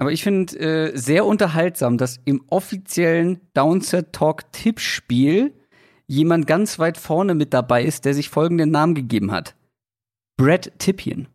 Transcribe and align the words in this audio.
Aber 0.00 0.12
ich 0.12 0.22
finde 0.22 0.58
äh, 0.58 0.96
sehr 0.96 1.26
unterhaltsam, 1.26 1.98
dass 1.98 2.20
im 2.24 2.42
offiziellen 2.48 3.38
Downset 3.52 4.14
Talk 4.14 4.50
Tippspiel 4.50 5.52
jemand 6.06 6.46
ganz 6.46 6.78
weit 6.78 6.96
vorne 6.96 7.34
mit 7.34 7.52
dabei 7.52 7.84
ist, 7.84 8.06
der 8.06 8.14
sich 8.14 8.30
folgenden 8.30 8.70
Namen 8.70 8.94
gegeben 8.94 9.30
hat. 9.30 9.54
Brad 10.38 10.72
Tippian. 10.78 11.28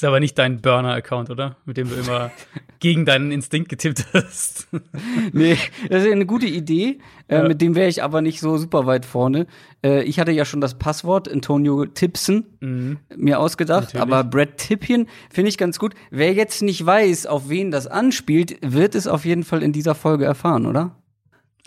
Ist 0.00 0.04
aber 0.06 0.18
nicht 0.18 0.38
dein 0.38 0.62
Burner-Account, 0.62 1.28
oder? 1.28 1.56
Mit 1.66 1.76
dem 1.76 1.90
du 1.90 1.94
immer 1.94 2.30
gegen 2.78 3.04
deinen 3.04 3.30
Instinkt 3.30 3.68
getippt 3.68 4.06
hast. 4.14 4.66
nee, 5.34 5.58
das 5.90 6.04
ist 6.04 6.10
eine 6.10 6.24
gute 6.24 6.46
Idee. 6.46 7.00
Äh, 7.28 7.36
ja. 7.36 7.42
mit 7.46 7.60
dem 7.60 7.74
wäre 7.74 7.90
ich 7.90 8.02
aber 8.02 8.22
nicht 8.22 8.40
so 8.40 8.56
super 8.56 8.86
weit 8.86 9.04
vorne. 9.04 9.46
Äh, 9.84 10.04
ich 10.04 10.18
hatte 10.18 10.32
ja 10.32 10.46
schon 10.46 10.62
das 10.62 10.78
Passwort 10.78 11.30
Antonio 11.30 11.84
Tipson 11.84 12.46
mhm. 12.60 13.00
mir 13.14 13.40
ausgedacht, 13.40 13.94
Natürlich. 13.94 14.00
aber 14.00 14.24
Brad 14.24 14.56
Tippian 14.56 15.06
finde 15.28 15.50
ich 15.50 15.58
ganz 15.58 15.78
gut. 15.78 15.92
Wer 16.10 16.32
jetzt 16.32 16.62
nicht 16.62 16.86
weiß, 16.86 17.26
auf 17.26 17.50
wen 17.50 17.70
das 17.70 17.86
anspielt, 17.86 18.56
wird 18.62 18.94
es 18.94 19.06
auf 19.06 19.26
jeden 19.26 19.44
Fall 19.44 19.62
in 19.62 19.74
dieser 19.74 19.94
Folge 19.94 20.24
erfahren, 20.24 20.64
oder? 20.64 20.96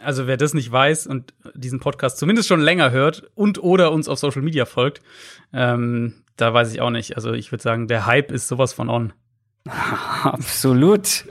Also 0.02 0.28
wer 0.28 0.38
das 0.38 0.54
nicht 0.54 0.72
weiß 0.72 1.08
und 1.08 1.34
diesen 1.54 1.80
Podcast 1.80 2.18
zumindest 2.18 2.48
schon 2.48 2.62
länger 2.62 2.92
hört 2.92 3.30
und 3.36 3.62
oder 3.62 3.92
uns 3.92 4.08
auf 4.08 4.20
Social 4.20 4.42
Media 4.42 4.66
folgt, 4.66 5.02
ähm, 5.54 6.16
da 6.36 6.54
weiß 6.54 6.74
ich 6.74 6.82
auch 6.82 6.90
nicht. 6.90 7.16
Also 7.16 7.34
ich 7.34 7.52
würde 7.52 7.62
sagen, 7.62 7.88
der 7.88 8.06
Hype 8.06 8.32
ist 8.32 8.48
sowas 8.48 8.74
von 8.74 8.90
on. 8.90 9.14
Absolut. 10.24 11.26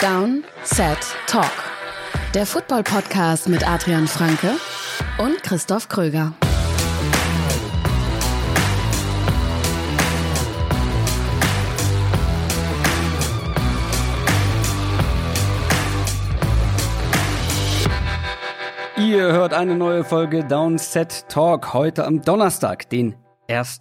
Down, 0.00 0.44
Set, 0.62 0.98
Talk. 1.26 1.50
Der 2.34 2.46
Football-Podcast 2.46 3.48
mit 3.48 3.66
Adrian 3.66 4.06
Franke 4.06 4.52
und 5.18 5.42
Christoph 5.42 5.88
Kröger. 5.88 6.34
Ihr 19.16 19.32
hört 19.32 19.54
eine 19.54 19.76
neue 19.76 20.04
Folge 20.04 20.44
Downset 20.44 21.26
Talk 21.30 21.72
heute 21.72 22.04
am 22.04 22.20
Donnerstag, 22.20 22.90
den 22.90 23.14
1. 23.48 23.80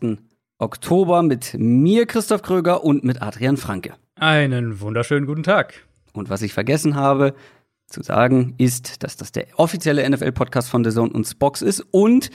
Oktober 0.60 1.24
mit 1.24 1.58
mir, 1.58 2.06
Christoph 2.06 2.42
Kröger, 2.42 2.86
und 2.86 3.04
mit 3.04 3.22
Adrian 3.22 3.58
Franke. 3.58 3.96
Einen 4.16 4.80
wunderschönen 4.80 5.26
guten 5.26 5.44
Tag. 5.44 5.86
Und 6.14 6.30
was 6.30 6.42
ich 6.42 6.54
vergessen 6.54 6.96
habe 6.96 7.34
zu 7.88 8.02
sagen, 8.02 8.56
ist, 8.60 9.04
dass 9.04 9.18
das 9.18 9.34
der 9.34 9.48
offizielle 9.58 10.10
NFL-Podcast 10.10 10.70
von 10.70 10.86
The 10.86 10.92
Zone 10.92 11.12
und 11.12 11.26
Spox 11.26 11.62
ist 11.62 11.82
und 11.92 12.30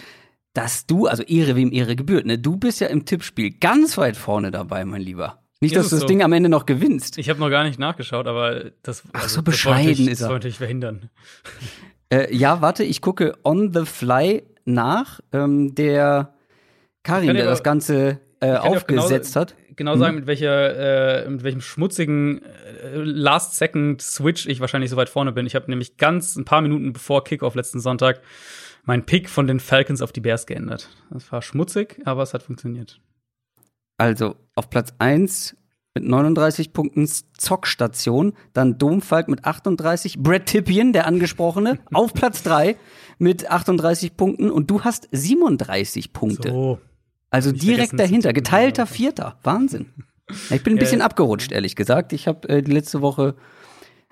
dass 0.52 0.84
du, 0.84 1.06
also 1.06 1.22
Ehre 1.22 1.56
wem 1.56 1.72
Ehre 1.72 1.96
gebührt, 1.96 2.26
ne? 2.26 2.38
Du 2.38 2.58
bist 2.58 2.80
ja 2.80 2.88
im 2.88 3.06
Tippspiel 3.06 3.56
ganz 3.58 3.96
weit 3.96 4.18
vorne 4.18 4.50
dabei, 4.50 4.84
mein 4.84 5.00
Lieber. 5.00 5.38
Nicht, 5.62 5.74
dass 5.74 5.88
du 5.88 5.96
das 5.96 6.00
so. 6.02 6.06
Ding 6.06 6.22
am 6.22 6.34
Ende 6.34 6.50
noch 6.50 6.66
gewinnst. 6.66 7.16
Ich 7.16 7.30
habe 7.30 7.40
noch 7.40 7.48
gar 7.48 7.64
nicht 7.64 7.78
nachgeschaut, 7.78 8.26
aber 8.26 8.72
das, 8.82 9.04
Ach, 9.14 9.20
so 9.20 9.24
also, 9.24 9.42
bescheiden 9.42 9.88
das 9.88 9.98
ist 10.00 10.20
er. 10.20 10.26
Das 10.26 10.28
wollte 10.28 10.48
ich 10.48 10.58
verhindern. 10.58 11.08
Äh, 12.12 12.34
ja, 12.34 12.61
warte, 12.61 12.84
ich 12.84 13.00
gucke 13.00 13.34
on 13.44 13.72
the 13.72 13.84
fly 13.84 14.42
nach. 14.64 15.20
Ähm, 15.33 15.75
der 15.75 16.34
Karim, 17.02 17.34
der 17.34 17.44
das 17.44 17.62
Ganze 17.62 18.20
äh, 18.41 18.56
aufgesetzt 18.56 19.34
genau, 19.34 19.41
hat. 19.41 19.55
Genau 19.77 19.97
sagen, 19.97 20.12
hm. 20.12 20.17
mit 20.17 20.27
welcher, 20.27 21.25
äh, 21.25 21.30
mit 21.30 21.42
welchem 21.42 21.61
schmutzigen 21.61 22.42
äh, 22.42 22.97
Last-Second-Switch 22.97 24.47
ich 24.47 24.61
wahrscheinlich 24.61 24.91
so 24.91 24.97
weit 24.97 25.08
vorne 25.08 25.33
bin. 25.33 25.47
Ich 25.47 25.55
habe 25.55 25.70
nämlich 25.70 25.97
ganz 25.97 26.36
ein 26.36 26.44
paar 26.44 26.61
Minuten 26.61 26.92
bevor 26.92 27.25
Kickoff 27.25 27.55
letzten 27.55 27.80
Sonntag 27.80 28.20
meinen 28.84 29.05
Pick 29.05 29.30
von 29.30 29.47
den 29.47 29.61
Falcons 29.61 30.02
auf 30.02 30.12
die 30.12 30.20
Bears 30.20 30.47
geändert. 30.47 30.89
Das 31.11 31.30
war 31.33 31.42
schmutzig, 31.42 32.00
aber 32.05 32.22
es 32.22 32.34
hat 32.34 32.42
funktioniert. 32.42 33.00
Also 33.98 34.36
auf 34.55 34.70
Platz 34.70 34.95
1 34.98 35.56
mit 35.94 36.05
39 36.05 36.72
Punkten 36.72 37.06
Zockstation, 37.06 38.34
dann 38.52 38.78
Domfalk 38.78 39.28
mit 39.28 39.45
38, 39.45 40.18
Brad 40.18 40.46
Tippian, 40.46 40.92
der 40.92 41.06
angesprochene, 41.06 41.78
auf 41.92 42.14
Platz 42.14 42.42
3 42.42 42.77
mit 43.18 43.51
38 43.51 44.17
Punkten 44.17 44.51
und 44.51 44.70
du 44.70 44.83
hast 44.83 45.08
37 45.11 46.12
Punkte. 46.12 46.51
So. 46.51 46.78
Also 47.30 47.52
direkt 47.52 47.98
dahinter, 47.98 48.33
geteilter 48.33 48.86
Vierter. 48.86 49.39
Wahnsinn. 49.42 49.86
Ich 50.51 50.62
bin 50.62 50.74
ein 50.74 50.78
bisschen 50.78 51.01
äh, 51.01 51.02
abgerutscht, 51.02 51.51
ehrlich 51.51 51.74
gesagt. 51.74 52.12
Ich 52.12 52.28
habe 52.28 52.48
äh, 52.48 52.62
die 52.62 52.70
letzte 52.70 53.02
Woche, 53.02 53.34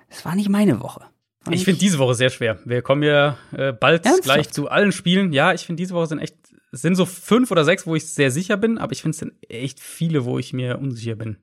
es 0.09 0.25
war 0.25 0.35
nicht 0.35 0.49
meine 0.49 0.81
Woche. 0.81 1.05
War 1.45 1.53
ich 1.53 1.63
finde 1.63 1.79
diese 1.79 1.97
Woche 1.97 2.13
sehr 2.13 2.29
schwer. 2.29 2.59
Wir 2.65 2.81
kommen 2.81 3.03
ja 3.03 3.37
äh, 3.53 3.71
bald 3.71 4.05
Ernsthaft? 4.05 4.23
gleich 4.25 4.49
zu 4.49 4.67
allen 4.67 4.91
Spielen. 4.91 5.31
Ja, 5.31 5.53
ich 5.53 5.65
finde 5.65 5.81
diese 5.81 5.93
Woche 5.93 6.07
sind 6.07 6.19
echt, 6.19 6.35
es 6.73 6.81
sind 6.81 6.95
so 6.95 7.05
fünf 7.05 7.51
oder 7.51 7.63
sechs, 7.63 7.87
wo 7.87 7.95
ich 7.95 8.05
sehr 8.05 8.31
sicher 8.31 8.57
bin, 8.57 8.77
aber 8.77 8.91
ich 8.91 9.01
finde 9.01 9.11
es 9.11 9.19
sind 9.19 9.31
echt 9.47 9.79
viele, 9.79 10.25
wo 10.25 10.39
ich 10.39 10.51
mir 10.51 10.77
unsicher 10.77 11.15
bin. 11.15 11.37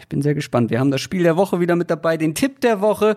Ich 0.00 0.08
bin 0.08 0.22
sehr 0.22 0.34
gespannt. 0.34 0.70
Wir 0.70 0.80
haben 0.80 0.90
das 0.90 1.00
Spiel 1.00 1.22
der 1.22 1.36
Woche 1.36 1.60
wieder 1.60 1.76
mit 1.76 1.90
dabei, 1.90 2.16
den 2.16 2.34
Tipp 2.34 2.60
der 2.60 2.80
Woche. 2.80 3.16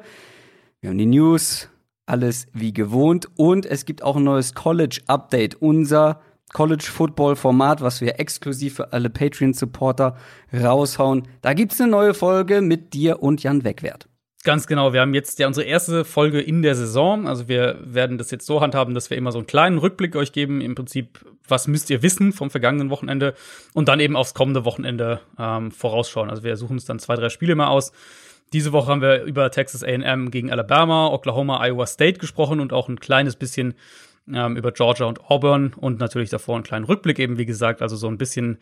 Wir 0.79 0.89
haben 0.89 0.97
die 0.97 1.05
News, 1.05 1.69
alles 2.05 2.47
wie 2.53 2.73
gewohnt. 2.73 3.27
Und 3.35 3.65
es 3.65 3.85
gibt 3.85 4.03
auch 4.03 4.15
ein 4.15 4.23
neues 4.23 4.53
College-Update. 4.53 5.55
Unser 5.55 6.21
College-Football-Format, 6.53 7.81
was 7.81 8.01
wir 8.01 8.19
exklusiv 8.19 8.75
für 8.75 8.93
alle 8.93 9.09
Patreon-Supporter 9.09 10.17
raushauen. 10.53 11.27
Da 11.41 11.53
gibt 11.53 11.73
es 11.73 11.81
eine 11.81 11.91
neue 11.91 12.13
Folge 12.13 12.61
mit 12.61 12.93
dir 12.93 13.21
und 13.23 13.43
Jan 13.43 13.63
Wegwert. 13.63 14.07
Ganz 14.43 14.65
genau. 14.65 14.91
Wir 14.91 15.01
haben 15.01 15.13
jetzt 15.13 15.37
ja 15.37 15.45
unsere 15.45 15.67
erste 15.67 16.03
Folge 16.03 16.41
in 16.41 16.63
der 16.63 16.73
Saison. 16.73 17.27
Also 17.27 17.47
wir 17.47 17.77
werden 17.83 18.17
das 18.17 18.31
jetzt 18.31 18.47
so 18.47 18.59
handhaben, 18.59 18.95
dass 18.95 19.11
wir 19.11 19.17
immer 19.17 19.31
so 19.31 19.37
einen 19.37 19.45
kleinen 19.45 19.77
Rückblick 19.77 20.15
euch 20.15 20.31
geben. 20.31 20.61
Im 20.61 20.73
Prinzip, 20.73 21.19
was 21.47 21.67
müsst 21.67 21.91
ihr 21.91 22.01
wissen 22.01 22.33
vom 22.33 22.49
vergangenen 22.49 22.89
Wochenende 22.89 23.35
und 23.73 23.87
dann 23.87 23.99
eben 23.99 24.15
aufs 24.15 24.33
kommende 24.33 24.65
Wochenende 24.65 25.19
ähm, 25.37 25.69
vorausschauen. 25.69 26.31
Also 26.31 26.43
wir 26.43 26.57
suchen 26.57 26.73
uns 26.73 26.85
dann 26.85 26.97
zwei, 26.97 27.15
drei 27.15 27.29
Spiele 27.29 27.53
mal 27.53 27.67
aus. 27.67 27.91
Diese 28.51 28.71
Woche 28.71 28.89
haben 28.89 29.01
wir 29.01 29.21
über 29.23 29.51
Texas 29.51 29.83
A&M 29.83 30.31
gegen 30.31 30.51
Alabama, 30.51 31.09
Oklahoma, 31.09 31.63
Iowa 31.63 31.85
State 31.85 32.17
gesprochen 32.17 32.59
und 32.59 32.73
auch 32.73 32.89
ein 32.89 32.99
kleines 32.99 33.35
bisschen 33.35 33.75
ähm, 34.33 34.57
über 34.57 34.71
Georgia 34.71 35.05
und 35.05 35.29
Auburn 35.29 35.73
und 35.75 35.99
natürlich 35.99 36.31
davor 36.31 36.55
einen 36.55 36.63
kleinen 36.63 36.85
Rückblick 36.85 37.19
eben, 37.19 37.37
wie 37.37 37.45
gesagt. 37.45 37.83
Also 37.83 37.95
so 37.95 38.07
ein 38.07 38.17
bisschen 38.17 38.57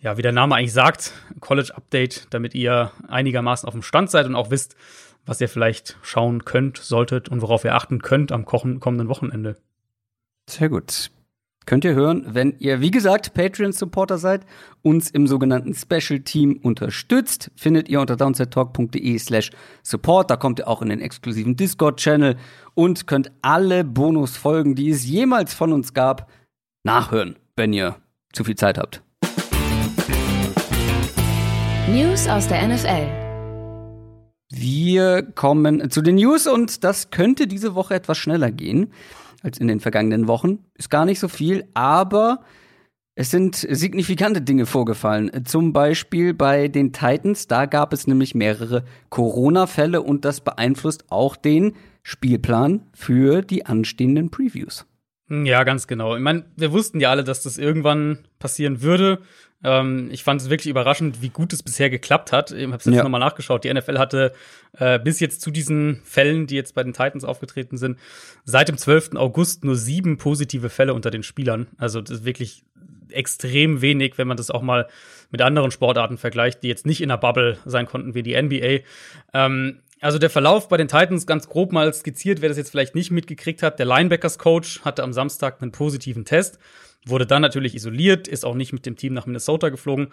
ja, 0.00 0.18
wie 0.18 0.22
der 0.22 0.32
Name 0.32 0.54
eigentlich 0.54 0.72
sagt, 0.72 1.12
College 1.40 1.72
Update, 1.74 2.26
damit 2.30 2.54
ihr 2.54 2.92
einigermaßen 3.08 3.66
auf 3.66 3.74
dem 3.74 3.82
Stand 3.82 4.10
seid 4.10 4.26
und 4.26 4.34
auch 4.34 4.50
wisst, 4.50 4.76
was 5.26 5.40
ihr 5.40 5.48
vielleicht 5.48 5.98
schauen 6.02 6.44
könnt, 6.44 6.78
solltet 6.78 7.28
und 7.28 7.42
worauf 7.42 7.64
ihr 7.64 7.74
achten 7.74 8.00
könnt 8.00 8.32
am 8.32 8.46
kommenden 8.46 9.08
Wochenende. 9.08 9.56
Sehr 10.48 10.68
gut. 10.68 11.10
Könnt 11.66 11.84
ihr 11.84 11.94
hören, 11.94 12.24
wenn 12.28 12.54
ihr, 12.60 12.80
wie 12.80 12.92
gesagt, 12.92 13.34
Patreon-Supporter 13.34 14.18
seid, 14.18 14.46
uns 14.82 15.10
im 15.10 15.26
sogenannten 15.26 15.74
Special 15.74 16.20
Team 16.20 16.60
unterstützt, 16.62 17.50
findet 17.56 17.88
ihr 17.88 18.00
unter 18.00 18.16
downsettalk.de 18.16 19.18
slash 19.18 19.50
support. 19.82 20.30
Da 20.30 20.36
kommt 20.36 20.60
ihr 20.60 20.68
auch 20.68 20.80
in 20.80 20.90
den 20.90 21.00
exklusiven 21.00 21.56
Discord-Channel 21.56 22.36
und 22.74 23.08
könnt 23.08 23.32
alle 23.42 23.82
Bonusfolgen, 23.82 24.76
die 24.76 24.90
es 24.90 25.04
jemals 25.06 25.54
von 25.54 25.72
uns 25.72 25.92
gab, 25.92 26.30
nachhören, 26.84 27.36
wenn 27.56 27.72
ihr 27.72 27.96
zu 28.32 28.44
viel 28.44 28.54
Zeit 28.54 28.78
habt. 28.78 29.02
News 31.88 32.28
aus 32.28 32.46
der 32.46 32.68
NFL. 32.68 33.25
Wir 34.58 35.22
kommen 35.22 35.90
zu 35.90 36.00
den 36.00 36.14
News 36.14 36.46
und 36.46 36.82
das 36.82 37.10
könnte 37.10 37.46
diese 37.46 37.74
Woche 37.74 37.94
etwas 37.94 38.16
schneller 38.16 38.50
gehen 38.50 38.90
als 39.42 39.58
in 39.58 39.68
den 39.68 39.80
vergangenen 39.80 40.28
Wochen. 40.28 40.60
Ist 40.78 40.88
gar 40.88 41.04
nicht 41.04 41.20
so 41.20 41.28
viel, 41.28 41.66
aber 41.74 42.40
es 43.14 43.30
sind 43.30 43.56
signifikante 43.56 44.40
Dinge 44.40 44.64
vorgefallen. 44.64 45.44
Zum 45.44 45.74
Beispiel 45.74 46.32
bei 46.32 46.68
den 46.68 46.94
Titans, 46.94 47.48
da 47.48 47.66
gab 47.66 47.92
es 47.92 48.06
nämlich 48.06 48.34
mehrere 48.34 48.84
Corona-Fälle 49.10 50.00
und 50.00 50.24
das 50.24 50.40
beeinflusst 50.40 51.04
auch 51.10 51.36
den 51.36 51.74
Spielplan 52.02 52.80
für 52.94 53.42
die 53.42 53.66
anstehenden 53.66 54.30
Previews. 54.30 54.86
Ja, 55.28 55.64
ganz 55.64 55.86
genau. 55.86 56.14
Ich 56.14 56.22
meine, 56.22 56.44
wir 56.56 56.72
wussten 56.72 57.00
ja 57.00 57.10
alle, 57.10 57.24
dass 57.24 57.42
das 57.42 57.58
irgendwann 57.58 58.18
passieren 58.38 58.82
würde. 58.82 59.18
Ähm, 59.64 60.08
ich 60.12 60.22
fand 60.22 60.40
es 60.40 60.50
wirklich 60.50 60.68
überraschend, 60.68 61.22
wie 61.22 61.30
gut 61.30 61.52
es 61.52 61.62
bisher 61.62 61.90
geklappt 61.90 62.30
hat. 62.30 62.52
Ich 62.52 62.64
habe 62.64 62.76
es 62.76 62.84
jetzt 62.84 62.94
ja. 62.94 63.02
nochmal 63.02 63.20
nachgeschaut. 63.20 63.64
Die 63.64 63.72
NFL 63.72 63.98
hatte 63.98 64.32
äh, 64.78 64.98
bis 65.00 65.18
jetzt 65.18 65.40
zu 65.40 65.50
diesen 65.50 66.00
Fällen, 66.04 66.46
die 66.46 66.54
jetzt 66.54 66.74
bei 66.74 66.84
den 66.84 66.92
Titans 66.92 67.24
aufgetreten 67.24 67.76
sind, 67.76 67.98
seit 68.44 68.68
dem 68.68 68.76
12. 68.76 69.16
August 69.16 69.64
nur 69.64 69.74
sieben 69.74 70.18
positive 70.18 70.68
Fälle 70.68 70.94
unter 70.94 71.10
den 71.10 71.24
Spielern. 71.24 71.66
Also 71.76 72.00
das 72.00 72.18
ist 72.18 72.24
wirklich 72.24 72.64
extrem 73.10 73.80
wenig, 73.80 74.18
wenn 74.18 74.28
man 74.28 74.36
das 74.36 74.50
auch 74.50 74.62
mal 74.62 74.88
mit 75.30 75.42
anderen 75.42 75.70
Sportarten 75.70 76.18
vergleicht, 76.18 76.62
die 76.62 76.68
jetzt 76.68 76.86
nicht 76.86 77.00
in 77.00 77.08
der 77.08 77.16
Bubble 77.16 77.58
sein 77.64 77.86
konnten 77.86 78.14
wie 78.14 78.22
die 78.22 78.40
NBA. 78.40 78.84
Ähm, 79.32 79.80
also 80.00 80.18
der 80.18 80.30
Verlauf 80.30 80.68
bei 80.68 80.76
den 80.76 80.88
Titans 80.88 81.26
ganz 81.26 81.48
grob 81.48 81.72
mal 81.72 81.92
skizziert, 81.92 82.42
wer 82.42 82.48
das 82.48 82.58
jetzt 82.58 82.70
vielleicht 82.70 82.94
nicht 82.94 83.10
mitgekriegt 83.10 83.62
hat. 83.62 83.78
Der 83.78 83.86
Linebackers-Coach 83.86 84.82
hatte 84.84 85.02
am 85.02 85.12
Samstag 85.12 85.62
einen 85.62 85.72
positiven 85.72 86.24
Test, 86.24 86.58
wurde 87.06 87.26
dann 87.26 87.42
natürlich 87.42 87.74
isoliert, 87.74 88.28
ist 88.28 88.44
auch 88.44 88.54
nicht 88.54 88.72
mit 88.72 88.84
dem 88.84 88.96
Team 88.96 89.14
nach 89.14 89.26
Minnesota 89.26 89.70
geflogen. 89.70 90.08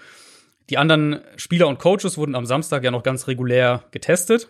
Die 0.69 0.77
anderen 0.77 1.21
Spieler 1.35 1.67
und 1.67 1.79
Coaches 1.79 2.17
wurden 2.17 2.35
am 2.35 2.45
Samstag 2.45 2.83
ja 2.83 2.91
noch 2.91 3.03
ganz 3.03 3.27
regulär 3.27 3.83
getestet. 3.91 4.47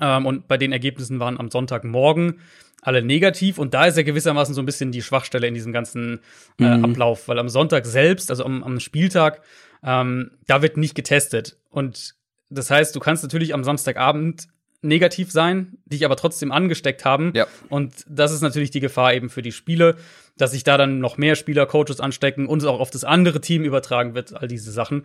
Ähm, 0.00 0.26
und 0.26 0.48
bei 0.48 0.58
den 0.58 0.72
Ergebnissen 0.72 1.20
waren 1.20 1.38
am 1.40 1.50
Sonntagmorgen 1.50 2.40
alle 2.82 3.02
negativ. 3.02 3.58
Und 3.58 3.72
da 3.74 3.86
ist 3.86 3.96
ja 3.96 4.02
gewissermaßen 4.02 4.54
so 4.54 4.60
ein 4.60 4.66
bisschen 4.66 4.92
die 4.92 5.02
Schwachstelle 5.02 5.46
in 5.46 5.54
diesem 5.54 5.72
ganzen 5.72 6.20
äh, 6.58 6.76
mhm. 6.76 6.84
Ablauf, 6.84 7.28
weil 7.28 7.38
am 7.38 7.48
Sonntag 7.48 7.86
selbst, 7.86 8.28
also 8.28 8.44
am, 8.44 8.62
am 8.62 8.80
Spieltag, 8.80 9.40
ähm, 9.82 10.32
da 10.46 10.60
wird 10.60 10.76
nicht 10.76 10.94
getestet. 10.94 11.56
Und 11.70 12.16
das 12.52 12.70
heißt, 12.70 12.94
du 12.94 13.00
kannst 13.00 13.22
natürlich 13.22 13.54
am 13.54 13.64
Samstagabend 13.64 14.48
negativ 14.82 15.30
sein, 15.30 15.78
dich 15.86 16.04
aber 16.04 16.16
trotzdem 16.16 16.50
angesteckt 16.50 17.04
haben. 17.04 17.32
Ja. 17.34 17.46
Und 17.68 18.04
das 18.08 18.32
ist 18.32 18.42
natürlich 18.42 18.70
die 18.70 18.80
Gefahr 18.80 19.14
eben 19.14 19.30
für 19.30 19.42
die 19.42 19.52
Spiele, 19.52 19.96
dass 20.36 20.50
sich 20.50 20.64
da 20.64 20.76
dann 20.76 20.98
noch 20.98 21.16
mehr 21.16 21.36
Spieler, 21.36 21.66
Coaches 21.66 22.00
anstecken 22.00 22.46
und 22.46 22.60
es 22.62 22.64
auch 22.64 22.80
auf 22.80 22.90
das 22.90 23.04
andere 23.04 23.40
Team 23.40 23.64
übertragen 23.64 24.14
wird, 24.14 24.34
all 24.34 24.48
diese 24.48 24.72
Sachen. 24.72 25.04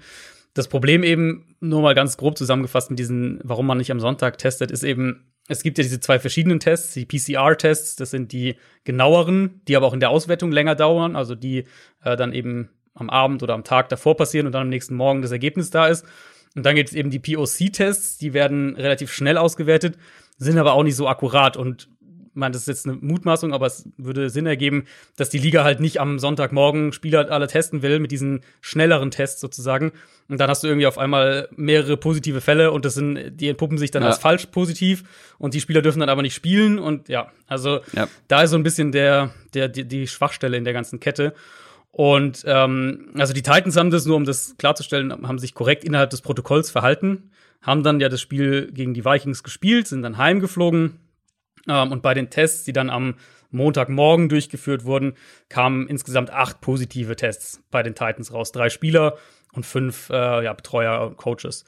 Das 0.56 0.68
Problem 0.68 1.04
eben, 1.04 1.56
nur 1.60 1.82
mal 1.82 1.94
ganz 1.94 2.18
grob 2.18 2.38
zusammengefasst 2.38 2.90
mit 2.90 2.98
diesen, 2.98 3.40
warum 3.44 3.68
man 3.68 3.78
nicht 3.78 3.92
am 3.92 4.00
Sonntag 4.00 4.40
testet, 4.40 4.72
ist 4.72 4.84
eben, 4.84 5.28
es 5.48 5.62
gibt 5.62 5.78
ja 5.78 5.84
diese 5.84 6.00
zwei 6.00 6.18
verschiedenen 6.18 6.60
Tests, 6.60 6.94
die 6.94 7.06
PCR-Tests, 7.06 7.96
das 7.96 8.10
sind 8.10 8.32
die 8.32 8.56
genaueren, 8.84 9.62
die 9.68 9.76
aber 9.76 9.86
auch 9.86 9.94
in 9.94 10.00
der 10.00 10.10
Auswertung 10.10 10.52
länger 10.52 10.74
dauern, 10.74 11.16
also 11.16 11.36
die 11.36 11.66
äh, 12.04 12.18
dann 12.18 12.34
eben 12.34 12.70
am 12.96 13.12
Abend 13.12 13.44
oder 13.44 13.54
am 13.54 13.64
Tag 13.64 13.90
davor 13.90 14.18
passieren 14.18 14.48
und 14.48 14.54
dann 14.54 14.64
am 14.64 14.70
nächsten 14.70 14.96
Morgen 14.96 15.22
das 15.22 15.32
Ergebnis 15.32 15.70
da 15.70 15.88
ist. 15.88 16.06
Und 16.56 16.66
dann 16.66 16.76
gibt 16.76 16.90
es 16.90 16.96
eben 16.96 17.10
die 17.10 17.20
POC-Tests, 17.20 18.18
die 18.18 18.34
werden 18.34 18.76
relativ 18.76 19.12
schnell 19.12 19.38
ausgewertet, 19.38 19.98
sind 20.38 20.58
aber 20.58 20.74
auch 20.74 20.84
nicht 20.84 20.96
so 20.96 21.08
akkurat. 21.08 21.58
Und 21.58 21.90
man, 22.38 22.52
das 22.52 22.62
ist 22.62 22.68
jetzt 22.68 22.88
eine 22.88 22.98
Mutmaßung, 23.02 23.52
aber 23.52 23.66
es 23.66 23.90
würde 23.98 24.30
Sinn 24.30 24.46
ergeben, 24.46 24.86
dass 25.18 25.30
die 25.30 25.40
Liga 25.40 25.64
halt 25.64 25.80
nicht 25.80 26.00
am 26.00 26.20
Sonntagmorgen 26.20 26.94
Spieler 26.94 27.32
alle 27.32 27.48
testen 27.48 27.82
will 27.82 28.00
mit 28.00 28.12
diesen 28.12 28.42
schnelleren 28.62 29.12
Tests 29.12 29.42
sozusagen. 29.42 29.92
Und 30.30 30.40
dann 30.40 30.50
hast 30.50 30.64
du 30.64 30.68
irgendwie 30.68 30.88
auf 30.88 30.98
einmal 30.98 31.50
mehrere 31.56 31.98
positive 31.98 32.40
Fälle 32.40 32.72
und 32.72 32.86
das 32.86 32.94
sind, 32.94 33.40
die 33.40 33.50
entpuppen 33.50 33.78
sich 33.78 33.92
dann 33.92 34.04
ja. 34.04 34.10
als 34.10 34.20
falsch 34.20 34.46
positiv 34.48 35.04
und 35.40 35.54
die 35.54 35.62
Spieler 35.62 35.82
dürfen 35.82 36.00
dann 36.00 36.10
aber 36.10 36.22
nicht 36.22 36.36
spielen. 36.36 36.80
Und 36.80 37.10
ja, 37.10 37.32
also 37.48 37.80
ja. 37.94 38.08
da 38.28 38.44
ist 38.44 38.52
so 38.52 38.58
ein 38.58 38.64
bisschen 38.64 38.92
der, 38.92 39.32
der, 39.54 39.68
die, 39.68 39.86
die 39.86 40.08
Schwachstelle 40.08 40.58
in 40.58 40.64
der 40.64 40.74
ganzen 40.74 41.00
Kette. 41.00 41.34
Und 41.98 42.44
ähm, 42.46 43.10
also 43.16 43.34
die 43.34 43.42
Titans 43.42 43.76
haben 43.76 43.90
das, 43.90 44.06
nur 44.06 44.18
um 44.18 44.24
das 44.24 44.56
klarzustellen, 44.60 45.12
haben 45.28 45.40
sich 45.40 45.56
korrekt 45.56 45.84
innerhalb 45.84 46.12
des 46.12 46.22
Protokolls 46.22 46.70
verhalten, 46.70 47.32
haben 47.64 47.82
dann 47.82 48.00
ja 48.00 48.08
das 48.08 48.22
Spiel 48.22 48.72
gegen 48.72 48.94
die 48.94 49.04
Vikings 49.04 49.42
gespielt, 49.42 49.88
sind 49.88 50.04
dann 50.04 50.20
heimgeflogen. 50.20 51.00
Ähm, 51.68 51.92
und 51.92 52.04
bei 52.04 52.14
den 52.14 52.30
Tests, 52.30 52.66
die 52.66 52.72
dann 52.72 52.92
am 52.92 53.16
Montagmorgen 53.50 54.30
durchgeführt 54.30 54.86
wurden, 54.86 55.16
kamen 55.50 55.88
insgesamt 55.88 56.30
acht 56.30 56.62
positive 56.62 57.16
Tests 57.16 57.64
bei 57.72 57.82
den 57.82 57.96
Titans 57.96 58.32
raus. 58.32 58.52
Drei 58.52 58.70
Spieler 58.70 59.18
und 59.54 59.66
fünf 59.66 60.12
äh, 60.12 60.44
ja, 60.44 60.54
Betreuer 60.54 61.08
und 61.08 61.18
Coaches. 61.18 61.66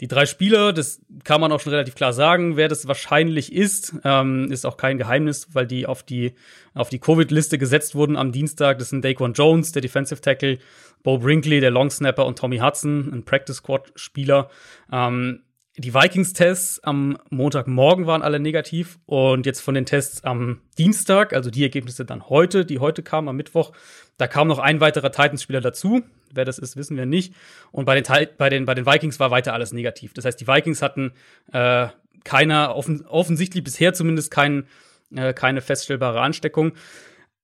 Die 0.00 0.08
drei 0.08 0.26
Spieler, 0.26 0.72
das 0.72 1.00
kann 1.22 1.40
man 1.40 1.52
auch 1.52 1.60
schon 1.60 1.72
relativ 1.72 1.94
klar 1.94 2.12
sagen, 2.12 2.56
wer 2.56 2.68
das 2.68 2.88
wahrscheinlich 2.88 3.52
ist, 3.52 3.94
ähm, 4.04 4.50
ist 4.50 4.66
auch 4.66 4.76
kein 4.76 4.98
Geheimnis, 4.98 5.48
weil 5.52 5.68
die 5.68 5.86
auf 5.86 6.02
die, 6.02 6.34
auf 6.74 6.88
die 6.88 6.98
Covid-Liste 6.98 7.58
gesetzt 7.58 7.94
wurden 7.94 8.16
am 8.16 8.32
Dienstag. 8.32 8.78
Das 8.78 8.90
sind 8.90 9.04
Daquan 9.04 9.34
Jones, 9.34 9.70
der 9.70 9.82
Defensive 9.82 10.20
Tackle, 10.20 10.58
Bo 11.04 11.18
Brinkley, 11.18 11.60
der 11.60 11.70
Long 11.70 11.90
Snapper 11.90 12.26
und 12.26 12.38
Tommy 12.38 12.58
Hudson, 12.58 13.12
ein 13.12 13.24
Practice 13.24 13.58
Squad-Spieler. 13.58 14.50
Ähm, 14.90 15.42
die 15.76 15.92
Vikings-Tests 15.92 16.84
am 16.84 17.18
Montagmorgen 17.30 18.06
waren 18.06 18.22
alle 18.22 18.38
negativ 18.38 18.98
und 19.06 19.44
jetzt 19.44 19.60
von 19.60 19.74
den 19.74 19.86
Tests 19.86 20.22
am 20.22 20.60
Dienstag, 20.78 21.32
also 21.32 21.50
die 21.50 21.64
Ergebnisse 21.64 22.04
dann 22.04 22.28
heute, 22.28 22.64
die 22.64 22.78
heute 22.78 23.02
kamen 23.02 23.28
am 23.28 23.36
Mittwoch, 23.36 23.72
da 24.16 24.28
kam 24.28 24.46
noch 24.46 24.60
ein 24.60 24.80
weiterer 24.80 25.10
Titans-Spieler 25.10 25.60
dazu. 25.60 26.02
Wer 26.32 26.44
das 26.44 26.58
ist, 26.58 26.76
wissen 26.76 26.96
wir 26.96 27.06
nicht. 27.06 27.34
Und 27.72 27.86
bei 27.86 28.00
den, 28.00 28.28
bei 28.38 28.48
den, 28.48 28.64
bei 28.64 28.74
den 28.74 28.86
Vikings 28.86 29.18
war 29.18 29.32
weiter 29.32 29.52
alles 29.52 29.72
negativ. 29.72 30.14
Das 30.14 30.24
heißt, 30.24 30.40
die 30.40 30.46
Vikings 30.46 30.82
hatten 30.82 31.12
äh, 31.52 31.88
keiner, 32.22 32.76
offen, 32.76 33.04
offensichtlich 33.06 33.64
bisher 33.64 33.94
zumindest 33.94 34.30
kein, 34.30 34.66
äh, 35.14 35.32
keine 35.32 35.60
feststellbare 35.60 36.20
Ansteckung. 36.20 36.72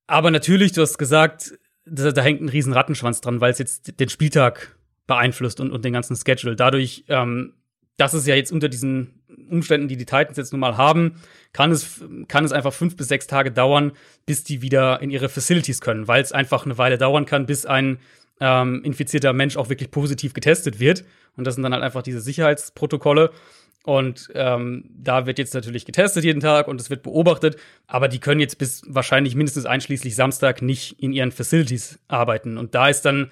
Aber 0.07 0.31
natürlich, 0.31 0.73
du 0.73 0.83
hast 0.83 0.99
gesagt, 0.99 1.59
da, 1.85 2.13
da 2.13 2.23
hängt 2.23 2.41
ein 2.41 2.49
riesen 2.49 2.73
Rattenschwanz 2.73 3.21
dran, 3.21 3.41
weil 3.41 3.53
es 3.53 3.59
jetzt 3.59 3.99
den 3.99 4.09
Spieltag 4.09 4.77
beeinflusst 5.09 5.61
und, 5.61 5.73
und 5.73 5.85
den 5.85 5.93
ganzen 5.93 6.17
Schedule. 6.17 6.55
Dadurch, 6.55 7.05
ähm, 7.09 7.55
dass 7.97 8.15
es 8.15 8.27
ja 8.27 8.35
jetzt 8.35 8.53
unter 8.53 8.69
diesen 8.69 9.21
Umständen, 9.51 9.89
die 9.89 9.97
die 9.97 10.07
Titans 10.07 10.37
jetzt 10.37 10.53
nun 10.53 10.61
mal 10.61 10.77
haben, 10.77 11.21
kann 11.53 11.71
es, 11.71 12.03
kann 12.29 12.45
es 12.45 12.53
einfach 12.53 12.73
fünf 12.73 12.97
bis 12.97 13.09
sechs 13.09 13.27
Tage 13.27 13.51
dauern, 13.51 13.93
bis 14.27 14.45
die 14.45 14.63
wieder 14.63 15.03
in 15.03 15.11
ihre 15.11 15.29
Facilities 15.29 15.81
können, 15.81 16.09
weil 16.09 16.23
es 16.23 16.33
einfach 16.33 16.65
eine 16.65 16.79
Weile 16.79 16.99
dauern 16.99 17.27
kann, 17.27 17.47
bis 17.47 17.67
ein 17.67 17.99
ähm, 18.41 18.83
infizierter 18.85 19.33
Mensch 19.33 19.57
auch 19.57 19.69
wirklich 19.69 19.91
positiv 19.91 20.33
getestet 20.33 20.81
wird. 20.81 21.05
Und 21.37 21.47
das 21.47 21.55
sind 21.55 21.63
dann 21.63 21.75
halt 21.75 21.83
einfach 21.83 22.03
diese 22.03 22.21
Sicherheitsprotokolle. 22.21 23.31
Und 23.85 24.29
ähm, 24.35 24.85
da 24.91 25.27
wird 25.27 25.39
jetzt 25.39 25.55
natürlich 25.55 25.87
getestet 25.87 26.25
jeden 26.25 26.41
Tag 26.41 26.69
und 26.69 26.81
es 26.81 26.91
wird 26.91 27.03
beobachtet, 27.03 27.57
aber 27.87 28.09
die 28.09 28.19
können 28.19 28.41
jetzt 28.41 28.59
bis 28.59 28.83
wahrscheinlich 28.87 29.35
mindestens 29.35 29.65
einschließlich 29.65 30.15
Samstag 30.15 30.61
nicht 30.61 31.01
in 31.01 31.13
ihren 31.13 31.33
Facilities 31.33 31.99
arbeiten. 32.07 32.59
Und 32.59 32.75
da 32.75 32.89
ist 32.89 33.03
dann 33.03 33.31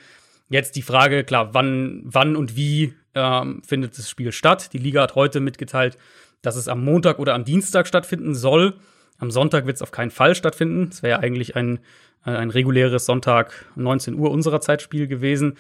jetzt 0.49 0.77
die 0.77 0.83
Frage, 0.83 1.25
klar, 1.25 1.53
wann, 1.53 2.01
wann 2.05 2.35
und 2.35 2.57
wie 2.57 2.95
ähm, 3.19 3.63
findet 3.67 3.99
das 3.99 4.09
Spiel 4.09 4.33
statt? 4.33 4.73
Die 4.73 4.79
Liga 4.79 5.03
hat 5.03 5.15
heute 5.15 5.41
mitgeteilt, 5.41 5.99
dass 6.43 6.57
es 6.57 6.69
am 6.69 6.85
Montag 6.85 7.19
oder 7.19 7.35
am 7.35 7.45
Dienstag 7.45 7.87
stattfinden 7.87 8.35
soll. 8.35 8.75
Am 9.19 9.31
Sonntag 9.31 9.67
wird 9.67 9.77
es 9.77 9.83
auf 9.83 9.91
keinen 9.91 10.11
Fall 10.11 10.35
stattfinden. 10.35 10.89
Es 10.93 11.03
wäre 11.03 11.19
ja 11.19 11.19
eigentlich 11.19 11.57
ein 11.57 11.81
äh, 12.25 12.31
ein 12.31 12.51
reguläres 12.51 13.07
Sonntag 13.07 13.67
19 13.77 14.15
Uhr 14.15 14.31
unserer 14.31 14.61
Zeitspiel 14.61 15.07
gewesen. 15.07 15.55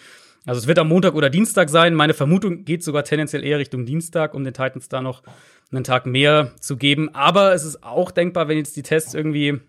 Also 0.47 0.61
es 0.61 0.67
wird 0.67 0.79
am 0.79 0.89
Montag 0.89 1.15
oder 1.15 1.31
Dienstag 1.31 1.69
sein. 1.69 1.95
Meine 1.95 2.15
Vermutung 2.15 2.65
geht 2.65 2.83
sogar 2.83 3.05
tendenziell 3.05 3.45
eher 3.45 3.59
Richtung 3.59 3.85
Dienstag, 3.87 4.35
um 4.35 4.45
den 4.45 4.55
Titans 4.55 4.89
da 4.89 5.03
noch 5.03 5.23
einen 5.71 5.85
Tag 5.85 6.07
mehr 6.07 6.53
zu 6.61 6.77
geben. 6.77 7.15
Aber 7.15 7.53
es 7.53 7.65
ist 7.65 7.83
auch 7.83 8.11
denkbar, 8.11 8.49
wenn 8.49 8.57
jetzt 8.57 8.77
die 8.77 8.83
Tests 8.83 9.15
irgendwie 9.15 9.61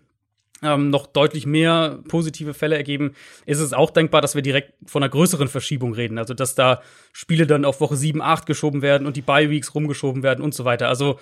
ähm, 0.62 0.90
noch 0.90 1.06
deutlich 1.06 1.46
mehr 1.46 2.00
positive 2.08 2.54
Fälle 2.54 2.76
ergeben, 2.76 3.14
ist 3.46 3.60
es 3.60 3.72
auch 3.72 3.90
denkbar, 3.90 4.20
dass 4.20 4.34
wir 4.34 4.42
direkt 4.42 4.74
von 4.86 5.02
einer 5.02 5.10
größeren 5.10 5.48
Verschiebung 5.48 5.94
reden. 5.94 6.18
Also 6.18 6.34
dass 6.34 6.54
da 6.54 6.82
Spiele 7.12 7.46
dann 7.46 7.64
auf 7.64 7.80
Woche 7.80 7.96
7, 7.96 8.20
8 8.22 8.46
geschoben 8.46 8.82
werden 8.82 9.06
und 9.06 9.16
die 9.16 9.22
Bye-Weeks 9.22 9.74
rumgeschoben 9.74 10.22
werden 10.22 10.42
und 10.42 10.54
so 10.54 10.64
weiter. 10.64 10.88
Also 10.88 11.18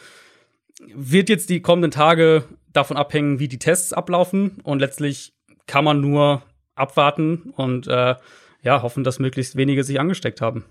wird 0.95 1.29
jetzt 1.29 1.51
die 1.51 1.61
kommenden 1.61 1.91
Tage 1.91 2.45
davon 2.73 2.97
abhängen, 2.97 3.39
wie 3.39 3.49
die 3.49 3.59
Tests 3.59 3.93
ablaufen 3.93 4.59
und 4.63 4.79
letztlich 4.81 5.33
kann 5.67 5.85
man 5.85 6.01
nur 6.01 6.43
abwarten 6.75 7.53
und 7.57 7.87
äh, 7.89 8.15
ja, 8.63 8.83
hoffen, 8.83 9.05
dass 9.05 9.19
möglichst 9.19 9.57
wenige 9.57 9.85
sich 9.85 10.01
angesteckt 10.01 10.41
haben. 10.41 10.65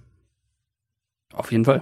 Auf 1.34 1.52
jeden 1.52 1.66
Fall. 1.66 1.81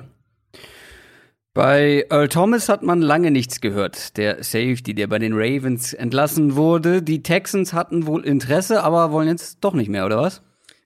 Bei 1.56 2.06
Earl 2.10 2.28
Thomas 2.28 2.68
hat 2.68 2.84
man 2.84 3.02
lange 3.02 3.31
nichts 3.31 3.62
gehört. 3.62 4.18
Der 4.18 4.44
Safety, 4.44 4.94
der 4.94 5.07
bei 5.07 5.19
den 5.19 5.31
Ravens 5.34 5.94
entlassen 5.94 6.57
wurde. 6.57 7.02
Die 7.02 7.24
Texans 7.24 7.72
hatten 7.72 8.06
wohl 8.06 8.25
Interesse, 8.25 8.84
aber 8.84 9.13
wollen 9.13 9.30
jetzt 9.30 9.60
doch 9.62 9.74
nicht 9.74 9.88
mehr, 9.88 10.06
oder 10.06 10.18
was? 10.18 10.42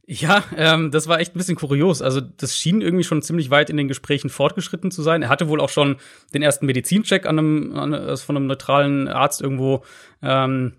Ja, 0.05 0.43
ähm, 0.55 0.91
das 0.91 1.07
war 1.07 1.19
echt 1.19 1.33
ein 1.33 1.39
bisschen 1.39 1.55
kurios. 1.55 2.03
Also, 2.03 2.21
das 2.21 2.55
schien 2.55 2.81
irgendwie 2.81 3.03
schon 3.03 3.23
ziemlich 3.23 3.49
weit 3.49 3.71
in 3.71 3.77
den 3.77 3.87
Gesprächen 3.87 4.29
fortgeschritten 4.29 4.91
zu 4.91 5.01
sein. 5.01 5.23
Er 5.23 5.29
hatte 5.29 5.49
wohl 5.49 5.59
auch 5.59 5.69
schon 5.69 5.95
den 6.35 6.43
ersten 6.43 6.67
Medizincheck 6.67 7.25
an 7.25 7.39
einem, 7.39 7.75
an, 7.75 7.95
also 7.95 8.23
von 8.23 8.37
einem 8.37 8.45
neutralen 8.45 9.07
Arzt 9.07 9.41
irgendwo 9.41 9.83
ähm, 10.21 10.73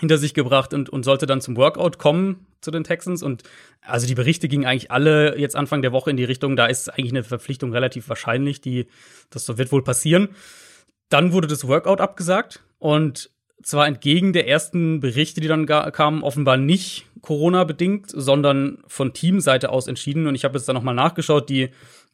hinter 0.00 0.18
sich 0.18 0.34
gebracht 0.34 0.74
und, 0.74 0.90
und 0.90 1.04
sollte 1.04 1.26
dann 1.26 1.40
zum 1.40 1.56
Workout 1.56 1.98
kommen 1.98 2.46
zu 2.66 2.70
den 2.70 2.84
Texans. 2.84 3.22
Und 3.22 3.44
also 3.80 4.06
die 4.06 4.14
Berichte 4.14 4.48
gingen 4.48 4.66
eigentlich 4.66 4.90
alle 4.90 5.38
jetzt 5.38 5.56
Anfang 5.56 5.80
der 5.80 5.92
Woche 5.92 6.10
in 6.10 6.16
die 6.16 6.24
Richtung, 6.24 6.56
da 6.56 6.66
ist 6.66 6.90
eigentlich 6.90 7.12
eine 7.12 7.24
Verpflichtung 7.24 7.72
relativ 7.72 8.08
wahrscheinlich, 8.10 8.60
die, 8.60 8.88
das 9.30 9.56
wird 9.56 9.72
wohl 9.72 9.82
passieren. 9.82 10.28
Dann 11.08 11.32
wurde 11.32 11.46
das 11.46 11.66
Workout 11.66 12.00
abgesagt 12.00 12.64
und 12.78 13.30
zwar 13.62 13.86
entgegen 13.86 14.32
der 14.32 14.48
ersten 14.48 15.00
Berichte, 15.00 15.40
die 15.40 15.48
dann 15.48 15.66
kamen, 15.66 16.22
offenbar 16.22 16.56
nicht 16.56 17.06
Corona-bedingt, 17.22 18.10
sondern 18.12 18.78
von 18.86 19.12
Teamseite 19.12 19.70
aus 19.70 19.86
entschieden. 19.86 20.26
Und 20.26 20.34
ich 20.34 20.44
habe 20.44 20.58
jetzt 20.58 20.68
da 20.68 20.72
nochmal 20.72 20.94
nachgeschaut, 20.94 21.48
die, 21.48 21.70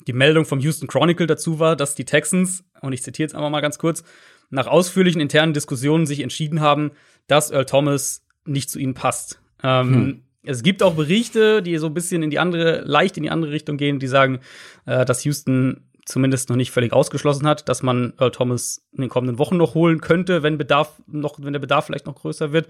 die 0.06 0.12
Meldung 0.12 0.44
vom 0.44 0.60
Houston 0.60 0.86
Chronicle 0.86 1.26
dazu 1.26 1.58
war, 1.58 1.76
dass 1.76 1.94
die 1.94 2.04
Texans, 2.04 2.64
und 2.80 2.92
ich 2.92 3.02
zitiere 3.02 3.26
jetzt 3.26 3.34
einfach 3.34 3.50
mal 3.50 3.60
ganz 3.60 3.78
kurz, 3.78 4.04
nach 4.50 4.66
ausführlichen 4.66 5.20
internen 5.20 5.54
Diskussionen 5.54 6.06
sich 6.06 6.20
entschieden 6.20 6.60
haben, 6.60 6.92
dass 7.26 7.50
Earl 7.50 7.66
Thomas 7.66 8.24
nicht 8.44 8.70
zu 8.70 8.78
ihnen 8.78 8.94
passt. 8.94 9.40
Ähm, 9.62 9.94
hm. 9.94 10.22
Es 10.44 10.62
gibt 10.62 10.82
auch 10.82 10.94
Berichte, 10.94 11.62
die 11.62 11.76
so 11.78 11.86
ein 11.86 11.94
bisschen 11.94 12.22
in 12.22 12.30
die 12.30 12.38
andere, 12.38 12.82
leicht 12.84 13.16
in 13.16 13.22
die 13.22 13.30
andere 13.30 13.52
Richtung 13.52 13.76
gehen, 13.76 13.98
die 13.98 14.08
sagen, 14.08 14.40
äh, 14.86 15.04
dass 15.04 15.24
Houston 15.24 15.88
zumindest 16.04 16.48
noch 16.48 16.56
nicht 16.56 16.72
völlig 16.72 16.92
ausgeschlossen 16.92 17.46
hat, 17.46 17.68
dass 17.68 17.82
man 17.82 18.12
Earl 18.18 18.32
Thomas 18.32 18.84
in 18.92 19.02
den 19.02 19.10
kommenden 19.10 19.38
Wochen 19.38 19.56
noch 19.56 19.74
holen 19.74 20.00
könnte, 20.00 20.42
wenn 20.42 20.58
Bedarf 20.58 21.00
noch, 21.06 21.38
wenn 21.40 21.52
der 21.52 21.60
Bedarf 21.60 21.86
vielleicht 21.86 22.06
noch 22.06 22.16
größer 22.16 22.52
wird. 22.52 22.68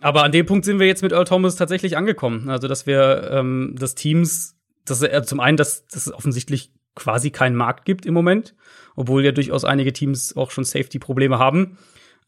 Aber 0.00 0.24
an 0.24 0.32
dem 0.32 0.46
Punkt 0.46 0.64
sind 0.64 0.78
wir 0.78 0.86
jetzt 0.86 1.02
mit 1.02 1.12
Earl 1.12 1.24
Thomas 1.24 1.56
tatsächlich 1.56 1.96
angekommen. 1.96 2.48
Also, 2.48 2.68
dass 2.68 2.86
wir 2.86 3.30
ähm, 3.32 3.74
das 3.78 3.94
Teams, 3.94 4.56
dass 4.84 5.02
er 5.02 5.22
zum 5.24 5.40
einen, 5.40 5.56
dass, 5.56 5.86
dass 5.86 6.06
es 6.06 6.12
offensichtlich 6.12 6.72
quasi 6.94 7.30
keinen 7.30 7.56
Markt 7.56 7.84
gibt 7.84 8.06
im 8.06 8.14
Moment, 8.14 8.54
obwohl 8.96 9.24
ja 9.24 9.32
durchaus 9.32 9.64
einige 9.64 9.92
Teams 9.92 10.36
auch 10.36 10.50
schon 10.50 10.64
Safety-Probleme 10.64 11.38
haben. 11.38 11.78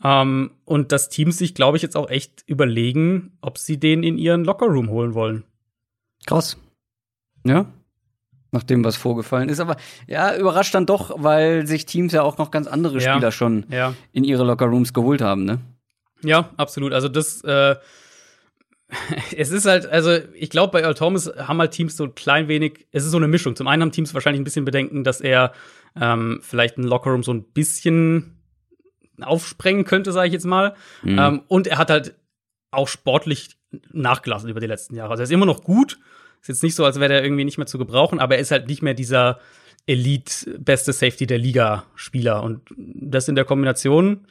Ähm, 0.02 0.52
und 0.64 0.92
dass 0.92 1.08
Teams 1.08 1.36
sich, 1.38 1.54
glaube 1.54 1.76
ich, 1.76 1.82
jetzt 1.82 1.96
auch 1.96 2.08
echt 2.08 2.42
überlegen, 2.46 3.36
ob 3.42 3.58
sie 3.58 3.78
den 3.78 4.02
in 4.02 4.16
ihren 4.18 4.44
Lockerroom 4.44 4.88
holen 4.88 5.14
wollen. 5.14 5.44
Krass. 6.26 6.56
Ja. 7.44 7.66
Nach 8.52 8.62
dem, 8.62 8.82
was 8.84 8.96
vorgefallen 8.96 9.48
ist. 9.48 9.60
Aber 9.60 9.76
ja, 10.06 10.36
überrascht 10.36 10.74
dann 10.74 10.86
doch, 10.86 11.22
weil 11.22 11.66
sich 11.66 11.86
Teams 11.86 12.12
ja 12.12 12.22
auch 12.22 12.38
noch 12.38 12.50
ganz 12.50 12.66
andere 12.66 12.98
Ja. 12.98 13.12
Spieler 13.14 13.30
schon 13.30 13.66
Ja. 13.70 13.94
in 14.12 14.24
ihre 14.24 14.44
Lockerrooms 14.44 14.92
geholt 14.92 15.20
haben, 15.20 15.44
ne? 15.44 15.60
Ja, 16.22 16.50
absolut. 16.56 16.92
Also 16.92 17.08
das, 17.08 17.42
äh, 17.44 17.76
es 19.36 19.50
ist 19.50 19.66
halt, 19.66 19.86
also 19.86 20.16
ich 20.34 20.50
glaube, 20.50 20.72
bei 20.72 20.80
Earl 20.82 20.94
Thomas 20.94 21.30
haben 21.38 21.58
halt 21.60 21.70
Teams 21.72 21.96
so 21.96 22.04
ein 22.04 22.14
klein 22.14 22.48
wenig, 22.48 22.86
es 22.90 23.04
ist 23.04 23.12
so 23.12 23.16
eine 23.18 23.28
Mischung. 23.28 23.54
Zum 23.54 23.68
einen 23.68 23.82
haben 23.82 23.92
Teams 23.92 24.12
wahrscheinlich 24.14 24.40
ein 24.40 24.44
bisschen 24.44 24.64
Bedenken, 24.64 25.04
dass 25.04 25.20
er 25.20 25.52
ähm, 26.00 26.40
vielleicht 26.42 26.76
ein 26.78 26.84
Lockerroom 26.84 27.22
so 27.22 27.32
ein 27.32 27.44
bisschen 27.44 28.39
aufsprengen 29.22 29.84
könnte, 29.84 30.12
sage 30.12 30.28
ich 30.28 30.32
jetzt 30.32 30.46
mal. 30.46 30.74
Ähm, 31.04 31.42
und 31.48 31.66
er 31.66 31.78
hat 31.78 31.90
halt 31.90 32.14
auch 32.70 32.88
sportlich 32.88 33.56
nachgelassen 33.92 34.48
über 34.48 34.60
die 34.60 34.66
letzten 34.66 34.94
Jahre. 34.94 35.12
Also 35.12 35.22
er 35.22 35.24
ist 35.24 35.32
immer 35.32 35.46
noch 35.46 35.62
gut. 35.62 35.98
Ist 36.40 36.48
jetzt 36.48 36.62
nicht 36.62 36.74
so, 36.74 36.84
als 36.84 36.98
wäre 36.98 37.12
er 37.12 37.22
irgendwie 37.22 37.44
nicht 37.44 37.58
mehr 37.58 37.66
zu 37.66 37.78
gebrauchen, 37.78 38.18
aber 38.18 38.36
er 38.36 38.40
ist 38.40 38.50
halt 38.50 38.66
nicht 38.68 38.82
mehr 38.82 38.94
dieser 38.94 39.40
Elite 39.86 40.58
beste 40.58 40.92
Safety 40.92 41.26
der 41.26 41.38
Liga 41.38 41.84
Spieler 41.94 42.42
und 42.42 42.62
das 42.76 43.28
in 43.28 43.34
der 43.34 43.44
Kombination 43.44 44.26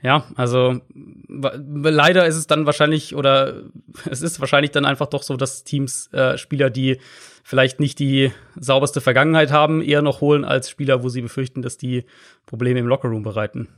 ja, 0.00 0.24
also 0.36 0.80
leider 1.28 2.26
ist 2.26 2.36
es 2.36 2.46
dann 2.46 2.66
wahrscheinlich 2.66 3.16
oder 3.16 3.62
es 4.10 4.22
ist 4.22 4.38
wahrscheinlich 4.38 4.70
dann 4.70 4.84
einfach 4.84 5.08
doch 5.08 5.22
so, 5.22 5.36
dass 5.36 5.64
Teams 5.64 6.12
äh, 6.12 6.38
Spieler, 6.38 6.70
die 6.70 6.98
vielleicht 7.42 7.80
nicht 7.80 7.98
die 7.98 8.32
sauberste 8.58 9.00
Vergangenheit 9.00 9.50
haben, 9.50 9.82
eher 9.82 10.02
noch 10.02 10.20
holen 10.20 10.44
als 10.44 10.70
Spieler, 10.70 11.02
wo 11.02 11.08
sie 11.08 11.22
befürchten, 11.22 11.62
dass 11.62 11.78
die 11.78 12.04
Probleme 12.46 12.78
im 12.78 12.86
Lockerroom 12.86 13.22
bereiten. 13.22 13.68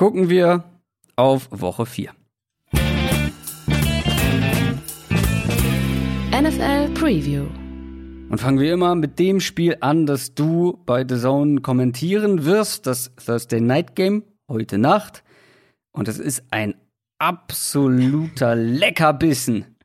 Gucken 0.00 0.30
wir 0.30 0.64
auf 1.16 1.48
Woche 1.50 1.84
4. 1.84 2.12
NFL 6.32 6.88
Preview. 6.94 7.44
Und 8.30 8.38
fangen 8.38 8.60
wir 8.60 8.72
immer 8.72 8.94
mit 8.94 9.18
dem 9.18 9.40
Spiel 9.40 9.76
an, 9.80 10.06
das 10.06 10.34
du 10.34 10.80
bei 10.86 11.04
The 11.06 11.18
Zone 11.18 11.60
kommentieren 11.60 12.46
wirst, 12.46 12.86
das 12.86 13.14
Thursday 13.22 13.60
Night 13.60 13.94
Game 13.94 14.22
heute 14.48 14.78
Nacht. 14.78 15.22
Und 15.92 16.08
es 16.08 16.18
ist 16.18 16.44
ein 16.50 16.76
absoluter 17.18 18.56
Leckerbissen. 18.56 19.76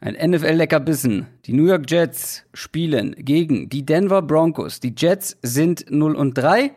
Ein 0.00 0.30
NFL-Leckerbissen. 0.30 1.26
Die 1.46 1.54
New 1.54 1.68
York 1.68 1.90
Jets 1.90 2.44
spielen 2.52 3.14
gegen 3.16 3.70
die 3.70 3.86
Denver 3.86 4.20
Broncos. 4.20 4.78
Die 4.78 4.92
Jets 4.94 5.38
sind 5.40 5.86
0 5.88 6.14
und 6.14 6.34
3, 6.34 6.72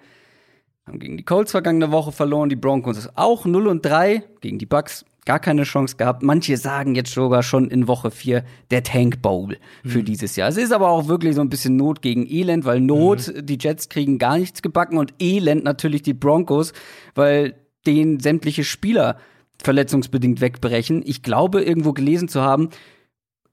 haben 0.88 1.00
gegen 1.00 1.18
die 1.18 1.24
Colts 1.24 1.52
vergangene 1.52 1.92
Woche 1.92 2.12
verloren. 2.12 2.50
Die 2.50 2.56
Broncos 2.56 3.10
auch 3.16 3.46
0 3.46 3.68
und 3.68 3.86
3, 3.86 4.24
gegen 4.42 4.58
die 4.58 4.66
Bucks 4.66 5.06
gar 5.26 5.40
keine 5.40 5.64
Chance 5.64 5.98
gehabt. 5.98 6.24
Manche 6.24 6.56
sagen 6.56 6.96
jetzt 6.96 7.14
sogar 7.14 7.44
schon 7.44 7.70
in 7.70 7.90
Woche 7.90 8.12
4 8.12 8.46
der 8.72 8.84
Tank 8.84 9.22
Bowl 9.22 9.58
für 9.86 10.02
dieses 10.02 10.38
Jahr. 10.38 10.48
Es 10.48 10.56
ist 10.56 10.72
aber 10.72 10.90
auch 10.90 11.10
wirklich 11.10 11.36
so 11.36 11.42
ein 11.42 11.50
bisschen 11.50 11.76
Not 11.76 12.02
gegen 12.02 12.26
Elend, 12.26 12.64
weil 12.64 12.80
Not, 12.80 13.34
die 13.38 13.58
Jets 13.60 13.90
kriegen 13.90 14.20
gar 14.20 14.38
nichts 14.38 14.62
gebacken 14.62 14.98
und 14.98 15.14
Elend 15.20 15.66
natürlich 15.66 16.02
die 16.02 16.14
Broncos, 16.14 16.72
weil 17.14 17.56
denen 17.86 18.22
sämtliche 18.22 18.64
Spieler 18.64 19.18
verletzungsbedingt 19.62 20.40
wegbrechen. 20.40 21.04
Ich 21.06 21.24
glaube, 21.24 21.62
irgendwo 21.62 21.92
gelesen 21.92 22.30
zu 22.30 22.42
haben, 22.42 22.70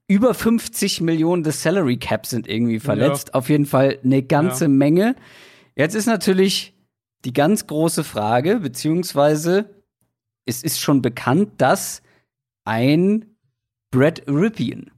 über 0.07 0.33
50 0.33 1.01
Millionen 1.01 1.43
des 1.43 1.61
Salary 1.61 1.97
Cap 1.97 2.25
sind 2.25 2.47
irgendwie 2.47 2.79
verletzt. 2.79 3.33
Auf 3.33 3.49
jeden 3.49 3.65
Fall 3.65 3.97
eine 4.03 4.23
ganze 4.23 4.65
Ja. 4.65 4.69
Menge. 4.69 5.15
Jetzt 5.75 5.95
ist 5.95 6.05
natürlich 6.05 6.74
die 7.25 7.33
ganz 7.33 7.67
große 7.67 8.03
Frage, 8.03 8.59
beziehungsweise 8.59 9.69
es 10.45 10.63
ist 10.63 10.79
schon 10.79 11.01
bekannt, 11.01 11.53
dass 11.57 12.01
ein 12.63 13.25
Brad 13.91 14.21
Ripien 14.27 14.91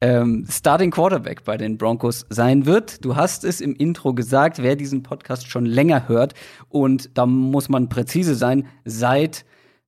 ähm, 0.00 0.46
Starting 0.50 0.90
Quarterback 0.90 1.44
bei 1.44 1.56
den 1.56 1.78
Broncos 1.78 2.26
sein 2.28 2.66
wird. 2.66 3.04
Du 3.04 3.14
hast 3.14 3.44
es 3.44 3.60
im 3.60 3.76
Intro 3.76 4.14
gesagt, 4.14 4.60
wer 4.60 4.74
diesen 4.74 5.04
Podcast 5.04 5.48
schon 5.48 5.64
länger 5.64 6.08
hört 6.08 6.34
und 6.68 7.16
da 7.16 7.24
muss 7.24 7.68
man 7.68 7.88
präzise 7.88 8.34
sein, 8.34 8.66
seit 8.84 9.44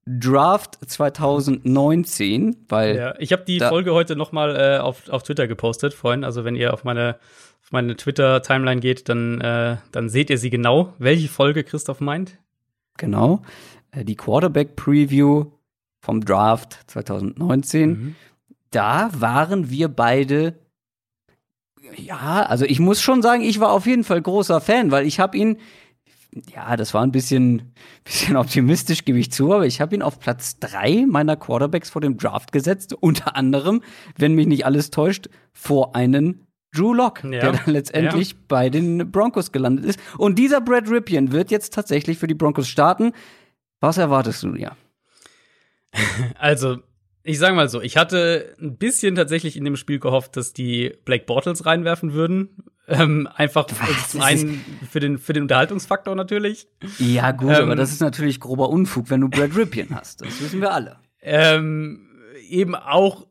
Draft 0.07 0.79
2019, 0.87 2.67
weil 2.69 2.97
Ja, 2.97 3.15
ich 3.19 3.33
habe 3.33 3.45
die 3.45 3.59
Folge 3.59 3.95
heute 3.95 4.17
noch 4.17 4.33
mal 4.33 4.55
äh, 4.55 4.79
auf, 4.79 5.09
auf 5.09 5.23
Twitter 5.23 5.49
gepostet 5.49 5.95
vorhin. 5.95 6.25
Also 6.25 6.45
wenn 6.45 6.57
ihr 6.57 6.75
auf 6.75 6.85
meine, 6.85 7.17
auf 7.65 7.73
meine 7.73 7.97
Twitter-Timeline 7.97 8.81
geht, 8.81 9.09
dann, 9.09 9.41
äh, 9.41 9.79
dann 9.91 10.09
seht 10.11 10.29
ihr 10.29 10.37
sie 10.39 10.51
genau. 10.51 10.93
Welche 10.99 11.29
Folge 11.29 11.65
Christoph 11.65 12.01
meint? 12.01 12.39
Genau. 12.99 13.43
Äh, 13.91 14.05
Die 14.05 14.17
Quarterback-Preview 14.17 15.47
vom 16.01 16.23
Draft 16.23 16.79
2019. 16.89 17.91
Mhm. 17.91 18.15
Da 18.71 19.09
waren 19.15 19.71
wir 19.71 19.89
beide. 19.89 20.59
Ja, 21.97 22.43
also 22.43 22.67
ich 22.67 22.81
muss 22.81 23.01
schon 23.01 23.23
sagen, 23.23 23.43
ich 23.43 23.61
war 23.61 23.73
auf 23.73 23.87
jeden 23.87 24.05
Fall 24.05 24.21
großer 24.21 24.61
Fan, 24.61 24.91
weil 24.91 25.07
ich 25.07 25.19
habe 25.19 25.37
ihn. 25.37 25.57
Ja, 26.53 26.77
das 26.77 26.93
war 26.93 27.03
ein 27.03 27.13
bisschen, 27.13 27.73
bisschen 28.03 28.37
optimistisch, 28.37 29.05
gebe 29.05 29.19
ich 29.21 29.31
zu, 29.33 29.55
aber 29.55 29.67
ich 29.67 29.81
habe 29.81 29.95
ihn 29.95 30.03
auf 30.03 30.19
Platz 30.19 30.59
drei 30.59 31.07
meiner 31.09 31.37
Quarterbacks 31.37 31.91
vor 31.91 32.03
dem 32.03 32.19
Draft 32.19 32.53
gesetzt. 32.53 32.93
Unter 32.93 33.37
anderem, 33.37 33.83
wenn 34.19 34.35
mich 34.35 34.49
nicht 34.49 34.67
alles 34.67 34.91
täuscht, 34.91 35.29
vor 35.53 35.95
einen 35.95 36.45
Drew 36.75 36.93
Lock, 36.95 37.23
Ja. 37.25 37.31
der 37.31 37.53
dann 37.53 37.61
letztendlich 37.73 38.37
bei 38.49 38.69
den 38.71 39.11
Broncos 39.11 39.53
gelandet 39.53 39.85
ist. 39.87 40.01
Und 40.19 40.39
dieser 40.39 40.61
Brad 40.61 40.89
Ripien 40.91 41.33
wird 41.33 41.51
jetzt 41.51 41.73
tatsächlich 41.75 42.19
für 42.19 42.27
die 42.27 42.35
Broncos 42.35 42.69
starten. 42.69 43.13
Was 43.81 43.99
erwartest 43.99 44.43
du 44.43 44.53
dir? 44.53 44.73
Also, 46.39 46.79
ich 47.23 47.39
sage 47.39 47.55
mal 47.55 47.69
so, 47.69 47.81
ich 47.81 47.97
hatte 47.97 48.55
ein 48.61 48.77
bisschen 48.77 49.15
tatsächlich 49.15 49.57
in 49.57 49.65
dem 49.65 49.77
Spiel 49.77 49.99
gehofft, 49.99 50.37
dass 50.37 50.53
die 50.53 50.93
Blake 51.05 51.25
Bortles 51.25 51.65
reinwerfen 51.67 52.13
würden. 52.13 52.65
Ähm, 52.87 53.29
einfach 53.35 53.67
zum 54.09 54.21
einen 54.21 54.63
für 54.91 55.01
den, 55.01 55.17
für 55.19 55.33
den 55.33 55.45
Unterhaltungsfaktor 55.45 56.15
natürlich. 56.15 56.69
Ja, 56.99 57.33
gut, 57.33 57.51
Ähm, 57.51 57.63
aber 57.63 57.77
das 57.77 57.93
ist 57.93 58.01
natürlich 58.03 58.41
grober 58.41 58.69
Unfug, 58.69 59.09
wenn 59.09 59.23
du 59.23 59.29
Brad 59.31 59.57
Ripien 59.57 59.89
hast. 59.95 60.21
Das 60.21 60.41
wissen 60.43 60.61
wir 60.61 60.73
alle. 60.73 60.97
Ähm, 61.27 62.07
eben 62.51 62.75
auch 62.75 63.27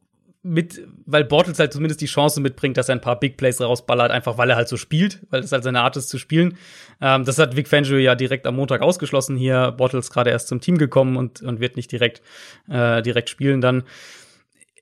mit, 0.45 0.85
weil 1.05 1.23
Bortles 1.23 1.57
halt 1.57 1.71
zumindest 1.71 2.01
die 2.01 2.05
Chance 2.05 2.41
mitbringt, 2.41 2.75
dass 2.75 2.89
er 2.89 2.95
ein 2.95 3.01
paar 3.01 3.17
Big 3.17 3.37
Plays 3.37 3.61
rausballert, 3.61 4.11
einfach 4.11 4.37
weil 4.37 4.49
er 4.49 4.57
halt 4.57 4.67
so 4.67 4.75
spielt, 4.75 5.21
weil 5.29 5.39
das 5.41 5.53
halt 5.53 5.63
seine 5.63 5.79
Art 5.81 5.95
ist 5.95 6.09
zu 6.09 6.17
spielen. 6.17 6.57
Ähm, 6.99 7.23
das 7.23 7.39
hat 7.39 7.55
Vic 7.55 7.69
Fangio 7.69 7.95
ja 7.97 8.13
direkt 8.15 8.45
am 8.45 8.55
Montag 8.57 8.81
ausgeschlossen 8.81 9.37
hier. 9.37 9.71
Bortles 9.71 10.11
gerade 10.11 10.31
erst 10.31 10.49
zum 10.49 10.59
Team 10.59 10.77
gekommen 10.77 11.15
und, 11.15 11.41
und 11.41 11.61
wird 11.61 11.77
nicht 11.77 11.91
direkt, 11.91 12.21
äh, 12.69 13.01
direkt 13.01 13.29
spielen 13.29 13.61
dann. 13.61 13.83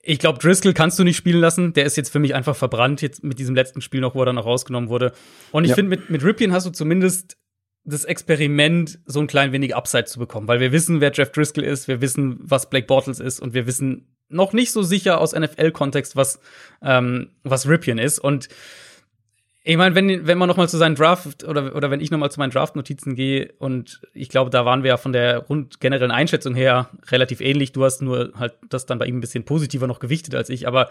Ich 0.01 0.17
glaube, 0.17 0.39
Driscoll 0.39 0.73
kannst 0.73 0.97
du 0.97 1.03
nicht 1.03 1.17
spielen 1.17 1.39
lassen. 1.39 1.73
Der 1.73 1.85
ist 1.85 1.95
jetzt 1.95 2.09
für 2.11 2.17
mich 2.17 2.33
einfach 2.33 2.55
verbrannt, 2.55 3.03
jetzt 3.03 3.23
mit 3.23 3.37
diesem 3.37 3.53
letzten 3.53 3.81
Spiel 3.81 4.01
noch, 4.01 4.15
wo 4.15 4.23
er 4.23 4.25
dann 4.25 4.35
noch 4.35 4.47
rausgenommen 4.47 4.89
wurde. 4.89 5.11
Und 5.51 5.65
ich 5.65 5.69
Ja. 5.69 5.75
finde, 5.75 5.89
mit, 5.95 6.09
mit 6.09 6.23
Ripien 6.23 6.53
hast 6.53 6.65
du 6.65 6.71
zumindest 6.71 7.37
das 7.83 8.03
Experiment, 8.05 8.99
so 9.05 9.19
ein 9.19 9.27
klein 9.27 9.51
wenig 9.51 9.75
Upside 9.75 10.05
zu 10.05 10.17
bekommen, 10.17 10.47
weil 10.47 10.59
wir 10.59 10.71
wissen, 10.71 11.01
wer 11.01 11.11
Jeff 11.11 11.31
Driscoll 11.31 11.63
ist, 11.63 11.87
wir 11.87 12.01
wissen, 12.01 12.39
was 12.41 12.69
Blake 12.69 12.87
Bortles 12.87 13.19
ist 13.19 13.39
und 13.39 13.53
wir 13.53 13.67
wissen 13.67 14.07
noch 14.31 14.53
nicht 14.53 14.71
so 14.71 14.81
sicher 14.81 15.19
aus 15.19 15.33
NFL-Kontext, 15.33 16.15
was, 16.15 16.39
ähm, 16.81 17.29
was 17.43 17.67
Ripien 17.67 17.97
ist. 17.97 18.19
Und 18.19 18.47
ich 19.63 19.77
meine, 19.77 19.93
wenn, 19.93 20.25
wenn 20.25 20.39
man 20.39 20.47
noch 20.47 20.57
mal 20.57 20.67
zu 20.67 20.77
seinen 20.77 20.95
Draft 20.95 21.43
oder, 21.43 21.75
oder 21.75 21.91
wenn 21.91 21.99
ich 22.01 22.09
noch 22.09 22.17
mal 22.17 22.31
zu 22.31 22.39
meinen 22.39 22.49
Draft-Notizen 22.49 23.13
gehe 23.13 23.53
und 23.59 24.01
ich 24.15 24.29
glaube, 24.29 24.49
da 24.49 24.65
waren 24.65 24.81
wir 24.81 24.87
ja 24.89 24.97
von 24.97 25.13
der 25.13 25.37
rund 25.37 25.79
generellen 25.79 26.09
Einschätzung 26.09 26.55
her 26.55 26.89
relativ 27.11 27.41
ähnlich. 27.41 27.71
Du 27.71 27.83
hast 27.83 28.01
nur 28.01 28.31
halt 28.35 28.55
das 28.69 28.87
dann 28.87 28.97
bei 28.97 29.05
ihm 29.05 29.17
ein 29.17 29.21
bisschen 29.21 29.43
positiver 29.45 29.85
noch 29.85 29.99
gewichtet 29.99 30.33
als 30.33 30.49
ich, 30.49 30.67
aber 30.67 30.89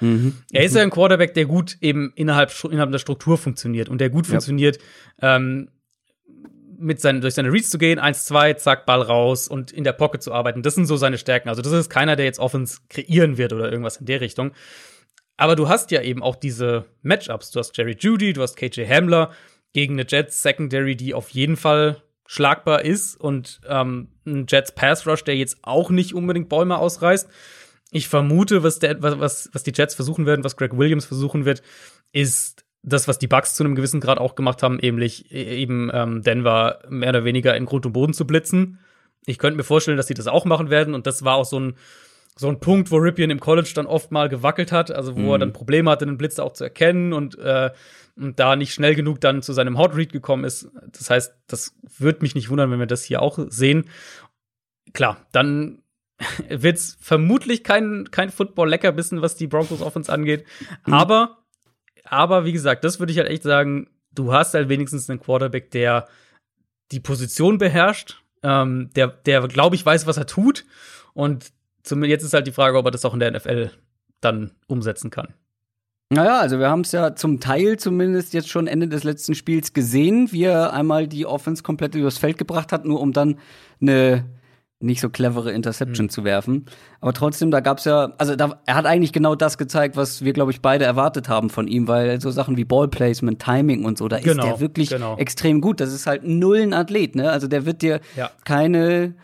er 0.52 0.62
ist 0.64 0.76
ja 0.76 0.82
ein 0.82 0.90
Quarterback, 0.90 1.34
der 1.34 1.46
gut 1.46 1.78
eben 1.80 2.12
innerhalb, 2.14 2.52
innerhalb 2.70 2.92
der 2.92 3.00
Struktur 3.00 3.38
funktioniert 3.38 3.88
und 3.88 4.00
der 4.00 4.08
gut 4.08 4.26
Ja. 4.26 4.30
funktioniert, 4.34 4.78
ähm, 5.20 5.68
mit 6.80 7.00
seinen, 7.00 7.20
durch 7.20 7.34
seine 7.34 7.52
Reads 7.52 7.70
zu 7.70 7.78
gehen, 7.78 7.98
1, 7.98 8.24
2, 8.24 8.54
zack, 8.54 8.86
Ball 8.86 9.02
raus 9.02 9.48
und 9.48 9.70
in 9.70 9.84
der 9.84 9.92
Pocket 9.92 10.22
zu 10.22 10.32
arbeiten. 10.32 10.62
Das 10.62 10.74
sind 10.74 10.86
so 10.86 10.96
seine 10.96 11.18
Stärken. 11.18 11.48
Also 11.48 11.62
das 11.62 11.72
ist 11.72 11.90
keiner, 11.90 12.16
der 12.16 12.24
jetzt 12.24 12.38
Offense 12.38 12.78
kreieren 12.88 13.38
wird 13.38 13.52
oder 13.52 13.70
irgendwas 13.70 13.98
in 13.98 14.06
der 14.06 14.20
Richtung. 14.20 14.52
Aber 15.36 15.56
du 15.56 15.68
hast 15.68 15.90
ja 15.90 16.02
eben 16.02 16.22
auch 16.22 16.36
diese 16.36 16.84
Matchups. 17.02 17.50
Du 17.50 17.60
hast 17.60 17.76
Jerry 17.76 17.96
Judy, 17.98 18.32
du 18.32 18.42
hast 18.42 18.56
KJ 18.56 18.84
Hamler 18.86 19.30
gegen 19.72 19.94
eine 19.94 20.06
Jets 20.06 20.42
Secondary, 20.42 20.96
die 20.96 21.14
auf 21.14 21.30
jeden 21.30 21.56
Fall 21.56 22.02
schlagbar 22.26 22.84
ist 22.84 23.16
und 23.16 23.60
ähm, 23.66 24.08
ein 24.24 24.46
Jets 24.48 24.72
Pass 24.72 25.06
Rush, 25.06 25.24
der 25.24 25.36
jetzt 25.36 25.58
auch 25.62 25.90
nicht 25.90 26.14
unbedingt 26.14 26.48
Bäume 26.48 26.78
ausreißt. 26.78 27.28
Ich 27.90 28.08
vermute, 28.08 28.62
was, 28.62 28.78
der, 28.78 29.02
was, 29.02 29.50
was 29.52 29.62
die 29.64 29.72
Jets 29.74 29.94
versuchen 29.94 30.26
werden, 30.26 30.44
was 30.44 30.56
Greg 30.56 30.76
Williams 30.76 31.06
versuchen 31.06 31.44
wird, 31.44 31.62
ist 32.12 32.64
das, 32.82 33.08
was 33.08 33.18
die 33.18 33.26
Bucks 33.26 33.54
zu 33.54 33.64
einem 33.64 33.74
gewissen 33.74 34.00
Grad 34.00 34.18
auch 34.18 34.34
gemacht 34.34 34.62
haben, 34.62 34.76
nämlich 34.76 35.30
eben 35.32 35.90
ähm, 35.92 36.22
Denver 36.22 36.80
mehr 36.88 37.10
oder 37.10 37.24
weniger 37.24 37.56
in 37.56 37.66
Grund 37.66 37.86
und 37.86 37.92
Boden 37.92 38.14
zu 38.14 38.26
blitzen. 38.26 38.78
Ich 39.26 39.38
könnte 39.38 39.56
mir 39.56 39.64
vorstellen, 39.64 39.96
dass 39.96 40.06
sie 40.06 40.14
das 40.14 40.26
auch 40.26 40.44
machen 40.44 40.70
werden 40.70 40.94
und 40.94 41.06
das 41.06 41.24
war 41.24 41.36
auch 41.36 41.44
so 41.44 41.60
ein 41.60 41.74
so 42.36 42.48
ein 42.48 42.58
Punkt, 42.58 42.90
wo 42.90 42.96
Ripien 42.96 43.28
im 43.28 43.38
College 43.40 43.72
dann 43.74 43.86
oft 43.86 44.12
mal 44.12 44.30
gewackelt 44.30 44.72
hat, 44.72 44.90
also 44.90 45.14
wo 45.14 45.34
er 45.34 45.38
dann 45.38 45.52
Probleme 45.52 45.90
hatte, 45.90 46.06
den 46.06 46.16
Blitz 46.16 46.38
auch 46.38 46.54
zu 46.54 46.64
erkennen 46.64 47.12
und, 47.12 47.38
äh, 47.38 47.70
und 48.16 48.40
da 48.40 48.56
nicht 48.56 48.72
schnell 48.72 48.94
genug 48.94 49.20
dann 49.20 49.42
zu 49.42 49.52
seinem 49.52 49.76
Hot 49.76 49.94
Read 49.94 50.10
gekommen 50.10 50.44
ist. 50.44 50.70
Das 50.92 51.10
heißt, 51.10 51.34
das 51.48 51.74
würde 51.98 52.20
mich 52.22 52.34
nicht 52.34 52.48
wundern, 52.48 52.70
wenn 52.70 52.78
wir 52.78 52.86
das 52.86 53.04
hier 53.04 53.20
auch 53.20 53.38
sehen. 53.50 53.90
Klar, 54.94 55.26
dann 55.32 55.82
wird's 56.48 56.96
vermutlich 57.00 57.62
kein, 57.62 58.08
kein 58.10 58.30
Football-Leckerbissen, 58.30 59.20
was 59.20 59.36
die 59.36 59.46
Broncos 59.46 59.82
Offense 59.82 60.10
angeht. 60.10 60.44
Aber 60.84 61.44
Aber 62.10 62.44
wie 62.44 62.52
gesagt, 62.52 62.82
das 62.82 62.98
würde 62.98 63.12
ich 63.12 63.18
halt 63.18 63.28
echt 63.28 63.44
sagen, 63.44 63.88
du 64.12 64.32
hast 64.32 64.54
halt 64.54 64.68
wenigstens 64.68 65.08
einen 65.08 65.20
Quarterback, 65.20 65.70
der 65.70 66.08
die 66.90 66.98
Position 66.98 67.56
beherrscht, 67.58 68.20
ähm, 68.42 68.90
der, 68.96 69.06
der 69.06 69.46
glaube 69.46 69.76
ich, 69.76 69.86
weiß, 69.86 70.08
was 70.08 70.16
er 70.16 70.26
tut. 70.26 70.64
Und 71.14 71.52
jetzt 71.86 72.24
ist 72.24 72.34
halt 72.34 72.48
die 72.48 72.52
Frage, 72.52 72.76
ob 72.78 72.84
er 72.84 72.90
das 72.90 73.04
auch 73.04 73.14
in 73.14 73.20
der 73.20 73.30
NFL 73.30 73.70
dann 74.20 74.50
umsetzen 74.66 75.10
kann. 75.10 75.34
Naja, 76.12 76.40
also 76.40 76.58
wir 76.58 76.68
haben 76.68 76.80
es 76.80 76.90
ja 76.90 77.14
zum 77.14 77.38
Teil 77.38 77.78
zumindest 77.78 78.34
jetzt 78.34 78.48
schon 78.48 78.66
Ende 78.66 78.88
des 78.88 79.04
letzten 79.04 79.36
Spiels 79.36 79.72
gesehen, 79.72 80.32
wie 80.32 80.42
er 80.42 80.72
einmal 80.72 81.06
die 81.06 81.26
Offense 81.26 81.62
komplett 81.62 81.94
übers 81.94 82.18
Feld 82.18 82.36
gebracht 82.36 82.72
hat, 82.72 82.84
nur 82.84 83.00
um 83.00 83.12
dann 83.12 83.38
eine 83.80 84.24
nicht 84.80 85.00
so 85.00 85.10
clevere 85.10 85.52
Interception 85.52 86.06
mhm. 86.06 86.10
zu 86.10 86.24
werfen. 86.24 86.64
Aber 87.00 87.12
trotzdem, 87.12 87.50
da 87.50 87.60
gab's 87.60 87.84
ja, 87.84 88.12
also 88.16 88.34
da, 88.34 88.60
er 88.64 88.74
hat 88.74 88.86
eigentlich 88.86 89.12
genau 89.12 89.34
das 89.34 89.58
gezeigt, 89.58 89.96
was 89.96 90.24
wir, 90.24 90.32
glaube 90.32 90.52
ich, 90.52 90.62
beide 90.62 90.86
erwartet 90.86 91.28
haben 91.28 91.50
von 91.50 91.68
ihm, 91.68 91.86
weil 91.86 92.20
so 92.20 92.30
Sachen 92.30 92.56
wie 92.56 92.64
Ballplacement, 92.64 93.40
Timing 93.40 93.84
und 93.84 93.98
so, 93.98 94.08
da 94.08 94.18
genau, 94.18 94.42
ist 94.42 94.50
der 94.50 94.60
wirklich 94.60 94.88
genau. 94.88 95.16
extrem 95.18 95.60
gut. 95.60 95.80
Das 95.80 95.92
ist 95.92 96.06
halt 96.06 96.24
null 96.24 96.58
ein 96.58 96.72
Athlet, 96.72 97.14
ne? 97.14 97.30
Also 97.30 97.46
der 97.46 97.66
wird 97.66 97.82
dir 97.82 98.00
ja. 98.16 98.30
keine 98.44 99.14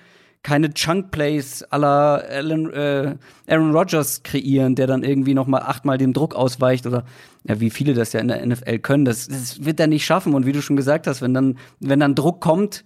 keine 0.43 0.73
Chunk 0.73 1.11
Plays 1.11 1.65
aller 1.65 2.23
Alan, 2.31 2.73
äh, 2.73 3.17
Aaron 3.49 3.73
Rodgers 3.73 4.23
kreieren, 4.23 4.77
der 4.77 4.87
dann 4.87 5.03
irgendwie 5.03 5.35
noch 5.35 5.49
mal 5.49 5.59
achtmal 5.59 5.99
dem 5.99 6.13
Druck 6.13 6.37
ausweicht 6.37 6.87
oder 6.87 7.05
ja, 7.49 7.59
wie 7.59 7.69
viele 7.69 7.95
das 7.95 8.13
ja 8.13 8.21
in 8.21 8.29
der 8.29 8.47
NFL 8.47 8.79
können. 8.79 9.05
Das, 9.05 9.27
das 9.27 9.65
wird 9.65 9.81
er 9.81 9.89
nicht 9.89 10.05
schaffen. 10.05 10.35
Und 10.35 10.47
wie 10.47 10.53
du 10.53 10.63
schon 10.63 10.77
gesagt 10.77 11.09
hast, 11.09 11.21
wenn 11.21 11.35
dann 11.35 11.59
wenn 11.81 11.99
dann 11.99 12.15
Druck 12.15 12.41
kommt, 12.41 12.85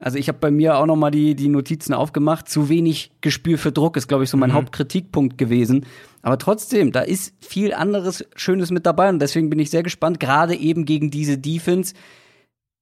also 0.00 0.16
ich 0.16 0.28
habe 0.28 0.38
bei 0.38 0.50
mir 0.50 0.78
auch 0.78 0.86
noch 0.86 0.96
mal 0.96 1.10
die, 1.10 1.34
die 1.34 1.48
Notizen 1.48 1.92
aufgemacht. 1.92 2.48
Zu 2.48 2.70
wenig 2.70 3.12
Gespür 3.20 3.58
für 3.58 3.70
Druck 3.70 3.98
ist, 3.98 4.08
glaube 4.08 4.24
ich, 4.24 4.30
so 4.30 4.38
mein 4.38 4.50
mhm. 4.50 4.54
Hauptkritikpunkt 4.54 5.36
gewesen. 5.36 5.84
Aber 6.22 6.38
trotzdem, 6.38 6.90
da 6.90 7.02
ist 7.02 7.34
viel 7.40 7.74
anderes 7.74 8.24
Schönes 8.34 8.70
mit 8.70 8.86
dabei 8.86 9.10
und 9.10 9.18
deswegen 9.18 9.50
bin 9.50 9.58
ich 9.58 9.68
sehr 9.68 9.82
gespannt, 9.82 10.18
gerade 10.18 10.54
eben 10.54 10.86
gegen 10.86 11.10
diese 11.10 11.36
Defense. 11.36 11.94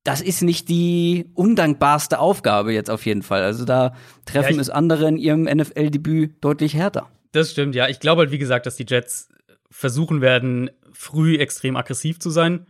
Das 0.05 0.21
ist 0.21 0.43
nicht 0.43 0.69
die 0.69 1.27
undankbarste 1.35 2.21
Aufgabe 2.21 2.73
jetzt 2.73 2.89
auf 2.89 3.05
jeden 3.05 3.23
Fall. 3.23 3.43
Also 3.43 3.65
da 3.65 3.95
treffen 4.25 4.55
ja, 4.55 4.61
es 4.61 4.71
andere 4.71 5.09
in 5.09 5.17
ihrem 5.17 5.43
NFL-Debüt 5.43 6.37
deutlich 6.41 6.75
härter. 6.75 7.09
Das 7.33 7.51
stimmt, 7.51 7.75
ja. 7.75 7.89
Ich 7.89 7.99
glaube 7.99 8.21
halt, 8.21 8.31
wie 8.31 8.39
gesagt, 8.39 8.65
dass 8.65 8.77
die 8.77 8.87
Jets 8.89 9.29
versuchen 9.71 10.21
werden, 10.21 10.71
früh 10.93 11.37
extrem 11.37 11.77
aggressiv 11.77 12.21
zu 12.21 12.31
sein 12.31 12.67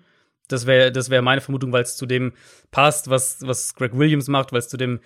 das 0.48 0.66
wäre 0.66 0.90
das 0.90 1.10
wär 1.10 1.22
meine 1.22 1.40
Vermutung, 1.40 1.72
weil 1.72 1.82
es 1.82 1.96
zu 1.96 2.06
dem 2.06 2.32
passt, 2.70 3.08
was, 3.10 3.38
was 3.42 3.74
Greg 3.74 3.96
Williams 3.96 4.28
macht, 4.28 4.52
weil 4.52 4.58
es 4.58 4.68
zu 4.68 4.76
dem 4.76 5.00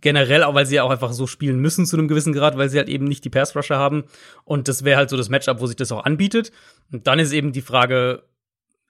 generell, 0.00 0.42
auch 0.44 0.54
weil 0.54 0.66
sie 0.66 0.76
ja 0.76 0.82
auch 0.82 0.90
einfach 0.90 1.12
so 1.12 1.26
spielen 1.26 1.60
müssen 1.60 1.86
zu 1.86 1.96
einem 1.96 2.08
gewissen 2.08 2.32
Grad, 2.32 2.56
weil 2.58 2.68
sie 2.68 2.78
halt 2.78 2.88
eben 2.88 3.06
nicht 3.06 3.24
die 3.24 3.30
Pass-Rusher 3.30 3.78
haben. 3.78 4.04
Und 4.44 4.68
das 4.68 4.84
wäre 4.84 4.98
halt 4.98 5.10
so 5.10 5.16
das 5.16 5.28
Matchup, 5.28 5.60
wo 5.60 5.66
sich 5.66 5.76
das 5.76 5.92
auch 5.92 6.04
anbietet. 6.04 6.52
Und 6.92 7.06
dann 7.06 7.18
ist 7.18 7.32
eben 7.32 7.52
die 7.52 7.62
Frage, 7.62 8.24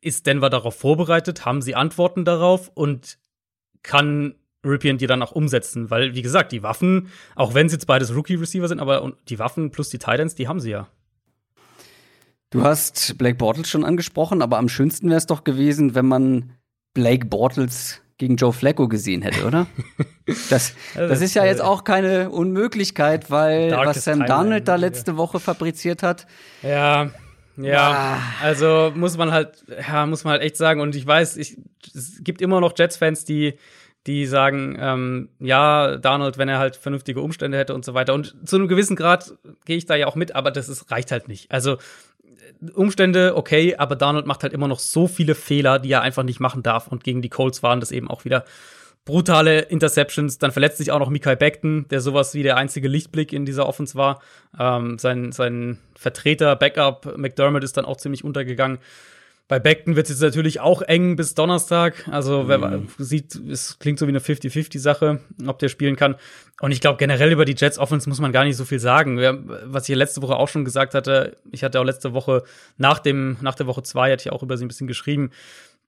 ist 0.01 0.27
Denver 0.27 0.51
darauf 0.51 0.77
vorbereitet? 0.77 1.45
Haben 1.45 1.63
sie 1.63 1.75
Antworten 1.75 2.25
darauf? 2.25 2.71
Und 2.75 3.19
kann 3.83 4.35
Ripien 4.65 4.99
die 4.99 5.07
dann 5.07 5.23
auch 5.23 5.33
umsetzen? 5.33 5.91
Weil, 5.91 6.15
wie 6.15 6.23
gesagt, 6.23 6.53
die 6.53 6.63
Waffen, 6.63 7.09
auch 7.35 7.55
wenn 7.55 7.67
es 7.67 7.73
jetzt 7.73 7.87
beides 7.87 8.15
Rookie-Receiver 8.15 8.69
sind, 8.69 8.81
aber 8.81 9.13
die 9.29 9.39
Waffen 9.39 9.71
plus 9.71 9.91
die 9.91 9.99
Titans, 9.99 10.35
die 10.35 10.49
haben 10.49 10.61
sie 10.61 10.71
ja. 10.71 10.89
Du 12.51 12.65
hast 12.65 13.17
Blake 13.17 13.37
Bortles 13.37 13.69
schon 13.69 13.85
angesprochen, 13.85 14.43
aber 14.43 14.59
am 14.59 14.69
schönsten 14.69 15.09
wäre 15.09 15.19
es 15.19 15.27
doch 15.27 15.45
gewesen, 15.45 15.95
wenn 15.95 16.07
man 16.07 16.53
Blake 16.95 17.27
Bortles 17.27 18.03
gegen 18.19 18.37
Joe 18.37 18.53
Flacco 18.53 18.89
gesehen 18.89 19.23
hätte, 19.23 19.47
oder? 19.47 19.67
Das, 20.49 20.75
das 20.95 21.23
ist 21.23 21.35
ja 21.35 21.45
jetzt 21.45 21.61
auch 21.61 21.83
keine 21.83 22.31
Unmöglichkeit, 22.31 23.33
weil 23.33 23.73
was 23.73 24.05
Sam 24.05 24.25
Darnold 24.27 24.69
da 24.69 24.77
letzte 24.77 25.17
Woche 25.17 25.41
fabriziert 25.41 26.05
hat. 26.05 26.29
Ja, 26.63 27.11
ja, 27.57 27.91
ah. 27.91 28.45
also 28.45 28.93
muss 28.95 29.17
man 29.17 29.33
halt, 29.33 29.65
ja, 29.89 30.07
muss 30.07 30.23
man 30.23 30.33
halt 30.33 30.43
echt 30.43 30.57
sagen. 30.57 30.81
Und 30.81 30.95
ich 30.95 31.05
weiß, 31.05 31.37
ich, 31.37 31.59
es 31.93 32.23
gibt 32.23 32.43
immer 32.43 32.61
noch 32.61 32.75
Jets-Fans, 32.79 33.25
die, 33.25 33.59
die 34.07 34.25
sagen, 34.27 34.77
ähm, 34.81 35.31
ja, 35.41 35.97
Darnold, 35.97 36.39
wenn 36.39 36.49
er 36.49 36.61
halt 36.61 36.77
vernünftige 36.77 37.21
Umstände 37.21 37.59
hätte 37.59 37.75
und 37.75 37.85
so 37.85 37.95
weiter. 37.95 38.15
Und 38.15 38.37
zu 38.49 38.55
einem 38.55 38.69
gewissen 38.69 38.95
Grad 38.95 39.35
gehe 39.65 39.77
ich 39.77 39.87
da 39.87 39.97
ja 39.97 40.07
auch 40.07 40.15
mit, 40.15 40.37
aber 40.37 40.53
das 40.53 40.69
ist, 40.69 40.93
reicht 40.93 41.11
halt 41.11 41.27
nicht. 41.27 41.51
Also 41.51 41.79
Umstände 42.75 43.37
okay, 43.37 43.77
aber 43.77 43.97
Donald 43.97 44.27
macht 44.27 44.43
halt 44.43 44.53
immer 44.53 44.69
noch 44.69 44.79
so 44.79 45.07
viele 45.07 45.35
Fehler, 45.35 45.79
die 45.79 45.93
er 45.93 46.03
einfach 46.03 46.23
nicht 46.23 46.41
machen 46.41 46.63
darf. 46.63 46.89
Und 46.89 47.05
gegen 47.05 47.23
die 47.23 47.29
Colts 47.29 47.63
waren 47.63 47.81
das 47.81 47.91
eben 47.91 48.09
auch 48.09 48.25
wieder 48.25 48.45
brutale 49.05 49.61
Interceptions. 49.61 50.39
Dann 50.39 50.53
verletzt 50.53 50.79
sich 50.79 50.93
auch 50.93 50.99
noch 50.99 51.11
Mikael 51.11 51.37
Beckton, 51.37 51.87
der 51.89 52.01
sowas 52.01 52.35
wie 52.35 52.43
der 52.43 52.57
einzige 52.57 52.89
Lichtblick 52.89 53.33
in 53.33 53.47
dieser 53.47 53.67
Offense 53.67 53.95
war. 53.95 54.21
Ähm, 54.59 54.99
sein, 54.99 55.33
sein 55.33 55.79
Vertreter, 55.97 56.57
Backup, 56.57 57.17
McDermott, 57.17 57.65
ist 57.65 57.77
dann 57.77 57.85
auch 57.85 57.97
ziemlich 57.97 58.25
untergegangen. 58.25 58.79
Bei 59.51 59.59
Beckton 59.59 59.97
wird 59.97 60.07
es 60.07 60.13
jetzt 60.13 60.23
natürlich 60.23 60.61
auch 60.61 60.81
eng 60.81 61.17
bis 61.17 61.35
Donnerstag. 61.35 62.07
Also, 62.09 62.47
wer 62.47 62.59
mhm. 62.59 62.87
sieht, 62.99 63.35
es 63.35 63.81
klingt 63.81 63.99
so 63.99 64.07
wie 64.07 64.11
eine 64.11 64.21
50-50-Sache, 64.21 65.19
ob 65.45 65.59
der 65.59 65.69
spielen 65.69 65.97
kann. 65.97 66.15
Und 66.61 66.71
ich 66.71 66.81
glaube, 66.81 66.99
generell 66.99 67.33
über 67.33 67.45
die 67.45 67.57
Jets 67.57 67.77
Offense 67.77 68.09
muss 68.09 68.21
man 68.21 68.31
gar 68.31 68.45
nicht 68.45 68.57
so 68.57 68.65
viel 68.65 68.79
sagen. 68.79 69.19
Was 69.65 69.89
ich 69.89 69.97
letzte 69.97 70.23
Woche 70.23 70.37
auch 70.37 70.47
schon 70.47 70.65
gesagt 70.65 70.95
hatte, 70.95 71.37
ich 71.51 71.65
hatte 71.65 71.81
auch 71.81 71.85
letzte 71.85 72.13
Woche 72.13 72.45
nach 72.77 73.01
dem, 73.01 73.39
nach 73.41 73.57
der 73.57 73.67
Woche 73.67 73.83
zwei 73.83 74.13
hatte 74.13 74.29
ich 74.29 74.33
auch 74.33 74.45
über 74.45 74.57
sie 74.57 74.65
ein 74.65 74.69
bisschen 74.69 74.87
geschrieben. 74.87 75.31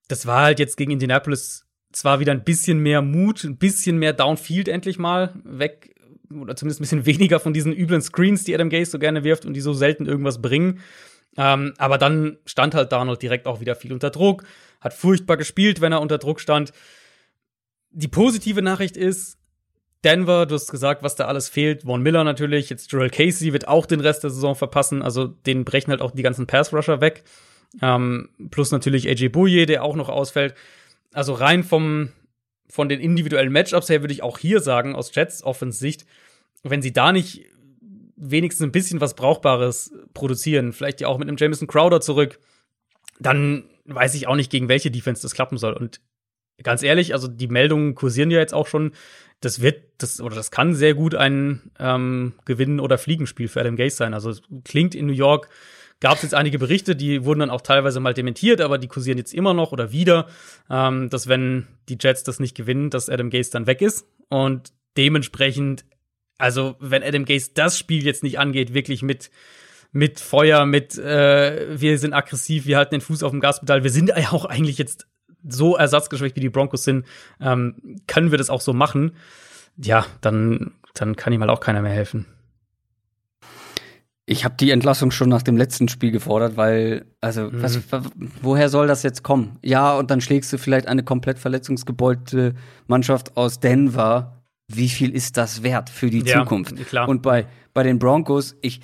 Das 0.09 0.27
war 0.27 0.43
halt 0.43 0.59
jetzt 0.59 0.77
gegen 0.77 0.91
Indianapolis 0.91 1.65
zwar 1.93 2.19
wieder 2.19 2.33
ein 2.33 2.43
bisschen 2.43 2.81
mehr 2.81 3.01
Mut, 3.01 3.45
ein 3.45 3.59
bisschen 3.59 3.97
mehr 3.97 4.13
Downfield 4.13 4.67
endlich 4.67 4.99
mal 4.99 5.35
weg 5.45 5.95
oder 6.31 6.57
zumindest 6.57 6.81
ein 6.81 6.83
bisschen 6.83 7.07
weniger 7.21 7.39
von 7.39 7.53
diesen 7.53 7.73
üblen 7.73 8.03
Screens, 8.03 8.43
die 8.43 8.57
Adam 8.57 8.71
Gase 8.71 8.91
so 8.91 8.99
gerne 8.99 9.23
wirft 9.23 9.45
und 9.45 9.55
die 9.55 9.61
so 9.61 9.73
selten 9.73 10.07
irgendwas 10.07 10.43
bringen. 10.43 10.81
Ähm, 11.37 11.75
aber 11.79 11.99
dann 11.99 12.39
stand 12.45 12.75
halt 12.75 12.93
Darnold 12.93 13.23
direkt 13.23 13.47
auch 13.47 13.61
wieder 13.61 13.75
viel 13.75 13.93
unter 13.93 14.11
Druck, 14.11 14.45
hat 14.81 14.93
furchtbar 14.93 15.37
gespielt, 15.37 15.81
wenn 15.81 15.93
er 15.93 16.01
unter 16.01 16.19
Druck 16.19 16.41
stand. 16.41 16.73
Die 17.91 18.09
positive 18.09 18.63
Nachricht 18.63 18.97
ist, 18.97 19.39
Denver, 20.05 20.47
du 20.47 20.57
hast 20.57 20.71
gesagt, 20.71 21.03
was 21.03 21.15
da 21.15 21.27
alles 21.27 21.49
fehlt. 21.49 21.83
Von 21.83 22.03
Miller 22.03 22.25
natürlich, 22.25 22.69
jetzt 22.71 22.91
Joel 22.91 23.11
Casey 23.11 23.53
wird 23.53 23.69
auch 23.69 23.87
den 23.87 24.01
Rest 24.01 24.25
der 24.25 24.31
Saison 24.31 24.57
verpassen. 24.57 25.01
Also 25.03 25.27
den 25.27 25.65
brechen 25.65 25.91
halt 25.91 26.01
auch 26.01 26.11
die 26.11 26.23
ganzen 26.23 26.47
Pass-Rusher 26.47 27.01
weg. 27.01 27.23
Ähm, 27.81 28.29
plus 28.51 28.73
natürlich 28.73 29.09
AJ 29.09 29.29
Bouye, 29.29 29.67
der 29.67 29.85
auch 29.85 29.95
noch 29.95 30.09
ausfällt. 30.09 30.55
Also 31.13 31.35
rein 31.35 31.63
vom, 31.63 32.11
von 32.69 32.89
den 32.89 33.01
individuellen 33.01 33.53
Matchups 33.53 33.89
her 33.89 34.03
würde 34.03 34.13
ich 34.13 34.23
auch 34.23 34.39
hier 34.39 34.61
sagen, 34.61 34.97
aus 34.97 35.15
Jets 35.15 35.45
Offensicht, 35.45 36.05
wenn 36.65 36.83
sie 36.83 36.93
da 36.93 37.13
nicht 37.13 37.47
wenigstens 38.23 38.65
ein 38.65 38.73
bisschen 38.73 39.01
was 39.01 39.15
Brauchbares 39.15 39.93
produzieren, 40.15 40.73
vielleicht 40.73 41.01
ja 41.01 41.09
auch 41.09 41.19
mit 41.19 41.29
einem 41.29 41.37
Jameson 41.37 41.67
Crowder 41.67 42.01
zurück, 42.01 42.39
dann 43.19 43.65
weiß 43.85 44.15
ich 44.15 44.29
auch 44.29 44.37
nicht, 44.37 44.51
gegen 44.51 44.69
welche 44.69 44.91
Defense 44.91 45.23
das 45.23 45.35
klappen 45.35 45.59
soll. 45.59 45.73
Und 45.73 46.01
ganz 46.63 46.83
ehrlich, 46.83 47.15
also 47.15 47.29
die 47.29 47.49
Meldungen 47.49 47.95
kursieren 47.95 48.31
ja 48.31 48.39
jetzt 48.39 48.55
auch 48.55 48.67
schon. 48.67 48.93
Das 49.41 49.61
wird, 49.61 49.83
das 49.99 50.21
oder 50.21 50.37
das 50.37 50.53
kann 50.53 50.75
sehr 50.75 50.95
gut 50.95 51.17
ein 51.17 51.73
ähm, 51.81 52.35
Gewinnen- 52.45 52.81
oder 52.81 52.97
Fliegenspiel 52.97 53.49
für 53.49 53.61
Adam 53.61 53.75
Gase 53.75 53.97
sein. 53.97 54.15
Also 54.15 54.33
klingt 54.65 54.95
in 54.95 55.07
New 55.07 55.13
York, 55.13 55.49
gab 55.99 56.17
es 56.17 56.23
jetzt 56.23 56.35
einige 56.35 56.61
Berichte, 56.61 56.95
die 56.95 57.25
wurden 57.25 57.41
dann 57.41 57.51
auch 57.51 57.61
teilweise 57.61 57.99
mal 57.99 58.15
dementiert, 58.15 58.61
aber 58.61 58.79
die 58.79 58.89
kursieren 58.89 59.19
jetzt 59.19 59.35
immer 59.35 59.53
noch 59.53 59.73
oder 59.73 59.91
wieder, 59.91 60.29
ähm, 60.71 61.11
dass 61.11 61.27
wenn 61.27 61.67
die 61.89 61.99
Jets 62.01 62.23
das 62.23 62.39
nicht 62.39 62.57
gewinnen, 62.57 62.91
dass 62.91 63.09
Adam 63.09 63.31
Gase 63.31 63.51
dann 63.51 63.67
weg 63.67 63.83
ist. 63.83 64.07
Und 64.29 64.73
dementsprechend 64.97 65.85
also, 66.39 66.77
wenn 66.81 67.03
Adam 67.03 67.25
Gase 67.25 67.51
das 67.55 67.79
Spiel 67.79 68.05
jetzt 68.05 68.23
nicht 68.23 68.39
angeht, 68.39 68.75
wirklich 68.75 69.03
mit, 69.03 69.31
mit 69.93 70.21
Feuer, 70.21 70.67
mit 70.67 70.99
äh, 70.99 71.81
wir 71.81 71.99
sind 71.99 72.13
aggressiv, 72.13 72.67
wir 72.67 72.79
halten 72.79 72.97
den 72.97 73.01
Fuß 73.01 73.23
auf 73.23 73.31
dem 73.31 73.41
Gaspedal, 73.41 73.85
wir 73.85 73.91
sind 73.91 74.09
ja 74.09 74.17
auch 74.33 74.45
eigentlich 74.45 74.79
jetzt 74.79 75.07
so 75.49 75.77
ersatzgeschwächt, 75.77 76.37
wie 76.37 76.41
die 76.41 76.49
Broncos 76.49 76.85
sind, 76.85 77.07
ähm, 77.41 78.01
können 78.07 78.31
wir 78.31 78.39
das 78.39 78.51
auch 78.51 78.61
so 78.61 78.73
machen, 78.73 79.13
ja, 79.77 80.07
dann, 80.21 80.73
dann 80.95 81.17
kann 81.17 81.33
ihm 81.33 81.41
halt 81.41 81.51
auch 81.51 81.61
keiner 81.61 81.83
mehr 81.83 81.93
helfen. 81.93 82.27
Ich 84.25 84.45
habe 84.45 84.55
die 84.59 84.71
Entlassung 84.71 85.11
schon 85.11 85.29
nach 85.29 85.43
dem 85.43 85.57
letzten 85.57 85.89
Spiel 85.89 86.13
gefordert, 86.13 86.57
weil, 86.57 87.07
also, 87.21 87.51
mhm. 87.51 87.63
was, 87.63 87.81
woher 88.41 88.69
soll 88.69 88.87
das 88.87 89.03
jetzt 89.03 89.23
kommen? 89.25 89.59
Ja, 89.63 89.97
und 89.97 90.11
dann 90.11 90.21
schlägst 90.21 90.53
du 90.53 90.59
vielleicht 90.59 90.87
eine 90.87 91.03
komplett 91.03 91.39
verletzungsgebeulte 91.39 92.55
Mannschaft 92.87 93.37
aus 93.37 93.59
Denver 93.59 94.42
wie 94.77 94.89
viel 94.89 95.15
ist 95.15 95.37
das 95.37 95.63
wert 95.63 95.91
für 95.91 96.11
die 96.11 96.21
ja, 96.21 96.41
Zukunft? 96.41 96.77
Klar. 96.87 97.09
Und 97.09 97.23
bei, 97.23 97.47
bei 97.75 97.83
den 97.83 97.99
Broncos, 97.99 98.57
ich, 98.61 98.81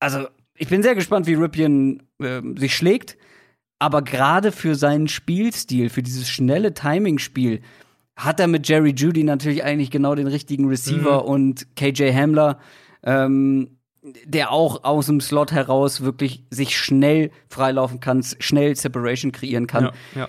also 0.00 0.26
ich 0.56 0.68
bin 0.68 0.82
sehr 0.82 0.94
gespannt, 0.94 1.26
wie 1.26 1.34
Ripien 1.34 2.02
äh, 2.18 2.40
sich 2.56 2.76
schlägt, 2.76 3.16
aber 3.78 4.02
gerade 4.02 4.52
für 4.52 4.74
seinen 4.74 5.08
Spielstil, 5.08 5.88
für 5.88 6.02
dieses 6.02 6.28
schnelle 6.28 6.74
Timing-Spiel, 6.74 7.60
hat 8.16 8.40
er 8.40 8.48
mit 8.48 8.68
Jerry 8.68 8.90
Judy 8.90 9.22
natürlich 9.22 9.62
eigentlich 9.62 9.90
genau 9.90 10.16
den 10.16 10.26
richtigen 10.26 10.66
Receiver 10.68 11.22
mhm. 11.22 11.28
und 11.28 11.76
KJ 11.76 12.12
Hamler, 12.12 12.58
ähm, 13.04 13.78
der 14.24 14.50
auch 14.50 14.82
aus 14.84 15.06
dem 15.06 15.20
Slot 15.20 15.52
heraus 15.52 16.00
wirklich 16.00 16.44
sich 16.50 16.76
schnell 16.76 17.30
freilaufen 17.48 18.00
kann, 18.00 18.24
schnell 18.40 18.74
Separation 18.74 19.30
kreieren 19.30 19.66
kann. 19.66 19.84
Ja, 19.84 19.92
ja. 20.14 20.28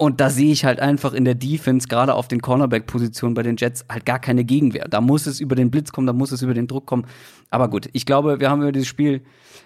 Und 0.00 0.20
da 0.20 0.30
sehe 0.30 0.52
ich 0.52 0.64
halt 0.64 0.78
einfach 0.78 1.12
in 1.12 1.24
der 1.24 1.34
Defense, 1.34 1.88
gerade 1.88 2.14
auf 2.14 2.28
den 2.28 2.40
Cornerback-Positionen 2.40 3.34
bei 3.34 3.42
den 3.42 3.56
Jets, 3.56 3.84
halt 3.90 4.06
gar 4.06 4.20
keine 4.20 4.44
Gegenwehr. 4.44 4.86
Da 4.88 5.00
muss 5.00 5.26
es 5.26 5.40
über 5.40 5.56
den 5.56 5.72
Blitz 5.72 5.90
kommen, 5.90 6.06
da 6.06 6.12
muss 6.12 6.30
es 6.30 6.40
über 6.40 6.54
den 6.54 6.68
Druck 6.68 6.86
kommen. 6.86 7.04
Aber 7.50 7.68
gut, 7.68 7.88
ich 7.92 8.06
glaube, 8.06 8.38
wir 8.38 8.48
haben 8.48 8.62
über 8.62 8.70
dieses 8.70 8.86
Spiel 8.86 9.22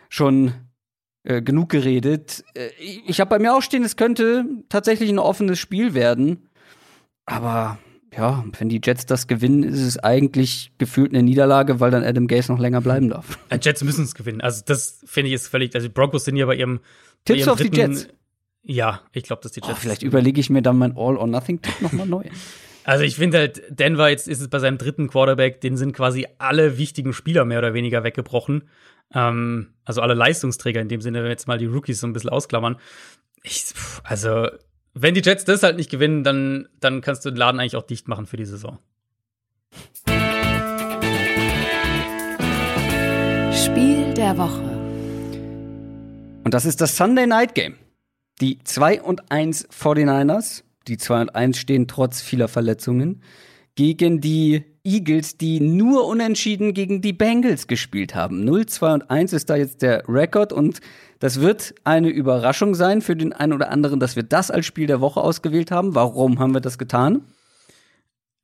schon 0.09 0.55
äh, 1.25 1.43
genug 1.43 1.69
geredet. 1.69 2.45
Äh, 2.55 2.71
ich 3.07 3.21
habe 3.21 3.29
bei 3.29 3.39
mir 3.39 3.55
auch 3.55 3.61
stehen, 3.61 3.85
es 3.85 3.97
könnte 3.97 4.47
tatsächlich 4.71 5.11
ein 5.11 5.19
offenes 5.19 5.59
Spiel 5.59 5.93
werden. 5.93 6.49
Aber 7.27 7.79
ja, 8.17 8.43
wenn 8.59 8.71
die 8.71 8.81
Jets 8.83 9.05
das 9.05 9.27
gewinnen, 9.27 9.63
ist 9.65 9.83
es 9.83 9.99
eigentlich 9.99 10.73
gefühlt 10.79 11.13
eine 11.13 11.23
Niederlage, 11.23 11.79
weil 11.79 11.91
dann 11.91 12.05
Adam 12.05 12.27
Gase 12.27 12.51
noch 12.51 12.59
länger 12.59 12.81
bleiben 12.81 13.11
darf. 13.11 13.39
Die 13.53 13.59
Jets 13.61 13.85
müssen 13.85 14.05
es 14.05 14.15
gewinnen. 14.15 14.41
Also 14.41 14.63
das 14.65 15.03
finde 15.05 15.29
ich 15.29 15.35
ist 15.35 15.49
völlig. 15.49 15.75
Also 15.75 15.89
die 15.89 15.93
Broncos 15.93 16.25
sind 16.25 16.37
ja 16.37 16.47
bei 16.47 16.57
ihrem. 16.57 16.81
Tipps 17.27 17.27
bei 17.27 17.35
ihrem 17.35 17.49
auf 17.51 17.59
dritten, 17.59 17.75
die 17.75 17.81
Jets. 17.81 18.09
Ja, 18.63 19.01
ich 19.13 19.25
glaube, 19.25 19.43
dass 19.43 19.53
die 19.53 19.61
oh, 19.63 19.67
Jets. 19.67 19.79
Oh, 19.79 19.81
vielleicht 19.81 20.03
überlege 20.03 20.41
ich 20.41 20.51
mir 20.51 20.63
dann 20.63 20.79
mein 20.79 20.97
All-or-Nothing-Tipp 20.97 21.81
nochmal 21.83 22.07
neu. 22.07 22.25
Also 22.85 23.05
ich 23.05 23.15
finde 23.15 23.39
halt, 23.39 23.63
Denver, 23.69 24.09
jetzt 24.09 24.27
ist 24.27 24.41
es 24.41 24.49
bei 24.49 24.59
seinem 24.59 24.77
dritten 24.77 25.09
Quarterback, 25.09 25.61
den 25.61 25.77
sind 25.77 25.93
quasi 25.93 26.27
alle 26.39 26.79
wichtigen 26.79 27.13
Spieler 27.13 27.45
mehr 27.45 27.59
oder 27.59 27.75
weniger 27.75 28.03
weggebrochen. 28.03 28.65
Ähm, 29.15 29.69
also 29.85 30.01
alle 30.01 30.15
Leistungsträger 30.15 30.81
in 30.81 30.89
dem 30.89 31.01
Sinne, 31.01 31.19
wenn 31.19 31.27
wir 31.27 31.31
jetzt 31.31 31.47
mal 31.47 31.59
die 31.59 31.67
Rookies 31.67 32.01
so 32.01 32.09
ein 32.09 32.13
bisschen 32.13 32.31
ausklammern. 32.31 32.77
Ich, 33.45 33.67
also, 34.03 34.49
wenn 34.95 35.15
die 35.15 35.23
Jets 35.23 35.45
das 35.45 35.63
halt 35.63 35.77
nicht 35.77 35.91
gewinnen, 35.91 36.25
dann, 36.25 36.69
dann 36.81 37.03
kannst 37.03 37.25
du 37.25 37.31
den 37.31 37.37
Laden 37.37 37.61
eigentlich 37.61 37.77
auch 37.77 37.87
dicht 37.87 38.09
machen 38.09 38.27
für 38.27 38.37
die 38.37 38.47
Saison. 38.47 38.79
Spiel 43.53 44.13
der 44.15 44.37
Woche. 44.37 44.63
Und 46.45 46.53
das 46.53 46.65
ist 46.65 46.81
das 46.81 46.97
Sunday 46.97 47.29
Night 47.29 47.55
Game. 47.55 47.77
Die 48.41 48.59
2 48.63 49.03
und 49.03 49.31
1 49.31 49.69
49ers, 49.69 50.63
die 50.89 50.99
2 50.99 51.21
und 51.23 51.35
1 51.35 51.59
stehen 51.59 51.87
trotz 51.87 52.21
vieler 52.21 52.49
Verletzungen, 52.49 53.23
gegen 53.75 54.21
die 54.21 54.65
Eagles, 54.85 55.39
die 55.39 55.61
nur 55.61 56.07
unentschieden 56.07 56.75
gegen 56.75 57.01
die 57.01 57.13
Bengals 57.13 57.69
gespielt 57.69 58.15
haben. 58.15 58.45
0, 58.45 58.67
2 58.67 58.95
und 58.95 59.11
1 59.11 59.33
ist 59.33 59.49
da 59.49 59.57
jetzt 59.57 59.83
der 59.83 60.03
Rekord 60.09 60.53
und 60.53 60.81
das 61.21 61.41
wird 61.41 61.75
eine 61.85 62.09
Überraschung 62.09 62.75
sein 62.75 63.01
für 63.01 63.15
den 63.15 63.33
einen 63.33 63.53
oder 63.53 63.71
anderen, 63.71 64.01
dass 64.01 64.17
wir 64.17 64.25
das 64.25 64.51
als 64.51 64.67
Spiel 64.67 64.89
der 64.89 65.01
Woche 65.01 65.21
ausgewählt 65.21 65.71
haben. 65.71 65.95
Warum 65.95 66.41
haben 66.41 66.53
wir 66.53 66.61
das 66.61 66.79
getan? 66.79 67.23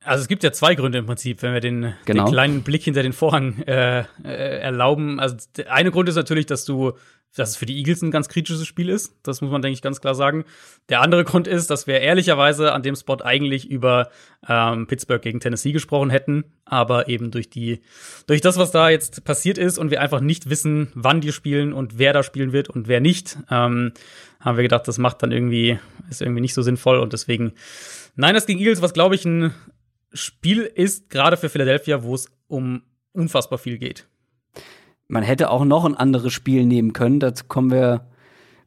Also 0.03 0.21
es 0.21 0.27
gibt 0.27 0.43
ja 0.43 0.51
zwei 0.51 0.75
Gründe 0.75 0.99
im 0.99 1.05
Prinzip, 1.05 1.41
wenn 1.41 1.53
wir 1.53 1.59
den, 1.59 1.93
genau. 2.05 2.25
den 2.25 2.31
kleinen 2.31 2.63
Blick 2.63 2.83
hinter 2.83 3.03
den 3.03 3.13
Vorhang 3.13 3.61
äh, 3.63 4.05
äh, 4.23 4.59
erlauben. 4.59 5.19
Also 5.19 5.35
der 5.57 5.73
eine 5.73 5.91
Grund 5.91 6.07
ist 6.07 6.15
natürlich, 6.15 6.45
dass 6.45 6.65
du 6.65 6.93
dass 7.35 7.49
es 7.49 7.55
für 7.57 7.65
die 7.65 7.77
Eagles 7.77 8.01
ein 8.01 8.11
ganz 8.11 8.27
kritisches 8.27 8.65
Spiel 8.65 8.89
ist. 8.89 9.15
Das 9.23 9.41
muss 9.41 9.51
man, 9.51 9.61
denke 9.61 9.73
ich, 9.73 9.81
ganz 9.81 10.01
klar 10.01 10.15
sagen. 10.15 10.45
Der 10.89 11.01
andere 11.01 11.23
Grund 11.23 11.47
ist, 11.47 11.69
dass 11.69 11.85
wir 11.85 11.99
ehrlicherweise 11.99 12.73
an 12.73 12.81
dem 12.81 12.95
Spot 12.95 13.17
eigentlich 13.23 13.69
über 13.69 14.09
ähm, 14.47 14.87
Pittsburgh 14.87 15.21
gegen 15.21 15.39
Tennessee 15.39 15.71
gesprochen 15.71 16.09
hätten, 16.09 16.45
aber 16.65 17.07
eben 17.07 17.29
durch 17.29 17.49
die, 17.49 17.81
durch 18.25 18.41
das, 18.41 18.57
was 18.57 18.71
da 18.71 18.89
jetzt 18.89 19.23
passiert 19.25 19.57
ist 19.57 19.77
und 19.77 19.91
wir 19.91 20.01
einfach 20.01 20.21
nicht 20.21 20.49
wissen, 20.49 20.91
wann 20.95 21.21
die 21.21 21.31
spielen 21.31 21.71
und 21.71 21.99
wer 21.99 22.13
da 22.13 22.23
spielen 22.23 22.51
wird 22.51 22.69
und 22.69 22.87
wer 22.87 22.99
nicht, 22.99 23.37
ähm, 23.51 23.93
haben 24.39 24.57
wir 24.57 24.63
gedacht, 24.63 24.87
das 24.87 24.97
macht 24.97 25.21
dann 25.21 25.31
irgendwie, 25.31 25.77
ist 26.09 26.21
irgendwie 26.21 26.41
nicht 26.41 26.53
so 26.53 26.61
sinnvoll 26.61 26.97
und 26.97 27.13
deswegen 27.13 27.53
Niners 28.15 28.47
gegen 28.47 28.59
Eagles, 28.59 28.81
was 28.81 28.93
glaube 28.93 29.15
ich 29.15 29.25
ein 29.25 29.53
Spiel 30.13 30.61
ist, 30.61 31.09
gerade 31.09 31.37
für 31.37 31.49
Philadelphia, 31.49 32.03
wo 32.03 32.15
es 32.15 32.27
um 32.47 32.83
unfassbar 33.13 33.59
viel 33.59 33.77
geht. 33.77 34.07
Man 35.07 35.23
hätte 35.23 35.49
auch 35.49 35.65
noch 35.65 35.85
ein 35.85 35.95
anderes 35.95 36.33
Spiel 36.33 36.65
nehmen 36.65 36.93
können. 36.93 37.19
Dazu 37.19 37.45
kommen 37.47 37.71
wir 37.71 38.07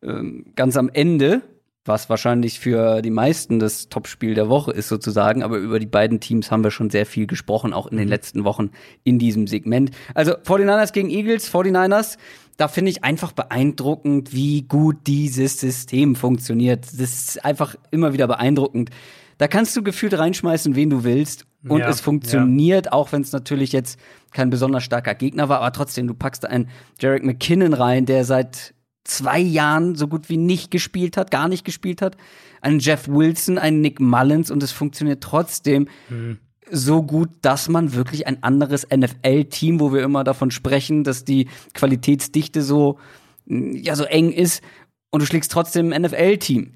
ähm, 0.02 0.46
ganz 0.56 0.76
am 0.76 0.88
Ende, 0.88 1.42
was 1.84 2.08
wahrscheinlich 2.08 2.60
für 2.60 3.02
die 3.02 3.10
meisten 3.10 3.58
das 3.58 3.88
Topspiel 3.88 4.34
der 4.34 4.48
Woche 4.48 4.72
ist 4.72 4.88
sozusagen. 4.88 5.42
Aber 5.42 5.58
über 5.58 5.78
die 5.78 5.86
beiden 5.86 6.20
Teams 6.20 6.50
haben 6.50 6.64
wir 6.64 6.70
schon 6.70 6.90
sehr 6.90 7.06
viel 7.06 7.26
gesprochen, 7.26 7.72
auch 7.72 7.86
in 7.86 7.96
den 7.96 8.06
mhm. 8.06 8.10
letzten 8.10 8.44
Wochen 8.44 8.70
in 9.04 9.18
diesem 9.18 9.46
Segment. 9.46 9.92
Also 10.14 10.32
49ers 10.32 10.92
gegen 10.92 11.10
Eagles, 11.10 11.52
49ers. 11.52 12.18
Da 12.56 12.68
finde 12.68 12.90
ich 12.90 13.02
einfach 13.02 13.32
beeindruckend, 13.32 14.32
wie 14.34 14.62
gut 14.62 15.06
dieses 15.06 15.58
System 15.58 16.16
funktioniert. 16.16 16.86
Das 16.86 17.12
ist 17.12 17.44
einfach 17.44 17.76
immer 17.90 18.12
wieder 18.12 18.26
beeindruckend. 18.26 18.90
Da 19.38 19.48
kannst 19.48 19.76
du 19.76 19.82
gefühlt 19.82 20.16
reinschmeißen, 20.16 20.76
wen 20.76 20.90
du 20.90 21.04
willst. 21.04 21.46
Und 21.68 21.80
ja, 21.80 21.88
es 21.88 22.00
funktioniert, 22.00 22.86
ja. 22.86 22.92
auch 22.92 23.12
wenn 23.12 23.22
es 23.22 23.32
natürlich 23.32 23.72
jetzt 23.72 23.98
kein 24.32 24.50
besonders 24.50 24.82
starker 24.82 25.14
Gegner 25.14 25.48
war, 25.48 25.60
aber 25.60 25.72
trotzdem, 25.72 26.08
du 26.08 26.14
packst 26.14 26.42
da 26.42 26.48
einen 26.48 26.68
Jarek 27.00 27.24
McKinnon 27.24 27.72
rein, 27.72 28.04
der 28.04 28.24
seit 28.24 28.74
zwei 29.04 29.38
Jahren 29.38 29.94
so 29.94 30.08
gut 30.08 30.28
wie 30.28 30.36
nicht 30.36 30.70
gespielt 30.70 31.16
hat, 31.16 31.30
gar 31.30 31.48
nicht 31.48 31.64
gespielt 31.64 32.02
hat. 32.02 32.16
Einen 32.60 32.78
Jeff 32.78 33.08
Wilson, 33.08 33.58
einen 33.58 33.80
Nick 33.80 34.00
Mullins 34.00 34.50
und 34.50 34.62
es 34.62 34.72
funktioniert 34.72 35.22
trotzdem 35.22 35.88
mhm. 36.08 36.38
so 36.70 37.02
gut, 37.02 37.30
dass 37.42 37.68
man 37.68 37.94
wirklich 37.94 38.26
ein 38.26 38.42
anderes 38.42 38.86
NFL-Team, 38.94 39.80
wo 39.80 39.92
wir 39.92 40.02
immer 40.02 40.24
davon 40.24 40.50
sprechen, 40.50 41.04
dass 41.04 41.24
die 41.24 41.48
Qualitätsdichte 41.74 42.62
so, 42.62 42.98
ja, 43.46 43.96
so 43.96 44.04
eng 44.04 44.32
ist 44.32 44.62
und 45.10 45.20
du 45.20 45.26
schlägst 45.26 45.52
trotzdem 45.52 45.92
ein 45.92 46.02
NFL-Team. 46.02 46.74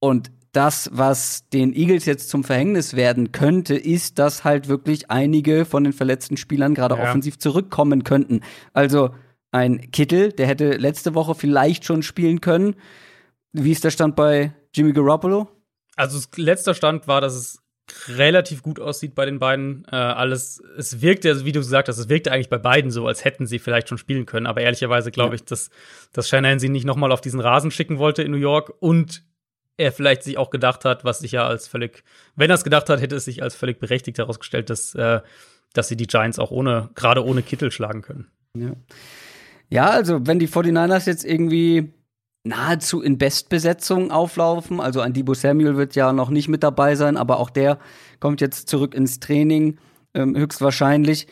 Und 0.00 0.30
das, 0.56 0.90
was 0.92 1.48
den 1.50 1.74
Eagles 1.74 2.06
jetzt 2.06 2.30
zum 2.30 2.42
Verhängnis 2.42 2.96
werden 2.96 3.30
könnte, 3.30 3.74
ist, 3.74 4.18
dass 4.18 4.42
halt 4.42 4.68
wirklich 4.68 5.10
einige 5.10 5.66
von 5.66 5.84
den 5.84 5.92
verletzten 5.92 6.38
Spielern 6.38 6.74
gerade 6.74 6.96
ja. 6.96 7.02
offensiv 7.02 7.38
zurückkommen 7.38 8.04
könnten. 8.04 8.40
Also 8.72 9.10
ein 9.52 9.90
Kittel, 9.90 10.32
der 10.32 10.46
hätte 10.46 10.72
letzte 10.72 11.14
Woche 11.14 11.34
vielleicht 11.34 11.84
schon 11.84 12.02
spielen 12.02 12.40
können. 12.40 12.76
Wie 13.52 13.72
ist 13.72 13.84
der 13.84 13.90
Stand 13.90 14.16
bei 14.16 14.54
Jimmy 14.74 14.92
Garoppolo? 14.92 15.48
Also 15.94 16.26
letzter 16.36 16.74
Stand 16.74 17.06
war, 17.06 17.20
dass 17.20 17.34
es 17.34 17.62
relativ 18.08 18.62
gut 18.62 18.80
aussieht 18.80 19.14
bei 19.14 19.26
den 19.26 19.38
beiden. 19.38 19.84
Äh, 19.92 19.96
alles, 19.96 20.62
es 20.76 21.02
wirkte, 21.02 21.28
also 21.28 21.44
wie 21.44 21.52
du 21.52 21.60
gesagt 21.60 21.88
hast, 21.88 21.98
es 21.98 22.08
wirkte 22.08 22.32
eigentlich 22.32 22.48
bei 22.48 22.58
beiden 22.58 22.90
so, 22.90 23.06
als 23.06 23.24
hätten 23.24 23.46
sie 23.46 23.58
vielleicht 23.58 23.88
schon 23.88 23.98
spielen 23.98 24.26
können. 24.26 24.46
Aber 24.46 24.62
ehrlicherweise 24.62 25.10
glaube 25.10 25.30
ja. 25.30 25.34
ich, 25.36 25.44
dass, 25.44 25.70
dass 26.12 26.28
Shanahan 26.28 26.58
sie 26.58 26.68
nicht 26.70 26.84
nochmal 26.86 27.12
auf 27.12 27.20
diesen 27.20 27.40
Rasen 27.40 27.70
schicken 27.70 27.98
wollte 27.98 28.22
in 28.22 28.32
New 28.32 28.38
York 28.38 28.72
und 28.80 29.22
er 29.76 29.92
vielleicht 29.92 30.22
sich 30.22 30.38
auch 30.38 30.50
gedacht 30.50 30.84
hat, 30.84 31.04
was 31.04 31.18
sich 31.20 31.32
ja 31.32 31.46
als 31.46 31.68
völlig, 31.68 32.02
wenn 32.34 32.50
er 32.50 32.54
es 32.54 32.64
gedacht 32.64 32.88
hat, 32.88 33.00
hätte 33.00 33.16
es 33.16 33.24
sich 33.24 33.42
als 33.42 33.54
völlig 33.54 33.78
berechtigt 33.78 34.18
herausgestellt, 34.18 34.70
dass, 34.70 34.94
äh, 34.94 35.20
dass 35.72 35.88
sie 35.88 35.96
die 35.96 36.06
Giants 36.06 36.38
auch 36.38 36.50
ohne, 36.50 36.90
gerade 36.94 37.24
ohne 37.24 37.42
Kittel 37.42 37.70
schlagen 37.70 38.02
können. 38.02 38.28
Ja. 38.56 38.72
ja, 39.68 39.90
also 39.90 40.26
wenn 40.26 40.38
die 40.38 40.48
49ers 40.48 41.06
jetzt 41.06 41.24
irgendwie 41.24 41.92
nahezu 42.44 43.02
in 43.02 43.18
Bestbesetzung 43.18 44.10
auflaufen, 44.10 44.80
also 44.80 45.00
ein 45.00 45.12
Debo 45.12 45.34
Samuel 45.34 45.76
wird 45.76 45.94
ja 45.94 46.12
noch 46.12 46.30
nicht 46.30 46.48
mit 46.48 46.62
dabei 46.62 46.94
sein, 46.94 47.16
aber 47.16 47.38
auch 47.38 47.50
der 47.50 47.78
kommt 48.20 48.40
jetzt 48.40 48.68
zurück 48.68 48.94
ins 48.94 49.20
Training, 49.20 49.78
ähm, 50.14 50.36
höchstwahrscheinlich 50.36 51.26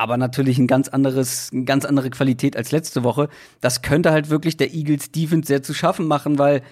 aber 0.00 0.16
natürlich 0.16 0.58
ein 0.58 0.66
ganz 0.66 0.88
anderes, 0.88 1.50
eine 1.52 1.64
ganz 1.64 1.84
andere 1.84 2.08
Qualität 2.08 2.56
als 2.56 2.72
letzte 2.72 3.04
Woche. 3.04 3.28
Das 3.60 3.82
könnte 3.82 4.12
halt 4.12 4.30
wirklich 4.30 4.56
der 4.56 4.72
Eagles 4.72 5.12
Defense 5.12 5.46
sehr 5.46 5.62
zu 5.62 5.74
schaffen 5.74 6.06
machen, 6.06 6.38
weil 6.38 6.62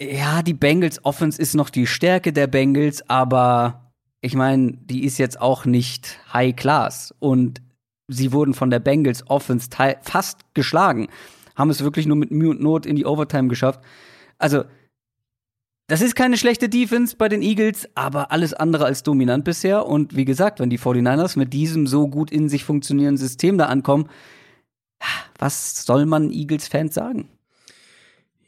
ja, 0.00 0.42
die 0.42 0.54
Bengals 0.54 1.04
Offense 1.04 1.40
ist 1.40 1.54
noch 1.54 1.70
die 1.70 1.86
Stärke 1.86 2.32
der 2.32 2.46
Bengals, 2.46 3.08
aber 3.08 3.92
ich 4.20 4.34
meine, 4.34 4.72
die 4.72 5.04
ist 5.04 5.18
jetzt 5.18 5.40
auch 5.40 5.64
nicht 5.64 6.18
High 6.32 6.56
Class 6.56 7.14
und 7.18 7.60
sie 8.08 8.32
wurden 8.32 8.54
von 8.54 8.70
der 8.70 8.80
Bengals 8.80 9.28
Offense 9.28 9.68
fast 10.02 10.40
geschlagen, 10.54 11.08
haben 11.54 11.70
es 11.70 11.82
wirklich 11.82 12.06
nur 12.06 12.16
mit 12.16 12.30
Mühe 12.30 12.50
und 12.50 12.60
Not 12.60 12.86
in 12.86 12.96
die 12.96 13.06
Overtime 13.06 13.48
geschafft. 13.48 13.80
Also 14.38 14.64
das 15.86 16.00
ist 16.00 16.16
keine 16.16 16.38
schlechte 16.38 16.70
Defense 16.70 17.16
bei 17.16 17.28
den 17.28 17.42
Eagles, 17.42 17.88
aber 17.94 18.32
alles 18.32 18.54
andere 18.54 18.86
als 18.86 19.02
dominant 19.02 19.44
bisher. 19.44 19.86
Und 19.86 20.16
wie 20.16 20.24
gesagt, 20.24 20.58
wenn 20.58 20.70
die 20.70 20.78
49ers 20.78 21.38
mit 21.38 21.52
diesem 21.52 21.86
so 21.86 22.08
gut 22.08 22.32
in 22.32 22.48
sich 22.48 22.64
funktionierenden 22.64 23.18
System 23.18 23.58
da 23.58 23.66
ankommen, 23.66 24.08
was 25.38 25.84
soll 25.84 26.06
man 26.06 26.30
Eagles-Fans 26.30 26.94
sagen? 26.94 27.28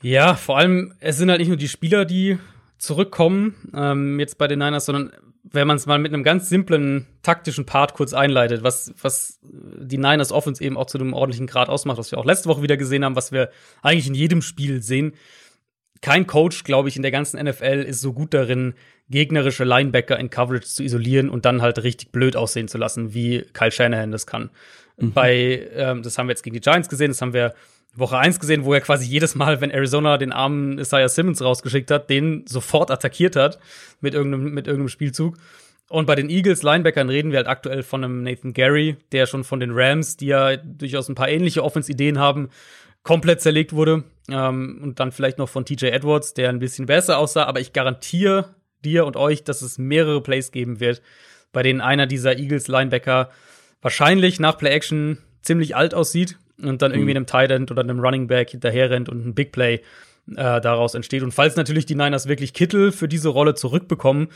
Ja, 0.07 0.35
vor 0.35 0.57
allem, 0.57 0.95
es 1.01 1.17
sind 1.17 1.31
halt 1.31 1.41
nicht 1.41 1.49
nur 1.49 1.57
die 1.57 1.67
Spieler, 1.67 2.05
die 2.05 2.39
zurückkommen, 2.79 3.57
ähm, 3.75 4.21
jetzt 4.21 4.39
bei 4.39 4.47
den 4.47 4.61
Niners, 4.61 4.87
sondern 4.87 5.11
wenn 5.43 5.67
man 5.67 5.79
es 5.79 5.87
mal 5.87 5.99
mit 5.99 6.15
einem 6.15 6.23
ganz 6.23 6.49
simplen 6.49 7.09
taktischen 7.23 7.67
Part 7.67 7.95
kurz 7.95 8.13
einleitet, 8.15 8.63
was, 8.63 8.95
was 9.03 9.41
die 9.43 9.99
Niners 9.99 10.31
Offense 10.31 10.63
eben 10.63 10.77
auch 10.77 10.87
zu 10.87 10.99
einem 10.99 11.13
ordentlichen 11.13 11.49
Grad 11.49 11.69
ausmacht, 11.69 11.99
was 11.99 12.13
wir 12.13 12.19
auch 12.19 12.25
letzte 12.25 12.49
Woche 12.49 12.63
wieder 12.63 12.77
gesehen 12.77 13.05
haben, 13.05 13.17
was 13.17 13.33
wir 13.33 13.51
eigentlich 13.83 14.07
in 14.07 14.15
jedem 14.15 14.43
Spiel 14.43 14.81
sehen. 14.81 15.13
Kein 16.03 16.29
Coach, 16.29 16.63
glaube 16.63 16.89
ich, 16.89 16.95
in 16.95 17.03
der 17.03 17.11
ganzen 17.11 17.43
NFL 17.43 17.85
ist 17.85 18.01
so 18.01 18.13
gut 18.13 18.33
darin, 18.33 18.75
gegnerische 19.09 19.65
Linebacker 19.65 20.21
in 20.21 20.31
Coverage 20.31 20.69
zu 20.69 20.85
isolieren 20.85 21.29
und 21.29 21.45
dann 21.45 21.63
halt 21.63 21.83
richtig 21.83 22.13
blöd 22.13 22.37
aussehen 22.37 22.69
zu 22.69 22.79
lassen, 22.79 23.13
wie 23.13 23.45
Kyle 23.55 23.73
Shanahan 23.73 24.13
das 24.13 24.29
kann. 24.29 24.51
Mhm. 24.99 25.13
Bei, 25.15 25.69
ähm, 25.75 26.05
das 26.05 26.17
haben 26.17 26.29
wir 26.29 26.33
jetzt 26.33 26.45
gegen 26.45 26.55
die 26.55 26.61
Giants 26.61 26.89
gesehen, 26.89 27.09
das 27.09 27.21
haben 27.21 27.33
wir 27.33 27.55
Woche 27.97 28.19
1 28.19 28.41
gesehen, 28.41 28.65
wo 28.65 28.75
er 28.75 28.81
quasi 28.81 29.07
jedes 29.07 29.35
Mal, 29.35 29.61
wenn 29.61 29.71
Arizona 29.71 30.19
den 30.19 30.33
armen 30.33 30.79
Isaiah 30.79 31.09
Simmons 31.09 31.43
rausgeschickt 31.43 31.91
hat, 31.91 32.11
den 32.11 32.45
sofort 32.47 32.91
attackiert 32.91 33.37
hat 33.37 33.59
mit 34.01 34.15
irgendeinem, 34.15 34.53
mit 34.53 34.67
irgendeinem 34.67 34.89
Spielzug. 34.89 35.37
Und 35.89 36.07
bei 36.07 36.17
den 36.17 36.29
Eagles 36.29 36.63
Linebackern 36.63 37.09
reden 37.09 37.31
wir 37.31 37.39
halt 37.39 37.47
aktuell 37.47 37.83
von 37.83 38.03
einem 38.03 38.23
Nathan 38.23 38.53
Gary, 38.53 38.97
der 39.13 39.27
schon 39.27 39.45
von 39.45 39.61
den 39.61 39.71
Rams, 39.73 40.17
die 40.17 40.27
ja 40.27 40.57
durchaus 40.57 41.09
ein 41.09 41.15
paar 41.15 41.29
ähnliche 41.29 41.63
Offense-Ideen 41.63 42.19
haben, 42.19 42.51
komplett 43.03 43.41
zerlegt 43.41 43.73
wurde. 43.73 44.03
Ähm, 44.29 44.81
und 44.83 44.99
dann 44.99 45.13
vielleicht 45.13 45.39
noch 45.39 45.49
von 45.49 45.65
TJ 45.65 45.87
Edwards, 45.87 46.35
der 46.35 46.49
ein 46.49 46.59
bisschen 46.59 46.87
besser 46.87 47.19
aussah. 47.19 47.45
Aber 47.45 47.61
ich 47.61 47.73
garantiere 47.73 48.57
dir 48.85 49.07
und 49.07 49.17
euch, 49.17 49.45
dass 49.45 49.63
es 49.63 49.79
mehrere 49.79 50.21
Plays 50.23 50.51
geben 50.51 50.81
wird, 50.81 51.03
bei 51.53 51.63
denen 51.63 51.81
einer 51.81 52.07
dieser 52.07 52.37
Eagles 52.37 52.67
Linebacker 52.67 53.31
wahrscheinlich 53.81 54.41
nach 54.41 54.59
Play-Action 54.59 55.19
ziemlich 55.43 55.77
alt 55.77 55.95
aussieht 55.95 56.37
und 56.63 56.83
dann 56.83 56.93
irgendwie 56.93 57.11
mhm. 57.13 57.19
einem 57.19 57.27
Tight 57.27 57.51
End 57.51 57.71
oder 57.71 57.83
einem 57.83 58.01
Running 58.01 58.27
Back 58.27 58.51
hinterher 58.51 58.91
rennt 58.91 59.09
und 59.09 59.27
ein 59.27 59.35
Big 59.35 59.53
Play 59.53 59.83
äh, 60.35 60.61
daraus 60.61 60.95
entsteht. 60.95 61.23
Und 61.23 61.33
falls 61.33 61.57
natürlich 61.57 61.87
die 61.87 61.95
Niners 61.95 62.29
wirklich 62.29 62.53
Kittel 62.53 62.93
für 62.93 63.09
diese 63.09 63.29
Rolle 63.29 63.55
zurückbekommen, 63.55 64.29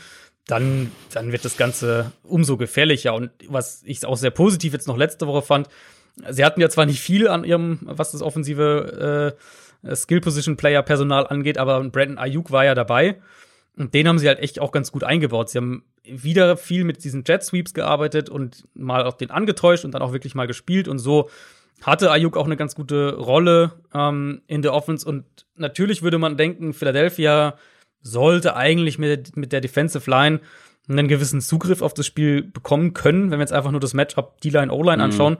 dann, 0.47 0.91
dann 1.13 1.31
wird 1.31 1.45
das 1.45 1.57
Ganze 1.57 2.11
umso 2.23 2.57
gefährlicher. 2.57 3.13
Und 3.13 3.31
was 3.47 3.83
ich 3.85 4.05
auch 4.05 4.17
sehr 4.17 4.31
positiv 4.31 4.73
jetzt 4.73 4.87
noch 4.87 4.97
letzte 4.97 5.27
Woche 5.27 5.41
fand, 5.41 5.67
sie 6.29 6.43
hatten 6.43 6.61
ja 6.61 6.69
zwar 6.69 6.85
nicht 6.85 6.99
viel 6.99 7.27
an 7.27 7.43
ihrem, 7.43 7.79
was 7.81 8.11
das 8.11 8.21
offensive 8.21 9.35
äh, 9.83 9.95
Skill-Position-Player-Personal 9.95 11.27
angeht, 11.27 11.57
aber 11.57 11.83
Brandon 11.83 12.17
Ayuk 12.17 12.51
war 12.51 12.65
ja 12.65 12.75
dabei. 12.75 13.19
Und 13.77 13.93
den 13.93 14.07
haben 14.07 14.19
sie 14.19 14.27
halt 14.27 14.39
echt 14.39 14.59
auch 14.59 14.71
ganz 14.71 14.91
gut 14.91 15.03
eingebaut. 15.03 15.49
Sie 15.49 15.57
haben 15.57 15.83
wieder 16.03 16.57
viel 16.57 16.83
mit 16.83 17.03
diesen 17.03 17.23
Jet 17.25 17.43
Sweeps 17.43 17.73
gearbeitet 17.73 18.29
und 18.29 18.67
mal 18.73 19.05
auch 19.05 19.13
den 19.13 19.31
angetäuscht 19.31 19.85
und 19.85 19.91
dann 19.91 20.01
auch 20.01 20.13
wirklich 20.13 20.35
mal 20.35 20.47
gespielt. 20.47 20.87
Und 20.87 20.99
so 20.99 21.29
hatte 21.81 22.11
Ayuk 22.11 22.37
auch 22.37 22.45
eine 22.45 22.57
ganz 22.57 22.75
gute 22.75 23.15
Rolle 23.15 23.73
ähm, 23.93 24.41
in 24.47 24.61
der 24.61 24.73
Offense. 24.73 25.07
Und 25.07 25.25
natürlich 25.55 26.03
würde 26.03 26.19
man 26.19 26.37
denken, 26.37 26.73
Philadelphia 26.73 27.55
sollte 28.01 28.55
eigentlich 28.55 28.99
mit, 28.99 29.35
mit 29.35 29.51
der 29.51 29.61
Defensive 29.61 30.09
Line 30.09 30.41
einen 30.89 31.07
gewissen 31.07 31.41
Zugriff 31.41 31.81
auf 31.81 31.93
das 31.93 32.05
Spiel 32.05 32.43
bekommen 32.43 32.93
können, 32.93 33.31
wenn 33.31 33.39
wir 33.39 33.43
jetzt 33.43 33.53
einfach 33.53 33.71
nur 33.71 33.79
das 33.79 33.93
Matchup 33.93 34.41
D-Line, 34.41 34.71
O-Line 34.71 34.97
mhm. 34.97 35.03
anschauen. 35.03 35.37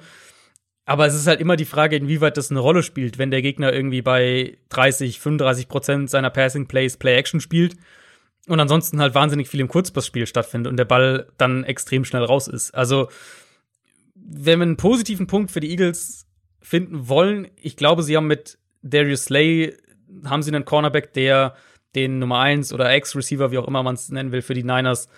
Aber 0.86 1.06
es 1.06 1.16
ist 1.16 1.28
halt 1.28 1.40
immer 1.40 1.56
die 1.56 1.66
Frage, 1.66 1.96
inwieweit 1.96 2.38
das 2.38 2.52
eine 2.52 2.60
Rolle 2.60 2.84
spielt, 2.84 3.18
wenn 3.18 3.32
der 3.32 3.42
Gegner 3.42 3.72
irgendwie 3.72 4.02
bei 4.02 4.58
30, 4.70 5.20
35 5.20 5.68
Prozent 5.68 6.10
seiner 6.10 6.30
Passing 6.30 6.68
Plays 6.68 6.98
Play-Action 6.98 7.40
spielt 7.40 7.76
und 8.48 8.60
ansonsten 8.60 9.00
halt 9.00 9.14
wahnsinnig 9.14 9.48
viel 9.48 9.60
im 9.60 9.68
Kurzpassspiel 9.68 10.26
stattfindet 10.26 10.72
und 10.72 10.78
der 10.78 10.86
Ball 10.86 11.28
dann 11.38 11.64
extrem 11.64 12.04
schnell 12.04 12.24
raus 12.24 12.48
ist. 12.48 12.74
Also, 12.74 13.10
wenn 14.24 14.60
wir 14.60 14.64
einen 14.64 14.78
positiven 14.78 15.28
Punkt 15.28 15.52
für 15.52 15.60
die 15.60 15.72
Eagles 15.72 16.28
finden 16.62 17.08
wollen, 17.08 17.48
ich 17.56 17.76
glaube, 17.76 18.04
sie 18.04 18.16
haben 18.16 18.28
mit 18.28 18.58
Darius 18.82 19.26
Slay, 19.26 19.76
haben 20.26 20.44
sie 20.44 20.54
einen 20.54 20.66
Cornerback, 20.66 21.14
der 21.14 21.56
den 21.96 22.20
Nummer 22.20 22.40
1 22.40 22.74
oder 22.74 22.92
Ex-Receiver, 22.92 23.52
wie 23.52 23.58
auch 23.58 23.68
immer 23.68 23.84
man 23.84 23.96
es 23.96 24.10
nennen 24.10 24.32
will, 24.32 24.42
für 24.42 24.54
die 24.54 24.64
Niners 24.64 25.10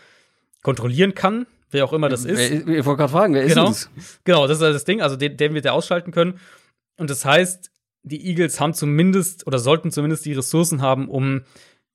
kontrollieren 0.63 1.13
kann, 1.13 1.45
wer 1.69 1.85
auch 1.85 1.93
immer 1.93 2.09
das 2.09 2.25
ist. 2.25 2.39
Ich 2.39 2.85
wollte 2.85 2.97
gerade 2.97 3.11
fragen, 3.11 3.33
wer 3.33 3.45
genau. 3.45 3.69
ist 3.69 3.89
das? 3.95 4.19
Genau, 4.23 4.47
das 4.47 4.57
ist 4.57 4.63
halt 4.63 4.75
das 4.75 4.85
Ding, 4.85 5.01
also 5.01 5.15
den, 5.15 5.37
den 5.37 5.53
wird 5.53 5.65
er 5.65 5.73
ausschalten 5.73 6.11
können. 6.11 6.39
Und 6.97 7.09
das 7.09 7.25
heißt, 7.25 7.69
die 8.03 8.27
Eagles 8.27 8.59
haben 8.59 8.73
zumindest 8.73 9.45
oder 9.47 9.59
sollten 9.59 9.91
zumindest 9.91 10.25
die 10.25 10.33
Ressourcen 10.33 10.81
haben, 10.81 11.07
um 11.07 11.41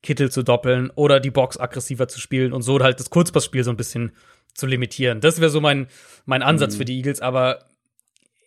Kittel 0.03 0.31
zu 0.31 0.43
doppeln 0.43 0.91
oder 0.95 1.21
die 1.21 1.31
Box 1.31 1.59
aggressiver 1.59 2.09
zu 2.09 2.21
spielen 2.21 2.53
und 2.53 2.63
so 2.63 2.79
halt 2.81 3.01
das 3.01 3.11
Kurzpassspiel 3.11 3.65
so 3.65 3.71
ein 3.71 3.77
bisschen 3.77 4.13
zu 4.55 4.67
limitieren. 4.67 5.21
Das 5.21 5.41
wäre 5.41 5.51
so 5.51 5.61
mein, 5.61 5.89
mein 6.25 6.43
Ansatz 6.43 6.75
mhm. 6.75 6.79
für 6.79 6.85
die 6.85 6.97
Eagles, 6.97 7.21
aber 7.21 7.69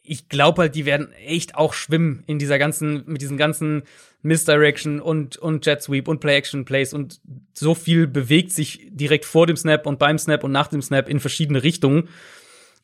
ich 0.03 0.29
glaube 0.29 0.63
halt, 0.63 0.75
die 0.75 0.85
werden 0.85 1.11
echt 1.13 1.55
auch 1.55 1.73
schwimmen 1.73 2.23
in 2.25 2.39
dieser 2.39 2.57
ganzen, 2.57 3.03
mit 3.05 3.21
diesen 3.21 3.37
ganzen 3.37 3.83
Misdirection 4.23 4.99
und, 4.99 5.37
und 5.37 5.65
Jet 5.65 5.81
Sweep 5.81 6.07
und 6.07 6.19
Play-Action-Plays 6.19 6.93
und 6.93 7.21
so 7.53 7.75
viel 7.75 8.07
bewegt 8.07 8.51
sich 8.51 8.87
direkt 8.89 9.25
vor 9.25 9.47
dem 9.47 9.57
Snap 9.57 9.85
und 9.85 9.99
beim 9.99 10.17
Snap 10.17 10.43
und 10.43 10.51
nach 10.51 10.67
dem 10.67 10.81
Snap 10.81 11.07
in 11.07 11.19
verschiedene 11.19 11.63
Richtungen. 11.63 12.09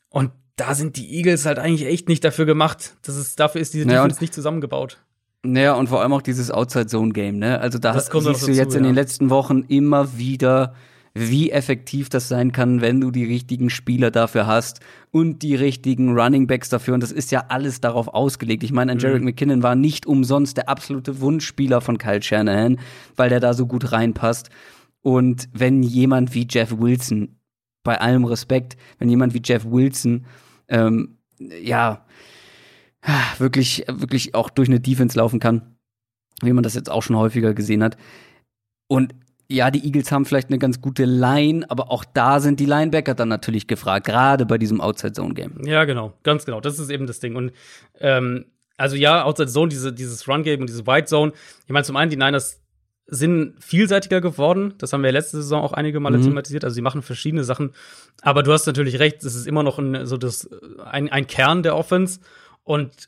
Und 0.09 0.31
da 0.55 0.73
sind 0.73 0.95
die 0.95 1.15
Eagles 1.15 1.45
halt 1.45 1.59
eigentlich 1.59 1.87
echt 1.87 2.07
nicht 2.07 2.23
dafür 2.23 2.45
gemacht. 2.45 2.95
Das 3.03 3.15
ist, 3.15 3.39
dafür 3.39 3.61
ist 3.61 3.73
diese 3.73 3.87
ja, 3.87 3.95
Defense 3.95 4.21
nicht 4.21 4.33
zusammengebaut. 4.33 4.99
Naja, 5.43 5.73
und 5.75 5.87
vor 5.87 6.01
allem 6.01 6.13
auch 6.13 6.21
dieses 6.21 6.51
Outside-Zone-Game, 6.51 7.37
ne? 7.37 7.59
Also 7.59 7.79
da 7.79 7.93
siehst 7.93 8.13
dazu, 8.13 8.47
du 8.47 8.51
jetzt 8.51 8.75
in 8.75 8.83
den 8.83 8.95
letzten 8.95 9.29
Wochen 9.29 9.63
immer 9.67 10.17
wieder, 10.17 10.73
wie 11.13 11.51
effektiv 11.51 12.09
das 12.09 12.27
sein 12.27 12.51
kann, 12.51 12.81
wenn 12.81 13.01
du 13.01 13.11
die 13.11 13.23
richtigen 13.23 13.69
Spieler 13.69 14.11
dafür 14.11 14.45
hast 14.45 14.81
und 15.11 15.41
die 15.41 15.55
richtigen 15.55 16.17
Running 16.17 16.47
Backs 16.47 16.69
dafür. 16.69 16.93
Und 16.93 17.01
das 17.01 17.11
ist 17.11 17.31
ja 17.31 17.45
alles 17.49 17.81
darauf 17.81 18.07
ausgelegt. 18.07 18.63
Ich 18.63 18.71
meine, 18.71 18.91
ein 18.91 18.97
mhm. 18.97 19.03
Jarek 19.03 19.23
McKinnon 19.23 19.63
war 19.63 19.75
nicht 19.75 20.05
umsonst 20.05 20.57
der 20.57 20.69
absolute 20.69 21.21
Wunschspieler 21.21 21.81
von 21.81 21.97
Kyle 21.97 22.21
Shanahan, 22.21 22.79
weil 23.15 23.29
der 23.29 23.39
da 23.39 23.53
so 23.53 23.65
gut 23.65 23.91
reinpasst. 23.91 24.49
Und 25.01 25.49
wenn 25.53 25.83
jemand 25.83 26.33
wie 26.33 26.47
Jeff 26.49 26.77
Wilson, 26.77 27.39
bei 27.83 27.99
allem 27.99 28.25
Respekt, 28.25 28.75
wenn 28.99 29.09
jemand 29.09 29.33
wie 29.33 29.41
Jeff 29.43 29.65
Wilson, 29.65 30.25
ähm, 30.67 31.17
ja, 31.39 32.05
wirklich, 33.37 33.85
wirklich 33.87 34.35
auch 34.35 34.49
durch 34.49 34.69
eine 34.69 34.79
Defense 34.79 35.17
laufen 35.17 35.39
kann, 35.39 35.77
wie 36.41 36.53
man 36.53 36.63
das 36.63 36.75
jetzt 36.75 36.89
auch 36.89 37.03
schon 37.03 37.15
häufiger 37.15 37.53
gesehen 37.53 37.83
hat. 37.83 37.97
Und 38.87 39.13
ja, 39.49 39.71
die 39.71 39.85
Eagles 39.85 40.11
haben 40.11 40.25
vielleicht 40.25 40.49
eine 40.49 40.59
ganz 40.59 40.81
gute 40.81 41.05
Line, 41.05 41.65
aber 41.69 41.89
auch 41.89 42.03
da 42.03 42.39
sind 42.39 42.59
die 42.59 42.65
Linebacker 42.65 43.15
dann 43.15 43.29
natürlich 43.29 43.67
gefragt, 43.67 44.05
gerade 44.05 44.45
bei 44.45 44.57
diesem 44.57 44.81
Outside-Zone-Game. 44.81 45.65
Ja, 45.65 45.85
genau, 45.85 46.13
ganz 46.23 46.45
genau. 46.45 46.59
Das 46.59 46.79
ist 46.79 46.89
eben 46.89 47.07
das 47.07 47.19
Ding. 47.19 47.35
Und 47.35 47.53
ähm, 47.99 48.45
also 48.75 48.95
ja, 48.95 49.23
Outside-Zone, 49.23 49.69
diese, 49.69 49.93
dieses 49.93 50.27
Run-Game 50.27 50.59
und 50.59 50.67
diese 50.67 50.85
White-Zone. 50.85 51.31
Ich 51.65 51.71
meine, 51.71 51.85
zum 51.85 51.95
einen, 51.95 52.11
die 52.11 52.17
Niners 52.17 52.61
sind 53.07 53.55
vielseitiger 53.63 54.19
geworden. 54.19 54.73
Das 54.79 54.91
haben 54.91 55.01
wir 55.01 55.11
letzte 55.13 55.37
Saison 55.37 55.61
auch 55.61 55.71
einige 55.71 56.01
Male 56.01 56.17
mhm. 56.17 56.23
thematisiert. 56.23 56.65
Also 56.65 56.75
sie 56.75 56.81
machen 56.81 57.01
verschiedene 57.01 57.45
Sachen. 57.45 57.71
Aber 58.21 58.43
du 58.43 58.51
hast 58.51 58.65
natürlich 58.67 58.99
recht, 58.99 59.23
es 59.23 59.33
ist 59.33 59.47
immer 59.47 59.63
noch 59.63 59.79
ein, 59.79 60.05
so 60.05 60.17
das, 60.17 60.49
ein, 60.83 61.09
ein 61.09 61.25
Kern 61.25 61.63
der 61.63 61.77
Offense. 61.77 62.19
Und 62.67 63.07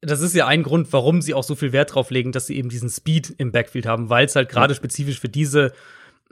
das 0.00 0.20
ist 0.20 0.34
ja 0.34 0.46
ein 0.46 0.62
Grund, 0.62 0.92
warum 0.92 1.20
sie 1.20 1.34
auch 1.34 1.42
so 1.42 1.56
viel 1.56 1.72
Wert 1.72 1.94
drauf 1.94 2.10
legen, 2.10 2.30
dass 2.30 2.46
sie 2.46 2.56
eben 2.56 2.68
diesen 2.68 2.88
Speed 2.88 3.34
im 3.36 3.50
Backfield 3.50 3.84
haben, 3.84 4.08
weil 4.08 4.26
es 4.26 4.36
halt 4.36 4.48
gerade 4.48 4.72
ja. 4.72 4.76
spezifisch 4.76 5.18
für 5.18 5.28
diese 5.28 5.72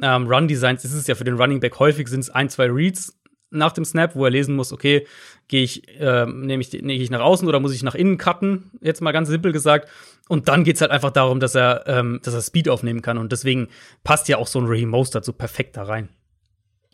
ähm, 0.01 0.29
Run-Designs 0.29 0.85
ist 0.85 0.95
es 0.95 1.09
ja 1.09 1.17
für 1.17 1.25
den 1.25 1.35
Running 1.35 1.59
Back 1.59 1.81
häufig 1.81 2.07
sind 2.07 2.21
es 2.21 2.31
ein, 2.31 2.49
zwei 2.49 2.67
Reads 2.67 3.19
nach 3.51 3.73
dem 3.73 3.85
Snap, 3.85 4.15
wo 4.15 4.25
er 4.25 4.31
lesen 4.31 4.55
muss, 4.55 4.73
okay, 4.73 5.07
gehe 5.49 5.65
ich, 5.65 5.89
äh, 5.99 6.27
nehme 6.27 6.61
ich, 6.61 6.73
nehme 6.73 6.93
ich 6.93 7.11
nach 7.11 7.21
außen 7.21 7.49
oder 7.49 7.59
muss 7.59 7.75
ich 7.75 7.83
nach 7.83 7.97
innen 7.97 8.19
cutten, 8.19 8.71
jetzt 8.81 9.01
mal 9.01 9.13
ganz 9.13 9.29
simpel 9.29 9.51
gesagt. 9.51 9.89
Und 10.29 10.49
dann 10.49 10.63
geht's 10.63 10.81
halt 10.81 10.93
einfach 10.93 11.11
darum, 11.11 11.41
dass 11.41 11.57
er, 11.57 11.85
ähm, 11.87 12.21
dass 12.23 12.35
er 12.35 12.43
Speed 12.43 12.69
aufnehmen 12.69 13.03
kann. 13.03 13.19
Und 13.19 13.33
deswegen 13.33 13.69
passt 14.05 14.29
ja 14.29 14.37
auch 14.37 14.47
so 14.47 14.61
ein 14.61 14.67
Raheem 14.67 14.91
Mostert 14.91 15.25
so 15.25 15.33
perfekt 15.33 15.77
da 15.77 15.85
rein. 15.85 16.11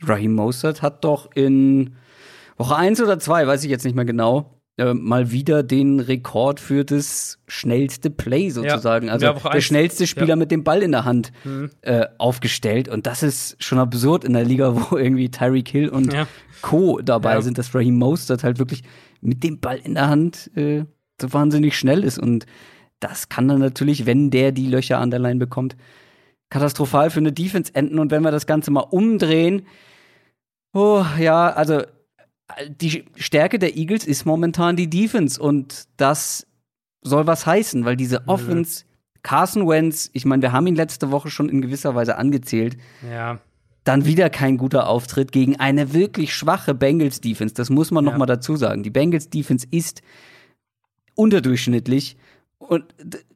Raheem 0.02 0.32
Mostert 0.32 0.80
hat 0.80 1.04
doch 1.04 1.30
in 1.34 1.96
Woche 2.56 2.76
eins 2.76 3.02
oder 3.02 3.18
zwei, 3.18 3.46
weiß 3.46 3.64
ich 3.64 3.70
jetzt 3.70 3.84
nicht 3.84 3.96
mehr 3.96 4.04
genau, 4.04 4.53
äh, 4.76 4.92
mal 4.92 5.30
wieder 5.30 5.62
den 5.62 6.00
Rekord 6.00 6.58
für 6.58 6.84
das 6.84 7.38
schnellste 7.46 8.10
Play 8.10 8.50
sozusagen. 8.50 9.06
Ja, 9.06 9.12
also 9.12 9.32
der 9.32 9.60
schnellste 9.60 10.06
Spieler 10.06 10.30
ja. 10.30 10.36
mit 10.36 10.50
dem 10.50 10.64
Ball 10.64 10.82
in 10.82 10.90
der 10.90 11.04
Hand 11.04 11.30
mhm. 11.44 11.70
äh, 11.82 12.06
aufgestellt. 12.18 12.88
Und 12.88 13.06
das 13.06 13.22
ist 13.22 13.56
schon 13.62 13.78
absurd 13.78 14.24
in 14.24 14.32
der 14.32 14.44
Liga, 14.44 14.74
wo 14.90 14.96
irgendwie 14.96 15.30
Tyreek 15.30 15.68
Hill 15.68 15.88
und 15.90 16.12
ja. 16.12 16.26
Co. 16.60 17.00
dabei 17.00 17.40
sind, 17.40 17.56
dass 17.58 17.74
Raheem 17.74 17.96
Mostert 17.96 18.42
halt 18.42 18.58
wirklich 18.58 18.82
mit 19.20 19.44
dem 19.44 19.60
Ball 19.60 19.78
in 19.78 19.94
der 19.94 20.08
Hand 20.08 20.50
äh, 20.56 20.84
so 21.20 21.32
wahnsinnig 21.32 21.78
schnell 21.78 22.02
ist. 22.02 22.18
Und 22.18 22.46
das 22.98 23.28
kann 23.28 23.46
dann 23.46 23.60
natürlich, 23.60 24.06
wenn 24.06 24.30
der 24.30 24.50
die 24.50 24.66
Löcher 24.66 24.98
an 24.98 25.10
der 25.10 25.20
Line 25.20 25.38
bekommt, 25.38 25.76
katastrophal 26.50 27.10
für 27.10 27.20
eine 27.20 27.32
Defense 27.32 27.72
enden. 27.74 27.98
Und 27.98 28.10
wenn 28.10 28.22
wir 28.22 28.30
das 28.30 28.46
Ganze 28.46 28.70
mal 28.70 28.80
umdrehen, 28.80 29.66
oh 30.72 31.04
ja, 31.18 31.50
also 31.50 31.82
die 32.68 33.04
Stärke 33.16 33.58
der 33.58 33.76
Eagles 33.76 34.06
ist 34.06 34.24
momentan 34.24 34.76
die 34.76 34.88
Defense 34.88 35.40
und 35.40 35.84
das 35.96 36.46
soll 37.02 37.26
was 37.26 37.46
heißen, 37.46 37.84
weil 37.84 37.96
diese 37.96 38.28
Offense, 38.28 38.84
Carson 39.22 39.66
Wentz, 39.68 40.10
ich 40.12 40.24
meine, 40.24 40.42
wir 40.42 40.52
haben 40.52 40.66
ihn 40.66 40.74
letzte 40.74 41.10
Woche 41.10 41.30
schon 41.30 41.48
in 41.48 41.62
gewisser 41.62 41.94
Weise 41.94 42.16
angezählt. 42.16 42.76
Ja. 43.10 43.40
Dann 43.84 44.06
wieder 44.06 44.30
kein 44.30 44.56
guter 44.56 44.88
Auftritt 44.88 45.32
gegen 45.32 45.56
eine 45.56 45.92
wirklich 45.92 46.34
schwache 46.34 46.74
Bengals 46.74 47.20
Defense. 47.20 47.54
Das 47.54 47.68
muss 47.68 47.90
man 47.90 48.04
ja. 48.04 48.10
noch 48.10 48.18
mal 48.18 48.26
dazu 48.26 48.56
sagen. 48.56 48.82
Die 48.82 48.90
Bengals 48.90 49.28
Defense 49.28 49.66
ist 49.70 50.02
unterdurchschnittlich 51.14 52.16
und 52.58 52.84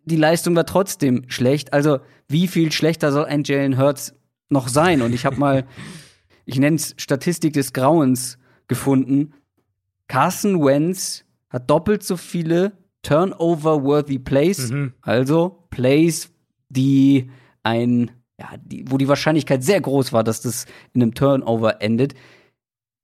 die 0.04 0.16
Leistung 0.16 0.56
war 0.56 0.64
trotzdem 0.64 1.24
schlecht. 1.28 1.72
Also, 1.72 2.00
wie 2.28 2.48
viel 2.48 2.72
schlechter 2.72 3.12
soll 3.12 3.26
ein 3.26 3.44
Jalen 3.44 3.78
Hurts 3.78 4.14
noch 4.48 4.68
sein? 4.68 5.02
Und 5.02 5.12
ich 5.12 5.26
habe 5.26 5.36
mal, 5.36 5.66
ich 6.46 6.58
nenne 6.58 6.76
es 6.76 6.94
Statistik 6.96 7.52
des 7.52 7.74
Grauens 7.74 8.38
gefunden. 8.68 9.34
Carson 10.06 10.64
Wentz 10.64 11.24
hat 11.50 11.68
doppelt 11.68 12.02
so 12.02 12.16
viele 12.16 12.72
Turnover-worthy 13.02 14.18
Plays, 14.18 14.70
mhm. 14.70 14.94
also 15.02 15.66
Plays, 15.70 16.30
die 16.68 17.30
ein, 17.62 18.10
ja, 18.38 18.50
die, 18.62 18.84
wo 18.90 18.98
die 18.98 19.08
Wahrscheinlichkeit 19.08 19.64
sehr 19.64 19.80
groß 19.80 20.12
war, 20.12 20.24
dass 20.24 20.40
das 20.40 20.66
in 20.92 21.02
einem 21.02 21.14
Turnover 21.14 21.80
endet. 21.80 22.14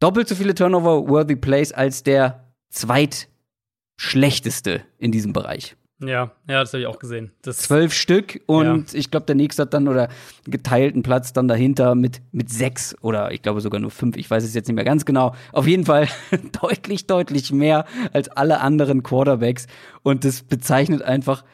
Doppelt 0.01 0.27
so 0.29 0.35
viele 0.35 0.55
Turnover-worthy 0.55 1.37
Plays 1.37 1.73
als 1.73 2.03
der 2.03 2.53
zweitschlechteste 2.71 4.83
in 4.99 5.13
diesem 5.13 5.33
Bereich. 5.33 5.77
Ja, 6.09 6.33
ja, 6.49 6.61
das 6.61 6.73
habe 6.73 6.83
ich 6.83 6.87
auch 6.87 6.99
gesehen. 6.99 7.33
Das 7.43 7.59
Zwölf 7.59 7.93
Stück 7.93 8.41
und 8.47 8.93
ja. 8.93 8.99
ich 8.99 9.11
glaube, 9.11 9.27
der 9.27 9.35
nächste 9.35 9.63
hat 9.63 9.75
dann 9.75 9.89
oder 9.89 10.09
geteilten 10.45 11.03
Platz 11.03 11.33
dann 11.33 11.49
dahinter 11.49 11.95
mit, 11.95 12.21
mit 12.33 12.51
sechs 12.51 12.97
oder 13.01 13.33
ich 13.33 13.43
glaube 13.43 13.61
sogar 13.61 13.81
nur 13.81 13.91
fünf. 13.91 14.17
Ich 14.17 14.31
weiß 14.31 14.45
es 14.45 14.55
jetzt 14.55 14.69
nicht 14.69 14.77
mehr 14.77 14.85
ganz 14.85 15.05
genau. 15.05 15.35
Auf 15.53 15.67
jeden 15.67 15.85
Fall 15.85 16.09
deutlich, 16.63 17.07
deutlich 17.07 17.53
mehr 17.53 17.85
als 18.13 18.29
alle 18.29 18.61
anderen 18.61 19.03
Quarterbacks. 19.03 19.67
Und 20.03 20.25
das 20.25 20.43
bezeichnet 20.43 21.03
einfach, 21.03 21.45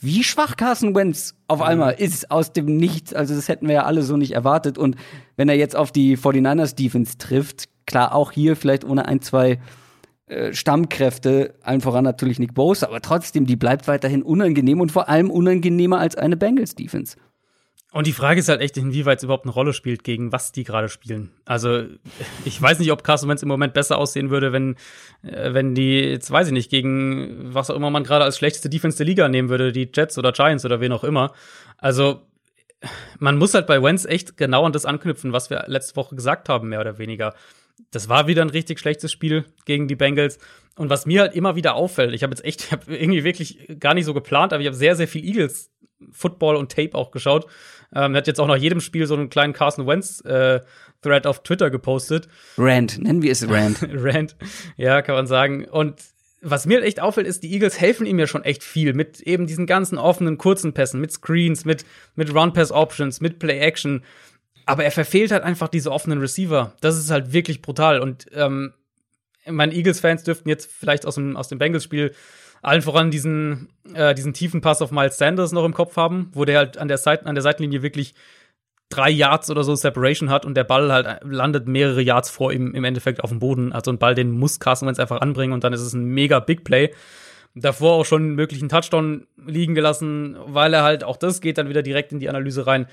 wie 0.00 0.22
schwach 0.22 0.56
Carson 0.56 0.94
Wentz 0.94 1.34
auf 1.48 1.60
einmal 1.60 1.94
ist 1.94 2.30
aus 2.30 2.52
dem 2.52 2.76
Nichts. 2.76 3.12
Also 3.12 3.34
das 3.34 3.48
hätten 3.48 3.66
wir 3.66 3.74
ja 3.74 3.84
alle 3.84 4.02
so 4.02 4.16
nicht 4.16 4.32
erwartet. 4.32 4.78
Und 4.78 4.96
wenn 5.36 5.48
er 5.48 5.56
jetzt 5.56 5.74
auf 5.74 5.90
die 5.90 6.16
49ers 6.16 6.76
Defense 6.76 7.18
trifft, 7.18 7.68
klar 7.86 8.14
auch 8.14 8.30
hier 8.30 8.54
vielleicht 8.54 8.84
ohne 8.84 9.06
ein, 9.06 9.20
zwei 9.22 9.58
Stammkräfte, 10.52 11.54
allen 11.62 11.80
voran 11.80 12.04
natürlich 12.04 12.38
Nick 12.38 12.54
Bosa, 12.54 12.86
aber 12.86 13.00
trotzdem, 13.00 13.46
die 13.46 13.56
bleibt 13.56 13.88
weiterhin 13.88 14.22
unangenehm 14.22 14.80
und 14.80 14.92
vor 14.92 15.08
allem 15.08 15.30
unangenehmer 15.30 15.98
als 15.98 16.16
eine 16.16 16.36
Bengals-Defense. 16.36 17.16
Und 17.90 18.06
die 18.06 18.12
Frage 18.12 18.40
ist 18.40 18.50
halt 18.50 18.60
echt, 18.60 18.76
inwieweit 18.76 19.18
es 19.18 19.24
überhaupt 19.24 19.46
eine 19.46 19.52
Rolle 19.52 19.72
spielt, 19.72 20.04
gegen 20.04 20.30
was 20.30 20.52
die 20.52 20.64
gerade 20.64 20.90
spielen. 20.90 21.30
Also, 21.46 21.84
ich 22.44 22.60
weiß 22.60 22.78
nicht, 22.80 22.92
ob 22.92 23.02
Carson 23.02 23.30
Wentz 23.30 23.42
im 23.42 23.48
Moment 23.48 23.72
besser 23.72 23.96
aussehen 23.96 24.28
würde, 24.28 24.52
wenn, 24.52 24.76
äh, 25.22 25.54
wenn 25.54 25.74
die, 25.74 26.00
jetzt 26.00 26.30
weiß 26.30 26.48
ich 26.48 26.52
nicht, 26.52 26.70
gegen 26.70 27.54
was 27.54 27.70
auch 27.70 27.76
immer 27.76 27.90
man 27.90 28.04
gerade 28.04 28.24
als 28.24 28.36
schlechteste 28.36 28.68
Defense 28.68 28.98
der 28.98 29.06
Liga 29.06 29.28
nehmen 29.28 29.48
würde, 29.48 29.72
die 29.72 29.90
Jets 29.92 30.18
oder 30.18 30.32
Giants 30.32 30.66
oder 30.66 30.80
wen 30.82 30.92
auch 30.92 31.02
immer. 31.02 31.32
Also, 31.78 32.20
man 33.18 33.38
muss 33.38 33.54
halt 33.54 33.66
bei 33.66 33.82
Wentz 33.82 34.04
echt 34.04 34.36
genau 34.36 34.64
an 34.64 34.72
das 34.72 34.84
anknüpfen, 34.84 35.32
was 35.32 35.48
wir 35.48 35.64
letzte 35.66 35.96
Woche 35.96 36.14
gesagt 36.14 36.50
haben, 36.50 36.68
mehr 36.68 36.80
oder 36.80 36.98
weniger. 36.98 37.34
Das 37.90 38.08
war 38.08 38.26
wieder 38.26 38.42
ein 38.42 38.50
richtig 38.50 38.78
schlechtes 38.78 39.12
Spiel 39.12 39.44
gegen 39.64 39.88
die 39.88 39.96
Bengals. 39.96 40.38
Und 40.76 40.90
was 40.90 41.06
mir 41.06 41.22
halt 41.22 41.34
immer 41.34 41.56
wieder 41.56 41.74
auffällt, 41.74 42.14
ich 42.14 42.22
habe 42.22 42.32
jetzt 42.32 42.44
echt, 42.44 42.60
ich 42.64 42.72
habe 42.72 42.96
irgendwie 42.96 43.24
wirklich 43.24 43.76
gar 43.78 43.94
nicht 43.94 44.04
so 44.04 44.14
geplant, 44.14 44.52
aber 44.52 44.60
ich 44.60 44.66
habe 44.66 44.76
sehr, 44.76 44.96
sehr 44.96 45.08
viel 45.08 45.24
Eagles 45.24 45.70
Football 46.12 46.56
und 46.56 46.70
Tape 46.70 46.94
auch 46.94 47.10
geschaut. 47.10 47.46
Ähm, 47.94 48.14
er 48.14 48.18
hat 48.18 48.26
jetzt 48.26 48.40
auch 48.40 48.46
nach 48.46 48.56
jedem 48.56 48.80
Spiel 48.80 49.06
so 49.06 49.14
einen 49.14 49.30
kleinen 49.30 49.52
Carson 49.52 49.86
Wentz 49.86 50.20
äh, 50.24 50.60
Thread 51.02 51.26
auf 51.26 51.42
Twitter 51.42 51.70
gepostet. 51.70 52.28
Rand, 52.56 52.98
nennen 52.98 53.22
wir 53.22 53.32
es 53.32 53.48
Rand. 53.50 53.78
Rand, 53.82 54.36
ja, 54.76 55.02
kann 55.02 55.14
man 55.14 55.26
sagen. 55.26 55.64
Und 55.64 56.00
was 56.40 56.66
mir 56.66 56.82
echt 56.82 57.00
auffällt, 57.00 57.26
ist, 57.26 57.42
die 57.42 57.52
Eagles 57.52 57.80
helfen 57.80 58.06
ihm 58.06 58.18
ja 58.18 58.26
schon 58.26 58.44
echt 58.44 58.62
viel 58.62 58.94
mit 58.94 59.20
eben 59.20 59.46
diesen 59.46 59.66
ganzen 59.66 59.98
offenen, 59.98 60.38
kurzen 60.38 60.72
Pässen, 60.72 61.00
mit 61.00 61.12
Screens, 61.12 61.64
mit, 61.64 61.84
mit 62.14 62.32
Run-Pass-Options, 62.32 63.20
mit 63.20 63.38
Play-Action. 63.38 64.04
Aber 64.68 64.84
er 64.84 64.90
verfehlt 64.90 65.30
halt 65.30 65.44
einfach 65.44 65.68
diese 65.68 65.90
offenen 65.90 66.20
Receiver. 66.20 66.74
Das 66.82 66.98
ist 66.98 67.10
halt 67.10 67.32
wirklich 67.32 67.62
brutal. 67.62 68.00
Und 68.00 68.26
ähm, 68.34 68.74
meine 69.46 69.72
Eagles-Fans 69.72 70.24
dürften 70.24 70.50
jetzt 70.50 70.70
vielleicht 70.70 71.06
aus 71.06 71.14
dem, 71.14 71.38
aus 71.38 71.48
dem 71.48 71.58
Bengals-Spiel 71.58 72.12
allen 72.60 72.82
voran 72.82 73.10
diesen, 73.10 73.70
äh, 73.94 74.14
diesen 74.14 74.34
tiefen 74.34 74.60
Pass 74.60 74.82
auf 74.82 74.90
Miles 74.90 75.16
Sanders 75.16 75.52
noch 75.52 75.64
im 75.64 75.72
Kopf 75.72 75.96
haben, 75.96 76.30
wo 76.34 76.44
der 76.44 76.58
halt 76.58 76.76
an 76.76 76.86
der, 76.86 76.98
Seite, 76.98 77.24
an 77.24 77.34
der 77.34 77.40
Seitenlinie 77.40 77.80
wirklich 77.80 78.12
drei 78.90 79.08
Yards 79.08 79.50
oder 79.50 79.64
so 79.64 79.74
Separation 79.74 80.28
hat 80.28 80.44
und 80.44 80.54
der 80.54 80.64
Ball 80.64 80.92
halt 80.92 81.20
landet 81.24 81.66
mehrere 81.66 82.02
Yards 82.02 82.28
vor 82.28 82.52
ihm 82.52 82.74
im 82.74 82.84
Endeffekt 82.84 83.24
auf 83.24 83.30
dem 83.30 83.38
Boden. 83.38 83.72
Also 83.72 83.90
ein 83.90 83.98
Ball, 83.98 84.14
den 84.14 84.32
muss 84.32 84.60
Carson 84.60 84.86
Wentz 84.86 84.98
einfach 84.98 85.22
anbringen 85.22 85.54
und 85.54 85.64
dann 85.64 85.72
ist 85.72 85.80
es 85.80 85.94
ein 85.94 86.04
mega 86.04 86.40
Big 86.40 86.64
Play. 86.64 86.92
Davor 87.54 87.94
auch 87.94 88.04
schon 88.04 88.22
einen 88.22 88.34
möglichen 88.34 88.68
Touchdown 88.68 89.26
liegen 89.46 89.74
gelassen, 89.74 90.36
weil 90.44 90.74
er 90.74 90.82
halt, 90.82 91.04
auch 91.04 91.16
das 91.16 91.40
geht 91.40 91.56
dann 91.56 91.70
wieder 91.70 91.82
direkt 91.82 92.12
in 92.12 92.18
die 92.18 92.28
Analyse 92.28 92.66
rein, 92.66 92.86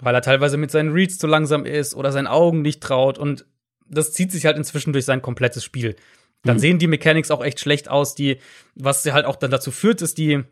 weil 0.00 0.14
er 0.14 0.22
teilweise 0.22 0.56
mit 0.56 0.70
seinen 0.70 0.92
Reads 0.92 1.18
zu 1.18 1.26
langsam 1.26 1.64
ist 1.64 1.94
oder 1.94 2.12
seinen 2.12 2.26
Augen 2.26 2.62
nicht 2.62 2.82
traut 2.82 3.18
und 3.18 3.46
das 3.86 4.12
zieht 4.12 4.32
sich 4.32 4.44
halt 4.46 4.56
inzwischen 4.56 4.92
durch 4.92 5.04
sein 5.04 5.22
komplettes 5.22 5.64
Spiel. 5.64 5.96
Dann 6.44 6.56
mhm. 6.56 6.60
sehen 6.60 6.78
die 6.78 6.86
Mechanics 6.86 7.30
auch 7.30 7.42
echt 7.42 7.60
schlecht 7.60 7.88
aus, 7.88 8.14
die, 8.14 8.38
was 8.74 9.04
halt 9.06 9.26
auch 9.26 9.36
dann 9.36 9.50
dazu 9.50 9.70
führt, 9.70 10.02
ist 10.02 10.18
die, 10.18 10.44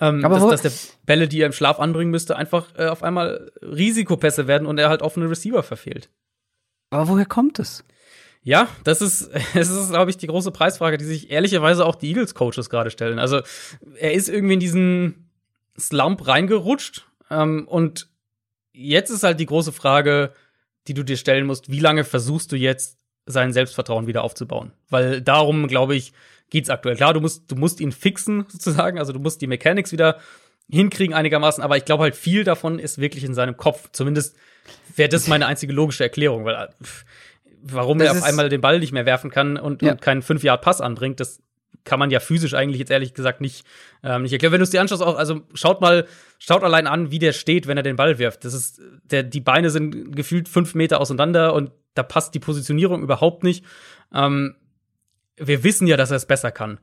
ähm, 0.00 0.22
dass, 0.22 0.62
dass 0.62 0.62
der 0.62 0.72
Bälle, 1.04 1.28
die 1.28 1.40
er 1.42 1.46
im 1.46 1.52
Schlaf 1.52 1.80
anbringen 1.80 2.10
müsste, 2.10 2.36
einfach 2.36 2.66
äh, 2.78 2.86
auf 2.86 3.02
einmal 3.02 3.50
Risikopässe 3.60 4.46
werden 4.46 4.66
und 4.66 4.78
er 4.78 4.88
halt 4.88 5.02
offene 5.02 5.28
Receiver 5.28 5.62
verfehlt. 5.62 6.10
Aber 6.90 7.08
woher 7.08 7.26
kommt 7.26 7.58
es? 7.58 7.84
Ja, 8.42 8.68
das 8.84 9.02
ist, 9.02 9.30
das 9.54 9.68
ist, 9.68 9.90
glaube 9.90 10.10
ich, 10.10 10.16
die 10.16 10.26
große 10.26 10.52
Preisfrage, 10.52 10.96
die 10.96 11.04
sich 11.04 11.30
ehrlicherweise 11.30 11.84
auch 11.84 11.96
die 11.96 12.08
Eagles-Coaches 12.08 12.70
gerade 12.70 12.90
stellen. 12.90 13.18
Also, 13.18 13.42
er 13.96 14.14
ist 14.14 14.28
irgendwie 14.28 14.54
in 14.54 14.60
diesen 14.60 15.30
Slump 15.78 16.26
reingerutscht. 16.26 17.06
Ähm, 17.30 17.66
und 17.68 18.08
jetzt 18.72 19.10
ist 19.10 19.22
halt 19.22 19.40
die 19.40 19.46
große 19.46 19.72
Frage, 19.72 20.32
die 20.86 20.94
du 20.94 21.02
dir 21.02 21.16
stellen 21.16 21.46
musst, 21.46 21.70
wie 21.70 21.80
lange 21.80 22.04
versuchst 22.04 22.52
du 22.52 22.56
jetzt 22.56 22.98
sein 23.26 23.52
Selbstvertrauen 23.52 24.06
wieder 24.06 24.24
aufzubauen. 24.24 24.72
Weil 24.88 25.20
darum, 25.20 25.68
glaube 25.68 25.94
ich, 25.94 26.12
geht's 26.50 26.70
aktuell. 26.70 26.96
Klar, 26.96 27.14
du 27.14 27.20
musst, 27.20 27.50
du 27.50 27.56
musst 27.56 27.80
ihn 27.80 27.92
fixen, 27.92 28.46
sozusagen, 28.48 28.98
also 28.98 29.12
du 29.12 29.20
musst 29.20 29.40
die 29.40 29.46
Mechanics 29.46 29.92
wieder 29.92 30.18
hinkriegen 30.68 31.14
einigermaßen, 31.14 31.62
aber 31.64 31.76
ich 31.76 31.84
glaube 31.84 32.04
halt 32.04 32.14
viel 32.14 32.44
davon 32.44 32.78
ist 32.78 32.98
wirklich 32.98 33.24
in 33.24 33.34
seinem 33.34 33.56
Kopf. 33.56 33.88
Zumindest 33.92 34.36
wäre 34.94 35.08
das 35.08 35.26
meine 35.26 35.46
einzige 35.46 35.72
logische 35.72 36.04
Erklärung, 36.04 36.44
weil 36.44 36.68
pff, 36.82 37.04
warum 37.62 37.98
das 37.98 38.08
er 38.08 38.18
auf 38.18 38.22
einmal 38.22 38.48
den 38.48 38.60
Ball 38.60 38.78
nicht 38.78 38.92
mehr 38.92 39.06
werfen 39.06 39.30
kann 39.30 39.56
und, 39.56 39.82
ja. 39.82 39.92
und 39.92 40.00
keinen 40.00 40.22
5 40.22 40.44
Yard 40.44 40.62
Pass 40.62 40.80
anbringt, 40.80 41.18
das 41.18 41.42
kann 41.84 41.98
man 41.98 42.10
ja 42.10 42.20
physisch 42.20 42.54
eigentlich 42.54 42.78
jetzt 42.78 42.90
ehrlich 42.90 43.14
gesagt 43.14 43.40
nicht, 43.40 43.64
ähm, 44.02 44.22
nicht 44.22 44.32
erklären. 44.32 44.52
Wenn 44.52 44.60
du 44.60 44.64
es 44.64 44.70
dir 44.70 44.80
anschaust, 44.80 45.02
auch, 45.02 45.16
also 45.16 45.42
schaut 45.54 45.80
mal, 45.80 46.06
schaut 46.38 46.62
allein 46.62 46.86
an, 46.86 47.10
wie 47.10 47.18
der 47.18 47.32
steht, 47.32 47.66
wenn 47.66 47.76
er 47.76 47.82
den 47.82 47.96
Ball 47.96 48.18
wirft. 48.18 48.44
Das 48.44 48.54
ist, 48.54 48.80
der, 49.04 49.22
die 49.22 49.40
Beine 49.40 49.70
sind 49.70 50.14
gefühlt 50.14 50.48
fünf 50.48 50.74
Meter 50.74 51.00
auseinander 51.00 51.54
und 51.54 51.70
da 51.94 52.02
passt 52.02 52.34
die 52.34 52.40
Positionierung 52.40 53.02
überhaupt 53.02 53.42
nicht. 53.42 53.64
Ähm, 54.14 54.56
wir 55.36 55.64
wissen 55.64 55.86
ja, 55.86 55.96
dass 55.96 56.10
er 56.10 56.16
es 56.16 56.26
besser 56.26 56.52
kann. 56.52 56.78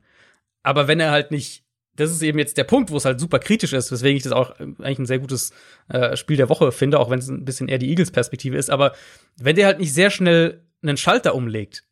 Aber 0.62 0.88
wenn 0.88 1.00
er 1.00 1.10
halt 1.10 1.30
nicht, 1.30 1.64
das 1.94 2.10
ist 2.10 2.22
eben 2.22 2.38
jetzt 2.38 2.56
der 2.56 2.64
Punkt, 2.64 2.90
wo 2.90 2.96
es 2.96 3.04
halt 3.04 3.20
super 3.20 3.38
kritisch 3.38 3.72
ist, 3.72 3.90
weswegen 3.90 4.16
ich 4.16 4.22
das 4.22 4.32
auch 4.32 4.58
eigentlich 4.58 4.98
ein 4.98 5.06
sehr 5.06 5.18
gutes 5.18 5.52
äh, 5.88 6.16
Spiel 6.16 6.36
der 6.36 6.48
Woche 6.48 6.72
finde, 6.72 6.98
auch 6.98 7.10
wenn 7.10 7.18
es 7.18 7.28
ein 7.28 7.44
bisschen 7.44 7.68
eher 7.68 7.78
die 7.78 7.90
Eagles-Perspektive 7.90 8.56
ist. 8.56 8.70
Aber 8.70 8.92
wenn 9.36 9.56
der 9.56 9.66
halt 9.66 9.78
nicht 9.78 9.94
sehr 9.94 10.10
schnell 10.10 10.62
einen 10.82 10.96
Schalter 10.96 11.34
umlegt, 11.34 11.84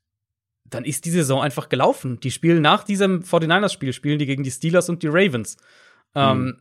dann 0.70 0.85
ist 0.85 1.05
die 1.05 1.11
Saison 1.11 1.40
einfach 1.42 1.68
gelaufen. 1.68 2.20
Die 2.20 2.31
spielen 2.31 2.62
nach 2.62 2.85
diesem 2.85 3.22
49ers-Spiel, 3.22 3.92
spielen 3.92 4.18
die 4.18 4.26
gegen 4.26 4.42
die 4.42 4.50
Steelers 4.50 4.88
und 4.88 5.02
die 5.02 5.09
Ravens. 5.09 5.57
Ähm, 6.14 6.38
mhm. 6.38 6.46
Ähm, 6.46 6.57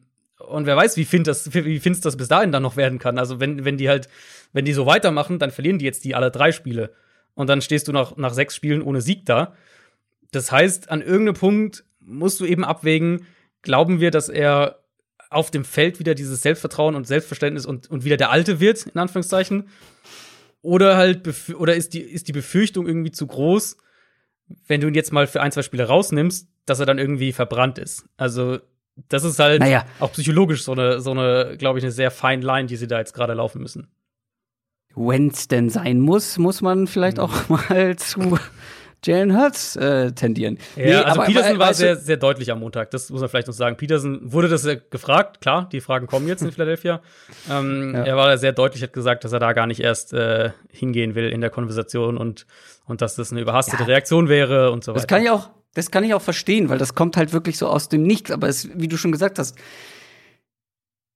und 0.48 0.66
wer 0.66 0.76
weiß, 0.76 0.98
wie 0.98 1.06
finster 1.06 1.32
das, 1.32 1.54
wie 1.54 1.80
finster 1.80 2.08
das 2.08 2.18
bis 2.18 2.28
dahin 2.28 2.52
dann 2.52 2.64
noch 2.64 2.76
werden 2.76 3.00
kann. 3.00 3.18
Also, 3.18 3.40
wenn, 3.40 3.66
wenn 3.66 3.78
die 3.78 3.90
halt, 3.90 4.10
wenn 4.54 4.66
die 4.66 4.74
so 4.74 4.86
weitermachen, 4.86 5.40
dann 5.40 5.52
verlieren 5.52 5.80
die 5.80 5.86
jetzt 5.86 6.04
die 6.04 6.14
alle 6.14 6.30
drei 6.30 6.52
Spiele. 6.52 6.94
Und 7.34 7.48
dann 7.48 7.62
stehst 7.62 7.88
du 7.88 7.92
nach, 7.92 8.16
nach 8.18 8.34
sechs 8.34 8.56
Spielen 8.56 8.82
ohne 8.82 9.02
Sieg 9.02 9.26
da. 9.26 9.56
Das 10.32 10.52
heißt, 10.52 10.90
an 10.90 11.02
irgendeinem 11.02 11.36
Punkt 11.36 11.86
musst 12.00 12.40
du 12.40 12.46
eben 12.46 12.64
abwägen, 12.64 13.26
glauben 13.62 14.00
wir, 14.00 14.12
dass 14.12 14.30
er 14.30 14.80
auf 15.30 15.52
dem 15.52 15.66
Feld 15.66 16.00
wieder 16.00 16.16
dieses 16.16 16.42
Selbstvertrauen 16.42 16.96
und 16.96 17.08
Selbstverständnis 17.08 17.66
und, 17.66 17.90
und 17.90 18.04
wieder 18.04 18.18
der 18.18 18.30
Alte 18.30 18.60
wird, 18.60 18.86
in 18.86 19.00
Anführungszeichen? 19.00 19.70
Oder 20.62 20.98
halt, 20.98 21.28
oder 21.56 21.76
ist 21.76 21.94
die, 21.94 22.02
ist 22.02 22.28
die 22.28 22.34
Befürchtung 22.34 22.88
irgendwie 22.88 23.12
zu 23.12 23.28
groß, 23.28 23.78
wenn 24.68 24.82
du 24.82 24.88
ihn 24.88 24.94
jetzt 24.94 25.14
mal 25.14 25.28
für 25.28 25.42
ein, 25.42 25.52
zwei 25.52 25.62
Spiele 25.62 25.88
rausnimmst, 25.88 26.48
dass 26.66 26.80
er 26.80 26.86
dann 26.86 26.98
irgendwie 26.98 27.32
verbrannt 27.32 27.78
ist. 27.78 28.06
Also, 28.18 28.60
das 29.10 29.24
ist 29.24 29.40
halt 29.40 29.60
naja. 29.60 29.86
auch 30.00 30.12
psychologisch 30.14 30.64
so 30.64 30.72
eine, 30.72 31.02
so 31.02 31.12
eine, 31.12 31.58
glaube 31.58 31.80
ich, 31.80 31.86
eine 31.86 31.92
sehr 31.92 32.12
feine 32.12 32.46
Line, 32.46 32.68
die 32.68 32.76
sie 32.76 32.88
da 32.88 33.00
jetzt 33.00 33.14
gerade 33.14 33.34
laufen 33.34 33.62
müssen. 33.62 33.88
Wenn 34.96 35.28
es 35.28 35.48
denn 35.48 35.70
sein 35.70 36.00
muss, 36.00 36.38
muss 36.38 36.62
man 36.62 36.88
vielleicht 36.88 37.18
mhm. 37.18 37.24
auch 37.24 37.50
mal 37.70 37.96
zu 37.98 38.40
Jalen 39.04 39.38
Hurts 39.38 39.76
äh, 39.76 40.12
tendieren. 40.12 40.58
Ja, 40.76 40.84
nee, 40.84 40.94
also 40.96 41.08
aber, 41.08 41.26
Peterson 41.26 41.52
aber, 41.52 41.60
war 41.60 41.74
sehr, 41.74 41.96
sehr 41.96 42.18
deutlich 42.18 42.52
am 42.52 42.60
Montag. 42.60 42.92
Das 42.92 43.10
muss 43.10 43.22
man 43.22 43.30
vielleicht 43.30 43.48
noch 43.48 43.54
sagen. 43.54 43.78
Peterson 43.78 44.20
wurde 44.24 44.48
das 44.48 44.68
gefragt. 44.90 45.42
Klar, 45.42 45.70
die 45.72 45.82
Fragen 45.82 46.08
kommen 46.08 46.28
jetzt 46.28 46.42
in 46.42 46.52
Philadelphia. 46.52 47.02
ähm, 47.52 47.94
ja. 47.94 48.04
Er 48.04 48.18
war 48.18 48.38
sehr 48.38 48.52
deutlich, 48.52 48.84
hat 48.84 48.94
gesagt, 48.94 49.24
dass 49.24 49.32
er 49.32 49.40
da 49.40 49.54
gar 49.54 49.68
nicht 49.68 49.80
erst 49.80 50.14
äh, 50.14 50.52
hingehen 50.70 51.16
will 51.16 51.30
in 51.30 51.42
der 51.42 51.50
Konversation 51.50 52.18
und, 52.18 52.46
und 52.86 53.02
dass 53.02 53.16
das 53.16 53.32
eine 53.32 53.42
überhastete 53.42 53.84
ja. 53.84 53.88
Reaktion 53.88 54.30
wäre 54.30 54.72
und 54.72 54.84
so 54.84 54.92
weiter. 54.92 55.02
Das 55.02 55.08
kann 55.08 55.22
ich 55.22 55.30
auch, 55.30 55.50
das 55.74 55.92
kann 55.92 56.04
ich 56.04 56.14
auch 56.14 56.22
verstehen, 56.22 56.70
weil 56.70 56.78
das 56.78 56.96
kommt 56.96 57.18
halt 57.18 57.34
wirklich 57.34 57.58
so 57.58 57.68
aus 57.68 57.90
dem 57.90 58.04
Nichts. 58.04 58.32
Aber 58.32 58.48
es, 58.48 58.70
wie 58.74 58.88
du 58.88 58.98
schon 58.98 59.12
gesagt 59.12 59.40
hast, 59.40 59.56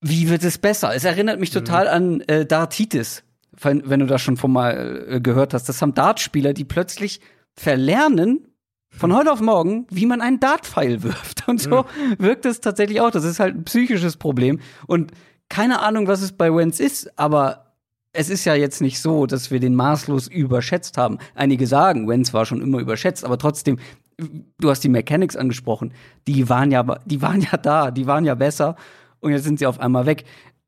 wie 0.02 0.30
wird 0.30 0.44
es 0.44 0.58
besser? 0.58 0.94
Es 0.96 1.04
erinnert 1.04 1.40
mich 1.40 1.54
mhm. 1.54 1.60
total 1.60 1.86
mhm. 1.86 1.92
an 1.92 2.22
äh, 2.22 2.46
Dartitis, 2.46 3.24
wenn, 3.60 3.90
wenn 3.90 4.00
du 4.00 4.06
das 4.06 4.22
schon 4.22 4.38
von 4.38 4.52
mal 4.52 5.06
äh, 5.08 5.22
gehört 5.22 5.54
hast. 5.54 5.68
Das 5.68 5.82
haben 5.82 5.94
Dartspieler, 5.94 6.54
die 6.54 6.66
plötzlich 6.66 7.20
verlernen, 7.60 8.48
von 8.90 9.14
heute 9.14 9.32
auf 9.32 9.42
morgen, 9.42 9.86
wie 9.90 10.06
man 10.06 10.22
einen 10.22 10.40
Dartpfeil 10.40 11.04
wirft. 11.04 11.48
Und 11.48 11.60
so 11.60 11.84
mhm. 11.84 12.16
wirkt 12.20 12.46
es 12.46 12.62
tatsächlich 12.62 13.02
auch. 13.02 13.12
Das 13.12 13.26
ist 13.26 13.40
halt 13.40 13.56
ein 13.56 13.64
psychisches 13.66 14.16
Problem. 14.16 14.60
Und 14.88 15.12
keine 15.50 15.82
Ahnung, 15.82 16.08
was 16.08 16.22
es 16.22 16.32
bei 16.32 16.54
Wenz 16.54 16.80
ist, 16.80 17.18
aber 17.20 17.74
es 18.14 18.30
ist 18.30 18.46
ja 18.46 18.56
jetzt 18.56 18.82
nicht 18.82 19.00
so, 19.02 19.26
dass 19.26 19.52
wir 19.52 19.60
den 19.60 19.76
maßlos 19.76 20.28
überschätzt 20.28 20.98
haben. 20.98 21.20
Einige 21.36 21.68
sagen, 21.68 22.08
Wenz 22.08 22.34
war 22.34 22.46
schon 22.46 22.62
immer 22.62 22.80
überschätzt, 22.80 23.26
aber 23.26 23.38
trotzdem, 23.38 23.78
du 24.18 24.70
hast 24.70 24.84
die 24.84 24.90
Mechanics 24.90 25.36
angesprochen, 25.36 25.94
die 26.28 26.50
waren 26.50 26.72
ja, 26.72 26.84
die 27.06 27.22
waren 27.22 27.42
ja 27.42 27.58
da, 27.58 27.92
die 27.92 28.08
waren 28.08 28.26
ja 28.26 28.36
besser 28.36 28.76
und 29.20 29.32
jetzt 29.32 29.44
sind 29.44 29.60
sie 29.60 29.68
auf 29.68 29.80
einmal 29.80 30.06
weg. 30.06 30.24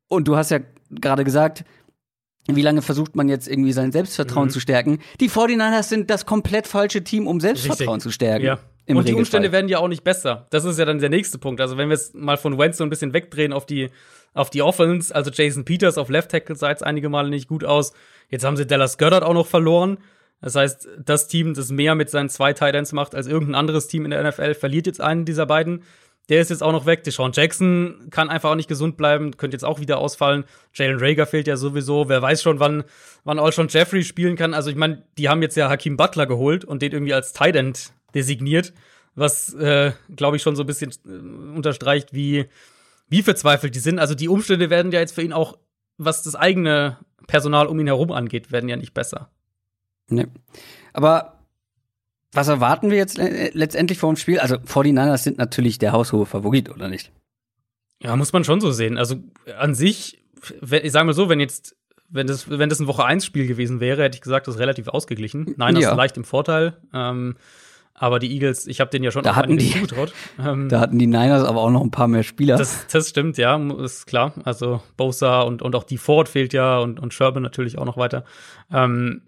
Und 0.08 0.28
du 0.28 0.36
hast 0.36 0.50
ja 0.50 0.60
gerade 0.90 1.24
gesagt, 1.24 1.64
wie 2.48 2.62
lange 2.62 2.82
versucht 2.82 3.14
man 3.14 3.28
jetzt 3.28 3.48
irgendwie 3.48 3.72
sein 3.72 3.92
Selbstvertrauen 3.92 4.46
mhm. 4.46 4.50
zu 4.50 4.60
stärken? 4.60 4.98
Die 5.20 5.30
49ers 5.30 5.84
sind 5.84 6.10
das 6.10 6.26
komplett 6.26 6.66
falsche 6.66 7.04
Team, 7.04 7.26
um 7.26 7.40
Selbstvertrauen 7.40 7.96
Richtig. 7.96 8.02
zu 8.02 8.10
stärken. 8.10 8.44
Ja. 8.44 8.54
Und 8.54 8.60
Regelfall. 8.88 9.04
die 9.04 9.14
Umstände 9.14 9.52
werden 9.52 9.68
ja 9.68 9.78
auch 9.78 9.88
nicht 9.88 10.02
besser. 10.02 10.48
Das 10.50 10.64
ist 10.64 10.78
ja 10.78 10.84
dann 10.84 10.98
der 10.98 11.08
nächste 11.08 11.38
Punkt. 11.38 11.60
Also 11.60 11.76
wenn 11.76 11.88
wir 11.88 11.94
es 11.94 12.14
mal 12.14 12.36
von 12.36 12.58
Wentz 12.58 12.78
so 12.78 12.84
ein 12.84 12.90
bisschen 12.90 13.12
wegdrehen 13.12 13.52
auf 13.52 13.64
die, 13.64 13.90
auf 14.34 14.50
die 14.50 14.60
Offense, 14.60 15.14
also 15.14 15.30
Jason 15.30 15.64
Peters 15.64 15.98
auf 15.98 16.08
Left 16.08 16.32
Tackle 16.32 16.56
sah 16.56 16.70
jetzt 16.70 16.84
einige 16.84 17.08
Male 17.08 17.30
nicht 17.30 17.46
gut 17.48 17.62
aus. 17.62 17.92
Jetzt 18.28 18.44
haben 18.44 18.56
sie 18.56 18.66
Dallas 18.66 18.98
Goddard 18.98 19.22
auch 19.22 19.34
noch 19.34 19.46
verloren. 19.46 19.98
Das 20.40 20.56
heißt, 20.56 20.88
das 21.04 21.28
Team, 21.28 21.54
das 21.54 21.70
mehr 21.70 21.94
mit 21.94 22.10
seinen 22.10 22.28
zwei 22.28 22.52
Titans 22.52 22.92
macht 22.92 23.14
als 23.14 23.28
irgendein 23.28 23.54
anderes 23.54 23.86
Team 23.86 24.04
in 24.04 24.10
der 24.10 24.28
NFL, 24.28 24.54
verliert 24.54 24.88
jetzt 24.88 25.00
einen 25.00 25.24
dieser 25.24 25.46
beiden. 25.46 25.84
Der 26.28 26.40
ist 26.40 26.50
jetzt 26.50 26.62
auch 26.62 26.72
noch 26.72 26.86
weg. 26.86 27.02
Deshaun 27.04 27.32
Jackson 27.34 28.08
kann 28.10 28.30
einfach 28.30 28.50
auch 28.50 28.54
nicht 28.56 28.68
gesund 28.68 28.96
bleiben, 28.96 29.36
könnte 29.36 29.56
jetzt 29.56 29.64
auch 29.64 29.80
wieder 29.80 29.98
ausfallen. 29.98 30.44
Jalen 30.72 30.98
Rager 31.00 31.26
fehlt 31.26 31.46
ja 31.46 31.56
sowieso. 31.56 32.08
Wer 32.08 32.22
weiß 32.22 32.42
schon, 32.42 32.60
wann, 32.60 32.84
wann 33.24 33.38
Alshon 33.38 33.68
Jeffrey 33.68 34.04
spielen 34.04 34.36
kann. 34.36 34.54
Also 34.54 34.70
ich 34.70 34.76
meine, 34.76 35.04
die 35.18 35.28
haben 35.28 35.42
jetzt 35.42 35.56
ja 35.56 35.68
Hakim 35.68 35.96
Butler 35.96 36.26
geholt 36.26 36.64
und 36.64 36.80
den 36.80 36.92
irgendwie 36.92 37.14
als 37.14 37.32
Tight 37.32 37.56
End 37.56 37.92
designiert, 38.14 38.72
was, 39.14 39.52
äh, 39.54 39.92
glaube 40.14 40.36
ich, 40.36 40.42
schon 40.42 40.56
so 40.56 40.62
ein 40.62 40.66
bisschen 40.66 40.92
äh, 41.04 41.56
unterstreicht, 41.56 42.14
wie, 42.14 42.46
wie 43.08 43.22
verzweifelt 43.22 43.74
die 43.74 43.80
sind. 43.80 43.98
Also 43.98 44.14
die 44.14 44.28
Umstände 44.28 44.70
werden 44.70 44.92
ja 44.92 45.00
jetzt 45.00 45.14
für 45.14 45.22
ihn 45.22 45.32
auch, 45.32 45.58
was 45.98 46.22
das 46.22 46.36
eigene 46.36 46.98
Personal 47.26 47.66
um 47.66 47.78
ihn 47.80 47.86
herum 47.86 48.12
angeht, 48.12 48.52
werden 48.52 48.68
ja 48.68 48.76
nicht 48.76 48.94
besser. 48.94 49.30
Nee. 50.08 50.26
Aber 50.92 51.41
was 52.32 52.48
erwarten 52.48 52.90
wir 52.90 52.96
jetzt 52.96 53.18
letztendlich 53.18 53.98
vor 53.98 54.12
dem 54.12 54.16
Spiel? 54.16 54.38
Also 54.40 54.56
49ers 54.56 55.18
sind 55.18 55.38
natürlich 55.38 55.78
der 55.78 55.92
haushohe 55.92 56.26
Favorit, 56.26 56.70
oder 56.70 56.88
nicht? 56.88 57.12
Ja, 58.02 58.16
muss 58.16 58.32
man 58.32 58.44
schon 58.44 58.60
so 58.60 58.72
sehen. 58.72 58.98
Also 58.98 59.16
an 59.58 59.74
sich, 59.74 60.22
ich 60.60 60.92
sage 60.92 61.06
mal 61.06 61.12
so, 61.12 61.28
wenn 61.28 61.40
jetzt, 61.40 61.76
wenn 62.08 62.26
das, 62.26 62.50
wenn 62.50 62.68
das 62.68 62.80
ein 62.80 62.86
Woche 62.86 63.04
1 63.04 63.24
Spiel 63.24 63.46
gewesen 63.46 63.80
wäre, 63.80 64.02
hätte 64.02 64.16
ich 64.16 64.22
gesagt, 64.22 64.46
das 64.46 64.56
ist 64.56 64.60
relativ 64.60 64.88
ausgeglichen. 64.88 65.54
Nein, 65.56 65.74
das 65.74 65.84
ja. 65.84 65.90
ist 65.90 65.96
leicht 65.96 66.16
im 66.16 66.24
Vorteil. 66.24 66.76
Ähm, 66.92 67.36
aber 67.94 68.18
die 68.18 68.32
Eagles, 68.32 68.66
ich 68.66 68.80
habe 68.80 68.90
denen 68.90 69.04
ja 69.04 69.10
schon 69.10 69.22
da 69.22 69.36
hatten 69.36 69.58
die, 69.58 69.70
zugetraut. 69.70 70.12
Ähm, 70.38 70.68
da 70.68 70.80
hatten 70.80 70.98
die 70.98 71.06
Niners 71.06 71.44
aber 71.44 71.60
auch 71.60 71.70
noch 71.70 71.82
ein 71.82 71.90
paar 71.90 72.08
mehr 72.08 72.22
Spieler. 72.22 72.56
Das, 72.56 72.86
das 72.90 73.10
stimmt, 73.10 73.36
ja, 73.36 73.56
ist 73.80 74.06
klar. 74.06 74.32
Also 74.44 74.82
Bosa 74.96 75.42
und, 75.42 75.62
und 75.62 75.76
auch 75.76 75.84
die 75.84 75.98
Ford 75.98 76.28
fehlt 76.28 76.52
ja 76.54 76.78
und, 76.78 76.98
und 76.98 77.12
Sherman 77.12 77.42
natürlich 77.42 77.78
auch 77.78 77.84
noch 77.84 77.98
weiter. 77.98 78.24
Ähm, 78.72 79.22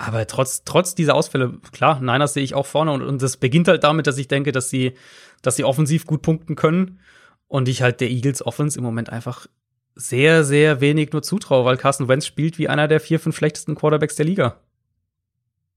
aber 0.00 0.26
trotz, 0.26 0.64
trotz 0.64 0.94
dieser 0.94 1.14
Ausfälle, 1.14 1.58
klar, 1.72 2.00
Niners 2.00 2.32
sehe 2.32 2.42
ich 2.42 2.54
auch 2.54 2.64
vorne 2.64 2.90
und, 2.92 3.02
und 3.02 3.20
das 3.20 3.36
beginnt 3.36 3.68
halt 3.68 3.84
damit, 3.84 4.06
dass 4.06 4.16
ich 4.16 4.28
denke, 4.28 4.50
dass 4.50 4.70
sie, 4.70 4.94
dass 5.42 5.56
sie 5.56 5.64
offensiv 5.64 6.06
gut 6.06 6.22
punkten 6.22 6.56
können 6.56 7.00
und 7.48 7.68
ich 7.68 7.82
halt 7.82 8.00
der 8.00 8.08
Eagles 8.08 8.44
Offense 8.44 8.78
im 8.78 8.84
Moment 8.84 9.10
einfach 9.10 9.46
sehr, 9.94 10.42
sehr 10.44 10.80
wenig 10.80 11.12
nur 11.12 11.22
zutraue, 11.22 11.66
weil 11.66 11.76
Carson 11.76 12.08
Wentz 12.08 12.24
spielt 12.24 12.56
wie 12.56 12.70
einer 12.70 12.88
der 12.88 12.98
vier, 12.98 13.20
fünf 13.20 13.36
schlechtesten 13.36 13.74
Quarterbacks 13.74 14.16
der 14.16 14.24
Liga. 14.24 14.56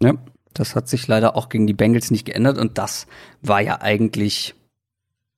Ja, 0.01 0.13
das 0.53 0.73
hat 0.73 0.87
sich 0.87 1.05
leider 1.05 1.35
auch 1.35 1.49
gegen 1.49 1.67
die 1.67 1.73
Bengals 1.73 2.09
nicht 2.09 2.23
geändert 2.23 2.57
und 2.57 2.77
das 2.77 3.07
war 3.41 3.59
ja 3.59 3.81
eigentlich 3.81 4.55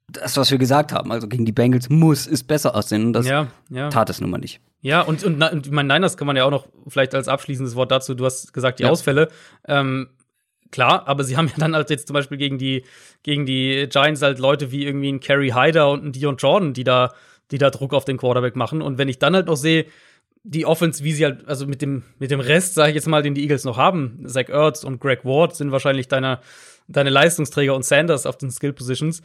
das, 0.08 0.38
was 0.38 0.52
wir 0.52 0.58
gesagt 0.58 0.92
haben. 0.92 1.12
Also 1.12 1.28
gegen 1.28 1.46
die 1.46 1.52
Bengals 1.52 1.90
muss 1.90 2.28
es 2.28 2.44
besser 2.44 2.76
aussehen 2.76 3.08
und 3.08 3.14
das 3.14 3.28
ja, 3.28 3.48
ja. 3.70 3.90
tat 3.90 4.10
es 4.10 4.22
nun 4.22 4.30
mal 4.30 4.38
nicht. 4.38 4.62
Ja, 4.82 5.02
und, 5.02 5.24
und, 5.24 5.42
und 5.42 5.72
mein 5.72 5.88
Niners 5.88 6.16
kann 6.16 6.28
man 6.28 6.36
ja 6.36 6.46
auch 6.46 6.52
noch 6.52 6.68
vielleicht 6.88 7.16
als 7.16 7.28
abschließendes 7.28 7.76
Wort 7.76 7.92
dazu, 7.92 8.14
du 8.14 8.26
hast 8.26 8.54
gesagt, 8.54 8.80
die 8.80 8.84
ja. 8.84 8.90
Ausfälle. 8.90 9.30
Ähm, 9.68 10.10
klar, 10.72 11.08
aber 11.08 11.24
sie 11.24 11.38
haben 11.38 11.48
ja 11.48 11.56
dann 11.58 11.76
halt 11.76 11.90
jetzt 11.90 12.08
zum 12.08 12.14
Beispiel 12.14 12.38
gegen 12.38 12.60
die, 12.60 12.84
gegen 13.24 13.46
die 13.46 13.88
Giants 13.90 14.22
halt 14.22 14.38
Leute 14.38 14.72
wie 14.72 14.86
irgendwie 14.86 15.12
ein 15.12 15.20
Kerry 15.20 15.50
Hyder 15.50 15.90
und 15.90 16.06
ein 16.06 16.12
Dion 16.12 16.38
Jordan, 16.38 16.74
die 16.74 16.84
da, 16.84 17.14
die 17.52 17.58
da 17.58 17.72
Druck 17.72 17.94
auf 17.94 18.06
den 18.06 18.18
Quarterback 18.18 18.56
machen. 18.56 18.82
Und 18.82 18.98
wenn 19.00 19.10
ich 19.10 19.18
dann 19.18 19.34
halt 19.34 19.48
noch 19.48 19.58
sehe, 19.58 19.86
die 20.44 20.68
Offense, 20.68 21.04
wie 21.04 21.14
sie 21.14 21.26
halt, 21.26 21.48
also 21.48 21.66
mit 21.66 21.82
dem, 21.82 22.04
mit 22.20 22.30
dem 22.30 22.40
Rest, 22.40 22.76
sage 22.76 22.90
ich 22.90 22.96
jetzt 22.96 23.08
mal, 23.08 23.24
den 23.24 23.34
die 23.34 23.42
Eagles 23.42 23.64
noch 23.64 23.78
haben, 23.78 24.24
Zach 24.28 24.50
Ertz 24.50 24.84
und 24.84 25.00
Greg 25.00 25.26
Ward 25.26 25.56
sind 25.56 25.72
wahrscheinlich 25.72 26.08
deine, 26.08 26.40
deine 26.88 27.10
Leistungsträger 27.10 27.74
und 27.74 27.84
Sanders 27.84 28.28
auf 28.28 28.38
den 28.38 28.52
Skill 28.52 28.74
Positions. 28.74 29.24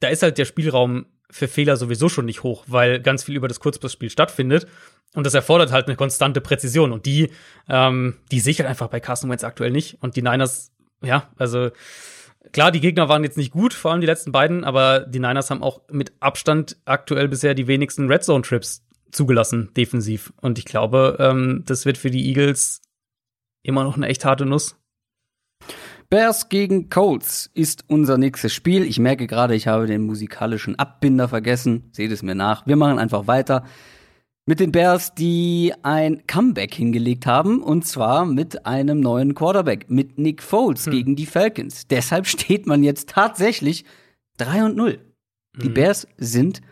Da 0.00 0.08
ist 0.08 0.22
halt 0.22 0.38
der 0.38 0.44
Spielraum 0.44 1.06
für 1.30 1.48
Fehler 1.48 1.76
sowieso 1.76 2.08
schon 2.08 2.24
nicht 2.24 2.42
hoch, 2.42 2.64
weil 2.66 3.00
ganz 3.00 3.24
viel 3.24 3.36
über 3.36 3.48
das 3.48 3.60
Kurzpassspiel 3.60 4.10
stattfindet. 4.10 4.66
Und 5.14 5.24
das 5.24 5.34
erfordert 5.34 5.72
halt 5.72 5.86
eine 5.86 5.96
konstante 5.96 6.40
Präzision. 6.40 6.92
Und 6.92 7.06
die, 7.06 7.30
ähm, 7.68 8.16
die 8.30 8.40
sichert 8.40 8.66
einfach 8.66 8.88
bei 8.88 9.00
Carson 9.00 9.30
Wentz 9.30 9.44
aktuell 9.44 9.70
nicht. 9.70 9.98
Und 10.00 10.16
die 10.16 10.22
Niners, 10.22 10.72
ja, 11.02 11.30
also 11.36 11.70
klar, 12.52 12.70
die 12.70 12.80
Gegner 12.80 13.08
waren 13.08 13.24
jetzt 13.24 13.36
nicht 13.36 13.52
gut, 13.52 13.74
vor 13.74 13.90
allem 13.90 14.00
die 14.00 14.06
letzten 14.06 14.32
beiden, 14.32 14.64
aber 14.64 15.00
die 15.00 15.18
Niners 15.18 15.50
haben 15.50 15.62
auch 15.62 15.82
mit 15.90 16.12
Abstand 16.20 16.76
aktuell 16.84 17.28
bisher 17.28 17.54
die 17.54 17.66
wenigsten 17.66 18.08
Red 18.08 18.24
Zone 18.24 18.42
Trips 18.42 18.84
zugelassen, 19.10 19.70
defensiv. 19.76 20.32
Und 20.40 20.58
ich 20.58 20.64
glaube, 20.64 21.16
ähm, 21.18 21.62
das 21.66 21.86
wird 21.86 21.98
für 21.98 22.10
die 22.10 22.26
Eagles 22.28 22.82
immer 23.62 23.84
noch 23.84 23.96
eine 23.96 24.08
echt 24.08 24.24
harte 24.24 24.46
Nuss. 24.46 24.76
Bears 26.10 26.48
gegen 26.48 26.88
Colts 26.88 27.50
ist 27.52 27.84
unser 27.86 28.16
nächstes 28.16 28.54
Spiel. 28.54 28.84
Ich 28.84 28.98
merke 28.98 29.26
gerade, 29.26 29.54
ich 29.54 29.66
habe 29.66 29.86
den 29.86 30.02
musikalischen 30.02 30.78
Abbinder 30.78 31.28
vergessen. 31.28 31.90
Seht 31.92 32.10
es 32.12 32.22
mir 32.22 32.34
nach. 32.34 32.66
Wir 32.66 32.76
machen 32.76 32.98
einfach 32.98 33.26
weiter 33.26 33.64
mit 34.46 34.60
den 34.60 34.72
Bears, 34.72 35.14
die 35.14 35.74
ein 35.82 36.26
Comeback 36.26 36.72
hingelegt 36.72 37.26
haben 37.26 37.62
und 37.62 37.86
zwar 37.86 38.24
mit 38.24 38.64
einem 38.64 39.00
neuen 39.00 39.34
Quarterback, 39.34 39.90
mit 39.90 40.18
Nick 40.18 40.42
Foles 40.42 40.86
hm. 40.86 40.92
gegen 40.92 41.16
die 41.16 41.26
Falcons. 41.26 41.86
Deshalb 41.86 42.26
steht 42.26 42.66
man 42.66 42.82
jetzt 42.82 43.10
tatsächlich 43.10 43.84
3 44.38 44.64
und 44.64 44.76
0. 44.76 45.00
Die 45.60 45.68
mhm. 45.68 45.74
Bears 45.74 46.06
sind 46.16 46.62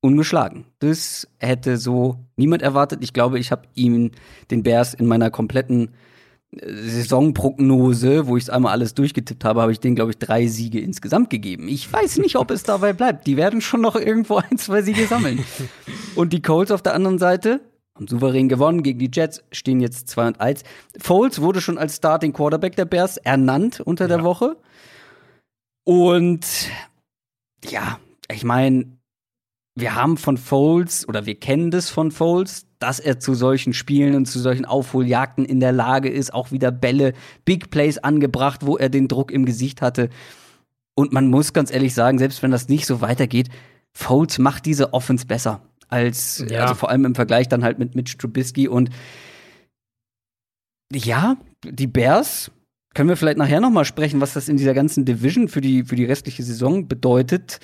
ungeschlagen. 0.00 0.64
Das 0.80 1.28
hätte 1.38 1.76
so 1.76 2.18
niemand 2.36 2.62
erwartet. 2.62 3.04
Ich 3.04 3.12
glaube, 3.12 3.38
ich 3.38 3.52
habe 3.52 3.68
ihm 3.74 4.10
den 4.50 4.64
Bears 4.64 4.94
in 4.94 5.06
meiner 5.06 5.30
kompletten 5.30 5.90
Saisonprognose, 6.62 8.26
wo 8.26 8.36
ich 8.36 8.44
es 8.44 8.50
einmal 8.50 8.72
alles 8.72 8.94
durchgetippt 8.94 9.44
habe, 9.44 9.62
habe 9.62 9.72
ich 9.72 9.80
denen, 9.80 9.96
glaube 9.96 10.12
ich, 10.12 10.18
drei 10.18 10.46
Siege 10.46 10.80
insgesamt 10.80 11.30
gegeben. 11.30 11.68
Ich 11.68 11.92
weiß 11.92 12.18
nicht, 12.18 12.36
ob 12.36 12.50
es 12.50 12.62
dabei 12.62 12.92
bleibt. 12.92 13.26
Die 13.26 13.36
werden 13.36 13.60
schon 13.60 13.80
noch 13.80 13.96
irgendwo 13.96 14.36
ein, 14.50 14.58
zwei 14.58 14.82
Siege 14.82 15.06
sammeln. 15.06 15.44
Und 16.14 16.32
die 16.32 16.42
Colts 16.42 16.70
auf 16.70 16.82
der 16.82 16.94
anderen 16.94 17.18
Seite 17.18 17.60
haben 17.94 18.08
souverän 18.08 18.48
gewonnen 18.48 18.82
gegen 18.82 18.98
die 18.98 19.10
Jets, 19.12 19.42
stehen 19.52 19.80
jetzt 19.80 20.08
2 20.08 20.26
und 20.26 20.40
1. 20.40 20.64
Foles 20.98 21.40
wurde 21.40 21.60
schon 21.60 21.78
als 21.78 21.96
Starting 21.96 22.32
Quarterback 22.32 22.74
der 22.74 22.86
Bears 22.86 23.18
ernannt 23.18 23.80
unter 23.80 24.08
der 24.08 24.18
ja. 24.18 24.24
Woche. 24.24 24.56
Und 25.84 26.44
ja, 27.64 28.00
ich 28.30 28.42
meine, 28.42 28.98
wir 29.76 29.94
haben 29.94 30.16
von 30.16 30.38
Foles 30.38 31.06
oder 31.08 31.26
wir 31.26 31.38
kennen 31.38 31.70
das 31.70 31.90
von 31.90 32.10
Foles, 32.10 32.66
dass 32.84 33.00
er 33.00 33.18
zu 33.18 33.32
solchen 33.32 33.72
Spielen 33.72 34.14
und 34.14 34.26
zu 34.26 34.38
solchen 34.38 34.66
Aufholjagden 34.66 35.46
in 35.46 35.58
der 35.58 35.72
Lage 35.72 36.10
ist, 36.10 36.34
auch 36.34 36.52
wieder 36.52 36.70
Bälle, 36.70 37.14
Big 37.46 37.70
Plays 37.70 37.96
angebracht, 37.96 38.66
wo 38.66 38.76
er 38.76 38.90
den 38.90 39.08
Druck 39.08 39.30
im 39.30 39.46
Gesicht 39.46 39.80
hatte. 39.80 40.10
Und 40.94 41.10
man 41.10 41.28
muss 41.28 41.54
ganz 41.54 41.72
ehrlich 41.72 41.94
sagen, 41.94 42.18
selbst 42.18 42.42
wenn 42.42 42.50
das 42.50 42.68
nicht 42.68 42.84
so 42.84 43.00
weitergeht, 43.00 43.48
Foles 43.94 44.38
macht 44.38 44.66
diese 44.66 44.92
Offense 44.92 45.24
besser 45.24 45.62
als, 45.88 46.44
ja. 46.46 46.60
also 46.60 46.74
vor 46.74 46.90
allem 46.90 47.06
im 47.06 47.14
Vergleich 47.14 47.48
dann 47.48 47.64
halt 47.64 47.78
mit 47.78 47.94
Mitch 47.94 48.18
Trubisky 48.18 48.68
und 48.68 48.90
ja, 50.92 51.38
die 51.64 51.86
Bears 51.86 52.50
können 52.94 53.08
wir 53.08 53.16
vielleicht 53.16 53.38
nachher 53.38 53.62
noch 53.62 53.70
mal 53.70 53.86
sprechen, 53.86 54.20
was 54.20 54.34
das 54.34 54.50
in 54.50 54.58
dieser 54.58 54.74
ganzen 54.74 55.06
Division 55.06 55.48
für 55.48 55.62
die 55.62 55.84
für 55.84 55.96
die 55.96 56.04
restliche 56.04 56.42
Saison 56.42 56.86
bedeutet. 56.86 57.60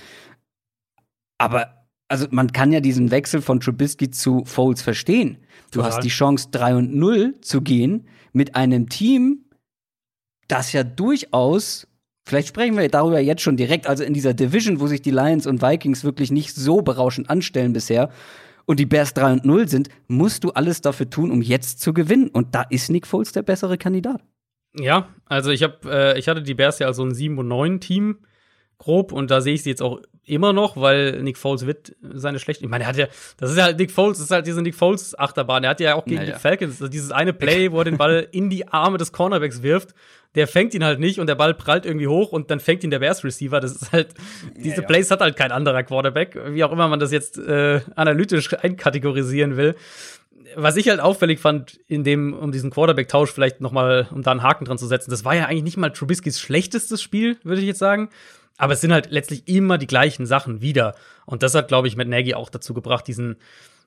Aber 1.37 1.80
also 2.11 2.27
man 2.31 2.53
kann 2.53 2.73
ja 2.73 2.81
diesen 2.81 3.11
Wechsel 3.11 3.41
von 3.41 3.61
Trubisky 3.61 4.11
zu 4.11 4.45
Foles 4.45 4.83
verstehen. 4.83 5.39
Du 5.71 5.79
Total. 5.79 5.93
hast 5.93 6.05
die 6.05 6.09
Chance 6.09 6.49
3 6.51 6.75
und 6.75 6.95
0 6.95 7.41
zu 7.41 7.63
gehen 7.63 8.09
mit 8.33 8.57
einem 8.57 8.89
Team, 8.89 9.45
das 10.49 10.73
ja 10.73 10.83
durchaus 10.83 11.87
Vielleicht 12.27 12.49
sprechen 12.49 12.77
wir 12.77 12.89
darüber 12.89 13.19
jetzt 13.19 13.43
schon 13.43 13.57
direkt, 13.57 13.89
also 13.89 14.05
in 14.05 14.15
dieser 14.15 14.35
Division, 14.35 14.79
wo 14.79 14.87
sich 14.87 15.03
die 15.03 15.11
Lions 15.11 15.49
und 15.49 15.63
Vikings 15.63 16.05
wirklich 16.05 16.31
nicht 16.31 16.55
so 16.55 16.81
berauschend 16.83 17.29
anstellen 17.29 17.73
bisher 17.73 18.11
und 18.67 18.79
die 18.79 18.87
Bears 18.87 19.15
3 19.15 19.33
und 19.33 19.45
0 19.45 19.67
sind, 19.67 19.89
musst 20.07 20.45
du 20.45 20.51
alles 20.51 20.81
dafür 20.81 21.11
tun, 21.11 21.33
um 21.33 21.43
jetzt 21.43 21.81
zu 21.81 21.93
gewinnen. 21.93 22.29
Und 22.29 22.55
da 22.55 22.63
ist 22.63 22.89
Nick 22.89 23.07
Foles 23.07 23.33
der 23.33 23.43
bessere 23.43 23.79
Kandidat. 23.79 24.23
Ja, 24.79 25.09
also 25.25 25.51
ich 25.51 25.65
habe, 25.65 25.79
äh, 25.87 26.19
ich 26.19 26.29
hatte 26.29 26.43
die 26.43 26.55
Bears 26.55 26.79
ja 26.79 26.87
als 26.87 26.99
so 26.99 27.05
ein 27.05 27.15
7 27.15 27.37
und 27.37 27.49
9 27.49 27.81
Team 27.81 28.19
grob 28.81 29.13
und 29.13 29.31
da 29.31 29.41
sehe 29.41 29.55
ich 29.55 29.63
sie 29.63 29.71
jetzt 29.71 29.83
auch 29.83 30.01
immer 30.25 30.53
noch, 30.53 30.77
weil 30.77 31.23
Nick 31.23 31.37
Foles 31.37 31.67
wird 31.67 31.95
seine 32.03 32.39
schlechte. 32.39 32.65
Ich 32.65 32.71
meine, 32.71 32.85
er 32.85 32.89
hat 32.89 32.97
ja, 32.97 33.07
das 33.37 33.51
ist 33.51 33.57
ja 33.59 33.65
halt 33.65 33.79
Nick 33.79 33.91
Foles, 33.91 34.19
das 34.19 34.27
ist 34.27 34.31
halt 34.31 34.47
diese 34.47 34.63
Nick 34.63 34.75
Foles 34.75 35.19
Achterbahn. 35.19 35.65
Er 35.65 35.71
hat 35.71 35.81
ja 35.81 35.95
auch 35.95 36.05
gegen 36.05 36.23
naja. 36.23 36.35
die 36.35 36.41
Falcons 36.41 36.73
also 36.81 36.89
dieses 36.89 37.13
eine 37.13 37.33
Play, 37.33 37.71
wo 37.73 37.79
er 37.79 37.85
den 37.85 37.99
Ball 37.99 38.27
in 38.33 38.49
die 38.49 38.69
Arme 38.69 38.97
des 38.99 39.13
Cornerbacks 39.13 39.63
wirft. 39.63 39.95
Der 40.35 40.47
fängt 40.47 40.75
ihn 40.75 40.85
halt 40.85 41.01
nicht 41.01 41.19
und 41.19 41.27
der 41.27 41.35
Ball 41.35 41.55
prallt 41.55 41.85
irgendwie 41.85 42.07
hoch 42.07 42.33
und 42.33 42.51
dann 42.51 42.61
fängt 42.61 42.85
ihn 42.85 42.91
der 42.91 43.01
Bears 43.01 43.23
Receiver. 43.23 43.61
Das 43.61 43.73
ist 43.73 43.93
halt, 43.93 44.15
diese 44.57 44.77
ja, 44.77 44.83
ja. 44.83 44.87
Plays 44.87 45.11
hat 45.11 45.21
halt 45.21 45.37
kein 45.37 45.53
anderer 45.53 45.83
Quarterback, 45.83 46.39
wie 46.51 46.65
auch 46.65 46.73
immer 46.73 46.89
man 46.89 47.01
das 47.01 47.13
jetzt 47.13 47.37
äh, 47.37 47.81
analytisch 47.97 48.55
einkategorisieren 48.55 49.57
will. 49.57 49.75
Was 50.57 50.77
ich 50.77 50.89
halt 50.89 51.01
auffällig 51.01 51.39
fand, 51.39 51.79
in 51.87 52.03
dem, 52.03 52.33
um 52.33 52.51
diesen 52.51 52.71
Quarterback-Tausch 52.71 53.31
vielleicht 53.31 53.61
noch 53.61 53.73
mal, 53.73 54.09
um 54.11 54.23
da 54.23 54.31
einen 54.31 54.43
Haken 54.43 54.65
dran 54.65 54.79
zu 54.79 54.87
setzen, 54.87 55.11
das 55.11 55.25
war 55.25 55.35
ja 55.35 55.47
eigentlich 55.47 55.65
nicht 55.65 55.77
mal 55.77 55.91
Trubiskys 55.91 56.41
schlechtestes 56.41 57.03
Spiel, 57.03 57.37
würde 57.45 57.61
ich 57.61 57.67
jetzt 57.67 57.79
sagen. 57.79 58.09
Aber 58.61 58.75
es 58.75 58.83
sind 58.83 58.93
halt 58.93 59.11
letztlich 59.11 59.49
immer 59.49 59.79
die 59.79 59.87
gleichen 59.87 60.27
Sachen 60.27 60.61
wieder. 60.61 60.95
Und 61.25 61.43
das 61.43 61.55
hat, 61.55 61.69
glaube 61.69 61.89
ich, 61.89 61.97
mit 61.97 62.09
Nagy 62.09 62.35
auch 62.35 62.51
dazu 62.51 62.75
gebracht, 62.75 63.09
diesen, 63.09 63.37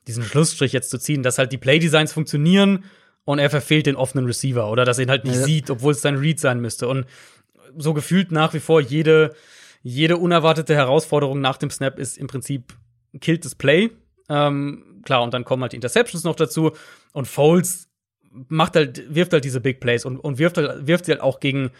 diesen 0.08 0.24
Schlussstrich 0.24 0.72
jetzt 0.72 0.90
zu 0.90 0.98
ziehen, 0.98 1.22
dass 1.22 1.38
halt 1.38 1.52
die 1.52 1.58
Playdesigns 1.58 2.12
funktionieren 2.12 2.82
und 3.24 3.38
er 3.38 3.50
verfehlt 3.50 3.86
den 3.86 3.94
offenen 3.94 4.26
Receiver 4.26 4.68
oder 4.68 4.84
dass 4.84 4.98
er 4.98 5.04
ihn 5.04 5.10
halt 5.10 5.26
nicht 5.26 5.36
ja. 5.36 5.42
sieht, 5.44 5.70
obwohl 5.70 5.92
es 5.92 6.02
sein 6.02 6.16
Read 6.16 6.40
sein 6.40 6.60
müsste. 6.60 6.88
Und 6.88 7.06
so 7.78 7.94
gefühlt 7.94 8.32
nach 8.32 8.52
wie 8.52 8.58
vor 8.58 8.80
jede, 8.80 9.36
jede 9.84 10.16
unerwartete 10.16 10.74
Herausforderung 10.74 11.40
nach 11.40 11.56
dem 11.56 11.70
Snap 11.70 12.00
ist 12.00 12.18
im 12.18 12.26
Prinzip 12.26 12.74
killt 13.20 13.44
das 13.44 13.54
Play. 13.54 13.92
Ähm, 14.28 15.02
klar, 15.04 15.22
und 15.22 15.32
dann 15.32 15.44
kommen 15.44 15.62
halt 15.62 15.70
die 15.70 15.76
Interceptions 15.76 16.24
noch 16.24 16.34
dazu. 16.34 16.72
Und 17.12 17.28
Foles 17.28 17.88
macht 18.48 18.74
halt, 18.74 19.14
wirft 19.14 19.32
halt 19.34 19.44
diese 19.44 19.60
Big 19.60 19.78
Plays 19.78 20.04
und, 20.04 20.18
und 20.18 20.38
wirft, 20.38 20.56
halt, 20.56 20.88
wirft 20.88 21.04
sie 21.04 21.12
halt 21.12 21.20
auch 21.20 21.38
gegen, 21.38 21.70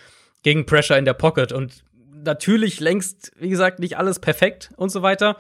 gegen 0.45 0.65
Pressure 0.65 0.97
in 0.97 1.05
der 1.05 1.15
Pocket. 1.15 1.51
Und 1.51 1.83
natürlich 2.25 2.81
längst, 2.81 3.33
wie 3.39 3.49
gesagt, 3.49 3.79
nicht 3.79 3.97
alles 3.99 4.19
perfekt 4.19 4.71
und 4.77 4.91
so 4.91 5.03
weiter. 5.03 5.37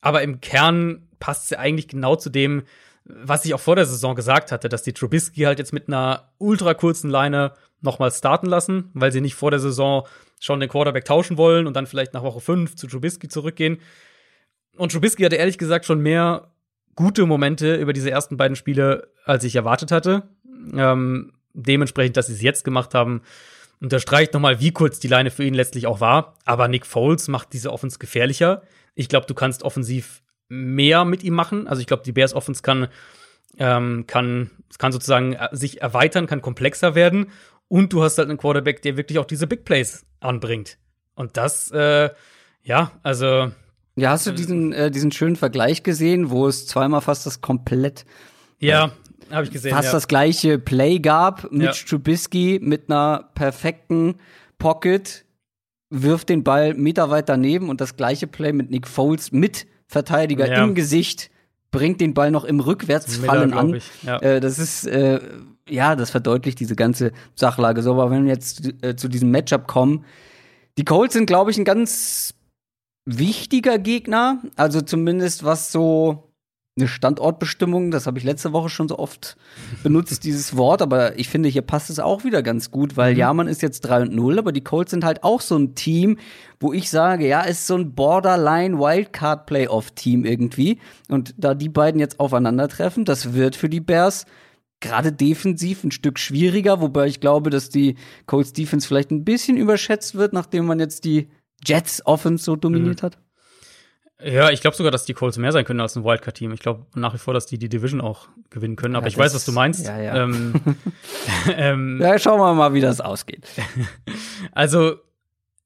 Aber 0.00 0.22
im 0.22 0.40
Kern 0.40 1.08
passt 1.18 1.50
ja 1.50 1.58
eigentlich 1.58 1.88
genau 1.88 2.16
zu 2.16 2.30
dem, 2.30 2.62
was 3.04 3.44
ich 3.44 3.54
auch 3.54 3.60
vor 3.60 3.76
der 3.76 3.86
Saison 3.86 4.14
gesagt 4.14 4.52
hatte, 4.52 4.68
dass 4.68 4.82
die 4.82 4.92
Trubisky 4.92 5.42
halt 5.42 5.58
jetzt 5.58 5.72
mit 5.72 5.88
einer 5.88 6.32
ultra 6.38 6.74
kurzen 6.74 7.10
Leine 7.10 7.52
nochmal 7.80 8.10
starten 8.12 8.46
lassen, 8.46 8.90
weil 8.94 9.12
sie 9.12 9.20
nicht 9.20 9.34
vor 9.34 9.50
der 9.50 9.60
Saison 9.60 10.06
schon 10.38 10.60
den 10.60 10.68
Quarterback 10.68 11.04
tauschen 11.04 11.36
wollen 11.36 11.66
und 11.66 11.74
dann 11.74 11.86
vielleicht 11.86 12.14
nach 12.14 12.22
Woche 12.22 12.40
5 12.40 12.76
zu 12.76 12.86
Trubisky 12.86 13.28
zurückgehen. 13.28 13.78
Und 14.76 14.92
Trubisky 14.92 15.22
hatte 15.22 15.36
ehrlich 15.36 15.58
gesagt 15.58 15.84
schon 15.84 16.00
mehr 16.00 16.50
gute 16.94 17.26
Momente 17.26 17.76
über 17.76 17.92
diese 17.92 18.10
ersten 18.10 18.36
beiden 18.36 18.56
Spiele, 18.56 19.08
als 19.24 19.44
ich 19.44 19.56
erwartet 19.56 19.90
hatte. 19.90 20.28
Ähm, 20.74 21.32
dementsprechend, 21.52 22.16
dass 22.16 22.28
sie 22.28 22.34
es 22.34 22.42
jetzt 22.42 22.64
gemacht 22.64 22.94
haben, 22.94 23.22
unterstreicht 23.80 24.34
nochmal, 24.34 24.60
wie 24.60 24.72
kurz 24.72 25.00
die 25.00 25.08
Leine 25.08 25.30
für 25.30 25.44
ihn 25.44 25.54
letztlich 25.54 25.86
auch 25.86 26.00
war. 26.00 26.34
Aber 26.44 26.68
Nick 26.68 26.86
Foles 26.86 27.28
macht 27.28 27.52
diese 27.52 27.72
Offense 27.72 27.98
gefährlicher. 27.98 28.62
Ich 28.94 29.08
glaube, 29.08 29.26
du 29.26 29.34
kannst 29.34 29.62
offensiv 29.62 30.22
mehr 30.48 31.04
mit 31.04 31.22
ihm 31.22 31.34
machen. 31.34 31.66
Also 31.66 31.80
ich 31.80 31.86
glaube, 31.86 32.02
die 32.04 32.12
Bears 32.12 32.34
Offense 32.34 32.62
kann, 32.62 32.88
ähm, 33.58 34.04
kann, 34.06 34.50
kann 34.78 34.92
sozusagen 34.92 35.34
äh, 35.34 35.48
sich 35.52 35.80
erweitern, 35.80 36.26
kann 36.26 36.42
komplexer 36.42 36.94
werden. 36.94 37.30
Und 37.68 37.92
du 37.92 38.02
hast 38.02 38.18
halt 38.18 38.28
einen 38.28 38.38
Quarterback, 38.38 38.82
der 38.82 38.96
wirklich 38.96 39.18
auch 39.18 39.24
diese 39.24 39.46
Big 39.46 39.64
Plays 39.64 40.04
anbringt. 40.18 40.76
Und 41.14 41.36
das, 41.36 41.70
äh, 41.70 42.10
ja, 42.62 42.92
also. 43.02 43.52
Ja, 43.96 44.10
hast 44.10 44.26
du 44.26 44.32
diesen, 44.32 44.72
äh, 44.72 44.90
diesen 44.90 45.12
schönen 45.12 45.36
Vergleich 45.36 45.82
gesehen, 45.82 46.30
wo 46.30 46.46
es 46.46 46.66
zweimal 46.66 47.00
fast 47.00 47.26
das 47.26 47.40
komplett 47.40 48.06
ja, 48.58 48.92
habe 49.32 49.44
ich 49.44 49.50
gesehen. 49.50 49.72
Fast 49.72 49.86
ja. 49.88 49.92
das 49.92 50.08
gleiche 50.08 50.58
Play 50.58 50.98
gab. 50.98 51.50
Mitch 51.52 51.84
Ja. 51.84 51.88
Trubisky 51.88 52.58
mit 52.62 52.90
einer 52.90 53.30
perfekten 53.34 54.16
Pocket 54.58 55.24
wirft 55.90 56.28
den 56.28 56.44
Ball 56.44 56.74
Meter 56.74 57.10
weit 57.10 57.28
daneben 57.28 57.68
und 57.68 57.80
das 57.80 57.96
gleiche 57.96 58.26
Play 58.26 58.52
mit 58.52 58.70
Nick 58.70 58.86
Foles 58.86 59.32
mit 59.32 59.66
Verteidiger 59.88 60.48
Ja. 60.48 60.64
im 60.64 60.74
Gesicht 60.74 61.30
bringt 61.72 62.00
den 62.00 62.14
Ball 62.14 62.30
noch 62.30 62.44
im 62.44 62.60
Rückwärtsfallen 62.60 63.50
Miller, 63.50 63.60
an. 63.60 63.80
ja. 64.02 64.18
Äh, 64.18 64.40
das 64.40 64.58
ist 64.58 64.86
äh, 64.86 65.20
ja, 65.68 65.96
das 65.96 66.10
verdeutlicht 66.10 66.58
diese 66.60 66.76
ganze 66.76 67.12
Sachlage 67.34 67.82
so. 67.82 67.92
Aber 67.92 68.10
wenn 68.10 68.24
wir 68.24 68.32
jetzt 68.32 68.72
äh, 68.82 68.96
zu 68.96 69.08
diesem 69.08 69.30
Matchup 69.30 69.66
kommen, 69.66 70.04
die 70.78 70.84
Colts 70.84 71.14
sind, 71.14 71.26
glaube 71.26 71.50
ich, 71.50 71.58
ein 71.58 71.64
ganz 71.64 72.34
wichtiger 73.04 73.78
Gegner. 73.78 74.42
Also 74.56 74.80
zumindest 74.80 75.44
was 75.44 75.72
so 75.72 76.29
eine 76.80 76.88
Standortbestimmung, 76.88 77.90
das 77.90 78.06
habe 78.06 78.18
ich 78.18 78.24
letzte 78.24 78.52
Woche 78.52 78.68
schon 78.68 78.88
so 78.88 78.98
oft 78.98 79.36
benutzt, 79.82 80.24
dieses 80.24 80.56
Wort, 80.56 80.82
aber 80.82 81.18
ich 81.18 81.28
finde, 81.28 81.48
hier 81.48 81.62
passt 81.62 81.90
es 81.90 82.00
auch 82.00 82.24
wieder 82.24 82.42
ganz 82.42 82.70
gut, 82.70 82.96
weil 82.96 83.16
ja, 83.16 83.32
man 83.32 83.48
ist 83.48 83.62
jetzt 83.62 83.82
3 83.82 84.02
und 84.02 84.14
0, 84.14 84.38
aber 84.38 84.52
die 84.52 84.64
Colts 84.64 84.90
sind 84.90 85.04
halt 85.04 85.22
auch 85.22 85.40
so 85.40 85.56
ein 85.56 85.74
Team, 85.74 86.18
wo 86.58 86.72
ich 86.72 86.90
sage, 86.90 87.26
ja, 87.26 87.42
ist 87.42 87.66
so 87.66 87.76
ein 87.76 87.94
Borderline 87.94 88.78
Wildcard 88.78 89.46
Playoff 89.46 89.92
Team 89.92 90.24
irgendwie. 90.24 90.78
Und 91.08 91.34
da 91.38 91.54
die 91.54 91.68
beiden 91.68 92.00
jetzt 92.00 92.20
aufeinandertreffen, 92.20 93.04
das 93.04 93.32
wird 93.32 93.56
für 93.56 93.68
die 93.68 93.80
Bears 93.80 94.26
gerade 94.80 95.12
defensiv 95.12 95.84
ein 95.84 95.90
Stück 95.90 96.18
schwieriger, 96.18 96.80
wobei 96.80 97.06
ich 97.06 97.20
glaube, 97.20 97.50
dass 97.50 97.68
die 97.68 97.96
Colts 98.26 98.52
Defense 98.52 98.88
vielleicht 98.88 99.10
ein 99.10 99.24
bisschen 99.24 99.56
überschätzt 99.56 100.14
wird, 100.14 100.32
nachdem 100.32 100.66
man 100.66 100.80
jetzt 100.80 101.04
die 101.04 101.28
Jets 101.64 102.04
Offense 102.06 102.44
so 102.44 102.56
dominiert 102.56 103.02
hat. 103.02 103.18
Ja, 104.24 104.50
ich 104.50 104.60
glaube 104.60 104.76
sogar, 104.76 104.90
dass 104.92 105.04
die 105.04 105.14
Colts 105.14 105.38
mehr 105.38 105.52
sein 105.52 105.64
können 105.64 105.80
als 105.80 105.96
ein 105.96 106.04
Wildcard-Team. 106.04 106.52
Ich 106.52 106.60
glaube 106.60 106.86
nach 106.94 107.14
wie 107.14 107.18
vor, 107.18 107.34
dass 107.34 107.46
die 107.46 107.58
die 107.58 107.68
Division 107.68 108.00
auch 108.00 108.28
gewinnen 108.50 108.76
können. 108.76 108.96
Aber 108.96 109.06
Ja, 109.06 109.08
ich 109.08 109.18
weiß, 109.18 109.34
was 109.34 109.44
du 109.44 109.52
meinst. 109.52 109.86
ja, 109.86 110.00
ja. 110.00 110.22
Ähm, 110.24 110.54
ähm, 111.56 111.98
Ja, 112.00 112.18
schauen 112.18 112.40
wir 112.40 112.54
mal, 112.54 112.74
wie 112.74 112.80
das 112.80 113.00
ausgeht. 113.00 113.46
Also 114.52 114.96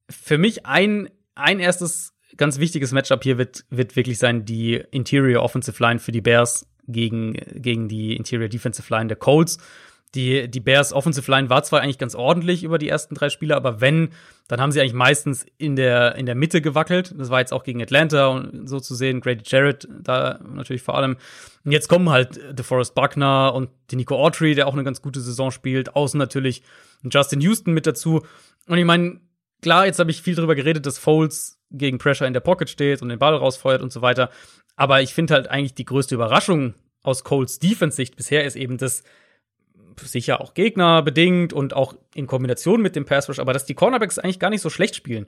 für 0.09 0.37
mich 0.37 0.65
ein, 0.65 1.09
ein 1.33 1.59
erstes 1.59 2.13
ganz 2.37 2.59
wichtiges 2.59 2.91
Matchup 2.91 3.23
hier 3.23 3.37
wird, 3.37 3.65
wird 3.69 3.95
wirklich 3.95 4.19
sein, 4.19 4.45
die 4.45 4.75
Interior 4.91 5.43
Offensive 5.43 5.81
Line 5.81 5.99
für 5.99 6.11
die 6.11 6.21
Bears 6.21 6.67
gegen, 6.87 7.33
gegen 7.55 7.87
die 7.87 8.15
Interior 8.15 8.49
Defensive 8.49 8.93
Line 8.93 9.07
der 9.07 9.17
Colts. 9.17 9.57
Die, 10.15 10.49
die 10.49 10.59
Bears 10.61 10.93
Offensive 10.93 11.29
Line 11.29 11.49
war 11.49 11.63
zwar 11.63 11.81
eigentlich 11.81 11.97
ganz 11.97 12.15
ordentlich 12.15 12.63
über 12.63 12.77
die 12.77 12.87
ersten 12.87 13.15
drei 13.15 13.29
Spiele, 13.29 13.55
aber 13.55 13.81
wenn, 13.81 14.09
dann 14.47 14.61
haben 14.61 14.71
sie 14.71 14.79
eigentlich 14.79 14.93
meistens 14.93 15.45
in 15.57 15.75
der, 15.75 16.15
in 16.15 16.25
der 16.25 16.35
Mitte 16.35 16.61
gewackelt. 16.61 17.13
Das 17.17 17.29
war 17.29 17.41
jetzt 17.41 17.51
auch 17.51 17.63
gegen 17.63 17.81
Atlanta 17.81 18.27
und 18.27 18.67
so 18.67 18.79
zu 18.79 18.95
sehen, 18.95 19.19
Grady 19.19 19.43
Jarrett 19.45 19.87
da 20.01 20.39
natürlich 20.41 20.81
vor 20.81 20.95
allem. 20.95 21.17
Und 21.65 21.71
jetzt 21.71 21.89
kommen 21.89 22.09
halt 22.09 22.39
DeForest 22.57 22.95
Buckner 22.95 23.53
und 23.53 23.69
die 23.91 23.97
Nico 23.97 24.15
Autry, 24.15 24.55
der 24.55 24.67
auch 24.67 24.73
eine 24.73 24.85
ganz 24.85 25.01
gute 25.01 25.19
Saison 25.19 25.51
spielt. 25.51 25.95
Außen 25.95 26.17
natürlich 26.17 26.63
Justin 27.03 27.41
Houston 27.41 27.73
mit 27.73 27.85
dazu. 27.85 28.25
Und 28.67 28.77
ich 28.77 28.85
meine, 28.85 29.19
klar, 29.61 29.85
jetzt 29.85 29.99
habe 29.99 30.11
ich 30.11 30.21
viel 30.21 30.35
darüber 30.35 30.55
geredet, 30.55 30.85
dass 30.85 30.97
Foles 30.97 31.59
gegen 31.71 31.97
Pressure 31.97 32.27
in 32.27 32.33
der 32.33 32.39
Pocket 32.39 32.69
steht 32.69 33.01
und 33.01 33.09
den 33.09 33.19
Ball 33.19 33.35
rausfeuert 33.35 33.81
und 33.81 33.91
so 33.91 34.01
weiter. 34.01 34.29
Aber 34.77 35.01
ich 35.01 35.13
finde 35.13 35.33
halt 35.33 35.49
eigentlich 35.49 35.73
die 35.73 35.85
größte 35.85 36.15
Überraschung 36.15 36.73
aus 37.01 37.23
Coles 37.23 37.59
Defense-Sicht 37.59 38.15
bisher 38.15 38.45
ist 38.45 38.55
eben, 38.55 38.77
dass 38.77 39.03
sicher 40.01 40.41
auch 40.41 40.53
Gegner 40.53 41.01
bedingt 41.01 41.53
und 41.53 41.73
auch 41.73 41.95
in 42.13 42.27
Kombination 42.27 42.81
mit 42.81 42.95
dem 42.95 43.05
Pass 43.05 43.29
Rush, 43.29 43.39
aber 43.39 43.53
dass 43.53 43.65
die 43.65 43.75
Cornerbacks 43.75 44.19
eigentlich 44.19 44.39
gar 44.39 44.49
nicht 44.49 44.61
so 44.61 44.69
schlecht 44.69 44.95
spielen. 44.95 45.27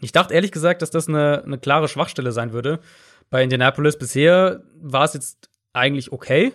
Ich 0.00 0.12
dachte 0.12 0.34
ehrlich 0.34 0.52
gesagt, 0.52 0.82
dass 0.82 0.90
das 0.90 1.08
eine, 1.08 1.42
eine 1.44 1.58
klare 1.58 1.88
Schwachstelle 1.88 2.32
sein 2.32 2.52
würde 2.52 2.80
bei 3.30 3.42
Indianapolis. 3.42 3.98
Bisher 3.98 4.62
war 4.80 5.04
es 5.04 5.14
jetzt 5.14 5.50
eigentlich 5.72 6.12
okay. 6.12 6.52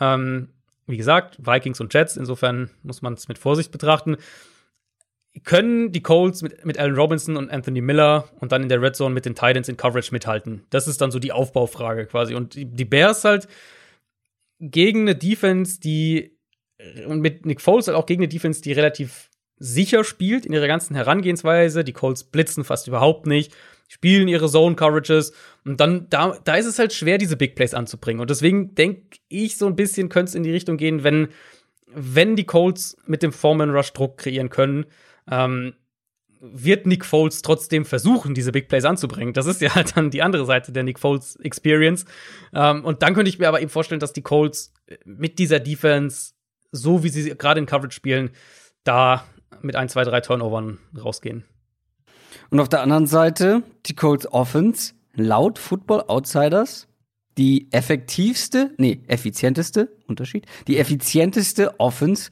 Ähm, 0.00 0.48
wie 0.86 0.96
gesagt, 0.96 1.38
Vikings 1.38 1.80
und 1.80 1.94
Jets, 1.94 2.16
insofern 2.16 2.70
muss 2.82 3.02
man 3.02 3.14
es 3.14 3.28
mit 3.28 3.38
Vorsicht 3.38 3.70
betrachten. 3.70 4.16
Können 5.44 5.92
die 5.92 6.02
Colts 6.02 6.42
mit, 6.42 6.64
mit 6.64 6.78
Allen 6.78 6.94
Robinson 6.94 7.36
und 7.36 7.50
Anthony 7.50 7.80
Miller 7.80 8.28
und 8.40 8.52
dann 8.52 8.62
in 8.62 8.68
der 8.68 8.82
Red 8.82 8.96
Zone 8.96 9.14
mit 9.14 9.24
den 9.24 9.34
Titans 9.34 9.68
in 9.68 9.76
Coverage 9.76 10.12
mithalten? 10.12 10.64
Das 10.70 10.88
ist 10.88 11.00
dann 11.00 11.10
so 11.10 11.18
die 11.18 11.32
Aufbaufrage 11.32 12.06
quasi. 12.06 12.34
Und 12.34 12.54
die, 12.54 12.66
die 12.66 12.84
Bears 12.84 13.24
halt 13.24 13.48
gegen 14.60 15.02
eine 15.02 15.14
Defense, 15.14 15.80
die 15.80 16.31
und 17.06 17.20
mit 17.20 17.46
Nick 17.46 17.60
Foles 17.60 17.86
halt 17.86 17.96
auch 17.96 18.06
gegen 18.06 18.22
eine 18.22 18.28
Defense, 18.28 18.62
die 18.62 18.72
relativ 18.72 19.30
sicher 19.58 20.02
spielt 20.02 20.44
in 20.44 20.52
ihrer 20.52 20.66
ganzen 20.66 20.96
Herangehensweise. 20.96 21.84
Die 21.84 21.92
Colts 21.92 22.24
blitzen 22.24 22.64
fast 22.64 22.88
überhaupt 22.88 23.26
nicht, 23.26 23.54
spielen 23.88 24.28
ihre 24.28 24.48
Zone-Coverages 24.48 25.32
und 25.64 25.80
dann, 25.80 26.08
da, 26.10 26.36
da 26.44 26.56
ist 26.56 26.66
es 26.66 26.78
halt 26.78 26.92
schwer, 26.92 27.18
diese 27.18 27.36
Big 27.36 27.54
Plays 27.54 27.74
anzubringen. 27.74 28.20
Und 28.20 28.30
deswegen 28.30 28.74
denke 28.74 29.18
ich 29.28 29.56
so 29.56 29.66
ein 29.66 29.76
bisschen, 29.76 30.08
könnte 30.08 30.30
es 30.30 30.34
in 30.34 30.42
die 30.42 30.50
Richtung 30.50 30.76
gehen, 30.76 31.04
wenn, 31.04 31.28
wenn 31.86 32.34
die 32.34 32.44
Colts 32.44 32.96
mit 33.06 33.22
dem 33.22 33.32
Foreman 33.32 33.70
Rush 33.70 33.92
Druck 33.92 34.18
kreieren 34.18 34.50
können, 34.50 34.86
ähm, 35.30 35.74
wird 36.40 36.86
Nick 36.86 37.04
Foles 37.04 37.42
trotzdem 37.42 37.84
versuchen, 37.84 38.34
diese 38.34 38.50
Big 38.50 38.66
Plays 38.66 38.84
anzubringen. 38.84 39.32
Das 39.32 39.46
ist 39.46 39.60
ja 39.60 39.76
halt 39.76 39.96
dann 39.96 40.10
die 40.10 40.22
andere 40.22 40.44
Seite 40.44 40.72
der 40.72 40.82
Nick 40.82 40.98
Foles 40.98 41.36
Experience. 41.36 42.04
Ähm, 42.52 42.84
und 42.84 43.02
dann 43.02 43.14
könnte 43.14 43.28
ich 43.28 43.38
mir 43.38 43.46
aber 43.46 43.60
eben 43.60 43.70
vorstellen, 43.70 44.00
dass 44.00 44.12
die 44.12 44.22
Colts 44.22 44.74
mit 45.04 45.38
dieser 45.38 45.60
Defense, 45.60 46.32
so 46.72 47.04
wie 47.04 47.10
sie 47.10 47.34
gerade 47.36 47.60
in 47.60 47.66
Coverage 47.66 47.94
spielen, 47.94 48.30
da 48.84 49.24
mit 49.60 49.76
ein, 49.76 49.88
zwei, 49.88 50.04
drei 50.04 50.20
Turnovern 50.20 50.78
rausgehen. 50.98 51.44
Und 52.50 52.60
auf 52.60 52.68
der 52.68 52.80
anderen 52.82 53.06
Seite 53.06 53.62
die 53.86 53.94
Colts 53.94 54.26
Offense, 54.32 54.94
laut 55.14 55.58
Football 55.58 56.04
Outsiders, 56.08 56.88
die 57.38 57.68
effektivste, 57.72 58.72
nee, 58.78 59.02
effizienteste, 59.06 59.96
Unterschied, 60.06 60.46
die 60.66 60.78
effizienteste 60.78 61.78
Offense 61.80 62.30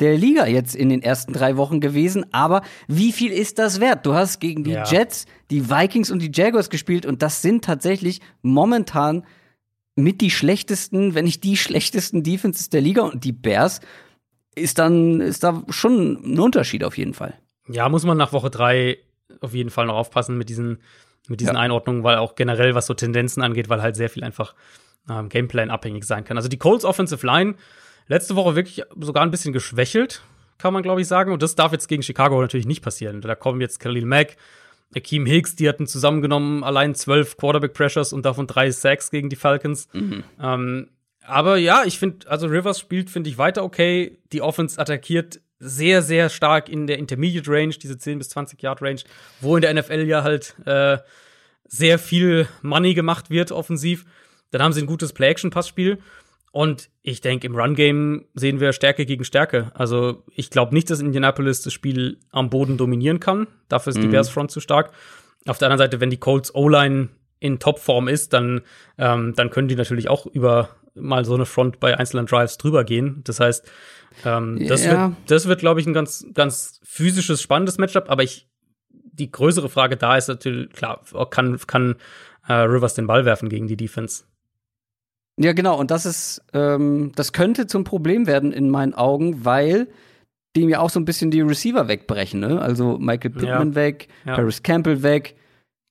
der 0.00 0.16
Liga 0.16 0.46
jetzt 0.46 0.76
in 0.76 0.88
den 0.90 1.02
ersten 1.02 1.32
drei 1.32 1.56
Wochen 1.56 1.80
gewesen. 1.80 2.24
Aber 2.32 2.62
wie 2.86 3.12
viel 3.12 3.32
ist 3.32 3.58
das 3.58 3.80
wert? 3.80 4.06
Du 4.06 4.14
hast 4.14 4.38
gegen 4.38 4.64
die 4.64 4.70
Ja. 4.70 4.84
Jets, 4.84 5.26
die 5.50 5.68
Vikings 5.68 6.10
und 6.10 6.20
die 6.20 6.30
Jaguars 6.32 6.70
gespielt 6.70 7.04
und 7.04 7.20
das 7.20 7.42
sind 7.42 7.64
tatsächlich 7.64 8.20
momentan 8.42 9.24
mit 9.98 10.20
die 10.20 10.30
schlechtesten, 10.30 11.14
wenn 11.14 11.24
nicht 11.24 11.44
die 11.44 11.56
schlechtesten 11.56 12.22
Defenses 12.22 12.70
der 12.70 12.80
Liga 12.80 13.02
und 13.02 13.24
die 13.24 13.32
Bears 13.32 13.80
ist 14.54 14.78
dann, 14.78 15.20
ist 15.20 15.44
da 15.44 15.62
schon 15.68 16.32
ein 16.34 16.38
Unterschied 16.38 16.84
auf 16.84 16.96
jeden 16.96 17.14
Fall. 17.14 17.34
Ja, 17.68 17.88
muss 17.88 18.04
man 18.04 18.16
nach 18.16 18.32
Woche 18.32 18.50
drei 18.50 18.98
auf 19.40 19.54
jeden 19.54 19.70
Fall 19.70 19.86
noch 19.86 19.94
aufpassen 19.96 20.38
mit 20.38 20.48
diesen, 20.48 20.78
mit 21.28 21.40
diesen 21.40 21.54
Ja. 21.54 21.60
Einordnungen, 21.60 22.02
weil 22.04 22.16
auch 22.16 22.34
generell, 22.34 22.74
was 22.74 22.86
so 22.86 22.94
Tendenzen 22.94 23.42
angeht, 23.42 23.68
weil 23.68 23.82
halt 23.82 23.96
sehr 23.96 24.08
viel 24.08 24.24
einfach 24.24 24.54
ähm, 25.08 25.28
Gameplan 25.28 25.70
abhängig 25.70 26.04
sein 26.04 26.24
kann. 26.24 26.36
Also 26.36 26.48
die 26.48 26.58
Colts 26.58 26.84
Offensive 26.84 27.26
Line 27.26 27.54
letzte 28.06 28.36
Woche 28.36 28.56
wirklich 28.56 28.82
sogar 29.00 29.22
ein 29.22 29.30
bisschen 29.30 29.52
geschwächelt, 29.52 30.22
kann 30.58 30.72
man 30.72 30.82
glaube 30.82 31.00
ich 31.00 31.08
sagen. 31.08 31.32
Und 31.32 31.42
das 31.42 31.54
darf 31.54 31.72
jetzt 31.72 31.88
gegen 31.88 32.02
Chicago 32.02 32.40
natürlich 32.40 32.66
nicht 32.66 32.82
passieren. 32.82 33.20
Da 33.20 33.34
kommen 33.34 33.60
jetzt 33.60 33.80
Khalil 33.80 34.06
Mack, 34.06 34.36
Akeem 34.96 35.26
Hicks, 35.26 35.54
die 35.56 35.68
hatten 35.68 35.86
zusammengenommen 35.86 36.64
allein 36.64 36.94
zwölf 36.94 37.36
Quarterback 37.36 37.74
Pressures 37.74 38.12
und 38.12 38.24
davon 38.24 38.46
drei 38.46 38.70
Sacks 38.70 39.10
gegen 39.10 39.28
die 39.28 39.36
Falcons. 39.36 39.88
Ähm, 40.40 40.88
aber 41.22 41.58
ja, 41.58 41.84
ich 41.84 41.98
finde, 41.98 42.28
also 42.30 42.46
Rivers 42.46 42.80
spielt, 42.80 43.10
finde 43.10 43.28
ich, 43.28 43.36
weiter 43.36 43.62
okay. 43.62 44.18
Die 44.32 44.40
Offense 44.40 44.80
attackiert 44.80 45.40
sehr, 45.60 46.02
sehr 46.02 46.30
stark 46.30 46.68
in 46.68 46.86
der 46.86 46.98
Intermediate 46.98 47.50
Range, 47.50 47.74
diese 47.74 47.98
10 47.98 48.18
bis 48.18 48.30
20 48.30 48.62
Yard 48.62 48.80
Range, 48.80 49.00
wo 49.40 49.56
in 49.56 49.62
der 49.62 49.74
NFL 49.74 50.06
ja 50.06 50.22
halt 50.22 50.54
äh, 50.64 50.98
sehr 51.64 51.98
viel 51.98 52.48
Money 52.62 52.94
gemacht 52.94 53.28
wird 53.28 53.52
offensiv. 53.52 54.06
Dann 54.50 54.62
haben 54.62 54.72
sie 54.72 54.80
ein 54.80 54.86
gutes 54.86 55.12
Play-Action-Passspiel. 55.12 55.98
Und 56.50 56.90
ich 57.02 57.20
denke, 57.20 57.46
im 57.46 57.54
Run-Game 57.56 58.24
sehen 58.34 58.60
wir 58.60 58.72
Stärke 58.72 59.04
gegen 59.06 59.24
Stärke. 59.24 59.70
Also 59.74 60.24
ich 60.34 60.50
glaube 60.50 60.74
nicht, 60.74 60.88
dass 60.90 61.00
Indianapolis 61.00 61.62
das 61.62 61.72
Spiel 61.72 62.18
am 62.30 62.50
Boden 62.50 62.76
dominieren 62.76 63.20
kann. 63.20 63.46
Dafür 63.68 63.90
ist 63.92 64.02
die 64.02 64.08
Bears 64.08 64.28
Front 64.30 64.50
zu 64.50 64.60
stark. 64.60 64.92
Auf 65.46 65.58
der 65.58 65.66
anderen 65.68 65.78
Seite, 65.86 66.00
wenn 66.00 66.10
die 66.10 66.16
Colts 66.16 66.54
O-Line 66.54 67.08
in 67.38 67.58
Topform 67.58 68.08
ist, 68.08 68.32
dann, 68.32 68.62
ähm, 68.96 69.34
dann 69.36 69.50
können 69.50 69.68
die 69.68 69.76
natürlich 69.76 70.08
auch 70.08 70.26
über 70.26 70.70
mal 70.94 71.24
so 71.24 71.34
eine 71.34 71.46
Front 71.46 71.80
bei 71.80 71.96
einzelnen 71.96 72.26
Drives 72.26 72.58
drüber 72.58 72.82
gehen. 72.84 73.20
Das 73.24 73.38
heißt, 73.40 73.70
ähm, 74.24 74.66
das 74.66 74.84
Ja. 74.84 74.90
wird, 75.10 75.16
das 75.30 75.46
wird, 75.46 75.60
glaube 75.60 75.80
ich, 75.80 75.86
ein 75.86 75.92
ganz, 75.92 76.26
ganz 76.34 76.80
physisches, 76.82 77.40
spannendes 77.40 77.78
Matchup. 77.78 78.10
Aber 78.10 78.22
ich, 78.22 78.48
die 78.90 79.30
größere 79.30 79.68
Frage 79.68 79.96
da 79.96 80.16
ist 80.16 80.28
natürlich, 80.28 80.70
klar, 80.72 81.02
kann, 81.30 81.58
kann 81.66 81.96
äh, 82.48 82.54
Rivers 82.54 82.94
den 82.94 83.06
Ball 83.06 83.24
werfen 83.24 83.48
gegen 83.48 83.68
die 83.68 83.76
Defense? 83.76 84.24
Ja, 85.38 85.52
genau. 85.52 85.78
Und 85.78 85.90
das 85.90 86.04
ist, 86.06 86.42
ähm, 86.52 87.12
das 87.14 87.32
könnte 87.32 87.66
zum 87.66 87.84
Problem 87.84 88.26
werden 88.26 88.52
in 88.52 88.68
meinen 88.70 88.94
Augen, 88.94 89.44
weil 89.44 89.88
dem 90.56 90.68
ja 90.68 90.80
auch 90.80 90.90
so 90.90 90.98
ein 90.98 91.04
bisschen 91.04 91.30
die 91.30 91.40
Receiver 91.40 91.86
wegbrechen. 91.88 92.40
Ne? 92.40 92.60
Also 92.60 92.98
Michael 92.98 93.30
Pittman 93.30 93.68
Ja. 93.70 93.74
weg, 93.74 94.08
Ja. 94.26 94.34
Paris 94.34 94.62
Campbell 94.62 95.02
weg, 95.02 95.36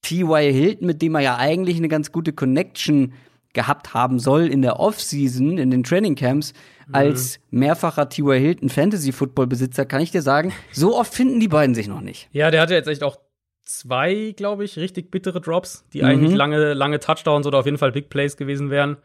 T.Y. 0.02 0.52
Hilton, 0.54 0.88
mit 0.88 1.02
dem 1.02 1.16
er 1.16 1.22
ja 1.22 1.38
eigentlich 1.38 1.78
eine 1.78 1.88
ganz 1.88 2.12
gute 2.12 2.34
Connection 2.34 3.14
gehabt 3.54 3.94
haben 3.94 4.20
soll 4.20 4.48
in 4.48 4.62
der 4.62 4.80
Offseason, 4.80 5.58
in 5.58 5.72
den 5.72 5.84
Trainingcamps, 5.84 6.54
Mhm. 6.88 6.96
als 6.96 7.40
mehrfacher 7.50 8.08
T.Y. 8.10 8.40
Hilton 8.40 8.70
Fantasy-Football-Besitzer, 8.70 9.86
kann 9.86 10.02
ich 10.02 10.12
dir 10.12 10.22
sagen, 10.22 10.52
so 10.72 10.96
oft 10.98 11.14
finden 11.14 11.40
die 11.40 11.48
beiden 11.48 11.74
sich 11.74 11.88
noch 11.88 12.02
nicht. 12.02 12.30
Ja, 12.34 12.52
der 12.52 12.62
hatte 12.62 12.74
jetzt 12.74 12.88
echt 12.88 13.04
auch 13.04 13.18
zwei, 13.66 14.34
glaube 14.38 14.64
ich, 14.64 14.78
richtig 14.78 15.12
bittere 15.12 15.42
Drops, 15.42 15.86
die 15.94 16.00
Mhm. 16.02 16.06
eigentlich 16.08 16.36
lange, 16.36 16.74
lange 16.74 17.00
Touchdowns 17.00 17.46
oder 17.48 17.60
auf 17.60 17.66
jeden 17.66 17.78
Fall 17.78 17.92
Big 17.92 18.10
Plays 18.10 18.38
gewesen 18.38 18.70
wären. 18.70 18.98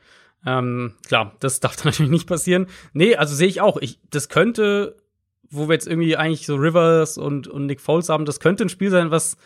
Ähm, 0.47 0.95
klar, 1.07 1.37
das 1.41 1.61
darf 1.61 1.77
dann 1.77 1.87
natürlich 1.87 2.11
nicht 2.11 2.27
passieren. 2.29 2.67
Nee, 2.93 3.17
also 3.17 3.35
sehe 3.35 3.49
ich 3.49 3.61
auch. 3.61 3.77
Ich, 3.79 3.99
das 4.11 4.29
könnte, 4.29 4.97
wo 5.51 5.69
wir 5.69 5.75
jetzt 5.75 5.87
irgendwie 5.87 6.17
eigentlich 6.17 6.47
so 6.47 6.57
Rivers 6.57 7.19
und, 7.19 7.47
und 7.49 7.67
Nick 7.67 7.81
Foles 7.81 8.09
haben, 8.09 8.25
das 8.25 8.41
könnte 8.41 8.65
ein 8.65 8.69
Spiel 8.69 8.91
sein, 8.91 9.11
was, 9.11 9.37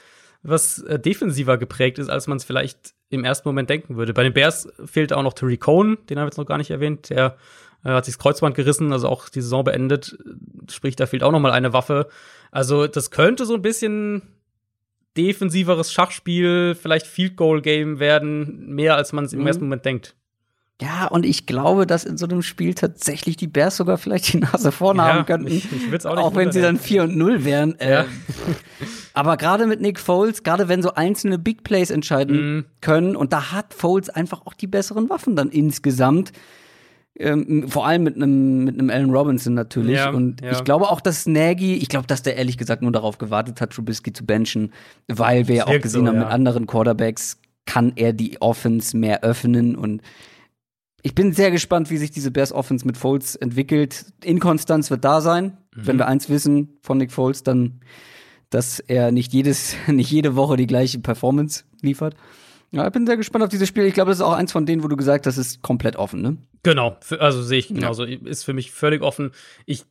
was 0.42 0.78
äh, 0.82 0.99
defensiver 0.99 1.59
geprägt 1.59 1.99
ist, 1.99 2.09
als 2.09 2.26
man 2.26 2.36
es 2.38 2.44
vielleicht 2.44 2.94
im 3.09 3.24
ersten 3.24 3.49
Moment 3.49 3.70
denken 3.70 3.97
würde. 3.97 4.14
Bei 4.14 4.22
den 4.22 4.32
Bears 4.32 4.68
fehlt 4.84 5.12
auch 5.12 5.22
noch 5.22 5.32
Terry 5.34 5.59
Cohn, 5.59 5.99
den 6.09 6.18
haben 6.18 6.24
wir 6.24 6.28
jetzt 6.30 6.38
noch 6.38 6.47
gar 6.47 6.59
nicht 6.59 6.70
erwähnt. 6.70 7.11
Der 7.11 7.36
äh, 7.84 7.90
hat 7.90 8.05
sich 8.05 8.14
das 8.14 8.22
Kreuzband 8.22 8.55
gerissen, 8.57 8.92
also 8.92 9.09
auch 9.09 9.28
die 9.28 9.40
Saison 9.42 9.64
beendet. 9.64 10.16
Sprich, 10.70 10.97
da 10.97 11.07
fehlt 11.07 11.22
auch 11.22 11.32
noch 11.32 11.40
mal 11.40 11.53
eine 11.53 11.72
Waffe. 11.72 12.09
Also 12.51 12.86
das 12.86 13.11
könnte 13.11 13.44
so 13.44 13.55
ein 13.55 13.62
bisschen 13.62 14.22
defensiveres 15.16 15.92
Schachspiel, 15.92 16.74
vielleicht 16.74 17.07
Field 17.07 17.36
Goal 17.36 17.62
Game 17.62 17.99
werden, 18.01 18.66
mehr 18.74 18.97
als 18.97 19.12
man 19.12 19.24
es 19.24 19.32
im 19.32 19.40
Mhm. 19.40 19.47
ersten 19.47 19.64
Moment 19.64 19.84
denkt. 19.84 20.14
Ja, 20.83 21.07
und 21.07 21.24
ich 21.24 21.47
glaube, 21.47 21.87
dass 21.87 22.05
in 22.05 22.18
so 22.18 22.27
einem 22.27 22.43
Spiel 22.43 22.74
tatsächlich 22.74 23.37
die 23.39 23.47
Bears 23.47 23.79
sogar 23.79 23.97
vielleicht 23.97 24.33
die 24.35 24.39
Nase 24.39 24.72
vorne 24.72 25.03
haben 25.03 25.24
könnten. 25.24 25.47
ich, 25.49 25.64
ich 25.72 25.87
auch 25.89 25.91
nicht 25.91 26.07
Auch 26.07 26.35
wenn 26.35 26.53
sie 26.53 26.61
dann 26.61 26.74
wundern, 26.74 26.85
4 26.85 27.03
und 27.05 27.16
0 27.16 27.45
wären. 27.45 27.81
Äh, 27.81 27.91
Ja. 27.93 28.05
aber 29.14 29.37
gerade 29.39 29.66
mit 29.66 29.81
Nick 29.81 29.99
Foles, 29.99 30.43
gerade 30.43 30.68
wenn 30.68 30.83
so 30.83 30.93
einzelne 30.95 31.39
Big 31.39 31.64
Plays 31.64 31.91
entscheiden 31.91 32.57
Mhm. 32.57 32.64
können, 32.83 33.16
und 33.16 33.33
da 33.33 33.53
hat 33.53 33.72
Foles 33.72 34.11
einfach 34.11 34.45
auch 34.45 34.53
die 34.53 34.66
besseren 34.66 35.09
Waffen 35.09 35.35
dann 35.35 35.49
insgesamt. 35.49 36.33
Ähm, 37.18 37.66
vor 37.68 37.87
allem 37.87 38.03
mit 38.03 38.16
einem 38.16 38.64
mit 38.64 38.79
einem 38.79 38.91
Allen 38.91 39.11
Robinson 39.11 39.55
natürlich. 39.55 39.97
Ja, 39.97 40.11
und 40.11 40.43
ja. 40.43 40.53
ich 40.53 40.64
glaube 40.64 40.91
auch, 40.91 41.01
dass 41.01 41.24
Nagy, 41.24 41.77
ich 41.77 41.89
glaube, 41.89 42.07
dass 42.07 42.22
der 42.22 42.37
ehrlich 42.37 42.59
gesagt 42.59 42.83
nur 42.83 42.93
darauf 42.93 43.16
gewartet 43.16 43.62
hat, 43.62 43.70
Trubisky 43.72 44.12
zu 44.12 44.27
benchen, 44.27 44.74
weil 45.09 45.49
wir 45.49 45.55
ja 45.55 45.66
auch 45.66 45.81
gesehen 45.81 46.03
so, 46.03 46.09
haben, 46.09 46.16
ja. 46.16 46.24
mit 46.24 46.31
anderen 46.31 46.66
Quarterbacks 46.66 47.39
kann 47.64 47.95
er 47.97 48.12
die 48.12 48.43
Offense 48.43 48.95
mehr 48.95 49.22
öffnen 49.24 49.77
und 49.77 50.03
ich 51.07 51.15
bin 51.15 51.33
sehr 51.33 51.53
gespannt, 51.53 51.89
wie 51.91 51.99
sich 51.99 52.11
diese 52.11 52.33
Bears 52.33 52.51
Offense 52.51 52.85
mit 52.85 52.97
Foles 52.97 53.37
entwickelt. 53.37 54.07
Inkonstanz 54.25 54.91
wird 54.91 55.05
da 55.05 55.21
sein. 55.21 55.57
Mhm. 55.73 55.87
Wenn 55.87 55.99
wir 55.99 56.09
eins 56.09 56.29
wissen 56.29 56.81
von 56.83 56.99
Nick 56.99 57.13
Foles, 57.13 57.45
dann, 57.45 57.81
dass 58.51 58.81
er 58.81 59.13
nicht 59.13 59.33
jedes, 59.33 59.77
nicht 59.87 60.11
jede 60.11 60.35
Woche 60.35 60.57
die 60.57 60.67
gleiche 60.67 60.99
Performance 60.99 61.63
liefert. 61.81 62.17
Ja, 62.73 62.85
ich 62.85 62.93
bin 62.93 63.07
sehr 63.07 63.17
gespannt 63.17 63.45
auf 63.45 63.51
dieses 63.51 63.69
Spiel. 63.69 63.85
Ich 63.85 63.95
glaube, 63.95 64.11
das 64.11 64.19
ist 64.19 64.25
auch 64.25 64.33
eins 64.33 64.51
von 64.51 64.67
denen, 64.67 64.83
wo 64.83 64.89
du 64.89 64.97
gesagt 64.97 65.29
hast, 65.29 65.37
es 65.37 65.47
ist 65.47 65.63
komplett 65.63 65.95
offen, 65.95 66.23
ne? 66.23 66.39
Genau, 66.65 66.97
also 67.21 67.41
sehe 67.41 67.61
ich 67.61 67.69
genauso. 67.69 68.03
Ist 68.03 68.43
für 68.43 68.53
mich 68.53 68.73
völlig 68.73 69.01
offen. 69.01 69.31
Ich 69.65 69.85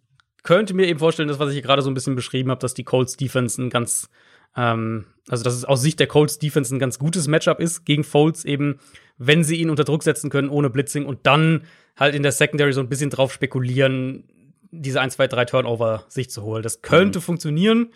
könnte 0.43 0.73
mir 0.73 0.85
eben 0.85 0.99
vorstellen, 0.99 1.29
das, 1.29 1.39
was 1.39 1.53
ich 1.53 1.63
gerade 1.63 1.81
so 1.81 1.89
ein 1.89 1.93
bisschen 1.93 2.15
beschrieben 2.15 2.51
habe, 2.51 2.59
dass 2.59 2.73
die 2.73 2.83
Colts 2.83 3.15
Defense 3.15 3.61
ein 3.61 3.69
ganz, 3.69 4.09
ähm, 4.57 5.05
also 5.29 5.45
dass 5.45 5.53
es 5.53 5.63
aus 5.63 5.81
Sicht 5.81 6.01
der 6.01 6.07
Colts 6.07 6.39
Defense 6.39 6.75
ein 6.75 6.79
ganz 6.79 6.99
gutes 6.99 7.29
Matchup 7.29 7.61
ist 7.61 7.85
gegen 7.85 8.03
Foles 8.03 8.43
eben, 8.43 8.81
wenn 9.17 9.43
sie 9.43 9.57
ihn 9.57 9.69
unter 9.69 9.83
Druck 9.83 10.03
setzen 10.03 10.29
können 10.29 10.49
ohne 10.49 10.69
Blitzing 10.69 11.05
und 11.05 11.25
dann 11.25 11.63
halt 11.95 12.15
in 12.15 12.23
der 12.23 12.31
Secondary 12.31 12.73
so 12.73 12.81
ein 12.81 12.89
bisschen 12.89 13.09
drauf 13.09 13.31
spekulieren, 13.33 14.25
diese 14.71 14.99
1, 14.99 15.13
2, 15.13 15.27
3 15.27 15.45
Turnover 15.45 16.05
sich 16.09 16.29
zu 16.29 16.43
holen. 16.43 16.63
Das 16.63 16.81
könnte 16.81 17.21
funktionieren. 17.21 17.93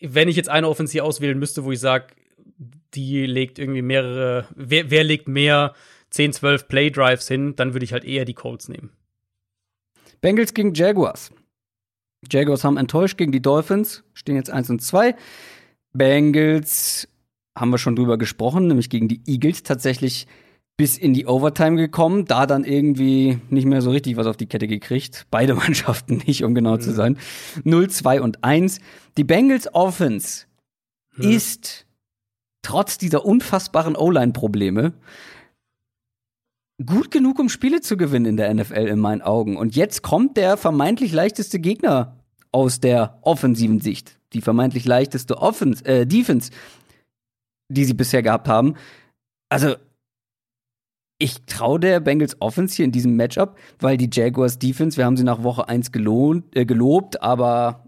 Wenn 0.00 0.28
ich 0.28 0.36
jetzt 0.36 0.48
eine 0.48 0.68
Offensive 0.68 1.02
auswählen 1.02 1.38
müsste, 1.38 1.64
wo 1.64 1.72
ich 1.72 1.80
sage, 1.80 2.08
die 2.94 3.26
legt 3.26 3.58
irgendwie 3.58 3.82
mehrere, 3.82 4.46
wer, 4.54 4.90
wer 4.90 5.04
legt 5.04 5.28
mehr 5.28 5.74
10, 6.10 6.32
12 6.32 6.68
Play 6.68 6.90
Drives 6.90 7.28
hin, 7.28 7.56
dann 7.56 7.72
würde 7.74 7.84
ich 7.84 7.92
halt 7.92 8.04
eher 8.04 8.24
die 8.24 8.34
Colts 8.34 8.68
nehmen. 8.68 8.90
Bengals 10.20 10.54
gegen 10.54 10.74
Jaguars. 10.74 11.30
Jaguars 12.30 12.64
haben 12.64 12.76
enttäuscht 12.76 13.16
gegen 13.18 13.32
die 13.32 13.42
Dolphins, 13.42 14.04
stehen 14.14 14.36
jetzt 14.36 14.50
1 14.50 14.70
und 14.70 14.82
2. 14.82 15.14
Bengals 15.92 17.08
haben 17.60 17.70
wir 17.70 17.78
schon 17.78 17.96
drüber 17.96 18.18
gesprochen, 18.18 18.66
nämlich 18.68 18.90
gegen 18.90 19.08
die 19.08 19.20
Eagles 19.26 19.62
tatsächlich 19.62 20.26
bis 20.76 20.96
in 20.96 21.12
die 21.12 21.26
Overtime 21.26 21.76
gekommen, 21.76 22.24
da 22.24 22.46
dann 22.46 22.62
irgendwie 22.64 23.40
nicht 23.50 23.66
mehr 23.66 23.82
so 23.82 23.90
richtig 23.90 24.16
was 24.16 24.28
auf 24.28 24.36
die 24.36 24.46
Kette 24.46 24.68
gekriegt. 24.68 25.26
Beide 25.30 25.54
Mannschaften 25.56 26.22
nicht, 26.26 26.44
um 26.44 26.54
genau 26.54 26.76
zu 26.76 26.92
sein. 26.92 27.18
0, 27.64 27.90
2 27.90 28.20
und 28.22 28.44
1. 28.44 28.80
Die 29.16 29.24
Bengals 29.24 29.74
Offense 29.74 30.46
Hm. 31.18 31.30
ist 31.30 31.86
trotz 32.62 32.98
dieser 32.98 33.24
unfassbaren 33.24 33.96
O-Line-Probleme 33.96 34.92
gut 36.84 37.10
genug, 37.10 37.38
um 37.40 37.48
Spiele 37.48 37.80
zu 37.80 37.96
gewinnen 37.96 38.26
in 38.26 38.36
der 38.36 38.54
NFL 38.54 38.86
in 38.86 39.00
meinen 39.00 39.22
Augen. 39.22 39.56
Und 39.56 39.74
jetzt 39.74 40.02
kommt 40.02 40.36
der 40.36 40.56
vermeintlich 40.56 41.12
leichteste 41.12 41.58
Gegner 41.58 42.16
aus 42.52 42.80
der 42.80 43.18
offensiven 43.22 43.80
Sicht. 43.80 44.18
Die 44.32 44.40
vermeintlich 44.40 44.84
leichteste 44.84 45.38
Offense, 45.38 45.84
äh, 45.84 46.06
Defense, 46.06 46.52
die 47.68 47.84
sie 47.84 47.94
bisher 47.94 48.22
gehabt 48.22 48.48
haben. 48.48 48.74
Also, 49.48 49.76
ich 51.18 51.44
traue 51.46 51.80
der 51.80 52.00
Bengals 52.00 52.40
Offense 52.40 52.76
hier 52.76 52.84
in 52.84 52.92
diesem 52.92 53.16
Matchup, 53.16 53.56
weil 53.80 53.96
die 53.96 54.08
Jaguars 54.12 54.58
Defense, 54.58 54.96
wir 54.96 55.04
haben 55.04 55.16
sie 55.16 55.24
nach 55.24 55.42
Woche 55.42 55.68
1 55.68 55.90
gelohnt, 55.90 56.56
äh, 56.56 56.64
gelobt, 56.64 57.22
aber 57.22 57.84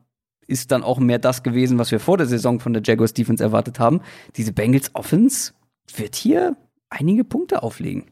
ist 0.48 0.72
dann 0.72 0.82
auch 0.82 0.98
mehr 0.98 1.20
das 1.20 1.44
gewesen, 1.44 1.78
was 1.78 1.92
wir 1.92 2.00
vor 2.00 2.18
der 2.18 2.26
Saison 2.26 2.58
von 2.58 2.72
der 2.72 2.82
Jaguars 2.84 3.14
Defense 3.14 3.42
erwartet 3.42 3.78
haben. 3.78 4.00
Diese 4.34 4.52
Bengals 4.52 4.94
Offense 4.94 5.52
wird 5.94 6.16
hier 6.16 6.56
einige 6.88 7.22
Punkte 7.22 7.62
auflegen. 7.62 8.10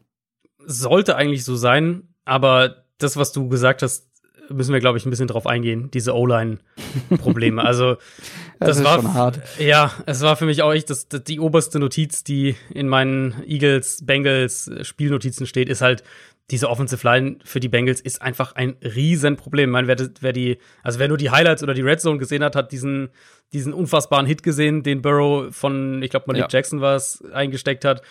Sollte 0.65 1.17
eigentlich 1.17 1.43
so 1.43 1.57
sein, 1.57 2.13
aber 2.23 2.85
das, 2.97 3.17
was 3.17 3.33
du 3.33 3.49
gesagt 3.49 3.81
hast, 3.81 4.08
müssen 4.51 4.73
wir, 4.73 4.79
glaube 4.79 4.97
ich, 4.97 5.05
ein 5.05 5.09
bisschen 5.09 5.27
drauf 5.27 5.47
eingehen, 5.47 5.89
diese 5.91 6.15
O-Line-Probleme. 6.15 7.63
also, 7.63 7.97
Das 8.59 8.69
das, 8.69 8.77
ist 8.79 8.83
war 8.83 8.95
schon 9.01 9.13
hart. 9.13 9.39
Ja, 9.57 9.93
es 10.05 10.21
war 10.21 10.35
für 10.35 10.45
mich 10.45 10.61
auch 10.63 10.73
echt 10.73 10.89
das, 10.89 11.07
das, 11.07 11.23
die 11.23 11.39
oberste 11.39 11.79
Notiz, 11.79 12.25
die 12.25 12.55
in 12.73 12.89
meinen 12.89 13.41
Eagles, 13.47 14.05
Bengals 14.05 14.69
Spielnotizen 14.81 15.45
steht, 15.47 15.69
ist 15.69 15.79
halt, 15.81 16.03
diese 16.51 16.69
Offensive 16.69 17.07
Line 17.07 17.37
für 17.43 17.59
die 17.59 17.69
Bengals 17.69 18.01
ist 18.01 18.21
einfach 18.21 18.55
ein 18.55 18.75
Riesenproblem. 18.83 19.69
Ich 19.69 19.71
meine, 19.71 19.87
wer, 19.87 20.09
wer 20.19 20.33
die, 20.33 20.57
also 20.83 20.99
wer 20.99 21.07
nur 21.07 21.17
die 21.17 21.29
Highlights 21.29 21.61
oder 21.63 21.73
die 21.73 21.81
Red 21.81 22.01
Zone 22.01 22.17
gesehen 22.17 22.43
hat, 22.43 22.55
hat 22.55 22.71
diesen, 22.71 23.09
diesen 23.53 23.71
unfassbaren 23.73 24.25
Hit 24.25 24.41
gesehen, 24.43 24.83
den 24.83 25.01
Burrow 25.01 25.55
von, 25.55 26.01
ich 26.01 26.09
glaube, 26.09 26.25
Malik 26.27 26.41
Ja. 26.41 26.47
Jackson 26.49 26.81
war 26.81 26.95
es, 26.95 27.23
eingesteckt 27.33 27.85
hat. 27.85 28.01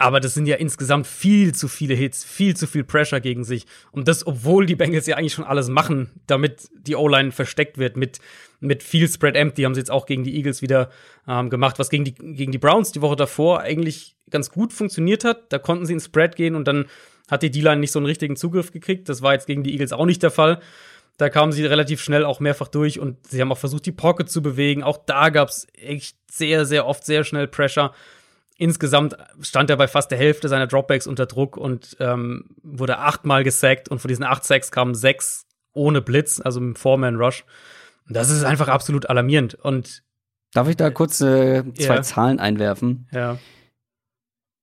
Aber 0.00 0.18
das 0.18 0.32
sind 0.32 0.46
ja 0.46 0.56
insgesamt 0.56 1.06
viel 1.06 1.54
zu 1.54 1.68
viele 1.68 1.92
Hits, 1.92 2.24
viel 2.24 2.56
zu 2.56 2.66
viel 2.66 2.84
Pressure 2.84 3.20
gegen 3.20 3.44
sich. 3.44 3.66
Und 3.92 4.08
das, 4.08 4.26
obwohl 4.26 4.64
die 4.64 4.74
Bengals 4.74 5.06
ja 5.06 5.16
eigentlich 5.16 5.34
schon 5.34 5.44
alles 5.44 5.68
machen, 5.68 6.08
damit 6.26 6.70
die 6.72 6.96
O-Line 6.96 7.32
versteckt 7.32 7.76
wird 7.76 7.98
mit, 7.98 8.18
mit 8.60 8.82
viel 8.82 9.06
Spread 9.10 9.36
Empty, 9.36 9.62
haben 9.62 9.74
sie 9.74 9.80
jetzt 9.82 9.90
auch 9.90 10.06
gegen 10.06 10.24
die 10.24 10.36
Eagles 10.36 10.62
wieder 10.62 10.88
ähm, 11.28 11.50
gemacht, 11.50 11.78
was 11.78 11.90
gegen 11.90 12.04
die, 12.04 12.14
gegen 12.14 12.50
die 12.50 12.56
Browns 12.56 12.92
die 12.92 13.02
Woche 13.02 13.16
davor 13.16 13.60
eigentlich 13.60 14.16
ganz 14.30 14.50
gut 14.50 14.72
funktioniert 14.72 15.22
hat. 15.22 15.52
Da 15.52 15.58
konnten 15.58 15.84
sie 15.84 15.92
in 15.92 16.00
Spread 16.00 16.34
gehen 16.34 16.54
und 16.54 16.66
dann 16.66 16.86
hat 17.30 17.42
die 17.42 17.50
D-Line 17.50 17.76
nicht 17.76 17.92
so 17.92 17.98
einen 17.98 18.06
richtigen 18.06 18.36
Zugriff 18.36 18.72
gekriegt. 18.72 19.10
Das 19.10 19.20
war 19.20 19.34
jetzt 19.34 19.46
gegen 19.46 19.64
die 19.64 19.72
Eagles 19.72 19.92
auch 19.92 20.06
nicht 20.06 20.22
der 20.22 20.30
Fall. 20.30 20.60
Da 21.18 21.28
kamen 21.28 21.52
sie 21.52 21.66
relativ 21.66 22.00
schnell 22.00 22.24
auch 22.24 22.40
mehrfach 22.40 22.68
durch 22.68 22.98
und 22.98 23.26
sie 23.26 23.42
haben 23.42 23.52
auch 23.52 23.58
versucht, 23.58 23.84
die 23.84 23.92
Pocket 23.92 24.30
zu 24.30 24.40
bewegen. 24.40 24.82
Auch 24.82 24.96
da 25.04 25.28
gab 25.28 25.50
es 25.50 25.66
echt 25.74 26.16
sehr, 26.32 26.64
sehr 26.64 26.86
oft 26.86 27.04
sehr 27.04 27.22
schnell 27.22 27.48
Pressure. 27.48 27.92
Insgesamt 28.60 29.16
stand 29.40 29.70
er 29.70 29.78
bei 29.78 29.88
fast 29.88 30.10
der 30.10 30.18
Hälfte 30.18 30.50
seiner 30.50 30.66
Dropbacks 30.66 31.06
unter 31.06 31.24
Druck 31.24 31.56
und 31.56 31.96
ähm, 31.98 32.44
wurde 32.62 32.98
achtmal 32.98 33.42
gesackt 33.42 33.88
und 33.88 34.00
von 34.00 34.08
diesen 34.10 34.22
acht 34.24 34.44
Sacks 34.44 34.70
kamen 34.70 34.94
sechs 34.94 35.46
ohne 35.72 36.02
Blitz, 36.02 36.42
also 36.44 36.60
im 36.60 36.74
Four-Man-Rush. 36.76 37.46
Das 38.10 38.28
ist 38.28 38.44
einfach 38.44 38.68
absolut 38.68 39.08
alarmierend. 39.08 39.54
Und 39.54 40.02
Darf 40.52 40.68
ich 40.68 40.76
da 40.76 40.90
kurz 40.90 41.22
äh, 41.22 41.62
zwei 41.74 41.94
Ja. 41.94 42.02
Zahlen 42.02 42.38
einwerfen? 42.38 43.08
ja, 43.12 43.38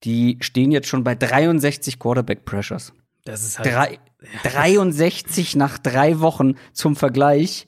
Die 0.03 0.37
stehen 0.41 0.69
jetzt 0.71 0.87
schon 0.89 1.03
bei 1.03 1.15
63 1.15 1.97
Quarterback 1.97 2.45
Pressures. 2.45 2.93
das 3.25 3.41
ist 3.43 3.57
halt. 3.57 3.67
Drei, 3.73 3.99
63 4.43 5.55
nach 5.55 5.79
drei 5.79 6.19
Wochen 6.19 6.53
zum 6.71 6.95
Vergleich. 6.95 7.67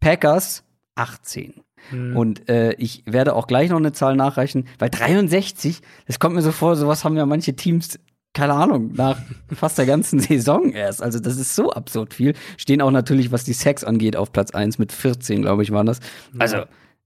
Packers 0.00 0.64
18. 0.94 1.62
Hm. 1.90 2.16
Und 2.16 2.48
äh, 2.48 2.72
ich 2.74 3.02
werde 3.06 3.34
auch 3.34 3.46
gleich 3.46 3.70
noch 3.70 3.78
eine 3.78 3.92
Zahl 3.92 4.16
nachreichen, 4.16 4.66
weil 4.78 4.90
63, 4.90 5.80
das 6.06 6.18
kommt 6.18 6.34
mir 6.34 6.42
so 6.42 6.52
vor, 6.52 6.76
sowas 6.76 7.04
haben 7.04 7.16
ja 7.16 7.26
manche 7.26 7.54
Teams 7.54 7.98
keine 8.34 8.52
Ahnung, 8.52 8.92
nach 8.94 9.18
fast 9.52 9.78
der 9.78 9.86
ganzen 9.86 10.20
Saison 10.20 10.70
erst. 10.70 11.02
Also 11.02 11.18
das 11.18 11.38
ist 11.38 11.56
so 11.56 11.72
absurd 11.72 12.14
viel. 12.14 12.34
Stehen 12.56 12.80
auch 12.80 12.90
natürlich, 12.90 13.32
was 13.32 13.42
die 13.42 13.52
Sex 13.52 13.82
angeht, 13.82 14.16
auf 14.16 14.32
Platz 14.32 14.52
1 14.52 14.78
mit 14.78 14.92
14, 14.92 15.42
glaube 15.42 15.62
ich, 15.62 15.72
waren 15.72 15.86
das. 15.86 15.98
Also 16.38 16.64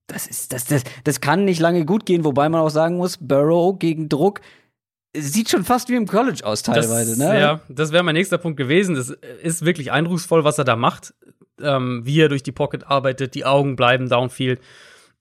das 0.08 0.26
ist, 0.26 0.52
das, 0.52 0.66
das, 0.66 0.82
das 1.04 1.20
kann 1.20 1.44
nicht 1.44 1.60
lange 1.60 1.86
gut 1.86 2.06
gehen, 2.06 2.24
wobei 2.24 2.48
man 2.48 2.60
auch 2.60 2.70
sagen 2.70 2.96
muss, 2.96 3.16
Burrow 3.16 3.78
gegen 3.78 4.08
Druck 4.08 4.40
sieht 5.16 5.50
schon 5.50 5.64
fast 5.64 5.88
wie 5.88 5.94
im 5.94 6.06
College 6.06 6.44
aus 6.44 6.62
teilweise, 6.62 7.10
das, 7.10 7.18
ne? 7.18 7.38
Ja, 7.38 7.60
das 7.68 7.92
wäre 7.92 8.02
mein 8.02 8.14
nächster 8.14 8.38
Punkt 8.38 8.56
gewesen. 8.56 8.94
Das 8.94 9.10
ist 9.42 9.64
wirklich 9.64 9.92
eindrucksvoll, 9.92 10.44
was 10.44 10.58
er 10.58 10.64
da 10.64 10.74
macht, 10.74 11.14
ähm, 11.61 12.03
wie 12.05 12.20
er 12.20 12.28
durch 12.28 12.42
die 12.42 12.53
Pocket 12.53 12.86
arbeitet, 12.86 13.34
die 13.34 13.44
Augen 13.44 13.76
bleiben 13.76 14.09
downfield. 14.09 14.61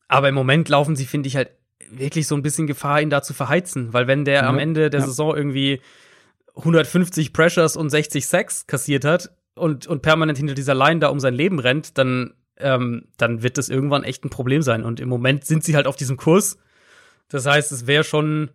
Aber 0.07 0.29
im 0.29 0.35
Moment 0.35 0.69
laufen 0.69 0.95
sie, 0.95 1.05
finde 1.05 1.27
ich, 1.27 1.35
halt 1.35 1.49
wirklich 1.89 2.27
so 2.27 2.35
ein 2.35 2.41
bisschen 2.41 2.67
Gefahr, 2.67 3.01
ihn 3.01 3.09
da 3.09 3.21
zu 3.21 3.33
verheizen. 3.33 3.93
Weil 3.93 4.07
wenn 4.07 4.25
der 4.25 4.35
ja, 4.35 4.47
am 4.47 4.59
Ende 4.59 4.89
der 4.89 5.01
ja. 5.01 5.05
Saison 5.05 5.35
irgendwie 5.35 5.81
150 6.55 7.33
Pressures 7.33 7.75
und 7.75 7.89
60 7.89 8.25
Sacks 8.25 8.67
kassiert 8.67 9.05
hat 9.05 9.31
und, 9.55 9.87
und 9.87 10.01
permanent 10.01 10.37
hinter 10.37 10.53
dieser 10.53 10.75
Line 10.75 10.99
da 10.99 11.09
um 11.09 11.19
sein 11.19 11.33
Leben 11.33 11.59
rennt, 11.59 11.97
dann, 11.97 12.33
ähm, 12.57 13.07
dann 13.17 13.43
wird 13.43 13.57
das 13.57 13.69
irgendwann 13.69 14.03
echt 14.03 14.25
ein 14.25 14.29
Problem 14.29 14.61
sein. 14.61 14.83
Und 14.83 14.99
im 14.99 15.09
Moment 15.09 15.45
sind 15.45 15.63
sie 15.63 15.75
halt 15.75 15.87
auf 15.87 15.95
diesem 15.95 16.17
Kurs. 16.17 16.57
Das 17.29 17.45
heißt, 17.45 17.71
es 17.71 17.87
wäre 17.87 18.03
schon 18.03 18.51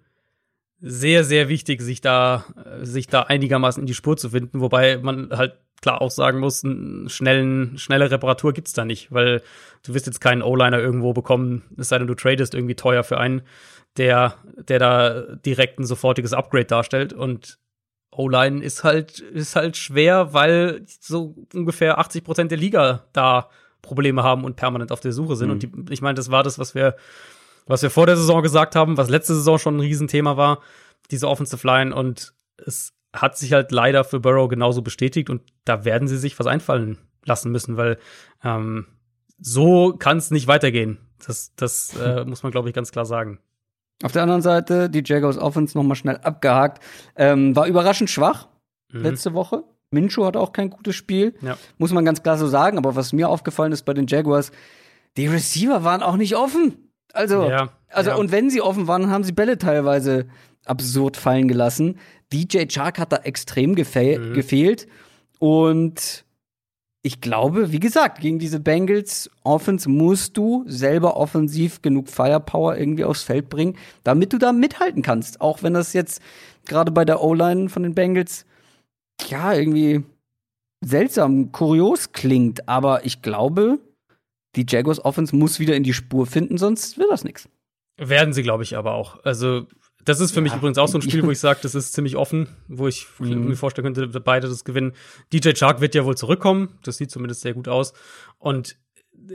sehr, 0.81 1.25
sehr 1.25 1.49
wichtig, 1.49 1.81
sich 1.81 2.01
da, 2.01 2.45
sich 2.83 3.07
da 3.07 3.23
einigermaßen 3.23 3.83
in 3.83 3.87
die 3.87 3.95
Spur 3.95 4.17
zu 4.17 4.31
finden, 4.31 4.61
wobei 4.61 4.99
man 4.99 5.31
halt 5.31 5.55
klar 5.83 6.01
auch 6.01 6.11
sagen 6.11 6.41
muss, 6.41 6.65
eine 6.65 7.09
schnellen, 7.09 7.79
schnelle 7.79 8.11
Reparatur 8.11 8.53
gibt's 8.53 8.73
da 8.73 8.85
nicht, 8.85 9.13
weil 9.13 9.43
du 9.85 9.95
wirst 9.95 10.07
jetzt 10.07 10.21
keinen 10.21 10.43
O-Liner 10.43 10.79
irgendwo 10.79 11.13
bekommen, 11.13 11.65
es 11.77 11.89
sei 11.89 11.99
denn, 11.99 12.07
du 12.07 12.15
tradest 12.15 12.55
irgendwie 12.55 12.75
teuer 12.75 13.05
für 13.05 13.19
einen, 13.19 13.43
der, 13.97 14.35
der 14.57 14.79
da 14.79 15.21
direkt 15.45 15.79
ein 15.79 15.85
sofortiges 15.85 16.33
Upgrade 16.33 16.67
darstellt 16.67 17.13
und 17.13 17.59
O-Line 18.11 18.63
ist 18.63 18.85
halt, 18.85 19.21
ist 19.21 19.57
halt 19.57 19.77
schwer, 19.77 20.33
weil 20.33 20.83
so 21.01 21.37
ungefähr 21.55 21.99
80 21.99 22.25
Prozent 22.25 22.51
der 22.51 22.59
Liga 22.59 23.05
da 23.13 23.51
Probleme 23.83 24.23
haben 24.23 24.45
und 24.45 24.57
permanent 24.57 24.91
auf 24.91 25.01
der 25.01 25.13
Suche 25.13 25.37
sind. 25.37 25.49
Mhm. 25.49 25.53
Und 25.53 25.63
die, 25.63 25.93
ich 25.93 26.01
meine, 26.01 26.15
das 26.15 26.31
war 26.31 26.43
das, 26.43 26.59
was 26.59 26.75
wir 26.75 26.97
was 27.67 27.83
wir 27.83 27.91
vor 27.91 28.07
der 28.07 28.17
Saison 28.17 28.43
gesagt 28.43 28.77
haben, 28.77 28.97
was 28.97 29.11
letzte 29.11 29.35
Saison 29.35 29.59
schon 29.59 29.77
ein 29.77 29.81
Riesenthema 29.81 30.37
war, 30.37 30.61
diese 31.11 31.29
Offensive 31.29 31.67
Line. 31.67 31.95
Und 31.95 32.33
es 32.57 32.95
hat 33.17 33.37
sich 33.37 33.53
halt 33.53 33.73
leider 33.73 34.05
für 34.05 34.21
Burrow 34.21 34.49
genauso 34.49 34.83
bestätigt 34.83 35.31
und 35.31 35.43
da 35.65 35.85
werden 35.85 36.09
sie 36.09 36.19
sich 36.19 36.39
was 36.39 36.47
einfallen 36.47 36.99
lassen 37.25 37.51
müssen, 37.51 37.77
weil 37.77 37.99
ähm, 38.45 38.87
so 39.39 39.95
kann 39.99 40.19
es 40.19 40.31
nicht 40.31 40.47
weitergehen. 40.47 40.99
Das, 41.27 41.53
das 41.57 41.95
äh, 42.01 42.25
muss 42.25 42.43
man, 42.43 42.53
glaube 42.53 42.69
ich, 42.69 42.75
ganz 42.75 42.93
klar 42.93 43.05
sagen. 43.05 43.41
Auf 44.03 44.13
der 44.13 44.23
anderen 44.23 44.43
Seite, 44.43 44.91
die 44.91 45.03
Jaguars 45.05 45.39
Offense 45.39 45.77
noch 45.77 45.85
mal 45.85 45.95
schnell 45.95 46.19
abgehakt. 46.19 46.83
Ähm, 47.17 47.57
war 47.57 47.67
überraschend 47.67 48.11
schwach 48.11 48.49
mhm. 48.93 49.03
letzte 49.03 49.33
Woche. 49.33 49.65
Minshew 49.91 50.25
hat 50.25 50.37
auch 50.37 50.53
kein 50.53 50.69
gutes 50.69 50.97
Spiel. 50.97 51.35
Ja. 51.41 51.57
Muss 51.79 51.93
man 51.93 52.05
ganz 52.05 52.23
klar 52.23 52.37
so 52.37 52.47
sagen. 52.47 52.77
Aber 52.77 52.97
was 52.97 53.13
mir 53.13 53.29
aufgefallen 53.29 53.73
ist 53.73 53.85
bei 53.85 53.95
den 53.95 54.07
Jaguars, 54.07 54.53
die 55.17 55.27
Receiver 55.27 55.85
waren 55.85 56.03
auch 56.03 56.17
nicht 56.17 56.37
offen. 56.37 56.91
Also, 57.13 57.49
ja, 57.49 57.71
also 57.89 58.11
ja. 58.11 58.17
und 58.17 58.33
wenn 58.33 58.51
sie 58.51 58.61
offen 58.61 58.87
waren, 58.89 59.11
haben 59.11 59.25
sie 59.25 59.33
Bälle 59.33 59.57
teilweise 59.57 60.27
absurd 60.69 61.17
fallen 61.17 61.49
gelassen. 61.49 61.99
DJ 62.33 62.67
Chark 62.67 62.99
hat 62.99 63.13
da 63.13 63.19
extrem 63.19 63.75
gefe 63.75 64.19
mhm. 64.19 64.35
gefehlt. 64.35 64.87
Und 65.39 66.25
ich 67.03 67.21
glaube, 67.21 67.71
wie 67.71 67.79
gesagt, 67.79 68.21
gegen 68.21 68.39
diese 68.39 68.59
Bengals 68.59 69.31
Offense 69.45 69.89
musst 69.89 70.37
du 70.37 70.65
selber 70.67 71.17
offensiv 71.17 71.81
genug 71.81 72.09
Firepower 72.09 72.77
irgendwie 72.77 73.05
aufs 73.05 73.23
Feld 73.23 73.49
bringen, 73.49 73.77
damit 74.03 74.33
du 74.33 74.39
da 74.39 74.53
mithalten 74.53 75.03
kannst. 75.03 75.41
Auch 75.41 75.63
wenn 75.63 75.75
das 75.75 75.93
jetzt 75.93 76.21
gerade 76.67 76.91
bei 76.91 77.05
der 77.05 77.23
O-Line 77.23 77.69
von 77.69 77.85
den 77.85 77.95
Bengals 77.95 78.45
ja 79.29 79.53
irgendwie 79.53 80.03
seltsam, 80.85 81.53
kurios 81.53 82.13
klingt. 82.13 82.69
Aber 82.69 83.05
ich 83.05 83.23
glaube, 83.23 83.79
die 84.57 84.67
Jaguars 84.69 85.05
Offense 85.05 85.37
muss 85.37 85.61
wieder 85.61 85.77
in 85.77 85.85
die 85.85 85.95
Spur 85.95 86.27
finden, 86.27 86.59
sonst 86.59 86.99
wird 86.99 87.11
das 87.11 87.25
nichts. 87.25 87.49
Werden 87.99 88.35
sie, 88.35 88.43
glaube 88.43 88.63
ich, 88.63 88.77
aber 88.77 88.95
auch. 88.95 89.23
Also, 89.25 89.67
das 90.07 90.21
ist 90.21 90.31
für 90.31 90.37
ja. 90.37 90.43
mich 90.43 90.55
übrigens 90.55 90.79
auch 90.79 90.89
so 90.89 90.97
ein 90.97 91.03
Spiel, 91.03 91.23
wo 91.25 91.31
ich 91.31 91.41
sage, 91.41 91.59
das 91.63 91.75
ist 91.75 91.93
ziemlich 91.93 92.17
offen, 92.17 92.49
wo 92.69 92.89
ich 92.89 93.07
mhm. 93.19 93.49
mir 93.49 93.57
vorstellen 93.57 93.93
könnte, 93.93 94.21
beide 94.21 94.49
das 94.49 94.65
gewinnen. 94.65 94.93
DJ 95.33 95.51
Chark 95.53 95.81
wird 95.81 95.95
ja 95.95 96.05
wohl 96.05 96.17
zurückkommen. 96.17 96.79
Das 96.85 96.97
sieht 96.97 97.11
zumindest 97.11 97.43
sehr 97.43 97.55
gut 97.55 97.69
aus. 97.69 97.93
Und 98.39 98.77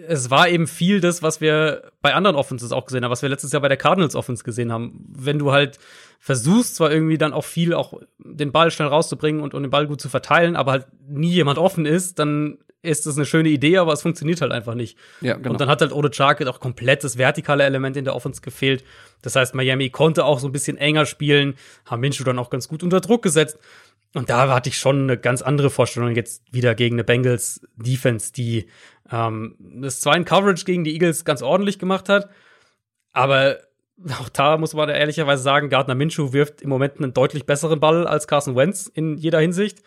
es 0.07 0.29
war 0.29 0.47
eben 0.47 0.67
viel 0.67 1.01
das, 1.01 1.21
was 1.21 1.41
wir 1.41 1.91
bei 2.01 2.13
anderen 2.13 2.37
Offenses 2.37 2.71
auch 2.71 2.85
gesehen 2.85 3.03
haben, 3.03 3.11
was 3.11 3.21
wir 3.21 3.29
letztes 3.29 3.51
Jahr 3.51 3.61
bei 3.61 3.67
der 3.67 3.77
Cardinals 3.77 4.15
Offense 4.15 4.43
gesehen 4.43 4.71
haben. 4.71 5.05
Wenn 5.09 5.37
du 5.37 5.51
halt 5.51 5.77
versuchst, 6.19 6.75
zwar 6.75 6.91
irgendwie 6.91 7.17
dann 7.17 7.33
auch 7.33 7.43
viel 7.43 7.73
auch 7.73 7.99
den 8.17 8.53
Ball 8.53 8.71
schnell 8.71 8.87
rauszubringen 8.87 9.41
und, 9.41 9.53
und 9.53 9.63
den 9.63 9.71
Ball 9.71 9.87
gut 9.87 9.99
zu 9.99 10.07
verteilen, 10.07 10.55
aber 10.55 10.71
halt 10.71 10.87
nie 11.05 11.31
jemand 11.31 11.59
offen 11.59 11.85
ist, 11.85 12.19
dann 12.19 12.59
ist 12.83 13.05
das 13.05 13.15
eine 13.15 13.25
schöne 13.25 13.49
Idee, 13.49 13.77
aber 13.77 13.93
es 13.93 14.01
funktioniert 14.01 14.41
halt 14.41 14.51
einfach 14.51 14.73
nicht. 14.73 14.97
Ja, 15.21 15.35
genau. 15.35 15.51
Und 15.51 15.61
dann 15.61 15.69
hat 15.69 15.81
halt 15.81 15.91
Ode 15.91 16.09
Chark 16.09 16.45
auch 16.47 16.59
komplett 16.59 17.03
das 17.03 17.17
vertikale 17.17 17.63
Element 17.63 17.95
in 17.95 18.05
der 18.05 18.15
Offense 18.15 18.41
gefehlt. 18.41 18.83
Das 19.21 19.35
heißt, 19.35 19.53
Miami 19.53 19.89
konnte 19.89 20.25
auch 20.25 20.39
so 20.39 20.47
ein 20.47 20.51
bisschen 20.51 20.77
enger 20.77 21.05
spielen, 21.05 21.55
haben 21.85 21.99
Minshew 21.99 22.23
dann 22.23 22.39
auch 22.39 22.49
ganz 22.49 22.67
gut 22.67 22.83
unter 22.83 22.99
Druck 23.01 23.21
gesetzt. 23.21 23.59
Und 24.13 24.29
da 24.29 24.49
hatte 24.49 24.69
ich 24.69 24.77
schon 24.77 25.03
eine 25.03 25.17
ganz 25.17 25.41
andere 25.41 25.69
Vorstellung 25.69 26.15
jetzt 26.15 26.43
wieder 26.51 26.75
gegen 26.75 26.95
eine 26.95 27.03
Bengals 27.03 27.61
Defense, 27.77 28.33
die 28.33 28.67
ähm, 29.11 29.55
das 29.59 30.01
zwar 30.01 30.17
in 30.17 30.25
Coverage 30.25 30.65
gegen 30.65 30.83
die 30.83 30.93
Eagles 30.93 31.23
ganz 31.23 31.41
ordentlich 31.41 31.79
gemacht 31.79 32.09
hat, 32.09 32.29
aber 33.13 33.59
auch 34.19 34.29
da 34.29 34.57
muss 34.57 34.73
man 34.73 34.89
ehrlicherweise 34.89 35.43
sagen, 35.43 35.69
Gardner 35.69 35.95
Minshew 35.95 36.33
wirft 36.33 36.61
im 36.61 36.69
Moment 36.69 36.97
einen 36.97 37.13
deutlich 37.13 37.45
besseren 37.45 37.79
Ball 37.79 38.07
als 38.07 38.27
Carson 38.27 38.55
Wentz 38.55 38.87
in 38.87 39.17
jeder 39.17 39.39
Hinsicht. 39.39 39.81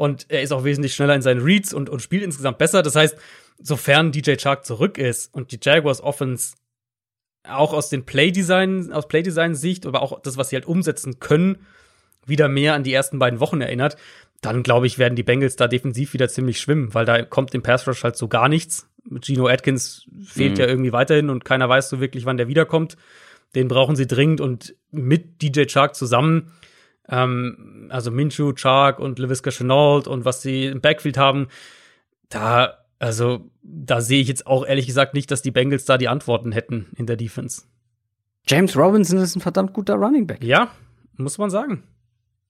Und 0.00 0.24
er 0.30 0.40
ist 0.40 0.50
auch 0.50 0.64
wesentlich 0.64 0.94
schneller 0.94 1.14
in 1.14 1.20
seinen 1.20 1.42
Reads 1.42 1.74
und, 1.74 1.90
und 1.90 2.00
spielt 2.00 2.22
insgesamt 2.22 2.56
besser. 2.56 2.82
Das 2.82 2.96
heißt, 2.96 3.18
sofern 3.58 4.12
DJ 4.12 4.36
Chark 4.36 4.64
zurück 4.64 4.96
ist 4.96 5.34
und 5.34 5.52
die 5.52 5.58
Jaguars 5.62 6.02
Offense 6.02 6.54
auch 7.46 7.74
aus 7.74 7.90
den 7.90 8.06
Playdesign, 8.06 8.94
aus 8.94 9.08
Playdesign-Sicht, 9.08 9.84
aber 9.84 10.00
auch 10.00 10.22
das, 10.22 10.38
was 10.38 10.48
sie 10.48 10.56
halt 10.56 10.64
umsetzen 10.64 11.20
können, 11.20 11.66
wieder 12.24 12.48
mehr 12.48 12.72
an 12.72 12.82
die 12.82 12.94
ersten 12.94 13.18
beiden 13.18 13.40
Wochen 13.40 13.60
erinnert, 13.60 13.98
dann 14.40 14.62
glaube 14.62 14.86
ich, 14.86 14.98
werden 14.98 15.16
die 15.16 15.22
Bengals 15.22 15.56
da 15.56 15.68
defensiv 15.68 16.14
wieder 16.14 16.30
ziemlich 16.30 16.60
schwimmen, 16.60 16.94
weil 16.94 17.04
da 17.04 17.20
kommt 17.20 17.54
im 17.54 17.60
Pass 17.60 17.86
Rush 17.86 18.02
halt 18.02 18.16
so 18.16 18.26
gar 18.26 18.48
nichts. 18.48 18.88
Mit 19.04 19.26
Gino 19.26 19.48
Atkins 19.48 20.06
fehlt 20.24 20.52
mhm. 20.52 20.60
ja 20.60 20.66
irgendwie 20.66 20.94
weiterhin 20.94 21.28
und 21.28 21.44
keiner 21.44 21.68
weiß 21.68 21.90
so 21.90 22.00
wirklich, 22.00 22.24
wann 22.24 22.38
der 22.38 22.48
wiederkommt. 22.48 22.96
Den 23.54 23.68
brauchen 23.68 23.96
sie 23.96 24.06
dringend 24.06 24.40
und 24.40 24.74
mit 24.90 25.42
DJ 25.42 25.66
Chark 25.66 25.94
zusammen 25.94 26.52
ähm, 27.10 27.88
also 27.90 28.10
Minshew, 28.10 28.52
Chark 28.54 28.98
und 28.98 29.18
LaVisca 29.18 29.50
Chenault 29.50 30.06
und 30.06 30.24
was 30.24 30.42
sie 30.42 30.66
im 30.66 30.80
Backfield 30.80 31.18
haben, 31.18 31.48
da, 32.28 32.78
also, 32.98 33.50
da 33.62 34.00
sehe 34.00 34.20
ich 34.20 34.28
jetzt 34.28 34.46
auch 34.46 34.64
ehrlich 34.64 34.86
gesagt 34.86 35.14
nicht, 35.14 35.30
dass 35.30 35.42
die 35.42 35.50
Bengals 35.50 35.84
da 35.84 35.98
die 35.98 36.08
Antworten 36.08 36.52
hätten 36.52 36.86
in 36.96 37.06
der 37.06 37.16
Defense. 37.16 37.62
James 38.46 38.76
Robinson 38.76 39.18
ist 39.18 39.36
ein 39.36 39.40
verdammt 39.40 39.72
guter 39.72 39.94
Running 39.94 40.26
Back. 40.26 40.42
Ja, 40.42 40.70
muss 41.16 41.38
man 41.38 41.50
sagen. 41.50 41.82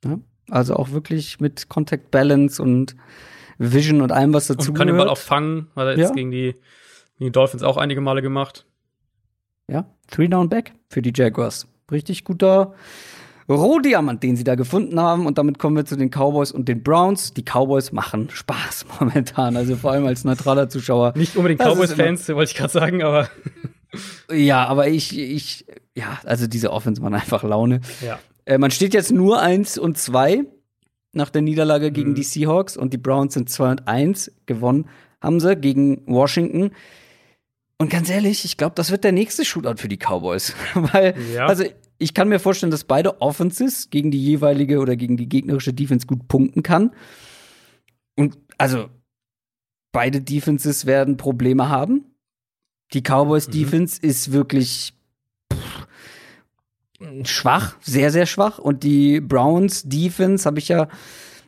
Ja, 0.05 0.19
also 0.51 0.77
auch 0.77 0.91
wirklich 0.91 1.41
mit 1.41 1.69
Contact 1.69 2.11
Balance 2.11 2.63
und 2.63 2.97
Vision 3.59 4.01
und 4.01 4.13
allem, 4.13 4.33
was 4.33 4.47
dazu 4.47 4.71
und 4.71 4.77
kann 4.77 4.87
den 4.87 4.97
Ball 4.97 5.09
auch 5.09 5.19
fangen, 5.19 5.69
hat 5.77 5.87
er 5.87 5.99
jetzt 5.99 6.09
ja. 6.11 6.15
gegen, 6.15 6.31
die, 6.31 6.53
gegen 7.19 7.27
die 7.27 7.33
Dolphins 7.33 7.63
auch 7.63 7.77
einige 7.77 8.01
Male 8.01 8.23
gemacht. 8.23 8.65
Ja, 9.69 9.87
Three 10.11 10.29
Down 10.29 10.49
Back 10.49 10.73
für 10.89 11.03
die 11.03 11.13
Jaguars. 11.15 11.67
Richtig 11.91 12.25
guter, 12.25 12.75
Rohdiamant, 13.55 14.23
den 14.23 14.37
sie 14.37 14.45
da 14.45 14.55
gefunden 14.55 15.01
haben. 15.01 15.27
Und 15.27 15.39
damit 15.39 15.59
kommen 15.59 15.77
wir 15.77 15.85
zu 15.85 15.97
den 15.97 16.11
Cowboys 16.11 16.53
und 16.53 16.69
den 16.69 16.83
Browns. 16.83 17.33
Die 17.35 17.43
Cowboys 17.43 17.93
machen 17.93 18.29
Spaß 18.31 18.87
momentan, 19.01 19.57
also 19.57 19.77
vor 19.77 19.93
allem 19.93 20.07
als 20.07 20.25
neutraler 20.25 20.69
Zuschauer. 20.69 21.13
Nicht 21.17 21.37
unbedingt 21.37 21.61
Cowboys-Fans, 21.61 22.29
wollte 22.31 22.53
ich 22.53 22.57
gerade 22.57 22.73
sagen, 22.73 23.03
aber. 23.03 23.29
ja, 24.33 24.67
aber 24.67 24.89
ich, 24.89 25.19
ich, 25.19 25.67
ja, 25.95 26.21
also 26.25 26.47
diese 26.47 26.73
Offense 26.73 27.03
machen 27.03 27.15
einfach 27.15 27.43
Laune. 27.43 27.81
Ja. 28.05 28.19
Äh, 28.45 28.59
man 28.59 28.71
steht 28.71 28.95
jetzt 28.95 29.13
nur 29.13 29.41
1 29.41 29.79
und 29.79 29.99
2 29.99 30.45
nach 31.13 31.31
der 31.31 31.43
Niederlage 31.43 31.91
gegen 31.91 32.11
mhm. 32.11 32.15
die 32.15 32.23
Seahawks 32.23 32.77
und 32.77 32.93
die 32.93 32.99
Browns 32.99 33.35
sind 33.35 33.51
2 33.51 33.71
und 33.71 33.89
1 33.89 34.33
gewonnen 34.47 34.87
haben 35.21 35.41
sie 35.41 35.57
gegen 35.57 36.03
Washington. 36.07 36.73
Und 37.79 37.91
ganz 37.91 38.11
ehrlich, 38.11 38.45
ich 38.45 38.57
glaube, 38.57 38.75
das 38.75 38.91
wird 38.91 39.05
der 39.05 39.13
nächste 39.13 39.45
Shootout 39.45 39.77
für 39.77 39.89
die 39.89 39.97
Cowboys. 39.97 40.55
Weil, 40.75 41.15
ja. 41.35 41.47
also 41.47 41.65
ich 42.01 42.15
kann 42.15 42.29
mir 42.29 42.41
vorstellen, 42.41 42.71
dass 42.73 42.85
beide 42.85 43.21
Offenses 43.21 43.91
gegen 43.91 44.11
die 44.11 44.23
jeweilige 44.23 44.81
oder 44.81 44.97
gegen 44.97 45.17
die 45.17 45.29
gegnerische 45.29 45.75
Defense 45.75 46.07
gut 46.07 46.27
punkten 46.29 46.63
kann. 46.63 46.93
Und 48.17 48.39
also 48.59 48.89
beide 49.93 50.23
Defenses 50.23 50.87
werden 50.87 51.19
Probleme 51.19 51.69
haben. 51.69 52.07
Die 52.95 53.03
Cowboys 53.03 53.49
mhm. 53.49 53.53
Defense 53.53 54.01
ist 54.01 54.33
wirklich 54.33 54.95
pff, 55.53 55.87
schwach, 57.25 57.77
sehr, 57.83 58.11
sehr 58.11 58.27
schwach. 58.27 58.59
Und 58.59 58.83
die 58.83 59.21
Browns 59.21 59.83
Defense 59.85 60.47
habe 60.47 60.59
ich 60.59 60.69
ja 60.69 60.89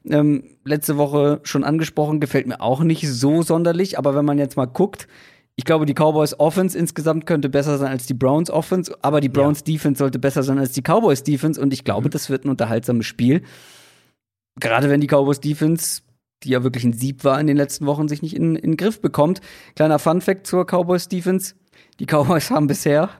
ähm, 0.04 0.44
letzte 0.64 0.98
Woche 0.98 1.40
schon 1.44 1.64
angesprochen, 1.64 2.20
gefällt 2.20 2.46
mir 2.46 2.60
auch 2.60 2.82
nicht 2.82 3.08
so 3.08 3.42
sonderlich. 3.42 3.98
Aber 3.98 4.14
wenn 4.14 4.26
man 4.26 4.38
jetzt 4.38 4.58
mal 4.58 4.66
guckt, 4.66 5.08
Ich 5.56 5.64
glaube, 5.64 5.84
die 5.84 5.94
Cowboys 5.94 6.38
Offense 6.38 6.78
insgesamt 6.78 7.26
könnte 7.26 7.48
besser 7.48 7.76
sein 7.76 7.90
als 7.90 8.06
die 8.06 8.14
Browns 8.14 8.50
Offense, 8.50 8.96
aber 9.02 9.20
die 9.20 9.28
Browns 9.28 9.60
ja. 9.60 9.74
Defense 9.74 9.98
sollte 9.98 10.18
besser 10.18 10.42
sein 10.42 10.58
als 10.58 10.72
die 10.72 10.82
Cowboys 10.82 11.22
Defense 11.22 11.60
und 11.60 11.72
ich 11.72 11.84
glaube, 11.84 12.06
mhm. 12.06 12.10
das 12.10 12.30
wird 12.30 12.44
ein 12.44 12.50
unterhaltsames 12.50 13.06
Spiel. 13.06 13.42
Gerade 14.58 14.88
wenn 14.88 15.00
die 15.00 15.06
Cowboys 15.06 15.40
Defense, 15.40 16.02
die 16.42 16.50
ja 16.50 16.64
wirklich 16.64 16.84
ein 16.84 16.92
Sieb 16.92 17.24
war 17.24 17.38
in 17.40 17.46
den 17.46 17.56
letzten 17.56 17.86
Wochen, 17.86 18.08
sich 18.08 18.22
nicht 18.22 18.34
in, 18.34 18.56
in 18.56 18.72
den 18.72 18.76
Griff 18.76 19.00
bekommt. 19.00 19.40
Kleiner 19.76 19.98
Fun 19.98 20.20
Fact 20.20 20.46
zur 20.46 20.64
Cowboys 20.64 21.08
Defense. 21.08 21.54
Die 22.00 22.06
Cowboys 22.06 22.50
haben 22.50 22.66
bisher 22.66 23.10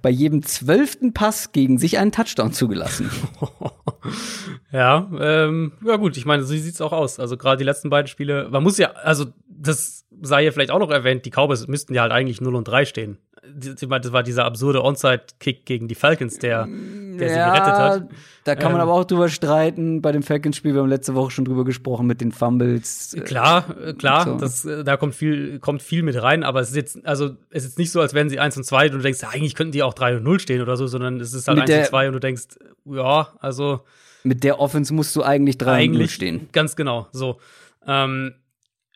bei 0.00 0.10
jedem 0.10 0.42
zwölften 0.42 1.12
Pass 1.12 1.52
gegen 1.52 1.78
sich 1.78 1.98
einen 1.98 2.12
Touchdown 2.12 2.52
zugelassen. 2.52 3.10
ja, 4.72 5.10
ähm, 5.18 5.72
ja 5.84 5.96
gut, 5.96 6.16
ich 6.16 6.24
meine, 6.24 6.44
so 6.44 6.54
sieht's 6.54 6.80
auch 6.80 6.92
aus. 6.92 7.18
Also 7.18 7.36
gerade 7.36 7.58
die 7.58 7.64
letzten 7.64 7.90
beiden 7.90 8.06
Spiele, 8.06 8.48
man 8.50 8.62
muss 8.62 8.78
ja, 8.78 8.92
also 8.92 9.26
das 9.48 10.06
sei 10.22 10.44
ja 10.44 10.52
vielleicht 10.52 10.70
auch 10.70 10.78
noch 10.78 10.90
erwähnt, 10.90 11.24
die 11.24 11.30
Cowboys 11.30 11.66
müssten 11.66 11.94
ja 11.94 12.02
halt 12.02 12.12
eigentlich 12.12 12.40
0 12.40 12.54
und 12.54 12.66
3 12.66 12.84
stehen. 12.84 13.18
Das 13.54 14.12
war 14.12 14.22
dieser 14.22 14.44
absurde 14.44 14.84
Onside-Kick 14.84 15.64
gegen 15.64 15.88
die 15.88 15.94
Falcons, 15.94 16.38
der, 16.38 16.66
der 16.66 17.28
ja, 17.28 17.32
sie 17.32 17.50
gerettet 17.50 17.78
hat. 17.78 18.08
Da 18.44 18.54
kann 18.54 18.72
man 18.72 18.80
ähm, 18.80 18.88
aber 18.88 18.92
auch 18.94 19.04
drüber 19.04 19.28
streiten. 19.28 20.02
Bei 20.02 20.12
dem 20.12 20.22
Falcons-Spiel, 20.22 20.74
wir 20.74 20.80
haben 20.80 20.88
letzte 20.88 21.14
Woche 21.14 21.30
schon 21.30 21.44
drüber 21.44 21.64
gesprochen 21.64 22.06
mit 22.06 22.20
den 22.20 22.32
Fumbles. 22.32 23.16
Klar, 23.24 23.64
äh, 23.82 23.94
klar, 23.94 24.24
so. 24.24 24.36
das, 24.36 24.64
äh, 24.64 24.84
da 24.84 24.96
kommt 24.96 25.14
viel, 25.14 25.60
kommt 25.60 25.82
viel 25.82 26.02
mit 26.02 26.20
rein, 26.20 26.42
aber 26.42 26.60
es 26.60 26.70
ist 26.70 26.76
jetzt, 26.76 27.06
also 27.06 27.36
es 27.50 27.64
ist 27.64 27.78
nicht 27.78 27.90
so, 27.90 28.00
als 28.00 28.12
wären 28.12 28.28
sie 28.28 28.38
1 28.38 28.56
und 28.56 28.64
2 28.64 28.86
und 28.86 28.92
du 28.92 28.98
denkst, 28.98 29.22
eigentlich 29.24 29.54
könnten 29.54 29.72
die 29.72 29.82
auch 29.82 29.94
3 29.94 30.16
und 30.16 30.24
0 30.24 30.40
stehen 30.40 30.60
oder 30.60 30.76
so, 30.76 30.86
sondern 30.86 31.20
es 31.20 31.32
ist 31.32 31.48
halt 31.48 31.58
mit 31.58 31.70
1 31.70 31.86
und 31.86 31.90
2 31.90 32.06
und 32.08 32.12
du 32.14 32.20
denkst, 32.20 32.44
ja, 32.86 33.28
also. 33.38 33.80
Mit 34.24 34.44
der 34.44 34.60
Offense 34.60 34.92
musst 34.92 35.14
du 35.16 35.22
eigentlich 35.22 35.58
3 35.58 35.86
und 35.86 35.92
0 35.92 36.08
stehen. 36.08 36.48
Ganz 36.52 36.76
genau, 36.76 37.08
so. 37.12 37.38
Ähm, 37.86 38.34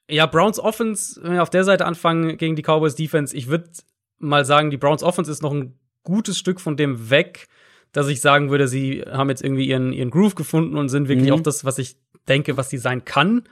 ja, 0.08 0.26
Browns 0.26 0.58
Offense, 0.58 1.20
wenn 1.22 1.34
wir 1.34 1.42
auf 1.42 1.50
der 1.50 1.64
Seite 1.64 1.86
anfangen 1.86 2.36
gegen 2.36 2.56
die 2.56 2.62
Cowboys 2.62 2.94
Defense, 2.94 3.36
ich 3.36 3.48
würde 3.48 3.70
mal 4.18 4.44
sagen, 4.44 4.70
die 4.70 4.76
Browns 4.76 5.02
Offense 5.02 5.30
ist 5.30 5.42
noch 5.42 5.52
ein 5.52 5.78
gutes 6.02 6.38
Stück 6.38 6.60
von 6.60 6.76
dem 6.76 7.10
weg, 7.10 7.48
dass 7.92 8.08
ich 8.08 8.20
sagen 8.20 8.50
würde, 8.50 8.68
sie 8.68 9.02
haben 9.02 9.28
jetzt 9.28 9.42
irgendwie 9.42 9.66
ihren, 9.66 9.92
ihren 9.92 10.10
Groove 10.10 10.34
gefunden 10.34 10.76
und 10.76 10.88
sind 10.88 11.08
wirklich 11.08 11.28
mhm. 11.28 11.34
auch 11.34 11.40
das, 11.40 11.64
was 11.64 11.78
ich 11.78 11.96
denke, 12.28 12.56
was 12.56 12.70
sie 12.70 12.78
sein 12.78 13.04
kann. 13.04 13.44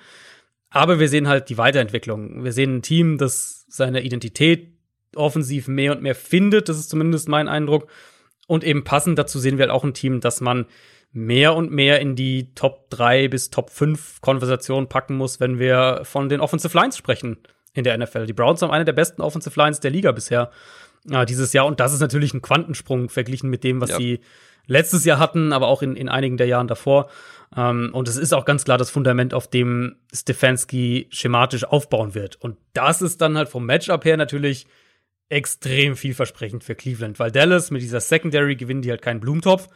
Aber 0.70 1.00
wir 1.00 1.08
sehen 1.08 1.28
halt 1.28 1.48
die 1.48 1.58
Weiterentwicklung. 1.58 2.44
Wir 2.44 2.52
sehen 2.52 2.76
ein 2.76 2.82
Team, 2.82 3.18
das 3.18 3.66
seine 3.68 4.02
Identität 4.02 4.72
offensiv 5.16 5.68
mehr 5.68 5.92
und 5.92 6.02
mehr 6.02 6.14
findet. 6.14 6.68
Das 6.68 6.78
ist 6.78 6.88
zumindest 6.88 7.28
mein 7.28 7.48
Eindruck. 7.48 7.88
Und 8.46 8.64
eben 8.64 8.84
passend 8.84 9.18
dazu 9.18 9.38
sehen 9.38 9.58
wir 9.58 9.64
halt 9.64 9.72
auch 9.72 9.84
ein 9.84 9.94
Team, 9.94 10.20
das 10.20 10.40
man 10.40 10.66
mehr 11.12 11.54
und 11.54 11.72
mehr 11.72 12.00
in 12.00 12.14
die 12.14 12.54
Top 12.54 12.88
3 12.90 13.28
bis 13.28 13.50
Top 13.50 13.70
5 13.70 14.20
Konversation 14.20 14.88
packen 14.88 15.16
muss, 15.16 15.40
wenn 15.40 15.58
wir 15.58 16.02
von 16.04 16.28
den 16.28 16.40
Offensive 16.40 16.76
Lines 16.76 16.96
sprechen 16.96 17.38
in 17.74 17.84
der 17.84 17.96
NFL. 17.98 18.26
Die 18.26 18.32
Browns 18.32 18.62
haben 18.62 18.70
eine 18.70 18.84
der 18.84 18.92
besten 18.92 19.22
Offensive 19.22 19.58
Lines 19.58 19.80
der 19.80 19.90
Liga 19.90 20.12
bisher 20.12 20.50
äh, 21.10 21.26
dieses 21.26 21.52
Jahr. 21.52 21.66
Und 21.66 21.80
das 21.80 21.92
ist 21.92 22.00
natürlich 22.00 22.34
ein 22.34 22.42
Quantensprung 22.42 23.08
verglichen 23.08 23.50
mit 23.50 23.64
dem, 23.64 23.80
was 23.80 23.90
ja. 23.90 23.96
sie 23.96 24.20
letztes 24.66 25.04
Jahr 25.04 25.18
hatten, 25.18 25.52
aber 25.52 25.68
auch 25.68 25.82
in, 25.82 25.96
in 25.96 26.08
einigen 26.08 26.36
der 26.36 26.46
Jahren 26.46 26.68
davor. 26.68 27.10
Ähm, 27.56 27.90
und 27.92 28.06
es 28.08 28.16
ist 28.16 28.32
auch 28.32 28.44
ganz 28.44 28.64
klar 28.64 28.78
das 28.78 28.90
Fundament, 28.90 29.34
auf 29.34 29.48
dem 29.48 29.96
Stefanski 30.12 31.08
schematisch 31.10 31.64
aufbauen 31.64 32.14
wird. 32.14 32.36
Und 32.36 32.56
das 32.72 33.02
ist 33.02 33.20
dann 33.20 33.36
halt 33.36 33.48
vom 33.48 33.66
Matchup 33.66 34.04
her 34.04 34.16
natürlich 34.16 34.66
extrem 35.28 35.96
vielversprechend 35.96 36.64
für 36.64 36.74
Cleveland, 36.74 37.18
weil 37.18 37.30
Dallas 37.30 37.70
mit 37.70 37.82
dieser 37.82 38.00
Secondary 38.00 38.56
gewinnen 38.56 38.82
die 38.82 38.90
halt 38.90 39.02
keinen 39.02 39.20
Blumentopf. 39.20 39.68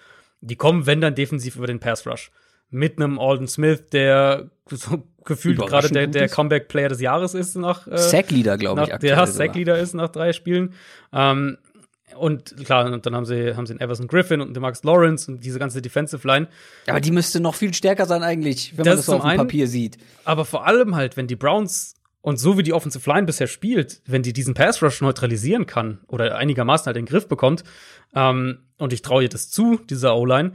Die 0.47 0.57
kommen, 0.57 0.87
wenn 0.87 1.01
dann 1.01 1.15
defensiv 1.15 1.57
über 1.57 1.67
den 1.67 1.81
Pass 1.81 2.07
Rush. 2.07 2.31
Mit 2.71 2.99
einem 2.99 3.19
Alden 3.19 3.47
Smith, 3.47 3.85
der 3.93 4.51
so 4.69 5.03
gefühlt 5.25 5.59
gerade 5.59 5.89
der, 5.91 6.07
der 6.07 6.29
Comeback-Player 6.29 6.89
des 6.89 7.01
Jahres 7.01 7.35
ist 7.35 7.57
nach 7.57 7.87
äh, 7.87 7.97
Sackleader, 7.97 8.59
glaube 8.59 8.83
ich. 8.83 8.93
Aktuell 8.93 9.15
der 9.15 9.27
Sackleader 9.27 9.79
ist 9.79 9.95
nach 9.95 10.11
drei 10.11 10.33
Spielen. 10.33 10.75
Ähm, 11.13 11.59
und 12.17 12.57
klar, 12.65 12.93
und 12.93 13.07
dann 13.07 13.15
haben 13.15 13.25
sie, 13.25 13.57
haben 13.57 13.67
sie 13.67 13.73
einen 13.73 13.81
Everson 13.81 14.07
Griffin 14.07 14.41
und 14.41 14.55
den 14.55 14.61
Max 14.61 14.85
Lawrence 14.85 15.31
und 15.31 15.45
diese 15.45 15.59
ganze 15.59 15.83
Defensive 15.83 16.27
Line. 16.27 16.49
Aber 16.87 17.01
die 17.01 17.11
müsste 17.11 17.41
noch 17.41 17.55
viel 17.55 17.75
stärker 17.75 18.07
sein 18.07 18.23
eigentlich, 18.23 18.77
wenn 18.77 18.85
das 18.85 18.93
man 18.93 18.97
das 18.97 19.07
so 19.07 19.17
auf 19.17 19.23
dem 19.23 19.37
Papier 19.37 19.67
sieht. 19.67 19.99
Aber 20.25 20.45
vor 20.45 20.67
allem 20.67 20.95
halt, 20.95 21.17
wenn 21.17 21.27
die 21.27 21.37
Browns 21.37 21.94
und 22.25 22.39
so 22.39 22.57
wie 22.57 22.62
die 22.62 22.72
Offensive 22.72 23.09
Line 23.11 23.27
bisher 23.27 23.47
spielt, 23.47 24.01
wenn 24.07 24.22
die 24.22 24.33
diesen 24.33 24.55
Pass 24.55 24.83
Rush 24.83 25.03
neutralisieren 25.03 25.66
kann 25.66 25.99
oder 26.09 26.39
einigermaßen 26.39 26.87
halt 26.87 26.97
in 26.97 27.05
den 27.05 27.11
Griff 27.11 27.29
bekommt, 27.29 27.64
ähm, 28.14 28.61
und 28.79 28.95
ich 28.95 29.03
traue 29.03 29.25
ihr 29.25 29.29
das 29.29 29.51
zu, 29.51 29.79
dieser 29.91 30.16
O-Line, 30.16 30.55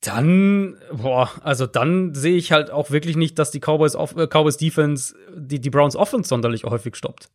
dann, 0.00 0.76
boah, 0.90 1.30
also 1.42 1.66
dann 1.66 2.14
sehe 2.14 2.36
ich 2.36 2.52
halt 2.52 2.70
auch 2.70 2.90
wirklich 2.90 3.16
nicht, 3.16 3.38
dass 3.38 3.50
die 3.50 3.60
Cowboys, 3.60 3.94
äh, 3.94 4.26
Cowboys 4.26 4.56
Defense 4.56 5.14
die, 5.36 5.60
die 5.60 5.68
Browns 5.68 5.94
Offense 5.94 6.28
sonderlich 6.28 6.64
häufig 6.64 6.96
stoppt. 6.96 7.28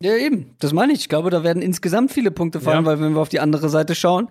Ja, 0.00 0.14
eben, 0.14 0.54
das 0.60 0.72
meine 0.72 0.92
ich. 0.92 1.00
Ich 1.00 1.08
glaube, 1.08 1.30
da 1.30 1.42
werden 1.42 1.62
insgesamt 1.62 2.12
viele 2.12 2.30
Punkte 2.30 2.60
fallen, 2.60 2.84
ja. 2.84 2.86
weil 2.86 3.00
wenn 3.00 3.14
wir 3.14 3.20
auf 3.20 3.28
die 3.28 3.40
andere 3.40 3.68
Seite 3.68 3.96
schauen, 3.96 4.28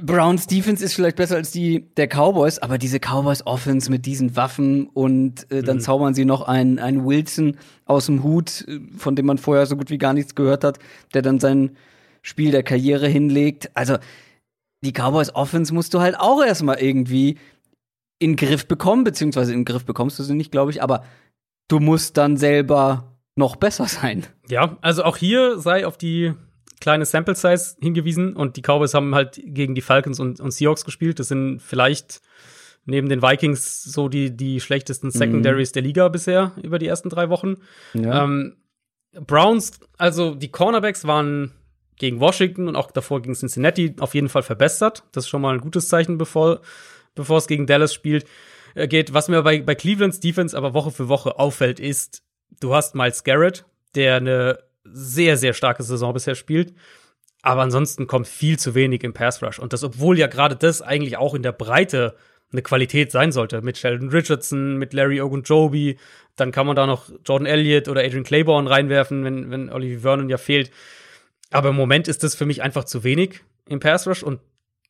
Browns 0.00 0.46
Defense 0.46 0.84
ist 0.84 0.94
vielleicht 0.94 1.16
besser 1.16 1.36
als 1.36 1.50
die 1.50 1.86
der 1.96 2.08
Cowboys, 2.08 2.58
aber 2.58 2.78
diese 2.78 2.98
Cowboys 2.98 3.46
Offense 3.46 3.90
mit 3.90 4.06
diesen 4.06 4.36
Waffen 4.36 4.88
und 4.88 5.50
äh, 5.50 5.62
dann 5.62 5.76
mhm. 5.76 5.80
zaubern 5.80 6.14
sie 6.14 6.24
noch 6.24 6.42
einen, 6.42 6.78
einen 6.78 7.04
Wilson 7.04 7.56
aus 7.84 8.06
dem 8.06 8.22
Hut, 8.22 8.64
äh, 8.68 8.80
von 8.96 9.16
dem 9.16 9.26
man 9.26 9.38
vorher 9.38 9.66
so 9.66 9.76
gut 9.76 9.90
wie 9.90 9.98
gar 9.98 10.12
nichts 10.12 10.34
gehört 10.34 10.64
hat, 10.64 10.78
der 11.12 11.22
dann 11.22 11.40
sein 11.40 11.76
Spiel 12.22 12.50
der 12.50 12.62
Karriere 12.62 13.08
hinlegt. 13.08 13.70
Also 13.74 13.98
die 14.82 14.92
Cowboys 14.92 15.34
Offense 15.34 15.72
musst 15.72 15.94
du 15.94 16.00
halt 16.00 16.18
auch 16.18 16.42
erstmal 16.44 16.80
irgendwie 16.80 17.38
in 18.18 18.32
den 18.32 18.36
Griff 18.36 18.66
bekommen, 18.66 19.04
beziehungsweise 19.04 19.52
in 19.52 19.60
den 19.60 19.64
Griff 19.64 19.84
bekommst 19.84 20.18
du 20.18 20.22
sie 20.22 20.34
nicht, 20.34 20.50
glaube 20.50 20.70
ich, 20.70 20.82
aber 20.82 21.04
du 21.68 21.80
musst 21.80 22.16
dann 22.16 22.36
selber 22.36 23.14
noch 23.36 23.56
besser 23.56 23.86
sein. 23.86 24.26
Ja, 24.48 24.76
also 24.80 25.04
auch 25.04 25.16
hier 25.16 25.58
sei 25.58 25.86
auf 25.86 25.98
die 25.98 26.32
kleine 26.80 27.04
Sample 27.04 27.34
Size 27.34 27.76
hingewiesen 27.80 28.36
und 28.36 28.56
die 28.56 28.62
Cowboys 28.62 28.94
haben 28.94 29.14
halt 29.14 29.40
gegen 29.42 29.74
die 29.74 29.80
Falcons 29.80 30.20
und, 30.20 30.40
und 30.40 30.52
Seahawks 30.52 30.84
gespielt. 30.84 31.18
Das 31.18 31.28
sind 31.28 31.60
vielleicht 31.60 32.20
neben 32.86 33.08
den 33.08 33.22
Vikings 33.22 33.82
so 33.84 34.08
die, 34.08 34.36
die 34.36 34.60
schlechtesten 34.60 35.10
Secondaries 35.10 35.70
mhm. 35.70 35.74
der 35.74 35.82
Liga 35.82 36.08
bisher 36.08 36.52
über 36.62 36.78
die 36.78 36.86
ersten 36.86 37.08
drei 37.08 37.30
Wochen. 37.30 37.56
Ja. 37.94 38.24
Ähm, 38.24 38.56
Browns, 39.12 39.80
also 39.96 40.34
die 40.34 40.50
Cornerbacks 40.50 41.06
waren 41.06 41.52
gegen 41.96 42.20
Washington 42.20 42.68
und 42.68 42.76
auch 42.76 42.90
davor 42.90 43.22
gegen 43.22 43.34
Cincinnati 43.34 43.94
auf 44.00 44.14
jeden 44.14 44.28
Fall 44.28 44.42
verbessert. 44.42 45.04
Das 45.12 45.24
ist 45.24 45.28
schon 45.28 45.42
mal 45.42 45.54
ein 45.54 45.60
gutes 45.60 45.88
Zeichen, 45.88 46.18
bevor, 46.18 46.60
bevor 47.14 47.38
es 47.38 47.46
gegen 47.46 47.66
Dallas 47.66 47.94
spielt, 47.94 48.26
äh, 48.74 48.88
geht. 48.88 49.14
Was 49.14 49.28
mir 49.28 49.42
bei, 49.42 49.62
bei 49.62 49.74
Clevelands 49.74 50.20
Defense 50.20 50.56
aber 50.56 50.74
Woche 50.74 50.90
für 50.90 51.08
Woche 51.08 51.38
auffällt, 51.38 51.78
ist, 51.78 52.22
du 52.60 52.74
hast 52.74 52.94
Miles 52.94 53.24
Garrett, 53.24 53.64
der 53.94 54.16
eine 54.16 54.58
sehr, 54.84 55.36
sehr 55.36 55.54
starke 55.54 55.82
Saison 55.82 56.12
bisher 56.12 56.34
spielt. 56.34 56.74
Aber 57.42 57.62
ansonsten 57.62 58.06
kommt 58.06 58.26
viel 58.26 58.58
zu 58.58 58.74
wenig 58.74 59.04
im 59.04 59.12
Pass 59.12 59.42
Rush. 59.42 59.58
Und 59.58 59.72
das, 59.72 59.84
obwohl 59.84 60.18
ja 60.18 60.28
gerade 60.28 60.56
das 60.56 60.80
eigentlich 60.80 61.16
auch 61.16 61.34
in 61.34 61.42
der 61.42 61.52
Breite 61.52 62.16
eine 62.52 62.62
Qualität 62.62 63.10
sein 63.10 63.32
sollte. 63.32 63.60
Mit 63.60 63.76
Sheldon 63.76 64.08
Richardson, 64.08 64.78
mit 64.78 64.92
Larry 64.92 65.20
Ogunjobi. 65.20 65.98
Dann 66.36 66.52
kann 66.52 66.66
man 66.66 66.76
da 66.76 66.86
noch 66.86 67.10
Jordan 67.24 67.46
Elliott 67.46 67.88
oder 67.88 68.02
Adrian 68.02 68.24
Claiborne 68.24 68.70
reinwerfen, 68.70 69.24
wenn, 69.24 69.50
wenn 69.50 69.70
Olivier 69.70 70.00
Vernon 70.00 70.28
ja 70.30 70.38
fehlt. 70.38 70.70
Aber 71.50 71.68
im 71.68 71.76
Moment 71.76 72.08
ist 72.08 72.22
das 72.22 72.34
für 72.34 72.46
mich 72.46 72.62
einfach 72.62 72.84
zu 72.84 73.04
wenig 73.04 73.40
im 73.68 73.80
Pass 73.80 74.06
Rush. 74.06 74.22
Und 74.22 74.40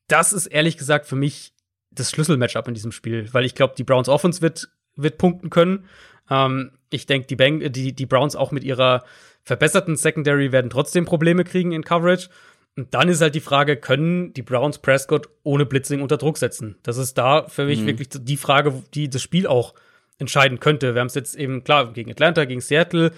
das 0.07 0.31
ist 0.31 0.47
ehrlich 0.47 0.77
gesagt 0.77 1.07
für 1.07 1.15
mich 1.15 1.53
das 1.91 2.11
Schlüsselmatchup 2.11 2.67
in 2.67 2.73
diesem 2.73 2.91
Spiel. 2.91 3.27
Weil 3.33 3.45
ich 3.45 3.55
glaube, 3.55 3.75
die 3.77 3.83
Browns 3.83 4.07
Offense 4.07 4.41
wird, 4.41 4.69
wird 4.95 5.17
punkten 5.17 5.49
können. 5.49 5.85
Ähm, 6.29 6.71
ich 6.89 7.05
denke, 7.05 7.27
die, 7.27 7.69
die, 7.71 7.93
die 7.93 8.05
Browns 8.05 8.35
auch 8.35 8.51
mit 8.51 8.63
ihrer 8.63 9.03
verbesserten 9.45 9.95
Secondary 9.95 10.51
werden 10.51 10.69
trotzdem 10.69 11.05
Probleme 11.05 11.43
kriegen 11.43 11.71
in 11.71 11.83
Coverage. 11.83 12.29
Und 12.75 12.93
dann 12.93 13.07
ist 13.07 13.21
halt 13.21 13.35
die 13.35 13.41
Frage, 13.41 13.77
können 13.77 14.33
die 14.33 14.41
Browns 14.41 14.79
Prescott 14.79 15.29
ohne 15.43 15.65
Blitzing 15.65 16.01
unter 16.01 16.17
Druck 16.17 16.37
setzen? 16.37 16.75
Das 16.83 16.97
ist 16.97 17.17
da 17.17 17.47
für 17.47 17.65
mich 17.65 17.81
mhm. 17.81 17.87
wirklich 17.87 18.09
die 18.11 18.37
Frage, 18.37 18.83
die 18.93 19.09
das 19.09 19.21
Spiel 19.21 19.47
auch 19.47 19.75
entscheiden 20.17 20.59
könnte. 20.59 20.93
Wir 20.93 20.99
haben 20.99 21.07
es 21.07 21.15
jetzt 21.15 21.35
eben, 21.35 21.63
klar, 21.63 21.93
gegen 21.93 22.11
Atlanta, 22.11 22.43
gegen 22.45 22.59
Seattle, 22.59 23.11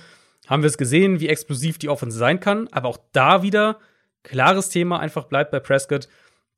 haben 0.47 0.61
wir 0.61 0.67
es 0.67 0.77
gesehen, 0.77 1.19
wie 1.19 1.29
explosiv 1.29 1.79
die 1.79 1.89
Offense 1.89 2.17
sein 2.17 2.39
kann. 2.39 2.67
Aber 2.71 2.89
auch 2.89 2.99
da 3.13 3.41
wieder 3.41 3.79
klares 4.23 4.69
Thema 4.69 4.99
einfach 4.99 5.25
bleibt 5.25 5.51
bei 5.51 5.59
Prescott, 5.59 6.07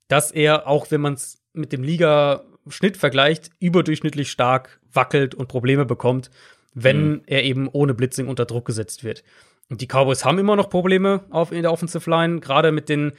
dass 0.07 0.31
er, 0.31 0.67
auch 0.67 0.91
wenn 0.91 1.01
man 1.01 1.13
es 1.13 1.41
mit 1.53 1.71
dem 1.71 1.83
Liga-Schnitt 1.83 2.97
vergleicht, 2.97 3.51
überdurchschnittlich 3.59 4.29
stark 4.29 4.79
wackelt 4.91 5.35
und 5.35 5.47
Probleme 5.47 5.85
bekommt, 5.85 6.31
wenn 6.73 7.09
mhm. 7.09 7.21
er 7.27 7.43
eben 7.43 7.69
ohne 7.71 7.93
Blitzing 7.93 8.27
unter 8.27 8.45
Druck 8.45 8.65
gesetzt 8.65 9.03
wird. 9.03 9.23
Und 9.69 9.81
die 9.81 9.87
Cowboys 9.87 10.25
haben 10.25 10.39
immer 10.39 10.55
noch 10.55 10.69
Probleme 10.69 11.25
auf, 11.29 11.51
in 11.51 11.61
der 11.61 11.71
Offensive 11.71 12.09
Line, 12.09 12.39
gerade 12.39 12.71
mit 12.71 12.89
den, 12.89 13.13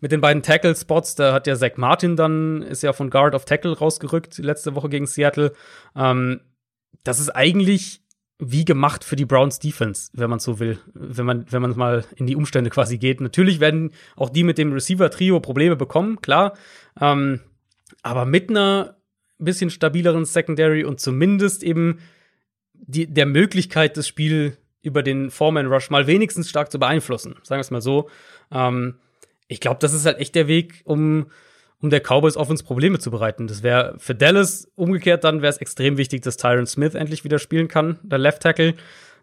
mit 0.00 0.12
den 0.12 0.20
beiden 0.20 0.42
Tackle-Spots. 0.42 1.14
Da 1.14 1.32
hat 1.32 1.46
ja 1.46 1.56
Zach 1.56 1.76
Martin 1.76 2.16
dann, 2.16 2.62
ist 2.62 2.82
ja 2.82 2.92
von 2.92 3.10
Guard 3.10 3.34
auf 3.34 3.44
Tackle 3.44 3.76
rausgerückt, 3.76 4.38
letzte 4.38 4.74
Woche 4.74 4.88
gegen 4.88 5.06
Seattle. 5.06 5.52
Ähm, 5.94 6.40
das 7.04 7.20
ist 7.20 7.30
eigentlich 7.30 8.02
wie 8.44 8.64
gemacht 8.64 9.04
für 9.04 9.14
die 9.14 9.24
Browns 9.24 9.60
Defense, 9.60 10.10
wenn 10.14 10.28
man 10.28 10.40
so 10.40 10.58
will, 10.58 10.78
wenn 10.94 11.24
man, 11.24 11.46
wenn 11.50 11.62
man 11.62 11.76
mal 11.76 12.04
in 12.16 12.26
die 12.26 12.34
Umstände 12.34 12.70
quasi 12.70 12.98
geht. 12.98 13.20
Natürlich 13.20 13.60
werden 13.60 13.92
auch 14.16 14.30
die 14.30 14.42
mit 14.42 14.58
dem 14.58 14.72
Receiver-Trio 14.72 15.38
Probleme 15.38 15.76
bekommen, 15.76 16.20
klar. 16.20 16.54
Ähm, 17.00 17.40
aber 18.02 18.24
mit 18.24 18.50
einer 18.50 18.96
bisschen 19.38 19.70
stabileren 19.70 20.24
Secondary 20.24 20.84
und 20.84 20.98
zumindest 20.98 21.62
eben 21.62 21.98
die, 22.72 23.06
der 23.06 23.26
Möglichkeit, 23.26 23.96
das 23.96 24.08
Spiel 24.08 24.56
über 24.82 25.02
den 25.02 25.30
Foreman 25.30 25.66
Rush 25.66 25.90
mal 25.90 26.06
wenigstens 26.06 26.50
stark 26.50 26.70
zu 26.70 26.78
beeinflussen. 26.78 27.36
Sagen 27.42 27.58
wir 27.58 27.62
es 27.62 27.70
mal 27.70 27.80
so. 27.80 28.10
Ähm, 28.50 28.98
ich 29.48 29.60
glaube, 29.60 29.78
das 29.80 29.94
ist 29.94 30.06
halt 30.06 30.18
echt 30.18 30.34
der 30.34 30.48
Weg, 30.48 30.82
um, 30.84 31.30
um 31.80 31.90
der 31.90 32.00
Cowboys 32.00 32.36
Offense 32.36 32.64
Probleme 32.64 32.98
zu 32.98 33.10
bereiten. 33.10 33.46
Das 33.46 33.62
wäre 33.62 33.94
für 33.98 34.14
Dallas 34.14 34.68
umgekehrt 34.74 35.24
dann 35.24 35.42
wäre 35.42 35.50
es 35.50 35.58
extrem 35.58 35.96
wichtig, 35.96 36.22
dass 36.22 36.36
Tyron 36.36 36.66
Smith 36.66 36.94
endlich 36.94 37.24
wieder 37.24 37.38
spielen 37.38 37.68
kann, 37.68 37.98
der 38.02 38.18
Left 38.18 38.42
Tackle. 38.42 38.74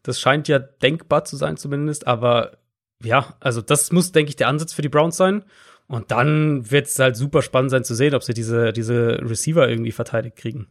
Das 0.03 0.19
scheint 0.19 0.47
ja 0.47 0.59
denkbar 0.59 1.25
zu 1.25 1.35
sein 1.35 1.57
zumindest, 1.57 2.07
aber 2.07 2.57
ja, 3.03 3.35
also 3.39 3.61
das 3.61 3.91
muss, 3.91 4.11
denke 4.11 4.29
ich, 4.29 4.35
der 4.35 4.47
Ansatz 4.47 4.73
für 4.73 4.81
die 4.81 4.89
Browns 4.89 5.17
sein. 5.17 5.43
Und 5.87 6.11
dann 6.11 6.69
wird 6.69 6.85
es 6.85 6.99
halt 6.99 7.17
super 7.17 7.41
spannend 7.41 7.71
sein 7.71 7.83
zu 7.83 7.95
sehen, 7.95 8.13
ob 8.13 8.23
sie 8.23 8.35
diese, 8.35 8.71
diese 8.73 9.19
Receiver 9.27 9.67
irgendwie 9.67 9.91
verteidigt 9.91 10.35
kriegen. 10.35 10.67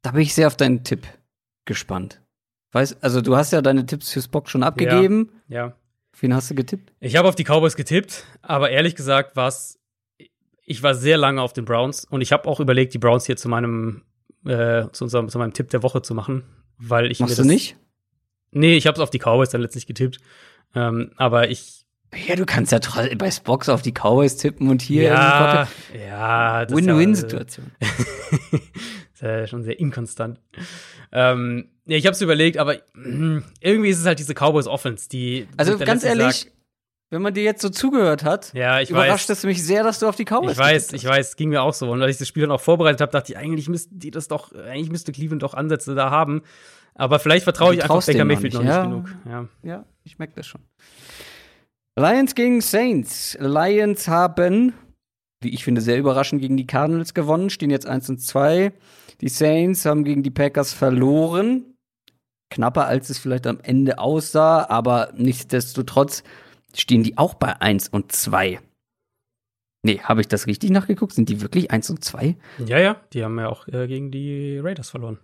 Da 0.00 0.12
bin 0.12 0.22
ich 0.22 0.34
sehr 0.34 0.46
auf 0.46 0.56
deinen 0.56 0.84
Tipp 0.84 1.06
gespannt. 1.66 2.23
Weißt, 2.74 3.04
also 3.04 3.20
du 3.20 3.36
hast 3.36 3.52
ja 3.52 3.62
deine 3.62 3.86
Tipps 3.86 4.10
fürs 4.10 4.26
Bock 4.26 4.50
schon 4.50 4.64
abgegeben. 4.64 5.30
Ja. 5.46 5.66
ja. 5.66 5.76
Wen 6.20 6.34
hast 6.34 6.50
du 6.50 6.56
getippt? 6.56 6.92
Ich 6.98 7.14
habe 7.14 7.28
auf 7.28 7.36
die 7.36 7.44
Cowboys 7.44 7.76
getippt, 7.76 8.24
aber 8.42 8.70
ehrlich 8.70 8.96
gesagt 8.96 9.36
war 9.36 9.46
es, 9.46 9.78
ich 10.64 10.82
war 10.82 10.96
sehr 10.96 11.16
lange 11.16 11.40
auf 11.40 11.52
den 11.52 11.64
Browns 11.64 12.04
und 12.04 12.20
ich 12.20 12.32
habe 12.32 12.48
auch 12.48 12.58
überlegt, 12.58 12.92
die 12.92 12.98
Browns 12.98 13.26
hier 13.26 13.36
zu 13.36 13.48
meinem, 13.48 14.02
äh, 14.44 14.86
zu, 14.90 15.04
unserem, 15.04 15.28
zu 15.28 15.38
meinem 15.38 15.52
Tipp 15.52 15.70
der 15.70 15.84
Woche 15.84 16.02
zu 16.02 16.14
machen, 16.14 16.42
weil 16.76 17.12
ich 17.12 17.20
Machst 17.20 17.38
du 17.38 17.44
nicht? 17.44 17.76
Nee, 18.50 18.76
ich 18.76 18.88
habe 18.88 18.96
es 18.96 19.00
auf 19.00 19.10
die 19.10 19.18
Cowboys 19.18 19.50
dann 19.50 19.60
letztlich 19.60 19.86
getippt. 19.86 20.18
Ähm, 20.74 21.12
aber 21.16 21.50
ich. 21.50 21.84
Ja, 22.26 22.34
du 22.34 22.44
kannst 22.44 22.72
ja 22.72 22.80
bei 23.16 23.30
Spox 23.30 23.68
auf 23.68 23.82
die 23.82 23.92
Cowboys 23.92 24.36
tippen 24.36 24.68
und 24.68 24.82
hier 24.82 25.04
ja, 25.04 25.68
ja, 26.08 26.68
Win-Win-Situation. 26.68 27.70
ist 29.14 29.22
ja 29.22 29.46
schon 29.46 29.62
sehr 29.62 29.78
inkonstant. 29.78 30.40
Ähm, 31.12 31.68
ja, 31.86 31.96
ich 31.96 32.06
habe 32.06 32.14
es 32.14 32.20
überlegt, 32.20 32.58
aber 32.58 32.76
mh, 32.94 33.42
irgendwie 33.60 33.90
ist 33.90 34.00
es 34.00 34.06
halt 34.06 34.18
diese 34.18 34.34
Cowboys 34.34 34.66
Offense, 34.66 35.08
die. 35.08 35.46
Also 35.56 35.78
ganz 35.78 36.04
ehrlich, 36.04 36.40
sagt, 36.40 36.52
wenn 37.10 37.22
man 37.22 37.32
dir 37.32 37.44
jetzt 37.44 37.62
so 37.62 37.68
zugehört 37.68 38.24
hat, 38.24 38.52
ja, 38.54 38.80
ich 38.80 38.90
überrascht 38.90 39.28
weiß, 39.28 39.38
es 39.38 39.44
mich 39.44 39.62
sehr, 39.62 39.84
dass 39.84 40.00
du 40.00 40.08
auf 40.08 40.16
die 40.16 40.24
Cowboys 40.24 40.52
Ich 40.52 40.58
weiß, 40.58 40.92
ich 40.94 41.04
weiß, 41.04 41.36
ging 41.36 41.50
mir 41.50 41.62
auch 41.62 41.74
so. 41.74 41.90
Und 41.90 42.02
als 42.02 42.12
ich 42.12 42.18
das 42.18 42.28
Spiel 42.28 42.42
dann 42.42 42.50
auch 42.50 42.60
vorbereitet 42.60 43.00
habe, 43.00 43.12
dachte 43.12 43.32
ich, 43.32 43.38
eigentlich 43.38 43.68
müssten 43.68 43.98
die 43.98 44.10
das 44.10 44.28
doch, 44.28 44.52
eigentlich 44.52 44.90
müsste 44.90 45.12
Cleveland 45.12 45.42
doch 45.42 45.54
Ansätze 45.54 45.94
da 45.94 46.10
haben. 46.10 46.42
Aber 46.94 47.18
vielleicht 47.18 47.44
vertraue 47.44 47.74
ich 47.74 47.82
einfach 47.82 48.04
Baker 48.04 48.24
Mayfield 48.24 48.54
noch 48.54 48.62
nicht, 48.62 48.70
ja. 48.70 48.84
genug. 48.84 49.14
Ja, 49.28 49.48
ja 49.62 49.84
ich 50.04 50.18
merke 50.18 50.34
das 50.36 50.46
schon. 50.46 50.60
Lions 51.96 52.34
gegen 52.34 52.60
Saints. 52.60 53.36
Lions 53.40 54.08
haben, 54.08 54.74
wie 55.40 55.50
ich 55.50 55.64
finde, 55.64 55.80
sehr 55.80 55.98
überraschend 55.98 56.40
gegen 56.40 56.56
die 56.56 56.66
Cardinals 56.66 57.14
gewonnen, 57.14 57.50
stehen 57.50 57.70
jetzt 57.70 57.86
1 57.86 58.08
und 58.10 58.18
2. 58.18 58.72
Die 59.20 59.28
Saints 59.28 59.84
haben 59.84 60.04
gegen 60.04 60.22
die 60.22 60.30
Packers 60.30 60.72
verloren. 60.72 61.74
Knapper, 62.50 62.86
als 62.86 63.10
es 63.10 63.18
vielleicht 63.18 63.46
am 63.46 63.60
Ende 63.60 63.98
aussah, 63.98 64.68
aber 64.68 65.12
nichtsdestotrotz 65.16 66.22
stehen 66.74 67.02
die 67.02 67.18
auch 67.18 67.34
bei 67.34 67.60
1 67.60 67.88
und 67.88 68.12
2. 68.12 68.60
Nee, 69.82 70.00
habe 70.00 70.20
ich 70.20 70.28
das 70.28 70.46
richtig 70.46 70.70
nachgeguckt? 70.70 71.12
Sind 71.12 71.28
die 71.28 71.40
wirklich 71.40 71.70
1 71.70 71.90
und 71.90 72.04
2? 72.04 72.36
Ja, 72.66 72.78
ja, 72.78 72.96
die 73.12 73.24
haben 73.24 73.38
ja 73.38 73.48
auch 73.48 73.68
äh, 73.68 73.86
gegen 73.86 74.10
die 74.10 74.58
Raiders 74.58 74.90
verloren. 74.90 75.18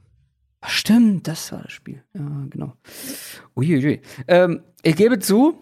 Stimmt, 0.66 1.26
das 1.26 1.50
war 1.52 1.62
das 1.62 1.72
Spiel. 1.72 2.02
Ja, 2.14 2.46
genau. 2.50 2.74
Uiuiui. 3.56 4.02
Ähm, 4.28 4.62
ich 4.82 4.96
gebe 4.96 5.18
zu, 5.18 5.58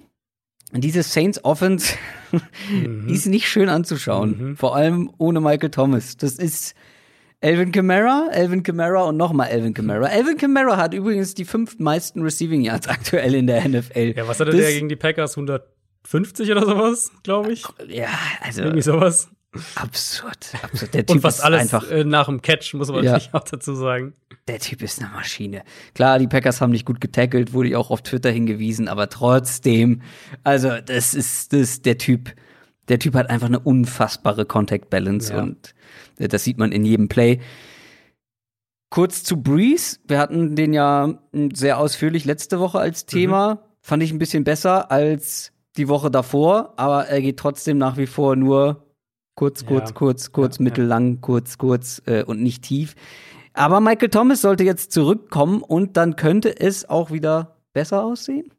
diese 0.73 1.05
Saints 1.05 1.45
Offense 1.45 1.95
mhm. 2.71 3.09
ist 3.09 3.27
nicht 3.27 3.49
schön 3.49 3.69
anzuschauen. 3.69 4.51
Mhm. 4.51 4.57
Vor 4.57 4.75
allem 4.75 5.13
ohne 5.19 5.41
Michael 5.41 5.71
Thomas. 5.71 6.17
Das 6.17 6.35
ist 6.35 6.75
Elvin 7.41 7.71
Kamara, 7.71 8.29
Elvin 8.33 8.65
Kamara 8.65 9.05
und 9.05 9.17
nochmal 9.17 9.49
Elvin 9.51 9.73
Kamara. 9.73 10.09
Elvin 10.09 10.37
Kamara 10.37 10.77
hat 10.77 10.93
übrigens 10.93 11.35
die 11.35 11.45
fünf 11.45 11.79
meisten 11.79 12.23
Receiving 12.23 12.63
Yards 12.63 12.89
aktuell 12.89 13.35
in 13.35 13.47
der 13.47 13.69
NFL. 13.69 14.15
Ja, 14.17 14.27
was 14.27 14.41
hatte 14.41 14.51
das, 14.51 14.61
der 14.61 14.73
gegen 14.73 14.89
die 14.89 14.97
Packers? 14.97 15.37
150 15.37 16.51
oder 16.51 16.67
sowas, 16.67 17.13
glaube 17.23 17.53
ich? 17.53 17.65
Ja, 17.87 18.09
also. 18.41 18.63
Irgendwie 18.63 18.83
sowas. 18.83 19.31
Absurd, 19.77 20.53
absurd. 20.63 20.95
Der 20.95 21.07
typ 21.07 21.17
und 21.17 21.21
fast 21.23 21.43
alles 21.43 21.61
einfach, 21.63 21.91
äh, 21.91 22.05
nach 22.05 22.27
dem 22.27 22.43
Catch, 22.43 22.75
muss 22.75 22.89
man 22.89 23.03
ja. 23.03 23.13
natürlich 23.13 23.33
auch 23.33 23.45
dazu 23.45 23.75
sagen. 23.75 24.13
Der 24.47 24.59
Typ 24.59 24.83
ist 24.83 25.01
eine 25.01 25.11
Maschine. 25.11 25.63
Klar, 25.95 26.19
die 26.19 26.27
Packers 26.27 26.61
haben 26.61 26.71
nicht 26.71 26.85
gut 26.85 27.01
getackelt, 27.01 27.53
wurde 27.55 27.71
ich 27.71 27.77
auch 27.77 27.91
auf 27.91 28.03
Twitter 28.03 28.31
hingewiesen, 28.31 28.89
aber 28.89 29.09
trotzdem, 29.09 30.03
also 30.45 30.79
das 30.85 31.15
ist 31.15 31.53
das 31.53 31.81
der 31.83 31.99
Typ. 31.99 32.33
Der 32.89 32.99
Typ 32.99 33.15
hat 33.15 33.31
einfach 33.31 33.49
eine 33.49 33.61
unfassbare 33.61 34.45
Contact 34.47 34.91
Balance 34.91 35.33
ja. 35.33 35.43
und 35.43 35.75
das 36.19 36.45
sieht 36.45 36.59
man 36.59 36.73
in 36.73 36.85
jedem 36.85 37.09
Play. 37.09 37.41
Kurz 38.91 39.23
zu 39.23 39.43
Breeze. 39.43 39.99
Wir 40.07 40.19
hatten 40.19 40.57
den 40.57 40.73
ja 40.73 41.19
sehr 41.53 41.79
ausführlich 41.79 42.25
letzte 42.25 42.59
Woche 42.59 42.79
als 42.79 43.05
Thema. 43.05 43.55
Mhm. 43.55 43.59
Fand 43.83 44.03
ich 44.03 44.13
ein 44.13 44.19
bisschen 44.19 44.45
besser 44.45 44.91
als 44.91 45.53
die 45.77 45.89
Woche 45.89 46.11
davor, 46.11 46.75
aber 46.77 47.07
er 47.07 47.21
geht 47.21 47.39
trotzdem 47.39 47.79
nach 47.79 47.97
wie 47.97 48.07
vor 48.07 48.35
nur 48.35 48.85
kurz, 49.35 49.65
kurz, 49.65 49.91
ja. 49.91 49.95
kurz, 49.95 50.33
kurz, 50.33 50.59
ja, 50.59 50.65
mittellang, 50.65 51.21
kurz, 51.21 51.59
kurz 51.59 52.03
äh, 52.07 52.25
und 52.25 52.43
nicht 52.43 52.65
tief. 52.65 52.97
Aber 53.53 53.81
Michael 53.81 54.09
Thomas 54.09 54.41
sollte 54.41 54.65
jetzt 54.65 54.93
zurückkommen 54.93 55.63
und 55.63 55.97
dann 55.97 56.17
könnte 56.17 56.59
es 56.59 56.89
auch 56.89 57.11
wieder 57.11 57.57
besser 57.73 58.03
aussehen. 58.03 58.53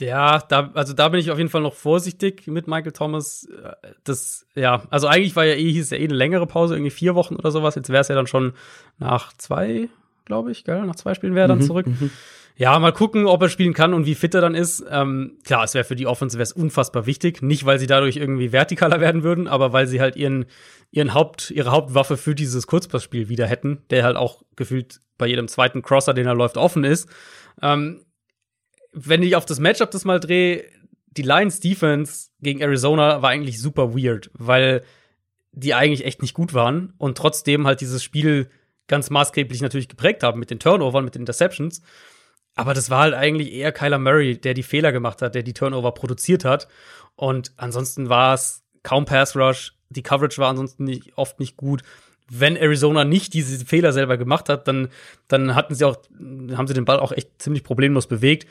Ja, 0.00 0.38
da, 0.38 0.70
also 0.74 0.94
da 0.94 1.08
bin 1.08 1.20
ich 1.20 1.30
auf 1.30 1.38
jeden 1.38 1.50
Fall 1.50 1.60
noch 1.60 1.74
vorsichtig 1.74 2.46
mit 2.46 2.66
Michael 2.66 2.92
Thomas. 2.92 3.46
Das, 4.04 4.46
ja, 4.54 4.82
also 4.90 5.06
eigentlich 5.06 5.36
war 5.36 5.44
ja 5.44 5.54
eh, 5.54 5.72
hieß 5.72 5.90
ja 5.90 5.98
eh 5.98 6.04
eine 6.04 6.14
längere 6.14 6.46
Pause, 6.46 6.74
irgendwie 6.74 6.90
vier 6.90 7.14
Wochen 7.14 7.36
oder 7.36 7.50
sowas. 7.50 7.74
Jetzt 7.74 7.90
wäre 7.90 8.00
es 8.00 8.08
ja 8.08 8.14
dann 8.14 8.26
schon 8.26 8.54
nach 8.98 9.32
zwei, 9.34 9.88
glaube 10.24 10.50
ich, 10.50 10.64
gell? 10.64 10.84
Nach 10.86 10.96
zwei 10.96 11.14
Spielen 11.14 11.34
wäre 11.34 11.44
er 11.44 11.48
dann 11.48 11.58
mhm, 11.58 11.64
zurück. 11.64 11.86
Mhm. 11.86 12.10
Ja, 12.56 12.78
mal 12.78 12.92
gucken, 12.92 13.26
ob 13.26 13.40
er 13.40 13.48
spielen 13.48 13.72
kann 13.72 13.94
und 13.94 14.04
wie 14.04 14.14
fit 14.14 14.34
er 14.34 14.42
dann 14.42 14.54
ist. 14.54 14.84
Ähm, 14.90 15.38
klar, 15.44 15.64
es 15.64 15.72
wäre 15.72 15.84
für 15.84 15.96
die 15.96 16.06
Offense 16.06 16.36
wär's 16.36 16.52
unfassbar 16.52 17.06
wichtig. 17.06 17.40
Nicht, 17.40 17.64
weil 17.64 17.78
sie 17.78 17.86
dadurch 17.86 18.16
irgendwie 18.16 18.50
vertikaler 18.50 19.00
werden 19.00 19.22
würden, 19.22 19.48
aber 19.48 19.72
weil 19.72 19.86
sie 19.86 20.00
halt 20.00 20.16
ihren, 20.16 20.44
ihren 20.90 21.14
Haupt, 21.14 21.50
ihre 21.50 21.70
Hauptwaffe 21.70 22.16
für 22.16 22.34
dieses 22.34 22.66
Kurzpassspiel 22.66 23.28
wieder 23.30 23.46
hätten, 23.46 23.82
der 23.88 24.04
halt 24.04 24.16
auch 24.16 24.42
gefühlt 24.56 25.00
bei 25.16 25.26
jedem 25.26 25.48
zweiten 25.48 25.80
Crosser, 25.80 26.12
den 26.12 26.26
er 26.26 26.34
läuft, 26.34 26.58
offen 26.58 26.84
ist. 26.84 27.08
Ähm, 27.62 28.02
wenn 28.92 29.22
ich 29.22 29.36
auf 29.36 29.46
das 29.46 29.60
Matchup 29.60 29.90
das 29.90 30.04
mal 30.04 30.20
drehe, 30.20 30.64
die 31.10 31.22
Lions 31.22 31.60
Defense 31.60 32.28
gegen 32.40 32.60
Arizona 32.60 33.22
war 33.22 33.30
eigentlich 33.30 33.60
super 33.60 33.94
weird, 33.94 34.30
weil 34.34 34.82
die 35.52 35.74
eigentlich 35.74 36.04
echt 36.04 36.22
nicht 36.22 36.34
gut 36.34 36.54
waren 36.54 36.94
und 36.98 37.18
trotzdem 37.18 37.66
halt 37.66 37.80
dieses 37.80 38.02
Spiel 38.02 38.50
ganz 38.86 39.10
maßgeblich 39.10 39.62
natürlich 39.62 39.88
geprägt 39.88 40.22
haben 40.22 40.38
mit 40.38 40.50
den 40.50 40.58
Turnovern, 40.58 41.04
mit 41.04 41.14
den 41.14 41.22
Interceptions. 41.22 41.82
Aber 42.54 42.74
das 42.74 42.90
war 42.90 43.02
halt 43.02 43.14
eigentlich 43.14 43.52
eher 43.52 43.72
Kyler 43.72 43.98
Murray, 43.98 44.36
der 44.36 44.54
die 44.54 44.62
Fehler 44.62 44.92
gemacht 44.92 45.22
hat, 45.22 45.34
der 45.34 45.42
die 45.42 45.54
Turnover 45.54 45.92
produziert 45.92 46.44
hat. 46.44 46.68
Und 47.14 47.52
ansonsten 47.56 48.08
war 48.08 48.34
es 48.34 48.62
kaum 48.82 49.04
Pass 49.04 49.36
Rush. 49.36 49.74
Die 49.88 50.02
Coverage 50.02 50.38
war 50.38 50.50
ansonsten 50.50 50.84
nicht, 50.84 51.16
oft 51.16 51.40
nicht 51.40 51.56
gut. 51.56 51.82
Wenn 52.28 52.56
Arizona 52.56 53.04
nicht 53.04 53.34
diese 53.34 53.64
Fehler 53.64 53.92
selber 53.92 54.16
gemacht 54.16 54.48
hat, 54.48 54.68
dann, 54.68 54.88
dann 55.26 55.54
hatten 55.54 55.74
sie 55.74 55.84
auch, 55.84 55.96
haben 56.18 56.66
sie 56.66 56.74
den 56.74 56.84
Ball 56.84 57.00
auch 57.00 57.12
echt 57.12 57.42
ziemlich 57.42 57.64
problemlos 57.64 58.06
bewegt. 58.06 58.46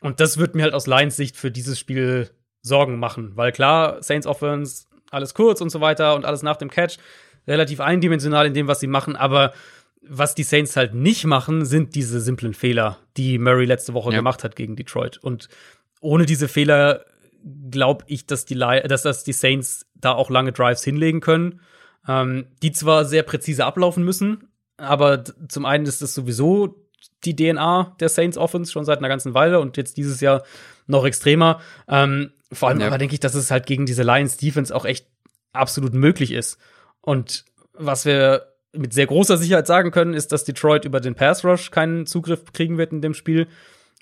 Und 0.00 0.20
das 0.20 0.38
wird 0.38 0.54
mir 0.54 0.62
halt 0.62 0.74
aus 0.74 0.86
Lions 0.86 1.16
Sicht 1.16 1.36
für 1.36 1.50
dieses 1.50 1.78
Spiel 1.78 2.30
Sorgen 2.62 2.98
machen, 2.98 3.32
weil 3.36 3.52
klar, 3.52 4.02
Saints 4.02 4.26
Offense, 4.26 4.86
alles 5.10 5.34
kurz 5.34 5.60
und 5.60 5.70
so 5.70 5.80
weiter 5.80 6.14
und 6.16 6.24
alles 6.24 6.42
nach 6.42 6.56
dem 6.56 6.70
Catch, 6.70 6.98
relativ 7.46 7.80
eindimensional 7.80 8.46
in 8.46 8.54
dem, 8.54 8.66
was 8.66 8.80
sie 8.80 8.88
machen, 8.88 9.16
aber 9.16 9.52
was 10.08 10.34
die 10.34 10.42
Saints 10.42 10.76
halt 10.76 10.94
nicht 10.94 11.24
machen, 11.24 11.64
sind 11.64 11.94
diese 11.94 12.20
simplen 12.20 12.54
Fehler, 12.54 12.98
die 13.16 13.38
Murray 13.38 13.64
letzte 13.64 13.94
Woche 13.94 14.10
ja. 14.10 14.16
gemacht 14.16 14.44
hat 14.44 14.56
gegen 14.56 14.76
Detroit. 14.76 15.18
Und 15.18 15.48
ohne 16.00 16.26
diese 16.26 16.48
Fehler 16.48 17.04
glaube 17.70 18.04
ich, 18.08 18.26
dass 18.26 18.44
die, 18.44 18.56
dass 18.56 19.02
das 19.02 19.24
die 19.24 19.32
Saints 19.32 19.86
da 19.94 20.12
auch 20.12 20.30
lange 20.30 20.52
Drives 20.52 20.82
hinlegen 20.82 21.20
können, 21.20 21.60
ähm, 22.08 22.46
die 22.62 22.72
zwar 22.72 23.04
sehr 23.04 23.22
präzise 23.22 23.64
ablaufen 23.64 24.04
müssen, 24.04 24.48
aber 24.76 25.24
zum 25.48 25.64
einen 25.64 25.86
ist 25.86 26.02
das 26.02 26.14
sowieso 26.14 26.85
die 27.24 27.36
DNA 27.36 27.96
der 28.00 28.08
Saints 28.08 28.38
Offense 28.38 28.72
schon 28.72 28.84
seit 28.84 28.98
einer 28.98 29.08
ganzen 29.08 29.34
Weile 29.34 29.60
und 29.60 29.76
jetzt 29.76 29.96
dieses 29.96 30.20
Jahr 30.20 30.44
noch 30.86 31.04
extremer. 31.04 31.60
Ähm, 31.88 32.32
vor 32.52 32.68
allem 32.68 32.80
ja. 32.80 32.86
aber 32.86 32.98
denke 32.98 33.14
ich, 33.14 33.20
dass 33.20 33.34
es 33.34 33.50
halt 33.50 33.66
gegen 33.66 33.86
diese 33.86 34.02
Lions 34.02 34.36
Defense 34.36 34.74
auch 34.74 34.84
echt 34.84 35.08
absolut 35.52 35.94
möglich 35.94 36.32
ist. 36.32 36.58
Und 37.00 37.44
was 37.72 38.04
wir 38.04 38.52
mit 38.72 38.92
sehr 38.92 39.06
großer 39.06 39.36
Sicherheit 39.36 39.66
sagen 39.66 39.90
können, 39.90 40.14
ist, 40.14 40.32
dass 40.32 40.44
Detroit 40.44 40.84
über 40.84 41.00
den 41.00 41.14
Pass 41.14 41.44
Rush 41.44 41.70
keinen 41.70 42.06
Zugriff 42.06 42.52
kriegen 42.52 42.78
wird 42.78 42.92
in 42.92 43.00
dem 43.00 43.14
Spiel, 43.14 43.48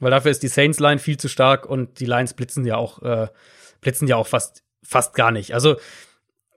weil 0.00 0.10
dafür 0.10 0.30
ist 0.30 0.42
die 0.42 0.48
Saints 0.48 0.80
Line 0.80 0.98
viel 0.98 1.16
zu 1.16 1.28
stark 1.28 1.66
und 1.66 2.00
die 2.00 2.06
Lions 2.06 2.34
blitzen 2.34 2.64
ja 2.64 2.76
auch 2.76 3.02
äh, 3.02 3.28
blitzen 3.80 4.08
ja 4.08 4.16
auch 4.16 4.26
fast 4.26 4.64
fast 4.82 5.14
gar 5.14 5.30
nicht. 5.30 5.54
Also 5.54 5.76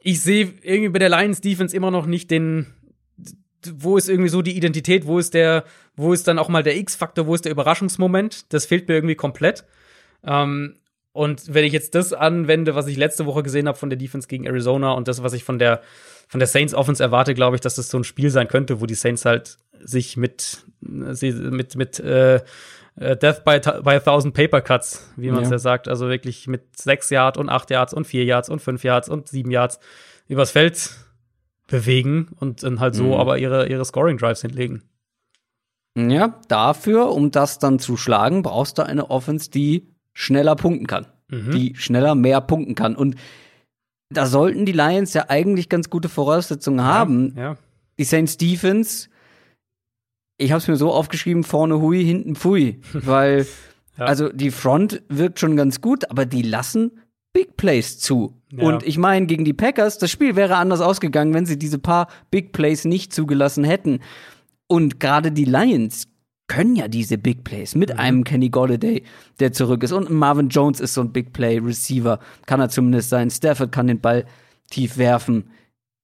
ich 0.02 0.22
sehe 0.22 0.54
irgendwie 0.62 0.90
bei 0.90 1.00
der 1.00 1.10
Lions 1.10 1.42
Defense 1.42 1.76
immer 1.76 1.92
noch 1.92 2.06
nicht 2.06 2.32
den 2.32 2.74
wo 3.76 3.97
ist 3.97 4.10
irgendwie 4.10 4.30
so 4.30 4.41
die 4.41 4.55
Identität, 4.55 5.05
wo 5.05 5.20
ist 5.20 5.34
der, 5.34 5.64
wo 5.95 6.14
ist 6.14 6.28
dann 6.28 6.39
auch 6.39 6.49
mal 6.49 6.64
der 6.64 6.78
X-Faktor, 6.78 7.28
wo 7.28 7.36
ist 7.36 7.45
der 7.45 7.51
Überraschungsmoment? 7.51 8.53
Das 8.53 8.66
fehlt 8.66 8.88
mir 8.88 8.95
irgendwie 8.95 9.16
komplett. 9.16 9.66
Ähm, 10.24 10.76
und 11.12 11.53
wenn 11.53 11.66
ich 11.66 11.74
jetzt 11.74 11.95
das 11.95 12.14
anwende, 12.14 12.76
was 12.76 12.88
ich 12.88 12.97
letzte 12.97 13.26
Woche 13.26 13.41
gesehen 13.41 13.68
habe 13.68 13.78
von 13.78 13.89
der 13.89 13.97
Defense 13.97 14.28
gegen 14.28 14.45
Arizona 14.45 14.91
und 14.91 15.08
das, 15.08 15.24
was 15.24 15.34
ich 15.34 15.43
von 15.43 15.58
der, 15.58 15.82
von 16.28 16.39
der 16.39 16.47
Saints 16.47 16.76
Offense 16.76 17.01
erwarte, 17.01 17.34
glaube 17.34 17.55
ich, 17.55 17.62
dass 17.62 17.76
das 17.76 17.89
so 17.89 17.97
ein 17.97 18.03
Spiel 18.03 18.30
sein 18.30 18.47
könnte, 18.47 18.82
wo 18.82 18.86
die 18.86 18.93
Saints 18.95 19.26
halt 19.26 19.58
sich 19.80 20.18
mit, 20.18 20.66
mit, 20.82 21.76
mit, 21.76 21.99
äh, 21.99 22.41
äh, 22.99 23.16
Death 23.16 23.43
by, 23.43 23.60
by 23.60 23.95
a 23.95 23.99
Thousand 23.99 24.34
Paper 24.34 24.62
Cuts, 24.62 25.12
wie 25.16 25.32
man 25.32 25.43
es 25.43 25.49
ja. 25.49 25.55
ja 25.55 25.60
sagt. 25.60 25.88
Also 25.88 26.08
wirklich 26.10 26.47
mit 26.47 26.78
sechs 26.78 27.10
Yards 27.10 27.38
und 27.38 27.49
acht 27.49 27.70
Yards 27.70 27.93
und 27.93 28.05
vier 28.05 28.24
Yards 28.24 28.49
und 28.49 28.62
fünf 28.62 28.84
Yards 28.84 29.10
und 29.10 29.28
sieben 29.28 29.51
Yards 29.51 29.80
übers 30.28 30.51
Feld 30.51 30.91
bewegen 31.68 32.30
und 32.39 32.63
dann 32.63 32.80
halt 32.80 32.95
so 32.95 33.05
mhm. 33.05 33.13
aber 33.13 33.38
ihre, 33.38 33.68
ihre 33.70 33.86
Scoring-Drives 33.86 34.41
hinlegen. 34.41 34.84
Ja, 35.97 36.39
dafür, 36.47 37.11
um 37.11 37.32
das 37.32 37.59
dann 37.59 37.80
zu 37.80 37.97
schlagen, 37.97 38.43
brauchst 38.43 38.78
du 38.78 38.86
eine 38.86 39.09
Offense, 39.09 39.49
die 39.49 39.88
schneller 40.13 40.55
punkten 40.55 40.88
kann. 40.88 41.07
Mhm. 41.30 41.51
Die 41.51 41.76
schneller 41.76 42.15
mehr 42.15 42.39
punkten 42.41 42.76
kann. 42.76 42.95
Und 42.95 43.15
da 44.09 44.28
sollten 44.28 44.65
die 44.65 44.72
Lions 44.74 45.13
ja 45.13 45.26
eigentlich 45.30 45.70
ganz 45.70 45.89
gute 45.89 46.07
Voraussetzungen 46.07 46.84
haben. 46.84 47.34
Ja, 47.36 47.43
ja. 47.43 47.57
Die 47.99 48.03
Saints 48.03 48.38
Defense, 48.38 49.09
ich 50.38 50.51
habe 50.51 50.59
es 50.59 50.68
mir 50.68 50.78
so 50.78 50.91
aufgeschrieben, 50.91 51.43
vorne 51.43 51.82
hui, 51.82 52.03
hinten 52.03 52.36
pfui. 52.36 52.80
Weil, 52.93 53.47
ja. 53.97 54.05
also 54.05 54.30
die 54.30 54.51
Front 54.51 55.01
wirkt 55.09 55.39
schon 55.39 55.57
ganz 55.57 55.82
gut, 55.82 56.09
aber 56.11 56.26
die 56.26 56.43
lassen 56.43 57.01
Big 57.38 57.56
Plays 57.56 58.00
zu. 58.00 58.34
Ja. 58.52 58.64
Und 58.64 58.82
ich 58.82 58.98
meine, 58.98 59.28
gegen 59.28 59.46
die 59.46 59.54
Packers, 59.54 60.00
das 60.00 60.10
Spiel 60.10 60.36
wäre 60.36 60.56
anders 60.56 60.82
ausgegangen, 60.82 61.36
wenn 61.36 61.46
sie 61.46 61.60
diese 61.60 61.78
paar 61.78 62.08
Big 62.32 62.52
Plays 62.52 62.84
nicht 62.84 63.14
zugelassen 63.14 63.64
hätten. 63.64 64.00
Und 64.66 65.00
gerade 65.00 65.32
die 65.32 65.46
Lions 65.46 66.08
können 66.48 66.76
ja 66.76 66.88
diese 66.88 67.20
Big 67.20 67.44
Plays 67.44 67.76
mit 67.76 67.94
mhm. 67.94 68.00
einem 68.00 68.24
Kenny 68.24 68.50
Golladay, 68.50 69.04
der 69.40 69.52
zurück 69.52 69.84
ist. 69.84 69.92
Und 69.92 70.10
Marvin 70.10 70.50
Jones 70.50 70.80
ist 70.80 70.96
so 70.96 71.02
ein 71.02 71.14
Big 71.14 71.32
Play 71.32 71.60
Receiver, 71.60 72.18
kann 72.48 72.60
er 72.60 72.70
zumindest 72.70 73.12
sein. 73.12 73.30
Stafford 73.30 73.72
kann 73.72 73.86
den 73.86 74.02
Ball 74.02 74.26
tief 74.72 74.98
werfen. 74.98 75.52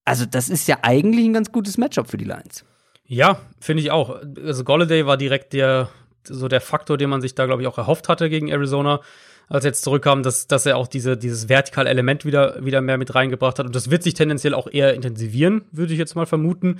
Also, 0.06 0.28
das 0.28 0.50
ist 0.50 0.68
ja 0.68 0.78
eigentlich 0.84 1.26
ein 1.26 1.34
ganz 1.34 1.52
gutes 1.52 1.80
Matchup 1.80 2.12
für 2.12 2.18
die 2.18 2.26
Lions. 2.26 2.64
Ja, 3.08 3.40
finde 3.60 3.82
ich 3.82 3.90
auch. 3.90 4.22
Also, 4.46 4.64
Golladay 4.64 5.08
war 5.08 5.18
direkt 5.18 5.54
der, 5.54 5.90
so 6.28 6.48
der 6.48 6.62
Faktor, 6.62 7.00
den 7.00 7.10
man 7.10 7.22
sich 7.22 7.34
da, 7.34 7.48
glaube 7.48 7.64
ich, 7.64 7.68
auch 7.68 7.80
erhofft 7.80 8.08
hatte 8.08 8.30
gegen 8.30 8.50
Arizona, 8.50 9.00
als 9.50 9.66
er 9.66 9.70
jetzt 9.70 9.84
zurückkam, 9.84 10.24
dass, 10.24 10.48
dass 10.48 10.66
er 10.66 10.78
auch 10.78 10.88
diese, 10.88 11.18
dieses 11.18 11.50
vertikale 11.50 11.89
Element 11.89 12.26
wieder, 12.26 12.64
wieder 12.64 12.82
mehr 12.82 12.98
mit 12.98 13.14
reingebracht 13.14 13.60
hat. 13.60 13.66
Und 13.66 13.76
das 13.76 13.89
wird 13.89 14.04
sich 14.04 14.14
tendenziell 14.14 14.54
auch 14.54 14.68
eher 14.68 14.94
intensivieren, 14.94 15.66
würde 15.72 15.94
ich 15.94 16.00
jetzt 16.00 16.16
mal 16.16 16.26
vermuten. 16.26 16.80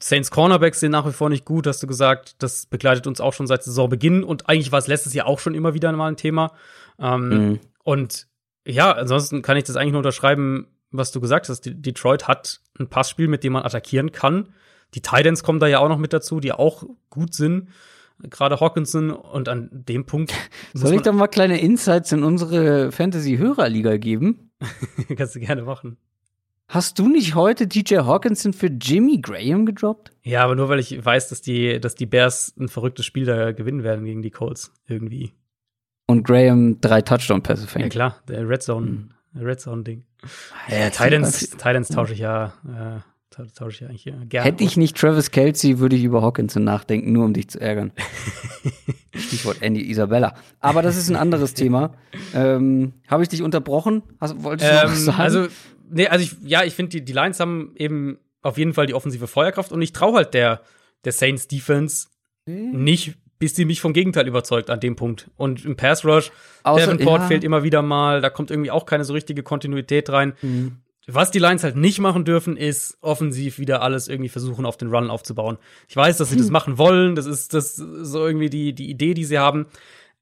Saints 0.00 0.30
Cornerbacks 0.30 0.80
sind 0.80 0.92
nach 0.92 1.06
wie 1.06 1.12
vor 1.12 1.28
nicht 1.28 1.44
gut, 1.44 1.66
hast 1.66 1.82
du 1.82 1.86
gesagt. 1.86 2.36
Das 2.42 2.66
begleitet 2.66 3.06
uns 3.06 3.20
auch 3.20 3.32
schon 3.32 3.46
seit 3.46 3.64
Saisonbeginn 3.64 4.22
und 4.22 4.48
eigentlich 4.48 4.70
war 4.70 4.78
es 4.78 4.86
letztes 4.86 5.14
Jahr 5.14 5.26
auch 5.26 5.40
schon 5.40 5.54
immer 5.54 5.74
wieder 5.74 5.90
mal 5.92 6.08
ein 6.08 6.16
Thema. 6.16 6.52
Ähm, 7.00 7.28
mhm. 7.28 7.60
Und 7.82 8.28
ja, 8.66 8.92
ansonsten 8.92 9.42
kann 9.42 9.56
ich 9.56 9.64
das 9.64 9.76
eigentlich 9.76 9.92
nur 9.92 10.00
unterschreiben, 10.00 10.68
was 10.90 11.10
du 11.10 11.20
gesagt 11.20 11.48
hast. 11.48 11.62
Detroit 11.64 12.28
hat 12.28 12.60
ein 12.78 12.88
Passspiel, 12.88 13.28
mit 13.28 13.42
dem 13.42 13.54
man 13.54 13.64
attackieren 13.64 14.12
kann. 14.12 14.50
Die 14.94 15.02
Titans 15.02 15.42
kommen 15.42 15.58
da 15.58 15.66
ja 15.66 15.80
auch 15.80 15.88
noch 15.88 15.98
mit 15.98 16.12
dazu, 16.12 16.40
die 16.40 16.52
auch 16.52 16.84
gut 17.10 17.34
sind. 17.34 17.68
Gerade 18.22 18.60
Hawkinson 18.60 19.10
und 19.10 19.48
an 19.48 19.68
dem 19.70 20.04
Punkt. 20.04 20.34
Soll 20.74 20.94
ich 20.94 21.02
doch 21.02 21.12
mal 21.12 21.28
kleine 21.28 21.60
Insights 21.60 22.12
in 22.12 22.24
unsere 22.24 22.90
Fantasy-Hörerliga 22.90 23.96
geben? 23.96 24.50
Kannst 25.16 25.36
du 25.36 25.40
gerne 25.40 25.62
machen. 25.62 25.96
Hast 26.68 26.98
du 26.98 27.08
nicht 27.08 27.34
heute 27.34 27.66
DJ 27.66 27.98
Hawkinson 27.98 28.52
für 28.52 28.66
Jimmy 28.66 29.20
Graham 29.22 29.64
gedroppt? 29.64 30.12
Ja, 30.22 30.44
aber 30.44 30.54
nur 30.54 30.68
weil 30.68 30.80
ich 30.80 31.02
weiß, 31.02 31.30
dass 31.30 31.40
die, 31.40 31.80
dass 31.80 31.94
die 31.94 32.04
Bears 32.04 32.54
ein 32.58 32.68
verrücktes 32.68 33.06
Spiel 33.06 33.24
da 33.24 33.52
gewinnen 33.52 33.84
werden 33.84 34.04
gegen 34.04 34.20
die 34.20 34.30
Colts 34.30 34.74
irgendwie. 34.86 35.32
Und 36.06 36.24
Graham 36.24 36.78
drei 36.80 37.00
Touchdown-Pässe 37.00 37.66
fängt. 37.66 37.84
Ja 37.84 37.88
klar, 37.88 38.22
der 38.28 38.46
Red 38.46 38.62
Zone, 38.62 38.86
mhm. 38.86 39.10
Red 39.40 39.60
Zone-Ding. 39.60 40.04
Ja, 40.68 40.90
Titans, 40.90 41.50
Titans 41.50 41.88
tausche 41.88 42.12
ich 42.12 42.18
ja, 42.18 42.52
äh, 42.66 43.00
tausche 43.46 43.84
ich 43.84 43.90
eigentlich 43.90 44.28
gerne. 44.28 44.44
Hätte 44.44 44.64
ich 44.64 44.76
nicht 44.76 44.96
Travis 44.96 45.30
Kelsey, 45.30 45.78
würde 45.78 45.96
ich 45.96 46.04
über 46.04 46.22
Hawkinson 46.22 46.64
nachdenken, 46.64 47.12
nur 47.12 47.24
um 47.24 47.32
dich 47.32 47.48
zu 47.48 47.60
ärgern. 47.60 47.92
Stichwort 49.14 49.58
Andy 49.60 49.90
Isabella. 49.90 50.34
Aber 50.60 50.82
das 50.82 50.96
ist 50.96 51.08
ein 51.08 51.16
anderes 51.16 51.54
Thema. 51.54 51.92
Ähm, 52.34 52.92
Habe 53.08 53.22
ich 53.22 53.28
dich 53.28 53.42
unterbrochen? 53.42 54.02
Hast, 54.20 54.42
wolltest 54.42 54.70
du 54.70 54.74
ähm, 54.74 54.82
was 54.84 55.04
sagen? 55.04 55.20
Also 55.20 55.46
nee, 55.90 56.06
also 56.06 56.24
ich, 56.24 56.36
ja, 56.48 56.64
ich 56.64 56.74
finde, 56.74 56.90
die, 56.90 57.04
die 57.04 57.12
Lions 57.12 57.40
haben 57.40 57.72
eben 57.76 58.18
auf 58.42 58.58
jeden 58.58 58.74
Fall 58.74 58.86
die 58.86 58.94
offensive 58.94 59.26
Feuerkraft 59.26 59.72
und 59.72 59.82
ich 59.82 59.92
traue 59.92 60.16
halt 60.16 60.34
der, 60.34 60.62
der 61.04 61.12
Saints 61.12 61.48
Defense 61.48 62.08
mhm. 62.46 62.82
nicht, 62.84 63.14
bis 63.38 63.54
sie 63.54 63.64
mich 63.64 63.80
vom 63.80 63.92
Gegenteil 63.92 64.26
überzeugt 64.26 64.70
an 64.70 64.80
dem 64.80 64.96
Punkt. 64.96 65.30
Und 65.36 65.64
im 65.64 65.76
Pass 65.76 66.04
Rush, 66.04 66.30
Außer, 66.62 66.86
Davenport 66.86 67.22
ja. 67.22 67.26
fehlt 67.28 67.44
immer 67.44 67.62
wieder 67.62 67.82
mal, 67.82 68.20
da 68.20 68.30
kommt 68.30 68.50
irgendwie 68.50 68.70
auch 68.70 68.86
keine 68.86 69.04
so 69.04 69.12
richtige 69.12 69.42
Kontinuität 69.42 70.10
rein. 70.10 70.34
Mhm. 70.42 70.78
Was 71.10 71.30
die 71.30 71.38
Lions 71.38 71.64
halt 71.64 71.74
nicht 71.74 72.00
machen 72.00 72.26
dürfen, 72.26 72.58
ist 72.58 72.98
offensiv 73.00 73.58
wieder 73.58 73.80
alles 73.80 74.08
irgendwie 74.08 74.28
versuchen, 74.28 74.66
auf 74.66 74.76
den 74.76 74.90
Run 74.94 75.08
aufzubauen. 75.08 75.56
Ich 75.88 75.96
weiß, 75.96 76.18
dass 76.18 76.28
sie 76.28 76.34
hm. 76.34 76.42
das 76.42 76.50
machen 76.50 76.76
wollen, 76.76 77.14
das 77.14 77.24
ist 77.24 77.54
das 77.54 77.76
so 77.76 78.26
irgendwie 78.26 78.50
die, 78.50 78.74
die 78.74 78.90
Idee, 78.90 79.14
die 79.14 79.24
sie 79.24 79.38
haben. 79.38 79.66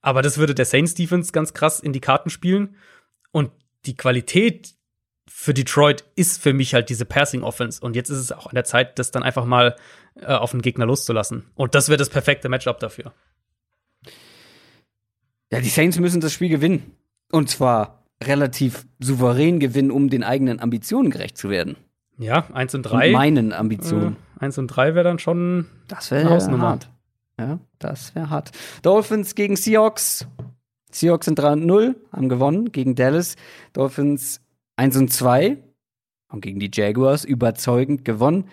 Aber 0.00 0.22
das 0.22 0.38
würde 0.38 0.54
der 0.54 0.64
Saints 0.64 0.94
Defense 0.94 1.32
ganz 1.32 1.54
krass 1.54 1.80
in 1.80 1.92
die 1.92 2.00
Karten 2.00 2.30
spielen. 2.30 2.76
Und 3.32 3.50
die 3.84 3.96
Qualität, 3.96 4.74
für 5.28 5.52
Detroit 5.52 6.04
ist 6.14 6.40
für 6.40 6.52
mich 6.52 6.72
halt 6.72 6.88
diese 6.88 7.04
Passing 7.04 7.42
Offense. 7.42 7.80
Und 7.80 7.96
jetzt 7.96 8.10
ist 8.10 8.18
es 8.18 8.30
auch 8.30 8.46
an 8.46 8.54
der 8.54 8.62
Zeit, 8.62 9.00
das 9.00 9.10
dann 9.10 9.24
einfach 9.24 9.44
mal 9.44 9.74
äh, 10.14 10.26
auf 10.26 10.52
den 10.52 10.62
Gegner 10.62 10.86
loszulassen. 10.86 11.50
Und 11.56 11.74
das 11.74 11.88
wäre 11.88 11.98
das 11.98 12.10
perfekte 12.10 12.48
Matchup 12.48 12.78
dafür. 12.78 13.12
Ja, 15.50 15.60
die 15.60 15.68
Saints 15.68 15.98
müssen 15.98 16.20
das 16.20 16.32
Spiel 16.32 16.48
gewinnen. 16.48 16.96
Und 17.32 17.50
zwar 17.50 18.05
relativ 18.22 18.86
souverän 18.98 19.60
gewinnen, 19.60 19.90
um 19.90 20.08
den 20.08 20.24
eigenen 20.24 20.60
Ambitionen 20.60 21.10
gerecht 21.10 21.36
zu 21.36 21.50
werden. 21.50 21.76
Ja, 22.18 22.46
1 22.52 22.74
und 22.74 22.82
3. 22.82 23.08
Und 23.08 23.12
meinen 23.12 23.52
Ambitionen. 23.52 24.16
Äh, 24.38 24.44
1 24.44 24.58
und 24.58 24.68
3 24.68 24.94
wäre 24.94 25.04
dann 25.04 25.18
schon 25.18 25.66
das 25.88 26.10
wäre 26.10 26.28
hart. 26.60 26.90
Ja, 27.38 27.58
das 27.78 28.14
wäre 28.14 28.30
hart. 28.30 28.52
Dolphins 28.82 29.34
gegen 29.34 29.56
Seahawks. 29.56 30.26
Seahawks 30.90 31.26
sind 31.26 31.38
3 31.38 31.52
und 31.52 31.66
0, 31.66 31.96
haben 32.12 32.28
gewonnen 32.28 32.72
gegen 32.72 32.94
Dallas. 32.94 33.36
Dolphins 33.74 34.40
1 34.76 34.96
und 34.96 35.12
2 35.12 35.58
und 36.28 36.40
gegen 36.40 36.58
die 36.58 36.70
Jaguars 36.72 37.24
überzeugend 37.24 38.04
gewonnen. 38.04 38.48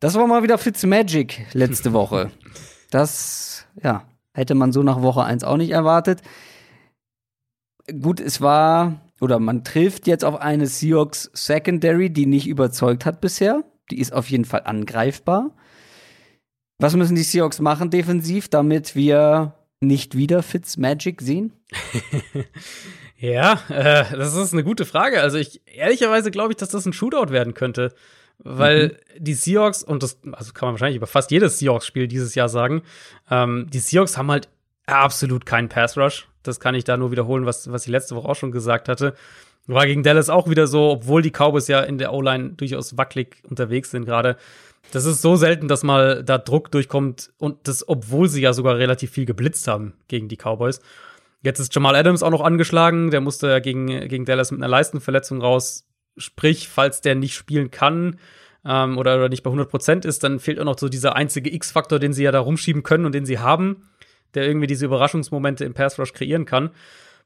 Das 0.00 0.14
war 0.14 0.26
mal 0.26 0.42
wieder 0.42 0.58
Fitzmagic 0.58 1.46
letzte 1.52 1.92
Woche. 1.92 2.30
Das, 2.92 3.66
ja, 3.82 4.04
hätte 4.32 4.54
man 4.54 4.70
so 4.70 4.84
nach 4.84 5.02
Woche 5.02 5.24
1 5.24 5.42
auch 5.42 5.56
nicht 5.56 5.72
erwartet. 5.72 6.22
Gut, 8.00 8.20
es 8.20 8.40
war, 8.40 9.00
oder 9.20 9.38
man 9.38 9.64
trifft 9.64 10.06
jetzt 10.06 10.24
auf 10.24 10.40
eine 10.40 10.66
Seahawks 10.66 11.30
Secondary, 11.32 12.10
die 12.10 12.26
nicht 12.26 12.46
überzeugt 12.46 13.06
hat 13.06 13.20
bisher. 13.20 13.64
Die 13.90 14.00
ist 14.00 14.12
auf 14.12 14.28
jeden 14.28 14.44
Fall 14.44 14.62
angreifbar. 14.64 15.54
Was 16.78 16.94
müssen 16.94 17.16
die 17.16 17.22
Seahawks 17.22 17.60
machen 17.60 17.90
defensiv, 17.90 18.48
damit 18.48 18.94
wir 18.94 19.54
nicht 19.80 20.16
wieder 20.16 20.42
Fitzmagic 20.42 21.22
sehen? 21.22 21.52
Ja, 23.18 23.60
äh, 23.68 24.04
das 24.16 24.34
ist 24.34 24.52
eine 24.52 24.64
gute 24.64 24.84
Frage. 24.84 25.22
Also 25.22 25.38
ich 25.38 25.62
ehrlicherweise 25.66 26.30
glaube 26.30 26.52
ich, 26.52 26.56
dass 26.56 26.68
das 26.68 26.84
ein 26.86 26.92
Shootout 26.92 27.30
werden 27.30 27.54
könnte. 27.54 27.94
Weil 28.38 28.88
mhm. 28.88 29.24
die 29.24 29.34
Seahawks, 29.34 29.82
und 29.82 30.02
das 30.02 30.18
also 30.32 30.52
kann 30.52 30.66
man 30.66 30.74
wahrscheinlich 30.74 30.98
über 30.98 31.06
fast 31.06 31.30
jedes 31.30 31.58
Seahawks-Spiel 31.58 32.06
dieses 32.06 32.34
Jahr 32.34 32.50
sagen, 32.50 32.82
ähm, 33.30 33.66
die 33.70 33.78
Seahawks 33.78 34.18
haben 34.18 34.30
halt 34.30 34.50
absolut 34.84 35.46
keinen 35.46 35.70
Pass-Rush. 35.70 36.28
Das 36.46 36.60
kann 36.60 36.74
ich 36.74 36.84
da 36.84 36.96
nur 36.96 37.10
wiederholen, 37.10 37.46
was, 37.46 37.70
was 37.70 37.84
ich 37.84 37.90
letzte 37.90 38.16
Woche 38.16 38.28
auch 38.28 38.36
schon 38.36 38.52
gesagt 38.52 38.88
hatte. 38.88 39.14
War 39.66 39.86
gegen 39.86 40.02
Dallas 40.02 40.30
auch 40.30 40.48
wieder 40.48 40.66
so, 40.66 40.90
obwohl 40.90 41.22
die 41.22 41.32
Cowboys 41.32 41.66
ja 41.68 41.80
in 41.80 41.98
der 41.98 42.12
O-Line 42.12 42.50
durchaus 42.50 42.96
wackelig 42.96 43.42
unterwegs 43.48 43.90
sind 43.90 44.04
gerade. 44.04 44.36
Das 44.92 45.04
ist 45.04 45.22
so 45.22 45.34
selten, 45.34 45.66
dass 45.66 45.82
mal 45.82 46.22
da 46.22 46.38
Druck 46.38 46.70
durchkommt 46.70 47.30
und 47.38 47.66
das, 47.66 47.88
obwohl 47.88 48.28
sie 48.28 48.40
ja 48.40 48.52
sogar 48.52 48.78
relativ 48.78 49.10
viel 49.10 49.26
geblitzt 49.26 49.66
haben 49.66 49.94
gegen 50.06 50.28
die 50.28 50.36
Cowboys. 50.36 50.80
Jetzt 51.42 51.58
ist 51.58 51.74
Jamal 51.74 51.96
Adams 51.96 52.22
auch 52.22 52.30
noch 52.30 52.40
angeschlagen. 52.40 53.10
Der 53.10 53.20
musste 53.20 53.48
ja 53.48 53.58
gegen, 53.58 53.86
gegen 54.08 54.24
Dallas 54.24 54.50
mit 54.50 54.60
einer 54.60 54.68
Leistenverletzung 54.68 55.40
raus. 55.40 55.86
Sprich, 56.16 56.68
falls 56.68 57.00
der 57.00 57.14
nicht 57.14 57.34
spielen 57.34 57.70
kann 57.70 58.18
ähm, 58.64 58.98
oder, 58.98 59.16
oder 59.16 59.28
nicht 59.28 59.42
bei 59.42 59.50
100% 59.50 60.06
ist, 60.06 60.24
dann 60.24 60.40
fehlt 60.40 60.58
auch 60.58 60.64
noch 60.64 60.78
so 60.78 60.88
dieser 60.88 61.14
einzige 61.14 61.52
X-Faktor, 61.52 61.98
den 61.98 62.12
sie 62.12 62.24
ja 62.24 62.32
da 62.32 62.40
rumschieben 62.40 62.82
können 62.82 63.04
und 63.04 63.14
den 63.14 63.26
sie 63.26 63.38
haben, 63.38 63.88
der 64.34 64.46
irgendwie 64.46 64.66
diese 64.66 64.86
Überraschungsmomente 64.86 65.64
im 65.64 65.74
Pass 65.74 65.98
Rush 65.98 66.12
kreieren 66.12 66.44
kann. 66.44 66.70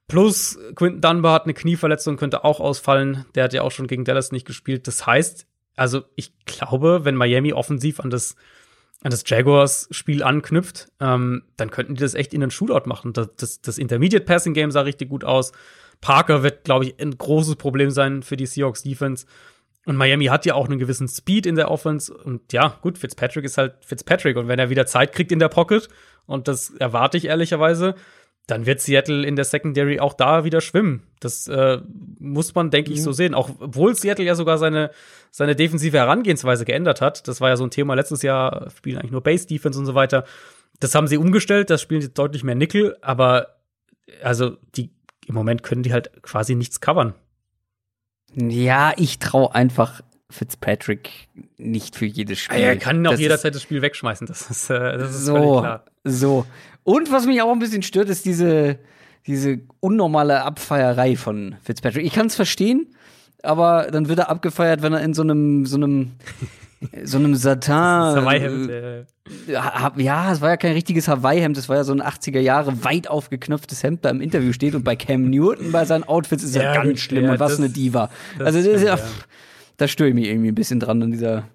Plus 0.09 0.59
Quinton 0.75 1.01
Dunbar 1.01 1.35
hat 1.35 1.45
eine 1.45 1.55
Knieverletzung, 1.55 2.17
könnte 2.17 2.45
auch 2.45 2.61
ausfallen. 2.61 3.27
Der 3.35 3.45
hat 3.45 3.53
ja 3.53 3.63
auch 3.63 3.71
schon 3.71 3.87
gegen 3.87 4.05
Dallas 4.05 4.33
nicht 4.33 4.47
gespielt. 4.47 4.87
Das 4.87 5.07
heißt, 5.07 5.47
also 5.77 6.03
ich 6.17 6.33
glaube, 6.47 7.05
wenn 7.05 7.15
Miami 7.15 7.53
offensiv 7.53 8.01
an 8.01 8.11
das 8.11 8.37
an 9.03 9.11
das 9.11 9.25
Jaguars-Spiel 9.27 10.23
anknüpft, 10.23 10.89
ähm, 11.01 11.45
dann 11.57 11.71
könnten 11.71 11.95
die 11.95 12.03
das 12.03 12.15
echt 12.15 12.35
in 12.35 12.43
einen 12.43 12.51
Shootout 12.51 12.87
machen. 12.87 13.13
Das, 13.13 13.31
das, 13.37 13.63
das 13.63 13.79
Intermediate 13.79 14.25
Passing 14.25 14.53
Game 14.53 14.71
sah 14.71 14.83
richtig 14.83 15.09
gut 15.09 15.25
aus. 15.25 15.53
Parker 16.01 16.43
wird, 16.43 16.65
glaube 16.65 16.85
ich, 16.85 17.01
ein 17.01 17.17
großes 17.17 17.57
Problem 17.57 17.91
sein 17.91 18.23
für 18.23 18.37
die 18.37 18.47
Seahawks 18.47 18.83
Defense. 18.83 19.27
Und 19.87 19.97
Miami 19.97 20.27
hat 20.27 20.45
ja 20.45 20.55
auch 20.55 20.69
einen 20.69 20.79
gewissen 20.79 21.09
Speed 21.09 21.47
in 21.47 21.55
der 21.55 21.71
Offense. 21.71 22.13
Und 22.13 22.53
ja, 22.53 22.79
gut, 22.83 22.99
Fitzpatrick 22.99 23.45
ist 23.45 23.57
halt 23.57 23.77
Fitzpatrick. 23.85 24.37
Und 24.37 24.49
wenn 24.49 24.59
er 24.59 24.69
wieder 24.69 24.87
Zeit 24.87 25.13
kriegt 25.13 25.33
in 25.33 25.39
der 25.39 25.49
Pocket, 25.49 25.89
und 26.31 26.48
das 26.48 26.70
erwarte 26.70 27.16
ich 27.16 27.27
ehrlicherweise, 27.27 27.97
dann 28.47 28.66
wird 28.66 28.81
Seattle 28.81 29.27
in 29.27 29.36
der 29.36 29.44
Secondary 29.44 30.01
auch 30.01 30.15
da 30.15 30.44
wieder 30.44 30.61
schwimmen. 30.61 31.02
Das 31.20 31.48
äh, 31.48 31.81
muss 32.19 32.55
man, 32.55 32.70
denke 32.70 32.93
ich, 32.93 33.01
mhm. 33.01 33.05
so 33.05 33.12
sehen. 33.12 33.35
Auch 33.35 33.51
obwohl 33.59 33.94
Seattle 33.94 34.24
ja 34.24 34.35
sogar 34.35 34.59
seine, 34.59 34.90
seine 35.31 35.57
defensive 35.57 35.98
Herangehensweise 35.98 36.65
geändert 36.65 37.01
hat. 37.01 37.27
Das 37.28 37.40
war 37.40 37.48
ja 37.48 37.57
so 37.57 37.65
ein 37.65 37.70
Thema 37.70 37.94
letztes 37.94 38.23
Jahr, 38.23 38.70
spielen 38.77 38.98
eigentlich 38.98 39.11
nur 39.11 39.23
Base 39.23 39.47
Defense 39.47 39.78
und 39.78 39.86
so 39.86 39.94
weiter. 39.94 40.24
das 40.78 40.94
haben 40.94 41.09
sie 41.09 41.19
umgestellt, 41.19 41.69
das 41.69 41.82
spielen 41.82 42.01
sie 42.01 42.12
deutlich 42.12 42.44
mehr 42.44 42.55
Nickel, 42.55 42.97
aber 43.02 43.57
also 44.23 44.57
die 44.77 44.90
im 45.27 45.35
Moment 45.35 45.62
können 45.62 45.82
die 45.82 45.93
halt 45.93 46.23
quasi 46.23 46.55
nichts 46.55 46.81
covern. 46.81 47.15
Ja, 48.35 48.93
ich 48.97 49.19
traue 49.19 49.55
einfach 49.55 50.01
Fitzpatrick 50.31 51.28
nicht 51.59 51.97
für 51.97 52.07
jedes 52.07 52.39
Spiel. 52.39 52.59
Er 52.59 52.77
kann 52.77 53.07
auch 53.07 53.12
das 53.12 53.20
jederzeit 53.20 53.55
das 53.55 53.62
Spiel 53.62 53.82
wegschmeißen, 53.82 54.27
das 54.27 54.51
ist, 54.51 54.70
äh, 54.70 54.98
das 54.98 55.11
ist 55.11 55.24
so, 55.27 55.61
klar. 55.61 55.85
So. 56.05 56.47
Und 56.85 57.12
was 57.12 57.27
mich 57.27 57.43
auch 57.43 57.52
ein 57.52 57.59
bisschen 57.59 57.82
stört, 57.82 58.09
ist 58.09 58.24
diese, 58.24 58.78
diese 59.27 59.61
unnormale 59.81 60.43
Abfeierei 60.43 61.16
von 61.16 61.57
Fitzpatrick. 61.62 62.07
Ich 62.07 62.15
kann 62.15 62.27
es 62.27 62.36
verstehen, 62.36 62.94
aber 63.43 63.89
dann 63.90 64.09
wird 64.09 64.19
er 64.19 64.28
abgefeiert, 64.28 64.82
wenn 64.82 64.93
er 64.93 65.01
in 65.01 65.15
so 65.15 65.23
einem, 65.23 65.66
so 65.66 65.77
einem, 65.77 66.12
so 67.05 67.19
einem 67.19 67.35
Satin. 67.35 67.74
Hawaii-Hemd. 67.74 68.70
Äh, 68.70 69.05
ja, 69.47 70.32
es 70.32 70.40
war 70.40 70.51
ja 70.51 70.57
kein 70.57 70.73
richtiges 70.73 71.07
Hawaii-Hemd, 71.09 71.57
es 71.57 71.69
war 71.69 71.77
ja 71.77 71.85
so 71.85 71.93
ein 71.93 72.02
80er 72.02 72.40
Jahre 72.40 72.85
weit 72.85 73.09
aufgeknöpftes 73.09 73.82
Hemd 73.82 74.05
da 74.05 74.11
im 74.11 74.20
Interview 74.20 74.52
steht 74.52 74.74
und 74.74 74.82
bei 74.82 74.97
Cam 74.97 75.31
Newton 75.31 75.73
bei 75.73 75.85
seinen 75.85 76.05
Outfits 76.05 76.43
ist 76.43 76.57
ja, 76.57 76.62
ja 76.62 76.82
ganz 76.82 77.01
schlimm 77.01 77.24
ja, 77.24 77.32
und 77.32 77.40
was 77.40 77.52
das, 77.52 77.61
eine 77.61 77.69
Diva. 77.69 78.11
Also 78.39 78.59
das 78.59 78.66
ist 78.66 78.82
ja, 78.82 78.97
ja. 78.97 79.02
Da 79.81 79.89
störe 79.89 80.11
ich 80.11 80.15
mich 80.15 80.27
irgendwie 80.27 80.48
ein 80.48 80.55
bisschen 80.55 80.81
dran 80.81 81.02
an 81.02 81.11
dieser. 81.11 81.48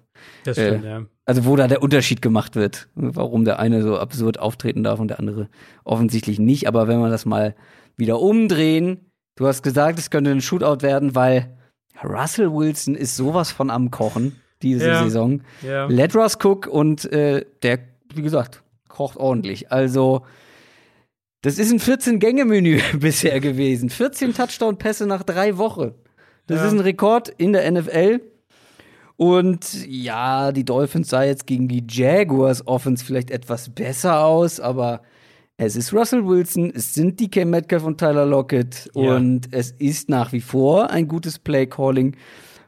Das 0.44 0.56
stimmt, 0.56 0.84
äh, 0.84 0.88
ja. 0.88 1.06
Also 1.24 1.44
wo 1.44 1.56
da 1.56 1.68
der 1.68 1.82
Unterschied 1.82 2.22
gemacht 2.22 2.56
wird, 2.56 2.88
warum 2.94 3.44
der 3.44 3.58
eine 3.58 3.82
so 3.82 3.98
absurd 3.98 4.38
auftreten 4.38 4.82
darf 4.82 4.98
und 4.98 5.08
der 5.08 5.18
andere 5.18 5.48
offensichtlich 5.84 6.38
nicht. 6.38 6.66
Aber 6.66 6.88
wenn 6.88 7.00
wir 7.00 7.10
das 7.10 7.24
mal 7.24 7.54
wieder 7.96 8.20
umdrehen, 8.20 9.10
du 9.36 9.46
hast 9.46 9.62
gesagt, 9.62 9.98
es 9.98 10.10
könnte 10.10 10.30
ein 10.30 10.40
Shootout 10.40 10.82
werden, 10.82 11.14
weil 11.14 11.56
Russell 12.02 12.52
Wilson 12.52 12.94
ist 12.94 13.16
sowas 13.16 13.50
von 13.50 13.70
am 13.70 13.90
Kochen 13.90 14.36
diese 14.62 14.88
ja. 14.88 15.04
Saison. 15.04 15.42
Ja. 15.62 15.86
Let 15.86 16.14
Russ 16.14 16.38
Cook 16.42 16.66
und 16.66 17.10
äh, 17.12 17.44
der, 17.62 17.78
wie 18.14 18.22
gesagt, 18.22 18.62
kocht 18.88 19.16
ordentlich. 19.16 19.70
Also 19.70 20.22
das 21.42 21.58
ist 21.58 21.70
ein 21.70 21.78
14-Gänge-Menü 21.78 22.80
bisher 22.98 23.38
gewesen. 23.40 23.90
14 23.90 24.34
Touchdown-Pässe 24.34 25.06
nach 25.06 25.22
drei 25.22 25.58
Wochen. 25.58 25.94
Das 26.46 26.58
ja. 26.58 26.66
ist 26.66 26.72
ein 26.72 26.80
Rekord 26.80 27.28
in 27.28 27.52
der 27.52 27.70
NFL. 27.70 28.20
Und 29.16 29.86
ja, 29.86 30.52
die 30.52 30.64
Dolphins 30.64 31.08
sah 31.08 31.24
jetzt 31.24 31.46
gegen 31.46 31.68
die 31.68 31.84
Jaguars 31.88 32.66
Offense 32.66 33.04
vielleicht 33.04 33.30
etwas 33.30 33.70
besser 33.70 34.24
aus, 34.24 34.60
aber 34.60 35.02
es 35.56 35.74
ist 35.74 35.94
Russell 35.94 36.26
Wilson, 36.26 36.70
es 36.74 36.92
sind 36.92 37.18
DK 37.18 37.46
Metcalf 37.46 37.84
und 37.84 37.98
Tyler 37.98 38.26
Lockett 38.26 38.90
ja. 38.94 39.16
und 39.16 39.48
es 39.52 39.70
ist 39.70 40.10
nach 40.10 40.32
wie 40.32 40.42
vor 40.42 40.90
ein 40.90 41.08
gutes 41.08 41.38
Play-Calling 41.38 42.14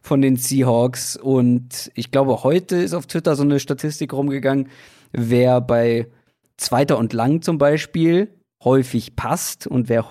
von 0.01 0.23
den 0.23 0.37
Seahawks. 0.37 1.17
Und 1.17 1.91
ich 1.95 2.11
glaube, 2.11 2.43
heute 2.45 2.77
ist 2.77 2.95
auf 2.95 3.07
Twitter 3.07 3.37
so 3.37 3.43
eine 3.43 3.61
Statistik 3.61 4.15
rumgegangen, 4.15 4.69
wer 5.13 5.61
bei 5.61 6.09
Zweiter 6.57 6.97
und 6.97 7.13
Lang 7.13 7.43
zum 7.43 7.59
Beispiel 7.59 8.29
häufig 8.65 9.17
passt 9.17 9.67
und 9.67 9.91
wer 9.91 10.07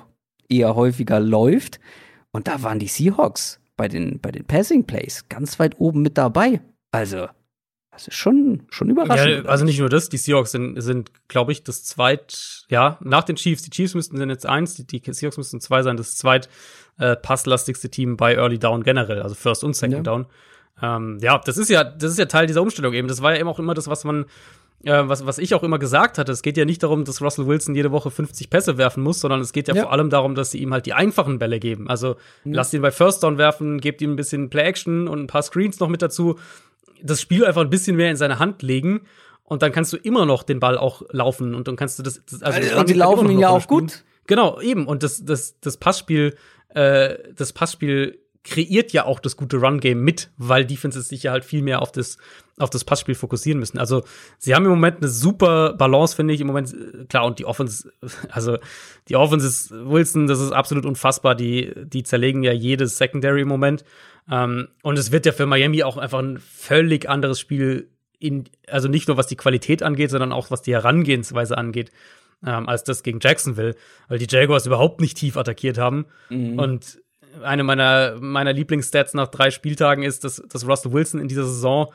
eher 0.48 0.76
häufiger 0.76 1.19
läuft. 1.19 1.80
Und 2.38 2.47
da 2.47 2.61
waren 2.61 2.77
die 2.77 2.88
Seahawks 2.88 3.59
bei 3.77 3.88
den, 3.88 4.19
bei 4.19 4.30
den 4.30 4.45
Passing 4.45 4.85
Plays 4.85 5.26
ganz 5.27 5.57
weit 5.57 5.80
oben 5.80 6.03
mit 6.03 6.19
dabei. 6.19 6.61
Also, 6.91 7.30
das 7.89 8.07
ist 8.09 8.14
schon, 8.14 8.68
schon 8.69 8.91
überraschend. 8.91 9.45
Ja, 9.45 9.49
also 9.49 9.65
nicht 9.65 9.80
nur 9.80 9.89
das, 9.89 10.07
die 10.09 10.18
Seahawks 10.18 10.51
sind, 10.51 10.80
sind 10.80 11.09
glaube 11.30 11.51
ich, 11.51 11.64
das 11.64 11.84
zweit, 11.84 12.68
ja, 12.69 12.99
nach 13.01 13.23
den 13.23 13.38
Chiefs. 13.38 13.64
Die 13.64 13.72
Chiefs 13.72 13.95
müssten 13.95 14.18
sind 14.18 14.30
jetzt 14.30 14.45
eins, 14.45 14.76
die, 14.76 14.85
die 14.85 15.01
Seahawks 15.11 15.38
müssten 15.38 15.59
zwei 15.61 15.81
sein, 15.81 15.97
das 15.97 16.15
zweit 16.15 16.47
äh, 16.99 17.15
passlastigste 17.15 17.89
Team 17.89 18.18
bei 18.18 18.35
Early 18.35 18.59
Down 18.59 18.84
generell, 18.84 19.23
also 19.23 19.34
First 19.34 19.64
und 19.64 19.76
Second 19.76 19.97
ja. 19.97 20.03
Down. 20.03 20.27
Ähm, 20.80 21.18
ja, 21.19 21.39
das 21.43 21.57
ist 21.57 21.72
ja, 21.72 21.84
das 21.84 22.11
ist 22.11 22.19
ja 22.19 22.27
Teil 22.27 22.45
dieser 22.45 22.61
Umstellung 22.61 22.93
eben. 22.93 23.07
Das 23.07 23.23
war 23.23 23.34
ja 23.34 23.39
eben 23.39 23.49
auch 23.49 23.57
immer 23.57 23.73
das, 23.73 23.88
was 23.88 24.03
man 24.03 24.26
äh, 24.83 25.07
was, 25.07 25.25
was 25.25 25.37
ich 25.37 25.55
auch 25.55 25.63
immer 25.63 25.79
gesagt 25.79 26.17
hatte, 26.17 26.31
es 26.31 26.41
geht 26.41 26.57
ja 26.57 26.65
nicht 26.65 26.83
darum, 26.83 27.03
dass 27.03 27.21
Russell 27.21 27.47
Wilson 27.47 27.75
jede 27.75 27.91
Woche 27.91 28.11
50 28.11 28.49
Pässe 28.49 28.77
werfen 28.77 29.03
muss, 29.03 29.19
sondern 29.19 29.41
es 29.41 29.53
geht 29.53 29.67
ja, 29.67 29.75
ja. 29.75 29.83
vor 29.83 29.91
allem 29.91 30.09
darum, 30.09 30.35
dass 30.35 30.51
sie 30.51 30.59
ihm 30.59 30.73
halt 30.73 30.85
die 30.85 30.93
einfachen 30.93 31.39
Bälle 31.39 31.59
geben. 31.59 31.89
Also 31.89 32.15
mhm. 32.43 32.53
lasst 32.53 32.73
ihn 32.73 32.81
bei 32.81 32.91
First 32.91 33.23
Down 33.23 33.37
werfen, 33.37 33.79
gebt 33.79 34.01
ihm 34.01 34.13
ein 34.13 34.15
bisschen 34.15 34.49
Play-Action 34.49 35.07
und 35.07 35.19
ein 35.19 35.27
paar 35.27 35.41
Screens 35.41 35.79
noch 35.79 35.89
mit 35.89 36.01
dazu. 36.01 36.37
Das 37.01 37.21
Spiel 37.21 37.45
einfach 37.45 37.61
ein 37.61 37.69
bisschen 37.69 37.95
mehr 37.95 38.09
in 38.09 38.17
seine 38.17 38.39
Hand 38.39 38.61
legen 38.61 39.01
und 39.43 39.61
dann 39.61 39.71
kannst 39.71 39.93
du 39.93 39.97
immer 39.97 40.25
noch 40.25 40.43
den 40.43 40.59
Ball 40.59 40.77
auch 40.77 41.03
laufen 41.11 41.55
und 41.55 41.67
dann 41.67 41.75
kannst 41.75 41.99
du 41.99 42.03
das. 42.03 42.21
das 42.29 42.43
also, 42.43 42.59
also 42.59 42.79
und 42.79 42.89
die 42.89 42.93
laufen 42.93 43.29
ihn 43.29 43.39
ja 43.39 43.49
auch 43.49 43.67
gut. 43.67 44.03
Genau, 44.27 44.59
eben. 44.59 44.85
Und 44.85 45.03
das, 45.03 45.23
das, 45.23 45.59
das 45.61 45.77
Passspiel, 45.77 46.35
äh, 46.69 47.15
das 47.33 47.53
Passspiel 47.53 48.19
kreiert 48.47 48.93
ja 48.93 49.05
auch 49.05 49.19
das 49.19 49.35
gute 49.35 49.57
Run-Game 49.57 50.01
mit, 50.01 50.31
weil 50.37 50.65
Defenses 50.65 51.09
sich 51.09 51.23
ja 51.23 51.31
halt 51.31 51.43
viel 51.43 51.61
mehr 51.61 51.81
auf 51.81 51.91
das, 51.91 52.17
auf 52.57 52.69
das 52.69 52.85
Passspiel 52.85 53.13
fokussieren 53.13 53.59
müssen. 53.59 53.77
Also, 53.77 54.03
sie 54.37 54.55
haben 54.55 54.65
im 54.65 54.71
Moment 54.71 54.97
eine 54.97 55.09
super 55.09 55.73
Balance, 55.73 56.15
finde 56.15 56.33
ich. 56.33 56.41
Im 56.41 56.47
Moment, 56.47 56.73
klar, 57.09 57.25
und 57.25 57.39
die 57.39 57.45
Offense, 57.45 57.91
also, 58.29 58.57
die 59.09 59.15
Offense 59.15 59.45
ist 59.45 59.71
Wilson, 59.71 60.27
das 60.27 60.39
ist 60.39 60.51
absolut 60.51 60.85
unfassbar. 60.85 61.35
Die, 61.35 61.73
die 61.75 62.03
zerlegen 62.03 62.41
ja 62.43 62.53
jedes 62.53 62.97
Secondary 62.97 63.41
im 63.41 63.49
Moment. 63.49 63.83
Ähm, 64.29 64.69
und 64.81 64.97
es 64.97 65.11
wird 65.11 65.25
ja 65.25 65.33
für 65.33 65.45
Miami 65.45 65.83
auch 65.83 65.97
einfach 65.97 66.19
ein 66.19 66.39
völlig 66.39 67.09
anderes 67.09 67.39
Spiel 67.39 67.91
in, 68.19 68.45
also 68.67 68.87
nicht 68.87 69.07
nur 69.07 69.17
was 69.17 69.27
die 69.27 69.35
Qualität 69.35 69.83
angeht, 69.83 70.09
sondern 70.09 70.31
auch 70.31 70.49
was 70.51 70.61
die 70.61 70.73
Herangehensweise 70.73 71.57
angeht, 71.57 71.91
ähm, 72.45 72.67
als 72.67 72.83
das 72.83 73.03
gegen 73.03 73.19
Jacksonville, 73.21 73.75
weil 74.07 74.19
die 74.19 74.27
Jaguars 74.29 74.65
überhaupt 74.65 75.01
nicht 75.01 75.17
tief 75.17 75.37
attackiert 75.37 75.77
haben. 75.77 76.05
Mhm. 76.29 76.59
Und 76.59 76.99
eine 77.43 77.64
meiner, 77.64 78.18
meiner 78.19 78.53
Lieblingsstats 78.53 79.14
nach 79.14 79.27
drei 79.27 79.51
Spieltagen 79.51 80.03
ist, 80.03 80.23
dass, 80.23 80.41
dass 80.47 80.68
Russell 80.68 80.93
Wilson 80.93 81.19
in 81.19 81.27
dieser 81.27 81.45
Saison 81.45 81.91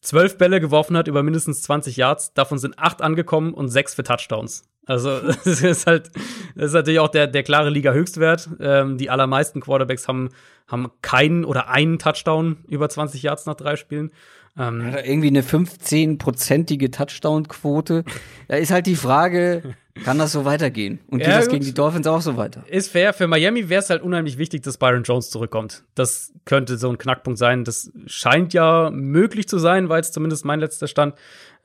zwölf 0.00 0.38
Bälle 0.38 0.60
geworfen 0.60 0.96
hat 0.96 1.08
über 1.08 1.22
mindestens 1.22 1.62
20 1.62 1.96
Yards. 1.96 2.32
Davon 2.34 2.58
sind 2.58 2.78
acht 2.78 3.02
angekommen 3.02 3.54
und 3.54 3.68
sechs 3.68 3.94
für 3.94 4.02
Touchdowns. 4.02 4.64
Also, 4.86 5.20
das 5.44 5.62
ist 5.62 5.86
halt, 5.86 6.10
das 6.54 6.66
ist 6.66 6.74
natürlich 6.74 7.00
auch 7.00 7.08
der, 7.08 7.26
der 7.26 7.42
klare 7.42 7.70
Liga-Höchstwert. 7.70 8.48
Ähm, 8.60 8.98
die 8.98 9.10
allermeisten 9.10 9.60
Quarterbacks 9.60 10.08
haben, 10.08 10.30
haben 10.68 10.90
keinen 11.02 11.44
oder 11.44 11.68
einen 11.68 11.98
Touchdown 11.98 12.58
über 12.68 12.88
20 12.88 13.22
Yards 13.22 13.46
nach 13.46 13.56
drei 13.56 13.76
Spielen. 13.76 14.12
Ähm, 14.58 14.96
irgendwie 15.04 15.28
eine 15.28 15.42
15-prozentige 15.42 16.90
Touchdown-Quote? 16.90 18.04
Da 18.48 18.56
ist 18.56 18.70
halt 18.70 18.86
die 18.86 18.94
Frage, 18.94 19.74
kann 20.04 20.18
das 20.18 20.32
so 20.32 20.44
weitergehen? 20.44 21.00
Und 21.08 21.18
geht 21.18 21.28
ja, 21.28 21.38
das 21.38 21.48
gegen 21.48 21.64
die 21.64 21.74
Dolphins 21.74 22.06
auch 22.06 22.20
so 22.20 22.36
weiter? 22.36 22.64
Ist 22.68 22.90
fair. 22.90 23.12
Für 23.12 23.26
Miami 23.26 23.68
wäre 23.68 23.80
es 23.80 23.90
halt 23.90 24.02
unheimlich 24.02 24.38
wichtig, 24.38 24.62
dass 24.62 24.78
Byron 24.78 25.02
Jones 25.02 25.30
zurückkommt. 25.30 25.84
Das 25.94 26.32
könnte 26.44 26.76
so 26.76 26.90
ein 26.90 26.98
Knackpunkt 26.98 27.38
sein. 27.38 27.64
Das 27.64 27.90
scheint 28.06 28.52
ja 28.52 28.90
möglich 28.90 29.48
zu 29.48 29.58
sein, 29.58 29.88
weil 29.88 30.00
es 30.00 30.12
zumindest 30.12 30.44
mein 30.44 30.60
letzter 30.60 30.86
Stand. 30.86 31.14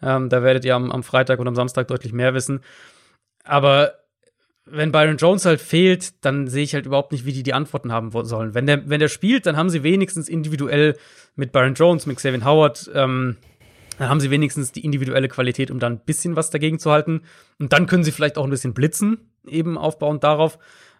Ähm, 0.02 0.30
da 0.30 0.44
werdet 0.44 0.66
ihr 0.66 0.76
am, 0.76 0.91
am 0.91 1.03
Freitag 1.03 1.40
und 1.40 1.48
am 1.48 1.56
Samstag 1.56 1.88
deutlich 1.88 2.14
mehr 2.14 2.34
wissen. 2.34 2.62
Aber 3.44 3.95
wenn 4.66 4.91
Byron 4.91 5.18
Jones 5.18 5.45
halt 5.45 5.60
fehlt, 5.60 6.24
dann 6.24 6.48
sehe 6.48 6.64
ich 6.64 6.74
halt 6.74 6.86
überhaupt 6.86 7.12
nicht, 7.12 7.26
wie 7.26 7.34
die 7.34 7.44
die 7.44 7.53
Antworten 7.53 7.91
haben 7.91 8.12
sollen. 8.26 8.53
Wenn 8.53 8.68
der, 8.68 8.90
wenn 8.90 8.99
der 8.99 9.10
spielt, 9.10 9.45
dann 9.45 9.58
haben 9.58 9.70
sie 9.70 9.84
wenigstens 9.84 10.30
individuell 10.30 10.95
mit 11.36 11.52
Byron 11.52 11.74
Jones, 11.74 12.06
mit 12.06 12.18
Xavier 12.18 12.45
Howard, 12.45 12.90
ähm, 12.94 13.38
dann 13.97 14.09
haben 14.09 14.19
sie 14.19 14.31
wenigstens 14.31 14.72
die 14.72 14.84
individuelle 14.84 15.27
Qualität, 15.27 15.72
um 15.72 15.80
da 15.80 15.88
ein 15.88 15.99
bisschen 15.99 16.35
was 16.35 16.49
dagegen 16.49 16.80
zu 16.80 16.91
halten. 16.91 17.22
Und 17.59 17.73
dann 17.73 17.88
können 17.88 18.03
sie 18.03 18.11
vielleicht 18.11 18.38
auch 18.38 18.43
ein 18.45 18.49
bisschen 18.49 18.73
blitzen, 18.73 19.30
eben 19.47 19.77
aufbauend 19.77 20.23
darauf, 20.23 20.57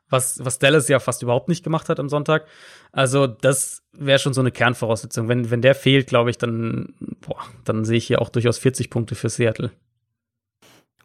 was, 0.10 0.44
was 0.44 0.60
Dallas 0.60 0.88
ja 0.88 1.00
fast 1.00 1.24
überhaupt 1.24 1.48
nicht 1.48 1.64
gemacht 1.64 1.90
hat 1.90 2.00
am 2.00 2.10
Sonntag. 2.10 2.46
Also, 2.92 3.28
das 3.28 3.84
wäre 3.94 4.20
schon 4.20 4.34
so 4.34 4.42
eine 4.42 4.52
Kernvoraussetzung. 4.52 5.30
Wenn, 5.30 5.50
wenn 5.50 5.62
der 5.62 5.74
fehlt, 5.74 6.08
glaube 6.08 6.30
ich, 6.30 6.38
dann, 6.38 6.94
boah, 7.22 7.40
dann 7.64 7.86
sehe 7.86 7.98
ich 7.98 8.08
hier 8.08 8.22
auch 8.22 8.30
durchaus 8.30 8.58
40 8.58 8.90
Punkte 8.90 9.16
für 9.16 9.30
Seattle 9.30 9.72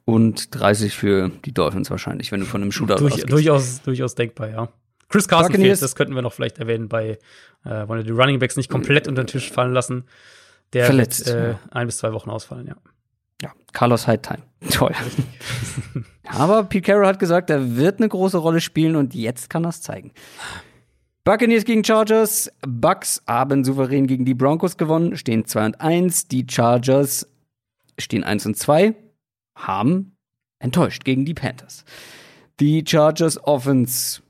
und 0.06 0.54
30 0.58 0.96
für 0.96 1.30
die 1.44 1.52
Dolphins 1.52 1.90
wahrscheinlich, 1.90 2.32
wenn 2.32 2.40
du 2.40 2.46
von 2.46 2.62
einem 2.62 2.72
Shooter 2.72 2.94
Durch, 2.96 3.26
Durchaus, 3.26 3.82
durchaus 3.82 4.14
denkbar, 4.14 4.48
ja. 4.48 4.68
Chris 5.08 5.28
Carson 5.28 5.52
fehlt, 5.54 5.82
das 5.82 5.94
könnten 5.94 6.14
wir 6.14 6.22
noch 6.22 6.32
vielleicht 6.32 6.58
erwähnen, 6.58 6.88
bei 6.88 7.18
äh, 7.64 7.88
wollen 7.88 8.00
wir 8.00 8.04
die 8.04 8.10
Running 8.10 8.38
Backs 8.38 8.56
nicht 8.56 8.70
komplett 8.70 9.06
unter 9.06 9.22
den 9.22 9.28
Tisch 9.28 9.50
fallen 9.50 9.72
lassen. 9.72 10.04
Der 10.72 10.86
Verletzt, 10.86 11.26
wird 11.26 11.36
äh, 11.36 11.50
ja. 11.50 11.58
ein 11.70 11.86
bis 11.86 11.98
zwei 11.98 12.12
Wochen 12.12 12.30
ausfallen, 12.30 12.66
ja. 12.66 12.76
Ja, 13.42 13.52
Carlos 13.72 14.06
Hyde 14.06 14.22
Toll. 14.70 14.92
Aber 16.24 16.64
Pete 16.64 16.86
Carroll 16.86 17.06
hat 17.06 17.18
gesagt, 17.18 17.50
er 17.50 17.76
wird 17.76 18.00
eine 18.00 18.08
große 18.08 18.38
Rolle 18.38 18.60
spielen 18.60 18.96
und 18.96 19.14
jetzt 19.14 19.50
kann 19.50 19.64
er 19.64 19.70
es 19.70 19.82
zeigen. 19.82 20.12
Buccaneers 21.24 21.64
gegen 21.64 21.84
Chargers. 21.84 22.50
Bucks 22.66 23.22
haben 23.26 23.64
souverän 23.64 24.06
gegen 24.06 24.24
die 24.24 24.34
Broncos 24.34 24.76
gewonnen, 24.76 25.16
stehen 25.16 25.44
2 25.44 25.66
und 25.66 25.80
1. 25.80 26.28
Die 26.28 26.46
Chargers 26.48 27.28
stehen 27.98 28.24
1 28.24 28.46
und 28.46 28.56
2 28.56 28.94
haben 29.56 30.16
enttäuscht 30.58 31.04
gegen 31.04 31.24
die 31.24 31.34
Panthers. 31.34 31.84
Die 32.60 32.84
Chargers 32.86 33.42
Offense 33.42 34.22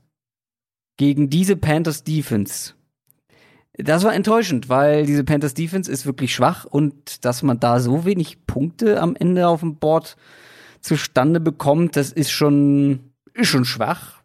gegen 0.97 1.29
diese 1.29 1.55
Panthers 1.55 2.03
Defense. 2.03 2.73
Das 3.77 4.03
war 4.03 4.13
enttäuschend, 4.13 4.69
weil 4.69 5.05
diese 5.05 5.23
Panthers 5.23 5.53
Defense 5.53 5.91
ist 5.91 6.05
wirklich 6.05 6.33
schwach 6.33 6.65
und 6.65 7.23
dass 7.25 7.43
man 7.43 7.59
da 7.59 7.79
so 7.79 8.05
wenig 8.05 8.45
Punkte 8.47 8.99
am 8.99 9.15
Ende 9.15 9.47
auf 9.47 9.59
dem 9.59 9.75
Board 9.75 10.17
zustande 10.81 11.39
bekommt, 11.39 11.95
das 11.95 12.11
ist 12.11 12.31
schon, 12.31 13.11
ist 13.33 13.49
schon 13.49 13.65
schwach. 13.65 14.21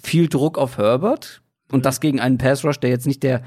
Viel 0.00 0.28
Druck 0.28 0.58
auf 0.58 0.78
Herbert 0.78 1.42
und 1.72 1.84
das 1.84 2.00
gegen 2.00 2.20
einen 2.20 2.38
Pass 2.38 2.64
Rush, 2.64 2.78
der 2.78 2.90
jetzt 2.90 3.06
nicht 3.06 3.22
der, 3.22 3.42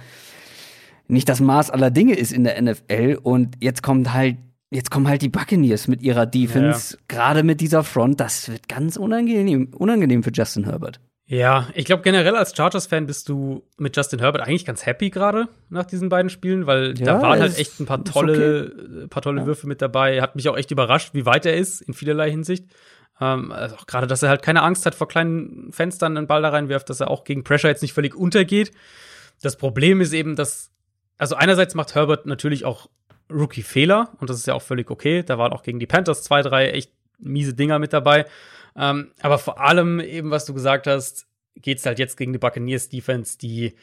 nicht 1.08 1.30
das 1.30 1.40
Maß 1.40 1.72
aller 1.72 1.92
Dinge 1.92 2.16
ist 2.16 2.34
in 2.34 2.44
der 2.44 2.62
NFL 2.62 3.20
und 3.22 3.56
jetzt 3.62 3.84
kommt 3.84 4.14
halt 4.14 4.38
jetzt 4.70 4.92
kommen 4.92 5.08
halt 5.08 5.22
die 5.22 5.30
Buccaneers 5.30 5.88
mit 5.88 6.02
ihrer 6.02 6.26
Defense, 6.26 6.96
ja. 6.96 7.00
gerade 7.08 7.44
mit 7.44 7.62
dieser 7.62 7.84
Front. 7.84 8.20
Das 8.20 8.50
wird 8.50 8.68
ganz 8.68 8.98
unangenehm, 8.98 9.70
unangenehm 9.74 10.24
für 10.24 10.32
Justin 10.32 10.66
Herbert. 10.66 11.00
Ja, 11.30 11.68
ich 11.74 11.84
glaube 11.84 12.04
generell 12.04 12.38
als 12.38 12.56
Chargers-Fan 12.56 13.06
bist 13.06 13.28
du 13.28 13.68
mit 13.78 13.98
Justin 13.98 14.20
Herbert 14.20 14.48
eigentlich 14.48 14.64
ganz 14.64 14.86
happy 14.86 15.10
gerade 15.10 15.50
nach 15.70 15.84
diesen 15.84 16.08
beiden 16.08 16.30
Spielen, 16.30 16.68
weil 16.68 16.98
ja, 16.98 17.06
da 17.06 17.22
waren 17.22 17.42
halt 17.42 17.60
echt 17.60 17.82
ein 17.82 17.86
paar 17.86 18.04
tolle, 18.06 18.72
okay. 18.72 19.08
paar 19.08 19.22
tolle 19.22 19.42
ja. 19.42 19.46
Würfe 19.46 19.68
mit 19.68 19.82
dabei. 19.82 20.22
Hat 20.22 20.38
mich 20.38 20.48
auch 20.48 20.56
echt 20.56 20.72
überrascht, 20.72 21.14
wie 21.14 21.26
weit 21.26 21.46
er 21.46 21.58
ist 21.58 21.82
in 21.82 21.94
vielerlei 21.94 22.32
Hinsicht. 22.32 22.66
Ähm, 23.20 23.52
also 23.52 23.76
auch 23.76 23.88
gerade, 23.88 24.08
dass 24.08 24.24
er 24.24 24.30
halt 24.30 24.42
keine 24.42 24.64
Angst 24.64 24.86
hat 24.86 24.96
vor 24.96 25.10
kleinen 25.10 25.74
Fenstern 25.74 26.16
einen 26.16 26.28
Ball 26.28 26.42
da 26.42 26.50
reinwirft, 26.50 26.90
dass 26.90 27.02
er 27.02 27.12
auch 27.12 27.26
gegen 27.26 27.44
Pressure 27.44 27.70
jetzt 27.70 27.82
nicht 27.82 27.94
völlig 27.94 28.16
untergeht. 28.16 28.72
Das 29.42 29.58
Problem 29.58 30.00
ist 30.00 30.14
eben, 30.14 30.38
dass, 30.38 30.72
also 31.18 31.36
einerseits 31.36 31.76
macht 31.76 31.94
Herbert 31.94 32.26
natürlich 32.26 32.64
auch 32.64 32.90
Rookie-Fehler 33.30 34.14
und 34.22 34.30
das 34.30 34.38
ist 34.38 34.48
ja 34.48 34.54
auch 34.54 34.62
völlig 34.62 34.90
okay. 34.90 35.24
Da 35.24 35.38
waren 35.38 35.52
auch 35.52 35.64
gegen 35.64 35.80
die 35.80 35.88
Panthers 35.88 36.24
zwei, 36.24 36.42
drei 36.42 36.70
echt 36.70 36.94
miese 37.20 37.54
Dinger 37.54 37.80
mit 37.80 37.92
dabei. 37.92 38.26
Ähm, 38.78 39.12
aber 39.22 39.40
vor 39.40 39.60
allem 39.60 40.00
eben, 40.00 40.32
was 40.32 40.46
du 40.46 40.54
gesagt 40.54 40.88
hast, 40.88 41.28
geht's 41.56 41.86
halt 41.86 42.00
jetzt 42.00 42.18
gegen 42.18 42.34
die 42.34 42.40
Buccaneers 42.40 42.90
Defense, 42.90 43.38
die, 43.38 43.74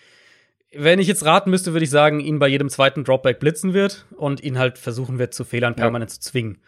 wenn 0.73 0.99
ich 0.99 1.09
jetzt 1.09 1.25
raten 1.25 1.51
müsste, 1.51 1.73
würde 1.73 1.85
ich 1.85 1.91
sagen, 1.91 2.21
ihn 2.21 2.39
bei 2.39 2.49
jedem 2.49 2.69
zweiten 2.69 3.05
Dropback 3.05 3.41
blitzen 3.41 3.75
wird 3.75 4.07
und 4.17 4.43
ihn 4.43 4.59
halt 4.59 4.79
versuchen 4.79 5.19
wird, 5.19 5.35
zu 5.35 5.45
Fehlern 5.45 5.75
permanent 5.75 6.11
ja. 6.11 6.15
zu 6.15 6.31
zwingen. 6.31 6.59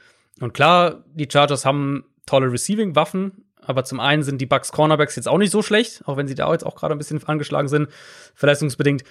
Und 0.41 0.53
klar, 0.53 1.05
die 1.15 1.29
Chargers 1.31 1.65
haben 1.65 2.05
tolle 2.27 2.51
Receiving-Waffen, 2.51 3.45
aber 3.61 3.85
zum 3.85 4.01
einen 4.01 4.23
sind 4.23 4.41
die 4.41 4.47
Bucks 4.47 4.73
Cornerbacks 4.73 5.17
jetzt 5.17 5.29
auch 5.29 5.39
nicht 5.39 5.51
so 5.51 5.63
schlecht, 5.63 6.03
auch 6.07 6.17
wenn 6.17 6.29
sie 6.29 6.35
da 6.35 6.51
jetzt 6.53 6.67
auch 6.67 6.77
gerade 6.77 6.95
ein 6.95 6.99
bisschen 6.99 7.23
angeschlagen 7.25 7.69
sind, 7.69 7.89
verletzungsbedingt. 8.35 9.05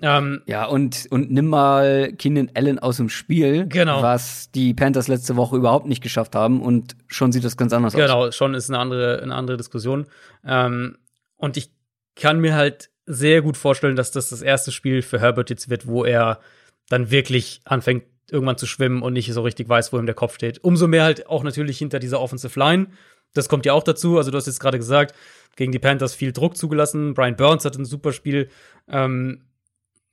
Ähm, 0.00 0.42
ja, 0.46 0.64
und, 0.64 1.06
und 1.10 1.30
nimm 1.30 1.46
mal 1.46 2.12
Keenan 2.14 2.50
Allen 2.54 2.78
aus 2.80 2.96
dem 2.96 3.08
Spiel, 3.08 3.66
genau. 3.68 4.02
was 4.02 4.50
die 4.50 4.74
Panthers 4.74 5.06
letzte 5.06 5.36
Woche 5.36 5.56
überhaupt 5.56 5.86
nicht 5.86 6.02
geschafft 6.02 6.34
haben 6.34 6.60
und 6.60 6.96
schon 7.06 7.30
sieht 7.30 7.44
das 7.44 7.56
ganz 7.56 7.72
anders 7.72 7.92
genau, 7.92 8.04
aus. 8.04 8.10
Genau, 8.10 8.30
schon 8.32 8.54
ist 8.54 8.68
eine 8.68 8.78
andere, 8.78 9.22
eine 9.22 9.34
andere 9.34 9.56
Diskussion. 9.56 10.06
Ähm, 10.44 10.96
und 11.36 11.56
ich 11.56 11.70
kann 12.16 12.40
mir 12.40 12.54
halt 12.54 12.90
sehr 13.06 13.42
gut 13.42 13.56
vorstellen, 13.56 13.96
dass 13.96 14.10
das 14.10 14.30
das 14.30 14.42
erste 14.42 14.72
Spiel 14.72 15.02
für 15.02 15.20
Herbert 15.20 15.50
jetzt 15.50 15.68
wird, 15.68 15.86
wo 15.86 16.04
er 16.04 16.40
dann 16.88 17.10
wirklich 17.10 17.60
anfängt, 17.64 18.04
irgendwann 18.30 18.58
zu 18.58 18.66
schwimmen 18.66 19.02
und 19.02 19.12
nicht 19.12 19.32
so 19.32 19.42
richtig 19.42 19.68
weiß, 19.68 19.92
wo 19.92 19.98
ihm 19.98 20.06
der 20.06 20.14
Kopf 20.14 20.34
steht. 20.34 20.62
Umso 20.64 20.88
mehr 20.88 21.04
halt 21.04 21.26
auch 21.26 21.42
natürlich 21.42 21.78
hinter 21.78 21.98
dieser 21.98 22.20
Offensive 22.20 22.58
Line. 22.58 22.88
Das 23.34 23.48
kommt 23.48 23.66
ja 23.66 23.72
auch 23.72 23.82
dazu. 23.82 24.18
Also, 24.18 24.30
du 24.30 24.36
hast 24.36 24.46
jetzt 24.46 24.60
gerade 24.60 24.78
gesagt, 24.78 25.14
gegen 25.56 25.72
die 25.72 25.78
Panthers 25.78 26.14
viel 26.14 26.32
Druck 26.32 26.56
zugelassen. 26.56 27.14
Brian 27.14 27.36
Burns 27.36 27.64
hat 27.64 27.76
ein 27.76 27.84
super 27.84 28.12
Spiel. 28.12 28.48
Ähm, 28.88 29.42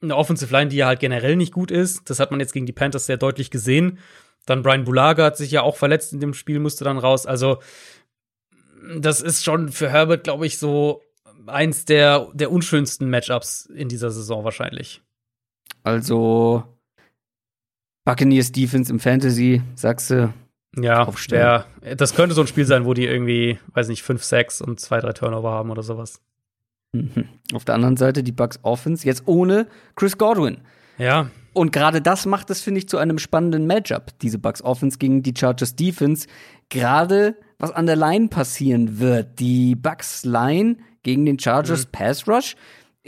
eine 0.02 0.16
Offensive 0.16 0.52
Line, 0.52 0.70
die 0.70 0.78
ja 0.78 0.88
halt 0.88 1.00
generell 1.00 1.36
nicht 1.36 1.54
gut 1.54 1.72
ist. 1.72 2.10
Das 2.10 2.20
hat 2.20 2.32
man 2.32 2.40
jetzt 2.40 2.54
gegen 2.54 2.66
die 2.66 2.74
Panthers 2.74 3.06
sehr 3.06 3.18
deutlich 3.18 3.52
gesehen. 3.52 4.00
Dann 4.46 4.64
Brian 4.64 4.86
Bulaga 4.86 5.26
hat 5.26 5.38
sich 5.38 5.52
ja 5.52 5.62
auch 5.62 5.76
verletzt 5.76 6.14
in 6.14 6.20
dem 6.20 6.34
Spiel, 6.34 6.60
musste 6.60 6.84
dann 6.84 6.98
raus. 6.98 7.26
Also, 7.26 7.60
das 8.98 9.22
ist 9.22 9.44
schon 9.44 9.70
für 9.70 9.90
Herbert, 9.90 10.24
glaube 10.24 10.46
ich, 10.46 10.58
so 10.58 11.02
eins 11.46 11.86
der, 11.86 12.30
der 12.34 12.52
unschönsten 12.52 13.10
Matchups 13.10 13.66
in 13.66 13.90
dieser 13.90 14.12
Saison 14.12 14.44
wahrscheinlich. 14.44 15.02
Also, 15.84 16.64
Buccaneers 18.06 18.52
Defense 18.52 18.92
im 18.92 19.00
Fantasy, 19.00 19.62
sagst 19.76 20.12
du? 20.12 20.34
Ja, 20.76 21.04
aufstellen. 21.04 21.66
ja, 21.82 21.96
das 21.96 22.14
könnte 22.14 22.36
so 22.36 22.42
ein 22.42 22.48
Spiel 22.48 22.66
sein, 22.66 22.86
wo 22.86 22.94
die 22.94 23.06
irgendwie, 23.06 23.60
weiß 23.74 23.88
nicht, 23.88 24.04
5, 24.04 24.24
6 24.24 24.62
und 24.62 24.80
2, 24.80 25.02
3 25.02 25.14
Turnover 25.14 25.52
haben 25.52 25.72
oder 25.72 25.84
sowas. 25.84 26.22
Mhm. 26.94 27.26
Auf 27.54 27.66
der 27.66 27.76
anderen 27.76 27.98
Seite 27.98 28.24
die 28.24 28.32
Bucks 28.32 28.60
Offense, 28.64 29.06
jetzt 29.06 29.24
ohne 29.26 29.68
Chris 29.96 30.18
Godwin. 30.18 30.60
Ja. 30.98 31.30
Und 31.54 31.72
gerade 31.72 32.02
das 32.02 32.26
macht 32.26 32.50
es, 32.50 32.62
finde 32.62 32.80
ich, 32.80 32.90
zu 32.90 32.98
einem 32.98 33.18
spannenden 33.18 33.66
Matchup, 33.68 34.18
diese 34.22 34.38
Bucks 34.38 34.62
Offense 34.62 34.98
gegen 34.98 35.24
die 35.24 35.34
Chargers 35.36 35.76
Defense. 35.76 36.28
Gerade 36.70 37.36
was 37.58 37.72
an 37.72 37.86
der 37.86 37.96
Line 37.96 38.30
passieren 38.30 39.00
wird. 39.00 39.40
Die 39.40 39.76
Bucks 39.76 40.24
Line 40.26 40.78
gegen 41.04 41.26
den 41.26 41.40
Chargers 41.40 41.86
mhm. 41.86 41.92
Pass 41.92 42.28
Rush 42.28 42.56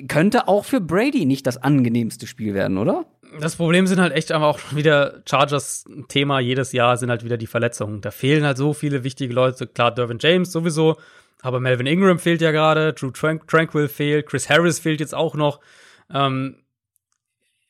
könnte 0.07 0.47
auch 0.47 0.65
für 0.65 0.81
Brady 0.81 1.25
nicht 1.25 1.45
das 1.47 1.57
angenehmste 1.57 2.27
Spiel 2.27 2.53
werden, 2.53 2.77
oder? 2.77 3.05
Das 3.39 3.55
Problem 3.55 3.87
sind 3.87 3.99
halt 3.99 4.13
echt 4.13 4.31
aber 4.31 4.47
auch 4.47 4.59
wieder 4.71 5.21
Chargers 5.25 5.85
Thema 6.09 6.39
jedes 6.39 6.73
Jahr 6.73 6.97
sind 6.97 7.09
halt 7.09 7.23
wieder 7.23 7.37
die 7.37 7.47
Verletzungen. 7.47 8.01
Da 8.01 8.11
fehlen 8.11 8.43
halt 8.43 8.57
so 8.57 8.73
viele 8.73 9.03
wichtige 9.03 9.33
Leute. 9.33 9.67
Klar, 9.67 9.93
Dervin 9.93 10.17
James 10.19 10.51
sowieso, 10.51 10.97
aber 11.41 11.59
Melvin 11.59 11.87
Ingram 11.87 12.19
fehlt 12.19 12.41
ja 12.41 12.51
gerade, 12.51 12.93
Drew 12.93 13.11
Tran 13.11 13.41
Tranquil 13.47 13.87
fehlt, 13.87 14.27
Chris 14.27 14.49
Harris 14.49 14.79
fehlt 14.79 14.99
jetzt 14.99 15.15
auch 15.15 15.35
noch. 15.35 15.59
Ähm, 16.13 16.57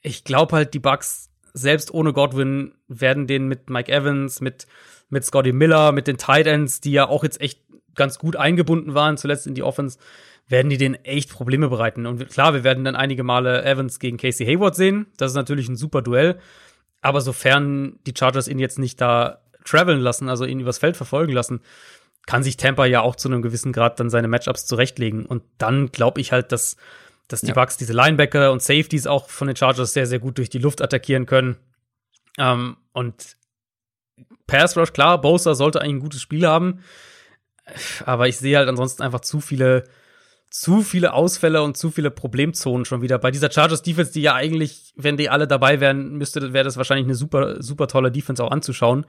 ich 0.02 0.24
glaube 0.24 0.56
halt, 0.56 0.74
die 0.74 0.80
Bucks, 0.80 1.30
selbst 1.54 1.94
ohne 1.94 2.14
Godwin, 2.14 2.74
werden 2.88 3.28
den 3.28 3.48
mit 3.48 3.70
Mike 3.70 3.92
Evans, 3.92 4.42
mit, 4.42 4.68
mit 5.10 5.24
Scotty 5.24 5.54
Miller, 5.54 5.92
mit 5.92 6.08
den 6.08 6.18
Tight 6.18 6.48
Ends, 6.48 6.82
die 6.82 6.92
ja 6.92 7.08
auch 7.08 7.24
jetzt 7.24 7.40
echt 7.40 7.62
ganz 7.96 8.20
gut 8.20 8.36
eingebunden 8.36 8.94
waren, 8.94 9.18
zuletzt 9.18 9.48
in 9.48 9.56
die 9.56 9.64
Offense, 9.64 10.00
werden 10.48 10.70
die 10.70 10.78
denen 10.78 10.96
echt 10.96 11.30
Probleme 11.30 11.70
bereiten. 11.70 12.06
Und 12.06 12.30
klar, 12.30 12.54
wir 12.54 12.64
werden 12.64 12.84
dann 12.84 12.96
einige 12.96 13.24
Male 13.24 13.64
Evans 13.64 14.00
gegen 14.00 14.18
Casey 14.18 14.46
Hayward 14.46 14.76
sehen. 14.76 15.08
Das 15.18 15.32
ist 15.32 15.36
natürlich 15.36 15.70
ein 15.70 15.76
super 15.76 16.02
Duell. 16.02 16.40
Aber 17.02 17.22
sofern 17.22 18.00
die 18.06 18.14
Chargers 18.18 18.48
ihn 18.48 18.60
jetzt 18.60 18.80
nicht 18.80 19.00
da 19.00 19.42
traveln 19.64 20.00
lassen, 20.00 20.30
also 20.30 20.46
ihn 20.46 20.60
übers 20.60 20.78
Feld 20.78 20.98
verfolgen 20.98 21.34
lassen, 21.34 21.62
kann 22.26 22.44
sich 22.44 22.58
Tampa 22.58 22.86
ja 22.86 23.02
auch 23.02 23.16
zu 23.16 23.28
einem 23.28 23.42
gewissen 23.42 23.74
Grad 23.74 24.00
dann 24.00 24.10
seine 24.10 24.28
Matchups 24.28 24.66
zurechtlegen. 24.66 25.26
Und 25.26 25.44
dann 25.58 25.92
glaube 25.92 26.22
ich 26.22 26.32
halt, 26.32 26.52
dass, 26.52 26.78
dass 27.28 27.42
die 27.42 27.48
ja. 27.48 27.54
Bucks 27.54 27.78
diese 27.78 27.94
Linebacker 27.94 28.52
und 28.52 28.62
Safeties 28.62 29.08
auch 29.08 29.30
von 29.30 29.48
den 29.48 29.56
Chargers 29.56 29.94
sehr, 29.94 30.08
sehr 30.08 30.20
gut 30.20 30.38
durch 30.38 30.50
die 30.50 30.60
Luft 30.60 30.82
attackieren 30.82 31.26
können. 31.26 31.58
Ähm, 32.38 32.78
und 32.94 33.38
Pass 34.48 34.78
Rush, 34.78 34.94
klar, 34.94 35.20
Bosa 35.20 35.56
sollte 35.56 35.82
eigentlich 35.82 35.96
ein 35.96 36.02
gutes 36.02 36.22
Spiel 36.22 36.48
haben. 36.48 36.84
Aber 38.06 38.28
ich 38.28 38.38
sehe 38.38 38.58
halt 38.58 38.68
ansonsten 38.68 39.02
einfach 39.02 39.22
zu 39.22 39.40
viele, 39.40 39.86
zu 40.50 40.82
viele 40.82 41.14
Ausfälle 41.14 41.64
und 41.64 41.78
zu 41.78 41.92
viele 41.92 42.12
Problemzonen 42.12 42.86
schon 42.86 43.02
wieder. 43.02 43.18
Bei 43.18 43.32
dieser 43.32 43.52
Chargers 43.52 43.82
Defense, 43.82 44.12
die 44.12 44.22
ja 44.22 44.36
eigentlich, 44.36 44.94
wenn 44.98 45.16
die 45.16 45.30
alle 45.30 45.48
dabei 45.48 45.80
wären, 45.80 46.18
müsste, 46.18 46.54
wäre 46.54 46.66
das 46.66 46.78
wahrscheinlich 46.78 47.06
eine 47.06 47.16
super, 47.16 47.62
super 47.62 47.88
tolle 47.88 48.12
Defense 48.12 48.44
auch 48.44 48.52
anzuschauen. 48.52 49.06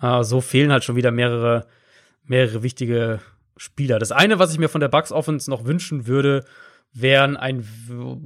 Äh, 0.00 0.22
so 0.22 0.40
fehlen 0.40 0.70
halt 0.70 0.84
schon 0.84 0.96
wieder 0.96 1.10
mehrere, 1.10 1.66
mehrere 2.26 2.62
wichtige 2.62 3.20
Spieler. 3.56 3.98
Das 3.98 4.12
eine, 4.12 4.38
was 4.38 4.52
ich 4.52 4.58
mir 4.58 4.68
von 4.68 4.80
der 4.80 4.88
Bucks 4.88 5.12
Offense 5.12 5.50
noch 5.50 5.64
wünschen 5.64 6.06
würde, 6.06 6.44
wären 6.92 7.36
ein, 7.36 7.64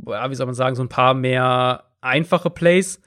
ja, 0.07 0.31
wie 0.31 0.35
soll 0.35 0.47
man 0.47 0.55
sagen, 0.55 0.77
so 0.77 0.83
ein 0.83 0.89
paar 0.89 1.15
mehr 1.15 1.85
einfache 2.01 2.51
Plays. 2.51 3.01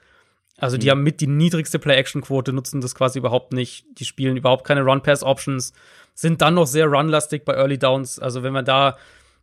Also 0.58 0.76
die 0.76 0.86
mhm. 0.86 0.90
haben 0.90 1.02
mit 1.02 1.20
die 1.20 1.26
niedrigste 1.26 1.78
Play-Action-Quote, 1.78 2.52
nutzen 2.52 2.80
das 2.80 2.94
quasi 2.94 3.18
überhaupt 3.18 3.52
nicht. 3.52 3.86
Die 3.98 4.04
spielen 4.04 4.36
überhaupt 4.36 4.66
keine 4.66 4.82
Run-Pass-Options, 4.82 5.72
sind 6.14 6.42
dann 6.42 6.54
noch 6.54 6.66
sehr 6.66 6.86
runlastig 6.86 7.44
bei 7.44 7.54
Early 7.54 7.78
Downs. 7.78 8.18
Also 8.18 8.42
wenn 8.42 8.52
man 8.52 8.64
da 8.64 8.96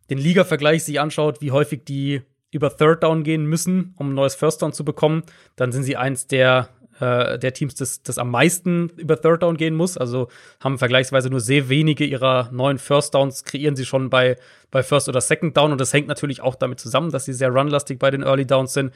den 0.08 0.18
Liga-Vergleich 0.18 0.84
sich 0.84 1.00
anschaut, 1.00 1.40
wie 1.40 1.52
häufig 1.52 1.84
die 1.84 2.22
über 2.50 2.76
Third 2.76 3.02
Down 3.02 3.22
gehen 3.22 3.46
müssen, 3.46 3.94
um 3.96 4.10
ein 4.10 4.14
neues 4.14 4.34
First 4.34 4.62
Down 4.62 4.72
zu 4.72 4.84
bekommen, 4.84 5.22
dann 5.56 5.72
sind 5.72 5.84
sie 5.84 5.96
eins 5.96 6.26
der 6.26 6.68
äh, 7.00 7.38
der 7.38 7.52
Teams, 7.52 7.74
das, 7.74 8.02
das 8.02 8.18
am 8.18 8.30
meisten 8.30 8.90
über 8.96 9.20
Third 9.20 9.42
Down 9.42 9.56
gehen 9.56 9.74
muss. 9.74 9.96
Also 9.96 10.28
haben 10.60 10.78
vergleichsweise 10.78 11.30
nur 11.30 11.40
sehr 11.40 11.68
wenige 11.68 12.04
ihrer 12.04 12.50
neuen 12.52 12.78
First 12.78 13.14
Downs 13.14 13.44
kreieren 13.44 13.76
sie 13.76 13.84
schon 13.84 14.10
bei, 14.10 14.36
bei 14.70 14.82
First 14.82 15.08
oder 15.08 15.20
Second 15.20 15.56
Down. 15.56 15.72
Und 15.72 15.80
das 15.80 15.92
hängt 15.92 16.08
natürlich 16.08 16.40
auch 16.40 16.54
damit 16.54 16.80
zusammen, 16.80 17.10
dass 17.10 17.24
sie 17.24 17.32
sehr 17.32 17.50
runlastig 17.50 17.98
bei 17.98 18.10
den 18.10 18.22
Early 18.22 18.46
Downs 18.46 18.72
sind. 18.72 18.92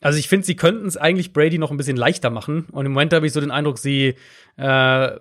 Also 0.00 0.18
ich 0.18 0.28
finde, 0.28 0.44
sie 0.44 0.56
könnten 0.56 0.86
es 0.86 0.96
eigentlich 0.96 1.32
Brady 1.32 1.58
noch 1.58 1.70
ein 1.70 1.76
bisschen 1.76 1.96
leichter 1.96 2.30
machen. 2.30 2.66
Und 2.72 2.84
im 2.84 2.92
Moment 2.92 3.12
habe 3.12 3.26
ich 3.26 3.32
so 3.32 3.40
den 3.40 3.50
Eindruck, 3.50 3.78
sie, 3.78 4.16
äh, 4.58 5.14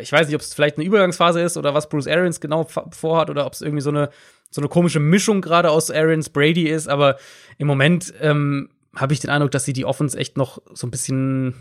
ich 0.00 0.10
weiß 0.10 0.26
nicht, 0.26 0.34
ob 0.34 0.40
es 0.40 0.54
vielleicht 0.54 0.76
eine 0.76 0.86
Übergangsphase 0.86 1.40
ist 1.40 1.56
oder 1.56 1.74
was 1.74 1.88
Bruce 1.88 2.08
Arians 2.08 2.40
genau 2.40 2.64
vorhat 2.64 3.30
oder 3.30 3.46
ob 3.46 3.52
es 3.52 3.62
irgendwie 3.62 3.82
so 3.82 3.90
eine 3.90 4.10
so 4.52 4.60
eine 4.60 4.68
komische 4.68 5.00
Mischung 5.00 5.40
gerade 5.40 5.70
aus 5.70 5.90
Arians 5.90 6.28
Brady 6.28 6.68
ist. 6.68 6.88
Aber 6.88 7.16
im 7.58 7.66
Moment 7.66 8.12
ähm, 8.20 8.68
habe 8.94 9.12
ich 9.12 9.20
den 9.20 9.30
Eindruck, 9.30 9.50
dass 9.50 9.64
sie 9.64 9.72
die 9.72 9.84
Offense 9.84 10.18
echt 10.18 10.36
noch 10.36 10.60
so 10.72 10.86
ein 10.86 10.90
bisschen, 10.90 11.54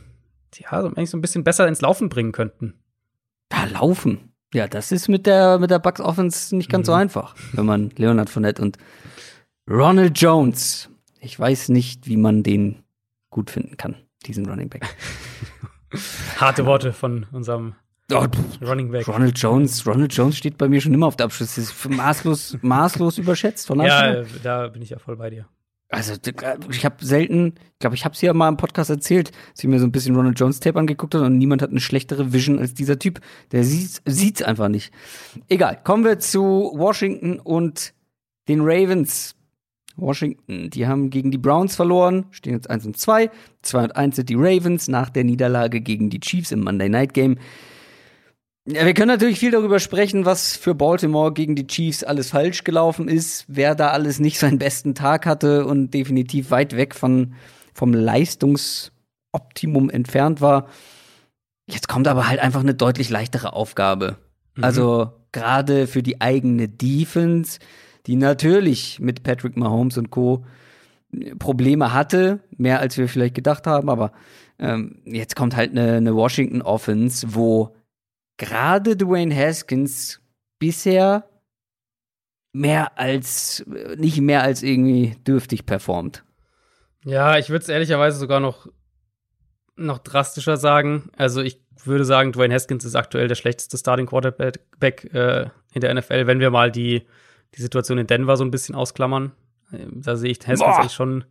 ja, 0.55 0.71
eigentlich 0.71 1.09
so 1.09 1.17
ein 1.17 1.21
bisschen 1.21 1.43
besser 1.43 1.67
ins 1.67 1.81
Laufen 1.81 2.09
bringen 2.09 2.31
könnten. 2.31 2.75
Da 3.49 3.65
laufen. 3.65 4.31
Ja, 4.53 4.67
das 4.67 4.91
ist 4.91 5.07
mit 5.07 5.25
der, 5.25 5.59
mit 5.59 5.71
der 5.71 5.79
Bucks 5.79 6.01
Offense 6.01 6.55
nicht 6.55 6.69
ganz 6.69 6.87
mhm. 6.87 6.91
so 6.91 6.93
einfach, 6.93 7.35
wenn 7.53 7.65
man 7.65 7.89
Leonard 7.95 8.29
Fournette 8.29 8.61
und 8.61 8.77
Ronald 9.69 10.19
Jones. 10.19 10.89
Ich 11.19 11.39
weiß 11.39 11.69
nicht, 11.69 12.07
wie 12.07 12.17
man 12.17 12.43
den 12.43 12.83
gut 13.29 13.49
finden 13.49 13.77
kann, 13.77 13.95
diesen 14.25 14.45
Running 14.47 14.69
Back. 14.69 14.83
Harte 16.37 16.65
Worte 16.65 16.91
von 16.93 17.25
unserem 17.31 17.75
oh, 18.11 18.25
Running 18.61 18.91
Back. 18.91 19.07
Ronald 19.07 19.37
Jones, 19.37 19.85
Ronald 19.85 20.13
Jones 20.13 20.37
steht 20.37 20.57
bei 20.57 20.67
mir 20.67 20.81
schon 20.81 20.93
immer 20.93 21.07
auf 21.07 21.15
der 21.15 21.27
Abschluss. 21.27 21.55
Das 21.55 21.65
ist 21.65 21.89
maßlos, 21.89 22.57
maßlos 22.61 23.19
überschätzt 23.19 23.67
von 23.67 23.79
Ja, 23.81 24.23
da 24.43 24.67
bin 24.67 24.81
ich 24.81 24.89
ja 24.89 24.99
voll 24.99 25.15
bei 25.15 25.29
dir. 25.29 25.47
Also 25.91 26.13
ich 26.69 26.85
habe 26.85 27.03
selten, 27.03 27.55
ich 27.73 27.79
glaube, 27.79 27.97
ich 27.97 28.05
habe 28.05 28.15
es 28.15 28.21
ja 28.21 28.33
mal 28.33 28.47
im 28.47 28.55
Podcast 28.55 28.89
erzählt, 28.89 29.31
dass 29.51 29.63
ich 29.63 29.69
mir 29.69 29.77
so 29.77 29.85
ein 29.85 29.91
bisschen 29.91 30.15
Ronald 30.15 30.39
Jones 30.39 30.61
Tape 30.61 30.79
angeguckt 30.79 31.13
habe 31.13 31.25
und 31.25 31.37
niemand 31.37 31.61
hat 31.61 31.69
eine 31.69 31.81
schlechtere 31.81 32.31
Vision 32.31 32.59
als 32.59 32.73
dieser 32.73 32.97
Typ. 32.97 33.19
Der 33.51 33.65
sieht 33.65 34.01
sieht's 34.05 34.41
einfach 34.41 34.69
nicht. 34.69 34.93
Egal, 35.49 35.79
kommen 35.83 36.05
wir 36.05 36.17
zu 36.19 36.71
Washington 36.73 37.39
und 37.39 37.93
den 38.47 38.61
Ravens. 38.61 39.35
Washington, 39.97 40.69
die 40.69 40.87
haben 40.87 41.09
gegen 41.09 41.29
die 41.29 41.37
Browns 41.37 41.75
verloren, 41.75 42.25
stehen 42.31 42.53
jetzt 42.53 42.69
1 42.69 42.85
und 42.85 42.97
2. 42.97 43.29
2 43.61 43.83
und 43.83 43.95
1 43.95 44.15
sind 44.15 44.29
die 44.29 44.35
Ravens 44.35 44.87
nach 44.87 45.09
der 45.09 45.25
Niederlage 45.25 45.81
gegen 45.81 46.09
die 46.09 46.21
Chiefs 46.21 46.53
im 46.53 46.61
Monday 46.61 46.87
Night 46.87 47.13
Game. 47.13 47.37
Ja, 48.67 48.85
wir 48.85 48.93
können 48.93 49.07
natürlich 49.07 49.39
viel 49.39 49.51
darüber 49.51 49.79
sprechen, 49.79 50.25
was 50.25 50.55
für 50.55 50.75
Baltimore 50.75 51.33
gegen 51.33 51.55
die 51.55 51.65
Chiefs 51.65 52.03
alles 52.03 52.29
falsch 52.29 52.63
gelaufen 52.63 53.07
ist, 53.07 53.45
wer 53.47 53.73
da 53.73 53.89
alles 53.89 54.19
nicht 54.19 54.37
seinen 54.37 54.59
besten 54.59 54.93
Tag 54.93 55.25
hatte 55.25 55.65
und 55.65 55.91
definitiv 55.93 56.51
weit 56.51 56.75
weg 56.77 56.93
von, 56.93 57.33
vom 57.73 57.93
Leistungsoptimum 57.93 59.89
entfernt 59.89 60.41
war. 60.41 60.67
Jetzt 61.67 61.87
kommt 61.87 62.07
aber 62.07 62.27
halt 62.27 62.39
einfach 62.39 62.59
eine 62.59 62.75
deutlich 62.75 63.09
leichtere 63.09 63.53
Aufgabe. 63.53 64.17
Mhm. 64.55 64.63
Also 64.63 65.11
gerade 65.31 65.87
für 65.87 66.03
die 66.03 66.21
eigene 66.21 66.67
Defense, 66.69 67.57
die 68.05 68.15
natürlich 68.15 68.99
mit 68.99 69.23
Patrick 69.23 69.57
Mahomes 69.57 69.97
und 69.97 70.11
Co. 70.11 70.45
Probleme 71.39 71.93
hatte, 71.93 72.39
mehr 72.57 72.79
als 72.79 72.97
wir 72.97 73.09
vielleicht 73.09 73.35
gedacht 73.35 73.67
haben, 73.67 73.89
aber 73.89 74.11
ähm, 74.59 75.01
jetzt 75.05 75.35
kommt 75.35 75.55
halt 75.55 75.71
eine, 75.71 75.93
eine 75.93 76.15
Washington 76.15 76.61
Offense, 76.61 77.27
wo 77.31 77.75
gerade 78.41 78.97
Dwayne 78.97 79.35
Haskins 79.35 80.19
bisher 80.57 81.29
mehr 82.53 82.97
als, 82.97 83.63
nicht 83.97 84.19
mehr 84.19 84.41
als 84.41 84.63
irgendwie 84.63 85.15
dürftig 85.27 85.65
performt. 85.67 86.23
Ja, 87.05 87.37
ich 87.37 87.49
würde 87.49 87.61
es 87.61 87.69
ehrlicherweise 87.69 88.17
sogar 88.17 88.39
noch, 88.39 88.67
noch 89.75 89.99
drastischer 89.99 90.57
sagen. 90.57 91.11
Also 91.15 91.41
ich 91.41 91.61
würde 91.83 92.03
sagen, 92.03 92.31
Dwayne 92.31 92.53
Haskins 92.53 92.83
ist 92.83 92.95
aktuell 92.95 93.27
der 93.27 93.35
schlechteste 93.35 93.77
Starting 93.77 94.07
Quarterback 94.07 95.13
äh, 95.13 95.49
in 95.73 95.81
der 95.81 95.93
NFL, 95.93 96.25
wenn 96.25 96.39
wir 96.39 96.49
mal 96.49 96.71
die, 96.71 97.03
die 97.55 97.61
Situation 97.61 97.99
in 97.99 98.07
Denver 98.07 98.37
so 98.37 98.43
ein 98.43 98.51
bisschen 98.51 98.73
ausklammern. 98.73 99.33
Ähm, 99.71 100.01
da 100.01 100.15
sehe 100.15 100.31
ich 100.31 100.39
Haskins 100.39 100.59
Boah. 100.61 100.79
eigentlich 100.79 100.93
schon 100.93 101.25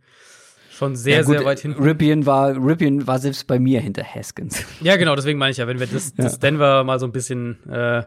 schon 0.81 0.95
sehr, 0.95 1.17
ja, 1.17 1.21
gut, 1.21 1.37
sehr 1.37 1.45
weit 1.45 1.59
hinten. 1.59 1.83
Ripien 1.83 2.25
war, 2.25 2.55
Ripien 2.55 3.05
war 3.05 3.19
selbst 3.19 3.45
bei 3.45 3.59
mir 3.59 3.81
hinter 3.81 4.03
Haskins. 4.03 4.63
Ja, 4.81 4.95
genau, 4.95 5.15
deswegen 5.15 5.37
meine 5.37 5.51
ich 5.51 5.57
ja, 5.57 5.67
wenn 5.67 5.79
wir 5.79 5.85
das, 5.85 6.15
das 6.15 6.39
Denver 6.39 6.83
mal 6.83 6.99
so 6.99 7.05
ein 7.05 7.11
bisschen, 7.11 7.59
äh, 7.69 8.03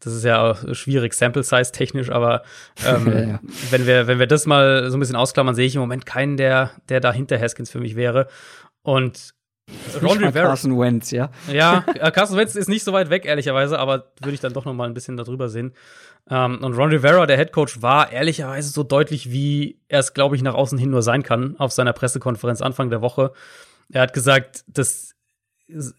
das 0.00 0.12
ist 0.12 0.24
ja 0.24 0.50
auch 0.50 0.74
schwierig, 0.74 1.14
Sample 1.14 1.42
Size 1.42 1.72
technisch, 1.72 2.10
aber 2.10 2.42
ähm, 2.86 3.06
ja, 3.12 3.20
ja. 3.20 3.40
wenn 3.70 3.86
wir, 3.86 4.06
wenn 4.06 4.18
wir 4.18 4.26
das 4.26 4.44
mal 4.44 4.90
so 4.90 4.98
ein 4.98 5.00
bisschen 5.00 5.16
ausklammern, 5.16 5.54
sehe 5.54 5.66
ich 5.66 5.74
im 5.74 5.80
Moment 5.80 6.04
keinen, 6.04 6.36
der, 6.36 6.72
der 6.90 7.00
da 7.00 7.10
hinter 7.10 7.40
Haskins 7.40 7.70
für 7.70 7.80
mich 7.80 7.96
wäre. 7.96 8.26
Und 8.82 9.34
Ron 10.02 10.18
Rivera. 10.18 10.48
Carson 10.48 10.78
Wentz, 10.78 11.10
ja. 11.10 11.30
Ja, 11.50 11.84
äh, 11.94 12.10
Carson 12.10 12.36
Wentz 12.36 12.54
ist 12.54 12.68
nicht 12.68 12.84
so 12.84 12.92
weit 12.92 13.08
weg, 13.08 13.24
ehrlicherweise, 13.24 13.78
aber 13.78 14.12
würde 14.20 14.34
ich 14.34 14.40
dann 14.40 14.52
doch 14.52 14.64
noch 14.64 14.74
mal 14.74 14.88
ein 14.88 14.94
bisschen 14.94 15.16
darüber 15.16 15.48
sehen. 15.48 15.72
Ähm, 16.28 16.58
und 16.62 16.74
Ron 16.74 16.90
Rivera, 16.90 17.26
der 17.26 17.36
Head 17.36 17.52
Coach, 17.52 17.82
war 17.82 18.12
ehrlicherweise 18.12 18.70
so 18.70 18.82
deutlich, 18.82 19.30
wie 19.30 19.80
er 19.88 20.00
es, 20.00 20.14
glaube 20.14 20.36
ich, 20.36 20.42
nach 20.42 20.54
außen 20.54 20.78
hin 20.78 20.90
nur 20.90 21.02
sein 21.02 21.22
kann, 21.22 21.56
auf 21.58 21.72
seiner 21.72 21.92
Pressekonferenz 21.92 22.60
Anfang 22.60 22.90
der 22.90 23.02
Woche. 23.02 23.32
Er 23.92 24.02
hat 24.02 24.12
gesagt, 24.12 24.64
dass, 24.68 25.14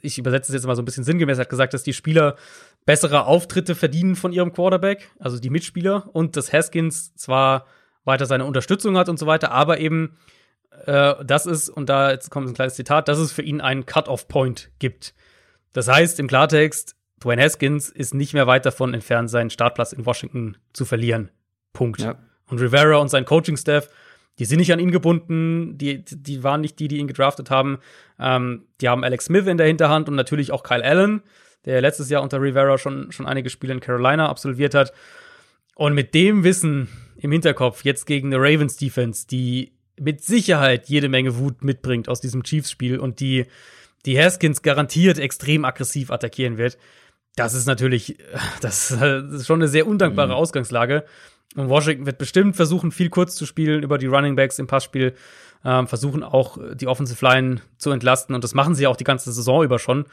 ich 0.02 0.18
übersetze 0.18 0.52
es 0.52 0.56
jetzt 0.56 0.68
mal 0.68 0.76
so 0.76 0.81
ein 0.81 0.85
bisschen 0.85 1.03
sinngemäß, 1.03 1.38
er 1.38 1.41
hat 1.41 1.49
gesagt, 1.49 1.73
dass 1.73 1.84
die 1.84 1.93
Spieler 1.93 2.35
bessere 2.85 3.26
Auftritte 3.26 3.76
verdienen 3.76 4.15
von 4.15 4.31
ihrem 4.31 4.53
Quarterback, 4.53 5.11
also 5.19 5.39
die 5.39 5.49
Mitspieler, 5.49 6.10
und 6.14 6.35
dass 6.38 6.52
Haskins 6.52 7.15
zwar 7.15 7.65
weiter 8.03 8.26
seine 8.26 8.45
Unterstützung 8.45 8.98
hat 8.98 9.10
und 9.10 9.19
so 9.19 9.27
weiter, 9.27 9.52
aber 9.52 9.80
eben 9.80 10.18
äh, 10.85 11.15
das 11.23 11.45
ist, 11.45 11.69
und 11.69 11.89
da 11.89 12.11
jetzt 12.11 12.30
kommt 12.30 12.48
ein 12.48 12.53
kleines 12.53 12.76
Zitat, 12.76 13.07
dass 13.07 13.19
es 13.19 13.31
für 13.31 13.41
ihn 13.41 13.61
einen 13.61 13.85
Cut-off-Point 13.85 14.72
gibt. 14.80 15.14
Das 15.73 15.88
heißt 15.88 16.19
im 16.19 16.27
Klartext, 16.27 16.95
Dwayne 17.23 17.41
Haskins 17.43 17.89
ist 17.89 18.14
nicht 18.14 18.34
mehr 18.34 18.48
weit 18.48 18.65
davon 18.65 18.93
entfernt, 18.93 19.30
seinen 19.30 19.49
Startplatz 19.49 19.93
in 19.93 20.06
Washington 20.06 20.57
zu 20.73 20.85
verlieren. 20.85 21.30
Punkt. 21.73 22.02
Ja. 22.02 22.15
Und 22.48 22.60
Rivera 22.60 22.98
und 22.98 23.10
sein 23.10 23.26
Coaching-Staff, 23.26 23.89
die 24.39 24.45
sind 24.45 24.60
nicht 24.60 24.73
an 24.73 24.80
ihn 24.80 24.91
gebunden, 24.91 25.77
die, 25.77 26.03
die 26.03 26.43
waren 26.43 26.61
nicht 26.61 26.80
die, 26.80 26.88
die 26.88 26.98
ihn 26.98 27.07
gedraftet 27.07 27.49
haben. 27.49 27.80
Ähm, 28.19 28.65
die 28.81 28.89
haben 28.89 29.03
Alex 29.03 29.26
Smith 29.26 29.48
in 29.48 29.57
der 29.57 29.68
Hinterhand 29.68 30.10
und 30.10 30.15
natürlich 30.15 30.52
auch 30.52 30.64
Kyle 30.64 30.84
Allen, 30.84 31.22
der 31.65 31.80
letztes 31.81 32.10
Jahr 32.10 32.23
unter 32.23 32.41
Rivera 32.41 32.77
schon, 32.77 33.11
schon 33.11 33.27
einige 33.27 33.49
Spiele 33.49 33.73
in 33.73 33.80
Carolina 33.80 34.27
absolviert 34.27 34.73
hat. 34.73 34.93
Und 35.76 35.93
mit 35.93 36.14
dem 36.14 36.43
Wissen 36.43 36.89
im 37.18 37.31
Hinterkopf 37.31 37.84
jetzt 37.84 38.06
gegen 38.06 38.34
eine 38.34 38.43
Ravens 38.43 38.77
Defense, 38.77 39.27
die 39.27 39.73
mit 39.99 40.23
Sicherheit 40.23 40.89
jede 40.89 41.10
Menge 41.10 41.38
Wut 41.38 41.64
mitbringt 41.64 42.10
aus 42.10 42.19
diesem 42.19 42.43
Chiefs-Spiel 42.43 42.99
und 42.99 43.19
die, 43.19 43.45
die 44.06 44.19
Haskins 44.19 44.64
garantiert 44.64 45.19
extrem 45.19 45.65
aggressiv 45.65 46.10
attackieren 46.10 46.57
wird, 46.57 46.77
das 47.36 47.53
ist 47.53 47.66
natürlich, 47.66 48.18
das 48.62 48.91
ist 48.91 49.48
schon 49.48 49.60
eine 49.60 49.68
sehr 49.68 49.88
undankbare 49.88 50.30
mhm. 50.30 50.36
Ausgangslage. 50.36 51.06
Und 51.56 51.70
Washington 51.70 52.06
wird 52.06 52.18
bestimmt 52.18 52.56
versuchen, 52.56 52.91
viel 52.91 53.10
kurz 53.10 53.36
zu 53.36 53.45
spielen 53.45 53.84
über 53.84 53.98
die 53.98 54.08
Running 54.08 54.36
Backs 54.36 54.58
im 54.58 54.68
Passspiel, 54.68 55.16
ähm, 55.66 55.88
versuchen 55.88 56.24
auch 56.24 56.58
die 56.74 56.88
Offensive 56.88 57.24
Line 57.26 57.62
zu 57.78 57.91
entlasten. 57.91 58.34
Und 58.36 58.44
das 58.44 58.53
machen 58.53 58.74
sie 58.74 58.88
auch 58.88 58.95
die 58.95 59.03
ganze 59.03 59.32
Saison 59.32 59.64
über 59.64 59.80
schon. 59.80 60.06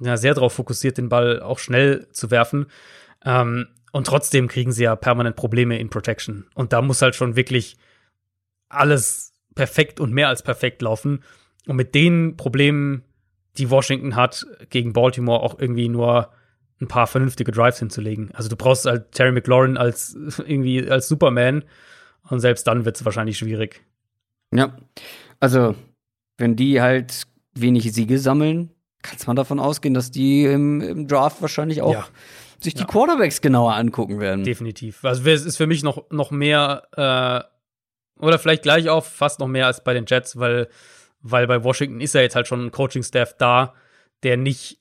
Ja, 0.00 0.16
sehr 0.16 0.34
darauf 0.34 0.52
fokussiert, 0.52 0.96
den 0.96 1.08
Ball 1.08 1.42
auch 1.42 1.58
schnell 1.58 2.08
zu 2.12 2.30
werfen. 2.30 2.66
Ähm, 3.24 3.68
und 3.92 4.06
trotzdem 4.06 4.48
kriegen 4.48 4.72
sie 4.72 4.84
ja 4.84 4.96
permanent 4.96 5.36
Probleme 5.36 5.78
in 5.78 5.90
Protection. 5.90 6.46
Und 6.54 6.72
da 6.72 6.82
muss 6.82 7.02
halt 7.02 7.14
schon 7.14 7.36
wirklich 7.36 7.76
alles 8.68 9.32
perfekt 9.54 9.98
und 9.98 10.12
mehr 10.12 10.28
als 10.28 10.42
perfekt 10.42 10.82
laufen. 10.82 11.24
Und 11.66 11.76
mit 11.76 11.94
den 11.94 12.36
Problemen, 12.36 13.02
die 13.56 13.70
Washington 13.70 14.14
hat, 14.14 14.46
gegen 14.70 14.92
Baltimore 14.92 15.40
auch 15.40 15.58
irgendwie 15.58 15.88
nur 15.88 16.30
ein 16.80 16.88
paar 16.88 17.06
vernünftige 17.06 17.52
Drives 17.52 17.78
hinzulegen. 17.78 18.30
Also 18.34 18.48
du 18.48 18.56
brauchst 18.56 18.86
halt 18.86 19.12
Terry 19.12 19.32
McLaurin 19.32 19.76
als 19.76 20.14
irgendwie 20.38 20.88
als 20.88 21.08
Superman 21.08 21.64
und 22.28 22.40
selbst 22.40 22.66
dann 22.66 22.84
wird 22.84 22.96
es 22.96 23.04
wahrscheinlich 23.04 23.38
schwierig. 23.38 23.82
Ja, 24.54 24.76
also 25.40 25.74
wenn 26.36 26.56
die 26.56 26.80
halt 26.80 27.24
wenig 27.54 27.92
Siege 27.92 28.18
sammeln, 28.18 28.70
kann 29.02 29.18
man 29.26 29.36
davon 29.36 29.60
ausgehen, 29.60 29.94
dass 29.94 30.10
die 30.10 30.44
im, 30.44 30.80
im 30.80 31.08
Draft 31.08 31.42
wahrscheinlich 31.42 31.82
auch 31.82 31.92
ja. 31.92 32.06
sich 32.60 32.74
die 32.74 32.80
ja. 32.80 32.86
Quarterbacks 32.86 33.40
genauer 33.40 33.74
angucken 33.74 34.20
werden. 34.20 34.44
Definitiv. 34.44 35.04
Also 35.04 35.28
es 35.28 35.44
ist 35.44 35.56
für 35.56 35.66
mich 35.66 35.82
noch, 35.82 36.10
noch 36.10 36.30
mehr 36.30 36.88
äh, 36.96 38.24
oder 38.24 38.38
vielleicht 38.38 38.62
gleich 38.62 38.88
auch 38.88 39.04
fast 39.04 39.40
noch 39.40 39.48
mehr 39.48 39.66
als 39.66 39.84
bei 39.84 39.94
den 39.94 40.04
Jets, 40.06 40.38
weil, 40.38 40.68
weil 41.20 41.46
bei 41.46 41.62
Washington 41.62 42.00
ist 42.00 42.14
ja 42.14 42.20
jetzt 42.20 42.36
halt 42.36 42.48
schon 42.48 42.66
ein 42.66 42.70
Coaching-Staff 42.72 43.36
da, 43.38 43.74
der 44.22 44.36
nicht 44.36 44.80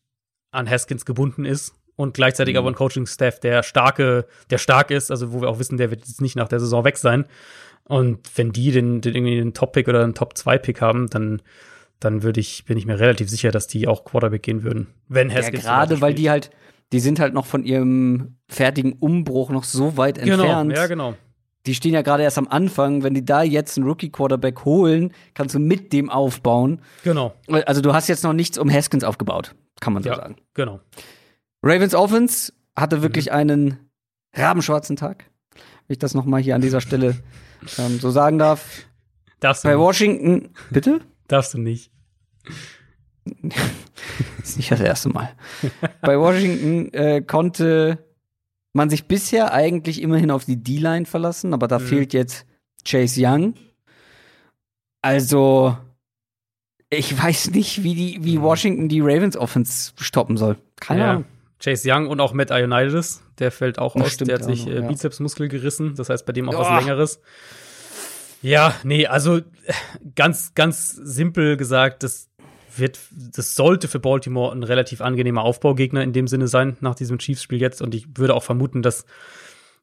an 0.51 0.69
Haskins 0.69 1.05
gebunden 1.05 1.45
ist 1.45 1.76
und 1.97 2.13
gleichzeitig 2.13 2.53
mhm. 2.53 2.59
aber 2.59 2.69
ein 2.69 2.75
Coaching-Staff, 2.75 3.41
der 3.41 3.63
starke, 3.63 4.25
der 4.49 4.59
stark 4.59 4.91
ist, 4.91 5.11
also 5.11 5.33
wo 5.33 5.41
wir 5.41 5.49
auch 5.49 5.59
wissen, 5.59 5.77
der 5.77 5.89
wird 5.91 6.07
jetzt 6.07 6.21
nicht 6.21 6.37
nach 6.37 6.47
der 6.47 6.61
Saison 6.61 6.85
weg 6.85 6.97
sein. 6.97 7.25
Und 7.83 8.19
wenn 8.35 8.51
die 8.51 8.71
den, 8.71 9.01
den 9.01 9.15
irgendwie 9.15 9.41
einen 9.41 9.53
Top-Pick 9.53 9.87
oder 9.87 10.03
einen 10.03 10.13
Top-2-Pick 10.13 10.79
haben, 10.79 11.09
dann, 11.09 11.41
dann 11.99 12.21
würde 12.21 12.39
ich, 12.39 12.65
bin 12.65 12.77
ich 12.77 12.85
mir 12.85 12.99
relativ 12.99 13.29
sicher, 13.29 13.51
dass 13.51 13.67
die 13.67 13.87
auch 13.87 14.05
Quarterback 14.05 14.43
gehen 14.43 14.63
würden. 14.63 14.87
Wenn 15.09 15.33
Haskins 15.33 15.63
ja, 15.63 15.71
gerade 15.71 15.99
weil 15.99 16.13
die 16.13 16.29
halt, 16.29 16.51
die 16.91 16.99
sind 16.99 17.19
halt 17.19 17.33
noch 17.33 17.45
von 17.45 17.63
ihrem 17.63 18.37
fertigen 18.47 18.93
Umbruch 18.93 19.49
noch 19.49 19.63
so 19.63 19.97
weit 19.97 20.21
genau, 20.21 20.43
entfernt. 20.43 20.73
Ja, 20.73 20.87
genau. 20.87 21.15
Die 21.65 21.73
stehen 21.73 21.93
ja 21.93 22.03
gerade 22.03 22.23
erst 22.23 22.37
am 22.37 22.47
Anfang. 22.47 23.03
Wenn 23.03 23.15
die 23.15 23.25
da 23.25 23.41
jetzt 23.41 23.77
einen 23.77 23.87
Rookie-Quarterback 23.87 24.65
holen, 24.65 25.13
kannst 25.33 25.55
du 25.55 25.59
mit 25.59 25.91
dem 25.93 26.09
aufbauen. 26.11 26.81
Genau. 27.03 27.33
Also 27.47 27.81
du 27.81 27.93
hast 27.93 28.07
jetzt 28.07 28.23
noch 28.23 28.33
nichts 28.33 28.57
um 28.57 28.71
Haskins 28.71 29.03
aufgebaut, 29.03 29.55
kann 29.79 29.93
man 29.93 30.03
so 30.03 30.09
ja, 30.09 30.15
sagen. 30.15 30.35
Genau. 30.53 30.79
Ravens 31.67 31.93
Offense 31.93 32.53
hatte 32.75 33.01
wirklich 33.01 33.27
mhm. 33.27 33.33
einen 33.33 33.77
rabenschwarzen 34.33 34.95
Tag, 34.95 35.25
wenn 35.53 35.93
ich 35.93 35.99
das 35.99 36.13
noch 36.13 36.25
mal 36.25 36.41
hier 36.41 36.55
an 36.55 36.61
dieser 36.61 36.81
Stelle 36.81 37.17
ähm, 37.77 37.99
so 37.99 38.09
sagen 38.09 38.37
darf. 38.37 38.85
Darfst 39.39 39.63
du 39.63 39.67
Bei 39.67 39.73
nicht. 39.73 39.83
Washington, 39.83 40.49
bitte? 40.71 41.01
Darfst 41.27 41.53
du 41.53 41.57
nicht. 41.57 41.91
das 43.43 43.55
ist 44.43 44.57
nicht 44.57 44.71
das 44.71 44.79
erste 44.79 45.09
Mal. 45.09 45.29
Bei 46.01 46.17
Washington 46.17 46.93
äh, 46.93 47.21
konnte 47.21 47.99
man 48.73 48.89
sich 48.89 49.05
bisher 49.05 49.53
eigentlich 49.53 50.01
immerhin 50.01 50.31
auf 50.31 50.45
die 50.45 50.63
D-Line 50.63 51.05
verlassen, 51.05 51.53
aber 51.53 51.67
da 51.67 51.79
mhm. 51.79 51.83
fehlt 51.83 52.13
jetzt 52.13 52.45
Chase 52.87 53.21
Young. 53.21 53.55
Also, 55.01 55.77
ich 56.89 57.21
weiß 57.21 57.51
nicht, 57.51 57.83
wie, 57.83 57.95
die, 57.95 58.23
wie 58.23 58.37
mhm. 58.37 58.43
Washington 58.43 58.87
die 58.87 59.01
Ravens 59.01 59.35
Offense 59.35 59.91
stoppen 59.97 60.37
soll. 60.37 60.57
Keine 60.79 61.01
ja. 61.01 61.11
Ahnung. 61.11 61.25
Chase 61.59 61.89
Young 61.91 62.07
und 62.07 62.19
auch 62.19 62.33
Matt 62.33 62.51
Ionides, 62.51 63.23
der 63.39 63.51
fällt 63.51 63.79
auch 63.79 63.95
aus. 63.95 64.13
Stimmt, 64.13 64.29
der 64.29 64.39
hat 64.39 64.45
sich 64.45 64.65
noch, 64.65 64.73
äh, 64.73 64.81
ja. 64.81 64.87
Bizepsmuskel 64.87 65.47
gerissen, 65.47 65.95
das 65.95 66.09
heißt 66.09 66.25
bei 66.25 66.33
dem 66.33 66.49
auch 66.49 66.55
oh. 66.55 66.59
was 66.59 66.83
Längeres. 66.83 67.19
Ja, 68.41 68.75
nee, 68.83 69.07
also 69.07 69.41
ganz, 70.15 70.53
ganz 70.53 70.91
simpel 70.91 71.57
gesagt, 71.57 72.03
das 72.03 72.29
wird, 72.75 72.99
das 73.35 73.55
sollte 73.55 73.87
für 73.87 73.99
Baltimore 73.99 74.55
ein 74.55 74.63
relativ 74.63 75.01
angenehmer 75.01 75.41
Aufbaugegner 75.41 76.03
in 76.03 76.13
dem 76.13 76.27
Sinne 76.27 76.47
sein, 76.47 76.77
nach 76.79 76.95
diesem 76.95 77.17
Chiefs-Spiel 77.17 77.59
jetzt. 77.59 77.81
Und 77.81 77.95
ich 77.95 78.07
würde 78.15 78.35
auch 78.35 78.43
vermuten, 78.43 78.83
dass, 78.83 79.05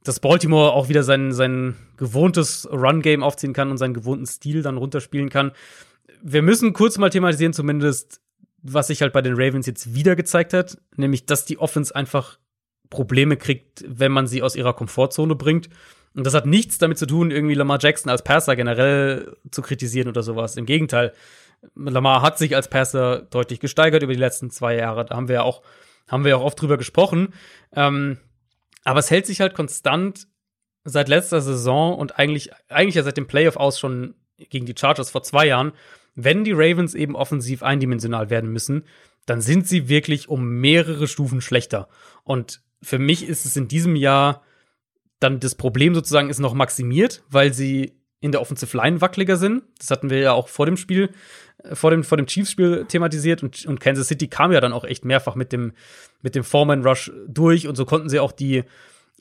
dass 0.05 0.21
Baltimore 0.21 0.73
auch 0.73 0.89
wieder 0.89 1.03
sein, 1.03 1.33
sein 1.33 1.75
gewohntes 1.97 2.69
Run-Game 2.71 3.23
aufziehen 3.25 3.53
kann 3.53 3.71
und 3.71 3.79
seinen 3.79 3.95
gewohnten 3.95 4.27
Stil 4.27 4.63
dann 4.63 4.77
runterspielen 4.77 5.31
kann. 5.31 5.53
Wir 6.23 6.43
müssen 6.43 6.73
kurz 6.73 6.97
mal 6.99 7.11
thematisieren, 7.11 7.53
zumindest 7.53 8.21
was 8.65 8.87
sich 8.87 9.03
halt 9.03 9.13
bei 9.13 9.23
den 9.23 9.35
Ravens 9.37 9.67
jetzt 9.67 9.95
wieder 9.95 10.17
gezeigt 10.17 10.55
hat, 10.55 10.79
nämlich 10.97 11.27
dass 11.27 11.45
die 11.45 11.59
Offense 11.59 11.95
einfach 11.95 12.39
Probleme 12.89 13.37
kriegt, 13.37 13.85
wenn 13.87 14.11
man 14.11 14.27
sie 14.27 14.43
aus 14.43 14.57
ihrer 14.57 14.73
Komfortzone 14.73 15.35
bringt. 15.35 15.69
Und 16.15 16.25
das 16.27 16.35
hat 16.35 16.47
nichts 16.47 16.79
damit 16.79 16.97
zu 16.97 17.07
tun, 17.07 17.31
irgendwie 17.31 17.55
Lamar 17.55 17.79
Jackson 17.81 18.11
als 18.11 18.23
Passer 18.23 18.57
generell 18.57 19.37
zu 19.51 19.63
kritisieren 19.63 20.09
oder 20.09 20.23
sowas. 20.23 20.57
Im 20.57 20.65
Gegenteil. 20.65 21.13
Lamar 21.75 22.23
hat 22.23 22.39
sich 22.39 22.57
als 22.57 22.69
Passer 22.69 23.23
deutlich 23.23 23.61
gesteigert 23.61 24.03
über 24.03 24.13
die 24.13 24.19
letzten 24.19 24.51
zwei 24.51 24.77
Jahre. 24.77 25.05
Da 25.05 25.17
haben 25.17 25.29
wir 25.29 25.37
ja 25.37 25.43
auch, 25.43 25.63
haben 26.09 26.25
wir 26.25 26.39
auch 26.39 26.45
oft 26.45 26.61
drüber 26.61 26.79
gesprochen. 26.79 27.35
Ähm, 27.75 28.19
aber 28.85 29.01
es 29.01 29.11
hält 29.11 29.27
sich 29.27 29.41
halt 29.41 29.55
konstant 29.55 30.27
seit 30.85 31.09
letzter 31.09 31.41
Saison 31.41 31.99
und 31.99 32.19
eigentlich, 32.19 32.51
eigentlich 32.69 32.95
ja 32.95 33.03
seit 33.03 33.17
dem 33.17 33.27
Playoff 33.27 33.57
aus 33.57 33.79
schon 33.79 34.15
gegen 34.37 34.67
die 34.67 34.75
Chargers 34.79 35.11
vor 35.11 35.23
zwei 35.23 35.47
Jahren, 35.47 35.73
wenn 36.15 36.45
die 36.45 36.53
Ravens 36.53 36.95
eben 36.95 37.17
offensiv 37.17 37.63
eindimensional 37.63 38.31
werden 38.31 38.51
müssen, 38.53 38.85
dann 39.27 39.41
sind 39.41 39.67
sie 39.67 39.89
wirklich 39.89 40.29
um 40.29 40.47
mehrere 40.61 41.09
Stufen 41.09 41.41
schlechter. 41.41 41.89
Und 42.23 42.63
für 42.83 42.99
mich 42.99 43.27
ist 43.27 43.47
es 43.47 43.57
in 43.57 43.69
diesem 43.69 43.97
Jahr 43.97 44.43
dann 45.21 45.41
das 45.41 45.55
Problem 45.55 45.95
sozusagen 45.95 46.29
ist 46.29 46.41
noch 46.41 46.55
maximiert, 46.55 47.23
weil 47.31 47.55
sie 47.55 47.95
in 48.21 48.33
der 48.33 48.41
Offensive 48.41 48.77
Line 48.77 49.01
wackeliger 49.01 49.37
sind. 49.37 49.65
Das 49.79 49.91
hatten 49.91 50.11
wir 50.11 50.19
ja 50.19 50.33
auch 50.33 50.49
vor 50.49 50.67
dem 50.67 50.77
Spiel, 50.77 51.11
äh, 51.63 51.75
vor 51.75 51.91
dem, 51.91 52.05
vor 52.05 52.17
dem 52.17 52.27
Chiefs-Spiel 52.27 52.87
thematisiert 52.87 53.43
und, 53.43 53.67
und 53.67 53.81
Kansas 53.81 54.09
City 54.09 54.29
kam 54.29 54.53
ja 54.53 54.61
dann 54.61 54.73
auch 54.73 54.85
echt 54.85 55.05
mehrfach 55.05 55.35
mit 55.35 55.53
dem, 55.53 55.73
mit 56.23 56.35
dem 56.35 56.45
Foreman 56.45 56.87
Rush 56.87 57.13
durch 57.27 57.69
und 57.69 57.77
so 57.77 57.85
konnten 57.85 58.09
sie 58.09 58.21
auch 58.21 58.33
die, 58.33 58.65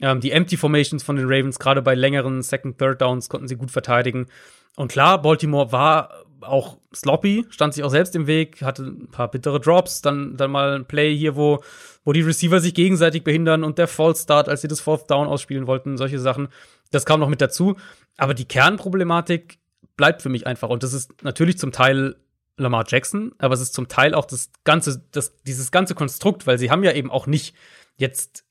ähm, 0.02 0.20
die 0.22 0.32
Empty 0.32 0.58
Formations 0.58 1.04
von 1.04 1.16
den 1.16 1.26
Ravens, 1.26 1.60
gerade 1.60 1.82
bei 1.82 1.96
längeren 1.96 2.42
Second, 2.42 2.78
Third 2.78 3.02
Downs, 3.02 3.30
konnten 3.30 3.48
sie 3.48 3.58
gut 3.58 3.72
verteidigen. 3.72 4.28
Und 4.76 4.92
klar, 4.92 5.22
Baltimore 5.22 5.72
war 5.72 6.24
auch 6.44 6.78
sloppy, 6.94 7.46
stand 7.50 7.74
sich 7.74 7.84
auch 7.84 7.90
selbst 7.90 8.16
im 8.16 8.28
Weg, 8.28 8.62
hatte 8.62 8.84
ein 8.84 9.10
paar 9.10 9.30
bittere 9.30 9.60
Drops, 9.60 10.02
dann, 10.02 10.38
dann 10.38 10.52
mal 10.52 10.76
ein 10.76 10.86
Play 10.86 11.16
hier, 11.16 11.36
wo, 11.36 11.64
wo 12.04 12.14
die 12.14 12.22
Receiver 12.22 12.60
sich 12.60 12.74
gegenseitig 12.74 13.24
behindern 13.24 13.64
und 13.64 13.78
der 13.78 13.88
False 13.88 14.24
Start, 14.24 14.50
als 14.50 14.62
sie 14.62 14.68
das 14.68 14.82
Fourth 14.82 15.10
Down 15.10 15.28
ausspielen 15.28 15.68
wollten, 15.68 15.98
solche 15.98 16.20
Sachen. 16.20 16.50
Das 16.92 17.06
kam 17.06 17.20
noch 17.20 17.30
mit 17.30 17.42
dazu. 17.42 17.76
Aber 18.18 18.34
die 18.34 18.46
Kernproblematik 18.46 19.58
bleibt 19.98 20.22
für 20.22 20.30
mich 20.30 20.46
einfach. 20.48 20.70
Und 20.70 20.84
das 20.84 20.94
ist 20.94 21.24
natürlich 21.24 21.58
zum 21.58 21.72
Teil 21.72 22.16
Lamar 22.58 22.86
Jackson, 22.88 23.34
aber 23.40 23.56
es 23.56 23.62
ist 23.62 23.74
zum 23.74 23.88
Teil 23.88 24.14
auch 24.14 24.26
das 24.26 24.52
ganze, 24.64 25.04
das, 25.12 25.36
dieses 25.44 25.72
ganze 25.72 25.96
Konstrukt, 25.96 26.46
weil 26.46 26.60
sie 26.60 26.70
haben 26.70 26.84
ja 26.84 26.92
eben 26.92 27.10
auch 27.10 27.26
nicht 27.26 27.56
jetzt 27.98 28.46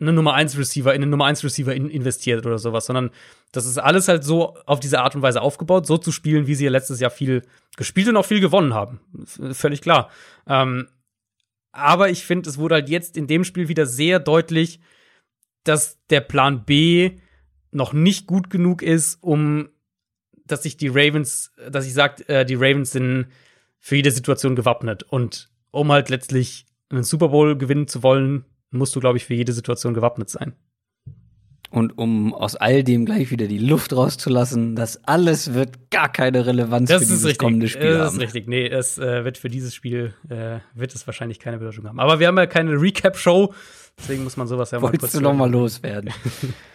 eine 0.00 0.12
Nummer 0.12 0.34
1 0.34 0.58
Receiver 0.58 0.94
in 0.94 1.02
einen 1.02 1.10
Nummer 1.10 1.26
1 1.26 1.44
Receiver 1.44 1.74
in 1.74 1.88
investiert 1.88 2.44
oder 2.46 2.58
sowas, 2.58 2.86
sondern 2.86 3.10
das 3.52 3.66
ist 3.66 3.78
alles 3.78 4.08
halt 4.08 4.24
so 4.24 4.56
auf 4.66 4.80
diese 4.80 5.00
Art 5.00 5.14
und 5.14 5.22
Weise 5.22 5.40
aufgebaut, 5.40 5.86
so 5.86 5.98
zu 5.98 6.10
spielen, 6.10 6.46
wie 6.46 6.54
sie 6.54 6.64
ja 6.64 6.70
letztes 6.70 7.00
Jahr 7.00 7.10
viel 7.10 7.42
gespielt 7.76 8.08
und 8.08 8.16
auch 8.16 8.26
viel 8.26 8.40
gewonnen 8.40 8.74
haben. 8.74 9.00
Völlig 9.52 9.82
klar. 9.82 10.10
Ähm, 10.48 10.88
aber 11.70 12.10
ich 12.10 12.24
finde, 12.24 12.48
es 12.50 12.58
wurde 12.58 12.76
halt 12.76 12.88
jetzt 12.88 13.16
in 13.16 13.26
dem 13.26 13.44
Spiel 13.44 13.68
wieder 13.68 13.86
sehr 13.86 14.18
deutlich, 14.20 14.80
dass 15.64 15.98
der 16.10 16.20
Plan 16.20 16.64
B 16.64 17.18
noch 17.70 17.92
nicht 17.92 18.26
gut 18.26 18.50
genug 18.50 18.82
ist, 18.82 19.22
um 19.22 19.68
dass 20.46 20.62
sich 20.62 20.76
die 20.76 20.88
Ravens, 20.88 21.52
dass 21.70 21.86
ich 21.86 21.94
sage, 21.94 22.28
äh, 22.28 22.44
die 22.44 22.54
Ravens 22.54 22.92
sind 22.92 23.28
für 23.80 23.96
jede 23.96 24.10
Situation 24.10 24.56
gewappnet. 24.56 25.02
Und 25.02 25.50
um 25.70 25.90
halt 25.90 26.10
letztlich 26.10 26.66
einen 26.90 27.02
Super 27.02 27.28
Bowl 27.28 27.56
gewinnen 27.56 27.88
zu 27.88 28.02
wollen, 28.02 28.44
musst 28.74 28.94
du, 28.94 29.00
glaube 29.00 29.16
ich, 29.16 29.24
für 29.24 29.34
jede 29.34 29.52
Situation 29.52 29.94
gewappnet 29.94 30.30
sein. 30.30 30.54
Und 31.70 31.98
um 31.98 32.32
aus 32.32 32.54
all 32.54 32.84
dem 32.84 33.04
gleich 33.04 33.32
wieder 33.32 33.48
die 33.48 33.58
Luft 33.58 33.92
rauszulassen, 33.92 34.76
das 34.76 35.02
alles 35.08 35.54
wird 35.54 35.90
gar 35.90 36.08
keine 36.12 36.46
Relevanz 36.46 36.88
das 36.88 37.02
für 37.02 37.08
dieses 37.08 37.24
richtig. 37.24 37.38
kommende 37.38 37.66
Spiel 37.66 37.94
das 37.94 38.12
haben. 38.12 38.16
ist 38.16 38.22
richtig. 38.22 38.46
Nee, 38.46 38.68
es 38.68 38.96
äh, 38.96 39.24
wird 39.24 39.38
für 39.38 39.48
dieses 39.48 39.74
Spiel 39.74 40.14
äh, 40.28 40.58
wird 40.74 40.94
es 40.94 41.04
wahrscheinlich 41.08 41.40
keine 41.40 41.58
Bedeutung 41.58 41.88
haben. 41.88 41.98
Aber 41.98 42.20
wir 42.20 42.28
haben 42.28 42.38
ja 42.38 42.46
keine 42.46 42.80
Recap-Show, 42.80 43.52
deswegen 43.98 44.22
muss 44.22 44.36
man 44.36 44.46
sowas 44.46 44.70
ja 44.70 44.78
mal 44.78 44.90
kurz 44.90 45.02
Wolltest 45.02 45.16
du 45.16 45.20
noch 45.20 45.34
mal 45.34 45.50
loswerden? 45.50 46.10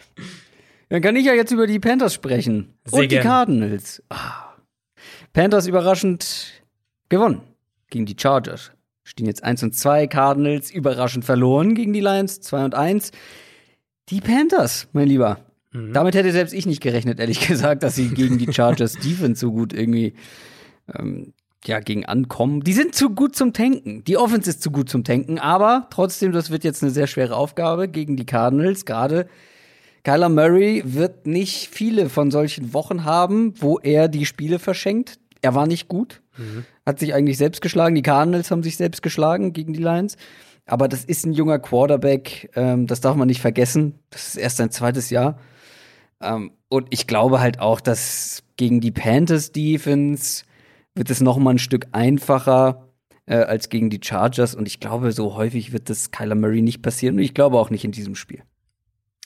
Dann 0.89 1.01
kann 1.01 1.15
ich 1.15 1.25
ja 1.25 1.33
jetzt 1.33 1.51
über 1.51 1.65
die 1.65 1.79
Panthers 1.79 2.13
sprechen. 2.13 2.73
Sehr 2.83 2.95
Und 2.95 3.03
die 3.03 3.07
gerne. 3.07 3.23
Cardinals. 3.23 4.03
Ah. 4.09 4.55
Panthers 5.31 5.67
überraschend 5.67 6.61
gewonnen 7.07 7.41
gegen 7.89 8.05
die 8.05 8.17
Chargers. 8.19 8.71
Stehen 9.09 9.25
jetzt 9.25 9.43
1 9.43 9.63
und 9.63 9.75
2. 9.75 10.05
Cardinals 10.05 10.69
überraschend 10.69 11.25
verloren 11.25 11.73
gegen 11.73 11.93
die 11.93 11.99
Lions 11.99 12.41
2 12.41 12.65
und 12.65 12.75
1. 12.75 13.11
Die 14.09 14.21
Panthers, 14.21 14.87
mein 14.93 15.07
Lieber. 15.07 15.39
Mhm. 15.71 15.93
Damit 15.93 16.13
hätte 16.13 16.31
selbst 16.31 16.53
ich 16.53 16.67
nicht 16.67 16.79
gerechnet, 16.79 17.19
ehrlich 17.19 17.39
gesagt, 17.47 17.81
dass 17.81 17.95
sie 17.95 18.09
gegen 18.09 18.37
die 18.37 18.53
Chargers 18.53 18.93
Defense 18.93 19.39
so 19.39 19.51
gut 19.51 19.73
irgendwie 19.73 20.13
ähm, 20.95 21.33
ja, 21.65 21.79
gegen 21.79 22.05
ankommen. 22.05 22.61
Die 22.61 22.73
sind 22.73 22.93
zu 22.93 23.09
gut 23.09 23.35
zum 23.35 23.51
Tanken. 23.51 24.03
Die 24.03 24.15
Offense 24.15 24.47
ist 24.47 24.61
zu 24.61 24.69
gut 24.69 24.89
zum 24.89 25.03
Tanken, 25.03 25.39
aber 25.39 25.87
trotzdem, 25.89 26.31
das 26.31 26.51
wird 26.51 26.63
jetzt 26.63 26.83
eine 26.83 26.91
sehr 26.91 27.07
schwere 27.07 27.35
Aufgabe 27.35 27.87
gegen 27.87 28.15
die 28.15 28.27
Cardinals. 28.27 28.85
Gerade 28.85 29.27
Kyler 30.03 30.29
Murray 30.29 30.83
wird 30.85 31.25
nicht 31.25 31.69
viele 31.71 32.09
von 32.09 32.29
solchen 32.29 32.75
Wochen 32.75 33.05
haben, 33.05 33.55
wo 33.59 33.79
er 33.79 34.07
die 34.07 34.27
Spiele 34.27 34.59
verschenkt. 34.59 35.19
Er 35.41 35.55
war 35.55 35.67
nicht 35.67 35.87
gut, 35.87 36.21
hat 36.85 36.99
sich 36.99 37.13
eigentlich 37.13 37.37
selbst 37.37 37.61
geschlagen. 37.61 37.95
Die 37.95 38.01
Cardinals 38.01 38.51
haben 38.51 38.63
sich 38.63 38.77
selbst 38.77 39.01
geschlagen 39.01 39.53
gegen 39.53 39.73
die 39.73 39.81
Lions. 39.81 40.17
Aber 40.65 40.87
das 40.87 41.03
ist 41.03 41.25
ein 41.25 41.33
junger 41.33 41.59
Quarterback, 41.59 42.51
ähm, 42.55 42.85
das 42.85 43.01
darf 43.01 43.15
man 43.15 43.27
nicht 43.27 43.41
vergessen. 43.41 43.99
Das 44.11 44.27
ist 44.27 44.35
erst 44.35 44.57
sein 44.57 44.71
zweites 44.71 45.09
Jahr. 45.09 45.39
Ähm, 46.21 46.51
und 46.69 46.87
ich 46.91 47.07
glaube 47.07 47.39
halt 47.39 47.59
auch, 47.59 47.81
dass 47.81 48.43
gegen 48.55 48.79
die 48.79 48.91
Panthers 48.91 49.51
Defense 49.51 50.43
wird 50.93 51.09
es 51.09 51.21
noch 51.21 51.37
mal 51.37 51.51
ein 51.51 51.59
Stück 51.59 51.87
einfacher 51.91 52.89
äh, 53.25 53.37
als 53.37 53.69
gegen 53.69 53.89
die 53.89 54.01
Chargers. 54.03 54.53
Und 54.53 54.67
ich 54.67 54.79
glaube, 54.79 55.11
so 55.11 55.35
häufig 55.35 55.73
wird 55.73 55.89
das 55.89 56.11
Kyler 56.11 56.35
Murray 56.35 56.61
nicht 56.61 56.81
passieren. 56.81 57.15
Und 57.15 57.23
ich 57.23 57.33
glaube 57.33 57.57
auch 57.57 57.71
nicht 57.71 57.85
in 57.85 57.91
diesem 57.91 58.15
Spiel. 58.15 58.43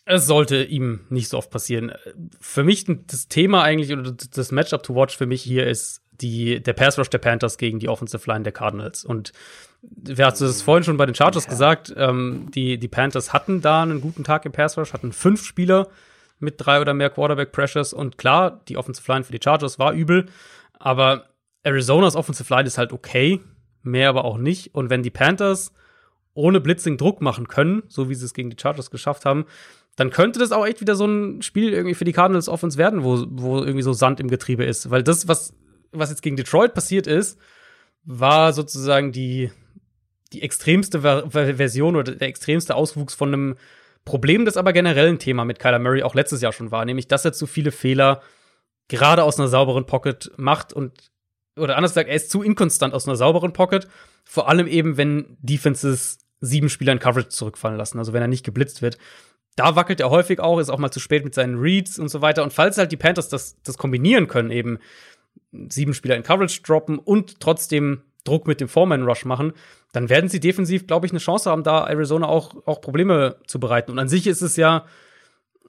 Es 0.06 0.26
sollte 0.26 0.64
ihm 0.64 1.02
nicht 1.10 1.30
so 1.30 1.38
oft 1.38 1.50
passieren. 1.50 1.94
Für 2.40 2.64
mich 2.64 2.86
das 3.08 3.28
Thema 3.28 3.64
eigentlich 3.64 3.92
oder 3.92 4.12
das 4.12 4.52
Matchup 4.52 4.84
to 4.84 4.96
watch 4.96 5.18
für 5.18 5.26
mich 5.26 5.42
hier 5.42 5.66
ist 5.68 6.03
die, 6.22 6.62
der 6.62 6.74
Pass 6.74 6.98
Rush 6.98 7.10
der 7.10 7.18
Panthers 7.18 7.58
gegen 7.58 7.80
die 7.80 7.90
Offensive 7.90 8.30
Line 8.30 8.44
der 8.44 8.54
Cardinals. 8.54 9.04
Und 9.04 9.32
wir 9.82 10.26
hatten 10.26 10.44
es 10.46 10.62
vorhin 10.62 10.84
schon 10.84 10.98
bei 10.98 11.06
den 11.06 11.16
Chargers 11.16 11.48
gesagt, 11.48 11.94
ähm, 11.98 12.50
die, 12.54 12.78
die 12.78 12.88
Panthers 12.88 13.34
hatten 13.34 13.62
da 13.62 13.82
einen 13.82 14.02
guten 14.02 14.24
Tag 14.24 14.46
im 14.46 14.52
Pass 14.52 14.78
Rush, 14.78 14.94
hatten 14.94 15.12
fünf 15.12 15.46
Spieler 15.46 15.90
mit 16.40 16.56
drei 16.58 16.80
oder 16.80 16.94
mehr 16.94 17.10
Quarterback 17.10 17.52
Pressures. 17.52 17.94
Und 17.94 18.18
klar, 18.18 18.62
die 18.68 18.78
Offensive 18.78 19.12
Line 19.12 19.24
für 19.24 19.34
die 19.34 19.40
Chargers 19.44 19.80
war 19.80 19.94
übel, 19.94 20.28
aber 20.80 21.26
Arizonas 21.64 22.16
Offensive 22.16 22.54
Line 22.54 22.68
ist 22.68 22.78
halt 22.78 22.94
okay, 22.94 23.42
mehr 23.82 24.10
aber 24.10 24.26
auch 24.26 24.38
nicht. 24.38 24.76
Und 24.76 24.90
wenn 24.90 25.04
die 25.04 25.10
Panthers 25.10 25.74
ohne 26.34 26.60
Blitzing 26.60 26.98
Druck 26.98 27.22
machen 27.22 27.48
können, 27.48 27.84
so 27.88 28.10
wie 28.10 28.16
sie 28.16 28.26
es 28.26 28.34
gegen 28.34 28.50
die 28.50 28.58
Chargers 28.60 28.92
geschafft 28.92 29.26
haben, 29.26 29.46
dann 29.96 30.10
könnte 30.10 30.40
das 30.40 30.52
auch 30.52 30.66
echt 30.66 30.82
wieder 30.82 30.96
so 30.96 31.06
ein 31.06 31.42
Spiel 31.42 31.72
irgendwie 31.72 31.94
für 31.94 32.06
die 32.06 32.14
Cardinals 32.14 32.50
Offense 32.50 32.78
werden, 32.78 33.04
wo, 33.04 33.26
wo 33.30 33.60
irgendwie 33.60 33.84
so 33.84 33.94
Sand 33.94 34.20
im 34.20 34.30
Getriebe 34.30 34.66
ist. 34.66 34.90
Weil 34.90 35.04
das, 35.04 35.28
was, 35.28 35.54
was 35.94 36.10
jetzt 36.10 36.22
gegen 36.22 36.36
Detroit 36.36 36.74
passiert 36.74 37.08
ist, 37.08 37.40
war 38.04 38.54
sozusagen 38.54 39.12
die, 39.12 39.52
die 40.34 40.42
extremste 40.42 41.02
Ver 41.02 41.30
Ver 41.30 41.56
Version 41.56 41.96
oder 41.96 42.14
der 42.14 42.28
extremste 42.28 42.76
Auswuchs 42.76 43.14
von 43.14 43.30
einem 43.30 43.56
Problem, 44.06 44.46
das 44.46 44.58
aber 44.58 44.74
generell 44.74 45.08
ein 45.08 45.20
Thema 45.20 45.46
mit 45.46 45.60
Kyler 45.60 45.80
Murray 45.80 46.04
auch 46.04 46.16
letztes 46.16 46.42
Jahr 46.42 46.52
schon 46.52 46.72
war, 46.72 46.84
nämlich 46.84 47.08
dass 47.08 47.26
er 47.26 47.34
zu 47.34 47.48
viele 47.48 47.72
Fehler 47.72 48.22
gerade 48.90 49.24
aus 49.24 49.40
einer 49.40 49.48
sauberen 49.48 49.86
Pocket 49.86 50.32
macht 50.38 50.74
und 50.74 51.12
oder 51.56 51.78
anders 51.78 51.92
gesagt, 51.92 52.10
er 52.10 52.16
ist 52.16 52.32
zu 52.32 52.42
inkonstant 52.42 52.94
aus 52.94 53.08
einer 53.08 53.16
sauberen 53.16 53.54
Pocket, 53.54 53.88
vor 54.24 54.50
allem 54.50 54.68
eben, 54.68 54.98
wenn 54.98 55.38
Defenses 55.40 56.18
sieben 56.40 56.70
Spieler 56.70 56.94
in 56.94 57.00
Coverage 57.00 57.30
zurückfallen 57.30 57.78
lassen, 57.78 58.00
also 58.00 58.12
wenn 58.12 58.22
er 58.22 58.28
nicht 58.28 58.44
geblitzt 58.44 58.82
wird. 58.82 58.98
Da 59.56 59.76
wackelt 59.76 60.00
er 60.00 60.10
häufig 60.10 60.40
auch, 60.40 60.60
ist 60.60 60.70
auch 60.70 60.80
mal 60.80 60.92
zu 60.92 61.00
spät 61.00 61.24
mit 61.24 61.36
seinen 61.36 61.60
Reads 61.60 62.00
und 62.00 62.10
so 62.10 62.22
weiter. 62.22 62.42
Und 62.44 62.54
falls 62.54 62.78
halt 62.80 62.92
die 62.92 62.98
Panthers 62.98 63.30
das, 63.30 63.62
das 63.62 63.78
kombinieren 63.78 64.28
können, 64.28 64.50
eben 64.50 64.80
sieben 65.70 65.94
Spieler 65.94 66.16
in 66.16 66.24
Coverage 66.24 66.62
droppen 66.62 67.00
und 67.00 67.40
trotzdem 67.40 68.02
Druck 68.24 68.48
mit 68.48 68.62
dem 68.62 68.68
Foreman 68.68 69.04
Rush 69.04 69.26
machen, 69.26 69.54
dann 69.92 70.10
werden 70.10 70.30
sie 70.30 70.40
defensiv, 70.40 70.88
glaube 70.88 71.06
ich, 71.06 71.12
eine 71.12 71.20
Chance 71.20 71.52
haben, 71.52 71.64
da 71.64 71.86
Arizona 71.86 72.28
auch, 72.28 72.56
auch 72.66 72.82
Probleme 72.82 73.36
zu 73.48 73.60
bereiten. 73.60 73.92
Und 73.92 74.00
an 74.00 74.08
sich 74.08 74.28
ist 74.28 74.42
es 74.42 74.56
ja, 74.56 74.86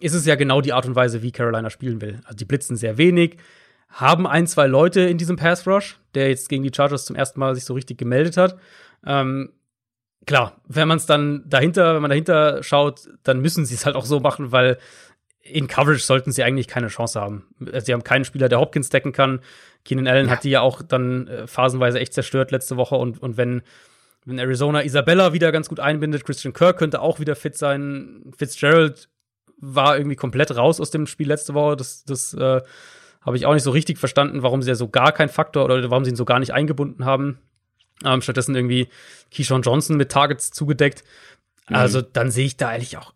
ist 0.01 0.15
es 0.15 0.24
ja 0.24 0.35
genau 0.35 0.61
die 0.61 0.73
Art 0.73 0.86
und 0.86 0.95
Weise, 0.95 1.23
wie 1.23 1.32
Carolina 1.32 1.69
spielen 1.70 2.01
will. 2.01 2.20
Also 2.24 2.36
die 2.36 2.45
blitzen 2.45 2.77
sehr 2.77 2.97
wenig, 2.97 3.36
haben 3.89 4.27
ein, 4.27 4.47
zwei 4.47 4.66
Leute 4.66 5.01
in 5.03 5.19
diesem 5.19 5.36
Pass 5.36 5.66
Rush, 5.66 5.99
der 6.15 6.28
jetzt 6.28 6.49
gegen 6.49 6.62
die 6.62 6.73
Chargers 6.74 7.05
zum 7.05 7.16
ersten 7.16 7.39
Mal 7.39 7.55
sich 7.55 7.65
so 7.65 7.74
richtig 7.74 7.99
gemeldet 7.99 8.36
hat. 8.36 8.59
Ähm, 9.05 9.53
klar, 10.27 10.61
wenn 10.66 10.89
man 10.89 10.97
es 10.97 11.07
dann 11.07 11.45
dahinter, 11.47 11.95
wenn 11.95 12.03
man 12.03 12.11
dahinter 12.11 12.62
schaut, 12.62 13.09
dann 13.24 13.41
müssen 13.41 13.66
sie 13.66 13.74
es 13.74 13.85
halt 13.85 13.97
auch 13.97 14.07
so 14.07 14.20
machen, 14.20 14.53
weil 14.53 14.78
in 15.45 15.69
Coverage 15.69 16.03
sollten 16.03 16.33
sie 16.33 16.43
eigentlich 16.43 16.69
keine 16.69 16.89
Chance 16.89 17.21
haben. 17.21 17.45
Sie 17.85 17.93
haben 17.93 18.03
keinen 18.03 18.25
Spieler, 18.25 18.49
der 18.49 18.61
Hopkins 18.61 18.89
decken 18.89 19.12
kann. 19.12 19.41
Keenan 19.85 20.07
Allen 20.07 20.27
Ja. 20.27 20.33
hat 20.33 20.45
die 20.45 20.51
ja 20.51 20.61
auch 20.62 20.81
dann 20.83 21.29
äh, 21.29 21.47
phasenweise 21.47 22.01
echt 22.01 22.15
zerstört 22.15 22.51
letzte 22.51 22.77
Woche 22.79 22.95
und, 22.97 23.23
und 23.23 23.37
wenn, 23.37 23.62
wenn 24.25 24.39
Arizona 24.39 24.83
Isabella 24.83 25.35
wieder 25.35 25.53
ganz 25.53 25.69
gut 25.69 25.81
einbindet, 25.81 26.25
Christian 26.25 26.55
Kirk 26.55 26.79
könnte 26.79 27.03
auch 27.03 27.21
wieder 27.21 27.37
fit 27.37 27.57
sein. 27.59 28.33
Fitzgerald 28.39 29.11
war 29.59 29.99
irgendwie 29.99 30.16
komplett 30.16 30.57
raus 30.57 30.81
aus 30.81 30.91
dem 30.91 31.07
Spiel 31.07 31.29
letzte 31.29 31.53
Woche. 31.53 31.77
Das, 31.77 32.05
das 32.05 32.33
äh, 32.33 32.62
habe 33.21 33.37
ich 33.37 33.45
auch 33.45 33.53
nicht 33.53 33.62
so 33.62 33.71
richtig 33.71 33.99
verstanden, 33.99 34.43
warum 34.43 34.62
sie 34.62 34.71
ja 34.71 34.75
so 34.75 34.89
gar 34.89 35.12
kein 35.12 35.29
Faktor 35.29 35.66
oder 35.66 35.91
warum 35.91 36.05
sie 36.05 36.11
ihn 36.11 36.16
so 36.16 36.25
gar 36.25 36.39
nicht 36.39 36.55
eingebunden 36.55 37.05
haben. 37.05 37.39
Ähm, 38.03 38.23
stattdessen 38.23 38.55
irgendwie 38.55 38.89
Keyshawn 39.31 39.62
Johnson 39.62 39.97
mit 39.99 40.11
Targets 40.11 40.51
zugedeckt. 40.53 41.05
Mhm. 41.69 41.77
Also 41.77 42.01
dann 42.01 42.31
sehe 42.31 42.47
ich 42.47 42.57
da 42.57 42.69
eigentlich 42.69 42.97
auch 42.97 43.12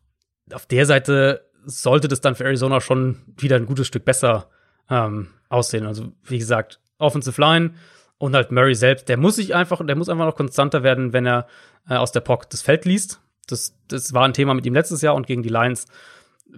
auf 0.52 0.66
der 0.66 0.86
Seite 0.86 1.47
sollte 1.64 2.08
das 2.08 2.20
dann 2.20 2.34
für 2.34 2.44
Arizona 2.44 2.80
schon 2.80 3.16
wieder 3.36 3.56
ein 3.56 3.66
gutes 3.66 3.86
Stück 3.86 4.04
besser 4.04 4.48
ähm, 4.90 5.28
aussehen. 5.48 5.86
Also, 5.86 6.12
wie 6.24 6.38
gesagt, 6.38 6.80
Offensive 6.98 7.40
Line 7.40 7.74
und 8.18 8.34
halt 8.34 8.50
Murray 8.50 8.74
selbst, 8.74 9.08
der 9.08 9.16
muss 9.16 9.36
sich 9.36 9.54
einfach, 9.54 9.84
der 9.84 9.96
muss 9.96 10.08
einfach 10.08 10.26
noch 10.26 10.36
konstanter 10.36 10.82
werden, 10.82 11.12
wenn 11.12 11.26
er 11.26 11.46
äh, 11.88 11.94
aus 11.94 12.12
der 12.12 12.20
Pocket 12.20 12.52
das 12.52 12.62
Feld 12.62 12.84
liest. 12.84 13.20
Das, 13.46 13.74
das 13.88 14.12
war 14.12 14.24
ein 14.24 14.34
Thema 14.34 14.54
mit 14.54 14.66
ihm 14.66 14.74
letztes 14.74 15.02
Jahr 15.02 15.14
und 15.14 15.26
gegen 15.26 15.42
die 15.42 15.48
Lions 15.48 15.86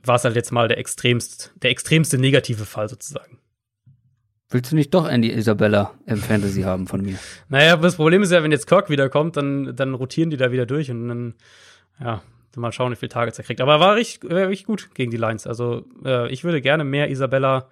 war 0.05 0.16
es 0.16 0.24
halt 0.24 0.36
jetzt 0.36 0.52
mal 0.52 0.68
der 0.68 0.78
extremst, 0.78 1.52
der 1.62 1.70
extremste 1.70 2.18
negative 2.18 2.64
Fall 2.64 2.89
sozusagen. 2.89 3.39
Willst 4.48 4.72
du 4.72 4.77
nicht 4.77 4.93
doch 4.94 5.09
Andy 5.09 5.31
Isabella 5.31 5.93
im 6.06 6.16
Fantasy 6.16 6.62
haben 6.62 6.89
von 6.89 7.02
mir? 7.02 7.18
Naja, 7.48 7.77
das 7.77 7.97
Problem 7.97 8.22
ist 8.22 8.32
ja, 8.32 8.43
wenn 8.43 8.51
jetzt 8.51 8.66
Kirk 8.66 8.90
wiederkommt, 8.90 9.36
dann, 9.36 9.77
dann 9.77 9.94
rotieren 9.94 10.31
die 10.31 10.36
da 10.36 10.51
wieder 10.51 10.66
durch 10.66 10.90
und 10.90 11.09
dann, 11.09 11.35
ja, 12.01 12.22
mal 12.56 12.72
schauen, 12.72 12.93
wie 12.93 12.97
viele 12.97 13.10
Targets 13.10 13.39
er 13.39 13.44
kriegt. 13.44 13.60
Aber 13.60 13.74
er 13.74 13.81
war 13.81 13.94
richtig, 13.94 14.31
richtig 14.31 14.66
gut 14.66 14.90
gegen 14.94 15.10
die 15.10 15.16
Lions. 15.16 15.47
Also 15.47 15.85
äh, 16.05 16.31
ich 16.32 16.44
würde 16.44 16.60
gerne 16.60 16.85
mehr 16.85 17.10
Isabella 17.10 17.68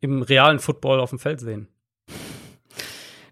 im 0.00 0.22
realen 0.22 0.58
Football 0.58 1.00
auf 1.00 1.10
dem 1.10 1.18
Feld 1.18 1.40
sehen. 1.40 1.68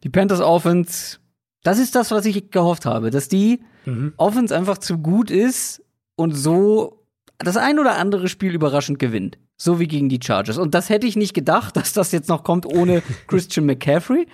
Die 0.05 0.09
Panthers 0.09 0.41
Offense, 0.41 1.19
das 1.63 1.79
ist 1.79 1.95
das, 1.95 2.11
was 2.11 2.27
ich 2.27 2.51
gehofft 2.51 2.87
habe, 2.87 3.11
dass 3.11 3.29
die 3.29 3.61
mhm. 3.85 4.13
Offense 4.17 4.57
einfach 4.57 4.79
zu 4.79 4.99
gut 4.99 5.31
ist 5.31 5.83
und 6.17 6.33
so 6.33 7.05
das 7.39 7.57
ein 7.57 7.79
oder 7.79 7.97
andere 7.97 8.29
Spiel 8.29 8.55
überraschend 8.55 8.99
gewinnt. 8.99 9.39
So 9.57 9.81
wie 9.81 9.89
gegen 9.89 10.09
die 10.09 10.21
Chargers. 10.23 10.59
Und 10.59 10.75
das 10.75 10.89
hätte 10.89 11.07
ich 11.07 11.17
nicht 11.17 11.35
gedacht, 11.35 11.77
dass 11.77 11.93
das 11.93 12.13
jetzt 12.13 12.29
noch 12.29 12.45
kommt 12.45 12.67
ohne 12.67 13.03
Christian 13.27 13.67
McCaffrey. 13.67 14.27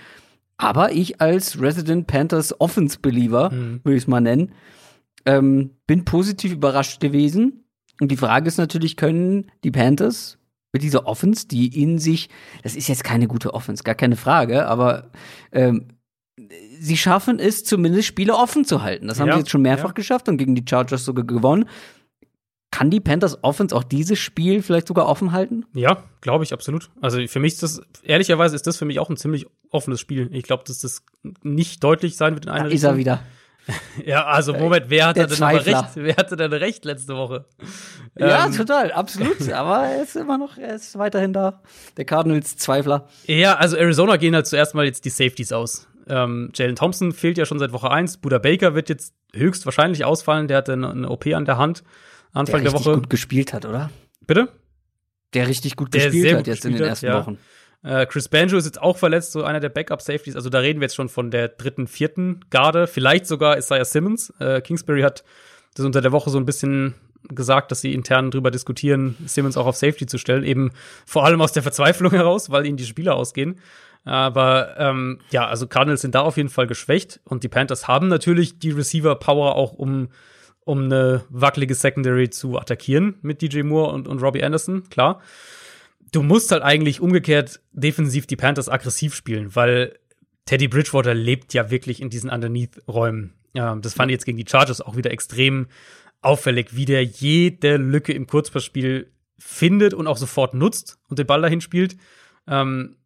Aber 0.57 0.93
ich 0.93 1.21
als 1.21 1.61
Resident 1.61 2.07
Panthers 2.07 2.59
Offense 2.61 2.99
Believer, 3.01 3.51
mhm. 3.51 3.81
würde 3.83 3.97
ich 3.97 4.05
es 4.05 4.09
mal 4.09 4.21
nennen, 4.21 4.53
ähm, 5.27 5.71
bin 5.87 6.05
positiv 6.05 6.53
überrascht 6.53 7.01
gewesen. 7.01 7.65
Und 8.01 8.11
die 8.11 8.17
Frage 8.17 8.49
ist 8.49 8.59
natürlich, 8.59 8.97
können 8.97 9.51
die 9.63 9.71
Panthers 9.71 10.39
mit 10.73 10.83
dieser 10.83 11.07
Offense, 11.07 11.47
die 11.47 11.81
in 11.81 11.99
sich, 11.99 12.29
das 12.63 12.75
ist 12.75 12.89
jetzt 12.89 13.05
keine 13.05 13.29
gute 13.29 13.55
Offense, 13.55 13.85
gar 13.85 13.95
keine 13.95 14.17
Frage, 14.17 14.67
aber 14.67 15.11
ähm, 15.53 15.89
sie 16.81 16.97
schaffen 16.97 17.39
es 17.39 17.65
zumindest 17.65 18.09
Spiele 18.09 18.35
offen 18.35 18.65
zu 18.65 18.83
halten. 18.83 19.07
Das 19.07 19.21
haben 19.21 19.29
ja, 19.29 19.35
sie 19.35 19.41
jetzt 19.41 19.51
schon 19.51 19.63
mehrfach 19.63 19.91
ja. 19.91 19.95
geschafft 19.95 20.29
und 20.29 20.37
gegen 20.37 20.57
die 20.57 20.65
Chargers 20.69 21.05
sogar 21.05 21.25
gewonnen. 21.25 21.69
Kann 22.73 22.91
die 22.91 22.99
Panthers 22.99 23.39
Offense 23.45 23.75
auch 23.75 23.85
dieses 23.85 24.19
Spiel 24.19 24.61
vielleicht 24.61 24.89
sogar 24.89 25.07
offen 25.07 25.31
halten? 25.31 25.65
Ja, 25.75 26.03
glaube 26.21 26.43
ich 26.43 26.53
absolut. 26.53 26.91
Also 27.01 27.25
für 27.29 27.39
mich 27.39 27.53
ist 27.53 27.63
das, 27.63 27.81
ehrlicherweise 28.03 28.57
ist 28.57 28.67
das 28.67 28.77
für 28.77 28.85
mich 28.85 28.99
auch 28.99 29.09
ein 29.09 29.17
ziemlich 29.17 29.47
offenes 29.71 30.01
Spiel. 30.01 30.29
Ich 30.33 30.43
glaube, 30.43 30.65
dass 30.67 30.81
das 30.81 31.05
nicht 31.45 31.85
deutlich 31.85 32.17
sein 32.17 32.35
wird 32.35 32.47
in 32.47 32.51
einer 32.51 32.69
da 32.69 32.75
Ist 32.75 32.83
er 32.83 32.97
wieder. 32.97 33.23
Ja, 34.05 34.27
also 34.27 34.53
Moment, 34.53 34.87
wer 34.89 35.07
hatte 35.07 35.27
denn 35.27 35.43
aber 35.43 35.65
recht? 35.65 35.85
Wer 35.95 36.17
hatte 36.17 36.37
denn 36.37 36.53
recht 36.53 36.85
letzte 36.85 37.17
Woche? 37.17 37.47
Ja, 38.19 38.47
ähm, 38.47 38.53
total, 38.53 38.93
absolut. 38.93 39.51
aber 39.53 39.87
er 39.87 40.03
ist 40.03 40.17
immer 40.17 40.37
noch, 40.37 40.59
er 40.59 40.75
ist 40.75 40.99
weiterhin 40.99 41.33
da. 41.33 41.63
Der 41.97 42.05
Cardinals 42.05 42.57
Zweifler. 42.57 43.09
Ja, 43.27 43.57
also 43.57 43.77
Arizona 43.77 44.17
gehen 44.17 44.35
halt 44.35 44.47
zuerst 44.47 44.75
mal 44.75 44.85
jetzt 44.85 45.05
die 45.05 45.11
Safeties 45.11 45.53
aus. 45.53 45.87
Ähm, 46.09 46.51
Jalen 46.55 46.77
Thompson 46.77 47.13
fehlt 47.13 47.39
ja 47.39 47.47
schon 47.47 47.59
seit 47.59 47.73
Woche 47.73 47.91
1. 47.91 48.19
Buda 48.19 48.39
Baker 48.39 48.75
wird 48.75 48.89
jetzt 48.89 49.15
höchstwahrscheinlich 49.33 50.05
ausfallen. 50.05 50.49
Der 50.49 50.59
hatte 50.59 50.75
eine, 50.75 50.91
eine 50.91 51.09
OP 51.09 51.27
an 51.29 51.45
der 51.45 51.57
Hand 51.57 51.83
Anfang 52.33 52.63
der, 52.63 52.73
der 52.73 52.81
Woche. 52.81 52.91
Der 52.91 52.99
gut 52.99 53.11
gespielt 53.11 53.53
hat, 53.53 53.65
oder? 53.65 53.91
Bitte? 54.27 54.49
Der 55.33 55.49
richtig 55.49 55.77
gut 55.77 55.95
der 55.95 56.11
gespielt 56.11 56.37
hat 56.37 56.47
jetzt 56.47 56.65
in 56.65 56.73
den 56.75 56.83
ersten 56.83 57.07
hat, 57.09 57.15
ja. 57.15 57.21
Wochen. 57.21 57.39
Äh, 57.85 58.07
Chris 58.07 58.29
Banjo 58.29 58.57
ist 58.57 58.65
jetzt 58.65 58.81
auch 58.81 58.97
verletzt, 58.97 59.33
so 59.33 59.45
einer 59.45 59.61
der 59.61 59.69
Backup-Safeties. 59.69 60.37
Also 60.37 60.49
da 60.49 60.59
reden 60.59 60.81
wir 60.81 60.87
jetzt 60.87 60.97
schon 60.97 61.11
von 61.11 61.31
der 61.31 61.49
dritten, 61.49 61.87
vierten 61.87 62.41
Garde. 62.51 62.87
Vielleicht 62.87 63.27
sogar 63.27 63.59
Isaiah 63.59 63.85
Simmons. 63.85 64.33
Äh, 64.41 64.63
Kingsbury 64.63 65.03
hat 65.03 65.23
das 65.75 65.85
unter 65.85 66.01
der 66.01 66.13
Woche 66.13 66.31
so 66.31 66.39
ein 66.39 66.47
bisschen 66.47 66.95
gesagt, 67.29 67.71
dass 67.71 67.81
sie 67.81 67.93
intern 67.93 68.31
drüber 68.31 68.51
diskutieren, 68.51 69.17
Simmons 69.27 69.57
auch 69.57 69.67
auf 69.67 69.77
Safety 69.77 70.07
zu 70.07 70.19
stellen. 70.19 70.45
Eben 70.45 70.73
vor 71.07 71.25
allem 71.25 71.41
aus 71.43 71.53
der 71.53 71.63
Verzweiflung 71.63 72.11
heraus, 72.13 72.51
weil 72.51 72.67
ihnen 72.67 72.77
die 72.77 72.87
Spieler 72.87 73.17
ausgehen. 73.17 73.61
Aber 74.05 74.79
ähm, 74.79 75.21
ja, 75.31 75.47
also 75.47 75.67
Cardinals 75.67 76.03
sind 76.03 76.15
da 76.15 76.21
auf 76.21 76.37
jeden 76.37 76.51
Fall 76.51 76.67
geschwächt 76.67 77.21
und 77.25 77.43
die 77.43 77.49
Panthers 77.49 77.89
haben 77.89 78.09
natürlich 78.09 78.59
die 78.59 78.71
Receiver-Power 78.71 79.57
auch, 79.57 79.73
um, 79.73 80.09
um 80.65 80.85
eine 80.85 81.25
wackelige 81.31 81.75
Secondary 81.75 82.29
zu 82.29 82.59
attackieren 82.59 83.17
mit 83.23 83.41
DJ 83.41 83.63
Moore 83.63 83.93
und, 83.93 84.07
und 84.07 84.23
Robbie 84.23 84.45
Anderson, 84.45 84.91
klar 84.91 85.23
du 86.15 86.23
musst 86.23 86.53
halt 86.53 86.63
eigentlich 86.63 87.01
umgekehrt 87.01 87.61
defensiv 87.73 88.27
die 88.27 88.37
Panthers 88.37 88.69
aggressiv 88.69 89.15
spielen, 89.15 89.55
weil 89.57 89.99
Teddy 90.47 90.69
Bridgewater 90.69 91.15
lebt 91.15 91.55
ja 91.55 91.71
wirklich 91.71 92.01
in 92.01 92.11
diesen 92.11 92.31
Underneath-Räumen. 92.31 93.35
Ja, 93.55 93.75
das 93.77 93.95
fand 93.95 94.11
ich 94.11 94.15
jetzt 94.15 94.25
gegen 94.25 94.39
die 94.39 94.47
Chargers 94.49 94.81
auch 94.81 94.97
wieder 94.97 95.11
extrem 95.11 95.67
auffällig, 96.21 96.77
wie 96.77 96.85
der 96.85 97.05
jede 97.05 97.77
Lücke 97.77 98.13
im 98.13 98.27
Kurzpassspiel 98.27 99.11
findet 99.39 99.95
und 99.95 100.07
auch 100.07 100.17
sofort 100.17 100.55
nutzt 100.55 100.99
und 101.09 101.19
den 101.19 101.27
Ball 101.27 101.43
dahin 101.43 101.61
spielt. 101.61 101.97
Ähm, 102.47 102.97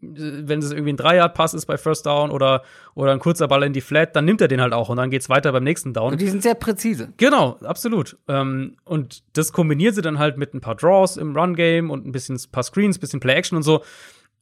wenn 0.00 0.60
es 0.60 0.70
irgendwie 0.70 0.92
ein 0.92 0.96
Dreiyard-Pass 0.96 1.54
ist 1.54 1.66
bei 1.66 1.76
First 1.76 2.06
Down 2.06 2.30
oder, 2.30 2.62
oder 2.94 3.12
ein 3.12 3.18
kurzer 3.18 3.48
Ball 3.48 3.64
in 3.64 3.72
die 3.72 3.80
Flat, 3.80 4.14
dann 4.14 4.24
nimmt 4.24 4.40
er 4.40 4.48
den 4.48 4.60
halt 4.60 4.72
auch 4.72 4.88
und 4.88 4.96
dann 4.96 5.10
geht's 5.10 5.28
weiter 5.28 5.50
beim 5.50 5.64
nächsten 5.64 5.92
Down. 5.92 6.12
Und 6.12 6.20
die 6.20 6.28
sind 6.28 6.42
sehr 6.42 6.54
präzise. 6.54 7.12
Genau, 7.16 7.58
absolut. 7.64 8.16
Ähm, 8.28 8.76
und 8.84 9.24
das 9.36 9.52
kombiniert 9.52 9.96
sie 9.96 10.02
dann 10.02 10.18
halt 10.18 10.36
mit 10.36 10.54
ein 10.54 10.60
paar 10.60 10.76
Draws 10.76 11.16
im 11.16 11.36
Run-Game 11.36 11.90
und 11.90 12.06
ein 12.06 12.12
bisschen 12.12 12.36
ein 12.36 12.50
paar 12.52 12.62
Screens, 12.62 12.98
ein 12.98 13.00
bisschen 13.00 13.20
Play-Action 13.20 13.56
und 13.56 13.64
so. 13.64 13.82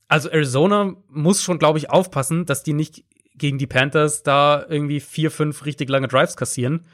Also 0.08 0.28
Arizona 0.28 0.94
muss 1.08 1.42
schon, 1.42 1.58
glaube 1.58 1.78
ich, 1.78 1.90
aufpassen, 1.90 2.44
dass 2.44 2.62
die 2.62 2.74
nicht 2.74 3.04
gegen 3.34 3.58
die 3.58 3.66
Panthers 3.66 4.22
da 4.22 4.64
irgendwie 4.68 5.00
vier, 5.00 5.30
fünf 5.30 5.64
richtig 5.64 5.88
lange 5.88 6.08
Drives 6.08 6.36
kassieren. 6.36 6.84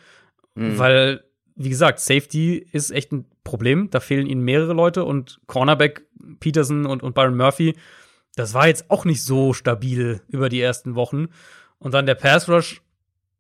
Mhm. 0.55 0.79
Weil, 0.79 1.25
wie 1.57 1.69
gesagt, 1.69 1.99
Safety 1.99 2.65
ist 2.71 2.91
echt 2.93 3.13
ein 3.13 3.27
Problem. 3.43 3.91
Da 3.91 3.99
fehlen 3.99 4.27
ihnen 4.27 4.43
mehrere 4.43 4.73
Leute 4.73 5.05
und 5.05 5.41
Cornerback 5.47 6.05
Peterson 6.39 6.87
und, 6.87 7.03
und 7.03 7.15
Byron 7.15 7.37
Murphy 7.37 7.75
das 8.35 8.55
war 8.55 8.69
jetzt 8.69 8.91
auch 8.91 9.05
nicht 9.05 9.23
so 9.23 9.53
stabil 9.53 10.23
über 10.29 10.49
die 10.49 10.61
ersten 10.61 10.95
Wochen. 10.95 11.29
Und 11.79 11.95
dann 11.95 12.07
der 12.07 12.15
Pass 12.15 12.49
Rush 12.49 12.83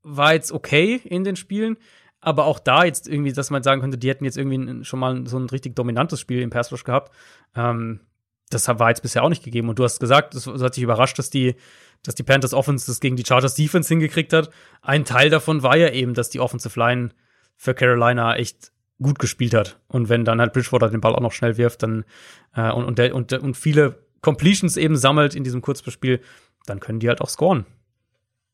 war 0.02 0.34
jetzt 0.34 0.52
okay 0.52 1.00
in 1.04 1.24
den 1.24 1.36
Spielen, 1.36 1.76
aber 2.20 2.44
auch 2.44 2.58
da 2.58 2.84
jetzt 2.84 3.08
irgendwie, 3.08 3.32
dass 3.32 3.50
man 3.50 3.62
sagen 3.62 3.80
könnte, 3.80 3.98
die 3.98 4.08
hätten 4.08 4.24
jetzt 4.24 4.36
irgendwie 4.36 4.84
schon 4.84 5.00
mal 5.00 5.26
so 5.26 5.38
ein 5.38 5.48
richtig 5.48 5.74
dominantes 5.76 6.20
Spiel 6.20 6.42
im 6.42 6.50
Pass 6.50 6.72
Rush 6.72 6.84
gehabt. 6.84 7.12
Ähm, 7.56 8.00
das 8.50 8.68
war 8.68 8.90
jetzt 8.90 9.02
bisher 9.02 9.22
auch 9.22 9.28
nicht 9.28 9.42
gegeben. 9.42 9.68
Und 9.68 9.78
du 9.78 9.84
hast 9.84 9.98
gesagt, 9.98 10.34
es 10.34 10.46
hat 10.46 10.74
sich 10.74 10.84
überrascht, 10.84 11.18
dass 11.18 11.30
die, 11.30 11.56
dass 12.02 12.14
die 12.14 12.22
Panthers 12.22 12.52
Offense 12.52 12.86
das 12.86 13.00
gegen 13.00 13.16
die 13.16 13.24
Chargers 13.26 13.54
Defense 13.54 13.88
hingekriegt 13.88 14.32
hat. 14.32 14.50
Ein 14.82 15.04
Teil 15.04 15.30
davon 15.30 15.62
war 15.62 15.76
ja 15.76 15.90
eben, 15.90 16.14
dass 16.14 16.30
die 16.30 16.40
Offensive 16.40 16.78
Line 16.78 17.10
für 17.56 17.74
Carolina 17.74 18.36
echt 18.36 18.72
gut 19.00 19.18
gespielt 19.18 19.54
hat. 19.54 19.80
Und 19.88 20.08
wenn 20.08 20.24
dann 20.24 20.40
halt 20.40 20.52
Bridgewater 20.52 20.90
den 20.90 21.00
Ball 21.00 21.14
auch 21.14 21.20
noch 21.20 21.32
schnell 21.32 21.56
wirft, 21.56 21.82
dann 21.82 22.04
äh, 22.54 22.70
und, 22.70 22.84
und, 22.84 22.98
der, 22.98 23.14
und, 23.14 23.32
und 23.32 23.56
viele 23.56 23.98
Completions 24.22 24.76
eben 24.76 24.96
sammelt 24.96 25.34
in 25.34 25.44
diesem 25.44 25.60
Kurzspiel, 25.60 26.20
dann 26.66 26.80
können 26.80 27.00
die 27.00 27.08
halt 27.08 27.20
auch 27.20 27.28
scoren. 27.28 27.66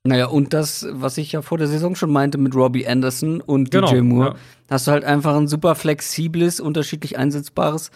Naja, 0.05 0.27
und 0.27 0.55
das, 0.55 0.87
was 0.91 1.19
ich 1.19 1.33
ja 1.33 1.43
vor 1.43 1.59
der 1.59 1.67
Saison 1.67 1.95
schon 1.95 2.11
meinte 2.11 2.39
mit 2.39 2.55
Robbie 2.55 2.87
Anderson 2.87 3.41
und 3.41 3.71
genau, 3.71 3.91
DJ 3.91 4.01
Moore, 4.01 4.29
ja. 4.29 4.37
hast 4.71 4.87
du 4.87 4.93
halt 4.93 5.05
einfach 5.05 5.37
ein 5.37 5.49
super 5.49 5.75
flexibles, 5.75 6.61
unterschiedlich 6.61 7.19
einsetzbares 7.19 7.91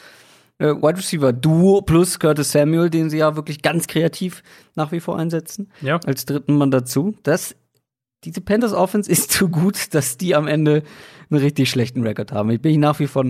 äh, 0.62 0.74
Wide 0.74 0.98
Receiver 0.98 1.32
Duo 1.32 1.82
plus 1.82 2.18
Curtis 2.18 2.52
Samuel, 2.52 2.88
den 2.88 3.10
sie 3.10 3.18
ja 3.18 3.36
wirklich 3.36 3.62
ganz 3.62 3.86
kreativ 3.86 4.42
nach 4.74 4.92
wie 4.92 5.00
vor 5.00 5.18
einsetzen. 5.18 5.70
Ja. 5.80 5.98
Als 6.06 6.24
dritten 6.24 6.56
Mann 6.56 6.70
dazu. 6.70 7.14
Das, 7.22 7.56
diese 8.24 8.40
Panthers 8.40 8.72
Offense 8.72 9.10
ist 9.10 9.32
zu 9.32 9.48
gut, 9.48 9.94
dass 9.94 10.16
die 10.16 10.34
am 10.34 10.46
Ende 10.46 10.82
einen 11.30 11.40
richtig 11.40 11.68
schlechten 11.68 12.02
Rekord 12.02 12.32
haben. 12.32 12.50
Ich 12.50 12.60
bin 12.60 12.78
nach 12.80 13.00
wie 13.00 13.06
vor 13.06 13.24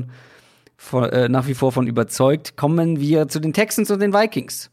von, 0.83 1.05
äh, 1.05 1.29
nach 1.29 1.47
wie 1.47 1.55
vor 1.55 1.71
von 1.71 1.87
überzeugt. 1.87 2.57
Kommen 2.57 2.99
wir 2.99 3.29
zu 3.29 3.39
den 3.39 3.53
Texans 3.53 3.91
und 3.91 4.01
den 4.01 4.13
Vikings. 4.13 4.71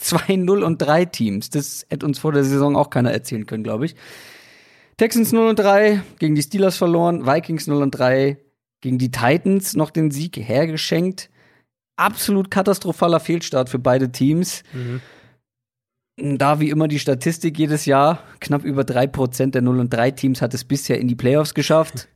2-0 0.00 0.62
und 0.62 0.78
3 0.78 1.04
Teams. 1.04 1.50
Das 1.50 1.86
hätte 1.90 2.06
uns 2.06 2.18
vor 2.18 2.32
der 2.32 2.44
Saison 2.44 2.76
auch 2.76 2.88
keiner 2.88 3.12
erzählen 3.12 3.44
können, 3.44 3.62
glaube 3.62 3.84
ich. 3.84 3.94
Texans 4.96 5.32
0 5.32 5.48
und 5.48 5.58
3 5.58 6.02
gegen 6.18 6.34
die 6.34 6.42
Steelers 6.42 6.76
verloren, 6.76 7.26
Vikings 7.26 7.66
0 7.66 7.82
und 7.82 7.90
3 7.90 8.38
gegen 8.80 8.98
die 8.98 9.10
Titans 9.10 9.76
noch 9.76 9.90
den 9.90 10.10
Sieg 10.10 10.36
hergeschenkt. 10.36 11.28
Absolut 11.96 12.50
katastrophaler 12.50 13.20
Fehlstart 13.20 13.68
für 13.68 13.78
beide 13.78 14.12
Teams. 14.12 14.62
Mhm. 14.72 16.38
Da 16.38 16.60
wie 16.60 16.70
immer 16.70 16.88
die 16.88 16.98
Statistik 16.98 17.58
jedes 17.58 17.84
Jahr, 17.84 18.22
knapp 18.40 18.64
über 18.64 18.82
3% 18.82 19.50
der 19.50 19.62
0 19.62 19.80
und 19.80 19.92
3 19.92 20.10
Teams 20.12 20.40
hat 20.40 20.54
es 20.54 20.64
bisher 20.64 20.98
in 20.98 21.08
die 21.08 21.16
Playoffs 21.16 21.54
geschafft. 21.54 22.08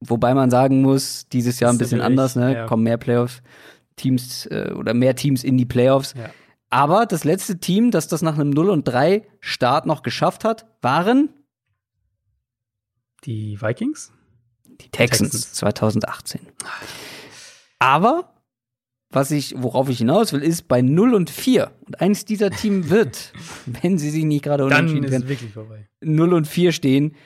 Wobei 0.00 0.34
man 0.34 0.50
sagen 0.50 0.82
muss, 0.82 1.28
dieses 1.28 1.60
Jahr 1.60 1.72
ein 1.72 1.78
bisschen 1.78 2.00
anders, 2.00 2.34
ne? 2.34 2.54
Ja. 2.54 2.66
Kommen 2.66 2.84
mehr 2.84 2.96
Playoff-Teams 2.96 4.46
äh, 4.46 4.72
oder 4.74 4.94
mehr 4.94 5.14
Teams 5.14 5.44
in 5.44 5.58
die 5.58 5.66
Playoffs. 5.66 6.14
Ja. 6.16 6.30
Aber 6.70 7.04
das 7.04 7.24
letzte 7.24 7.58
Team, 7.58 7.90
das 7.90 8.08
das 8.08 8.22
nach 8.22 8.34
einem 8.34 8.50
0 8.50 8.70
und 8.70 8.84
3 8.84 9.26
Start 9.40 9.86
noch 9.86 10.02
geschafft 10.02 10.44
hat, 10.44 10.66
waren 10.80 11.30
die 13.24 13.60
Vikings? 13.60 14.12
Die 14.64 14.88
Texans, 14.88 15.32
Texans. 15.32 15.52
2018. 15.54 16.40
Aber 17.78 18.32
was 19.10 19.30
ich, 19.32 19.54
worauf 19.58 19.88
ich 19.88 19.98
hinaus 19.98 20.32
will, 20.32 20.42
ist 20.42 20.68
bei 20.68 20.80
0 20.80 21.14
und 21.14 21.30
4 21.30 21.72
und 21.86 22.00
eins 22.00 22.24
dieser 22.24 22.50
Team 22.50 22.88
wird, 22.90 23.32
wenn 23.66 23.98
sie 23.98 24.10
sich 24.10 24.24
nicht 24.24 24.44
gerade 24.44 24.64
unentschieden 24.64 25.10
werden, 25.10 25.88
0 26.00 26.32
und 26.32 26.46
4 26.46 26.72
stehen, 26.72 27.16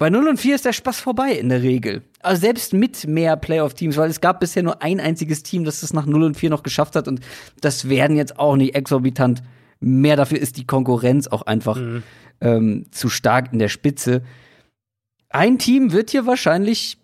bei 0.00 0.08
0 0.08 0.28
und 0.28 0.38
4 0.38 0.54
ist 0.54 0.64
der 0.64 0.72
Spaß 0.72 0.98
vorbei 0.98 1.32
in 1.32 1.50
der 1.50 1.62
Regel. 1.62 2.02
also 2.20 2.40
selbst 2.40 2.72
mit 2.72 3.06
mehr 3.06 3.36
Playoff-Teams, 3.36 3.98
weil 3.98 4.08
es 4.08 4.22
gab 4.22 4.40
bisher 4.40 4.62
nur 4.62 4.82
ein 4.82 4.98
einziges 4.98 5.42
Team, 5.42 5.64
das 5.64 5.82
es 5.82 5.92
nach 5.92 6.06
0 6.06 6.22
und 6.22 6.36
4 6.38 6.48
noch 6.48 6.62
geschafft 6.62 6.96
hat 6.96 7.06
und 7.06 7.20
das 7.60 7.90
werden 7.90 8.16
jetzt 8.16 8.38
auch 8.38 8.56
nicht 8.56 8.74
exorbitant 8.74 9.42
mehr. 9.78 10.16
Dafür 10.16 10.38
ist 10.38 10.56
die 10.56 10.66
Konkurrenz 10.66 11.26
auch 11.26 11.42
einfach 11.42 11.76
mhm. 11.76 12.02
ähm, 12.40 12.86
zu 12.92 13.10
stark 13.10 13.52
in 13.52 13.58
der 13.58 13.68
Spitze. 13.68 14.22
Ein 15.28 15.58
Team 15.58 15.92
wird 15.92 16.08
hier 16.08 16.24
wahrscheinlich 16.24 16.96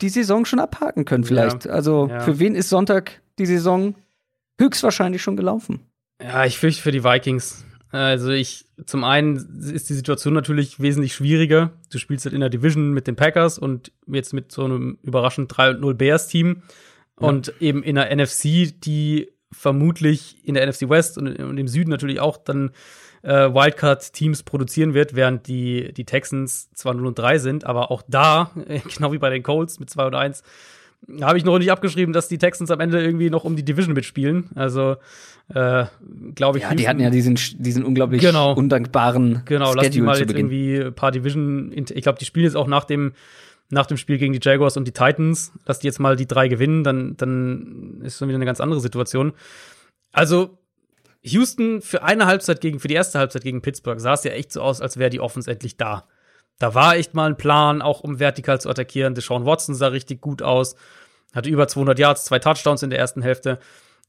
die 0.00 0.08
Saison 0.08 0.44
schon 0.46 0.58
abhaken 0.58 1.04
können, 1.04 1.22
vielleicht. 1.22 1.66
Ja. 1.66 1.70
Also 1.70 2.08
ja. 2.08 2.18
für 2.20 2.40
wen 2.40 2.56
ist 2.56 2.70
Sonntag 2.70 3.22
die 3.38 3.46
Saison 3.46 3.94
höchstwahrscheinlich 4.60 5.22
schon 5.22 5.36
gelaufen? 5.36 5.78
Ja, 6.20 6.44
ich 6.44 6.58
fürchte 6.58 6.82
für 6.82 6.90
die 6.90 7.04
Vikings. 7.04 7.65
Also 7.90 8.30
ich, 8.30 8.66
zum 8.84 9.04
einen 9.04 9.36
ist 9.72 9.88
die 9.88 9.94
Situation 9.94 10.34
natürlich 10.34 10.80
wesentlich 10.80 11.14
schwieriger. 11.14 11.72
Du 11.90 11.98
spielst 11.98 12.24
halt 12.24 12.34
in 12.34 12.40
der 12.40 12.50
Division 12.50 12.92
mit 12.92 13.06
den 13.06 13.16
Packers 13.16 13.58
und 13.58 13.92
jetzt 14.06 14.32
mit 14.32 14.50
so 14.50 14.64
einem 14.64 14.98
überraschend 15.02 15.52
3-0 15.52 15.94
Bears-Team. 15.94 16.62
Ja. 17.20 17.28
Und 17.28 17.54
eben 17.60 17.82
in 17.82 17.94
der 17.94 18.14
NFC, 18.14 18.74
die 18.80 19.30
vermutlich 19.52 20.44
in 20.44 20.54
der 20.54 20.66
NFC 20.66 20.88
West 20.88 21.16
und, 21.16 21.38
und 21.38 21.58
im 21.58 21.68
Süden 21.68 21.90
natürlich 21.90 22.20
auch 22.20 22.36
dann 22.36 22.72
äh, 23.22 23.52
Wildcard-Teams 23.52 24.42
produzieren 24.42 24.94
wird, 24.94 25.14
während 25.14 25.46
die, 25.46 25.92
die 25.92 26.04
Texans 26.04 26.70
zwar 26.72 26.94
0 26.94 27.06
und 27.06 27.18
3 27.18 27.38
sind, 27.38 27.64
aber 27.64 27.90
auch 27.90 28.02
da, 28.08 28.50
genau 28.96 29.12
wie 29.12 29.18
bei 29.18 29.30
den 29.30 29.42
Colts 29.42 29.80
mit 29.80 29.90
2 29.90 30.06
und 30.06 30.14
1, 30.14 30.42
habe 31.20 31.38
ich 31.38 31.44
noch 31.44 31.58
nicht 31.58 31.70
abgeschrieben, 31.70 32.12
dass 32.12 32.28
die 32.28 32.38
Texans 32.38 32.70
am 32.70 32.80
Ende 32.80 33.02
irgendwie 33.02 33.30
noch 33.30 33.44
um 33.44 33.56
die 33.56 33.64
Division 33.64 33.94
mitspielen. 33.94 34.50
Also 34.54 34.96
äh, 35.48 35.86
glaube 36.34 36.58
ich. 36.58 36.64
Ja, 36.64 36.74
die 36.74 36.88
hatten 36.88 37.00
ja 37.00 37.10
diesen, 37.10 37.38
diesen 37.58 37.84
unglaublich 37.84 38.20
genau, 38.20 38.54
undankbaren 38.54 39.42
Genau, 39.44 39.66
Schedule 39.66 39.82
lass 39.82 39.90
die 39.90 40.00
mal 40.00 40.18
jetzt 40.18 40.32
irgendwie 40.32 40.78
ein 40.78 40.94
paar 40.94 41.12
Division. 41.12 41.72
Ich 41.74 42.02
glaube, 42.02 42.18
die 42.18 42.24
spielen 42.24 42.44
jetzt 42.44 42.56
auch 42.56 42.66
nach 42.66 42.84
dem 42.84 43.12
nach 43.68 43.86
dem 43.86 43.96
Spiel 43.96 44.18
gegen 44.18 44.32
die 44.32 44.40
Jaguars 44.40 44.76
und 44.76 44.86
die 44.86 44.92
Titans. 44.92 45.52
Lass 45.66 45.80
die 45.80 45.86
jetzt 45.86 45.98
mal 45.98 46.16
die 46.16 46.26
drei 46.26 46.48
gewinnen, 46.48 46.84
dann 46.84 47.16
dann 47.16 48.00
ist 48.02 48.18
schon 48.18 48.28
wieder 48.28 48.36
eine 48.36 48.46
ganz 48.46 48.60
andere 48.60 48.80
Situation. 48.80 49.32
Also 50.12 50.58
Houston 51.22 51.82
für 51.82 52.02
eine 52.02 52.26
Halbzeit 52.26 52.60
gegen, 52.60 52.78
für 52.78 52.88
die 52.88 52.94
erste 52.94 53.18
Halbzeit 53.18 53.42
gegen 53.42 53.62
Pittsburgh 53.62 54.00
sah 54.00 54.14
es 54.14 54.24
ja 54.24 54.30
echt 54.30 54.52
so 54.52 54.62
aus, 54.62 54.80
als 54.80 54.96
wäre 54.96 55.10
die 55.10 55.20
Offense 55.20 55.50
endlich 55.50 55.76
da. 55.76 56.06
Da 56.58 56.74
war 56.74 56.96
echt 56.96 57.14
mal 57.14 57.28
ein 57.28 57.36
Plan, 57.36 57.82
auch 57.82 58.00
um 58.00 58.18
vertikal 58.18 58.60
zu 58.60 58.70
attackieren. 58.70 59.14
Deshaun 59.14 59.44
Watson 59.44 59.74
sah 59.74 59.88
richtig 59.88 60.20
gut 60.20 60.40
aus. 60.40 60.76
Hatte 61.34 61.50
über 61.50 61.68
200 61.68 61.98
Yards, 61.98 62.24
zwei 62.24 62.38
Touchdowns 62.38 62.82
in 62.82 62.90
der 62.90 62.98
ersten 62.98 63.22
Hälfte. 63.22 63.58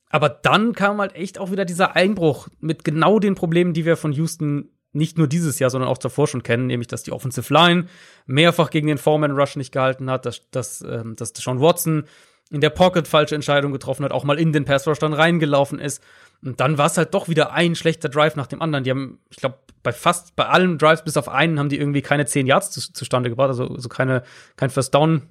Aber 0.09 0.29
dann 0.29 0.73
kam 0.73 0.99
halt 0.99 1.15
echt 1.15 1.39
auch 1.39 1.51
wieder 1.51 1.65
dieser 1.65 1.95
Einbruch 1.95 2.47
mit 2.59 2.83
genau 2.83 3.19
den 3.19 3.35
Problemen, 3.35 3.73
die 3.73 3.85
wir 3.85 3.97
von 3.97 4.13
Houston 4.13 4.69
nicht 4.93 5.17
nur 5.17 5.27
dieses 5.27 5.59
Jahr, 5.59 5.69
sondern 5.69 5.89
auch 5.89 5.97
davor 5.97 6.27
schon 6.27 6.43
kennen, 6.43 6.67
nämlich 6.67 6.87
dass 6.87 7.03
die 7.03 7.11
Offensive 7.11 7.53
Line 7.53 7.87
mehrfach 8.25 8.69
gegen 8.69 8.87
den 8.87 8.97
Foreman 8.97 9.31
Rush 9.31 9.55
nicht 9.55 9.71
gehalten 9.71 10.09
hat, 10.09 10.25
dass, 10.25 10.49
dass, 10.49 10.81
ähm, 10.81 11.15
dass 11.15 11.33
Deshaun 11.33 11.59
Watson 11.59 12.05
in 12.49 12.61
der 12.61 12.69
Pocket 12.69 13.07
falsche 13.07 13.35
Entscheidungen 13.35 13.73
getroffen 13.73 14.05
hat, 14.05 14.11
auch 14.11 14.23
mal 14.23 14.39
in 14.39 14.53
den 14.53 14.65
Pass 14.65 14.87
Rush 14.87 14.99
dann 14.99 15.13
reingelaufen 15.13 15.79
ist. 15.79 16.01
Und 16.41 16.59
dann 16.59 16.77
war 16.77 16.85
es 16.85 16.97
halt 16.97 17.13
doch 17.13 17.27
wieder 17.27 17.51
ein 17.51 17.75
schlechter 17.75 18.09
Drive 18.09 18.35
nach 18.35 18.47
dem 18.47 18.61
anderen. 18.61 18.83
Die 18.83 18.91
haben, 18.91 19.19
ich 19.29 19.37
glaube, 19.37 19.57
bei 19.83 19.91
fast 19.91 20.35
bei 20.35 20.47
allen 20.47 20.77
Drives 20.77 21.03
bis 21.03 21.17
auf 21.17 21.29
einen 21.29 21.59
haben 21.59 21.69
die 21.69 21.77
irgendwie 21.77 22.01
keine 22.01 22.25
zehn 22.25 22.47
Yards 22.47 22.71
zu, 22.71 22.93
zustande 22.93 23.29
gebracht, 23.29 23.49
also, 23.49 23.67
also 23.67 23.89
keine, 23.89 24.23
kein 24.55 24.69
First 24.69 24.93
Down 24.93 25.23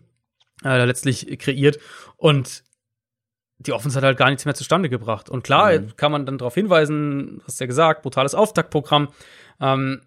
äh, 0.64 0.84
letztlich 0.84 1.38
kreiert. 1.38 1.78
Und 2.16 2.64
die 3.58 3.72
Offense 3.72 3.96
hat 3.96 4.04
halt 4.04 4.18
gar 4.18 4.28
nichts 4.28 4.44
mehr 4.44 4.54
zustande 4.54 4.88
gebracht. 4.88 5.30
Und 5.30 5.42
klar, 5.42 5.78
mhm. 5.78 5.96
kann 5.96 6.12
man 6.12 6.26
dann 6.26 6.38
darauf 6.38 6.54
hinweisen, 6.54 7.40
hast 7.46 7.60
ja 7.60 7.66
gesagt, 7.66 8.02
brutales 8.02 8.34
Auftaktprogramm. 8.34 9.08
Ähm, 9.60 10.02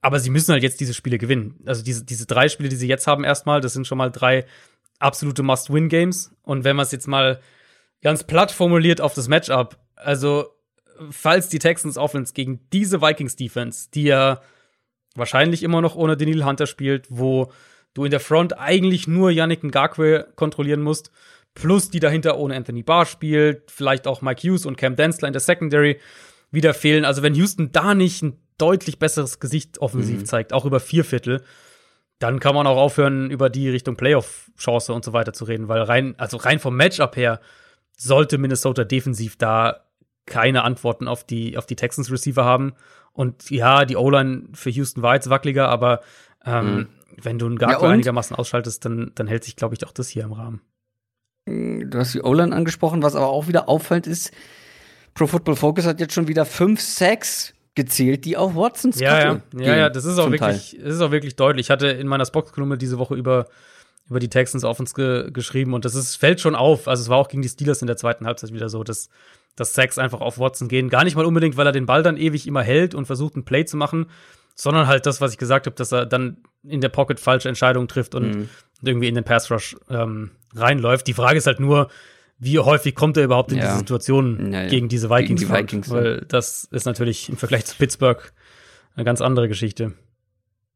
aber 0.00 0.20
sie 0.20 0.30
müssen 0.30 0.52
halt 0.52 0.62
jetzt 0.62 0.80
diese 0.80 0.94
Spiele 0.94 1.18
gewinnen. 1.18 1.60
Also 1.66 1.82
diese, 1.82 2.04
diese 2.04 2.26
drei 2.26 2.48
Spiele, 2.48 2.68
die 2.68 2.76
sie 2.76 2.88
jetzt 2.88 3.06
haben, 3.06 3.24
erstmal, 3.24 3.60
das 3.60 3.72
sind 3.72 3.86
schon 3.86 3.98
mal 3.98 4.10
drei 4.10 4.44
absolute 4.98 5.42
Must-Win-Games. 5.42 6.36
Und 6.42 6.64
wenn 6.64 6.76
man 6.76 6.84
es 6.84 6.92
jetzt 6.92 7.08
mal 7.08 7.40
ganz 8.02 8.24
platt 8.24 8.50
formuliert 8.50 9.00
auf 9.00 9.14
das 9.14 9.28
Matchup, 9.28 9.78
also 9.96 10.46
falls 11.10 11.48
die 11.48 11.58
Texans 11.58 11.96
Offense 11.96 12.32
gegen 12.32 12.60
diese 12.72 13.00
Vikings 13.00 13.36
Defense, 13.36 13.88
die 13.92 14.04
ja 14.04 14.40
wahrscheinlich 15.14 15.62
immer 15.62 15.80
noch 15.80 15.96
ohne 15.96 16.16
Daniel 16.16 16.44
Hunter 16.44 16.66
spielt, 16.66 17.06
wo 17.08 17.52
du 17.94 18.04
in 18.04 18.10
der 18.10 18.20
Front 18.20 18.58
eigentlich 18.58 19.08
nur 19.08 19.30
Yannick 19.30 19.64
Ngakwe 19.64 20.28
kontrollieren 20.36 20.82
musst, 20.82 21.10
plus 21.60 21.90
die 21.90 22.00
dahinter 22.00 22.38
ohne 22.38 22.56
Anthony 22.56 22.82
Barr 22.82 23.06
spielt, 23.06 23.70
vielleicht 23.70 24.06
auch 24.06 24.22
Mike 24.22 24.46
Hughes 24.46 24.64
und 24.64 24.76
Cam 24.76 24.96
Densler 24.96 25.28
in 25.28 25.32
der 25.32 25.40
Secondary 25.40 25.98
wieder 26.50 26.72
fehlen. 26.72 27.04
Also 27.04 27.22
wenn 27.22 27.34
Houston 27.34 27.72
da 27.72 27.94
nicht 27.94 28.22
ein 28.22 28.38
deutlich 28.58 28.98
besseres 28.98 29.40
Gesicht 29.40 29.78
offensiv 29.80 30.20
mhm. 30.20 30.24
zeigt, 30.26 30.52
auch 30.52 30.64
über 30.64 30.80
vier 30.80 31.04
Viertel, 31.04 31.42
dann 32.18 32.40
kann 32.40 32.54
man 32.54 32.66
auch 32.66 32.76
aufhören, 32.76 33.30
über 33.30 33.50
die 33.50 33.68
Richtung 33.68 33.96
Playoff-Chance 33.96 34.92
und 34.92 35.04
so 35.04 35.12
weiter 35.12 35.32
zu 35.32 35.44
reden, 35.44 35.68
weil 35.68 35.82
rein, 35.82 36.14
also 36.18 36.36
rein 36.36 36.58
vom 36.58 36.76
Matchup 36.76 37.16
her 37.16 37.40
sollte 37.96 38.38
Minnesota 38.38 38.84
defensiv 38.84 39.36
da 39.36 39.84
keine 40.26 40.62
Antworten 40.62 41.08
auf 41.08 41.24
die, 41.24 41.56
auf 41.56 41.66
die 41.66 41.76
Texans 41.76 42.10
Receiver 42.10 42.44
haben. 42.44 42.74
Und 43.12 43.50
ja, 43.50 43.84
die 43.84 43.96
O-Line 43.96 44.48
für 44.52 44.70
Houston 44.70 45.02
war 45.02 45.14
jetzt 45.14 45.30
wackeliger, 45.30 45.68
aber 45.68 46.00
ähm, 46.44 46.74
mhm. 46.74 46.88
wenn 47.22 47.38
du 47.38 47.46
einen 47.46 47.58
Gargo 47.58 47.86
ja, 47.86 47.92
einigermaßen 47.92 48.36
ausschaltest, 48.36 48.84
dann, 48.84 49.12
dann 49.14 49.26
hält 49.26 49.44
sich, 49.44 49.56
glaube 49.56 49.74
ich, 49.74 49.86
auch 49.86 49.92
das 49.92 50.08
hier 50.08 50.24
im 50.24 50.32
Rahmen. 50.32 50.60
Du 51.48 51.98
hast 51.98 52.14
die 52.14 52.22
O-Line 52.22 52.54
angesprochen, 52.54 53.02
was 53.02 53.14
aber 53.14 53.28
auch 53.28 53.48
wieder 53.48 53.68
auffällt 53.68 54.06
ist, 54.06 54.32
Pro 55.14 55.26
Football 55.26 55.56
Focus 55.56 55.86
hat 55.86 55.98
jetzt 56.00 56.14
schon 56.14 56.28
wieder 56.28 56.44
fünf 56.44 56.80
Sacks 56.80 57.52
gezählt, 57.74 58.24
die 58.24 58.36
auf 58.36 58.54
Watsons 58.54 59.00
ja, 59.00 59.20
ja, 59.20 59.40
ja, 59.56 59.76
ja, 59.76 59.90
das 59.90 60.04
ist 60.04 60.18
auch 60.18 60.30
wirklich, 60.30 60.78
das 60.80 60.94
ist 60.94 61.00
auch 61.00 61.10
wirklich 61.10 61.36
deutlich. 61.36 61.66
Ich 61.66 61.70
hatte 61.70 61.88
in 61.88 62.06
meiner 62.06 62.24
Spox-Kolumne 62.24 62.78
diese 62.78 62.98
Woche 62.98 63.14
über 63.14 63.46
über 64.08 64.20
die 64.20 64.28
Texans 64.28 64.64
uns 64.64 64.94
ge 64.94 65.30
geschrieben 65.30 65.74
und 65.74 65.84
das 65.84 65.94
ist, 65.94 66.16
fällt 66.16 66.40
schon 66.40 66.54
auf. 66.54 66.88
Also 66.88 67.02
es 67.02 67.08
war 67.08 67.18
auch 67.18 67.28
gegen 67.28 67.42
die 67.42 67.48
Steelers 67.48 67.82
in 67.82 67.86
der 67.86 67.96
zweiten 67.96 68.26
Halbzeit 68.26 68.52
wieder 68.52 68.68
so, 68.68 68.82
dass, 68.82 69.10
dass 69.54 69.74
Sacks 69.74 69.98
einfach 69.98 70.20
auf 70.20 70.38
Watson 70.38 70.68
gehen. 70.68 70.88
Gar 70.88 71.04
nicht 71.04 71.16
mal 71.16 71.26
unbedingt, 71.26 71.56
weil 71.56 71.66
er 71.66 71.72
den 71.72 71.86
Ball 71.86 72.02
dann 72.02 72.16
ewig 72.16 72.46
immer 72.46 72.62
hält 72.62 72.94
und 72.94 73.06
versucht, 73.06 73.36
ein 73.36 73.44
Play 73.44 73.64
zu 73.66 73.76
machen, 73.76 74.06
sondern 74.54 74.86
halt 74.86 75.04
das, 75.04 75.20
was 75.20 75.32
ich 75.32 75.38
gesagt 75.38 75.66
habe, 75.66 75.76
dass 75.76 75.92
er 75.92 76.06
dann 76.06 76.38
in 76.64 76.80
der 76.80 76.88
Pocket 76.88 77.20
falsche 77.20 77.48
Entscheidungen 77.48 77.86
trifft 77.86 78.14
und 78.14 78.34
mhm. 78.34 78.48
Irgendwie 78.82 79.08
in 79.08 79.14
den 79.14 79.24
Pass 79.24 79.50
Rush 79.50 79.76
ähm, 79.90 80.30
reinläuft. 80.54 81.06
Die 81.06 81.14
Frage 81.14 81.38
ist 81.38 81.46
halt 81.46 81.60
nur, 81.60 81.88
wie 82.38 82.58
häufig 82.58 82.94
kommt 82.94 83.16
er 83.16 83.24
überhaupt 83.24 83.52
in 83.52 83.58
ja. 83.58 83.64
diese 83.66 83.78
Situation 83.78 84.52
ja, 84.52 84.62
ja. 84.62 84.68
gegen 84.68 84.88
diese 84.88 85.10
Vikings? 85.10 85.40
Gegen 85.40 85.52
die 85.52 85.58
Vikings 85.58 85.90
Weil 85.90 86.24
das 86.28 86.64
ist 86.64 86.86
natürlich 86.86 87.28
im 87.28 87.36
Vergleich 87.36 87.66
zu 87.66 87.76
Pittsburgh 87.76 88.32
eine 88.94 89.04
ganz 89.04 89.20
andere 89.20 89.48
Geschichte. 89.48 89.92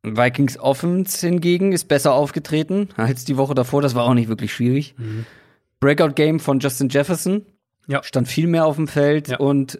Vikings 0.03 0.59
Offense 0.59 1.25
hingegen 1.25 1.73
ist 1.73 1.87
besser 1.87 2.13
aufgetreten 2.13 2.89
als 2.97 3.25
die 3.25 3.37
Woche 3.37 3.55
davor. 3.55 3.83
Das 3.83 3.95
war 3.95 4.05
auch 4.05 4.15
nicht 4.15 4.29
wirklich 4.29 4.53
schwierig. 4.53 4.95
Mhm. 4.99 5.27
Breakout 5.79 6.15
Game 6.15 6.41
von 6.41 6.59
Justin 6.59 6.89
Jefferson. 6.89 7.47
Ja. 7.87 8.03
Stand 8.03 8.29
viel 8.29 8.47
mehr 8.47 8.67
auf 8.67 8.77
dem 8.77 8.89
Feld 8.89 9.39
und 9.41 9.79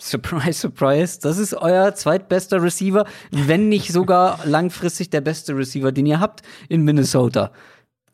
Surprise, 0.00 0.54
surprise, 0.54 1.20
das 1.20 1.36
ist 1.36 1.52
euer 1.52 1.94
zweitbester 1.94 2.62
Receiver, 2.62 3.04
wenn 3.30 3.68
nicht 3.68 3.92
sogar 3.92 4.40
langfristig 4.46 5.10
der 5.10 5.20
beste 5.20 5.54
Receiver, 5.54 5.92
den 5.92 6.06
ihr 6.06 6.20
habt 6.20 6.40
in 6.70 6.82
Minnesota. 6.82 7.52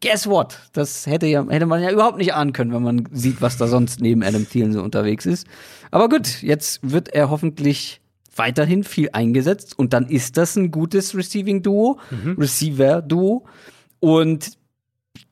Guess 0.03 0.27
what? 0.27 0.59
Das 0.73 1.07
hätte, 1.07 1.27
ja, 1.27 1.47
hätte 1.49 1.67
man 1.67 1.81
ja 1.81 1.93
überhaupt 1.93 2.19
nicht 2.19 2.35
ahnen 2.35 2.53
können, 2.53 2.73
wenn 2.73 2.83
man 2.83 3.09
sieht, 3.13 3.41
was 3.41 3.57
da 3.57 3.69
sonst 3.69 4.01
neben 4.01 4.25
Adam 4.25 4.49
Thielen 4.49 4.73
so 4.73 4.83
unterwegs 4.83 5.27
ist. 5.27 5.47
Aber 5.93 6.09
gut, 6.09 6.43
jetzt 6.43 6.81
wird 6.83 7.09
er 7.11 7.31
hoffentlich 7.31 8.01
weiterhin 8.35 8.83
viel 8.83 9.11
eingesetzt 9.13 9.79
und 9.79 9.93
dann 9.93 10.07
ist 10.07 10.37
das 10.37 10.57
ein 10.57 10.73
gutes 10.73 11.15
Receiving-Duo, 11.15 12.01
mhm. 12.11 12.37
Receiver-Duo. 12.37 13.47
Und 14.01 14.59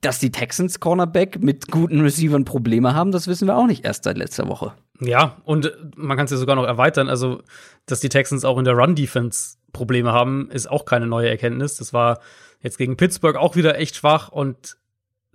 dass 0.01 0.21
die 0.21 0.31
Texans 0.31 0.79
Cornerback 0.79 1.43
mit 1.43 1.71
guten 1.71 2.01
Receivern 2.01 2.45
Probleme 2.45 2.95
haben, 2.95 3.11
das 3.11 3.27
wissen 3.27 3.49
wir 3.49 3.57
auch 3.57 3.67
nicht 3.67 3.85
erst 3.85 4.05
seit 4.05 4.17
letzter 4.17 4.49
Woche. 4.49 4.73
Ja, 5.01 5.37
und 5.45 5.73
man 5.97 6.17
kann 6.17 6.27
es 6.27 6.31
ja 6.31 6.37
sogar 6.37 6.57
noch 6.57 6.67
erweitern. 6.67 7.09
Also, 7.09 7.43
dass 7.87 8.01
die 8.01 8.09
Texans 8.09 8.45
auch 8.45 8.59
in 8.59 8.65
der 8.65 8.75
Run-Defense 8.75 9.57
Probleme 9.73 10.13
haben, 10.13 10.51
ist 10.51 10.71
auch 10.71 10.85
keine 10.85 11.07
neue 11.07 11.29
Erkenntnis. 11.29 11.77
Das 11.77 11.93
war 11.93 12.21
jetzt 12.61 12.79
gegen 12.79 12.97
Pittsburgh 12.97 13.37
auch 13.37 13.57
wieder 13.57 13.79
echt 13.79 13.97
schwach 13.97 14.29
und 14.29 14.77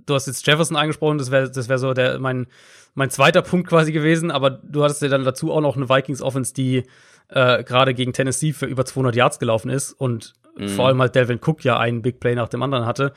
du 0.06 0.16
hast 0.16 0.28
jetzt 0.28 0.46
Jefferson 0.48 0.78
angesprochen, 0.78 1.18
das 1.18 1.30
wäre 1.30 1.52
das 1.52 1.70
wär 1.70 1.78
so 1.78 1.94
der, 1.94 2.20
mein, 2.20 2.48
mein 2.96 3.10
zweiter 3.10 3.42
Punkt 3.42 3.70
quasi 3.70 3.92
gewesen, 3.92 4.32
aber 4.32 4.50
du 4.50 4.84
hattest 4.84 5.02
ja 5.02 5.08
dann 5.08 5.24
dazu 5.24 5.52
auch 5.52 5.62
noch 5.62 5.76
eine 5.76 5.90
Vikings-Offense, 5.90 6.54
die 6.54 6.84
äh, 7.30 7.64
gerade 7.64 7.94
gegen 7.94 8.14
Tennessee 8.14 8.54
für 8.54 8.66
über 8.66 8.86
200 8.86 9.16
Yards 9.16 9.40
gelaufen 9.40 9.70
ist 9.70 9.94
und 9.94 10.34
mhm. 10.58 10.70
vor 10.70 10.88
allem 10.88 11.00
halt 11.00 11.16
Delvin 11.16 11.40
Cook 11.46 11.64
ja 11.64 11.78
einen 11.78 12.02
Big 12.02 12.20
Play 12.20 12.36
nach 12.36 12.50
dem 12.50 12.64
anderen 12.64 12.86
hatte. 12.86 13.14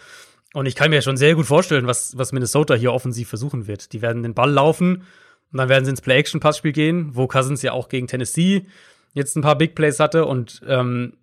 Und 0.55 0.66
ich 0.66 0.74
kann 0.74 0.90
mir 0.90 1.01
schon 1.01 1.16
sehr 1.16 1.35
gut 1.35 1.47
vorstellen, 1.47 1.86
was, 1.86 2.19
was 2.19 2.32
Minnesota 2.32 2.74
hier 2.74 2.93
offensiv 2.93 3.28
versuchen 3.28 3.66
wird. 3.66 3.94
Die 3.94 4.02
werden 4.02 4.23
den 4.23 4.35
Ball 4.35 4.51
laufen 4.51 5.05
und 5.53 5.59
dann 5.59 5.69
werden 5.69 5.85
sie 5.85 5.91
ins 5.91 6.01
Play-Action-Passspiel 6.01 6.73
gehen, 6.73 7.11
wo 7.15 7.27
Cousins 7.27 7.62
ja 7.62 7.73
auch 7.73 7.89
gegen 7.89 8.07
Tennessee 8.07 8.66
jetzt 9.12 9.37
ein 9.37 9.43
paar 9.43 9.57
Big 9.57 9.74
Plays 9.74 10.01
hatte 10.01 10.24
und 10.27 10.62
ähm, 10.66 11.15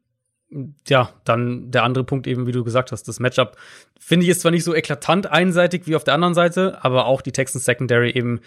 ja, 0.87 1.11
dann 1.25 1.71
der 1.71 1.83
andere 1.83 2.03
Punkt 2.03 2.25
eben, 2.25 2.47
wie 2.47 2.51
du 2.51 2.63
gesagt 2.63 2.91
hast, 2.91 3.07
das 3.07 3.19
Matchup 3.19 3.57
finde 3.99 4.25
ich 4.25 4.31
ist 4.31 4.41
zwar 4.41 4.51
nicht 4.51 4.63
so 4.63 4.73
eklatant 4.73 5.27
einseitig 5.27 5.85
wie 5.85 5.95
auf 5.95 6.03
der 6.03 6.15
anderen 6.15 6.33
Seite, 6.33 6.83
aber 6.83 7.05
auch 7.05 7.21
die 7.21 7.31
Texans 7.31 7.65
Secondary 7.65 8.11
eben 8.11 8.39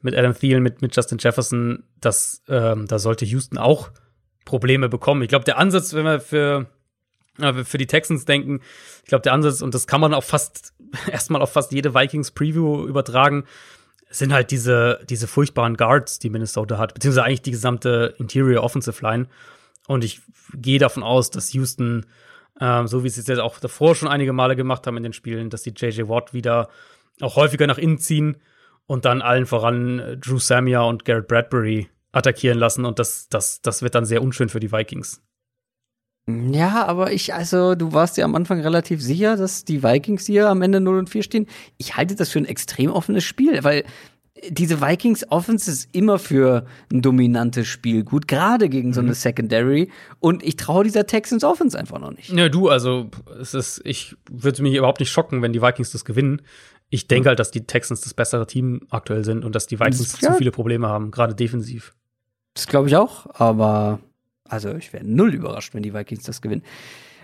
mit 0.00 0.16
Adam 0.16 0.34
Thielen, 0.34 0.62
mit, 0.62 0.80
mit 0.80 0.96
Justin 0.96 1.18
Jefferson, 1.18 1.84
das, 2.00 2.42
ähm, 2.48 2.86
da 2.86 2.98
sollte 2.98 3.26
Houston 3.26 3.58
auch 3.58 3.90
Probleme 4.46 4.88
bekommen. 4.88 5.22
Ich 5.22 5.28
glaube, 5.28 5.44
der 5.44 5.58
Ansatz, 5.58 5.92
wenn 5.92 6.04
wir 6.04 6.20
für 6.20 6.66
für 7.64 7.78
die 7.78 7.86
Texans 7.86 8.24
denken. 8.24 8.60
Ich 9.02 9.08
glaube, 9.08 9.22
der 9.22 9.32
Ansatz, 9.32 9.62
und 9.62 9.74
das 9.74 9.86
kann 9.86 10.00
man 10.00 10.14
auch 10.14 10.24
fast 10.24 10.74
erstmal 11.10 11.42
auf 11.42 11.52
fast 11.52 11.72
jede 11.72 11.94
Vikings-Preview 11.94 12.86
übertragen, 12.86 13.44
sind 14.10 14.32
halt 14.32 14.50
diese, 14.50 15.00
diese 15.08 15.28
furchtbaren 15.28 15.76
Guards, 15.76 16.18
die 16.18 16.30
Minnesota 16.30 16.78
hat, 16.78 16.94
beziehungsweise 16.94 17.24
eigentlich 17.24 17.42
die 17.42 17.52
gesamte 17.52 18.14
Interior 18.18 18.64
Offensive 18.64 19.00
Line. 19.02 19.28
Und 19.86 20.04
ich 20.04 20.20
gehe 20.54 20.78
davon 20.78 21.02
aus, 21.02 21.30
dass 21.30 21.52
Houston, 21.52 22.06
ähm, 22.60 22.88
so 22.88 23.04
wie 23.04 23.08
sie 23.08 23.20
es 23.20 23.28
jetzt 23.28 23.38
auch 23.38 23.60
davor 23.60 23.94
schon 23.94 24.08
einige 24.08 24.32
Male 24.32 24.56
gemacht 24.56 24.86
haben 24.86 24.96
in 24.96 25.04
den 25.04 25.12
Spielen, 25.12 25.48
dass 25.48 25.62
die 25.62 25.72
JJ 25.74 26.08
Watt 26.08 26.34
wieder 26.34 26.68
auch 27.20 27.36
häufiger 27.36 27.66
nach 27.66 27.78
innen 27.78 27.98
ziehen 27.98 28.36
und 28.86 29.04
dann 29.04 29.22
allen 29.22 29.46
voran 29.46 30.18
Drew 30.20 30.38
Samia 30.38 30.82
und 30.82 31.04
Garrett 31.04 31.28
Bradbury 31.28 31.88
attackieren 32.12 32.58
lassen. 32.58 32.84
Und 32.84 32.98
das, 32.98 33.28
das, 33.28 33.62
das 33.62 33.82
wird 33.82 33.94
dann 33.94 34.04
sehr 34.04 34.22
unschön 34.22 34.48
für 34.48 34.60
die 34.60 34.72
Vikings. 34.72 35.22
Ja, 36.52 36.86
aber 36.86 37.12
ich, 37.12 37.34
also, 37.34 37.74
du 37.74 37.92
warst 37.92 38.16
ja 38.16 38.24
am 38.24 38.34
Anfang 38.34 38.60
relativ 38.60 39.02
sicher, 39.02 39.36
dass 39.36 39.64
die 39.64 39.82
Vikings 39.82 40.26
hier 40.26 40.48
am 40.48 40.62
Ende 40.62 40.80
0 40.80 40.98
und 40.98 41.10
4 41.10 41.22
stehen. 41.22 41.46
Ich 41.78 41.96
halte 41.96 42.14
das 42.14 42.30
für 42.30 42.38
ein 42.38 42.44
extrem 42.44 42.90
offenes 42.90 43.24
Spiel, 43.24 43.62
weil 43.62 43.84
diese 44.48 44.80
Vikings 44.80 45.30
Offense 45.30 45.70
ist 45.70 45.94
immer 45.94 46.18
für 46.18 46.64
ein 46.92 47.02
dominantes 47.02 47.66
Spiel 47.66 48.04
gut, 48.04 48.28
gerade 48.28 48.68
gegen 48.68 48.92
so 48.92 49.00
eine 49.00 49.10
mhm. 49.10 49.14
Secondary. 49.14 49.90
Und 50.18 50.42
ich 50.42 50.56
traue 50.56 50.84
dieser 50.84 51.06
Texans 51.06 51.44
Offense 51.44 51.78
einfach 51.78 51.98
noch 51.98 52.12
nicht. 52.12 52.30
Ja, 52.30 52.48
du, 52.48 52.68
also, 52.68 53.10
es 53.40 53.54
ist, 53.54 53.80
ich 53.84 54.16
würde 54.30 54.62
mich 54.62 54.74
überhaupt 54.74 55.00
nicht 55.00 55.10
schocken, 55.10 55.42
wenn 55.42 55.52
die 55.52 55.62
Vikings 55.62 55.92
das 55.92 56.04
gewinnen. 56.04 56.42
Ich 56.88 57.06
denke 57.06 57.28
halt, 57.28 57.38
dass 57.38 57.50
die 57.50 57.66
Texans 57.66 58.00
das 58.00 58.14
bessere 58.14 58.46
Team 58.46 58.80
aktuell 58.90 59.24
sind 59.24 59.44
und 59.44 59.54
dass 59.54 59.66
die 59.66 59.78
Vikings 59.78 60.20
ja. 60.20 60.32
zu 60.32 60.38
viele 60.38 60.50
Probleme 60.50 60.88
haben, 60.88 61.10
gerade 61.10 61.34
defensiv. 61.34 61.94
Das 62.54 62.66
glaube 62.66 62.88
ich 62.88 62.96
auch, 62.96 63.26
aber 63.34 64.00
also 64.50 64.74
ich 64.74 64.92
wäre 64.92 65.04
null 65.04 65.34
überrascht, 65.34 65.74
wenn 65.74 65.82
die 65.82 65.94
Vikings 65.94 66.24
das 66.24 66.42
gewinnen. 66.42 66.62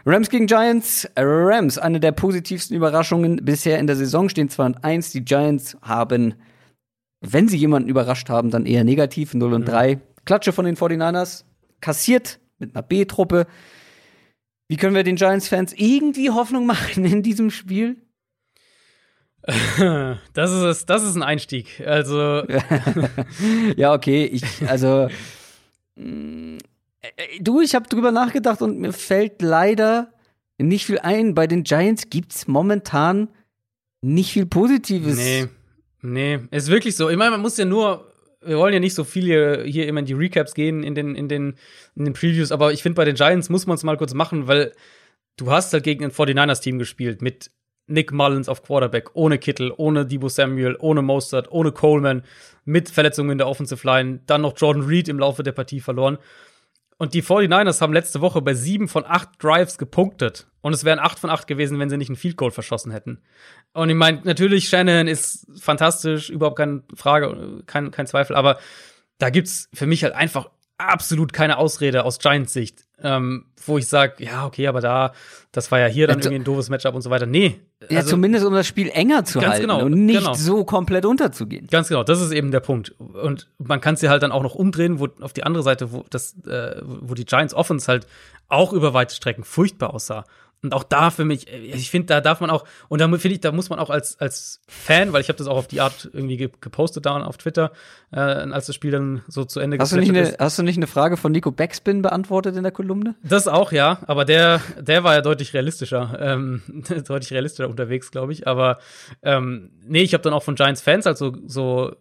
Rams 0.07 0.31
gegen 0.31 0.47
Giants. 0.47 1.09
Rams, 1.17 1.79
eine 1.79 1.99
der 1.99 2.13
positivsten 2.13 2.77
Überraschungen 2.77 3.45
bisher 3.45 3.79
in 3.81 3.89
der 3.89 3.97
Saison, 3.97 4.29
stehen 4.29 4.49
2 4.49 4.67
und 4.67 4.85
1. 4.85 5.11
Die 5.11 5.25
Giants 5.25 5.77
haben, 5.83 6.35
wenn 7.21 7.49
sie 7.49 7.57
jemanden 7.57 7.89
überrascht 7.89 8.29
haben, 8.29 8.51
dann 8.51 8.67
eher 8.67 8.85
negativ, 8.85 9.35
0 9.35 9.53
und 9.53 9.65
3. 9.65 9.97
Mhm. 9.97 10.01
Klatsche 10.25 10.53
von 10.53 10.65
den 10.65 10.77
49ers, 10.77 11.45
kassiert 11.81 12.39
mit 12.59 12.75
einer 12.75 12.83
B-Truppe. 12.83 13.47
Wie 14.69 14.77
können 14.77 14.95
wir 14.95 15.05
den 15.05 15.17
Giants-Fans 15.17 15.75
irgendwie 15.77 16.31
Hoffnung 16.31 16.67
machen 16.67 17.05
in 17.05 17.23
diesem 17.23 17.51
Spiel? 17.51 17.97
Das 20.33 20.51
ist, 20.51 20.87
das 20.91 21.05
ist 21.05 21.15
ein 21.15 21.23
Einstieg. 21.23 21.81
Also. 21.87 22.43
ja, 23.77 23.93
okay. 23.93 24.25
Ich, 24.25 24.45
also. 24.69 25.09
Mm, 27.17 27.21
äh, 27.37 27.41
du, 27.41 27.61
ich 27.61 27.75
habe 27.75 27.89
drüber 27.89 28.13
nachgedacht 28.13 28.63
und 28.63 28.79
mir 28.79 28.93
fällt 28.93 29.43
leider 29.43 30.13
nicht 30.59 30.87
viel 30.87 30.99
ein. 30.99 31.35
Bei 31.35 31.47
den 31.47 31.65
Giants 31.65 32.09
gibt's 32.11 32.47
momentan 32.47 33.29
nicht 34.03 34.33
viel 34.33 34.47
Positives. 34.47 35.17
Nee, 35.17 35.49
nee, 36.03 36.41
ist 36.51 36.71
wirklich 36.71 36.97
so. 36.97 37.11
Ich 37.11 37.17
meine, 37.17 37.33
man 37.33 37.41
muss 37.41 37.57
ja 37.57 37.65
nur, 37.65 38.13
wir 38.45 38.59
wollen 38.59 38.75
ja 38.75 38.81
nicht 38.81 38.95
so 38.95 39.05
viel 39.05 39.25
hier, 39.25 39.65
hier 39.65 39.89
immer 39.89 40.01
in 40.01 40.07
die 40.07 40.15
Recaps 40.15 40.55
gehen, 40.55 40.83
in 40.83 40.95
den, 40.95 41.15
in 41.15 41.29
den, 41.29 41.55
in 41.95 42.05
den 42.05 42.15
Previews, 42.15 42.53
aber 42.53 42.73
ich 42.73 42.83
finde, 42.83 42.97
bei 42.97 43.05
den 43.05 43.17
Giants 43.17 43.49
muss 43.49 43.67
man 43.67 43.75
es 43.75 43.83
mal 43.83 43.97
kurz 43.97 44.15
machen, 44.15 44.47
weil 44.47 44.73
du 45.37 45.51
hast 45.51 45.73
halt 45.73 45.85
gegen 45.85 46.05
ein 46.05 46.13
49ers-Team 46.13 46.79
gespielt 46.79 47.23
mit 47.23 47.51
Nick 47.89 48.13
Mullins 48.13 48.49
auf 48.49 48.63
Quarterback, 48.63 49.11
ohne 49.15 49.39
Kittel, 49.39 49.73
ohne 49.77 50.07
Debo 50.07 50.29
Samuel, 50.29 50.77
ohne 50.81 51.03
Mostert, 51.03 51.51
ohne 51.51 51.73
Coleman, 51.73 52.23
mit 52.65 52.91
Verletzungen 52.91 53.31
in 53.31 53.39
der 53.39 53.47
Offensive 53.47 53.87
Line, 53.87 54.21
dann 54.27 54.43
noch 54.43 54.55
Jordan 54.57 54.83
Reed 54.83 55.09
im 55.09 55.21
Laufe 55.21 55.43
der 55.43 55.53
Partie 55.53 55.81
verloren. 55.81 56.19
Und 56.99 57.13
die 57.13 57.23
49ers 57.23 57.81
haben 57.81 57.93
letzte 57.93 58.23
Woche 58.23 58.41
bei 58.41 58.55
sieben 58.55 58.89
von 58.89 59.05
acht 59.05 59.43
Drives 59.43 59.77
gepunktet. 59.77 60.47
Und 60.63 60.73
es 60.73 60.85
wären 60.85 60.99
acht 60.99 61.19
von 61.19 61.29
acht 61.29 61.47
gewesen, 61.47 61.79
wenn 61.79 61.91
sie 61.91 61.99
nicht 61.99 62.09
einen 62.09 62.17
Field 62.17 62.37
Goal 62.37 62.51
verschossen 62.51 62.91
hätten. 62.91 63.21
Und 63.75 63.91
ich 63.91 63.95
meine, 63.95 64.23
natürlich, 64.25 64.69
Shannon 64.69 65.07
ist 65.07 65.47
fantastisch, 65.61 66.31
überhaupt 66.31 66.57
keine 66.57 66.83
Frage, 66.95 67.63
kein, 67.67 67.91
kein 67.91 68.07
Zweifel, 68.07 68.35
aber 68.35 68.59
da 69.19 69.31
gibt's 69.31 69.69
für 69.75 69.87
mich 69.87 70.05
halt 70.05 70.15
einfach 70.15 70.51
absolut 70.79 71.33
keine 71.33 71.59
Ausrede 71.59 72.05
aus 72.05 72.19
Giants 72.19 72.53
Sicht, 72.53 72.86
ähm, 73.03 73.47
wo 73.65 73.77
ich 73.79 73.89
sage, 73.89 74.25
ja, 74.25 74.47
okay, 74.47 74.67
aber 74.69 74.81
da, 74.81 75.13
das 75.53 75.71
war 75.71 75.79
ja 75.79 75.87
hier 75.87 76.07
dann 76.07 76.19
ja, 76.19 76.25
irgendwie 76.25 76.41
ein 76.41 76.45
doofes 76.45 76.71
Matchup 76.71 76.95
und 76.95 77.03
so 77.03 77.11
weiter. 77.11 77.27
Nee. 77.27 77.61
Ja, 77.91 77.99
also, 77.99 78.11
zumindest 78.11 78.47
um 78.47 78.55
das 78.55 78.67
Spiel 78.67 78.89
enger 78.89 79.25
zu 79.25 79.41
halten 79.43 79.63
genau, 79.63 79.85
und 79.85 80.07
nicht 80.07 80.21
genau. 80.21 80.35
so 80.35 80.65
komplett 80.65 81.05
unterzugehen. 81.05 81.67
Ganz 81.67 81.89
genau, 81.89 82.05
das 82.05 82.21
ist 82.23 82.33
eben 82.33 82.51
der 82.51 82.61
Punkt. 82.61 82.95
Und 82.99 83.49
man 83.59 83.81
kann 83.81 83.95
es 83.95 84.03
ja 84.03 84.11
halt 84.11 84.23
dann 84.23 84.33
auch 84.33 84.43
noch 84.43 84.55
umdrehen, 84.55 84.99
wo 84.99 85.09
auf 85.21 85.35
die 85.35 85.45
andere 85.45 85.63
Seite, 85.63 85.93
wo 85.93 86.05
das, 86.09 86.37
äh, 86.47 86.81
wo 86.83 87.15
die 87.15 87.27
Giants 87.27 87.53
Offense 87.53 87.87
halt 87.87 88.07
auch 88.49 88.73
über 88.73 88.95
weite 88.95 89.15
Strecken 89.15 89.45
furchtbar 89.45 89.93
aussah. 89.93 90.25
Und 90.63 90.73
auch 90.73 90.85
da 90.85 91.11
für 91.11 91.25
mich, 91.25 91.53
äh, 91.53 91.59
ich 91.59 91.91
finde, 91.91 92.07
da 92.07 92.21
darf 92.21 92.41
man 92.41 92.51
auch, 92.51 92.65
und 92.89 93.01
da 93.01 93.07
finde 93.09 93.35
ich, 93.35 93.41
da 93.41 93.53
muss 93.53 93.71
man 93.71 93.79
auch 93.79 93.91
als, 93.91 94.19
als 94.21 94.61
Fan, 94.67 95.13
weil 95.13 95.21
ich 95.21 95.29
habe 95.29 95.39
das 95.39 95.47
auch 95.47 95.57
auf 95.57 95.67
die 95.67 95.81
Art 95.81 96.09
irgendwie 96.13 96.37
gepostet 96.37 97.07
da 97.07 97.17
auf 97.23 97.37
Twitter, 97.37 97.73
äh, 98.13 98.19
als 98.19 98.67
das 98.67 98.75
Spiel 98.75 98.91
dann 98.91 99.23
so 99.29 99.45
zu 99.45 99.61
Ende 99.61 99.79
hast 99.79 99.93
du 99.93 99.99
nicht 99.99 100.09
eine. 100.09 100.37
Hast 100.39 100.59
du 100.59 100.63
nicht 100.63 100.77
eine 100.77 100.87
Frage 100.87 101.17
von 101.17 101.33
Nico 101.33 101.51
Backspin 101.51 102.03
beantwortet 102.03 102.57
in 102.57 102.63
der 102.63 102.73
Kolumne? 102.73 103.15
Das 103.23 103.49
auch, 103.49 103.73
ja, 103.73 103.99
aber 104.07 104.25
der, 104.25 104.61
der 104.81 105.05
war 105.05 105.15
ja 105.15 105.21
deutlich 105.21 105.55
realistischer, 105.55 106.17
ähm, 106.21 106.63
deutlich 107.07 107.33
realistischer 107.33 107.69
unterwegs, 107.69 108.11
glaube 108.11 108.33
ich. 108.33 108.47
Aber 108.47 108.79
ähm, 109.23 109.71
nee, 109.87 110.03
ich 110.03 110.15
habe 110.15 110.23
dann 110.23 110.33
auch 110.33 110.43
von 110.43 110.55
Giants 110.55 110.81
Fans 110.81 111.07
also 111.07 111.37
so 111.47 111.95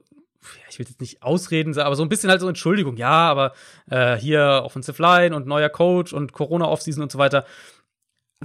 ich 0.70 0.80
will 0.80 0.86
jetzt 0.88 1.02
nicht 1.02 1.24
ausreden, 1.24 1.78
aber 1.80 1.96
so 1.96 2.04
ein 2.04 2.10
bisschen 2.10 2.30
halt 2.30 2.42
so 2.42 2.48
Entschuldigung, 2.48 2.98
ja, 2.98 3.10
aber 3.10 3.54
äh, 3.90 4.16
hier 4.16 4.62
Offensive 4.64 5.02
Line 5.02 5.36
und 5.36 5.48
neuer 5.48 5.70
Coach 5.70 6.14
und 6.14 6.34
Corona 6.34 6.68
Offseason 6.68 7.04
und 7.04 7.12
so 7.12 7.18
weiter. 7.18 7.46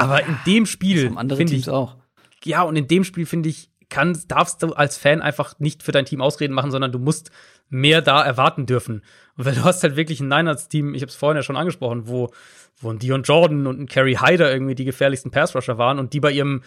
Aber 0.01 0.25
in 0.25 0.37
dem 0.47 0.67
Spiel 0.67 1.15
finde 1.15 1.55
ich 1.55 1.69
auch. 1.69 1.97
Ja, 2.45 2.63
und 2.63 2.77
in 2.77 2.89
dem 2.89 3.05
Spiel 3.05 3.27
finde 3.27 3.51
ich, 3.51 3.71
kann, 3.91 4.19
darfst 4.29 4.63
du 4.63 4.73
als 4.73 4.97
Fan 4.97 5.21
einfach 5.21 5.59
nicht 5.59 5.83
für 5.83 5.93
dein 5.93 6.07
Team 6.07 6.21
Ausreden 6.23 6.55
machen, 6.55 6.71
sondern 6.71 6.93
du 6.93 6.99
musst 6.99 7.31
mehr 7.69 8.01
da 8.01 8.23
erwarten 8.23 8.65
dürfen. 8.65 9.03
Weil 9.37 9.55
du 9.55 9.65
hast 9.65 9.83
halt 9.83 9.97
wirklich 9.97 10.21
ein 10.21 10.29
Niners-Team, 10.29 10.95
ich 10.95 11.03
habe 11.03 11.11
es 11.11 11.17
vorhin 11.17 11.37
ja 11.37 11.43
schon 11.43 11.57
angesprochen, 11.57 12.09
wo, 12.09 12.31
wo 12.81 12.91
ein 12.91 12.99
Dion 12.99 13.25
Jordan 13.25 13.67
und 13.67 13.81
ein 13.81 13.87
Kerry 13.87 14.15
Hyder 14.15 14.51
irgendwie 14.51 14.75
die 14.75 14.85
gefährlichsten 14.85 15.31
Pass-Rusher 15.31 15.77
waren 15.77 15.99
und 15.99 16.13
die 16.13 16.21
bei 16.21 16.31
ihrem 16.31 16.63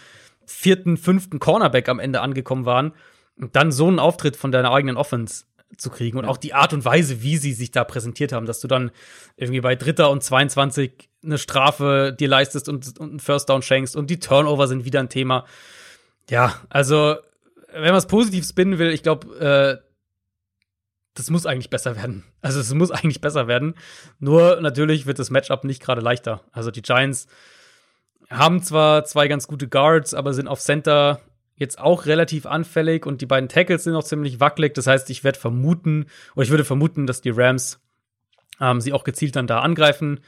vierten, 0.45 0.97
fünften 0.97 1.39
Cornerback 1.39 1.89
am 1.89 1.99
Ende 1.99 2.21
angekommen 2.21 2.65
waren. 2.65 2.93
Und 3.35 3.55
dann 3.55 3.71
so 3.71 3.87
einen 3.87 3.99
Auftritt 3.99 4.35
von 4.35 4.51
deiner 4.51 4.71
eigenen 4.71 4.97
Offense 4.97 5.45
zu 5.75 5.89
kriegen 5.89 6.19
und 6.19 6.25
auch 6.25 6.37
die 6.37 6.53
Art 6.53 6.71
und 6.73 6.85
Weise, 6.85 7.23
wie 7.23 7.37
sie 7.37 7.53
sich 7.53 7.71
da 7.71 7.83
präsentiert 7.83 8.31
haben, 8.31 8.45
dass 8.45 8.59
du 8.59 8.67
dann 8.67 8.91
irgendwie 9.37 9.61
bei 9.61 9.75
Dritter 9.75 10.11
und 10.11 10.21
22 10.21 11.09
eine 11.23 11.37
Strafe 11.37 12.15
dir 12.17 12.27
leistest 12.27 12.69
und, 12.69 12.99
und 12.99 13.09
einen 13.09 13.19
First 13.19 13.49
Down 13.49 13.61
schenkst 13.61 13.95
und 13.95 14.09
die 14.09 14.19
Turnover 14.19 14.67
sind 14.67 14.85
wieder 14.85 14.99
ein 14.99 15.09
Thema. 15.09 15.45
Ja, 16.29 16.55
also, 16.69 17.15
wenn 17.71 17.83
man 17.83 17.95
es 17.95 18.07
positiv 18.07 18.45
spinnen 18.45 18.79
will, 18.79 18.91
ich 18.91 19.03
glaube, 19.03 19.35
äh, 19.39 19.87
das 21.15 21.29
muss 21.29 21.45
eigentlich 21.45 21.69
besser 21.69 21.95
werden. 21.95 22.23
Also, 22.41 22.59
es 22.59 22.73
muss 22.73 22.91
eigentlich 22.91 23.21
besser 23.21 23.47
werden. 23.47 23.75
Nur 24.19 24.59
natürlich 24.61 25.05
wird 25.05 25.19
das 25.19 25.29
Matchup 25.29 25.63
nicht 25.63 25.81
gerade 25.81 26.01
leichter. 26.01 26.41
Also, 26.51 26.71
die 26.71 26.81
Giants 26.81 27.27
haben 28.29 28.63
zwar 28.63 29.05
zwei 29.05 29.27
ganz 29.27 29.47
gute 29.47 29.67
Guards, 29.67 30.13
aber 30.13 30.33
sind 30.33 30.47
auf 30.47 30.59
Center 30.59 31.19
jetzt 31.55 31.79
auch 31.79 32.05
relativ 32.07 32.45
anfällig 32.45 33.05
und 33.05 33.21
die 33.21 33.25
beiden 33.25 33.47
Tackles 33.47 33.83
sind 33.83 33.95
auch 33.95 34.03
ziemlich 34.03 34.39
wackelig. 34.39 34.73
Das 34.73 34.87
heißt, 34.87 35.09
ich 35.09 35.23
werde 35.23 35.39
vermuten, 35.39 36.07
oder 36.35 36.43
ich 36.43 36.49
würde 36.49 36.65
vermuten, 36.65 37.05
dass 37.05 37.21
die 37.21 37.29
Rams 37.29 37.79
ähm, 38.59 38.81
sie 38.81 38.93
auch 38.93 39.03
gezielt 39.03 39.35
dann 39.35 39.47
da 39.47 39.59
angreifen 39.59 40.19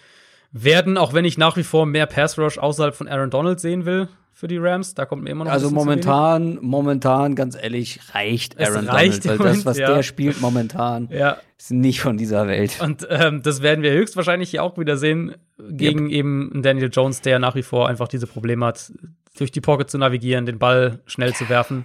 werden, 0.63 0.97
auch 0.97 1.13
wenn 1.13 1.25
ich 1.25 1.37
nach 1.37 1.57
wie 1.57 1.63
vor 1.63 1.85
mehr 1.85 2.05
Pass 2.05 2.39
Rush 2.39 2.57
außerhalb 2.57 2.95
von 2.95 3.07
Aaron 3.09 3.29
Donald 3.29 3.59
sehen 3.59 3.85
will 3.85 4.07
für 4.31 4.47
die 4.47 4.57
Rams. 4.57 4.93
Da 4.93 5.05
kommt 5.05 5.23
mir 5.23 5.31
immer 5.31 5.43
noch 5.43 5.51
Also 5.51 5.69
momentan, 5.69 6.59
momentan, 6.61 7.35
ganz 7.35 7.57
ehrlich, 7.61 7.99
reicht 8.13 8.57
Aaron 8.59 8.87
reicht 8.87 9.25
Donald, 9.25 9.39
weil 9.39 9.53
das, 9.53 9.65
was 9.65 9.77
ja. 9.77 9.93
der 9.93 10.03
spielt 10.03 10.39
momentan, 10.39 11.09
ja. 11.11 11.37
ist 11.57 11.71
nicht 11.71 11.99
von 11.99 12.17
dieser 12.17 12.47
Welt. 12.47 12.79
Und 12.81 13.05
ähm, 13.09 13.41
das 13.43 13.61
werden 13.61 13.83
wir 13.83 13.91
höchstwahrscheinlich 13.91 14.49
hier 14.49 14.63
auch 14.63 14.77
wieder 14.77 14.95
sehen 14.95 15.35
gegen 15.57 16.05
yep. 16.05 16.13
eben 16.13 16.61
Daniel 16.63 16.89
Jones, 16.91 17.19
der 17.21 17.39
nach 17.39 17.55
wie 17.55 17.63
vor 17.63 17.89
einfach 17.89 18.07
diese 18.07 18.27
Probleme 18.27 18.65
hat, 18.65 18.93
durch 19.37 19.51
die 19.51 19.61
Pocket 19.61 19.89
zu 19.89 19.97
navigieren, 19.97 20.45
den 20.45 20.57
Ball 20.57 20.99
schnell 21.05 21.33
zu 21.33 21.49
werfen. 21.49 21.83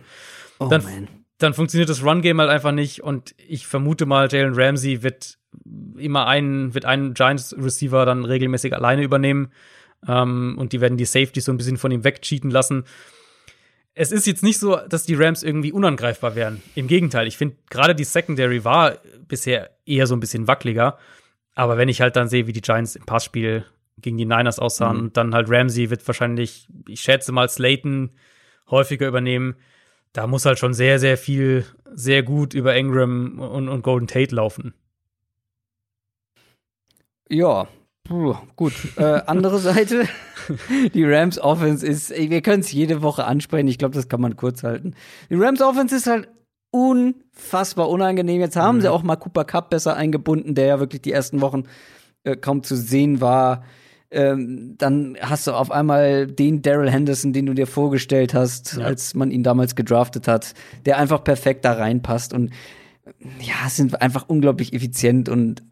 Oh, 0.61 0.69
dann, 0.69 0.85
man. 0.85 1.09
Dann 1.43 1.55
funktioniert 1.55 1.89
das 1.89 2.05
Run-Game 2.05 2.41
halt 2.41 2.51
einfach 2.51 2.73
nicht 2.73 3.03
und 3.03 3.35
ich 3.39 3.67
vermute 3.67 4.07
mal, 4.07 4.29
Jalen 4.31 4.55
Ramsey 4.55 5.03
wird 5.03 5.39
immer 5.97 6.27
einen, 6.27 6.75
wird 6.75 6.85
einen 6.85 7.15
Giants 7.15 7.55
Receiver 7.59 8.05
dann 8.07 8.25
regelmäßig 8.25 8.75
alleine 8.75 9.03
übernehmen. 9.03 9.53
Ähm, 10.07 10.57
und 10.59 10.73
die 10.73 10.81
werden 10.81 10.97
die 10.97 11.05
Safety 11.05 11.41
so 11.41 11.53
ein 11.53 11.57
bisschen 11.57 11.77
von 11.77 11.91
ihm 11.91 12.05
wegcheaten 12.05 12.51
lassen. 12.51 12.85
Es 13.95 14.13
ist 14.13 14.27
jetzt 14.27 14.43
nicht 14.43 14.59
so, 14.59 14.77
dass 14.77 15.05
die 15.05 15.15
Rams 15.15 15.43
irgendwie 15.43 15.73
unangreifbar 15.73 16.35
wären. 16.35 16.63
Im 16.75 16.87
Gegenteil, 16.87 17.27
ich 17.27 17.37
finde, 17.37 17.57
gerade 17.69 17.95
die 17.95 18.05
Secondary 18.05 18.65
war 18.65 18.99
bisher 19.27 19.71
eher 19.85 20.07
so 20.07 20.15
ein 20.15 20.21
bisschen 20.21 20.47
wackeliger. 20.47 20.99
Aber 21.55 21.77
wenn 21.77 21.89
ich 21.89 22.01
halt 22.01 22.17
dann 22.17 22.29
sehe, 22.29 22.47
wie 22.47 22.53
die 22.53 22.63
Giants 22.63 22.97
im 22.97 23.05
Passspiel 23.05 23.65
gegen 23.99 24.17
die 24.17 24.25
Niners 24.25 24.59
aussahen, 24.59 24.97
mhm. 24.97 25.03
und 25.03 25.17
dann 25.17 25.35
halt 25.35 25.51
Ramsey 25.51 25.91
wird 25.91 26.07
wahrscheinlich, 26.07 26.69
ich 26.89 27.01
schätze 27.01 27.33
mal, 27.33 27.49
Slayton 27.49 28.11
häufiger 28.71 29.09
übernehmen. 29.09 29.57
Da 30.13 30.27
muss 30.27 30.45
halt 30.45 30.59
schon 30.59 30.75
sehr, 30.75 30.99
sehr 30.99 31.17
viel, 31.17 31.65
sehr 31.93 32.23
gut 32.23 32.55
über 32.55 32.77
Ingram 32.77 33.39
und, 33.39 33.69
und 33.69 33.83
Golden 33.83 34.07
Tate 34.07 34.35
laufen. 34.35 34.75
Ja, 37.29 37.69
Puh, 38.11 38.35
gut. 38.57 38.73
Äh, 38.97 39.21
andere 39.27 39.59
Seite, 39.61 40.09
die 40.95 41.05
Rams 41.05 41.39
Offense 41.39 41.87
ist, 41.87 42.11
wir 42.11 42.43
können 42.43 42.61
es 42.61 42.73
jede 42.73 43.03
Woche 43.03 43.25
ansprechen, 43.25 43.69
ich 43.69 43.79
glaube, 43.79 43.95
das 43.95 44.09
kann 44.09 44.21
man 44.21 44.37
kurz 44.37 44.65
halten. 44.65 44.95
Die 45.31 45.37
Rams 45.37 45.63
Offense 45.63 45.95
ist 45.95 46.09
halt 46.09 46.29
unfassbar 46.73 47.89
unangenehm. 47.89 48.41
Jetzt 48.41 48.57
haben 48.57 48.79
mhm. 48.79 48.81
sie 48.81 48.89
auch 48.89 49.05
mal 49.05 49.15
Cooper 49.15 49.45
Cup 49.45 49.71
besser 49.71 49.97
eingebunden, 49.97 50.57
der 50.57 50.67
ja 50.67 50.81
wirklich 50.81 51.03
die 51.03 51.13
ersten 51.13 51.41
Wochen 51.41 51.65
äh, 52.25 52.35
kaum 52.35 52.65
zu 52.65 52.75
sehen 52.75 53.21
war. 53.21 53.65
Ähm, 54.13 54.75
dann 54.77 55.17
hast 55.21 55.47
du 55.47 55.53
auf 55.53 55.71
einmal 55.71 56.27
den 56.27 56.63
Daryl 56.63 56.91
Henderson, 56.91 57.33
den 57.33 57.47
du 57.47 57.55
dir 57.55 57.67
vorgestellt 57.67 58.35
hast, 58.35 58.77
ja. 58.77 58.85
als 58.85 59.15
man 59.15 59.31
ihn 59.31 59.45
damals 59.45 59.77
gedraftet 59.77 60.27
hat, 60.27 60.55
der 60.85 60.99
einfach 60.99 61.23
perfekt 61.23 61.65
da 61.65 61.75
reinpasst 61.75 62.35
und 62.35 62.51
ja, 63.41 63.69
sind 63.69 64.01
einfach 64.01 64.29
unglaublich 64.29 64.73
effizient 64.73 65.29
und 65.29 65.63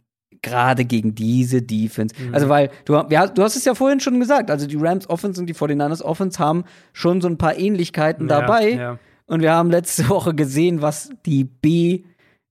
gerade 0.42 0.84
gegen 0.84 1.14
diese 1.14 1.62
Defense. 1.62 2.14
Mhm. 2.18 2.34
Also, 2.34 2.48
weil 2.48 2.70
du, 2.84 2.94
ja, 3.10 3.26
du 3.26 3.42
hast 3.42 3.56
es 3.56 3.64
ja 3.64 3.74
vorhin 3.74 4.00
schon 4.00 4.20
gesagt, 4.20 4.50
also 4.50 4.66
die 4.66 4.76
Rams 4.76 5.08
Offense 5.08 5.40
und 5.40 5.46
die 5.46 5.54
49ers 5.54 6.02
Offense 6.02 6.38
haben 6.38 6.64
schon 6.92 7.20
so 7.20 7.28
ein 7.28 7.38
paar 7.38 7.58
Ähnlichkeiten 7.58 8.28
ja, 8.28 8.40
dabei. 8.40 8.70
Ja. 8.70 8.98
Und 9.26 9.42
wir 9.42 9.52
haben 9.52 9.70
letzte 9.70 10.08
Woche 10.08 10.34
gesehen, 10.34 10.82
was 10.82 11.10
die 11.26 11.44
B, 11.44 12.04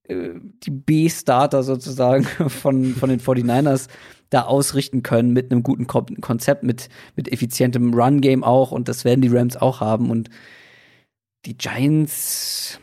die 0.10 0.72
B-Starter 0.72 1.64
sozusagen 1.64 2.24
von, 2.50 2.96
von 2.96 3.10
den 3.10 3.20
49ers 3.20 3.88
da 4.30 4.42
ausrichten 4.44 5.04
können 5.04 5.32
mit 5.32 5.52
einem 5.52 5.64
guten 5.64 5.88
Konzept, 5.88 6.64
mit, 6.64 6.90
mit 7.16 7.32
effizientem 7.32 7.94
Run-Game 7.94 8.44
auch. 8.44 8.72
Und 8.72 8.90
das 8.90 9.06
werden 9.06 9.22
die 9.22 9.30
Rams 9.30 9.56
auch 9.56 9.80
haben. 9.80 10.10
Und 10.12 10.30
die 11.46 11.58
Giants, 11.58 12.80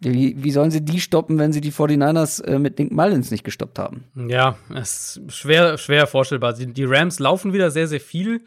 wie, 0.00 0.42
wie 0.42 0.50
sollen 0.50 0.70
sie 0.70 0.82
die 0.82 1.00
stoppen, 1.00 1.38
wenn 1.38 1.52
sie 1.52 1.60
die 1.60 1.72
49ers 1.72 2.42
äh, 2.44 2.58
mit 2.58 2.78
Nick 2.78 2.90
Mullins 2.90 3.30
nicht 3.30 3.44
gestoppt 3.44 3.78
haben? 3.78 4.04
Ja, 4.14 4.56
es 4.74 5.20
ist 5.26 5.36
schwer, 5.36 5.76
schwer 5.76 6.06
vorstellbar. 6.06 6.54
Die, 6.54 6.72
die 6.72 6.84
Rams 6.84 7.18
laufen 7.18 7.52
wieder 7.52 7.70
sehr, 7.70 7.86
sehr 7.86 8.00
viel 8.00 8.42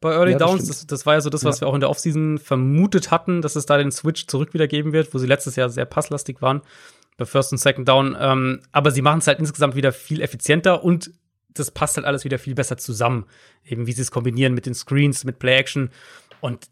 bei 0.00 0.12
Early 0.12 0.32
ja, 0.32 0.38
das 0.38 0.50
Downs. 0.50 0.66
Das, 0.66 0.86
das, 0.86 1.06
war 1.06 1.14
ja 1.14 1.20
so 1.20 1.30
das, 1.30 1.44
was 1.44 1.60
ja. 1.60 1.62
wir 1.62 1.68
auch 1.68 1.74
in 1.74 1.80
der 1.80 1.90
Offseason 1.90 2.38
vermutet 2.38 3.12
hatten, 3.12 3.40
dass 3.40 3.54
es 3.54 3.66
da 3.66 3.78
den 3.78 3.92
Switch 3.92 4.26
zurück 4.26 4.52
wieder 4.52 4.66
geben 4.66 4.92
wird, 4.92 5.14
wo 5.14 5.18
sie 5.18 5.26
letztes 5.26 5.54
Jahr 5.54 5.70
sehr 5.70 5.86
passlastig 5.86 6.42
waren 6.42 6.62
bei 7.18 7.26
First 7.26 7.52
und 7.52 7.58
Second 7.58 7.86
Down. 7.86 8.16
Ähm, 8.18 8.60
aber 8.72 8.90
sie 8.90 9.02
machen 9.02 9.18
es 9.18 9.26
halt 9.26 9.38
insgesamt 9.38 9.76
wieder 9.76 9.92
viel 9.92 10.22
effizienter 10.22 10.82
und 10.82 11.10
das 11.52 11.70
passt 11.70 11.96
halt 11.96 12.06
alles 12.06 12.24
wieder 12.24 12.38
viel 12.38 12.54
besser 12.54 12.78
zusammen. 12.78 13.26
Eben 13.66 13.86
wie 13.86 13.92
sie 13.92 14.00
es 14.00 14.10
kombinieren 14.10 14.54
mit 14.54 14.64
den 14.64 14.74
Screens, 14.74 15.24
mit 15.24 15.38
Play 15.38 15.56
Action 15.56 15.90
und 16.40 16.70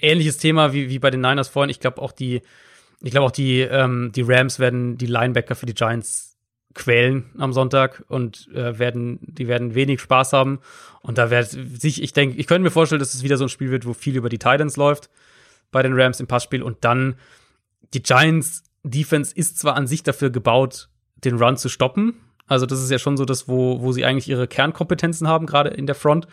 ähnliches 0.00 0.36
Thema 0.36 0.72
wie, 0.72 0.88
wie 0.88 0.98
bei 1.00 1.10
den 1.10 1.22
Niners 1.22 1.48
vorhin. 1.48 1.70
Ich 1.70 1.80
glaube 1.80 2.00
auch 2.02 2.12
die, 2.12 2.42
ich 3.00 3.10
glaube 3.10 3.26
auch 3.26 3.32
die, 3.32 3.60
ähm, 3.60 4.12
die 4.14 4.22
Rams 4.22 4.58
werden 4.58 4.98
die 4.98 5.06
Linebacker 5.06 5.56
für 5.56 5.66
die 5.66 5.74
Giants 5.74 6.36
quälen 6.74 7.30
am 7.38 7.54
Sonntag 7.54 8.04
und 8.08 8.48
äh, 8.52 8.78
werden, 8.78 9.18
die 9.22 9.48
werden 9.48 9.74
wenig 9.74 10.02
Spaß 10.02 10.34
haben. 10.34 10.60
Und 11.00 11.16
da 11.16 11.30
wird 11.30 11.48
sich, 11.48 12.02
ich 12.02 12.12
denke, 12.12 12.36
ich 12.36 12.46
könnte 12.46 12.64
mir 12.64 12.70
vorstellen, 12.70 12.98
dass 12.98 13.14
es 13.14 13.22
wieder 13.22 13.38
so 13.38 13.46
ein 13.46 13.48
Spiel 13.48 13.70
wird, 13.70 13.86
wo 13.86 13.94
viel 13.94 14.14
über 14.14 14.28
die 14.28 14.38
Titans 14.38 14.76
läuft 14.76 15.08
bei 15.72 15.82
den 15.82 15.98
Rams 15.98 16.20
im 16.20 16.26
Passspiel 16.26 16.62
und 16.62 16.84
dann 16.84 17.16
die 17.94 18.02
Giants 18.02 18.65
Defense 18.90 19.34
ist 19.34 19.58
zwar 19.58 19.76
an 19.76 19.86
sich 19.86 20.02
dafür 20.02 20.30
gebaut, 20.30 20.88
den 21.16 21.36
Run 21.36 21.56
zu 21.56 21.68
stoppen. 21.68 22.14
Also 22.46 22.66
das 22.66 22.82
ist 22.82 22.90
ja 22.90 22.98
schon 22.98 23.16
so 23.16 23.24
das, 23.24 23.48
wo, 23.48 23.80
wo 23.80 23.92
sie 23.92 24.04
eigentlich 24.04 24.28
ihre 24.28 24.46
Kernkompetenzen 24.46 25.26
haben, 25.26 25.46
gerade 25.46 25.70
in 25.70 25.86
der 25.86 25.94
Front. 25.94 26.28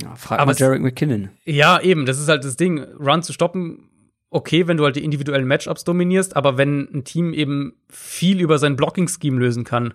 Ja, 0.00 0.14
frag 0.14 0.38
Aber 0.38 0.52
mal 0.52 0.58
Jarek 0.58 0.80
McKinnon. 0.80 1.30
Ja, 1.44 1.80
eben, 1.80 2.06
das 2.06 2.18
ist 2.18 2.28
halt 2.28 2.44
das 2.44 2.56
Ding. 2.56 2.82
Run 2.98 3.22
zu 3.22 3.32
stoppen, 3.32 3.90
okay, 4.30 4.66
wenn 4.66 4.76
du 4.76 4.84
halt 4.84 4.96
die 4.96 5.04
individuellen 5.04 5.46
Matchups 5.46 5.84
dominierst, 5.84 6.36
aber 6.36 6.56
wenn 6.56 6.88
ein 6.92 7.04
Team 7.04 7.32
eben 7.34 7.74
viel 7.88 8.40
über 8.40 8.58
sein 8.58 8.76
Blocking-Scheme 8.76 9.38
lösen 9.38 9.64
kann, 9.64 9.94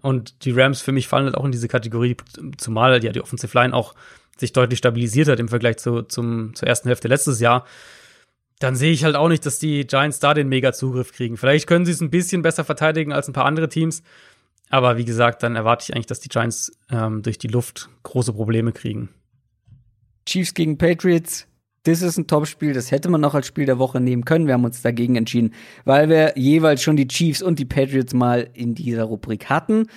und 0.00 0.44
die 0.44 0.52
Rams 0.52 0.80
für 0.80 0.92
mich 0.92 1.06
fallen 1.06 1.26
halt 1.26 1.36
auch 1.36 1.44
in 1.44 1.52
diese 1.52 1.68
Kategorie, 1.68 2.16
zumal 2.56 3.04
ja 3.04 3.12
die 3.12 3.20
Offensive 3.20 3.56
Line 3.56 3.74
auch 3.74 3.94
sich 4.38 4.52
deutlich 4.52 4.78
stabilisiert 4.78 5.28
hat 5.28 5.38
im 5.38 5.48
Vergleich 5.48 5.76
zu, 5.76 6.02
zum, 6.02 6.54
zur 6.54 6.66
ersten 6.66 6.88
Hälfte 6.88 7.08
letztes 7.08 7.40
Jahr 7.40 7.66
dann 8.62 8.76
sehe 8.76 8.92
ich 8.92 9.04
halt 9.04 9.16
auch 9.16 9.28
nicht, 9.28 9.44
dass 9.46 9.58
die 9.58 9.86
Giants 9.86 10.20
da 10.20 10.34
den 10.34 10.48
Mega-Zugriff 10.48 11.12
kriegen. 11.12 11.36
Vielleicht 11.36 11.66
können 11.66 11.84
sie 11.84 11.92
es 11.92 12.00
ein 12.00 12.10
bisschen 12.10 12.42
besser 12.42 12.64
verteidigen 12.64 13.12
als 13.12 13.28
ein 13.28 13.32
paar 13.32 13.44
andere 13.44 13.68
Teams. 13.68 14.02
Aber 14.70 14.96
wie 14.96 15.04
gesagt, 15.04 15.42
dann 15.42 15.56
erwarte 15.56 15.84
ich 15.84 15.94
eigentlich, 15.94 16.06
dass 16.06 16.20
die 16.20 16.28
Giants 16.28 16.72
ähm, 16.90 17.22
durch 17.22 17.38
die 17.38 17.48
Luft 17.48 17.90
große 18.04 18.32
Probleme 18.32 18.72
kriegen. 18.72 19.10
Chiefs 20.26 20.54
gegen 20.54 20.78
Patriots. 20.78 21.46
Das 21.84 22.00
ist 22.00 22.16
ein 22.16 22.28
Topspiel, 22.28 22.74
das 22.74 22.92
hätte 22.92 23.08
man 23.08 23.20
noch 23.20 23.34
als 23.34 23.48
Spiel 23.48 23.66
der 23.66 23.78
Woche 23.78 24.00
nehmen 24.00 24.24
können. 24.24 24.46
Wir 24.46 24.54
haben 24.54 24.64
uns 24.64 24.82
dagegen 24.82 25.16
entschieden, 25.16 25.52
weil 25.84 26.08
wir 26.08 26.34
jeweils 26.36 26.80
schon 26.80 26.96
die 26.96 27.08
Chiefs 27.08 27.42
und 27.42 27.58
die 27.58 27.64
Patriots 27.64 28.14
mal 28.14 28.48
in 28.54 28.76
dieser 28.76 29.04
Rubrik 29.04 29.50
hatten. 29.50 29.88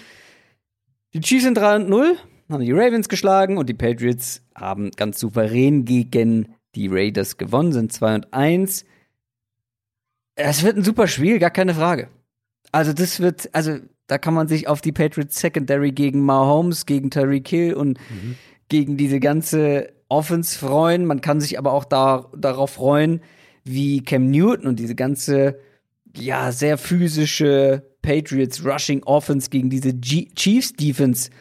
Die 1.13 1.21
Chiefs 1.21 1.43
sind 1.43 1.57
3 1.57 1.75
und 1.75 1.89
0, 1.89 2.17
haben 2.49 2.65
die 2.65 2.71
Ravens 2.71 3.07
geschlagen 3.07 3.57
und 3.57 3.69
die 3.69 3.75
Patriots 3.75 4.41
haben 4.55 4.89
ganz 4.91 5.19
souverän 5.19 5.85
gegen 5.85 6.55
die 6.75 6.87
Raiders 6.87 7.37
gewonnen, 7.37 7.71
sind 7.71 7.93
2 7.93 8.15
und 8.15 8.33
1. 8.33 8.85
Es 10.35 10.63
wird 10.63 10.77
ein 10.77 10.83
super 10.83 11.07
Spiel, 11.07 11.39
gar 11.39 11.51
keine 11.51 11.73
Frage. 11.73 12.09
Also, 12.71 12.93
das 12.93 13.19
wird, 13.19 13.49
also, 13.53 13.77
da 14.07 14.17
kann 14.17 14.33
man 14.33 14.47
sich 14.47 14.67
auf 14.67 14.81
die 14.81 14.91
Patriots 14.91 15.39
Secondary 15.39 15.91
gegen 15.91 16.21
Mahomes, 16.21 16.85
gegen 16.85 17.09
Tyreek 17.09 17.47
Hill 17.47 17.73
und 17.73 17.97
mhm. 18.09 18.35
gegen 18.69 18.97
diese 18.97 19.19
ganze 19.19 19.93
Offense 20.09 20.57
freuen. 20.59 21.05
Man 21.05 21.21
kann 21.21 21.41
sich 21.41 21.57
aber 21.57 21.71
auch 21.73 21.85
da, 21.85 22.29
darauf 22.37 22.71
freuen, 22.71 23.21
wie 23.63 24.01
Cam 24.03 24.29
Newton 24.29 24.67
und 24.67 24.79
diese 24.79 24.95
ganze, 24.95 25.59
ja, 26.15 26.51
sehr 26.51 26.77
physische 26.77 27.83
Patriots 28.01 28.63
Rushing 28.63 29.03
Offense 29.03 29.49
gegen 29.49 29.69
diese 29.69 29.93
G 29.93 30.27
Chiefs 30.35 30.73
Defense 30.73 31.31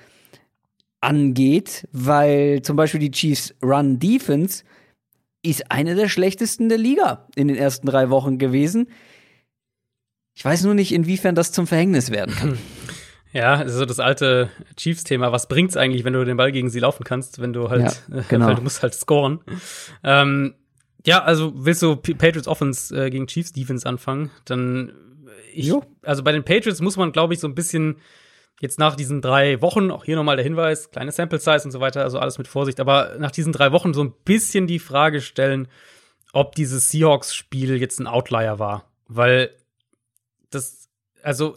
angeht, 1.01 1.87
weil 1.93 2.63
zum 2.63 2.77
Beispiel 2.77 3.01
die 3.01 3.11
Chiefs 3.11 3.55
Run 3.63 3.99
Defense 3.99 4.65
ist 5.45 5.71
eine 5.71 5.95
der 5.95 6.09
schlechtesten 6.09 6.69
der 6.69 6.79
Liga 6.79 7.29
in 7.37 7.49
den 7.49 7.57
ersten 7.57 7.87
drei 7.87 8.11
Wochen 8.11 8.39
gewesen. 8.39 8.89
Ich 10.35 10.45
weiß 10.45 10.65
nur 10.65 10.75
nicht, 10.75 10.93
inwiefern 10.93 11.35
das 11.35 11.53
zum 11.53 11.67
Verhängnis 11.67 12.11
werden 12.11 12.35
kann. 12.35 12.59
Ja, 13.37 13.55
also 13.55 13.85
das 13.85 13.99
alte 13.99 14.49
Chiefs-Thema. 14.77 15.33
Was 15.33 15.49
bringt's 15.49 15.77
eigentlich, 15.77 16.05
wenn 16.05 16.13
du 16.13 16.25
den 16.25 16.37
Ball 16.37 16.53
gegen 16.53 16.71
sie 16.71 16.79
laufen 16.79 17.03
kannst, 17.03 17.41
wenn 17.41 17.53
du 17.53 17.69
halt, 17.69 18.01
ja, 18.07 18.21
genau. 18.29 18.47
weil 18.47 18.55
du 18.55 18.63
musst 18.63 18.81
halt 18.81 18.95
scoren. 18.95 19.41
Ähm, 20.05 20.55
ja, 21.05 21.21
also 21.25 21.53
willst 21.57 21.83
du 21.83 21.97
Patriots 21.97 22.47
Offense 22.47 22.97
äh, 22.97 23.11
gegen 23.11 23.27
Chiefs 23.27 23.51
Defense 23.51 23.89
anfangen, 23.89 24.31
dann 24.45 24.93
ich, 25.53 25.67
jo. 25.67 25.83
also 26.03 26.23
bei 26.23 26.31
den 26.31 26.45
Patriots 26.45 26.81
muss 26.81 26.97
man, 26.97 27.11
glaube 27.11 27.35
ich, 27.35 27.41
so 27.41 27.49
ein 27.49 27.57
bisschen 27.57 27.97
jetzt 28.61 28.79
nach 28.79 28.97
diesen 28.97 29.21
drei 29.21 29.61
Wochen, 29.61 29.91
auch 29.91 30.05
hier 30.05 30.17
nochmal 30.17 30.37
der 30.37 30.45
Hinweis, 30.45 30.91
kleine 30.91 31.13
Sample 31.13 31.39
Size 31.39 31.63
und 31.65 31.71
so 31.71 31.81
weiter, 31.81 32.03
also 32.03 32.19
alles 32.19 32.39
mit 32.39 32.49
Vorsicht, 32.49 32.81
aber 32.81 33.17
nach 33.19 33.31
diesen 33.31 33.53
drei 33.53 33.73
Wochen 33.73 33.95
so 33.95 34.03
ein 34.03 34.13
bisschen 34.25 34.67
die 34.67 34.79
Frage 34.79 35.21
stellen, 35.21 35.69
ob 36.33 36.55
dieses 36.55 36.91
Seahawks-Spiel 36.91 37.77
jetzt 37.77 38.01
ein 38.01 38.07
Outlier 38.07 38.59
war. 38.59 38.91
Weil 39.07 39.51
das, 40.51 40.89
also, 41.23 41.57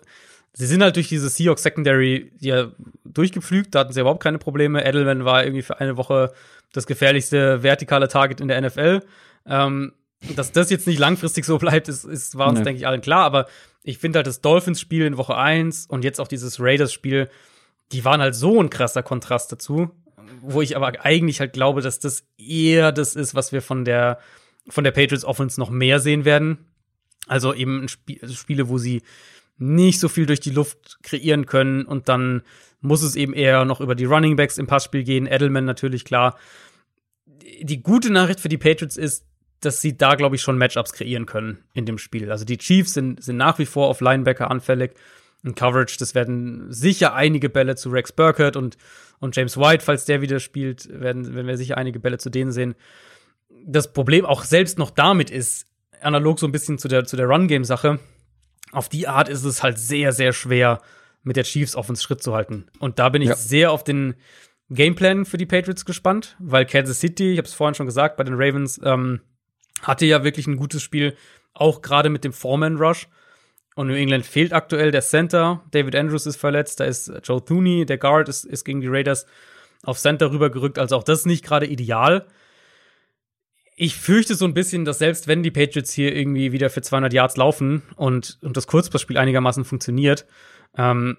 sie 0.54 0.66
sind 0.66 0.84
halt 0.84 0.96
durch 0.96 1.08
diese 1.08 1.30
Seahawks 1.30 1.64
Secondary 1.64 2.32
ja 2.40 2.72
durchgepflügt, 3.06 3.74
da 3.74 3.80
hatten 3.80 3.94
sie 3.94 4.02
überhaupt 4.02 4.24
keine 4.24 4.38
Probleme. 4.38 4.86
Edelman 4.86 5.26
war 5.26 5.44
irgendwie 5.44 5.64
für 5.64 5.80
eine 5.80 5.98
Woche 5.98 6.32
das 6.74 6.86
gefährlichste 6.86 7.64
vertikale 7.64 8.08
Target 8.08 8.42
in 8.42 8.48
der 8.48 8.62
NFL. 8.62 9.02
Ähm, 9.46 9.94
dass 10.36 10.52
das 10.52 10.70
jetzt 10.70 10.88
nicht 10.88 11.00
langfristig 11.00 11.46
so 11.46 11.58
bleibt, 11.58 11.88
ist, 11.88 12.04
ist 12.04 12.38
war 12.38 12.50
uns, 12.50 12.60
nee. 12.60 12.66
denke 12.66 12.80
ich, 12.80 12.88
allen 12.88 13.02
klar. 13.02 13.24
Aber 13.24 13.48
ich 13.88 14.00
finde 14.00 14.18
halt 14.18 14.28
das 14.28 14.42
Dolphins-Spiel 14.42 15.06
in 15.06 15.16
Woche 15.18 15.38
1 15.38 15.86
und 15.86 16.04
jetzt 16.04 16.20
auch 16.20 16.28
dieses 16.28 16.60
Raiders-Spiel, 16.60 17.30
die 17.94 18.04
waren 18.04 18.20
halt 18.20 18.36
so 18.36 18.62
ein 18.62 18.70
krasser 18.70 19.02
Kontrast 19.02 19.50
dazu, 19.54 19.92
wo 20.42 20.62
ich 20.62 20.76
aber 20.76 21.06
eigentlich 21.06 21.40
halt 21.40 21.54
glaube, 21.54 21.82
dass 21.82 22.00
das 22.00 22.26
eher 22.38 22.92
das 22.92 23.16
ist, 23.16 23.34
was 23.34 23.54
wir 23.54 23.62
von 23.62 23.86
der, 23.86 24.20
von 24.68 24.84
der 24.84 24.92
Patriots 24.92 25.24
Offense 25.24 25.58
noch 25.58 25.70
mehr 25.70 26.02
sehen 26.02 26.26
werden. 26.26 26.58
Also 27.28 27.54
eben 27.54 27.86
Sp 27.88 28.20
Spiele, 28.34 28.68
wo 28.68 28.78
sie 28.78 29.04
nicht 29.58 30.02
so 30.02 30.10
viel 30.10 30.26
durch 30.26 30.42
die 30.42 30.52
Luft 30.52 31.00
kreieren 31.02 31.46
können 31.46 31.86
und 31.86 32.10
dann 32.10 32.42
muss 32.82 33.04
es 33.04 33.16
eben 33.16 33.34
eher 33.34 33.64
noch 33.64 33.80
über 33.80 33.96
die 33.96 34.06
Running 34.06 34.36
Backs 34.36 34.58
im 34.58 34.68
Passspiel 34.68 35.06
gehen. 35.06 35.28
Edelman 35.28 35.64
natürlich 35.64 36.04
klar. 36.04 36.38
Die 37.62 37.82
gute 37.82 38.12
Nachricht 38.12 38.42
für 38.42 38.50
die 38.50 38.58
Patriots 38.58 38.98
ist, 38.98 39.24
dass 39.60 39.82
sie 39.82 39.98
da, 39.98 40.16
glaube 40.16 40.36
ich, 40.36 40.42
schon 40.42 40.58
Matchups 40.58 40.94
kreieren 40.94 41.26
können 41.26 41.64
in 41.74 41.86
dem 41.86 41.98
Spiel. 41.98 42.32
Also 42.32 42.46
die 42.46 42.58
Chiefs 42.58 42.94
sind, 42.94 43.24
sind 43.24 43.38
nach 43.38 43.60
wie 43.60 43.66
vor 43.66 43.88
auf 43.88 44.02
Linebacker 44.02 44.52
anfällig. 44.52 44.94
In 45.44 45.56
Coverage, 45.56 45.98
das 46.00 46.16
werden 46.16 46.72
sicher 46.72 47.14
einige 47.14 47.50
Bälle 47.50 47.76
zu 47.76 47.90
Rex 47.90 48.12
Burkett 48.12 48.56
und, 48.56 48.78
und 49.20 49.36
James 49.36 49.58
White, 49.58 49.84
falls 49.84 50.06
der 50.06 50.22
wieder 50.22 50.40
spielt, 50.40 50.88
werden, 50.90 51.34
werden 51.36 51.48
wir 51.48 51.58
sicher 51.58 51.78
einige 51.78 52.00
Bälle 52.00 52.18
zu 52.18 52.30
denen 52.30 52.52
sehen. 52.52 52.76
Das 53.66 53.94
Problem 53.94 54.26
auch 54.26 54.44
selbst 54.44 54.78
noch 54.78 54.92
damit 54.92 55.30
ist, 55.30 55.68
analog 56.02 56.40
so 56.40 56.48
ein 56.48 56.52
bisschen 56.52 56.78
zu 56.78 56.88
der, 56.88 57.06
zu 57.06 57.16
der 57.16 57.28
Run-Game-Sache, 57.28 58.00
auf 58.72 58.90
die 58.90 59.08
Art 59.08 59.30
ist 59.30 59.44
es 59.44 59.64
halt 59.64 59.80
sehr, 59.80 60.12
sehr 60.12 60.34
schwer, 60.34 60.82
mit 61.24 61.36
der 61.36 61.44
Chiefs 61.44 61.76
auf 61.76 61.90
uns 61.90 62.02
Schritt 62.02 62.24
zu 62.24 62.34
halten. 62.34 62.66
Und 62.80 63.00
da 63.00 63.10
bin 63.10 63.22
ich 63.22 63.30
ja. 63.30 63.36
sehr 63.36 63.72
auf 63.72 63.84
den 63.84 64.16
Gameplan 64.70 65.26
für 65.26 65.38
die 65.38 65.46
Patriots 65.46 65.86
gespannt, 65.86 66.36
weil 66.40 66.66
Kansas 66.66 67.00
City, 67.00 67.34
ich 67.34 67.38
habe 67.38 67.48
es 67.48 67.54
vorhin 67.54 67.76
schon 67.76 67.86
gesagt, 67.86 68.18
bei 68.18 68.24
den 68.24 68.36
Ravens 68.36 68.80
ähm, 68.84 69.22
hatte 69.82 70.06
ja 70.06 70.24
wirklich 70.24 70.48
ein 70.48 70.58
gutes 70.58 70.82
Spiel, 70.82 71.16
auch 71.54 71.82
gerade 71.82 72.10
mit 72.10 72.24
dem 72.24 72.34
Foreman 72.34 72.78
Rush. 72.78 73.08
Und 73.76 73.88
New 73.88 73.94
England 73.94 74.26
fehlt 74.26 74.54
aktuell 74.54 74.90
der 74.90 75.02
Center. 75.02 75.64
David 75.70 75.96
Andrews 75.96 76.26
ist 76.26 76.38
verletzt. 76.38 76.80
Da 76.80 76.86
ist 76.86 77.12
Joe 77.24 77.44
Thuney, 77.44 77.86
der 77.86 78.00
Guard, 78.00 78.28
ist, 78.28 78.44
ist 78.44 78.64
gegen 78.64 78.82
die 78.82 78.88
Raiders 78.88 79.28
auf 79.84 80.00
Center 80.00 80.32
rübergerückt. 80.32 80.80
Also 80.80 80.96
auch 80.96 81.04
das 81.04 81.20
ist 81.20 81.26
nicht 81.28 81.46
gerade 81.46 81.68
ideal. 81.68 82.26
Ich 83.76 83.96
fürchte 83.96 84.34
so 84.34 84.46
ein 84.46 84.56
bisschen, 84.56 84.86
dass 84.86 84.98
selbst 84.98 85.28
wenn 85.28 85.44
die 85.44 85.52
Patriots 85.52 85.94
hier 85.94 86.16
irgendwie 86.16 86.52
wieder 86.52 86.72
für 86.72 86.82
200 86.82 87.14
Yards 87.14 87.38
laufen 87.38 87.84
und, 87.96 88.40
und 88.42 88.58
das 88.58 88.66
Kurzpassspiel 88.66 89.20
einigermaßen 89.20 89.64
funktioniert, 89.64 90.26
ähm, 90.76 91.18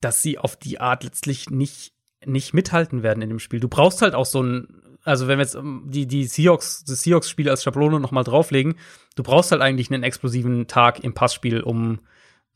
dass 0.00 0.22
sie 0.22 0.38
auf 0.38 0.54
die 0.54 0.78
Art 0.78 1.02
letztlich 1.02 1.50
nicht, 1.50 1.92
nicht 2.24 2.54
mithalten 2.54 3.02
werden 3.02 3.22
in 3.22 3.30
dem 3.30 3.40
Spiel. 3.40 3.58
Du 3.58 3.68
brauchst 3.68 4.02
halt 4.02 4.14
auch 4.14 4.26
so 4.26 4.40
ein, 4.40 4.82
also 5.06 5.28
wenn 5.28 5.38
wir 5.38 5.44
jetzt 5.44 5.54
ähm, 5.54 5.84
die, 5.86 6.06
die 6.06 6.24
Seahawks, 6.24 6.84
das 6.84 7.02
Seahawks-Spiel 7.02 7.48
als 7.48 7.62
Schablone 7.62 8.00
noch 8.00 8.10
mal 8.10 8.24
drauflegen, 8.24 8.74
du 9.14 9.22
brauchst 9.22 9.52
halt 9.52 9.62
eigentlich 9.62 9.90
einen 9.90 10.02
explosiven 10.02 10.66
Tag 10.66 11.02
im 11.04 11.14
Passspiel, 11.14 11.60
um, 11.60 12.00